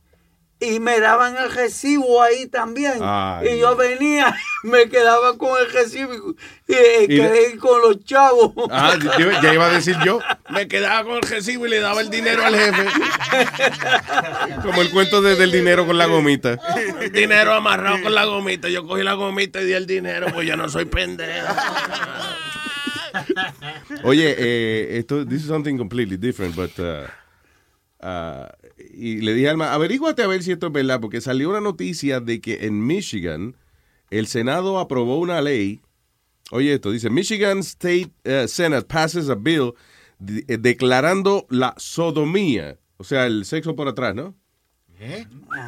y 0.61 0.79
me 0.79 1.01
daban 1.01 1.37
el 1.39 1.51
recibo 1.51 2.23
ahí 2.23 2.47
también. 2.47 2.95
Ay. 3.01 3.49
y 3.55 3.59
yo 3.61 3.75
venía, 3.77 4.37
me 4.63 4.89
quedaba 4.91 5.39
con 5.39 5.59
el 5.59 5.73
recibo 5.73 6.13
y, 6.69 6.73
y, 6.73 7.05
Y 7.05 7.07
quedé 7.09 7.57
con 7.57 7.81
los 7.81 8.05
chavos. 8.05 8.53
Ah, 8.71 8.95
ya 9.19 9.41
ya 9.41 9.55
iba 9.55 9.67
a 9.67 9.71
decir 9.73 9.97
yo. 10.05 10.21
Me 10.51 10.69
quedaba 10.69 11.05
con 11.05 11.15
el 11.17 11.23
recibo 11.23 11.67
y 11.67 11.71
le 11.71 11.81
daba 11.81 12.01
el 12.03 12.11
dinero 12.11 12.45
al 12.45 12.55
jefe. 12.57 12.85
Como 14.63 14.83
el 14.83 14.91
cuento 14.91 15.23
de- 15.23 15.37
del 15.37 15.51
dinero 15.51 15.87
con 15.87 15.97
la 15.97 16.07
gomita. 16.07 16.59
Dinero 17.13 17.55
amarrado 17.55 18.03
con 18.03 18.15
la 18.15 18.25
gomita. 18.27 18.69
Yo 18.69 18.87
cogí 18.87 19.03
la 19.03 19.15
gomita 19.15 19.61
y 19.61 19.65
di 19.65 19.73
el 19.73 19.87
dinero, 19.87 20.27
pues 20.35 20.47
yo 20.47 20.57
no 20.57 20.69
soy 20.69 20.85
pendejo. 20.85 21.55
Oye, 24.05 24.35
eh, 24.39 24.99
esto, 24.99 25.25
this 25.27 25.43
is 25.43 25.49
something 25.49 25.77
completely 25.77 26.17
different, 26.17 26.55
but, 26.55 26.79
uh, 26.79 27.07
uh, 28.03 28.47
y 28.95 29.21
le 29.21 29.35
dije 29.35 29.49
a 29.49 29.51
Alma, 29.53 29.73
averíguate 29.75 30.23
a 30.23 30.27
ver 30.27 30.43
si 30.43 30.53
esto 30.53 30.69
es 30.69 30.73
verdad, 30.73 31.01
porque 31.01 31.21
salió 31.21 31.51
una 31.51 31.61
noticia 31.61 32.21
de 32.21 32.41
que 32.41 32.67
en 32.67 32.87
Michigan 32.87 33.57
el 34.11 34.27
Senado 34.27 34.79
aprobó 34.79 35.19
una 35.19 35.41
ley, 35.41 35.81
oye 36.51 36.75
esto, 36.75 36.91
dice, 36.91 37.11
Michigan 37.11 37.59
State 37.61 38.11
uh, 38.25 38.49
Senate 38.49 38.87
passes 38.87 39.29
a 39.31 39.35
bill 39.35 39.73
de- 40.19 40.45
eh, 40.49 40.59
declarando 40.59 41.47
la 41.51 41.75
sodomía, 41.79 42.79
o 42.97 43.05
sea, 43.05 43.27
el 43.27 43.45
sexo 43.45 43.75
por 43.77 43.89
atrás, 43.89 44.15
¿no? 44.15 44.35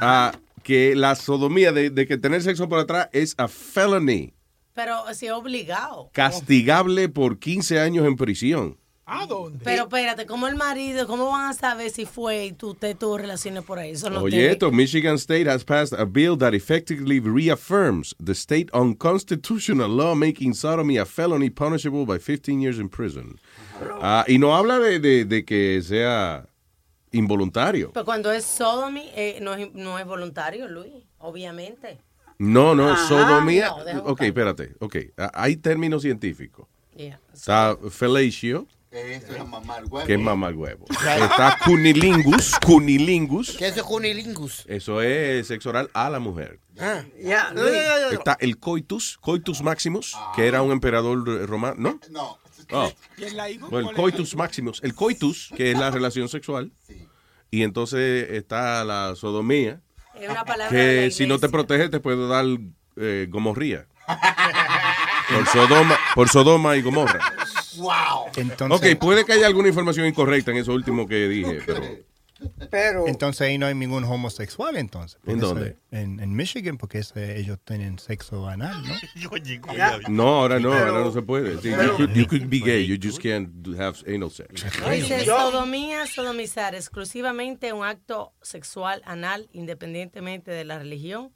Ah, 0.00 0.32
que 0.62 0.94
la 0.94 1.14
sodomía 1.14 1.72
de, 1.72 1.90
de 1.90 2.06
que 2.06 2.18
tener 2.18 2.42
sexo 2.42 2.68
por 2.68 2.78
atrás 2.78 3.08
es 3.12 3.34
a 3.38 3.48
felony, 3.48 4.32
Pero 4.74 4.96
si 5.14 5.26
es 5.26 5.32
obligado. 5.32 6.10
castigable 6.12 7.08
por 7.08 7.38
15 7.38 7.80
años 7.80 8.06
en 8.06 8.16
prisión. 8.16 8.78
¿A 9.14 9.26
dónde? 9.26 9.60
Pero 9.64 9.82
espérate, 9.84 10.26
¿cómo 10.26 10.46
el 10.48 10.56
marido, 10.56 11.06
cómo 11.06 11.30
van 11.30 11.50
a 11.50 11.52
saber 11.54 11.90
si 11.90 12.06
fue 12.06 12.46
y 12.46 12.52
tú 12.52 12.74
te 12.74 12.94
tuvo 12.94 13.18
relaciones 13.18 13.62
por 13.64 13.78
ahí? 13.78 13.90
Eso 13.90 14.08
no 14.10 14.20
Oye, 14.22 14.36
tiene- 14.38 14.52
esto, 14.52 14.70
Michigan 14.70 15.16
State 15.16 15.48
has 15.50 15.64
passed 15.64 15.92
a 15.98 16.04
bill 16.04 16.36
that 16.38 16.54
effectively 16.54 17.20
reaffirms 17.20 18.14
the 18.24 18.32
state 18.32 18.68
unconstitutional 18.72 19.88
law 19.90 20.14
making 20.14 20.54
sodomy 20.54 20.98
a 20.98 21.04
felony 21.04 21.50
punishable 21.50 22.04
by 22.06 22.18
15 22.18 22.60
years 22.60 22.78
in 22.78 22.88
prison. 22.88 23.38
Ah, 24.00 24.24
y 24.26 24.38
no 24.38 24.54
habla 24.56 24.78
de, 24.78 24.98
de- 24.98 25.24
de 25.24 25.44
que 25.44 25.80
sea 25.82 26.46
involuntario. 27.12 27.90
Pero 27.92 28.04
cuando 28.04 28.32
es 28.32 28.44
sodomy, 28.44 29.10
eh, 29.14 29.38
no, 29.42 29.54
es, 29.54 29.72
no 29.74 29.98
es 29.98 30.06
voluntario, 30.06 30.68
Luis, 30.68 30.92
obviamente. 31.18 31.98
No, 32.38 32.74
no, 32.74 32.90
Ajá. 32.92 33.06
sodomía. 33.08 33.70
No, 33.94 34.04
ok, 34.04 34.22
espérate. 34.22 34.74
Ok, 34.80 34.96
Ah, 35.16 35.30
hay 35.34 35.56
términos 35.56 36.02
científicos. 36.02 36.66
Yeah. 36.96 37.20
Está 37.32 37.76
fellatio, 37.90 38.66
Eso 38.92 39.34
es 39.34 39.48
mamar 39.48 39.84
huevo. 39.86 40.06
que 40.06 40.14
es 40.14 40.20
mamar 40.20 40.54
huevo. 40.54 40.84
Está 40.90 41.58
cunilingus, 41.64 42.52
cunilingus. 42.64 43.56
¿Qué 43.56 43.68
es 43.68 43.82
cunilingus? 43.82 44.64
Eso 44.66 45.00
es 45.00 45.46
sexo 45.46 45.70
oral 45.70 45.90
a 45.94 46.10
la 46.10 46.18
mujer. 46.18 46.60
Ah. 46.78 47.02
Ya. 47.18 47.54
Está 48.12 48.36
el 48.38 48.58
coitus, 48.58 49.16
coitus 49.18 49.62
maximus, 49.62 50.14
que 50.36 50.46
era 50.46 50.60
un 50.60 50.72
emperador 50.72 51.24
romano. 51.48 51.76
¿No? 51.78 52.00
No. 52.10 52.38
Oh. 52.70 52.92
¿Quién 53.16 53.36
la 53.36 53.46
dijo? 53.46 53.68
Bueno, 53.70 53.90
el 53.90 53.96
coitus 53.96 54.36
maximus. 54.36 54.80
El 54.82 54.94
coitus, 54.94 55.50
que 55.56 55.72
es 55.72 55.78
la 55.78 55.90
relación 55.90 56.28
sexual. 56.28 56.72
Y 57.50 57.62
entonces 57.62 58.30
está 58.30 58.84
la 58.84 59.14
sodomía, 59.16 59.80
Es 60.14 60.28
una 60.28 60.44
palabra 60.44 60.76
de 60.76 60.96
la 60.96 61.02
que 61.04 61.10
si 61.10 61.26
no 61.26 61.38
te 61.38 61.48
protege 61.48 61.88
te 61.88 62.00
puede 62.00 62.26
dar 62.28 62.44
eh, 62.96 63.26
gomorría. 63.30 63.86
Por 65.34 65.46
Sodoma, 65.46 65.98
por 66.14 66.28
Sodoma 66.28 66.76
y 66.76 66.82
Gomorra. 66.82 67.20
Wow. 67.76 68.26
Entonces, 68.36 68.92
ok, 68.94 68.98
puede 68.98 69.24
que 69.24 69.32
haya 69.32 69.46
alguna 69.46 69.68
información 69.68 70.06
incorrecta 70.06 70.50
en 70.50 70.58
eso 70.58 70.72
último 70.72 71.06
que 71.06 71.28
dije, 71.28 71.60
pero... 71.66 71.82
Pero 72.72 73.06
entonces 73.06 73.42
ahí 73.42 73.56
no 73.56 73.66
hay 73.66 73.74
ningún 73.76 74.02
homosexual 74.02 74.76
entonces. 74.76 75.16
¿En 75.26 75.38
dónde? 75.38 75.68
eso- 75.68 75.78
En, 75.92 76.18
en 76.18 76.34
Michigan, 76.34 76.76
porque 76.76 77.00
ellos 77.14 77.58
tienen 77.64 78.00
sexo 78.00 78.48
anal, 78.48 78.82
¿no? 78.82 78.94
No, 80.08 80.40
ahora 80.40 80.58
no, 80.58 80.70
Pero- 80.70 80.86
ahora 80.88 81.04
no 81.04 81.12
se 81.12 81.22
puede. 81.22 81.60
Sí, 81.62 81.70
pero- 81.76 81.96
you, 81.98 82.06
could, 82.06 82.10
you 82.16 82.26
could 82.26 82.46
be 82.48 82.58
gay, 82.58 82.84
you 82.84 82.96
just 83.00 83.22
can't 83.22 83.48
have 83.78 83.96
anal 84.12 84.28
sex. 84.28 84.48
Dice 84.90 85.24
sodomía, 85.24 86.04
sodomizar, 86.08 86.74
exclusivamente 86.74 87.72
un 87.72 87.84
acto 87.84 88.32
sexual 88.42 89.02
anal, 89.04 89.48
independientemente 89.52 90.50
de 90.50 90.64
la 90.64 90.80
religión. 90.80 91.32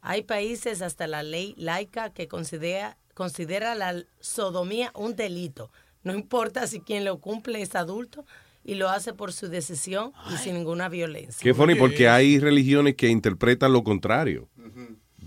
Hay 0.00 0.22
países, 0.22 0.80
hasta 0.80 1.08
la 1.08 1.24
ley 1.24 1.54
laica, 1.58 2.10
que 2.10 2.28
considera, 2.28 2.98
considera 3.16 3.74
la 3.74 4.04
sodomía 4.20 4.92
un 4.94 5.16
delito. 5.16 5.70
No 6.04 6.14
importa 6.14 6.66
si 6.66 6.80
quien 6.80 7.06
lo 7.06 7.18
cumple 7.18 7.62
es 7.62 7.74
adulto 7.74 8.26
y 8.62 8.74
lo 8.74 8.90
hace 8.90 9.14
por 9.14 9.32
su 9.32 9.48
decisión 9.48 10.12
y 10.30 10.36
sin 10.36 10.52
ninguna 10.52 10.90
violencia. 10.90 11.42
Qué 11.42 11.54
funny, 11.54 11.76
porque 11.76 12.10
hay 12.10 12.38
religiones 12.38 12.94
que 12.94 13.08
interpretan 13.08 13.72
lo 13.72 13.82
contrario. 13.84 14.48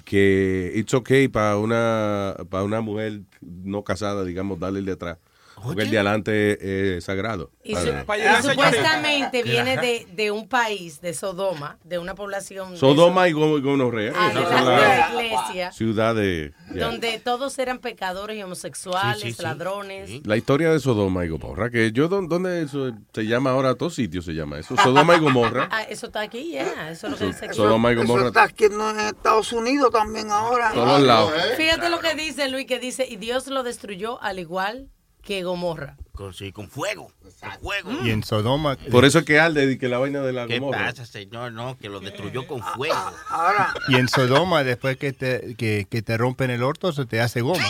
Que 0.05 0.71
it's 0.75 0.93
okay 0.93 1.27
para 1.29 1.57
una, 1.57 2.35
para 2.51 2.63
una 2.63 2.79
mujer 2.79 3.21
no 3.41 3.83
casada, 3.83 4.23
digamos, 4.23 4.59
darle 4.59 4.83
de 4.83 4.91
atrás. 4.91 5.17
Porque 5.63 5.83
el 5.83 5.91
de 5.91 5.97
adelante 5.97 6.97
es 6.97 7.03
sagrado. 7.03 7.51
Y, 7.63 7.75
su- 7.75 7.87
y 7.87 8.41
supuestamente 8.49 9.43
viene 9.43 9.77
de, 9.77 10.07
de 10.11 10.31
un 10.31 10.47
país, 10.47 11.01
de 11.01 11.13
Sodoma, 11.13 11.77
de 11.83 11.99
una 11.99 12.15
población 12.15 12.71
de 12.71 12.77
Sodoma 12.77 13.27
y 13.27 13.33
Go- 13.33 13.61
Gonorrea. 13.61 14.13
Ah, 14.15 14.29
de 14.29 14.41
la- 14.41 15.09
de 15.17 15.25
iglesia. 15.27 15.71
ciudades. 15.71 16.53
ya. 16.73 16.85
donde 16.85 17.19
todos 17.19 17.57
eran 17.59 17.79
pecadores 17.79 18.37
y 18.37 18.43
homosexuales, 18.43 19.21
Sí, 19.21 19.27
sí, 19.29 19.33
sí. 19.33 19.43
ladrones. 19.43 20.25
La 20.25 20.37
historia 20.37 20.71
de 20.71 20.79
Sodoma 20.79 21.25
y 21.25 21.29
Gomorra, 21.29 21.69
que 21.69 21.91
yo, 21.91 22.07
¿dó- 22.09 22.21
¿dónde 22.27 22.61
eso 22.63 22.91
se 23.13 23.25
llama 23.25 23.51
ahora? 23.51 23.69
A 23.71 23.75
todos 23.75 23.95
sitios 23.95 24.25
se 24.25 24.33
llama 24.33 24.59
eso. 24.59 24.75
Sodoma 24.77 25.15
y 25.15 25.19
Gomorra. 25.19 25.67
Ah, 25.71 25.83
eso 25.83 26.07
está 26.07 26.21
aquí, 26.21 26.51
ya. 26.51 26.89
Eso 26.91 27.07
es 27.07 27.11
lo 27.13 27.17
que 27.17 27.25
dice 27.25 27.45
aquí. 27.45 27.55
Sodoma 27.55 27.89
y 27.91 27.93
eso 27.95 28.01
Gomorra. 28.03 28.27
está 28.27 28.43
aquí 28.43 28.65
en 28.65 28.79
Estados 28.99 29.51
Unidos 29.53 29.91
también 29.91 30.29
ahora. 30.31 30.71
Todos 30.73 31.01
lados. 31.01 31.31
Fíjate 31.57 31.89
lo 31.89 31.99
que 31.99 32.15
dice 32.15 32.49
Luis, 32.49 32.65
que 32.65 32.79
dice, 32.79 33.05
y 33.07 33.15
Dios 33.17 33.47
lo 33.47 33.63
destruyó 33.63 34.21
al 34.21 34.39
igual 34.39 34.89
que 35.29 35.43
Gomorra. 35.43 35.95
Con, 36.15 36.33
sí, 36.33 36.51
con 36.51 36.71
fuego. 36.71 37.11
Con 37.39 37.51
fuego. 37.61 38.03
Y 38.03 38.09
en 38.09 38.23
Sodoma. 38.23 38.77
Por 38.89 39.05
eso 39.05 39.19
es 39.19 39.25
que 39.25 39.39
arde 39.39 39.71
y 39.71 39.77
que 39.77 39.87
la 39.87 39.99
vaina 39.99 40.21
de 40.21 40.33
la 40.33 40.47
¿Qué 40.47 40.57
Gomorra. 40.57 40.87
pasa, 40.87 41.05
señor? 41.05 41.51
No, 41.51 41.77
que 41.77 41.87
lo 41.87 41.99
destruyó 41.99 42.47
con 42.47 42.63
fuego. 42.63 42.95
Ahora, 43.29 43.71
Y 43.89 43.97
en 43.97 44.07
Sodoma, 44.09 44.63
después 44.63 44.97
que 44.97 45.13
te, 45.13 45.53
que, 45.55 45.85
que 45.87 46.01
te 46.01 46.17
rompen 46.17 46.49
el 46.49 46.63
orto, 46.63 46.91
se 46.93 47.05
te 47.05 47.21
hace 47.21 47.41
goma. 47.41 47.63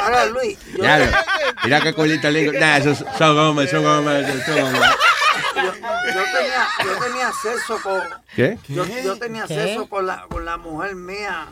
ahora 0.00 0.26
Luis, 0.26 0.56
yo, 0.76 0.84
Ya, 0.84 1.24
mira 1.64 1.80
qué 1.80 1.94
colita 1.94 2.30
lindo. 2.30 2.52
Nah, 2.52 2.76
eso 2.76 2.90
es 2.92 3.04
Sodoma, 3.18 3.66
Sodoma, 3.66 4.20
Sodoma. 4.46 4.96
Yo, 5.54 5.62
yo 5.62 6.22
tenía, 6.32 6.66
yo 6.84 7.04
tenía 7.04 7.32
sexo 7.42 7.78
con... 7.82 8.00
¿Qué? 8.34 8.58
Yo, 8.68 8.84
yo 8.86 9.18
tenía 9.18 9.44
¿Qué? 9.46 9.54
sexo 9.54 9.88
con 9.88 10.06
la, 10.06 10.26
con 10.28 10.44
la 10.44 10.56
mujer 10.56 10.94
mía, 10.94 11.48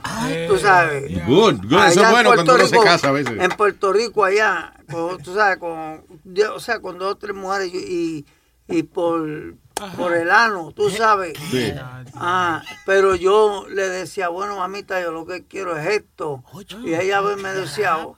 tú 0.49 0.59
sabes. 0.59 1.11
Good, 1.27 1.61
good. 1.67 1.85
Eso 1.85 2.01
es 2.01 2.07
en 2.07 2.11
bueno 2.11 2.31
cuando 2.31 2.45
Puerto 2.45 2.55
uno 2.55 2.67
se 2.67 2.73
Rico- 2.75 2.85
casa 2.85 3.09
a 3.09 3.13
veces. 3.13 3.39
En 3.41 3.51
Puerto 3.51 3.93
Rico, 3.93 4.25
allá, 4.25 4.73
con, 4.91 5.23
tú 5.23 5.35
sabes, 5.35 5.59
con, 5.59 6.03
yo- 6.25 6.55
o 6.55 6.61
sea, 6.61 6.81
con 6.81 6.99
dos 6.99 7.13
o 7.13 7.17
tres 7.17 7.35
mujeres 7.35 7.69
y, 7.75 8.25
y 8.69 8.83
por, 8.85 9.55
por 9.97 10.15
el 10.15 10.31
ano, 10.31 10.73
tú 10.75 10.91
sabes. 10.91 11.37
Sí. 11.51 11.73
Ah, 12.15 12.63
pero 12.87 13.15
yo 13.15 13.67
le 13.69 13.89
decía, 13.89 14.29
bueno, 14.29 14.57
mamita, 14.57 15.01
yo 15.01 15.11
lo 15.13 15.27
que 15.27 15.45
quiero 15.47 15.77
es 15.77 15.87
esto. 15.87 16.43
Y 16.85 16.95
ella 16.95 17.21
me 17.23 17.53
decía, 17.53 17.99
"Oh, 17.99 18.17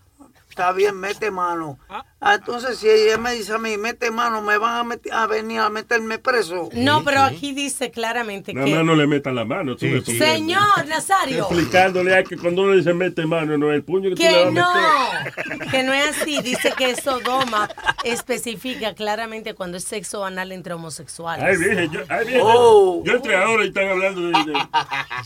está 0.52 0.70
bien, 0.72 1.00
mete 1.00 1.30
mano. 1.30 1.78
Ah, 2.20 2.34
entonces, 2.34 2.76
si 2.78 2.86
ella 2.88 3.16
me 3.16 3.32
dice 3.32 3.54
a 3.54 3.58
mí, 3.58 3.78
mete 3.78 4.10
mano, 4.10 4.42
me 4.42 4.58
van 4.58 4.76
a, 4.76 4.84
meter- 4.84 5.12
a 5.12 5.26
venir 5.26 5.60
a 5.60 5.70
meterme 5.70 6.18
preso. 6.18 6.68
No, 6.74 7.02
pero 7.02 7.22
aquí 7.22 7.52
dice 7.52 7.90
claramente 7.90 8.52
Nada 8.52 8.66
que... 8.66 8.74
más 8.74 8.84
no 8.84 8.94
le 8.94 9.06
metan 9.06 9.34
la 9.34 9.46
mano. 9.46 9.76
tú 9.76 9.86
Señor 10.04 10.86
Nazario, 10.86 11.44
Explicándole 11.44 12.14
a 12.14 12.22
que 12.22 12.36
cuando 12.36 12.62
uno 12.62 12.74
dice 12.74 12.92
mete 12.92 13.24
mano, 13.24 13.56
no 13.56 13.70
es 13.70 13.76
el 13.76 13.82
puño 13.82 14.10
que, 14.10 14.16
tú 14.16 14.22
le 14.22 14.28
que 14.28 14.44
vas 14.44 14.52
no, 14.52 14.70
a 14.70 15.24
meter. 15.24 15.68
que 15.70 15.82
no 15.84 15.92
es 15.94 16.20
así. 16.20 16.42
Dice 16.42 16.72
que 16.76 16.94
Sodoma 17.00 17.68
especifica 18.04 18.94
claramente 18.94 19.54
cuando 19.54 19.76
es 19.76 19.84
sexo 19.84 20.24
anal 20.24 20.52
entre 20.52 20.74
homosexuales. 20.74 21.44
Ay, 21.44 21.56
vieja, 21.56 21.84
yo, 21.92 22.00
ay, 22.08 22.26
vieja, 22.26 22.42
Oh. 22.44 23.02
yo 23.04 23.12
entré 23.16 23.36
ahora 23.36 23.64
y 23.64 23.68
están 23.68 23.88
hablando 23.88 24.20
de... 24.20 24.28
de- 24.28 24.52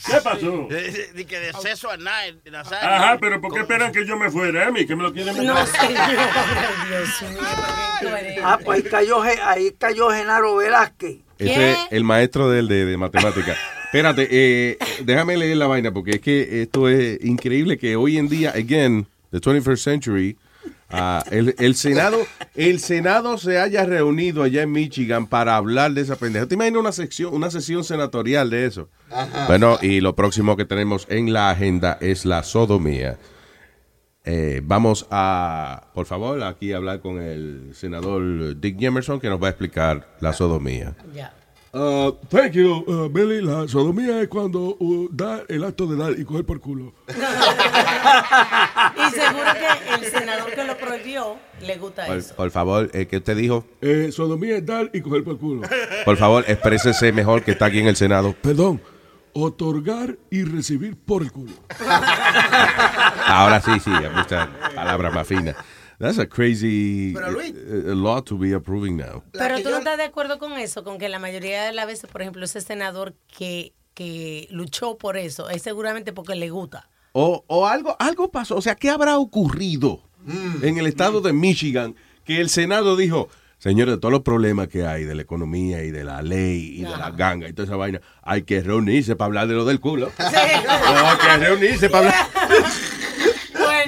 ¿Qué 0.06 0.20
pasó? 0.22 0.66
De, 0.68 1.08
de 1.14 1.24
que 1.26 1.38
de 1.38 1.52
sexo 1.54 1.90
anal. 1.90 2.40
Ajá, 2.82 3.18
pero 3.20 3.40
¿por 3.40 3.52
qué 3.52 3.60
esperan 3.60 3.92
que 3.92 4.06
yo 4.06 4.16
me 4.16 4.30
fuera 4.30 4.66
a 4.68 4.70
mí? 4.70 4.86
Que 4.86 4.94
me 4.96 5.02
lo 5.02 5.12
quieren 5.12 5.34
meter. 5.36 5.46
No, 5.48 5.66
señor, 5.66 6.10
Dios 6.88 7.22
mío. 7.30 8.42
Ah, 8.44 8.58
pues 8.64 8.84
ahí 8.84 8.90
cayó, 8.90 9.22
ahí 9.22 9.72
cayó 9.78 10.10
Genaro 10.10 10.56
Velázquez. 10.56 11.16
Ese 11.38 11.72
es 11.72 11.78
el 11.90 12.04
maestro 12.04 12.48
del 12.50 12.68
de, 12.68 12.84
de 12.86 12.96
matemática. 12.96 13.56
Espérate, 13.84 14.26
eh, 14.30 14.78
déjame 15.04 15.36
leer 15.36 15.56
la 15.56 15.66
vaina 15.66 15.92
porque 15.92 16.12
es 16.12 16.20
que 16.20 16.62
esto 16.62 16.88
es 16.88 17.22
increíble 17.24 17.78
que 17.78 17.96
hoy 17.96 18.18
en 18.18 18.28
día, 18.28 18.50
again, 18.50 19.06
the 19.30 19.38
21st 19.40 19.76
century, 19.76 20.36
ah, 20.90 21.24
el, 21.30 21.54
el 21.58 21.74
Senado, 21.74 22.18
el 22.54 22.80
Senado 22.80 23.38
se 23.38 23.58
haya 23.58 23.84
reunido 23.84 24.42
allá 24.42 24.62
en 24.62 24.72
Michigan 24.72 25.26
para 25.26 25.56
hablar 25.56 25.92
de 25.92 26.02
esa 26.02 26.16
pendeja. 26.16 26.46
¿Te 26.46 26.54
imaginas 26.54 26.80
una 26.80 26.92
sección, 26.92 27.34
una 27.34 27.50
sesión 27.50 27.84
senatorial 27.84 28.50
de 28.50 28.66
eso? 28.66 28.88
Bueno, 29.46 29.78
y 29.82 30.00
lo 30.00 30.14
próximo 30.14 30.56
que 30.56 30.64
tenemos 30.64 31.06
en 31.08 31.32
la 31.32 31.50
agenda 31.50 31.98
es 32.00 32.24
la 32.24 32.42
sodomía. 32.42 33.18
Eh, 34.28 34.60
vamos 34.64 35.06
a, 35.12 35.86
por 35.94 36.06
favor, 36.06 36.42
aquí 36.42 36.72
hablar 36.72 37.00
con 37.00 37.22
el 37.22 37.70
senador 37.74 38.58
Dick 38.58 38.76
Jemerson 38.76 39.20
que 39.20 39.28
nos 39.28 39.40
va 39.40 39.46
a 39.46 39.50
explicar 39.50 40.16
la 40.20 40.32
sodomía. 40.32 40.96
Ya. 41.14 41.32
Uh, 41.76 42.10
thank 42.30 42.54
you, 42.54 42.82
uh, 42.86 43.06
Billy. 43.10 43.42
La 43.42 43.68
sodomía 43.68 44.22
es 44.22 44.28
cuando 44.28 44.76
uh, 44.78 45.08
da 45.12 45.42
el 45.46 45.62
acto 45.62 45.86
de 45.86 45.96
dar 45.96 46.18
y 46.18 46.24
coger 46.24 46.46
por 46.46 46.58
culo. 46.58 46.94
Y 48.96 49.10
seguro 49.10 49.44
que 49.52 49.94
el 49.94 50.10
senador 50.10 50.50
que 50.54 50.64
lo 50.64 50.76
prohibió 50.78 51.36
le 51.60 51.76
gusta 51.76 52.06
Por, 52.06 52.16
eso. 52.16 52.34
por 52.34 52.50
favor, 52.50 52.90
eh, 52.94 53.06
¿qué 53.06 53.18
usted 53.18 53.36
dijo? 53.36 53.66
Eh, 53.82 54.10
sodomía 54.10 54.56
es 54.56 54.64
dar 54.64 54.88
y 54.94 55.00
coger 55.02 55.22
por 55.22 55.38
culo. 55.38 55.68
Por 56.04 56.16
favor, 56.16 56.44
exprésese 56.48 57.12
mejor 57.12 57.42
que 57.42 57.50
está 57.50 57.66
aquí 57.66 57.80
en 57.80 57.88
el 57.88 57.96
Senado. 57.96 58.34
Perdón, 58.40 58.80
otorgar 59.34 60.16
y 60.30 60.44
recibir 60.44 60.96
por 60.96 61.22
el 61.22 61.30
culo. 61.32 61.52
Ahora 63.26 63.60
sí, 63.60 63.78
sí, 63.80 63.90
muchas 64.14 64.48
palabras 64.74 65.12
más 65.12 65.26
finas. 65.26 65.56
That's 65.98 66.18
a 66.18 66.26
crazy 66.28 67.12
Pero, 67.14 67.30
Luis- 67.30 67.54
uh, 67.54 67.94
law 67.94 68.22
to 68.22 68.36
be 68.38 68.52
approving 68.54 68.96
now. 68.96 69.22
Pero 69.32 69.62
tú 69.62 69.70
no 69.70 69.78
estás 69.78 69.96
de 69.96 70.04
acuerdo 70.04 70.38
con 70.38 70.52
eso, 70.52 70.84
con 70.84 70.98
que 70.98 71.08
la 71.08 71.18
mayoría 71.18 71.64
de 71.64 71.72
las 71.72 71.86
veces, 71.86 72.10
por 72.10 72.20
ejemplo, 72.22 72.44
ese 72.44 72.60
senador 72.60 73.14
que, 73.36 73.72
que 73.94 74.46
luchó 74.50 74.98
por 74.98 75.16
eso, 75.16 75.48
es 75.48 75.62
seguramente 75.62 76.12
porque 76.12 76.34
le 76.34 76.50
gusta. 76.50 76.88
O, 77.12 77.44
o 77.46 77.66
algo, 77.66 77.96
algo 77.98 78.30
pasó. 78.30 78.56
O 78.56 78.62
sea, 78.62 78.74
¿qué 78.74 78.90
habrá 78.90 79.16
ocurrido 79.18 80.02
en 80.62 80.76
el 80.76 80.86
estado 80.86 81.20
de 81.20 81.32
Michigan 81.32 81.94
que 82.24 82.40
el 82.40 82.50
Senado 82.50 82.96
dijo, 82.96 83.28
señores, 83.58 83.94
de 83.94 83.98
todos 84.00 84.12
los 84.12 84.22
problemas 84.22 84.68
que 84.68 84.84
hay 84.84 85.04
de 85.04 85.14
la 85.14 85.22
economía 85.22 85.82
y 85.84 85.90
de 85.92 86.04
la 86.04 86.20
ley 86.20 86.78
y 86.78 86.82
de 86.82 86.90
la 86.90 87.10
ganga 87.12 87.48
y 87.48 87.52
toda 87.54 87.64
esa 87.66 87.76
vaina, 87.76 88.00
hay 88.22 88.42
que 88.42 88.60
reunirse 88.60 89.16
para 89.16 89.26
hablar 89.26 89.48
de 89.48 89.54
lo 89.54 89.64
del 89.64 89.80
culo. 89.80 90.10
hay 90.18 91.16
que 91.16 91.46
reunirse 91.46 91.88
para 91.88 92.08
hablar. 92.10 92.26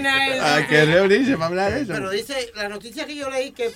Buena 0.03 0.55
Hay 0.57 0.67
que 0.67 0.85
reunirse 0.85 1.33
para 1.35 1.47
hablar 1.47 1.73
de 1.75 1.81
eso. 1.83 1.93
Pero 1.93 2.11
dice, 2.11 2.51
la 2.55 2.69
noticia 2.69 3.07
que 3.07 3.15
yo 3.17 3.29
leí 3.31 3.53
que 3.53 3.71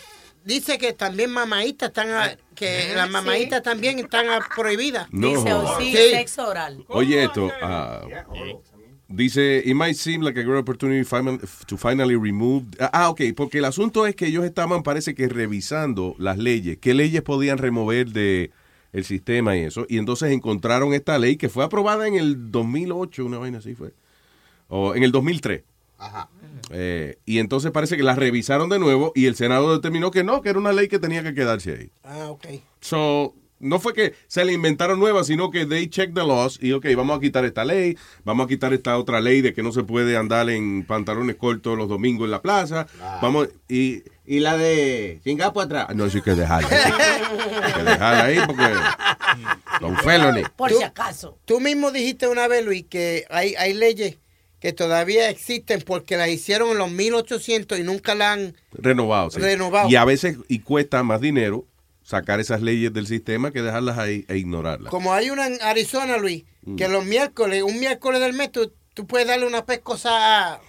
dice 0.44 0.78
que 0.78 0.92
también 0.92 1.31
mamaítas 1.31 1.89
están, 1.91 2.10
a- 2.10 2.36
que 2.55 2.92
las 2.94 3.07
Sí. 3.07 3.12
mamaítas 3.12 3.62
también 3.62 3.99
están 3.99 4.28
a- 4.28 4.41
prohibidas. 4.57 5.07
No. 5.12 5.28
Dice, 5.28 5.52
oh, 5.55 5.78
sí, 5.78 5.92
Sí. 5.97 6.10
sexo 6.10 6.49
oral. 6.49 6.84
Oye 6.89 7.25
esto, 7.25 7.51
ah, 7.62 8.02
dice, 9.09 9.62
it 9.65 9.75
might 9.75 9.94
seem 9.94 10.23
like 10.23 10.39
a 10.39 10.42
great 10.42 10.60
opportunity 10.60 11.07
to 11.67 11.76
finally 11.76 12.17
remove... 12.17 12.67
Ah, 12.81 12.91
Ah, 12.92 13.09
ok, 13.10 13.20
porque 13.36 13.59
el 13.59 13.65
asunto 13.67 14.07
es 14.07 14.15
que 14.17 14.26
ellos 14.26 14.44
estaban, 14.44 14.83
parece 14.83 15.15
que 15.15 15.28
revisando 15.28 16.15
las 16.18 16.39
leyes, 16.39 16.78
qué 16.81 16.94
leyes 16.94 17.23
podían 17.23 17.59
remover 17.59 18.09
de 18.09 18.51
el 18.92 19.05
sistema 19.07 19.57
y 19.57 19.60
eso, 19.60 19.86
y 19.89 19.97
entonces 19.99 20.31
encontraron 20.33 20.92
esta 20.92 21.18
ley 21.18 21.36
que 21.36 21.49
fue 21.49 21.65
aprobada 21.65 22.07
en 22.07 22.15
el 22.15 22.51
2008, 22.51 23.25
una 23.25 23.39
vaina 23.39 23.59
así 23.59 23.75
fue, 23.75 23.94
o 24.68 24.94
en 24.94 25.02
el 25.02 25.12
2003. 25.12 25.62
Ajá. 26.02 26.28
Eh, 26.70 27.18
y 27.24 27.39
entonces 27.39 27.70
parece 27.70 27.97
que 27.97 28.02
la 28.02 28.14
revisaron 28.14 28.68
de 28.68 28.78
nuevo 28.78 29.12
y 29.14 29.26
el 29.26 29.36
Senado 29.36 29.74
determinó 29.74 30.10
que 30.10 30.24
no, 30.24 30.42
que 30.42 30.48
era 30.48 30.58
una 30.58 30.72
ley 30.72 30.89
que 30.89 30.98
tenía 30.98 31.22
que 31.22 31.34
quedarse 31.34 31.72
ahí. 31.72 31.90
Ah, 32.02 32.31
ok. 32.31 32.47
So, 32.81 33.34
no 33.62 33.78
fue 33.78 33.94
que 33.94 34.14
se 34.26 34.44
le 34.44 34.52
inventaron 34.52 34.98
nuevas, 34.98 35.28
sino 35.28 35.50
que 35.50 35.66
they 35.66 35.86
check 35.89 36.12
the 36.12 36.26
laws 36.26 36.58
y, 36.60 36.72
ok, 36.72 36.86
vamos 36.97 37.16
a 37.16 37.20
quitar 37.20 37.44
esta 37.44 37.64
ley, 37.64 37.97
vamos 38.24 38.47
a 38.47 38.48
quitar 38.48 38.72
esta 38.72 38.98
otra 38.98 39.20
ley 39.20 39.40
de 39.40 39.55
que 39.55 39.62
no 39.62 39.70
se 39.70 39.84
puede 39.84 40.16
andar 40.16 40.50
en 40.50 40.84
pantalones 40.84 41.36
cortos 41.36 41.78
los 41.78 41.89
domingos 41.89 42.24
en 42.24 42.32
la 42.32 42.42
plaza, 42.42 42.86
vamos, 43.22 43.48
y, 43.68 44.02
y 44.26 44.40
la 44.40 44.56
de 44.56 45.20
chingapo 45.22 45.60
atrás. 45.60 45.94
No, 45.94 46.10
sí 46.10 46.20
que 46.22 46.34
dejarla. 46.34 46.68
Hay 47.62 47.72
que 47.72 47.82
dejarla 47.84 48.24
ahí 48.24 48.39
porque 48.44 48.64
son 49.81 49.97
felony. 49.98 50.42
Por 50.56 50.72
si 50.72 50.82
acaso. 50.82 51.39
Tú 51.44 51.60
mismo 51.60 51.92
dijiste 51.92 52.26
una 52.26 52.48
vez, 52.48 52.64
Luis, 52.64 52.86
que 52.89 53.26
hay, 53.31 53.55
hay 53.55 53.74
leyes 53.74 54.18
que 54.62 54.73
todavía 54.73 55.28
existen 55.28 55.82
porque 55.82 56.16
las 56.16 56.28
hicieron 56.28 56.70
en 56.70 56.78
los 56.78 56.91
1800 56.91 57.78
y 57.78 57.82
nunca 57.82 58.15
la 58.15 58.32
han... 58.32 58.57
Renovado, 58.73 59.31
sí. 59.32 59.41
Renovado. 59.41 59.91
Y 59.91 59.97
a 59.97 60.05
veces, 60.05 60.39
y 60.49 60.60
cuesta 60.60 61.02
más 61.02 61.20
dinero 61.20 61.66
sacar 62.05 62.41
esas 62.41 62.62
leyes 62.62 62.92
del 62.92 63.07
sistema 63.07 63.50
que 63.50 63.60
dejarlas 63.60 63.99
ahí 63.99 64.24
e 64.28 64.36
ignorarlas. 64.39 64.91
Como 64.91 65.12
hay 65.12 65.31
una 65.31 65.49
en 65.49 65.60
Arizona, 65.62 66.16
Luis, 66.16 66.44
Mm. 66.65 66.76
que 66.76 66.89
los 66.89 67.05
miércoles, 67.05 67.62
un 67.65 67.81
miércoles 67.81 68.20
del 68.20 68.34
mes, 68.34 68.52
tú, 68.52 68.73
tú 68.94 69.05
puedes 69.05 69.26
darle 69.26 69.47
una 69.47 69.66
pescosa 69.66 70.52
a, 70.52 70.60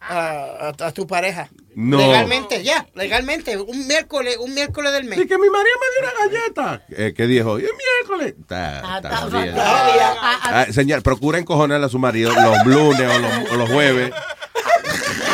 a- 0.00 0.72
a- 0.78 0.86
a 0.86 0.92
tu 0.92 1.06
pareja. 1.06 1.48
No. 1.74 1.98
Legalmente, 1.98 2.62
ya, 2.64 2.86
legalmente. 2.94 3.56
Un 3.58 3.86
miércoles, 3.86 4.36
un 4.38 4.54
miércoles 4.54 4.92
del 4.92 5.04
mes. 5.04 5.18
Y 5.18 5.26
que 5.26 5.36
mi 5.36 5.48
María 5.50 5.72
me 5.80 6.06
dio 6.06 6.10
una 6.10 6.38
galleta. 6.40 6.86
Eh, 6.90 7.12
¿Qué 7.14 7.38
es 7.38 7.44
hoy? 7.44 7.64
Es 7.64 7.70
miércoles. 8.00 8.34
Está, 8.40 8.80
Ah, 8.84 8.96
está 8.96 9.08
está 9.08 9.16
jodido. 9.20 9.54
todavía. 9.54 10.14
Ah, 10.42 10.66
señor, 10.72 11.02
procura 11.02 11.38
encojonarle 11.38 11.84
a 11.84 11.88
su 11.90 11.98
marido 11.98 12.32
los 12.34 12.64
lunes 12.64 13.10
o 13.14 13.18
los, 13.18 13.50
o 13.52 13.56
los 13.56 13.70
jueves. 13.70 14.10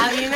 Había 0.04 0.28
una 0.28 0.31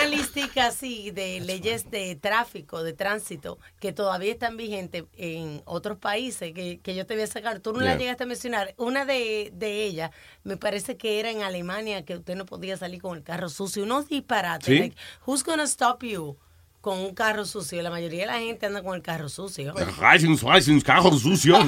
listica 0.57 0.67
así 0.67 1.11
de 1.11 1.41
leyes 1.41 1.91
de 1.91 2.17
tráfico, 2.17 2.83
de 2.83 2.93
tránsito, 2.93 3.59
que 3.79 3.93
todavía 3.93 4.33
están 4.33 4.57
vigentes 4.57 5.05
en 5.17 5.63
otros 5.67 5.99
países 5.99 6.53
que, 6.53 6.81
que 6.83 6.95
yo 6.95 7.07
te 7.07 7.15
voy 7.15 7.25
a 7.25 7.27
sacar. 7.27 7.61
Tú 7.61 7.73
no 7.73 7.81
la 7.81 7.87
Yeah. 7.87 7.99
llegaste 7.99 8.25
a 8.25 8.27
mencionar. 8.27 8.75
Una 8.79 9.05
de, 9.05 9.53
de 9.55 9.85
ellas, 9.85 10.11
me 10.45 10.57
parece 10.57 10.97
que 10.97 11.21
era 11.21 11.31
en 11.31 11.43
Alemania, 11.43 12.05
que 12.05 12.17
usted 12.17 12.35
no 12.35 12.47
podía 12.47 12.77
salir 12.77 13.01
con 13.01 13.17
el 13.17 13.23
carro 13.23 13.49
sucio. 13.49 13.83
Unos 13.85 14.09
disparates. 14.09 14.67
¿Sí? 14.67 14.79
Like, 14.79 14.97
who's 15.27 15.45
gonna 15.45 15.65
stop 15.65 16.03
you 16.03 16.37
con 16.81 16.99
un 16.99 17.15
carro 17.15 17.45
sucio? 17.45 17.81
La 17.83 17.91
mayoría 17.91 18.21
de 18.23 18.27
la 18.27 18.39
gente 18.39 18.67
anda 18.67 18.83
con 18.83 18.95
el 18.95 19.03
carro 19.03 19.29
sucio. 19.29 19.75
Reisen, 19.99 20.81
cajos 20.81 21.23
sucios. 21.23 21.59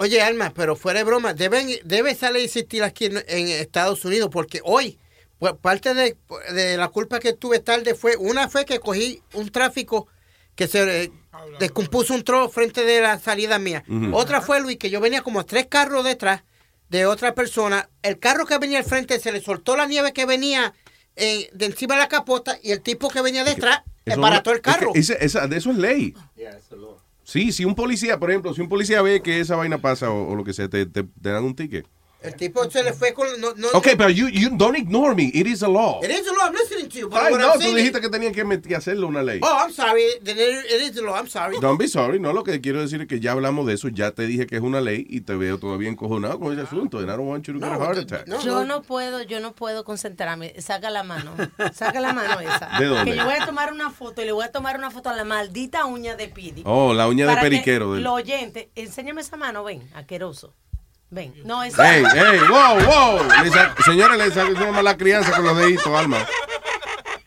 Oye, 0.00 0.20
Alma, 0.20 0.52
pero 0.54 0.76
fuera 0.76 0.98
de 1.00 1.04
broma, 1.04 1.32
deben, 1.34 1.68
debe 1.84 2.10
esa 2.10 2.30
ley 2.30 2.44
existir 2.44 2.82
aquí 2.82 3.06
en, 3.06 3.18
en 3.28 3.48
Estados 3.48 4.04
Unidos, 4.04 4.28
porque 4.32 4.60
hoy, 4.64 4.98
pues, 5.50 5.54
parte 5.60 5.92
de, 5.92 6.16
de 6.54 6.78
la 6.78 6.88
culpa 6.88 7.20
que 7.20 7.34
tuve 7.34 7.58
tarde 7.58 7.94
fue, 7.94 8.16
una 8.16 8.48
fue 8.48 8.64
que 8.64 8.80
cogí 8.80 9.20
un 9.34 9.50
tráfico 9.50 10.06
que 10.54 10.66
se 10.68 11.04
eh, 11.04 11.12
descompuso 11.60 12.14
un 12.14 12.24
tro 12.24 12.48
frente 12.48 12.82
de 12.86 13.02
la 13.02 13.18
salida 13.18 13.58
mía. 13.58 13.84
Otra 14.14 14.40
fue, 14.40 14.60
Luis, 14.62 14.78
que 14.78 14.88
yo 14.88 15.00
venía 15.00 15.20
como 15.20 15.44
tres 15.44 15.66
carros 15.66 16.02
detrás 16.02 16.44
de 16.88 17.04
otra 17.04 17.34
persona. 17.34 17.90
El 18.02 18.18
carro 18.18 18.46
que 18.46 18.56
venía 18.56 18.78
al 18.78 18.84
frente 18.84 19.20
se 19.20 19.32
le 19.32 19.42
soltó 19.42 19.76
la 19.76 19.84
nieve 19.84 20.14
que 20.14 20.24
venía 20.24 20.72
eh, 21.16 21.50
de 21.52 21.66
encima 21.66 21.94
de 21.96 22.00
la 22.00 22.08
capota 22.08 22.56
y 22.62 22.70
el 22.72 22.80
tipo 22.80 23.10
que 23.10 23.20
venía 23.20 23.44
detrás 23.44 23.82
es- 24.06 24.18
el 24.52 24.60
carro. 24.62 24.92
es 24.94 25.08
que 25.08 25.12
esa- 25.12 25.40
esa- 25.40 25.46
de 25.46 25.56
eso 25.58 25.70
es 25.72 25.76
ley. 25.76 26.14
Sí, 27.22 27.52
si 27.52 27.64
un 27.66 27.74
policía, 27.74 28.18
por 28.18 28.30
ejemplo, 28.30 28.54
si 28.54 28.60
un 28.62 28.68
policía 28.70 29.02
ve 29.02 29.20
que 29.22 29.40
esa 29.40 29.56
vaina 29.56 29.78
pasa 29.78 30.10
o, 30.10 30.30
o 30.32 30.34
lo 30.36 30.42
que 30.44 30.52
sea, 30.54 30.68
te, 30.68 30.86
te- 30.86 31.02
te 31.04 31.30
dan 31.30 31.44
un 31.44 31.54
ticket. 31.54 31.86
El 32.24 32.34
tipo 32.36 32.68
se 32.70 32.82
le 32.82 32.92
fue 32.92 33.12
con... 33.12 33.26
No, 33.40 33.52
no, 33.54 33.68
Ok, 33.74 33.88
pero 33.96 34.08
you, 34.10 34.28
you 34.28 34.50
don't 34.56 34.76
ignore 34.76 35.14
me. 35.14 35.30
It 35.34 35.46
is 35.46 35.62
a 35.62 35.68
law. 35.68 36.00
It 36.02 36.10
is 36.10 36.24
the 36.24 36.30
law. 36.32 36.46
I'm 36.46 36.54
listening 36.54 36.88
to 36.88 36.98
you. 36.98 37.08
But 37.08 37.20
Ay, 37.20 37.32
what 37.32 37.40
no, 37.40 37.46
I'm 37.52 37.58
tú 37.58 37.62
saying 37.62 37.76
dijiste 37.76 37.98
is- 37.98 38.02
que 38.02 38.08
tenían 38.10 38.32
que, 38.62 38.74
hacerle 38.76 39.04
una 39.06 39.22
ley. 39.22 39.40
Oh, 39.42 39.58
I'm 39.62 39.72
sorry. 39.72 40.02
Then 40.22 40.38
it, 40.38 40.64
it 40.70 40.82
is 40.82 40.92
the 40.94 41.02
law. 41.02 41.16
I'm 41.18 41.28
sorry. 41.28 41.58
Don't 41.60 41.78
be 41.78 41.86
sorry, 41.86 42.18
no, 42.18 42.32
lo 42.32 42.42
que 42.44 42.60
quiero 42.60 42.80
decir 42.80 43.00
es 43.02 43.08
que 43.08 43.20
ya 43.20 43.32
hablamos 43.32 43.66
de 43.66 43.74
eso, 43.74 43.88
ya 43.88 44.10
te 44.12 44.26
dije 44.26 44.46
que 44.46 44.56
es 44.56 44.62
una 44.62 44.80
ley 44.80 45.06
y 45.08 45.20
te 45.20 45.34
veo 45.34 45.58
todavía 45.58 45.88
encojonado 45.88 46.38
con 46.40 46.52
ese 46.52 46.62
asunto. 46.62 46.98
And 46.98 47.08
I 47.08 47.12
don't 47.16 47.28
want 47.28 47.46
you 47.46 47.54
to 47.54 47.60
get 47.60 47.68
a 47.72 47.78
heart 47.78 47.98
attack. 47.98 48.26
yo 48.42 48.64
no 48.64 48.82
puedo, 48.82 49.22
yo 49.22 49.40
no 49.40 49.52
puedo 49.54 49.84
concentrarme. 49.84 50.54
Saca 50.60 50.90
la 50.90 51.02
mano. 51.02 51.32
Saca 51.74 52.00
la 52.00 52.12
mano 52.12 52.40
esa. 52.40 52.70
¿De 52.78 52.86
dónde? 52.86 53.10
Que 53.12 53.16
yo 53.18 53.24
voy 53.24 53.34
a 53.38 53.44
tomar 53.46 53.72
una 53.72 53.90
foto 53.90 54.22
y 54.22 54.24
le 54.24 54.32
voy 54.32 54.44
a 54.44 54.50
tomar 54.52 54.78
una 54.78 54.90
foto 54.90 55.10
a 55.10 55.14
la 55.16 55.24
maldita 55.24 55.84
uña 55.84 56.16
de 56.16 56.28
Pidi. 56.28 56.62
Oh, 56.64 56.94
la 56.94 57.06
uña 57.08 57.26
de 57.26 57.36
periquero. 57.36 57.92
del- 57.92 58.02
Los 58.02 58.14
oyentes, 58.14 58.68
enséñame 58.74 59.20
esa 59.20 59.36
mano, 59.36 59.64
ven, 59.64 59.82
aqueroso. 59.94 60.54
Ven. 61.14 61.32
No, 61.44 61.62
esa. 61.62 61.94
Hey, 61.94 62.02
hey, 62.12 62.38
wow, 62.48 62.74
wow. 62.84 63.28
Le 63.44 63.50
señora, 63.84 64.16
le 64.16 64.30
salió 64.32 64.56
una 64.56 64.72
mala 64.72 64.96
crianza 64.96 65.30
con 65.36 65.44
los 65.44 65.56
deditos, 65.56 65.86
Alma. 65.86 66.18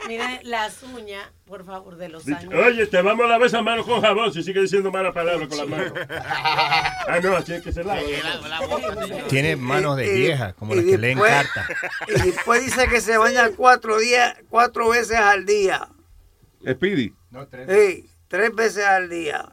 Mira 0.07 0.39
las 0.43 0.83
uñas, 0.83 1.25
por 1.45 1.65
favor, 1.65 1.97
de 1.97 2.07
los 2.07 2.25
años. 2.27 2.53
Oye, 2.53 2.85
te 2.87 3.01
vamos 3.01 3.25
a 3.25 3.29
lavar 3.29 3.47
esa 3.47 3.61
mano 3.61 3.83
con 3.85 4.01
jabón 4.01 4.31
si 4.33 4.41
sigue 4.41 4.61
diciendo 4.61 4.89
malas 4.91 5.13
palabras 5.13 5.47
con 5.49 5.57
la 5.57 5.65
mano. 5.65 5.93
Ah, 6.09 7.19
no, 7.21 7.35
así 7.35 7.53
es 7.53 7.61
que 7.63 7.71
se 7.73 7.83
lava. 7.83 7.99
Tiene 9.29 9.55
manos 9.55 9.97
de 9.97 10.09
vieja, 10.09 10.53
como 10.53 10.75
las 10.75 10.85
que 10.85 10.97
leen 10.97 11.19
cartas. 11.19 11.67
Y 12.07 12.21
después 12.21 12.63
dice 12.65 12.87
que 12.87 13.01
se 13.01 13.17
baña 13.17 13.49
cuatro 13.55 13.99
días, 13.99 14.35
cuatro 14.49 14.89
veces 14.89 15.17
al 15.17 15.45
día. 15.45 15.87
Speedy. 16.69 17.13
Sí, 17.67 18.09
tres 18.27 18.53
veces 18.55 18.85
al 18.85 19.09
día. 19.09 19.45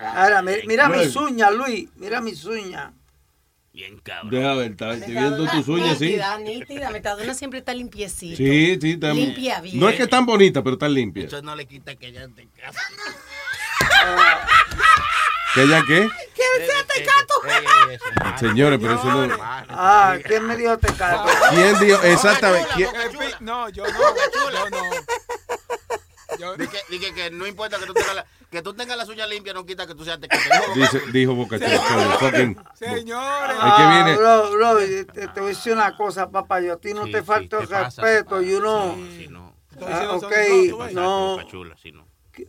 Ahora, 0.00 0.42
mi- 0.42 0.62
mira 0.66 0.88
mis 0.88 1.14
uñas, 1.14 1.52
Luis. 1.52 1.88
Mira 1.96 2.20
mis 2.20 2.44
uñas. 2.44 2.92
Deja 3.72 4.54
ver, 4.54 4.72
está 4.72 4.94
estoy 4.94 5.12
viendo 5.12 5.46
tus 5.48 5.68
uñas, 5.68 5.96
sí. 5.98 6.06
Nítida, 6.06 6.38
nítida. 6.38 6.90
Metadona 6.90 7.34
siempre 7.34 7.60
está 7.60 7.72
limpiecita. 7.72 8.36
Sí, 8.36 8.78
sí, 8.80 8.90
está 8.92 9.12
Limpia 9.12 9.60
bien. 9.60 9.78
No 9.78 9.88
es 9.88 9.96
que 9.96 10.06
tan 10.08 10.26
bonita, 10.26 10.62
pero 10.62 10.76
tan 10.76 10.92
limpia. 10.92 11.26
Eso 11.26 11.40
no 11.40 11.54
le 11.54 11.66
quita 11.66 11.94
que 11.94 12.08
ella 12.08 12.26
te 12.34 12.48
casa. 12.48 12.80
¿Que 15.54 15.62
ella 15.62 15.82
qué? 15.86 16.08
¿Quién 16.34 16.68
se 16.68 16.84
te 16.94 17.04
cato? 17.04 18.38
Señores, 18.38 18.78
pero 18.80 18.94
eso 18.94 19.04
no. 19.26 19.36
Ah, 19.40 20.16
¿quién 20.24 20.46
me 20.46 20.56
dijo 20.56 20.78
te 20.78 20.92
cato? 20.94 21.28
¿Quién 21.50 21.78
dijo? 21.80 22.02
Exactamente. 22.02 22.68
¿quién- 22.76 22.90
No, 23.40 23.68
yo 23.68 23.84
no, 23.84 23.92
yo 23.92 24.70
no. 24.70 24.76
Dije, 26.58 26.78
dije 26.90 27.14
que 27.14 27.30
no 27.30 27.46
importa 27.46 27.78
que 27.78 27.86
tú 27.86 27.94
tengas, 27.94 28.14
la- 28.16 28.26
que 28.50 28.62
tú 28.62 28.74
tengas 28.74 28.96
las 28.96 29.08
uñas 29.08 29.28
limpias, 29.28 29.54
no 29.54 29.64
quita 29.66 29.86
que 29.86 29.94
tú 29.94 30.04
seas. 30.04 30.18
Dice, 30.74 31.00
dijo 31.12 31.34
Boca 31.34 31.58
Señores. 31.58 31.80
Es 32.80 32.80
que 32.80 32.86
viene- 32.86 34.12
Ah, 34.12 34.16
bro, 34.16 34.50
bro, 34.52 34.76
te, 34.78 35.04
te 35.04 35.40
voy 35.40 35.44
a 35.52 35.54
decir 35.54 35.72
una 35.72 35.96
cosa, 35.96 36.30
papá. 36.30 36.60
Yo 36.60 36.74
a 36.74 36.76
ti 36.76 36.92
no 36.94 37.08
te 37.10 37.22
falta 37.22 37.58
el 37.60 37.68
respeto, 37.68 38.40
you 38.42 38.58
know. 38.58 38.96
Ah, 39.82 40.12
ok, 40.12 40.32
no. 40.92 41.38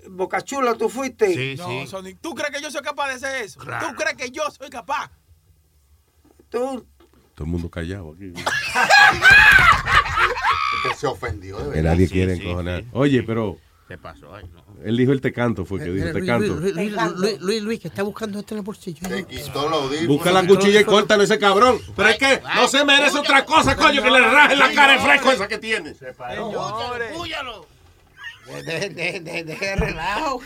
Boca 0.09 0.41
Chula, 0.41 0.75
¿tú 0.75 0.89
fuiste? 0.89 1.55
no, 1.57 1.85
Sonic, 1.87 2.17
¿tú 2.21 2.33
crees 2.35 2.51
que 2.55 2.61
yo 2.61 2.71
soy 2.71 2.81
capaz 2.81 3.07
de 3.09 3.13
hacer 3.15 3.43
eso? 3.43 3.59
¿Tú 3.59 3.95
crees 3.97 4.15
que 4.15 4.29
yo 4.31 4.43
soy 4.51 4.69
capaz? 4.69 5.11
Tú. 6.49 6.85
Todo 7.35 7.45
el 7.45 7.51
mundo 7.51 7.69
callado 7.69 8.13
aquí. 8.13 8.33
Que 10.83 10.95
se 10.95 11.05
ofendió, 11.07 11.57
de 11.57 11.63
Que 11.65 11.69
verdad. 11.69 11.91
nadie 11.91 12.07
Sí, 12.07 12.13
quiere 12.13 12.35
sí, 12.35 12.41
encojonar. 12.41 12.81
sí. 12.81 12.87
Oye, 12.93 13.23
pero 13.23 13.57
¿Qué 13.91 13.97
pasó? 13.97 14.33
Ay, 14.33 14.45
no. 14.53 14.63
él 14.85 14.95
dijo 14.95 15.11
el 15.11 15.19
te 15.19 15.33
canto, 15.33 15.65
fue 15.65 15.79
que 15.79 15.91
dijo 15.91 16.05
te 16.13 16.19
Luis, 16.19 16.25
canto. 16.25 16.55
Luis, 17.41 17.61
Luis, 17.61 17.77
que 17.81 17.89
está 17.89 18.03
buscando 18.03 18.39
esto 18.39 18.53
en 18.53 18.59
el 18.59 18.63
bolsillo. 18.63 19.05
Se 19.05 19.25
quitó 19.25 19.67
los 19.67 19.83
audífonos. 19.83 20.07
Busca 20.07 20.31
la 20.31 20.47
cuchilla 20.47 20.79
y 20.79 20.85
córtalo 20.85 21.23
ese 21.23 21.37
cabrón. 21.37 21.77
Pero 21.93 22.07
es 22.07 22.17
que 22.17 22.41
no 22.55 22.69
se 22.69 22.85
merece 22.85 23.19
otra 23.19 23.43
cosa, 23.43 23.75
coño, 23.75 24.01
que 24.01 24.09
le 24.09 24.21
raje 24.21 24.55
la 24.55 24.71
cara 24.71 24.93
de 24.93 24.99
fresco 24.99 25.31
esa 25.33 25.47
que 25.49 25.57
tiene. 25.57 25.93
Señores. 25.93 27.17
Deje 28.65 28.89
de, 28.91 29.19
de, 29.19 29.43
de, 29.43 29.55
de 29.55 29.75
relajo. 29.75 30.41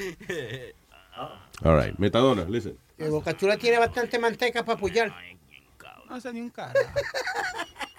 All 1.62 1.84
right, 1.84 1.96
Metadona, 2.00 2.46
listen. 2.46 2.76
Que 2.98 3.08
Boca 3.10 3.38
Chula 3.38 3.58
tiene 3.58 3.78
bastante 3.78 4.18
manteca 4.18 4.66
para 4.66 4.76
apoyar. 4.76 5.14
No 6.10 6.20
sé 6.20 6.34
ni 6.34 6.42
un 6.42 6.50
cara. 6.50 6.74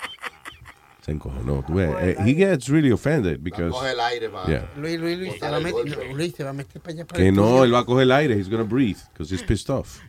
Se 1.07 1.13
encojonó. 1.13 1.63
tú 1.65 1.75
ves, 1.75 1.95
eh, 2.01 2.17
he 2.19 2.35
gets 2.35 2.69
really 2.69 2.91
offended 2.91 3.41
because. 3.41 3.71
Coge 3.71 3.93
el 3.93 4.01
aire 4.01 4.29
para. 4.29 4.49
Yeah. 4.49 4.73
Luis, 4.77 4.99
Luis, 4.99 5.17
Luis, 5.17 5.35
se 5.39 5.49
va 5.49 5.57
a 5.57 5.61
meter. 5.61 6.15
Luis, 6.17 6.35
se 6.35 6.43
va 6.43 6.51
a 6.51 6.53
meter 6.53 6.83
para 6.83 6.95
allá. 6.95 7.07
Para 7.07 7.23
Que 7.23 7.29
el 7.29 7.35
no, 7.37 7.63
él 7.63 7.73
va 7.73 7.79
a 7.79 7.85
coger 7.85 8.03
el 8.03 8.11
aire. 8.11 8.35
He's 8.37 8.51
gonna 8.51 8.65
breathe 8.65 8.99
because 9.13 9.33
he's 9.33 9.45
pissed 9.45 9.71
off. 9.71 10.01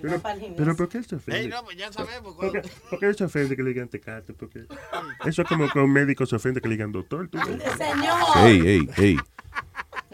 Pero, 0.00 0.20
pero 0.56 0.76
¿por 0.76 0.88
qué 0.88 0.98
él 0.98 1.04
se 1.04 1.16
ofende? 1.16 1.40
Ey, 1.40 1.48
no, 1.48 1.62
pues 1.62 1.76
ya 1.76 1.92
sabemos. 1.92 2.34
¿Por 2.34 2.52
qué, 2.52 2.62
por 2.88 2.98
qué 2.98 3.06
él 3.06 3.14
se 3.14 3.24
ofende 3.24 3.54
que 3.54 3.62
le 3.62 3.68
digan 3.68 3.88
tecate? 3.88 4.32
Porque 4.32 4.64
eso 5.26 5.42
es 5.42 5.48
como 5.48 5.68
que 5.68 5.78
un 5.78 5.92
médico 5.92 6.24
se 6.24 6.34
ofende 6.34 6.62
que 6.62 6.68
le 6.68 6.76
digan 6.76 6.90
doctor. 6.90 7.28
¿tú 7.28 7.36
ves? 7.36 7.62
Señor. 7.76 8.46
Ey, 8.46 8.60
ey, 8.66 8.88
ey. 8.96 9.18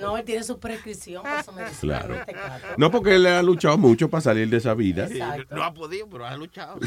No, 0.00 0.16
él 0.16 0.24
tiene 0.24 0.42
su 0.44 0.58
prescripción 0.58 1.22
para 1.22 1.42
su 1.42 1.52
medicina. 1.52 1.98
Claro. 2.00 2.14
este. 2.14 2.36
No, 2.76 2.90
porque 2.90 3.16
él 3.16 3.26
ha 3.26 3.42
luchado 3.42 3.76
mucho 3.78 4.08
para 4.08 4.20
salir 4.20 4.48
de 4.48 4.56
esa 4.58 4.74
vida. 4.74 5.06
Exacto. 5.06 5.54
No 5.54 5.62
ha 5.64 5.74
podido, 5.74 6.08
pero 6.08 6.26
ha 6.26 6.36
luchado. 6.36 6.78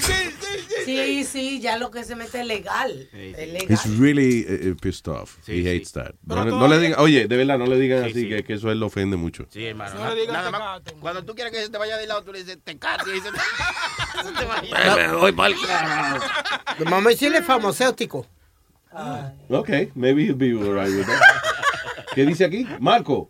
Sí, 0.86 1.24
sí, 1.26 1.60
ya 1.60 1.78
lo 1.78 1.92
que 1.92 2.04
se 2.04 2.16
mete 2.16 2.42
es 2.42 2.48
legal. 2.48 3.10
Es 3.14 3.52
legal. 3.52 3.68
He's 3.70 3.98
really 4.00 4.46
uh, 4.72 4.76
pissed 4.76 5.08
off. 5.08 5.38
Sí, 5.44 5.60
He 5.60 5.62
sí. 5.64 5.70
hates 5.70 5.92
that. 5.94 6.14
No, 6.26 6.68
le 6.68 6.80
digan, 6.80 7.00
oye, 7.00 7.28
de 7.28 7.38
verdad, 7.38 7.58
no 7.58 7.66
le 7.66 7.78
digan 7.78 8.04
Sí, 8.06 8.10
así 8.12 8.22
sí. 8.22 8.30
Que, 8.30 8.44
que 8.44 8.54
eso 8.54 8.70
a 8.70 8.72
él 8.72 8.80
lo 8.80 8.88
ofende 8.88 9.18
mucho. 9.18 9.46
Sí, 9.50 9.66
hermano. 9.66 9.96
No 9.96 10.16
le 10.16 10.22
digas 10.22 10.34
nada 10.34 10.52
más, 10.52 10.84
tecate. 10.84 11.00
cuando 11.02 11.24
tú 11.24 11.36
quieres 11.36 11.54
que 11.54 11.62
se 11.62 11.70
te 11.70 11.78
vaya 11.78 11.98
de 11.98 12.08
lado, 12.08 12.24
tú 12.24 12.32
le 12.32 12.40
dices 12.40 12.58
tecate 12.64 13.16
y 13.16 13.20
se 13.20 13.30
te. 13.32 13.38
Me 14.96 15.14
voy 15.14 15.32
pa'l 15.32 15.56
carajo. 15.66 16.26
Vamos 16.86 17.06
a 17.06 17.10
decirle 17.10 17.42
farmacéutico. 17.42 18.26
Ok, 19.50 19.70
maybe 19.96 20.26
he'll 20.26 20.36
be 20.36 20.52
all 20.54 20.74
right 20.74 20.90
with 20.90 21.06
that. 21.06 21.22
¿Qué 22.16 22.26
dice 22.26 22.46
aquí? 22.46 22.66
Marco. 22.80 23.30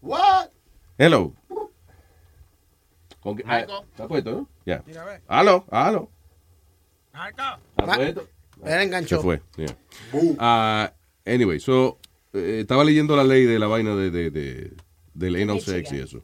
What? 0.00 0.48
Hello. 0.98 1.34
¿Con 3.20 3.36
qué- 3.36 3.44
Marco. 3.44 3.72
ah, 3.72 3.84
¿Está 3.90 4.08
puesto, 4.08 4.30
no? 4.32 4.48
Ya. 4.66 4.82
Mira, 4.86 5.04
ve. 5.04 5.20
Aló, 5.28 5.64
aló. 5.70 6.10
Acá. 7.12 7.60
¿Está 7.78 7.94
puesto? 7.94 8.28
Él 8.64 8.80
enganchó. 8.82 9.16
Se 9.16 9.22
fue. 9.22 9.42
yeah. 9.56 9.76
Ah, 10.38 10.92
anyway, 11.26 11.60
so, 11.60 11.98
eh, 12.32 12.58
estaba 12.62 12.84
leyendo 12.84 13.16
la 13.16 13.24
ley 13.24 13.44
de 13.44 13.58
la 13.58 13.66
vaina 13.66 13.94
de, 13.94 14.10
de, 14.10 14.30
de- 14.30 14.72
del 15.14 15.36
anal 15.36 15.60
sex 15.60 15.92
y 15.92 15.98
eso. 15.98 16.22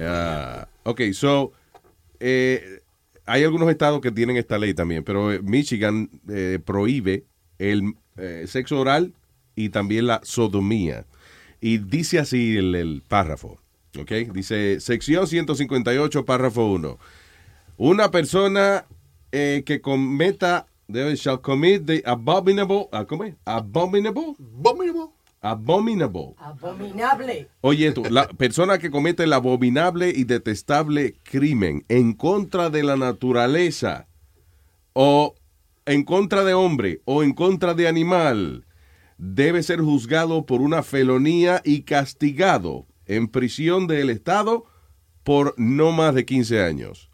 Ah, 0.00 0.66
ok, 0.84 1.00
so, 1.12 1.52
eh, 2.18 2.82
hay 3.24 3.44
algunos 3.44 3.68
estados 3.70 4.00
que 4.00 4.10
tienen 4.10 4.36
esta 4.36 4.58
ley 4.58 4.74
también, 4.74 5.04
pero 5.04 5.32
eh, 5.32 5.40
Michigan 5.42 6.10
eh, 6.28 6.58
prohíbe 6.64 7.24
el 7.58 7.94
eh, 8.16 8.44
sexo 8.48 8.80
oral 8.80 9.14
y 9.54 9.68
también 9.68 10.06
la 10.06 10.20
sodomía. 10.24 11.04
Y 11.66 11.78
dice 11.78 12.20
así 12.20 12.56
el, 12.56 12.76
el 12.76 13.02
párrafo, 13.02 13.58
¿ok? 13.98 14.12
Dice, 14.32 14.78
sección 14.78 15.26
158, 15.26 16.24
párrafo 16.24 16.64
1. 16.66 16.96
Una 17.76 18.12
persona 18.12 18.84
eh, 19.32 19.64
que 19.66 19.80
cometa, 19.80 20.68
debe, 20.86 21.16
shall 21.16 21.40
commit 21.40 21.84
the 21.84 22.04
abominable, 22.06 22.86
ah, 22.92 23.04
¿cómo 23.04 23.24
es? 23.24 23.34
Abominable, 23.44 24.36
Abominable. 24.38 25.10
abominable. 25.40 26.34
Abominable. 26.38 27.48
Oye, 27.62 27.90
tú, 27.90 28.04
la 28.10 28.28
persona 28.28 28.78
que 28.78 28.92
comete 28.92 29.24
el 29.24 29.32
abominable 29.32 30.12
y 30.14 30.22
detestable 30.22 31.16
crimen 31.24 31.84
en 31.88 32.12
contra 32.12 32.70
de 32.70 32.84
la 32.84 32.96
naturaleza 32.96 34.06
o 34.92 35.34
en 35.84 36.04
contra 36.04 36.44
de 36.44 36.54
hombre 36.54 37.00
o 37.06 37.24
en 37.24 37.32
contra 37.32 37.74
de 37.74 37.88
animal 37.88 38.65
debe 39.18 39.62
ser 39.62 39.80
juzgado 39.80 40.46
por 40.46 40.60
una 40.60 40.82
felonía 40.82 41.62
y 41.64 41.82
castigado 41.82 42.86
en 43.06 43.28
prisión 43.28 43.86
del 43.86 44.10
Estado 44.10 44.64
por 45.22 45.54
no 45.56 45.92
más 45.92 46.14
de 46.14 46.24
15 46.24 46.62
años. 46.62 47.10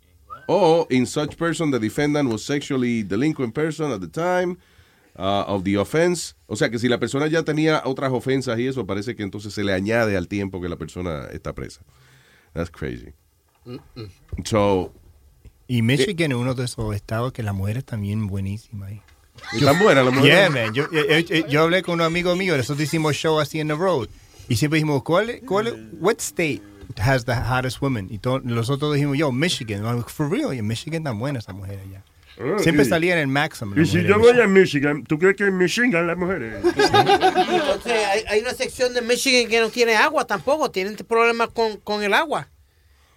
O 0.48 0.86
in 0.90 1.06
such 1.06 1.36
person 1.36 1.70
the 1.70 1.78
defendant 1.78 2.30
was 2.30 2.42
sexually 2.44 3.02
delinquent 3.02 3.54
person 3.54 3.92
at 3.92 4.00
the 4.00 4.08
time 4.08 4.58
uh, 5.16 5.44
of 5.46 5.62
the 5.64 5.78
offense. 5.78 6.34
O 6.46 6.56
sea 6.56 6.68
que 6.68 6.78
si 6.78 6.88
la 6.88 6.98
persona 6.98 7.26
ya 7.28 7.42
tenía 7.42 7.82
otras 7.84 8.12
ofensas 8.12 8.58
y 8.58 8.66
eso, 8.66 8.86
parece 8.86 9.14
que 9.14 9.22
entonces 9.22 9.54
se 9.54 9.62
le 9.62 9.72
añade 9.72 10.16
al 10.16 10.28
tiempo 10.28 10.60
que 10.60 10.68
la 10.68 10.76
persona 10.76 11.28
está 11.32 11.54
presa. 11.54 11.82
That's 12.52 12.70
crazy. 12.70 13.14
So, 14.44 14.92
Y 15.68 15.80
Michigan 15.82 16.32
es 16.32 16.38
uno 16.38 16.54
de 16.54 16.64
esos 16.64 16.94
estados 16.94 17.32
que 17.32 17.42
las 17.42 17.54
mujeres 17.54 17.84
también 17.84 18.26
buenísimas 18.26 18.90
ahí. 18.90 19.02
¿Están 19.52 19.78
buenas 19.78 20.04
las 20.04 20.14
mujeres? 20.14 20.38
Yeah, 20.38 20.50
man. 20.50 20.74
Yo, 20.74 20.90
yo, 20.90 21.18
yo- 21.18 21.46
yo 21.46 21.62
hablé 21.62 21.82
con 21.82 21.94
un 21.94 22.02
amigo 22.02 22.34
mío, 22.36 22.56
nosotros 22.56 22.82
hicimos 22.84 23.14
show 23.16 23.38
así 23.40 23.60
en 23.60 23.68
the 23.68 23.74
road. 23.74 24.08
Y 24.48 24.56
siempre 24.56 24.78
dijimos, 24.78 25.02
¿cuál, 25.02 25.40
cuál, 25.46 25.90
what 26.00 26.16
state 26.18 26.60
has 27.00 27.24
the 27.24 27.32
hottest 27.32 27.80
women? 27.80 28.08
Y 28.10 28.18
todos 28.18 28.44
nosotros 28.44 28.94
dijimos, 28.94 29.16
yo, 29.16 29.32
Michigan. 29.32 29.84
I'm 29.84 29.96
like, 29.96 30.10
For 30.10 30.28
real, 30.30 30.52
y 30.54 30.58
en 30.58 30.66
Michigan 30.66 31.04
tan 31.04 31.18
buenas 31.18 31.44
esas 31.44 31.54
mujeres 31.54 31.80
allá. 31.88 32.02
Ah, 32.38 32.58
Siempre 32.58 32.84
y- 32.84 32.88
salían 32.88 33.18
en 33.18 33.30
Maxim. 33.30 33.72
Y 33.78 33.84
si 33.86 34.02
yo 34.04 34.18
voy 34.18 34.40
a 34.40 34.46
Michigan, 34.46 35.04
¿tú 35.04 35.18
crees 35.18 35.36
que 35.36 35.44
en 35.44 35.56
Michigan 35.58 36.06
las 36.06 36.16
mujeres? 36.16 36.56
Entonces, 36.64 37.92
hay, 38.06 38.24
hay 38.28 38.40
una 38.40 38.54
sección 38.54 38.94
de 38.94 39.02
Michigan 39.02 39.50
que 39.50 39.60
no 39.60 39.68
tiene 39.68 39.96
agua 39.96 40.26
tampoco. 40.26 40.70
Tienen 40.70 40.96
problemas 40.96 41.50
con, 41.50 41.76
con 41.78 42.02
el 42.02 42.14
agua. 42.14 42.48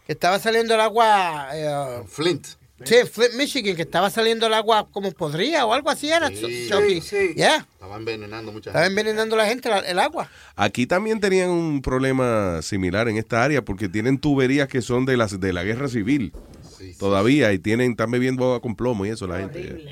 Que 0.05 0.11
estaba 0.13 0.37
saliendo 0.39 0.75
el 0.75 0.81
agua. 0.81 1.47
eh, 1.53 2.03
Flint. 2.07 2.45
Sí, 2.83 2.95
Flint, 3.09 3.35
Michigan, 3.35 3.73
que 3.75 3.83
estaba 3.83 4.09
saliendo 4.09 4.47
el 4.47 4.53
agua 4.53 4.87
como 4.91 5.11
podría 5.13 5.65
o 5.65 5.73
algo 5.73 5.89
así 5.89 6.09
era. 6.11 6.27
Sí. 6.27 6.67
Chucky. 6.69 6.99
Sí, 6.99 7.27
sí. 7.29 7.33
Yeah, 7.35 7.65
Estaba 7.73 7.95
envenenando 7.95 8.51
mucha 8.51 8.69
estaba 8.71 8.83
gente. 8.85 8.99
envenenando 9.01 9.35
a 9.35 9.37
la 9.39 9.45
gente 9.45 9.69
la- 9.69 9.79
el 9.79 9.97
agua. 9.97 10.29
Aquí 10.57 10.85
también 10.85 11.21
tenían 11.21 11.49
un 11.51 11.81
problema 11.81 12.61
similar 12.61 13.07
en 13.07 13.15
esta 13.17 13.43
área 13.45 13.63
porque 13.63 13.87
tienen 13.87 14.17
tuberías 14.19 14.67
que 14.67 14.81
son 14.81 15.05
de, 15.05 15.15
las, 15.15 15.39
de 15.39 15.53
la 15.53 15.63
guerra 15.63 15.87
civil 15.87 16.33
Sí, 16.77 16.91
sí. 16.91 16.99
todavía 16.99 17.53
y 17.53 17.59
tienen, 17.59 17.91
están 17.91 18.11
bebiendo 18.11 18.43
agua 18.43 18.61
con 18.61 18.75
plomo 18.75 19.05
y 19.05 19.09
eso 19.09 19.25
la 19.25 19.39
gente. 19.39 19.85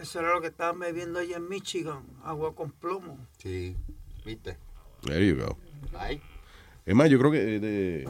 Eso 0.00 0.18
era 0.20 0.34
lo 0.34 0.40
que 0.40 0.46
estaban 0.48 0.78
bebiendo 0.78 1.18
allá 1.18 1.36
en 1.36 1.48
Michigan, 1.48 2.00
agua 2.24 2.54
con 2.54 2.70
plomo. 2.72 3.18
Sí, 3.36 3.76
viste. 4.24 4.56
There 5.02 5.26
you 5.26 5.36
go. 5.36 5.58
Ay. 5.98 6.20
Es 6.86 6.94
más, 6.94 7.10
yo 7.10 7.18
creo 7.18 7.30
que... 7.30 7.56
eh, 7.56 7.60
de- 7.60 8.08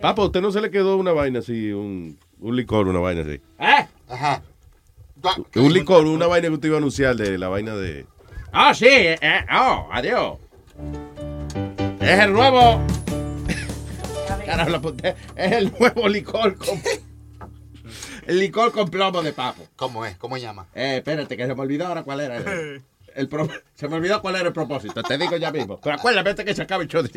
Papa, 0.00 0.22
¿a 0.22 0.26
usted 0.26 0.40
no 0.40 0.50
se 0.50 0.60
le 0.60 0.70
quedó 0.70 0.96
una 0.96 1.12
vaina 1.12 1.40
así, 1.40 1.72
un, 1.72 2.18
un 2.40 2.56
licor, 2.56 2.88
una 2.88 3.00
vaina 3.00 3.22
así? 3.22 3.40
Ajá. 4.08 4.42
Un 5.56 5.72
licor, 5.72 6.06
una 6.06 6.26
vaina 6.26 6.48
que 6.48 6.54
usted 6.54 6.68
iba 6.68 6.76
a 6.76 6.78
anunciar 6.78 7.16
de 7.16 7.38
la 7.38 7.48
vaina 7.48 7.74
de... 7.74 8.06
Ah, 8.52 8.72
sí. 8.74 8.86
eh, 8.86 9.18
eh, 9.20 9.44
oh, 9.52 9.88
adiós. 9.92 10.38
Es 12.00 12.20
el 12.20 12.32
nuevo. 12.32 12.80
Carajo. 14.46 14.94
Es 15.36 15.52
el 15.52 15.72
nuevo 15.78 16.08
licor 16.08 16.56
con. 16.56 16.80
El 18.26 18.40
licor 18.40 18.72
con 18.72 18.90
plomo 18.90 19.22
de 19.22 19.32
papo. 19.32 19.66
¿Cómo 19.74 20.04
es? 20.04 20.18
¿Cómo 20.18 20.36
se 20.36 20.42
llama? 20.42 20.66
Eh, 20.74 20.96
espérate, 20.98 21.34
que 21.34 21.46
se 21.46 21.54
me 21.54 21.60
olvidó 21.62 21.86
ahora 21.86 22.02
cuál 22.02 22.20
era. 22.20 22.36
El, 22.36 22.82
el 23.18 23.28
pro- 23.28 23.48
se 23.74 23.88
me 23.88 23.96
olvidó 23.96 24.20
cuál 24.22 24.36
era 24.36 24.46
el 24.48 24.52
propósito. 24.52 25.02
Te 25.02 25.18
digo 25.18 25.36
ya 25.36 25.50
mismo. 25.50 25.78
Pero 25.80 25.96
acuérdate 25.96 26.44
que 26.44 26.54
se 26.54 26.62
acabe 26.62 26.84
el 26.84 26.88
show 26.88 27.02
de. 27.02 27.08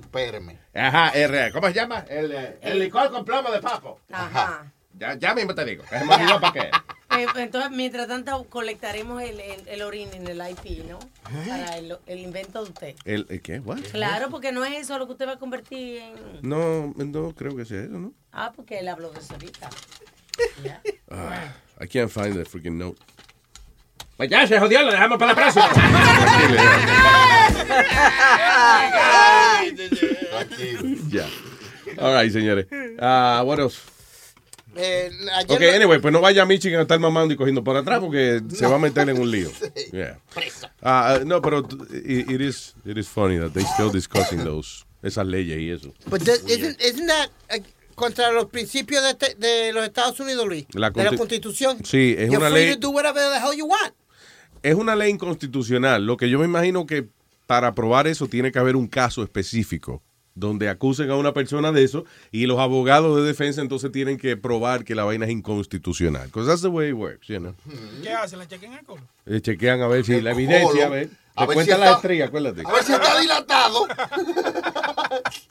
Espérame. 0.00 0.58
Ajá, 0.74 1.10
R. 1.10 1.52
¿Cómo 1.52 1.68
se 1.68 1.74
llama? 1.74 2.04
El, 2.08 2.32
eh, 2.32 2.58
el 2.62 2.78
licor 2.78 3.10
con 3.10 3.24
plomo 3.24 3.50
de 3.50 3.60
papo. 3.60 4.00
Ajá. 4.10 4.70
Ya, 4.98 5.14
ya 5.14 5.34
mismo 5.34 5.54
te 5.54 5.64
digo. 5.64 5.84
me 5.90 6.14
olvidó 6.14 6.40
para 6.40 6.52
qué. 6.52 6.70
Eh, 7.12 7.26
Entonces, 7.36 7.70
mientras 7.70 8.08
tanto, 8.08 8.44
colectaremos 8.48 9.20
el, 9.20 9.38
el, 9.38 9.68
el 9.68 9.82
orín 9.82 10.08
en 10.14 10.26
el 10.26 10.40
IP, 10.50 10.86
¿no? 10.88 10.98
Para 11.22 11.76
el, 11.76 11.98
el 12.06 12.18
invento 12.20 12.64
de 12.64 12.70
usted. 12.70 12.94
¿El, 13.04 13.26
el 13.28 13.42
qué? 13.42 13.58
What? 13.60 13.80
Claro, 13.92 14.30
porque 14.30 14.50
no 14.50 14.64
es 14.64 14.72
eso 14.80 14.98
lo 14.98 15.04
que 15.04 15.12
usted 15.12 15.28
va 15.28 15.32
a 15.32 15.38
convertir 15.38 15.98
en... 15.98 16.14
No, 16.40 16.94
no 16.96 17.34
creo 17.34 17.54
que 17.54 17.66
sea 17.66 17.82
eso, 17.82 17.92
¿no? 17.98 18.14
Ah, 18.32 18.50
porque 18.56 18.78
él 18.78 18.88
habló 18.88 19.10
de 19.10 19.20
eso 19.20 19.34
ahorita. 19.34 19.68
Ah, 21.10 21.52
I 21.78 21.86
can't 21.86 22.10
find 22.10 22.34
the 22.34 22.46
freaking 22.46 22.78
note. 22.78 22.98
Pues 24.16 24.30
ya 24.30 24.46
se 24.46 24.58
jodió, 24.58 24.82
lo 24.82 24.92
dejamos 24.92 25.18
para 25.18 25.32
la 25.32 25.36
próxima. 25.36 25.68
Tranquilo. 25.72 26.62
Ya. 31.10 31.28
All 31.98 32.14
right, 32.22 32.32
señores. 32.32 32.66
Ah, 32.98 33.42
what 33.44 33.58
else? 33.60 33.78
Eh, 34.74 35.10
Ok, 35.48 35.60
lo- 35.60 35.70
anyway, 35.72 35.98
pues 36.00 36.12
no 36.12 36.20
vaya 36.20 36.42
a 36.42 36.46
Michigan 36.46 36.78
a 36.78 36.82
estar 36.82 36.98
mamando 36.98 37.34
y 37.34 37.36
cogiendo 37.36 37.62
por 37.62 37.76
atrás 37.76 38.00
porque 38.00 38.40
se 38.54 38.66
va 38.66 38.76
a 38.76 38.78
meter 38.78 39.08
en 39.10 39.20
un 39.20 39.30
lío. 39.30 39.50
Yeah. 39.92 40.18
Ah, 40.82 41.16
ah, 41.16 41.20
no, 41.24 41.42
pero 41.42 41.66
it, 41.92 42.30
it 42.30 42.40
is 42.40 42.74
it 42.86 42.96
is 42.96 43.06
funny 43.08 43.38
that 43.38 43.50
they 43.52 43.64
still 43.74 43.90
discussing 43.92 44.42
those 44.44 44.84
esas 45.02 45.26
leyes 45.26 45.58
y 45.58 45.70
eso. 45.70 45.92
But 46.06 46.22
that- 46.22 46.40
isn't, 46.48 46.80
isn't 46.80 47.06
that 47.08 47.28
eh, 47.50 47.62
contra 47.94 48.32
los 48.32 48.46
principios 48.46 49.02
de, 49.02 49.10
este- 49.10 49.34
de 49.38 49.72
los 49.74 49.84
Estados 49.84 50.18
Unidos, 50.20 50.46
Luis? 50.46 50.64
La 50.72 50.88
de 50.90 51.04
la 51.04 51.10
consti- 51.10 51.18
Constitución. 51.18 51.84
Sí, 51.84 52.14
es 52.16 52.30
You're 52.30 52.38
una 52.38 52.50
free 52.50 52.66
ley- 52.68 52.74
to 52.74 52.80
do 52.80 52.90
whatever 52.90 53.22
the 53.30 53.38
hell 53.38 53.54
you 53.56 53.66
want. 53.66 53.92
Es 54.62 54.74
una 54.74 54.94
ley 54.96 55.10
inconstitucional. 55.10 56.04
Lo 56.06 56.16
que 56.16 56.28
yo 56.30 56.38
me 56.38 56.44
imagino 56.44 56.86
que 56.86 57.08
para 57.46 57.68
aprobar 57.68 58.06
eso 58.06 58.28
tiene 58.28 58.52
que 58.52 58.58
haber 58.58 58.76
un 58.76 58.86
caso 58.86 59.22
específico 59.22 60.02
donde 60.34 60.70
acusen 60.70 61.10
a 61.10 61.16
una 61.16 61.34
persona 61.34 61.72
de 61.72 61.84
eso 61.84 62.06
y 62.30 62.46
los 62.46 62.58
abogados 62.58 63.16
de 63.16 63.22
defensa 63.22 63.60
entonces 63.60 63.92
tienen 63.92 64.16
que 64.16 64.34
probar 64.38 64.82
que 64.84 64.94
la 64.94 65.04
vaina 65.04 65.26
es 65.26 65.32
inconstitucional. 65.32 66.28
Because 66.28 66.48
that's 66.48 66.62
the 66.62 66.68
way 66.68 66.88
it 66.88 66.94
works, 66.94 67.26
you 67.28 67.38
know. 67.38 67.54
¿Qué 68.02 68.10
hacen? 68.10 68.38
¿La 68.38 68.48
chequen 68.48 68.72
el 68.72 68.84
colo? 68.86 69.02
Eh, 69.26 69.40
chequean 69.42 69.82
a 69.82 69.88
ver 69.88 70.04
si 70.06 70.20
la 70.22 70.30
evidencia, 70.30 70.68
colo. 70.70 70.84
a 70.84 70.88
ver. 70.88 71.10
A 71.34 71.46
ver 71.46 71.58
si 71.64 71.70
la 71.70 71.76
está- 71.76 71.92
estrella, 71.96 72.24
acuérdate. 72.26 72.62
A 72.64 72.72
ver 72.72 72.82
si 72.82 72.92
está 72.92 73.20
dilatado. 73.20 73.86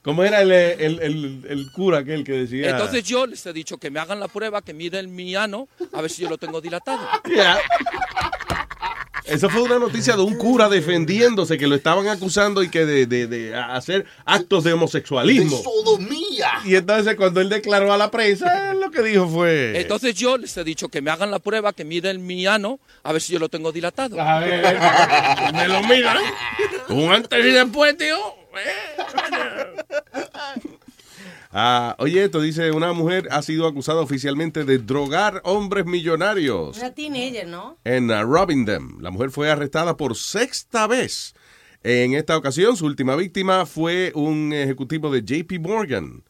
¿Cómo 0.03 0.23
era 0.23 0.41
el, 0.41 0.51
el, 0.51 0.99
el, 0.99 1.45
el 1.47 1.71
cura 1.71 1.99
aquel 1.99 2.23
que 2.23 2.31
decía? 2.33 2.71
Entonces 2.71 3.03
yo 3.03 3.27
les 3.27 3.45
he 3.45 3.53
dicho 3.53 3.77
que 3.77 3.91
me 3.91 3.99
hagan 3.99 4.19
la 4.19 4.27
prueba, 4.29 4.61
que 4.63 4.73
miden 4.73 5.13
mi 5.13 5.35
ano, 5.35 5.67
a 5.93 6.01
ver 6.01 6.09
si 6.09 6.23
yo 6.23 6.29
lo 6.29 6.37
tengo 6.39 6.59
dilatado. 6.61 7.01
Yeah. 7.27 7.59
Esa 9.25 9.49
fue 9.49 9.61
una 9.61 9.77
noticia 9.79 10.15
de 10.15 10.21
un 10.21 10.35
cura 10.35 10.67
defendiéndose 10.69 11.57
que 11.57 11.67
lo 11.67 11.75
estaban 11.75 12.07
acusando 12.07 12.63
y 12.63 12.69
que 12.69 12.85
de, 12.85 13.05
de- 13.05 13.27
de 13.27 13.55
hacer 13.55 14.05
actos 14.25 14.63
de 14.63 14.73
homosexualismo. 14.73 15.57
De 15.57 15.63
sodomía. 15.63 16.51
Y 16.65 16.75
entonces 16.75 17.15
cuando 17.15 17.39
él 17.41 17.49
declaró 17.49 17.93
a 17.93 17.97
la 17.97 18.09
prensa, 18.11 18.71
él 18.71 18.79
lo 18.79 18.91
que 18.91 19.01
dijo 19.03 19.27
fue... 19.27 19.79
Entonces 19.79 20.15
yo 20.15 20.37
les 20.37 20.55
he 20.57 20.63
dicho 20.63 20.89
que 20.89 21.01
me 21.01 21.11
hagan 21.11 21.31
la 21.31 21.39
prueba, 21.39 21.71
que 21.73 21.85
miden 21.85 22.25
mi 22.25 22.45
ano, 22.47 22.79
a 23.03 23.11
ver 23.13 23.21
si 23.21 23.33
yo 23.33 23.39
lo 23.39 23.49
tengo 23.49 23.71
dilatado. 23.71 24.19
A 24.21 24.39
ver, 24.39 24.79
me 25.53 25.67
lo 25.67 25.81
miran. 25.83 26.17
Un 26.89 27.11
antes 27.11 27.45
y 27.45 27.51
después, 27.51 27.95
tío. 27.97 28.17
Ah, 31.53 31.95
oye, 31.99 32.23
esto 32.23 32.39
dice, 32.39 32.71
una 32.71 32.93
mujer 32.93 33.27
ha 33.31 33.41
sido 33.41 33.67
acusada 33.67 33.99
oficialmente 33.99 34.63
de 34.63 34.77
drogar 34.77 35.41
hombres 35.43 35.85
millonarios 35.85 36.77
Una 36.77 36.93
teenager, 36.93 37.47
¿no? 37.47 37.77
en 37.83 38.09
uh, 38.09 38.23
robbing 38.23 38.65
them. 38.65 39.01
La 39.01 39.11
mujer 39.11 39.31
fue 39.31 39.51
arrestada 39.51 39.97
por 39.97 40.15
sexta 40.15 40.87
vez. 40.87 41.33
En 41.83 42.13
esta 42.13 42.37
ocasión, 42.37 42.77
su 42.77 42.85
última 42.85 43.15
víctima 43.15 43.65
fue 43.65 44.11
un 44.15 44.53
ejecutivo 44.53 45.11
de 45.11 45.23
JP 45.23 45.59
Morgan. 45.59 46.23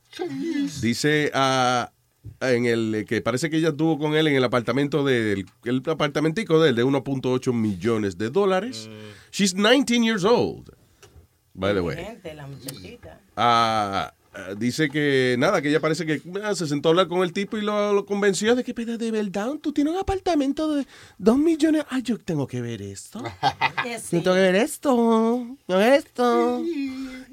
Dice 0.82 1.30
ah, 1.34 1.92
en 2.40 2.66
el 2.66 3.06
que 3.08 3.22
parece 3.22 3.50
que 3.50 3.58
ella 3.58 3.70
estuvo 3.70 4.00
con 4.00 4.16
él 4.16 4.28
en 4.28 4.36
el 4.36 4.44
apartamento 4.44 5.04
del 5.04 5.46
el 5.64 5.84
apartamentico 5.88 6.60
de 6.62 6.70
él 6.70 6.76
de 6.76 6.86
1.8 6.86 7.54
millones 7.54 8.18
de 8.18 8.30
dólares. 8.30 8.90
She's 9.32 9.54
19 9.54 10.04
years 10.04 10.24
old. 10.24 10.72
By 11.54 11.74
the 11.74 11.82
way. 11.82 11.98
La 12.34 12.48
muchachita. 12.48 13.20
Ah, 13.36 14.14
ah, 14.34 14.54
dice 14.58 14.90
que 14.90 15.36
nada, 15.38 15.62
que 15.62 15.70
ella 15.70 15.80
parece 15.80 16.06
que 16.06 16.22
ah, 16.44 16.56
se 16.56 16.68
sentó 16.68 16.90
a 16.90 16.92
hablar 16.92 17.08
con 17.08 17.24
el 17.24 17.34
tipo 17.34 17.58
y 17.58 17.62
lo, 17.62 17.94
lo 17.94 18.06
convenció 18.06 18.56
de 18.56 18.64
que, 18.64 18.74
pero 18.74 18.98
de 18.98 19.12
verdad, 19.12 19.54
tú 19.62 19.72
tienes 19.74 19.94
un 19.94 20.00
apartamento 20.00 20.76
de 20.76 20.86
2 21.18 21.38
millones. 21.38 21.86
Ay, 21.90 22.02
yo 22.04 22.18
tengo 22.18 22.48
que 22.48 22.62
ver 22.62 22.82
esto. 22.82 23.22
Yo 23.84 24.22
tengo 24.22 24.36
que 24.36 24.42
ver 24.42 24.56
esto. 24.56 24.90
tengo 24.90 25.58
que 25.68 25.76
ver 25.76 25.94
esto. 25.94 26.64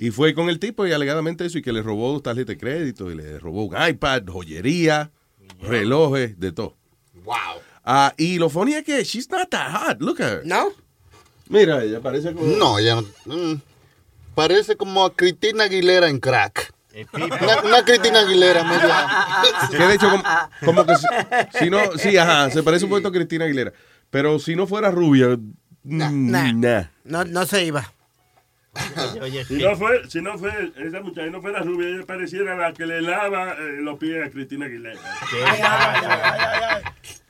Y 0.01 0.11
fue 0.11 0.35
con 0.35 0.49
el 0.49 0.59
tipo 0.59 0.87
y 0.87 0.93
alegadamente 0.93 1.45
eso 1.45 1.59
y 1.59 1.63
que 1.63 1.73
le 1.73 1.83
robó 1.83 2.13
dos 2.13 2.23
tarjetas 2.23 2.49
de 2.49 2.59
crédito 2.59 3.11
y 3.11 3.17
le 3.17 3.39
robó 3.39 3.65
un 3.65 3.77
iPad, 3.89 4.23
joyería, 4.27 5.11
relojes, 5.61 6.39
de 6.39 6.53
todo. 6.53 6.77
Wow. 7.25 7.61
Ah, 7.85 8.15
y 8.17 8.39
lo 8.39 8.49
funny 8.49 8.75
es 8.75 8.85
que 8.85 9.03
she's 9.05 9.31
not 9.31 9.49
that 9.51 9.71
hot. 9.71 10.01
Look 10.01 10.23
at 10.23 10.29
her. 10.29 10.43
No. 10.45 10.73
Mira, 11.49 11.83
ella 11.83 12.01
parece 12.01 12.33
como... 12.33 12.47
No, 12.57 12.79
ella 12.79 13.03
no. 13.25 13.35
mm, 13.35 13.61
parece 14.35 14.77
como 14.77 15.05
a 15.05 15.15
Cristina 15.15 15.65
Aguilera 15.65 16.09
en 16.09 16.21
crack. 16.21 16.73
Una, 17.13 17.61
una 17.63 17.85
Cristina 17.85 18.21
Aguilera 18.21 18.65
media. 18.65 19.07
Que 19.71 19.77
de 19.77 19.95
hecho, 19.95 20.11
como, 20.11 20.25
como 20.65 20.87
que 20.87 20.97
si, 20.97 21.07
si 21.59 21.71
no, 21.71 21.79
sí, 21.97 22.17
ajá, 22.17 22.51
se 22.51 22.63
parece 22.63 22.85
un 22.85 22.91
poquito 22.91 23.09
a 23.09 23.13
Cristina 23.13 23.45
Aguilera. 23.45 23.73
Pero 24.11 24.39
si 24.39 24.57
no 24.57 24.67
fuera 24.67 24.91
rubia, 24.91 25.37
mm, 25.85 26.31
nah. 26.61 26.85
No, 27.05 27.25
no 27.25 27.47
se 27.47 27.65
iba. 27.65 27.93
Si 29.49 29.55
no 29.55 29.77
fue, 29.77 30.09
si 30.09 30.21
no 30.21 30.39
fue, 30.39 30.73
esa 30.77 31.01
muchacha 31.01 31.31
no 31.31 31.41
fuera 31.41 31.61
rubia, 31.61 31.89
ella 31.89 32.07
pareciera 32.07 32.57
la 32.57 32.73
que 32.73 32.87
le 32.87 33.03
lava 33.03 33.53
eh, 33.53 33.79
los 33.81 33.99
pies 33.99 34.27
a 34.27 34.31
Cristina 34.31 34.67
Aguilera. 34.67 35.01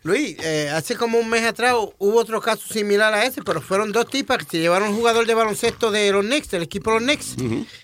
Luis, 0.04 0.36
eh, 0.42 0.70
hace 0.70 0.96
como 0.96 1.18
un 1.18 1.28
mes 1.28 1.44
atrás 1.44 1.74
hubo 1.98 2.18
otro 2.18 2.40
caso 2.40 2.66
similar 2.72 3.12
a 3.12 3.24
ese, 3.24 3.42
pero 3.42 3.60
fueron 3.60 3.92
dos 3.92 4.08
tipas 4.08 4.38
que 4.38 4.44
se 4.44 4.58
llevaron 4.60 4.90
un 4.90 4.96
jugador 4.96 5.26
de 5.26 5.34
baloncesto 5.34 5.90
de 5.90 6.12
los 6.12 6.24
Knicks, 6.24 6.50
del 6.50 6.62
equipo 6.62 6.92
de 6.92 7.00
los 7.00 7.04
Knicks, 7.04 7.36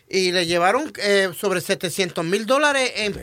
y 0.09 0.33
le 0.33 0.47
llevaron 0.47 0.93
eh, 1.03 1.31
sobre 1.37 1.61
700 1.61 2.25
mil 2.25 2.47
dólares 2.47 2.93
en 2.97 3.15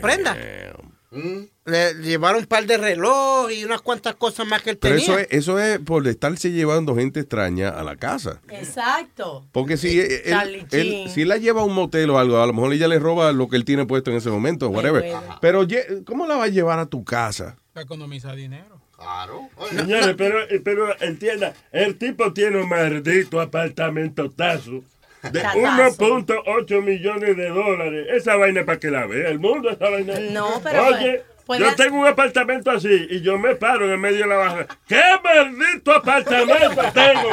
prenda. 1.12 1.46
Le 1.64 1.94
llevaron 2.02 2.40
un 2.40 2.46
par 2.46 2.66
de 2.66 2.76
reloj 2.76 3.50
y 3.52 3.64
unas 3.64 3.80
cuantas 3.82 4.14
cosas 4.16 4.46
más 4.46 4.62
que 4.62 4.70
él 4.70 4.78
Pero 4.78 4.96
tenía. 4.96 5.04
eso 5.04 5.18
es, 5.18 5.26
eso 5.30 5.58
es 5.60 5.78
por 5.78 6.06
estarse 6.08 6.50
llevando 6.50 6.96
gente 6.96 7.20
extraña 7.20 7.68
a 7.68 7.84
la 7.84 7.94
casa. 7.96 8.40
Exacto. 8.50 9.46
Porque 9.52 9.76
si 9.76 10.00
él, 10.00 10.66
él- 10.72 11.08
si 11.08 11.24
la 11.24 11.36
lleva 11.36 11.60
a 11.60 11.64
un 11.64 11.74
motel 11.74 12.10
o 12.10 12.18
algo, 12.18 12.38
a 12.42 12.46
lo 12.46 12.52
mejor 12.52 12.72
ella 12.72 12.88
le 12.88 12.98
roba 12.98 13.30
lo 13.32 13.48
que 13.48 13.56
él 13.56 13.64
tiene 13.64 13.86
puesto 13.86 14.10
en 14.10 14.16
ese 14.16 14.30
momento, 14.30 14.68
whatever. 14.70 15.04
Pero 15.40 15.66
¿cómo 16.04 16.26
la 16.26 16.36
va 16.36 16.44
a 16.44 16.48
llevar 16.48 16.78
a 16.80 16.86
tu 16.86 17.04
casa? 17.04 17.56
Para 17.72 17.84
economizar 17.84 18.34
dinero. 18.34 18.80
Claro. 18.96 19.48
Señores, 19.70 20.14
pero, 20.16 20.38
pero 20.64 21.00
entienda, 21.00 21.54
el 21.72 21.96
tipo 21.98 22.32
tiene 22.32 22.60
un 22.62 22.68
maldito 22.68 23.40
apartamento 23.40 24.30
tazo 24.30 24.82
de 25.30 25.40
Tatazo. 25.40 25.96
1.8 25.98 26.82
millones 26.82 27.36
de 27.36 27.48
dólares. 27.48 28.06
Esa 28.10 28.36
vaina 28.36 28.64
para 28.64 28.78
que 28.78 28.90
la 28.90 29.06
vea 29.06 29.28
el 29.28 29.38
mundo, 29.38 29.70
esa 29.70 29.88
vaina. 29.90 30.18
No, 30.30 30.60
pero 30.62 30.86
Oye, 30.86 31.22
yo 31.58 31.74
tengo 31.76 31.98
un 32.00 32.06
apartamento 32.06 32.70
así 32.70 33.06
y 33.10 33.20
yo 33.20 33.36
me 33.38 33.54
paro 33.56 33.84
en 33.86 33.92
el 33.92 33.98
medio 33.98 34.20
de 34.20 34.26
la 34.26 34.36
baja. 34.36 34.66
¿Qué 34.88 35.00
maldito 35.22 35.92
apartamento 35.92 36.82
tengo? 36.94 37.28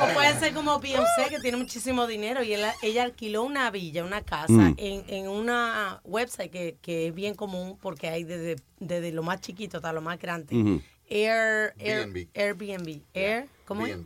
O 0.00 0.14
puede 0.14 0.38
ser 0.38 0.52
como 0.54 0.78
Beyoncé, 0.80 1.28
que 1.30 1.38
tiene 1.40 1.56
muchísimo 1.56 2.06
dinero 2.06 2.42
y 2.42 2.52
él- 2.54 2.64
ella 2.82 3.02
alquiló 3.04 3.42
una 3.42 3.70
villa, 3.70 4.04
una 4.04 4.22
casa, 4.22 4.52
Mm. 4.52 4.74
en, 4.78 5.04
en 5.08 5.28
una 5.28 6.00
website 6.04 6.50
que, 6.50 6.76
que 6.80 7.08
es 7.08 7.14
bien 7.14 7.34
común 7.34 7.78
porque 7.80 8.08
hay 8.08 8.24
desde, 8.24 8.56
desde 8.78 9.12
lo 9.12 9.22
más 9.22 9.40
chiquito 9.40 9.78
hasta 9.78 9.92
lo 9.92 10.00
más 10.00 10.18
grande. 10.18 10.80
Air, 11.08 11.74
Air- 11.78 12.06
B&B. 12.06 12.28
Airbnb. 12.34 13.00
Air, 13.14 13.46
¿Cómo 13.66 13.86
es? 13.86 13.96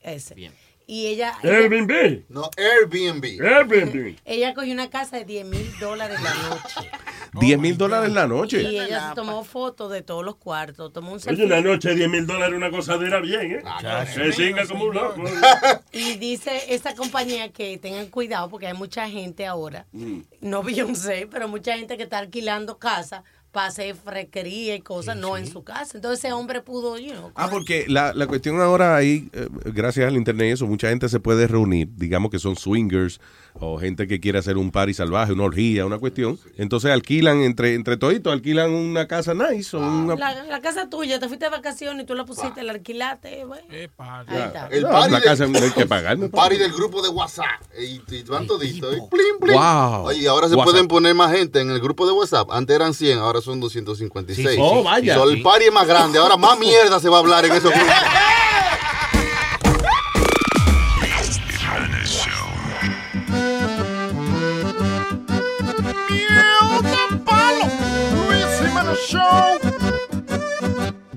Ese. 0.00 0.34
Y 0.92 1.06
ella, 1.06 1.32
ella, 1.42 1.56
Airbnb. 1.56 2.24
No, 2.28 2.50
Airbnb. 2.58 3.24
Airbnb. 3.42 4.16
ella 4.26 4.52
cogió 4.52 4.74
una 4.74 4.90
casa 4.90 5.16
de 5.16 5.24
10 5.24 5.46
mil 5.46 5.72
dólares 5.80 6.20
la 6.20 6.34
noche. 6.34 6.90
10 7.40 7.58
mil 7.60 7.78
dólares 7.78 8.12
la 8.12 8.26
noche. 8.26 8.60
Y 8.60 8.78
ella 8.78 9.08
se 9.08 9.14
tomó 9.14 9.42
fotos 9.42 9.90
de 9.90 10.02
todos 10.02 10.22
los 10.22 10.36
cuartos, 10.36 10.92
tomó 10.92 11.08
un 11.12 11.14
Oye, 11.14 11.22
selfie. 11.22 11.46
una 11.46 11.62
noche 11.62 11.94
10 11.94 12.10
mil 12.10 12.26
dólares 12.26 12.54
una 12.54 12.68
gozadera 12.68 13.20
bien, 13.20 13.52
¿eh? 13.52 13.62
Se 14.12 14.32
singa 14.32 14.66
como 14.66 14.84
un 14.84 14.94
loco. 14.94 15.22
Y 15.92 16.16
dice 16.18 16.60
esa 16.74 16.94
compañía 16.94 17.50
que 17.52 17.78
tengan 17.78 18.08
cuidado 18.08 18.50
porque 18.50 18.66
hay 18.66 18.74
mucha 18.74 19.08
gente 19.08 19.46
ahora, 19.46 19.86
Mm. 19.92 20.20
no 20.42 20.62
Beyoncé, 20.62 21.26
pero 21.30 21.48
mucha 21.48 21.74
gente 21.78 21.96
que 21.96 22.02
está 22.02 22.18
alquilando 22.18 22.76
casa 22.78 23.24
para 23.52 23.66
hacer 23.68 23.94
fresquería 23.94 24.74
y 24.74 24.80
cosas, 24.80 25.16
no 25.16 25.36
en 25.36 25.46
su 25.46 25.62
casa. 25.62 25.98
Entonces 25.98 26.24
ese 26.24 26.32
hombre 26.32 26.62
pudo, 26.62 26.98
you 26.98 27.12
know, 27.12 27.30
Ah, 27.34 27.48
porque 27.50 27.84
la, 27.86 28.12
la 28.14 28.26
cuestión 28.26 28.60
ahora 28.60 28.96
ahí, 28.96 29.28
eh, 29.34 29.46
gracias 29.66 30.08
al 30.08 30.16
internet 30.16 30.48
y 30.48 30.50
eso, 30.52 30.66
mucha 30.66 30.88
gente 30.88 31.08
se 31.08 31.20
puede 31.20 31.46
reunir, 31.46 31.88
digamos 31.94 32.30
que 32.30 32.38
son 32.38 32.56
swingers 32.56 33.20
o 33.60 33.78
gente 33.78 34.06
que 34.08 34.18
quiere 34.20 34.38
hacer 34.38 34.56
un 34.56 34.70
party 34.70 34.94
salvaje, 34.94 35.32
una 35.32 35.44
orgía, 35.44 35.86
una 35.86 35.98
cuestión. 35.98 36.38
Entonces 36.56 36.90
alquilan, 36.90 37.42
entre, 37.42 37.74
entre 37.74 37.96
toditos, 37.96 38.32
alquilan 38.32 38.70
una 38.72 39.06
casa 39.06 39.34
nice 39.34 39.76
o 39.76 39.80
una... 39.80 40.16
la, 40.16 40.42
la 40.44 40.60
casa 40.60 40.88
tuya, 40.88 41.20
te 41.20 41.28
fuiste 41.28 41.44
de 41.46 41.50
vacaciones 41.50 42.02
y 42.02 42.06
tú 42.06 42.14
la 42.14 42.24
pusiste, 42.24 42.62
la 42.62 42.72
alquilaste. 42.72 43.44
bueno. 43.44 43.64
Ahí 43.70 43.84
está. 44.42 44.66
El 44.70 44.82
No, 44.82 44.90
la 45.08 45.18
de- 45.18 45.22
casa 45.24 45.46
no 45.46 45.58
hay 45.58 45.70
que 45.70 45.86
pagar. 45.86 46.18
party 46.30 46.56
del 46.56 46.72
grupo 46.72 47.02
de 47.02 47.08
WhatsApp. 47.10 47.62
Y, 47.78 48.00
y 48.14 48.22
van 48.24 48.46
toditos. 48.46 48.96
y 48.96 49.00
plim, 49.08 49.38
plim. 49.40 49.54
Wow. 49.56 50.06
Oye, 50.06 50.26
ahora 50.28 50.48
se 50.48 50.54
WhatsApp. 50.54 50.72
pueden 50.72 50.88
poner 50.88 51.14
más 51.14 51.32
gente 51.32 51.60
en 51.60 51.70
el 51.70 51.80
grupo 51.80 52.06
de 52.06 52.12
WhatsApp. 52.12 52.50
Antes 52.50 52.74
eran 52.74 52.94
100, 52.94 53.18
ahora 53.18 53.40
son 53.40 53.60
256. 53.60 54.48
Sí, 54.48 54.54
sí, 54.54 54.60
Oh, 54.60 54.82
vaya. 54.82 55.14
So, 55.14 55.28
el 55.30 55.42
party 55.42 55.66
es 55.66 55.72
más 55.72 55.86
grande. 55.86 56.18
Ahora 56.18 56.36
más 56.36 56.58
mierda 56.58 56.98
se 57.00 57.08
va 57.08 57.16
a 57.18 57.20
hablar 57.20 57.44
en 57.44 57.52
esos 57.52 57.70
grupos. 57.74 57.92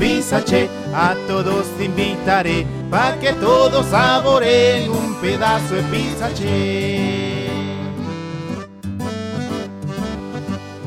Pizza 0.00 0.40
Che, 0.40 0.70
a 0.94 1.14
todos 1.28 1.66
invitaré 1.78 2.66
pa' 2.90 3.18
que 3.20 3.34
todos 3.34 3.84
saboreen 3.84 4.90
un 4.90 5.14
pedazo 5.20 5.74
de 5.74 5.82
Pizza 5.90 6.30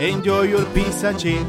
Enjoy 0.00 0.48
your 0.48 0.64
Pizza 0.72 1.12
Che. 1.12 1.44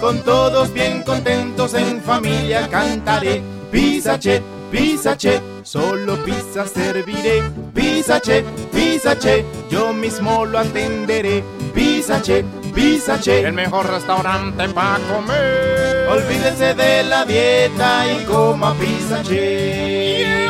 Con 0.00 0.22
todos 0.22 0.72
bien 0.72 1.02
contentos 1.02 1.74
en 1.74 2.00
familia 2.00 2.68
cantaré. 2.68 3.42
Pizza 3.72 4.16
Che, 4.16 4.40
Pizza 4.70 5.16
Che. 5.16 5.40
Solo 5.64 6.16
pizza 6.24 6.64
serviré. 6.64 7.42
Pizza 7.74 8.20
Che, 8.20 8.44
Pizza 8.70 9.16
Che. 9.16 9.44
Yo 9.68 9.92
mismo 9.92 10.44
lo 10.44 10.60
atenderé. 10.60 11.42
Pizza 11.74 12.20
Che, 12.20 12.44
Pizza 12.72 13.18
Che. 13.18 13.40
El 13.40 13.54
mejor 13.54 13.90
restaurante 13.90 14.68
para 14.68 15.00
comer. 15.12 16.06
Olvídese 16.08 16.74
de 16.74 17.02
la 17.02 17.24
dieta 17.24 18.06
y 18.12 18.24
coma 18.26 18.74
Pizza 18.74 19.22
Che. 19.24 20.46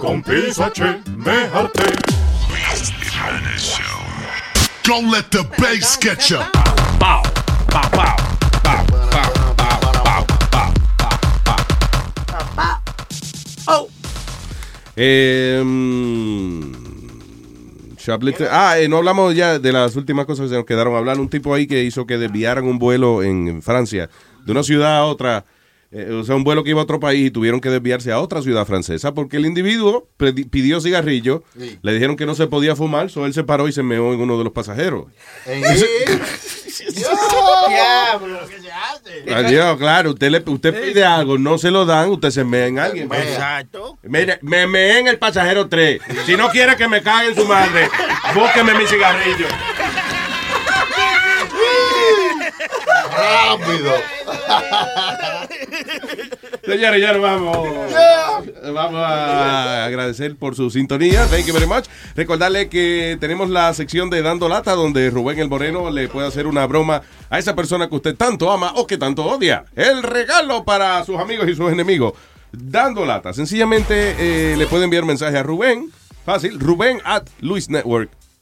Con 0.00 0.22
Pizza 0.22 0.70
Che 0.70 1.02
me 1.14 1.46
harté. 1.52 2.17
Don't 4.88 5.10
let 5.10 5.30
the 5.30 5.44
bass 5.58 5.98
get 5.98 6.30
you. 6.30 6.38
Pow, 6.98 7.22
pow, 7.68 7.90
pow, 7.90 8.16
pow, 8.62 8.86
pow, 8.86 8.86
pow, 8.88 9.68
pow, 9.68 10.24
pow, 12.26 12.56
pow. 12.56 12.80
Oh. 13.68 13.88
Eh, 14.96 15.62
Ah, 18.50 18.78
eh, 18.78 18.88
no 18.88 18.96
hablamos 18.96 19.34
ya 19.34 19.58
de 19.58 19.72
las 19.72 19.94
últimas 19.94 20.24
cosas 20.24 20.44
que 20.44 20.48
se 20.48 20.54
nos 20.54 20.64
quedaron 20.64 20.96
hablar. 20.96 21.20
Un 21.20 21.28
tipo 21.28 21.52
ahí 21.52 21.66
que 21.66 21.84
hizo 21.84 22.06
que 22.06 22.16
desviaran 22.16 22.64
un 22.64 22.78
vuelo 22.78 23.22
en 23.22 23.60
Francia 23.60 24.08
de 24.46 24.52
una 24.52 24.62
ciudad 24.62 24.96
a 24.96 25.04
otra. 25.04 25.44
Eh, 25.90 26.10
o 26.12 26.22
sea, 26.24 26.34
un 26.36 26.44
vuelo 26.44 26.64
que 26.64 26.70
iba 26.70 26.80
a 26.80 26.84
otro 26.84 27.00
país 27.00 27.26
y 27.26 27.30
tuvieron 27.30 27.60
que 27.60 27.70
desviarse 27.70 28.12
a 28.12 28.20
otra 28.20 28.42
ciudad 28.42 28.66
francesa 28.66 29.14
porque 29.14 29.36
el 29.38 29.46
individuo 29.46 30.06
pidió 30.50 30.80
cigarrillo, 30.80 31.42
Sí. 31.58 31.78
le 31.82 31.92
dijeron 31.94 32.16
que 32.16 32.26
no 32.26 32.34
se 32.34 32.46
podía 32.46 32.76
fumar, 32.76 33.10
so 33.10 33.24
él 33.26 33.32
se 33.34 33.44
paró 33.44 33.68
y 33.68 33.72
se 33.72 33.82
meó 33.82 34.12
en 34.12 34.20
uno 34.20 34.36
de 34.38 34.44
los 34.44 34.52
pasajeros. 34.52 35.06
Diablo, 37.68 38.40
¿qué 38.48 38.60
se 38.60 38.70
hace? 38.72 39.34
Adiós, 39.34 39.76
claro, 39.78 40.10
usted, 40.10 40.30
le, 40.30 40.42
usted 40.46 40.80
pide 40.80 41.04
algo, 41.04 41.38
no 41.38 41.58
se 41.58 41.70
lo 41.70 41.84
dan, 41.84 42.10
usted 42.10 42.30
se 42.30 42.44
mea 42.44 42.66
en 42.66 42.78
alguien. 42.78 43.08
Exacto. 43.12 43.98
Mire, 44.02 44.38
me 44.42 44.66
meé 44.66 44.98
en 45.00 45.08
el 45.08 45.18
pasajero 45.18 45.68
3. 45.68 46.00
Si 46.26 46.36
no 46.36 46.48
quiere 46.50 46.76
que 46.76 46.88
me 46.88 47.02
caguen 47.02 47.34
su 47.34 47.44
madre, 47.46 47.88
búsqueme 48.34 48.74
mi 48.74 48.86
cigarrillo. 48.86 49.46
Rápido. 53.18 53.92
Señores, 56.64 57.00
ya 57.00 57.12
nos 57.12 57.22
vamos. 57.22 57.68
Vamos 58.74 59.00
a 59.00 59.86
agradecer 59.86 60.36
por 60.36 60.54
su 60.54 60.70
sintonía. 60.70 61.26
Thank 61.26 61.46
you 61.46 61.54
very 61.54 61.66
much. 61.66 61.86
Recordarle 62.14 62.68
que 62.68 63.16
tenemos 63.20 63.48
la 63.48 63.72
sección 63.74 64.10
de 64.10 64.22
Dando 64.22 64.48
Lata, 64.48 64.74
donde 64.74 65.10
Rubén 65.10 65.38
el 65.38 65.48
Moreno 65.48 65.90
le 65.90 66.08
puede 66.08 66.28
hacer 66.28 66.46
una 66.46 66.66
broma 66.66 67.02
a 67.30 67.38
esa 67.38 67.54
persona 67.54 67.88
que 67.88 67.96
usted 67.96 68.16
tanto 68.16 68.50
ama 68.50 68.72
o 68.76 68.86
que 68.86 68.98
tanto 68.98 69.24
odia. 69.24 69.64
El 69.74 70.02
regalo 70.02 70.64
para 70.64 71.04
sus 71.04 71.18
amigos 71.18 71.48
y 71.48 71.54
sus 71.54 71.72
enemigos. 71.72 72.14
Dando 72.52 73.04
Lata. 73.04 73.32
Sencillamente 73.32 74.14
eh, 74.18 74.56
le 74.56 74.66
puede 74.66 74.84
enviar 74.84 75.04
mensaje 75.04 75.38
a 75.38 75.42
Rubén. 75.42 75.90
Fácil. 76.24 76.58
Rubén 76.60 77.00
at 77.04 77.28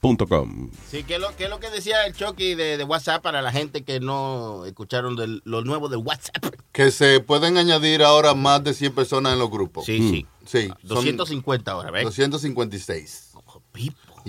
luisnetwork.com. 0.06 0.70
Sí, 0.90 1.02
¿qué 1.04 1.14
es 1.16 1.20
lo, 1.20 1.34
qué 1.36 1.44
es 1.44 1.50
lo 1.50 1.60
que 1.60 1.70
decía 1.70 2.06
el 2.06 2.14
Chucky 2.14 2.54
de, 2.54 2.76
de 2.76 2.84
WhatsApp 2.84 3.22
para 3.22 3.42
la 3.42 3.52
gente 3.52 3.84
que 3.84 4.00
no 4.00 4.64
escucharon 4.64 5.16
del- 5.16 5.42
lo 5.44 5.62
nuevo 5.62 5.88
de 5.88 5.96
WhatsApp? 5.96 6.54
Que 6.72 6.90
se 6.90 7.20
pueden 7.20 7.56
añadir 7.56 8.02
ahora 8.02 8.34
más 8.34 8.62
de 8.64 8.74
100 8.74 8.94
personas 8.94 9.32
en 9.32 9.38
los 9.38 9.50
grupos. 9.50 9.84
Sí, 9.86 9.98
sí. 10.10 10.26
Sí. 10.46 10.68
son 10.68 10.78
250 10.88 11.70
ahora, 11.72 11.90
¿ves? 11.90 12.04
256. 12.04 13.32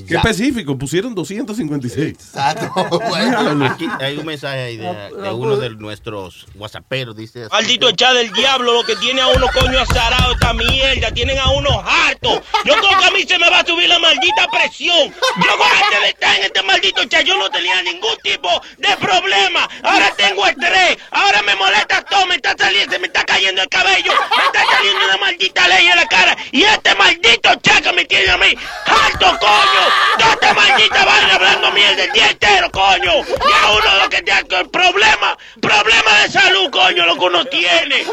Qué 0.06 0.14
Ya. 0.14 0.20
específico, 0.20 0.78
pusieron 0.78 1.16
256. 1.16 2.10
Exacto. 2.14 2.72
Aquí 3.66 3.88
hay 4.00 4.18
un 4.18 4.26
mensaje 4.26 4.60
ahí 4.62 4.78
de, 4.78 4.86
de 4.86 5.30
uno 5.32 5.58
de 5.58 5.72
nuestros 5.72 6.46
WhatsApperos, 6.56 7.16
dice 7.16 7.44
así. 7.46 7.50
Maldito 7.52 7.90
echar 7.90 8.14
del 8.14 8.32
diablo, 8.32 8.74
lo 8.74 8.84
que 8.84 8.96
tiene 8.98 9.22
a 9.22 9.28
uno 9.28 9.48
coño 9.54 9.80
azarado 9.80 10.34
esta 10.34 10.54
mierda, 10.54 11.12
tienen 11.12 11.40
a 11.40 11.50
uno 11.50 11.82
harto. 11.86 12.42
Yo 12.64 12.76
creo 12.76 13.00
que 13.00 13.06
a 13.06 13.12
mí 13.12 13.24
se 13.28 13.40
me 13.40 13.50
va 13.50 13.60
a 13.62 13.66
subir 13.66 13.90
la 13.90 13.98
maldita 14.00 14.48
presión. 14.52 15.10
Yo 15.10 15.58
con 15.58 15.68
antes 15.84 16.02
de 16.02 16.10
estar 16.10 16.38
en 16.38 16.44
este 16.44 16.62
maldito 16.64 17.04
chat, 17.06 17.24
yo 17.26 17.36
no 17.38 17.50
tenía 17.50 17.82
ningún 17.82 18.16
tipo 18.24 18.50
de 18.78 18.96
problema. 18.98 19.68
Ahora 19.84 20.14
tengo 20.16 20.46
estrés, 20.46 20.98
ahora 21.12 21.42
me 21.42 21.56
molesta 21.56 22.04
todo, 22.04 22.26
me 22.28 22.36
está 22.36 22.56
saliendo, 22.58 22.94
se 22.94 23.00
me 23.00 23.08
está 23.08 23.24
cayendo 23.26 23.62
el 23.64 23.70
cabello, 23.70 24.12
me 24.12 24.44
está 24.46 24.64
saliendo 24.76 25.06
una 25.06 25.18
maldita 25.18 25.68
ley 25.68 25.88
en 25.88 25.96
la 25.96 26.06
cara. 26.08 26.38
Y 26.52 26.64
este 26.64 26.94
maldito 26.96 27.50
chat 27.64 27.82
que 27.84 27.94
me 27.94 28.06
tiene 28.06 28.30
a 28.30 28.38
mí 28.38 28.54
harto, 28.86 29.26
coño. 29.40 29.87
Toda 30.18 30.34
esta 30.34 30.54
maldita 30.54 31.06
vaina 31.06 31.36
hablando 31.36 31.72
mierda 31.72 32.04
el 32.04 32.12
día 32.12 32.30
entero, 32.32 32.72
coño. 32.72 33.12
Y 33.26 33.66
a 33.66 33.72
uno 33.72 34.04
lo 34.04 34.10
que 34.10 34.22
tiene 34.22 34.44
problema, 34.72 35.38
problema 35.62 36.22
de 36.24 36.30
salud, 36.32 36.70
coño, 36.72 37.06
lo 37.06 37.16
que 37.16 37.26
uno 37.26 37.46
tiene. 37.46 38.06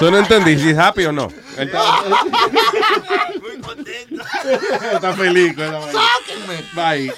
Yo 0.00 0.10
no 0.10 0.18
entendí 0.18 0.58
si 0.58 0.70
es 0.70 0.78
happy 0.78 1.04
o 1.06 1.12
no. 1.12 1.28
Él 1.56 1.68
está, 1.68 2.02
está 4.94 5.12
feliz 5.14 5.54
con 5.54 5.64
esa 5.64 5.78
vaina. 5.78 6.00
Bye. 6.74 7.12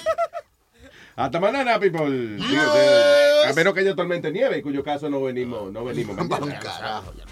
Hasta 1.15 1.39
mañana, 1.39 1.79
people. 1.79 2.09
Dígate, 2.37 3.49
A 3.49 3.53
menos 3.53 3.73
que 3.73 3.79
haya 3.79 3.95
tormenta 3.95 4.29
nieve, 4.29 4.57
en 4.57 4.61
cuyo 4.61 4.83
caso 4.83 5.09
no 5.09 5.21
venimos, 5.23 5.71
no 5.71 5.83
venimos. 5.83 6.15
mañana. 6.15 6.59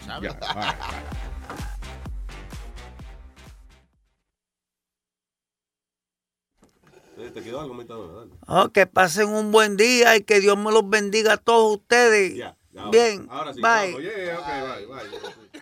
Ya, 0.08 0.18
bye, 0.20 0.30
bye. 0.30 0.76
¿Te 7.36 7.44
quedó 7.44 7.60
algo, 7.60 7.74
Metadona? 7.74 8.14
Dale. 8.14 8.32
Oh, 8.48 8.70
que 8.70 8.88
pasen 8.88 9.28
un 9.28 9.52
buen 9.52 9.76
día 9.76 10.16
y 10.16 10.24
que 10.24 10.40
Dios 10.40 10.58
me 10.58 10.72
los 10.72 10.90
bendiga 10.90 11.34
a 11.34 11.38
todos 11.38 11.80
ustedes. 11.80 12.34
Ya, 12.34 12.56
Bien, 12.90 13.28
Ahora 13.30 13.54
sí. 13.54 13.60
bye. 13.60 13.92
vamos. 13.92 14.02
Yeah, 14.04 14.40
ok, 14.40 14.48
bye, 14.48 14.86
bye. 15.52 15.62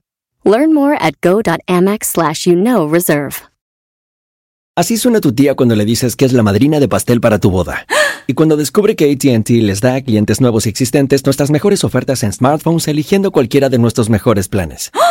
Learn 0.43 0.73
more 0.73 0.97
at 0.99 1.13
go.amex 1.21 2.05
slash 2.05 2.47
you 2.47 2.55
know 2.55 2.87
reserve. 2.87 3.43
Así 4.77 4.97
suena 4.97 5.19
tu 5.19 5.33
tía 5.33 5.53
cuando 5.55 5.75
le 5.75 5.83
dices 5.83 6.15
que 6.15 6.23
es 6.23 6.31
la 6.31 6.43
madrina 6.43 6.79
de 6.79 6.87
pastel 6.87 7.19
para 7.19 7.39
tu 7.39 7.51
boda. 7.51 7.85
Y 8.27 8.33
cuando 8.35 8.55
descubre 8.55 8.95
que 8.95 9.11
ATT 9.11 9.49
les 9.49 9.81
da 9.81 9.95
a 9.95 10.01
clientes 10.01 10.39
nuevos 10.39 10.65
y 10.65 10.69
existentes 10.69 11.25
nuestras 11.25 11.49
mejores 11.49 11.83
ofertas 11.83 12.23
en 12.23 12.31
smartphones 12.31 12.87
eligiendo 12.87 13.31
cualquiera 13.31 13.67
de 13.67 13.79
nuestros 13.79 14.09
mejores 14.09 14.47
planes. 14.47 14.91